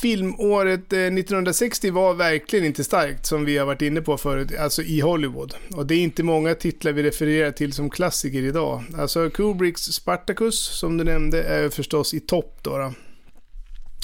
Filmåret 0.00 0.92
eh, 0.92 0.98
1960 0.98 1.90
var 1.90 2.14
verkligen 2.14 2.64
inte 2.64 2.84
starkt 2.84 3.26
som 3.26 3.44
vi 3.44 3.58
har 3.58 3.66
varit 3.66 3.82
inne 3.82 4.00
på 4.00 4.16
förut, 4.16 4.58
alltså 4.58 4.82
i 4.82 5.00
Hollywood. 5.00 5.54
Och 5.74 5.86
det 5.86 5.94
är 5.94 5.98
inte 5.98 6.22
många 6.22 6.54
titlar 6.54 6.92
vi 6.92 7.02
refererar 7.02 7.50
till 7.50 7.72
som 7.72 7.90
klassiker 7.90 8.42
idag. 8.42 8.84
Alltså 8.98 9.30
Kubricks 9.30 9.82
Spartacus, 9.82 10.58
som 10.58 10.96
du 10.96 11.04
nämnde, 11.04 11.42
är 11.42 11.68
förstås 11.68 12.14
i 12.14 12.20
topp 12.20 12.58
då. 12.62 12.78
då. 12.78 12.92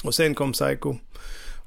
Och 0.03 0.15
sen 0.15 0.35
kom 0.35 0.51
Psycho. 0.51 0.95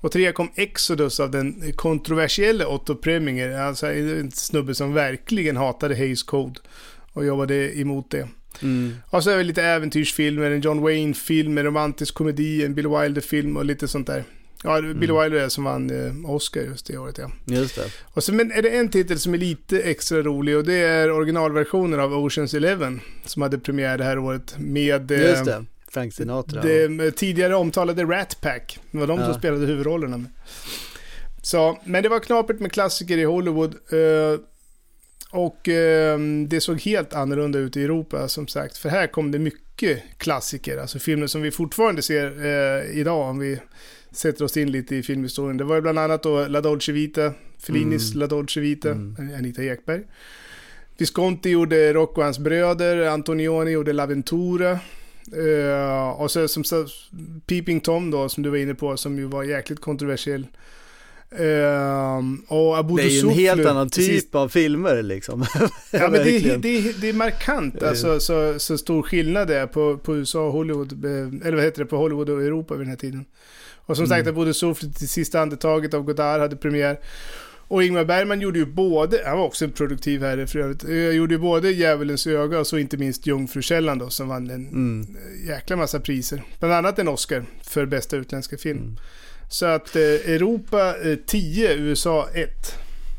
Och 0.00 0.12
trea 0.12 0.32
kom 0.32 0.50
Exodus 0.54 1.20
av 1.20 1.30
den 1.30 1.72
kontroversiella 1.72 2.66
Otto 2.66 2.94
Preminger, 2.94 3.60
alltså 3.60 3.86
en 3.86 4.30
snubbe 4.30 4.74
som 4.74 4.94
verkligen 4.94 5.56
hatade 5.56 5.96
Hays 5.96 6.22
Code 6.22 6.60
och 7.12 7.24
jobbade 7.24 7.80
emot 7.80 8.10
det. 8.10 8.28
Mm. 8.62 8.94
Och 9.10 9.24
så 9.24 9.30
är 9.30 9.36
det 9.36 9.42
lite 9.42 9.62
äventyrsfilmer, 9.62 10.50
en 10.50 10.60
John 10.60 10.82
Wayne-film, 10.82 11.58
en 11.58 11.64
romantisk 11.64 12.14
komedi, 12.14 12.64
en 12.64 12.74
Bill 12.74 12.88
Wilder-film 12.88 13.56
och 13.56 13.64
lite 13.64 13.88
sånt 13.88 14.06
där. 14.06 14.24
Ja, 14.64 14.80
Bill 14.80 15.10
mm. 15.10 15.22
Wilder 15.22 15.44
är 15.44 15.48
som 15.48 15.64
vann 15.64 15.90
eh, 15.90 16.30
Oscar 16.30 16.60
just 16.60 16.86
det 16.86 16.98
året 16.98 17.18
ja. 17.18 17.30
Just 17.44 17.76
det. 17.76 17.84
Och 18.04 18.24
så 18.24 18.32
men 18.32 18.52
är 18.52 18.62
det 18.62 18.70
en 18.70 18.88
titel 18.88 19.18
som 19.18 19.34
är 19.34 19.38
lite 19.38 19.80
extra 19.80 20.22
rolig 20.22 20.56
och 20.56 20.64
det 20.64 20.74
är 20.74 21.10
originalversionen 21.10 22.00
av 22.00 22.14
Oceans 22.14 22.54
Eleven 22.54 23.00
som 23.24 23.42
hade 23.42 23.58
premiär 23.58 23.98
det 23.98 24.04
här 24.04 24.18
året 24.18 24.54
med... 24.58 25.10
Eh, 25.10 25.20
just 25.20 25.44
det. 25.44 25.64
Frank 25.92 26.14
Sinatra. 26.14 26.62
Det 26.62 27.10
tidigare 27.10 27.54
omtalade 27.54 28.04
Rat 28.04 28.40
Pack. 28.40 28.78
Det 28.90 28.98
var 28.98 29.06
de 29.06 29.18
ja. 29.20 29.24
som 29.24 29.34
spelade 29.34 29.66
huvudrollerna. 29.66 30.24
Så, 31.42 31.78
men 31.84 32.02
det 32.02 32.08
var 32.08 32.20
knapert 32.20 32.60
med 32.60 32.72
klassiker 32.72 33.18
i 33.18 33.24
Hollywood. 33.24 33.74
Eh, 35.32 35.38
och 35.38 35.68
eh, 35.68 36.18
det 36.48 36.60
såg 36.60 36.80
helt 36.80 37.14
annorlunda 37.14 37.58
ut 37.58 37.76
i 37.76 37.84
Europa 37.84 38.28
som 38.28 38.48
sagt. 38.48 38.78
För 38.78 38.88
här 38.88 39.06
kom 39.06 39.30
det 39.30 39.38
mycket 39.38 40.02
klassiker. 40.18 40.78
Alltså 40.78 40.98
filmer 40.98 41.26
som 41.26 41.42
vi 41.42 41.50
fortfarande 41.50 42.02
ser 42.02 42.44
eh, 42.44 42.98
idag 42.98 43.30
om 43.30 43.38
vi 43.38 43.58
sätter 44.12 44.44
oss 44.44 44.56
in 44.56 44.72
lite 44.72 44.96
i 44.96 45.02
filmhistorien. 45.02 45.56
Det 45.56 45.64
var 45.64 45.74
ju 45.74 45.82
bland 45.82 45.98
annat 45.98 46.22
då 46.22 46.46
La 46.46 46.60
Dolce 46.60 46.92
Vita, 46.92 47.32
Fellinis 47.58 48.10
mm. 48.10 48.20
La 48.20 48.26
Dolce 48.26 48.60
Vita, 48.60 48.90
mm. 48.90 49.34
Anita 49.38 49.62
Ekberg. 49.62 50.02
Visconti 50.98 51.50
gjorde 51.50 51.92
Rocco 51.92 52.20
och 52.20 52.24
hans 52.24 52.38
bröder, 52.38 53.06
Antonioni 53.06 53.70
gjorde 53.70 53.92
La 53.92 54.06
Ventura. 54.06 54.78
Uh, 55.36 56.08
och 56.08 56.30
så 56.30 56.48
som 56.48 56.64
så, 56.64 56.86
Peeping 57.46 57.80
Tom 57.80 58.10
då, 58.10 58.28
som 58.28 58.42
du 58.42 58.50
var 58.50 58.56
inne 58.56 58.74
på, 58.74 58.96
som 58.96 59.18
ju 59.18 59.24
var 59.24 59.44
jäkligt 59.44 59.80
kontroversiell. 59.80 60.46
Abu 62.78 62.96
det 62.96 63.02
är 63.02 63.08
ju 63.08 63.20
en 63.20 63.34
helt 63.34 63.66
annan 63.66 63.90
typ 63.90 64.06
precis. 64.06 64.34
av 64.34 64.48
filmer 64.48 65.02
liksom. 65.02 65.44
ja 65.90 66.08
men 66.08 66.12
det 66.24 66.36
är, 66.36 66.58
det, 66.58 66.78
är, 66.78 67.00
det 67.00 67.08
är 67.08 67.12
markant, 67.12 67.82
alltså 67.82 68.20
så, 68.20 68.58
så 68.58 68.78
stor 68.78 69.02
skillnad 69.02 69.48
det 69.48 69.56
är 69.56 69.66
på, 69.66 69.98
på 69.98 70.16
USA 70.16 70.46
och 70.46 70.52
Hollywood, 70.52 71.04
eller 71.04 71.52
vad 71.52 71.64
heter 71.64 71.78
det, 71.78 71.86
på 71.86 71.96
Hollywood 71.96 72.30
och 72.30 72.42
Europa 72.42 72.74
vid 72.74 72.80
den 72.80 72.90
här 72.90 72.96
tiden. 72.96 73.24
Och 73.90 73.96
som 73.96 74.04
mm. 74.04 74.18
sagt, 74.18 74.28
Abu 74.28 74.52
Sufli 74.52 74.92
till 74.92 75.08
sista 75.08 75.40
andetaget 75.40 75.94
av 75.94 76.02
Godard 76.02 76.40
hade 76.40 76.56
premiär. 76.56 76.98
Och 77.70 77.84
Ingmar 77.84 78.04
Bergman 78.04 78.40
gjorde 78.40 78.58
ju 78.58 78.66
både, 78.66 79.22
han 79.26 79.38
var 79.38 79.46
också 79.46 79.64
en 79.64 79.70
produktiv 79.70 80.22
herre 80.22 80.46
för 80.46 80.58
övrigt, 80.58 80.82
jag 80.82 81.14
gjorde 81.14 81.34
ju 81.34 81.40
både 81.40 81.70
Djävulens 81.70 82.26
öga 82.26 82.58
och 82.58 82.66
så 82.66 82.78
inte 82.78 82.96
minst 82.96 83.26
Jungfrukällan 83.26 83.98
då 83.98 84.10
som 84.10 84.28
vann 84.28 84.50
en 84.50 84.68
mm. 84.68 85.16
jäkla 85.48 85.76
massa 85.76 86.00
priser. 86.00 86.42
Bland 86.58 86.74
annat 86.74 86.98
en 86.98 87.08
Oscar 87.08 87.44
för 87.62 87.86
bästa 87.86 88.16
utländska 88.16 88.58
film. 88.58 88.78
Mm. 88.78 88.96
Så 89.50 89.66
att 89.66 89.96
eh, 89.96 90.02
Europa 90.02 90.94
10, 91.26 91.72
eh, 91.72 91.80
USA 91.80 92.28
1. 92.34 92.74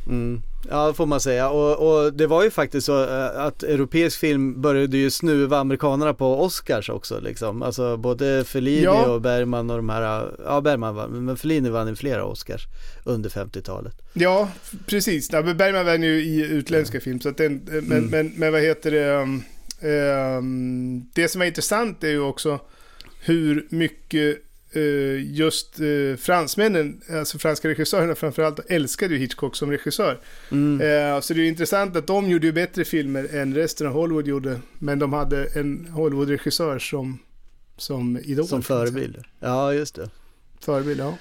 Mm. 0.08 0.42
Ja, 0.70 0.94
får 0.94 1.06
man 1.06 1.20
säga. 1.20 1.50
Och, 1.50 2.04
och, 2.06 2.14
det 2.14 2.28
var 2.28 2.44
ju 2.44 2.52
faktiskt 2.52 2.86
så 2.86 3.04
eh, 3.04 3.46
att 3.46 3.64
europeisk 3.64 4.20
film 4.20 4.62
började 4.62 4.98
ju 4.98 5.12
snuva 5.12 5.60
amerikanerna 5.60 6.14
på 6.14 6.42
Oscars 6.42 6.90
också 6.90 7.20
liksom. 7.20 7.62
Alltså 7.62 7.98
både 7.98 8.44
Fellini 8.44 8.84
ja. 8.84 9.06
och 9.06 9.22
Bergman 9.22 9.70
och 9.70 9.78
de 9.78 9.90
här, 9.90 10.32
ja 10.46 10.62
Bergman 10.62 10.96
vann, 10.96 11.26
men 11.26 11.38
Fellini 11.38 11.70
vann 11.70 11.88
ju 11.88 11.96
flera 11.96 12.26
Oscars 12.26 12.62
under 13.04 13.30
50-talet. 13.30 13.96
Ja, 14.14 14.50
precis. 14.86 15.30
Ja, 15.32 15.42
Bergman 15.42 15.86
vann 15.86 16.04
ju 16.04 16.24
i 16.24 16.42
utländska 16.42 16.98
ja. 16.98 17.02
film, 17.02 17.20
så 17.20 17.30
att 17.30 17.38
den, 17.38 17.62
men, 17.66 17.78
mm. 17.80 18.06
men, 18.06 18.34
men 18.36 18.52
vad 18.52 18.62
heter 18.62 18.92
det, 18.92 19.22
um, 19.22 19.44
um, 19.82 21.10
det 21.14 21.28
som 21.28 21.42
är 21.42 21.46
intressant 21.46 22.04
är 22.04 22.10
ju 22.10 22.20
också 22.20 22.60
hur 23.20 23.68
mycket 23.70 24.38
Eh, 24.38 24.38
just 25.20 25.80
uh, 25.82 26.16
fransmännen, 26.16 27.02
alltså 27.10 27.40
franska 27.40 27.68
regissörerna 27.68 28.16
framförallt, 28.16 28.60
älskade 28.68 29.14
ju 29.14 29.20
Hitchcock 29.20 29.56
som 29.56 29.72
regissör. 29.72 30.20
Mm. 30.52 30.82
Uh, 30.82 31.22
så 31.22 31.34
det 31.34 31.42
är 31.42 31.48
intressant 31.48 31.96
att 31.96 32.08
de 32.08 32.30
gjorde 32.30 32.48
ju 32.48 32.54
bättre 32.54 32.86
filmer 32.86 33.36
än 33.36 33.56
resten 33.56 33.88
av 33.88 33.94
Hollywood 33.94 34.28
gjorde. 34.28 34.60
Men 34.80 35.00
de 35.00 35.14
hade 35.14 35.46
en 35.46 35.88
Hollywood-regissör 35.88 36.80
som, 36.80 37.20
som 37.78 38.20
idol. 38.24 38.48
Som 38.48 38.64
förebild. 38.64 39.18
Ja, 39.40 39.74
just 39.74 39.96
det. 39.96 40.10
Förebild, 40.60 41.00
ja. 41.00 41.18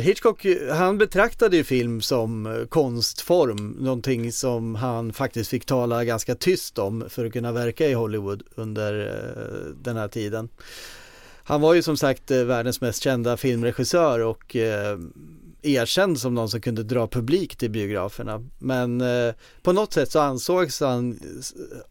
Hitchcock, 0.00 0.46
han 0.70 0.98
betraktade 0.98 1.56
ju 1.56 1.64
film 1.64 2.00
som 2.00 2.66
konstform, 2.68 3.70
någonting 3.70 4.32
som 4.32 4.74
han 4.74 5.12
faktiskt 5.12 5.50
fick 5.50 5.64
tala 5.64 6.04
ganska 6.04 6.34
tyst 6.34 6.78
om 6.78 7.04
för 7.08 7.24
att 7.24 7.32
kunna 7.32 7.52
verka 7.52 7.86
i 7.86 7.92
Hollywood 7.92 8.42
under 8.54 8.92
den 9.82 9.96
här 9.96 10.08
tiden. 10.08 10.48
Han 11.48 11.60
var 11.60 11.74
ju 11.74 11.82
som 11.82 11.96
sagt 11.96 12.30
eh, 12.30 12.42
världens 12.42 12.80
mest 12.80 13.02
kända 13.02 13.36
filmregissör 13.36 14.20
och 14.20 14.56
eh, 14.56 14.98
erkänd 15.62 16.20
som 16.20 16.34
någon 16.34 16.48
som 16.48 16.60
kunde 16.60 16.82
dra 16.82 17.06
publik 17.06 17.56
till 17.56 17.70
biograferna. 17.70 18.44
Men 18.58 19.00
eh, 19.00 19.34
på 19.62 19.72
något 19.72 19.92
sätt 19.92 20.12
så 20.12 20.20
ansågs 20.20 20.80
han, 20.80 21.20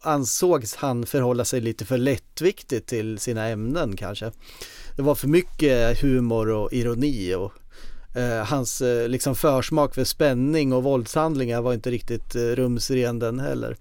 ansågs 0.00 0.74
han 0.74 1.06
förhålla 1.06 1.44
sig 1.44 1.60
lite 1.60 1.84
för 1.84 1.98
lättviktigt 1.98 2.86
till 2.86 3.18
sina 3.18 3.48
ämnen 3.48 3.96
kanske. 3.96 4.32
Det 4.96 5.02
var 5.02 5.14
för 5.14 5.28
mycket 5.28 6.02
humor 6.02 6.50
och 6.50 6.72
ironi 6.72 7.34
och 7.34 7.52
eh, 8.18 8.44
hans 8.44 8.80
eh, 8.80 9.08
liksom 9.08 9.34
försmak 9.34 9.94
för 9.94 10.04
spänning 10.04 10.72
och 10.72 10.82
våldshandlingar 10.82 11.62
var 11.62 11.74
inte 11.74 11.90
riktigt 11.90 12.34
eh, 12.34 12.40
rumsren 12.40 13.18
den 13.18 13.40
heller. 13.40 13.76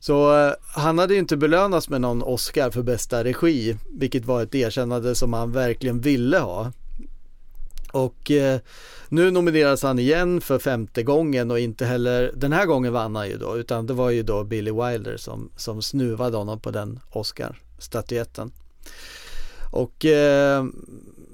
Så 0.00 0.36
eh, 0.36 0.52
han 0.62 0.98
hade 0.98 1.14
ju 1.14 1.20
inte 1.20 1.36
belönats 1.36 1.88
med 1.88 2.00
någon 2.00 2.22
Oscar 2.22 2.70
för 2.70 2.82
bästa 2.82 3.24
regi, 3.24 3.76
vilket 3.88 4.24
var 4.24 4.42
ett 4.42 4.54
erkännande 4.54 5.14
som 5.14 5.32
han 5.32 5.52
verkligen 5.52 6.00
ville 6.00 6.38
ha. 6.38 6.72
Och 7.92 8.30
eh, 8.30 8.60
nu 9.08 9.30
nomineras 9.30 9.82
han 9.82 9.98
igen 9.98 10.40
för 10.40 10.58
femte 10.58 11.02
gången 11.02 11.50
och 11.50 11.58
inte 11.58 11.86
heller, 11.86 12.32
den 12.34 12.52
här 12.52 12.66
gången 12.66 12.92
vann 12.92 13.16
han 13.16 13.28
ju 13.28 13.36
då, 13.36 13.56
utan 13.56 13.86
det 13.86 13.92
var 13.92 14.10
ju 14.10 14.22
då 14.22 14.44
Billy 14.44 14.70
Wilder 14.70 15.16
som, 15.16 15.50
som 15.56 15.82
snuvade 15.82 16.36
honom 16.36 16.60
på 16.60 16.70
den 16.70 17.00
Oscar-statyetten. 17.10 18.52
Och 19.70 20.04
eh, 20.04 20.64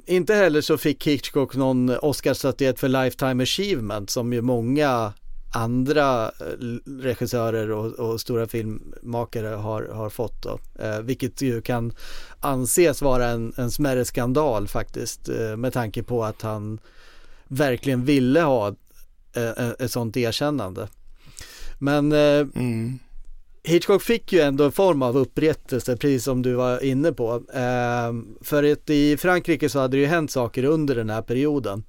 inte 0.06 0.34
heller 0.34 0.60
så 0.60 0.78
fick 0.78 1.06
Hitchcock 1.06 1.56
någon 1.56 1.90
Oscar-statyett 1.90 2.78
för 2.78 2.88
Lifetime 2.88 3.42
Achievement 3.42 4.10
som 4.10 4.32
ju 4.32 4.42
många 4.42 5.12
andra 5.56 6.24
eh, 6.24 6.92
regissörer 7.02 7.70
och, 7.70 7.92
och, 7.92 8.20
stora 8.20 8.46
filmmakare 8.46 9.46
har, 9.46 9.82
har 9.82 10.10
fått 10.10 10.42
då. 10.42 10.58
Eh, 10.78 11.00
vilket 11.00 11.42
ju 11.42 11.60
kan 11.60 11.92
anses 12.40 13.02
vara 13.02 13.28
en, 13.28 13.52
en 13.56 13.70
smärre 13.70 14.04
skandal 14.04 14.68
faktiskt 14.68 15.28
eh, 15.28 15.56
med 15.56 15.72
tanke 15.72 16.02
på 16.02 16.24
att 16.24 16.42
han 16.42 16.80
verkligen 17.48 18.04
ville 18.04 18.40
ha 18.40 18.68
eh, 19.36 19.70
ett 19.78 19.90
sånt 19.90 20.16
erkännande. 20.16 20.88
Men 21.78 22.12
eh, 22.12 22.46
mm. 22.54 22.98
Hitchcock 23.66 24.02
fick 24.02 24.32
ju 24.32 24.40
ändå 24.40 24.64
en 24.64 24.72
form 24.72 25.02
av 25.02 25.16
upprättelse, 25.16 25.96
precis 25.96 26.24
som 26.24 26.42
du 26.42 26.54
var 26.54 26.84
inne 26.84 27.12
på. 27.12 27.34
Eh, 27.34 28.12
för 28.40 28.72
att 28.72 28.90
i 28.90 29.16
Frankrike 29.16 29.68
så 29.68 29.78
hade 29.78 29.96
det 29.96 30.00
ju 30.00 30.06
hänt 30.06 30.30
saker 30.30 30.64
under 30.64 30.94
den 30.94 31.10
här 31.10 31.22
perioden. 31.22 31.84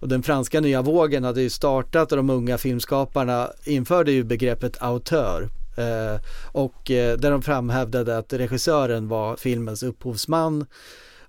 Och 0.00 0.08
den 0.08 0.22
franska 0.22 0.60
nya 0.60 0.82
vågen 0.82 1.24
hade 1.24 1.42
ju 1.42 1.50
startat 1.50 2.12
och 2.12 2.16
de 2.16 2.30
unga 2.30 2.58
filmskaparna 2.58 3.50
införde 3.64 4.12
ju 4.12 4.24
begreppet 4.24 4.82
autör. 4.82 5.48
Eh, 5.76 6.20
och 6.52 6.90
eh, 6.90 7.18
där 7.18 7.30
de 7.30 7.42
framhävdade 7.42 8.18
att 8.18 8.32
regissören 8.32 9.08
var 9.08 9.36
filmens 9.36 9.82
upphovsman 9.82 10.66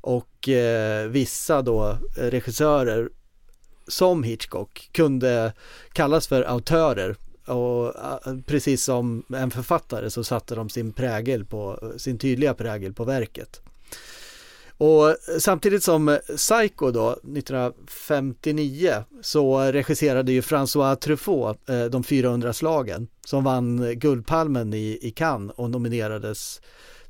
och 0.02 0.50
eh, 0.50 1.08
vissa 1.08 1.62
då 1.62 1.98
regissörer 2.16 3.10
som 3.88 4.24
Hitchcock 4.24 4.90
kunde 4.92 5.54
kallas 5.94 6.28
för 6.28 6.44
autörer 6.44 7.16
och 7.46 7.96
eh, 7.96 8.38
precis 8.46 8.84
som 8.84 9.24
en 9.36 9.52
författare 9.52 10.10
så 10.10 10.24
satte 10.24 10.56
de 10.56 10.70
sin 10.70 10.94
prägel 10.94 11.46
på, 11.46 11.94
sin 11.98 12.18
tydliga 12.18 12.54
prägel 12.54 12.94
på 12.94 13.04
verket. 13.04 13.62
Och 14.78 15.16
samtidigt 15.40 15.84
som 15.84 16.20
Psycho 16.38 16.92
då, 16.92 17.12
1959, 17.12 19.04
så 19.22 19.60
regisserade 19.60 20.32
ju 20.32 20.42
François 20.42 20.96
Truffaut 20.96 21.70
eh, 21.70 21.86
de 21.86 22.04
400 22.04 22.54
slagen 22.54 23.08
som 23.26 23.44
vann 23.44 24.00
Guldpalmen 24.00 24.74
i, 24.74 25.00
i 25.02 25.12
Cannes 25.12 25.54
och 25.58 25.70
nominerades 25.70 26.62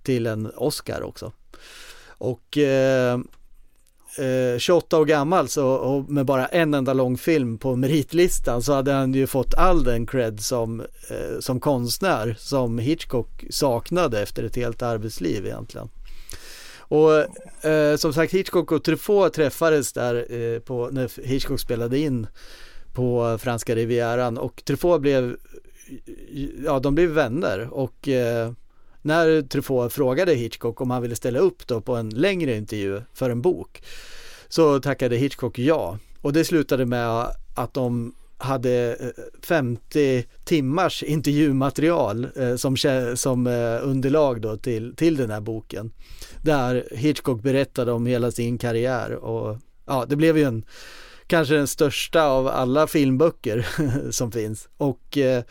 till 0.04 0.28
en 0.28 0.52
Oscar 0.56 1.02
också. 1.02 1.32
Och 2.18 2.58
eh, 2.58 3.20
eh 4.18 4.58
28 4.58 4.98
år 5.00 5.06
gammal 5.06 5.48
så, 5.48 5.68
och 5.68 6.10
med 6.10 6.26
bara 6.26 6.48
en 6.48 6.74
enda 6.74 6.94
lång 6.94 7.18
film 7.18 7.58
på 7.58 7.76
meritlistan 7.76 8.62
så 8.62 8.74
hade 8.74 8.92
han 8.92 9.14
ju 9.14 9.28
fått 9.28 9.54
all 9.54 9.84
den 9.84 10.08
cred 10.08 10.40
som, 10.40 10.80
eh, 10.82 11.40
som 11.40 11.60
konstnär 11.60 12.36
som 12.40 12.80
Hitchcock 12.80 13.46
saknade 13.50 14.22
efter 14.22 14.44
ett 14.44 14.56
helt 14.56 14.82
arbetsliv 14.82 15.46
egentligen. 15.46 15.90
Och 16.88 17.12
eh, 17.66 17.98
som 17.98 18.14
sagt 18.14 18.34
Hitchcock 18.34 18.72
och 18.72 18.84
Truffaut 18.84 19.34
träffades 19.34 19.94
där 19.94 20.34
eh, 20.34 20.60
på, 20.60 20.90
när 20.92 21.28
Hitchcock 21.28 21.60
spelade 21.60 21.98
in 21.98 22.28
på 22.94 23.38
franska 23.42 23.76
rivieran. 23.76 24.38
Och 24.38 24.66
Truffaut 24.66 25.02
blev, 25.02 25.38
ja 26.66 26.80
de 26.80 26.96
blev 26.96 27.10
vänner. 27.10 27.68
Och 27.72 28.08
eh, 28.08 28.52
när 29.02 29.42
Truffaut 29.42 29.94
frågade 29.94 30.34
Hitchcock 30.34 30.82
om 30.82 30.92
han 30.92 31.02
ville 31.02 31.16
ställa 31.16 31.40
upp 31.40 31.68
då 31.68 31.82
på 31.82 31.96
en 31.96 32.10
längre 32.10 32.56
intervju 32.56 33.02
för 33.14 33.30
en 33.30 33.42
bok 33.42 33.84
så 34.48 34.80
tackade 34.80 35.16
Hitchcock 35.16 35.60
ja. 35.60 35.98
Och 36.22 36.34
det 36.34 36.46
slutade 36.46 36.86
med 36.86 37.28
att 37.56 37.74
de 37.74 38.16
hade 38.46 38.98
50 39.44 40.18
eh, 40.18 40.24
timmars 40.44 41.04
intervjumaterial 41.04 42.28
eh, 42.36 42.56
som, 42.56 42.78
som 43.16 43.48
eh, 43.48 43.80
underlag 43.84 44.42
då 44.42 44.58
till, 44.58 44.96
till 44.96 45.18
den 45.18 45.32
här 45.32 45.42
boken. 45.42 45.92
Där 46.42 46.88
Hitchcock 46.92 47.42
berättade 47.42 47.92
om 47.92 48.06
hela 48.06 48.32
sin 48.32 48.58
karriär 48.58 49.12
och 49.12 49.58
ja, 49.86 50.06
det 50.10 50.16
blev 50.16 50.38
ju 50.38 50.44
en 50.44 50.66
kanske 51.28 51.56
den 51.56 51.68
största 51.68 52.24
av 52.24 52.48
alla 52.48 52.88
filmböcker 52.88 53.68
som 54.12 54.32
finns. 54.32 54.70
Och 54.78 55.18
eh, 55.18 55.44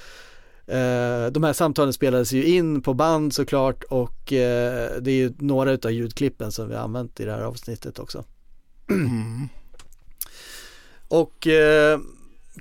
eh, 0.66 1.26
de 1.31 1.44
här 1.44 1.52
samtalen 1.52 1.92
spelades 1.92 2.32
ju 2.32 2.44
in 2.44 2.82
på 2.82 2.94
band 2.94 3.34
såklart 3.34 3.84
och 3.84 4.32
eh, 4.32 4.90
det 5.00 5.10
är 5.10 5.16
ju 5.16 5.32
några 5.39 5.73
av 5.73 5.92
ljudklippen 5.92 6.52
som 6.52 6.68
vi 6.68 6.74
har 6.74 6.82
använt 6.82 7.20
i 7.20 7.24
det 7.24 7.32
här 7.32 7.42
avsnittet 7.42 7.98
också. 7.98 8.24
Mm. 8.90 9.48
Och 11.08 11.47
eh, 11.47 11.98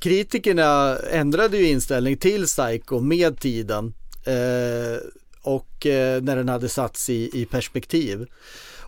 kritikerna 0.01 0.97
ändrade 0.97 1.57
ju 1.57 1.67
inställning 1.67 2.17
till 2.17 2.45
Psycho 2.45 2.99
med 2.99 3.39
tiden 3.39 3.93
eh, 4.25 4.99
och 5.41 5.85
eh, 5.85 6.21
när 6.21 6.35
den 6.35 6.49
hade 6.49 6.69
satts 6.69 7.09
i, 7.09 7.41
i 7.41 7.45
perspektiv. 7.45 8.25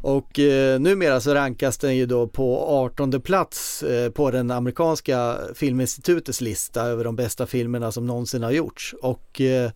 Och 0.05 0.39
eh, 0.39 0.79
numera 0.79 1.21
så 1.21 1.33
rankas 1.33 1.77
den 1.77 1.95
ju 1.95 2.05
då 2.05 2.27
på 2.27 2.65
18 2.67 3.21
plats 3.21 3.83
eh, 3.83 4.11
på 4.11 4.31
den 4.31 4.51
amerikanska 4.51 5.37
filminstitutets 5.55 6.41
lista 6.41 6.83
över 6.83 7.03
de 7.03 7.15
bästa 7.15 7.47
filmerna 7.47 7.91
som 7.91 8.07
någonsin 8.07 8.43
har 8.43 8.51
gjorts. 8.51 8.95
Och 9.01 9.41
eh, 9.41 9.71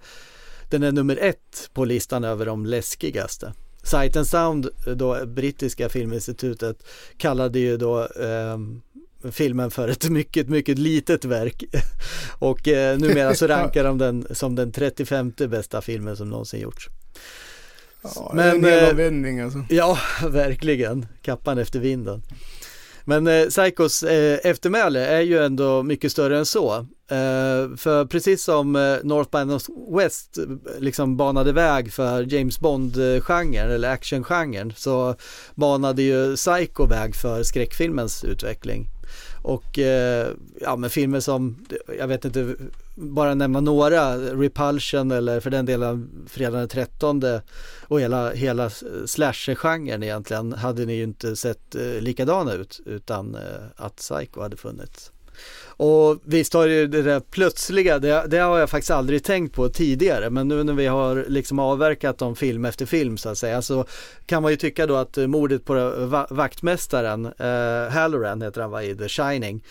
den 0.69 0.83
är 0.83 0.91
nummer 0.91 1.17
ett 1.17 1.69
på 1.73 1.85
listan 1.85 2.23
över 2.23 2.45
de 2.45 2.65
läskigaste. 2.65 3.53
Sight 3.83 4.17
and 4.17 4.27
Sound, 4.27 4.69
eh, 4.87 4.93
då 4.93 5.25
brittiska 5.25 5.89
filminstitutet, 5.89 6.83
kallade 7.17 7.59
ju 7.59 7.77
då 7.77 7.99
eh, 7.99 8.57
filmen 9.31 9.71
för 9.71 9.87
ett 9.87 10.09
mycket, 10.09 10.49
mycket 10.49 10.77
litet 10.77 11.25
verk. 11.25 11.63
Och 12.39 12.67
eh, 12.67 12.97
numera 12.99 13.35
så 13.35 13.47
rankar 13.47 13.83
de 13.83 13.97
den 13.97 14.27
som 14.31 14.55
den 14.55 14.71
35 14.71 15.33
bästa 15.49 15.81
filmen 15.81 16.17
som 16.17 16.29
någonsin 16.29 16.59
gjorts. 16.59 16.89
Ja, 18.01 18.31
Men, 18.35 18.61
det 18.61 18.71
är 18.71 18.77
en 18.77 18.83
helomvändning 18.83 19.39
alltså. 19.39 19.65
Ja, 19.69 19.97
verkligen. 20.27 21.05
Kappan 21.21 21.57
efter 21.57 21.79
vinden. 21.79 22.23
Men 23.03 23.27
eh, 23.27 23.45
Psychos 23.45 24.03
eh, 24.03 24.39
eftermäle 24.43 25.05
är 25.05 25.21
ju 25.21 25.45
ändå 25.45 25.83
mycket 25.83 26.11
större 26.11 26.37
än 26.37 26.45
så. 26.45 26.73
Eh, 27.11 27.75
för 27.77 28.05
precis 28.05 28.43
som 28.43 28.75
eh, 28.75 28.97
North 29.03 29.31
by 29.31 29.45
Northwest 29.45 30.37
eh, 30.37 30.45
liksom 30.79 31.17
banade 31.17 31.53
väg 31.53 31.93
för 31.93 32.33
James 32.33 32.59
Bond-genren 32.59 33.71
eller 33.71 33.89
actiongenren 33.91 34.73
så 34.75 35.15
banade 35.55 36.01
ju 36.01 36.35
Psycho 36.35 36.85
väg 36.85 37.15
för 37.15 37.43
skräckfilmens 37.43 38.23
utveckling. 38.23 38.89
Och 39.41 39.79
eh, 39.79 40.27
ja 40.61 40.75
men 40.75 40.89
filmer 40.89 41.19
som, 41.19 41.65
jag 41.97 42.07
vet 42.07 42.25
inte, 42.25 42.55
bara 42.95 43.33
nämna 43.33 43.59
några, 43.59 44.17
Repulsion 44.17 45.11
eller 45.11 45.39
för 45.39 45.49
den 45.49 45.65
delen 45.65 46.25
Fredag 46.27 46.57
den 46.57 46.67
13 46.67 47.21
och 47.81 48.01
hela, 48.01 48.31
hela 48.31 48.69
slasher-genren 49.05 50.03
egentligen 50.03 50.53
hade 50.53 50.85
ni 50.85 50.93
ju 50.93 51.03
inte 51.03 51.35
sett 51.35 51.75
eh, 51.75 52.01
likadana 52.01 52.53
ut 52.53 52.79
utan 52.85 53.35
eh, 53.35 53.41
att 53.75 53.95
Psycho 53.95 54.41
hade 54.41 54.57
funnits. 54.57 55.11
Och 55.81 56.19
visst 56.23 56.53
har 56.53 56.67
ju 56.67 56.87
det 56.87 57.01
där 57.01 57.19
plötsliga, 57.19 57.99
det, 57.99 58.25
det, 58.27 58.37
har 58.37 58.59
jag 58.59 58.69
faktiskt 58.69 58.91
aldrig 58.91 59.23
tänkt 59.23 59.55
på 59.55 59.69
tidigare 59.69 60.29
men 60.29 60.47
nu 60.47 60.63
när 60.63 60.73
vi 60.73 60.87
har 60.87 61.25
liksom 61.27 61.59
avverkat 61.59 62.21
om 62.21 62.35
film 62.35 62.65
efter 62.65 62.85
film 62.85 63.17
så 63.17 63.29
att 63.29 63.37
säga 63.37 63.61
så 63.61 63.85
kan 64.25 64.41
man 64.41 64.51
ju 64.51 64.57
tycka 64.57 64.87
då 64.87 64.95
att 64.95 65.17
mordet 65.17 65.65
på 65.65 65.73
vaktmästaren, 66.29 67.25
eh, 67.25 67.93
Halloran 67.93 68.41
heter 68.41 68.61
han 68.61 68.71
va 68.71 68.83
i 68.83 68.95
The 68.95 69.07
Shining, 69.07 69.63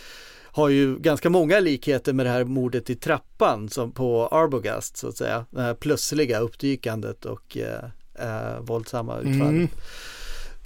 har 0.44 0.68
ju 0.68 0.98
ganska 0.98 1.30
många 1.30 1.60
likheter 1.60 2.12
med 2.12 2.26
det 2.26 2.30
här 2.30 2.44
mordet 2.44 2.90
i 2.90 2.94
trappan 2.94 3.68
som 3.68 3.92
på 3.92 4.26
Arbogast 4.26 4.96
så 4.96 5.08
att 5.08 5.16
säga. 5.16 5.44
Det 5.50 5.60
här 5.60 5.74
plötsliga 5.74 6.38
uppdykandet 6.38 7.24
och 7.24 7.56
eh, 7.56 7.84
eh, 8.26 8.60
våldsamma 8.60 9.18
utfallet. 9.18 9.50
Mm. 9.50 9.68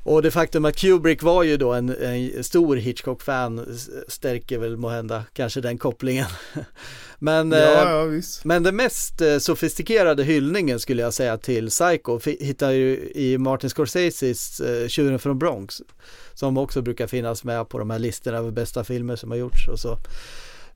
Och 0.04 0.22
det 0.22 0.30
faktum 0.30 0.64
att 0.64 0.76
Kubrick 0.76 1.22
var 1.22 1.42
ju 1.42 1.56
då 1.56 1.72
en, 1.72 1.96
en 1.96 2.44
stor 2.44 2.76
Hitchcock-fan 2.76 3.78
stärker 4.08 4.58
väl 4.58 4.76
måhända 4.76 5.24
kanske 5.32 5.60
den 5.60 5.78
kopplingen. 5.78 6.26
men, 7.18 7.52
ja, 7.52 8.04
ja, 8.04 8.20
men 8.44 8.62
den 8.62 8.76
mest 8.76 9.20
eh, 9.20 9.38
sofistikerade 9.38 10.24
hyllningen 10.24 10.80
skulle 10.80 11.02
jag 11.02 11.14
säga 11.14 11.38
till 11.38 11.68
Psycho 11.68 12.20
hittar 12.24 12.70
ju 12.70 13.10
i 13.14 13.38
Martin 13.38 13.70
Scorseses 13.70 14.60
uh, 14.60 14.88
Tjuren 14.88 15.18
från 15.18 15.38
Bronx. 15.38 15.82
Som 16.34 16.58
också 16.58 16.82
brukar 16.82 17.06
finnas 17.06 17.44
med 17.44 17.68
på 17.68 17.78
de 17.78 17.90
här 17.90 17.98
listorna 17.98 18.38
över 18.38 18.50
bästa 18.50 18.84
filmer 18.84 19.16
som 19.16 19.30
har 19.30 19.38
gjorts 19.38 19.68
och 19.68 19.78
så. 19.78 19.98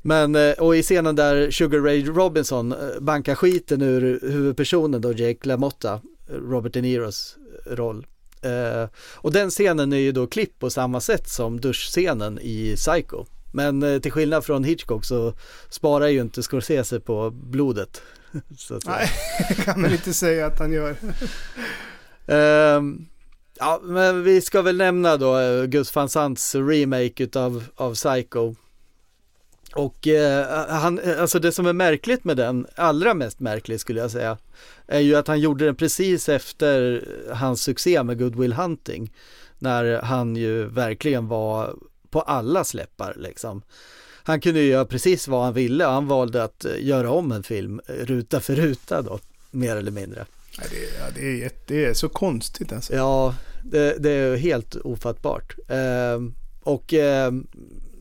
Men, 0.02 0.34
eh, 0.34 0.52
och 0.52 0.76
i 0.76 0.82
scenen 0.82 1.16
där 1.16 1.50
Sugar 1.50 1.80
Ray 1.80 2.04
Robinson 2.04 2.74
bankar 3.00 3.34
skiten 3.34 3.82
ur 3.82 4.20
huvudpersonen 4.22 5.00
då, 5.00 5.12
Jake 5.12 5.48
LaMotta, 5.48 6.00
Robert 6.28 6.72
De 6.72 6.80
Niros 6.80 7.36
roll 7.66 8.06
Eh, 8.42 8.88
och 9.14 9.32
den 9.32 9.50
scenen 9.50 9.92
är 9.92 9.96
ju 9.96 10.12
då 10.12 10.26
klipp 10.26 10.58
på 10.58 10.70
samma 10.70 11.00
sätt 11.00 11.28
som 11.28 11.60
duschscenen 11.60 12.38
i 12.42 12.76
Psycho. 12.76 13.24
Men 13.52 13.82
eh, 13.82 14.00
till 14.00 14.12
skillnad 14.12 14.44
från 14.44 14.64
Hitchcock 14.64 15.04
så 15.04 15.34
sparar 15.68 16.08
ju 16.08 16.20
inte 16.20 16.42
Scorsese 16.42 17.00
på 17.00 17.30
blodet. 17.30 18.02
Nej, 18.86 19.10
kan 19.64 19.80
man 19.80 19.92
inte 19.92 20.12
säga 20.12 20.46
att 20.46 20.58
han 20.58 20.72
gör. 20.72 20.96
eh, 22.26 22.82
ja, 23.58 23.80
men 23.82 24.22
vi 24.22 24.40
ska 24.40 24.62
väl 24.62 24.76
nämna 24.76 25.16
då 25.16 25.38
eh, 25.38 25.64
Gus 25.64 25.94
van 25.94 26.08
Sants 26.08 26.54
remake 26.54 27.24
utav, 27.24 27.64
av 27.76 27.94
Psycho. 27.94 28.54
Och 29.74 30.06
eh, 30.06 30.68
han, 30.68 31.00
alltså 31.18 31.38
det 31.38 31.52
som 31.52 31.66
är 31.66 31.72
märkligt 31.72 32.24
med 32.24 32.36
den, 32.36 32.66
allra 32.74 33.14
mest 33.14 33.40
märkligt 33.40 33.80
skulle 33.80 34.00
jag 34.00 34.10
säga, 34.10 34.38
är 34.86 35.00
ju 35.00 35.16
att 35.16 35.28
han 35.28 35.40
gjorde 35.40 35.64
den 35.64 35.76
precis 35.76 36.28
efter 36.28 37.08
hans 37.32 37.62
succé 37.62 38.02
med 38.02 38.18
Good 38.18 38.36
Will 38.36 38.52
Hunting. 38.52 39.12
När 39.58 40.02
han 40.02 40.36
ju 40.36 40.66
verkligen 40.66 41.28
var 41.28 41.74
på 42.10 42.20
alla 42.20 42.64
släppar 42.64 43.14
liksom. 43.16 43.62
Han 44.22 44.40
kunde 44.40 44.60
ju 44.60 44.66
göra 44.66 44.84
precis 44.84 45.28
vad 45.28 45.44
han 45.44 45.54
ville 45.54 45.86
och 45.86 45.92
han 45.92 46.06
valde 46.06 46.44
att 46.44 46.64
eh, 46.64 46.72
göra 46.78 47.10
om 47.10 47.32
en 47.32 47.42
film 47.42 47.80
eh, 47.86 47.92
ruta 47.92 48.40
för 48.40 48.54
ruta 48.54 49.02
då, 49.02 49.18
mer 49.50 49.76
eller 49.76 49.90
mindre. 49.90 50.26
Ja, 50.58 50.64
det, 50.70 50.76
är, 50.76 51.00
ja, 51.00 51.06
det, 51.14 51.44
är, 51.44 51.50
det 51.66 51.84
är 51.84 51.94
så 51.94 52.08
konstigt 52.08 52.72
alltså. 52.72 52.94
Ja, 52.94 53.34
det, 53.64 53.96
det 53.98 54.10
är 54.10 54.36
helt 54.36 54.76
ofattbart. 54.76 55.56
Eh, 55.68 56.20
och 56.62 56.94
eh, 56.94 57.32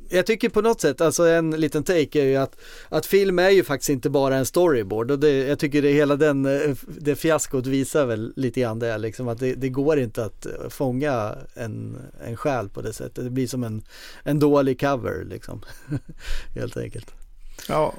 jag 0.10 0.26
tycker 0.26 0.50
på 0.50 0.62
något 0.62 0.82
sätt, 0.82 1.02
alltså 1.02 1.28
en 1.28 1.52
liten 1.52 1.84
take 1.84 2.22
är 2.22 2.26
ju 2.26 2.36
att, 2.36 2.56
att 2.90 3.06
film 3.06 3.40
är 3.40 3.50
ju 3.50 3.64
faktiskt 3.64 3.90
inte 3.90 4.10
bara 4.10 4.36
en 4.36 4.46
storyboard 4.46 5.12
och 5.12 5.20
det, 5.20 5.32
jag 5.32 5.60
tycker 5.60 5.82
det 5.82 5.92
hela 5.92 6.16
den, 6.16 6.46
eh, 6.46 6.76
det 6.88 7.16
fiaskot 7.16 7.68
visar 7.68 8.06
väl 8.06 8.34
lite 8.36 8.62
grann 8.62 8.80
det 8.80 8.98
liksom 8.98 9.28
att 9.28 9.40
det, 9.40 9.54
det, 9.54 9.70
går 9.70 10.00
inte 10.00 10.26
att 10.26 10.48
fånga 10.70 11.36
en, 11.54 11.98
en 12.26 12.38
själ 12.38 12.70
på 12.70 12.82
det 12.82 12.94
sättet. 12.94 13.24
Det 13.24 13.30
blir 13.30 13.48
som 13.48 13.64
en, 13.64 13.84
en 14.24 14.40
dålig 14.40 14.80
cover 14.80 15.26
liksom, 15.26 15.62
helt 16.56 16.78
enkelt. 16.78 17.14
Ja, 17.68 17.94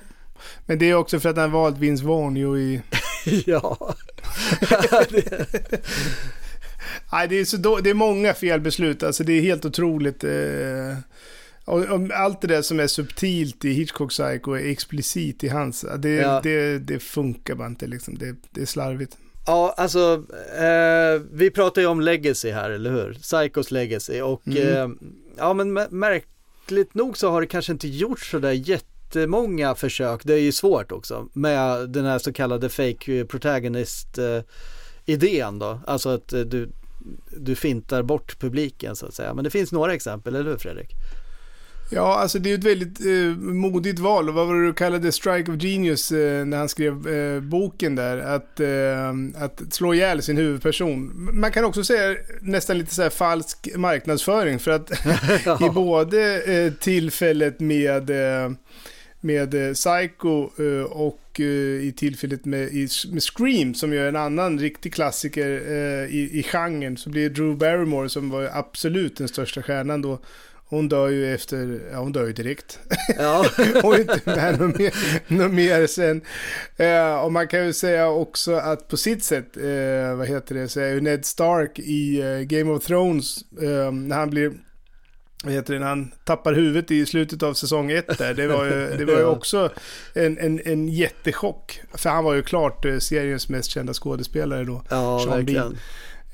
men 0.66 0.78
det 0.78 0.90
är 0.90 0.94
också 0.94 1.20
för 1.20 1.28
att 1.28 1.36
han 1.36 1.52
valt 1.52 1.78
Vince 1.78 2.04
Vaughn 2.04 2.36
ju 2.36 2.58
i... 2.58 2.82
ja. 3.46 3.94
Nej, 7.12 7.28
det 7.28 7.40
är, 7.40 7.44
så 7.44 7.56
då, 7.56 7.78
det 7.78 7.90
är 7.90 7.94
många 7.94 8.34
felbeslut, 8.34 9.02
alltså 9.02 9.24
det 9.24 9.32
är 9.32 9.40
helt 9.40 9.64
otroligt. 9.64 10.24
Eh 10.24 10.96
och, 11.66 12.10
allt 12.14 12.40
det 12.40 12.46
där 12.46 12.62
som 12.62 12.80
är 12.80 12.86
subtilt 12.86 13.64
i 13.64 13.70
Hitchcock 13.70 14.10
Psycho 14.10 14.52
är 14.52 14.70
explicit 14.70 15.44
i 15.44 15.48
hans. 15.48 15.84
Det, 15.98 16.10
ja. 16.10 16.40
det, 16.42 16.78
det 16.78 16.98
funkar 16.98 17.54
bara 17.54 17.68
inte 17.68 17.86
liksom. 17.86 18.18
Det, 18.18 18.36
det 18.50 18.60
är 18.60 18.66
slarvigt. 18.66 19.16
Ja, 19.46 19.74
alltså 19.76 20.24
eh, 20.58 21.22
vi 21.32 21.50
pratar 21.50 21.82
ju 21.82 21.88
om 21.88 22.00
legacy 22.00 22.50
här, 22.50 22.70
eller 22.70 22.90
hur? 22.90 23.14
Psychos 23.14 23.70
legacy 23.70 24.20
och 24.20 24.48
mm. 24.48 24.92
eh, 24.92 24.96
ja, 25.36 25.54
men 25.54 25.72
märkligt 25.90 26.94
nog 26.94 27.18
så 27.18 27.30
har 27.30 27.40
det 27.40 27.46
kanske 27.46 27.72
inte 27.72 27.88
gjorts 27.88 28.30
så 28.30 28.38
där 28.38 28.52
jättemånga 28.52 29.74
försök. 29.74 30.20
Det 30.24 30.34
är 30.34 30.38
ju 30.38 30.52
svårt 30.52 30.92
också 30.92 31.28
med 31.32 31.90
den 31.90 32.04
här 32.04 32.18
så 32.18 32.32
kallade 32.32 32.68
fake 32.68 33.24
protagonist 33.24 34.18
eh, 34.18 34.40
idén 35.04 35.58
då. 35.58 35.80
Alltså 35.86 36.08
att 36.08 36.32
eh, 36.32 36.40
du, 36.40 36.68
du 37.36 37.54
fintar 37.54 38.02
bort 38.02 38.38
publiken 38.38 38.96
så 38.96 39.06
att 39.06 39.14
säga. 39.14 39.34
Men 39.34 39.44
det 39.44 39.50
finns 39.50 39.72
några 39.72 39.94
exempel, 39.94 40.34
eller 40.34 40.50
hur 40.50 40.58
Fredrik? 40.58 40.90
Ja, 41.90 42.18
alltså 42.18 42.38
det 42.38 42.50
är 42.50 42.54
ett 42.54 42.64
väldigt 42.64 43.00
eh, 43.00 43.38
modigt 43.38 43.98
val. 43.98 44.30
Vad 44.30 44.46
var 44.46 44.54
det 44.54 44.66
du 44.66 44.72
kallade 44.72 45.12
Strike 45.12 45.52
of 45.52 45.62
Genius 45.62 46.12
eh, 46.12 46.44
när 46.44 46.56
han 46.56 46.68
skrev 46.68 47.08
eh, 47.08 47.40
boken 47.40 47.94
där? 47.94 48.18
Att, 48.18 48.60
eh, 48.60 49.44
att 49.44 49.74
slå 49.74 49.94
ihjäl 49.94 50.22
sin 50.22 50.36
huvudperson. 50.36 51.12
Man 51.40 51.52
kan 51.52 51.64
också 51.64 51.84
säga 51.84 52.16
nästan 52.40 52.78
lite 52.78 52.94
så 52.94 53.10
falsk 53.10 53.68
marknadsföring. 53.76 54.58
För 54.58 54.70
att 54.70 54.90
i 55.60 55.70
både 55.74 56.42
eh, 56.42 56.72
tillfället 56.72 57.60
med, 57.60 58.10
eh, 58.10 58.50
med 59.20 59.74
Psycho 59.74 60.48
och 60.88 61.40
i 61.40 61.94
tillfället 61.96 62.44
med, 62.44 62.72
med 63.12 63.22
Scream 63.22 63.74
som 63.74 63.92
ju 63.92 63.98
är 63.98 64.08
en 64.08 64.16
annan 64.16 64.58
riktig 64.58 64.94
klassiker 64.94 65.48
i, 66.06 66.30
i 66.32 66.42
genren 66.42 66.96
så 66.96 67.10
blir 67.10 67.30
Drew 67.30 67.56
Barrymore 67.56 68.08
som 68.08 68.30
var 68.30 68.50
absolut 68.52 69.16
den 69.16 69.28
största 69.28 69.62
stjärnan 69.62 70.02
då 70.02 70.18
hon 70.68 70.88
dör 70.88 71.08
ju 71.08 71.34
efter, 71.34 71.80
ja 71.92 71.98
hon 71.98 72.12
dör 72.12 72.26
ju 72.26 72.32
direkt. 72.32 72.78
Ja. 73.18 73.46
hon 73.82 73.94
är 73.94 74.00
inte 74.00 74.20
med 74.24 74.60
något 74.60 74.78
mer, 74.78 74.94
något 75.28 75.52
mer 75.52 75.86
sen. 75.86 76.22
Eh, 76.76 77.24
och 77.24 77.32
man 77.32 77.48
kan 77.48 77.66
ju 77.66 77.72
säga 77.72 78.08
också 78.08 78.54
att 78.54 78.88
på 78.88 78.96
sitt 78.96 79.24
sätt, 79.24 79.56
eh, 79.56 80.16
vad 80.16 80.28
heter 80.28 80.54
det, 80.54 80.68
så 80.68 80.80
är 80.80 80.88
ju 80.88 81.00
Ned 81.00 81.24
Stark 81.24 81.78
i 81.78 82.20
eh, 82.20 82.40
Game 82.40 82.72
of 82.72 82.84
Thrones, 82.84 83.38
eh, 83.62 83.92
när 83.92 84.16
han 84.16 84.30
blir 84.30 84.52
vad 85.44 85.54
heter 85.54 85.74
det, 85.74 85.80
när 85.80 85.86
han 85.86 86.12
tappar 86.24 86.52
huvudet 86.52 86.90
i 86.90 87.06
slutet 87.06 87.42
av 87.42 87.54
säsong 87.54 87.90
ett 87.90 88.18
där. 88.18 88.34
Det 88.34 88.46
var 88.46 88.64
ju, 88.64 88.96
det 88.98 89.04
var 89.04 89.18
ju 89.18 89.24
också 89.36 89.70
en, 90.14 90.38
en, 90.38 90.60
en 90.64 90.88
jättechock. 90.88 91.80
För 91.94 92.10
han 92.10 92.24
var 92.24 92.34
ju 92.34 92.42
klart 92.42 92.84
eh, 92.84 92.98
seriens 92.98 93.48
mest 93.48 93.70
kända 93.70 93.94
skådespelare 93.94 94.64
då. 94.64 94.82
Ja, 94.88 95.20
Sean 95.24 95.36
verkligen. 95.36 95.62
Bean. 95.62 95.78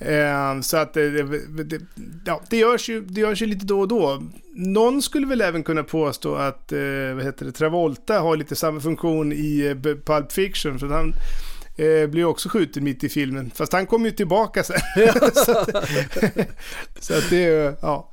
Eh, 0.06 0.60
så 0.60 0.76
att 0.76 0.94
det, 0.94 1.22
det, 1.64 1.80
ja, 2.26 2.42
det, 2.50 2.56
görs 2.56 2.88
ju, 2.88 3.00
det 3.00 3.20
görs 3.20 3.42
ju 3.42 3.46
lite 3.46 3.66
då 3.66 3.80
och 3.80 3.88
då. 3.88 4.22
Någon 4.54 5.02
skulle 5.02 5.26
väl 5.26 5.40
även 5.40 5.62
kunna 5.62 5.82
påstå 5.82 6.34
att 6.34 6.72
eh, 6.72 7.14
vad 7.14 7.24
heter 7.24 7.44
det, 7.44 7.52
Travolta 7.52 8.20
har 8.20 8.36
lite 8.36 8.56
samma 8.56 8.80
funktion 8.80 9.32
i 9.32 9.66
eh, 9.66 9.94
Pulp 9.94 10.32
Fiction. 10.32 10.78
För 10.78 10.86
han 10.86 11.14
eh, 11.76 12.10
blir 12.10 12.24
också 12.24 12.48
skjuten 12.48 12.84
mitt 12.84 13.04
i 13.04 13.08
filmen. 13.08 13.50
Fast 13.54 13.72
han 13.72 13.86
kommer 13.86 14.06
ju 14.06 14.12
tillbaka 14.12 14.62
sen. 14.62 14.80
så, 15.34 15.58
att, 15.58 15.68
så 17.00 17.14
att 17.14 17.30
det 17.30 17.44
är 17.44 17.74
ja. 17.82 18.12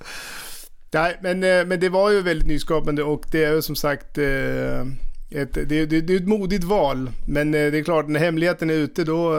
Nej, 0.91 1.17
men, 1.21 1.39
men 1.39 1.79
det 1.79 1.89
var 1.89 2.11
ju 2.11 2.21
väldigt 2.21 2.47
nyskapande 2.47 3.03
och 3.03 3.25
det 3.31 3.43
är 3.43 3.53
ju 3.53 3.61
som 3.61 3.75
sagt 3.75 4.17
ett, 4.17 5.53
det, 5.53 5.85
det, 5.85 5.85
det 5.85 6.13
är 6.13 6.17
ett 6.17 6.27
modigt 6.27 6.63
val. 6.63 7.11
Men 7.27 7.51
det 7.51 7.59
är 7.59 7.83
klart, 7.83 8.07
när 8.07 8.19
hemligheten 8.19 8.69
är 8.69 8.73
ute 8.73 9.03
då, 9.03 9.33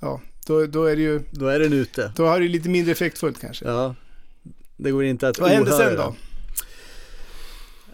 ja, 0.00 0.20
då, 0.46 0.66
då 0.66 0.84
är 0.84 0.96
det 0.96 1.02
ju... 1.02 1.20
Då 1.30 1.46
är 1.46 1.58
den 1.58 1.72
ute. 1.72 2.12
Då 2.16 2.26
har 2.26 2.40
det 2.40 2.48
lite 2.48 2.68
mindre 2.68 2.92
effektfullt 2.92 3.40
kanske. 3.40 3.64
Ja. 3.64 3.94
Det 4.76 4.90
går 4.90 5.04
inte 5.04 5.28
att 5.28 5.38
Vad 5.38 5.50
hände 5.50 5.70
ohöra. 5.70 5.88
sen 5.88 5.96
då? 5.96 6.14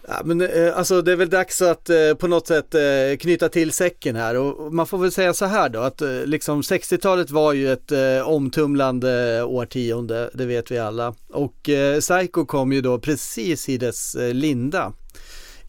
Ja, 0.07 0.21
men 0.23 0.41
eh, 0.41 0.77
alltså 0.77 1.01
det 1.01 1.11
är 1.11 1.15
väl 1.15 1.29
dags 1.29 1.61
att 1.61 1.89
eh, 1.89 2.13
på 2.13 2.27
något 2.27 2.47
sätt 2.47 2.75
eh, 2.75 3.17
knyta 3.19 3.49
till 3.49 3.71
säcken 3.71 4.15
här 4.15 4.37
och 4.37 4.73
man 4.73 4.87
får 4.87 4.97
väl 4.97 5.11
säga 5.11 5.33
så 5.33 5.45
här 5.45 5.69
då 5.69 5.79
att 5.79 6.01
liksom 6.25 6.61
60-talet 6.61 7.31
var 7.31 7.53
ju 7.53 7.71
ett 7.73 7.91
omtumlande 8.25 9.43
årtionde, 9.43 10.29
det 10.33 10.45
vet 10.45 10.71
vi 10.71 10.77
alla. 10.79 11.15
Och 11.29 11.69
Psycho 11.99 12.45
kom 12.45 12.73
ju 12.73 12.81
då 12.81 12.99
precis 12.99 13.69
i 13.69 13.77
dess 13.77 14.15
linda. 14.19 14.93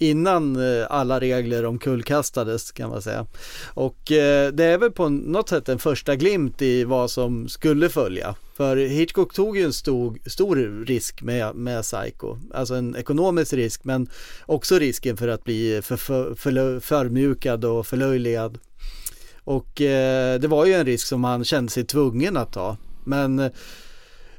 Innan 0.05 0.57
eh, 0.57 0.87
alla 0.91 1.21
regler 1.21 1.65
omkullkastades 1.65 2.73
kan 2.73 2.91
man 2.91 3.03
säga. 3.03 3.27
Och 3.75 4.13
eh, 4.13 4.53
det 4.53 4.65
är 4.65 4.79
väl 4.79 4.91
på 4.91 5.09
något 5.09 5.49
sätt 5.49 5.69
en 5.69 5.79
första 5.79 6.17
glimt 6.17 6.63
i 6.63 6.85
vad 6.85 7.11
som 7.11 7.49
skulle 7.49 7.89
följa. 7.89 8.35
För 8.57 8.77
Hitchcock 8.77 9.35
tog 9.35 9.57
ju 9.57 9.65
en 9.65 9.73
stor, 9.73 10.19
stor 10.27 10.85
risk 10.87 11.23
med, 11.23 11.55
med 11.55 11.83
Psycho. 11.83 12.37
Alltså 12.55 12.75
en 12.75 12.97
ekonomisk 12.97 13.53
risk 13.53 13.85
men 13.85 14.09
också 14.47 14.79
risken 14.79 15.17
för 15.17 15.29
att 15.29 15.45
bli 15.45 15.81
för, 15.83 15.97
för, 15.97 16.35
för, 16.35 16.81
förmjukad 16.81 17.65
och 17.65 17.87
förlöjligad. 17.87 18.59
Och 19.45 19.81
eh, 19.81 20.41
det 20.41 20.49
var 20.49 20.67
ju 20.67 20.73
en 20.73 20.87
risk 20.87 21.07
som 21.07 21.25
han 21.25 21.45
kände 21.45 21.73
sig 21.73 21.85
tvungen 21.85 22.37
att 22.37 22.53
ta. 22.53 22.77
Men 23.05 23.39
eh, 23.39 23.53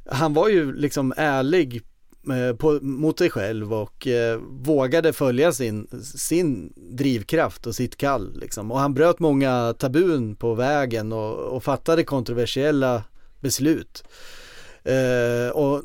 han 0.06 0.34
var 0.34 0.50
ju 0.50 0.74
liksom 0.74 1.14
ärlig 1.18 1.82
Eh, 2.30 2.56
på, 2.56 2.80
mot 2.82 3.20
sig 3.20 3.30
själv 3.30 3.74
och 3.74 4.08
eh, 4.08 4.40
vågade 4.50 5.14
följa 5.14 5.52
sin, 5.52 5.88
sin 6.04 6.74
drivkraft 6.76 7.68
och 7.68 7.76
sitt 7.76 7.98
kall. 7.98 8.40
Liksom. 8.40 8.72
Och 8.72 8.80
han 8.80 8.94
bröt 8.94 9.20
många 9.20 9.74
tabun 9.80 10.36
på 10.36 10.54
vägen 10.54 11.12
och, 11.12 11.36
och 11.36 11.64
fattade 11.64 12.04
kontroversiella 12.04 13.04
beslut. 13.40 14.04
Eh, 14.84 15.50
och 15.54 15.84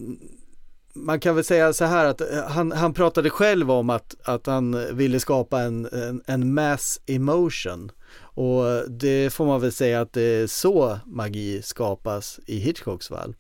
man 0.95 1.21
kan 1.21 1.35
väl 1.35 1.45
säga 1.45 1.73
så 1.73 1.85
här 1.85 2.05
att 2.05 2.21
eh, 2.21 2.45
han, 2.47 2.73
han 2.73 2.95
pratade 2.95 3.31
själv 3.31 3.71
om 3.71 3.91
att, 3.91 4.15
att 4.25 4.47
han 4.47 4.97
ville 4.97 5.21
skapa 5.21 5.61
en, 5.61 5.87
en, 5.87 6.23
en 6.27 6.55
mass 6.55 7.01
emotion. 7.07 7.91
Och 8.21 8.91
det 8.91 9.33
får 9.33 9.47
man 9.47 9.61
väl 9.61 9.73
säga 9.73 10.01
att 10.01 10.13
det 10.13 10.23
är 10.23 10.47
så 10.47 10.99
magi 11.07 11.63
skapas 11.63 12.41
i 12.47 12.59
Hitchcocks 12.59 13.09
fall. 13.09 13.35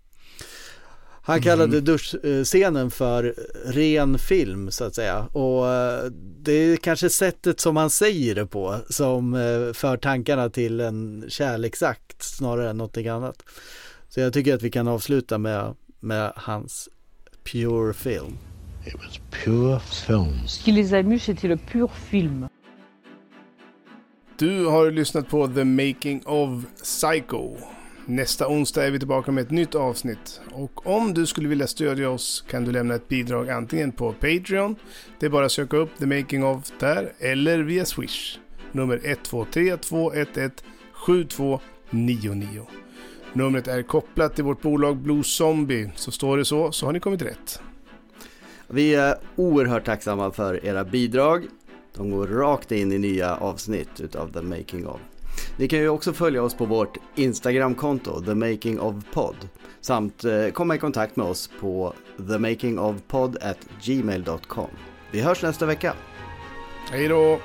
Han 1.22 1.42
kallade 1.42 1.80
duschscenen 1.80 2.90
för 2.90 3.34
ren 3.64 4.18
film 4.18 4.70
så 4.70 4.84
att 4.84 4.94
säga 4.94 5.26
och 5.32 5.68
eh, 5.68 6.04
det 6.42 6.52
är 6.52 6.76
kanske 6.76 7.10
sättet 7.10 7.60
som 7.60 7.76
han 7.76 7.90
säger 7.90 8.34
det 8.34 8.46
på 8.46 8.76
som 8.88 9.34
eh, 9.34 9.72
för 9.72 9.96
tankarna 9.96 10.50
till 10.50 10.80
en 10.80 11.24
kärleksakt 11.28 12.22
snarare 12.22 12.70
än 12.70 12.76
någonting 12.76 13.08
annat. 13.08 13.42
Så 14.08 14.20
jag 14.20 14.32
tycker 14.32 14.54
att 14.54 14.62
vi 14.62 14.70
kan 14.70 14.88
avsluta 14.88 15.38
med, 15.38 15.74
med 16.00 16.32
hans 16.36 16.88
Pure 17.52 17.92
Film. 17.92 18.38
It 18.86 18.94
was 18.94 19.20
pure 19.44 19.80
film. 19.80 20.46
Ce 20.46 20.64
qui 20.64 20.72
les 20.72 20.92
a 20.94 21.02
c'était 21.18 21.48
le 21.48 21.56
pur 21.56 21.88
film. 21.88 22.48
Du 24.38 24.66
har 24.66 24.90
lyssnat 24.90 25.28
på 25.28 25.48
The 25.48 25.64
Making 25.64 26.22
of 26.26 26.64
Psycho. 26.82 27.56
Nästa 28.06 28.48
onsdag 28.48 28.86
är 28.86 28.90
vi 28.90 28.98
tillbaka 28.98 29.32
med 29.32 29.42
ett 29.42 29.50
nytt 29.50 29.74
avsnitt. 29.74 30.40
Och 30.52 30.86
om 30.86 31.14
du 31.14 31.26
skulle 31.26 31.48
vilja 31.48 31.66
stödja 31.66 32.10
oss 32.10 32.44
kan 32.50 32.64
du 32.64 32.72
lämna 32.72 32.94
ett 32.94 33.08
bidrag 33.08 33.50
antingen 33.50 33.92
på 33.92 34.12
Patreon, 34.12 34.76
det 35.18 35.26
är 35.26 35.30
bara 35.30 35.46
att 35.46 35.52
söka 35.52 35.76
upp 35.76 35.98
The 35.98 36.06
Making 36.06 36.44
of 36.44 36.72
där, 36.78 37.12
eller 37.18 37.58
via 37.58 37.84
Swish. 37.84 38.38
Nummer 38.72 39.00
123 39.04 39.76
211 39.76 40.50
7299. 41.06 42.66
Numret 43.32 43.68
är 43.68 43.82
kopplat 43.82 44.34
till 44.34 44.44
vårt 44.44 44.62
bolag 44.62 44.96
Blue 44.96 45.22
Zombie, 45.22 45.90
så 45.96 46.10
står 46.10 46.38
det 46.38 46.44
så, 46.44 46.72
så 46.72 46.86
har 46.86 46.92
ni 46.92 47.00
kommit 47.00 47.22
rätt. 47.22 47.60
Vi 48.68 48.94
är 48.94 49.14
oerhört 49.36 49.84
tacksamma 49.84 50.30
för 50.30 50.64
era 50.64 50.84
bidrag. 50.84 51.44
De 51.96 52.10
går 52.10 52.26
rakt 52.26 52.72
in 52.72 52.92
i 52.92 52.98
nya 52.98 53.36
avsnitt 53.36 54.00
utav 54.00 54.32
The 54.32 54.42
Making 54.42 54.86
of. 54.86 55.00
Ni 55.56 55.68
kan 55.68 55.78
ju 55.78 55.88
också 55.88 56.12
följa 56.12 56.42
oss 56.42 56.54
på 56.54 56.64
vårt 56.64 56.96
Instagramkonto, 57.14 58.20
The 58.20 58.34
Making 58.34 58.80
of 58.80 58.94
Pod, 59.12 59.36
samt 59.80 60.24
eh, 60.24 60.48
komma 60.48 60.74
i 60.74 60.78
kontakt 60.78 61.16
med 61.16 61.26
oss 61.26 61.50
på 61.60 61.94
themakingofpod 62.28 63.36
at 63.42 63.58
gmail.com. 63.82 64.70
Vi 65.10 65.20
hörs 65.20 65.42
nästa 65.42 65.66
vecka. 65.66 65.94
Hej 66.90 67.08
då! 67.08 67.40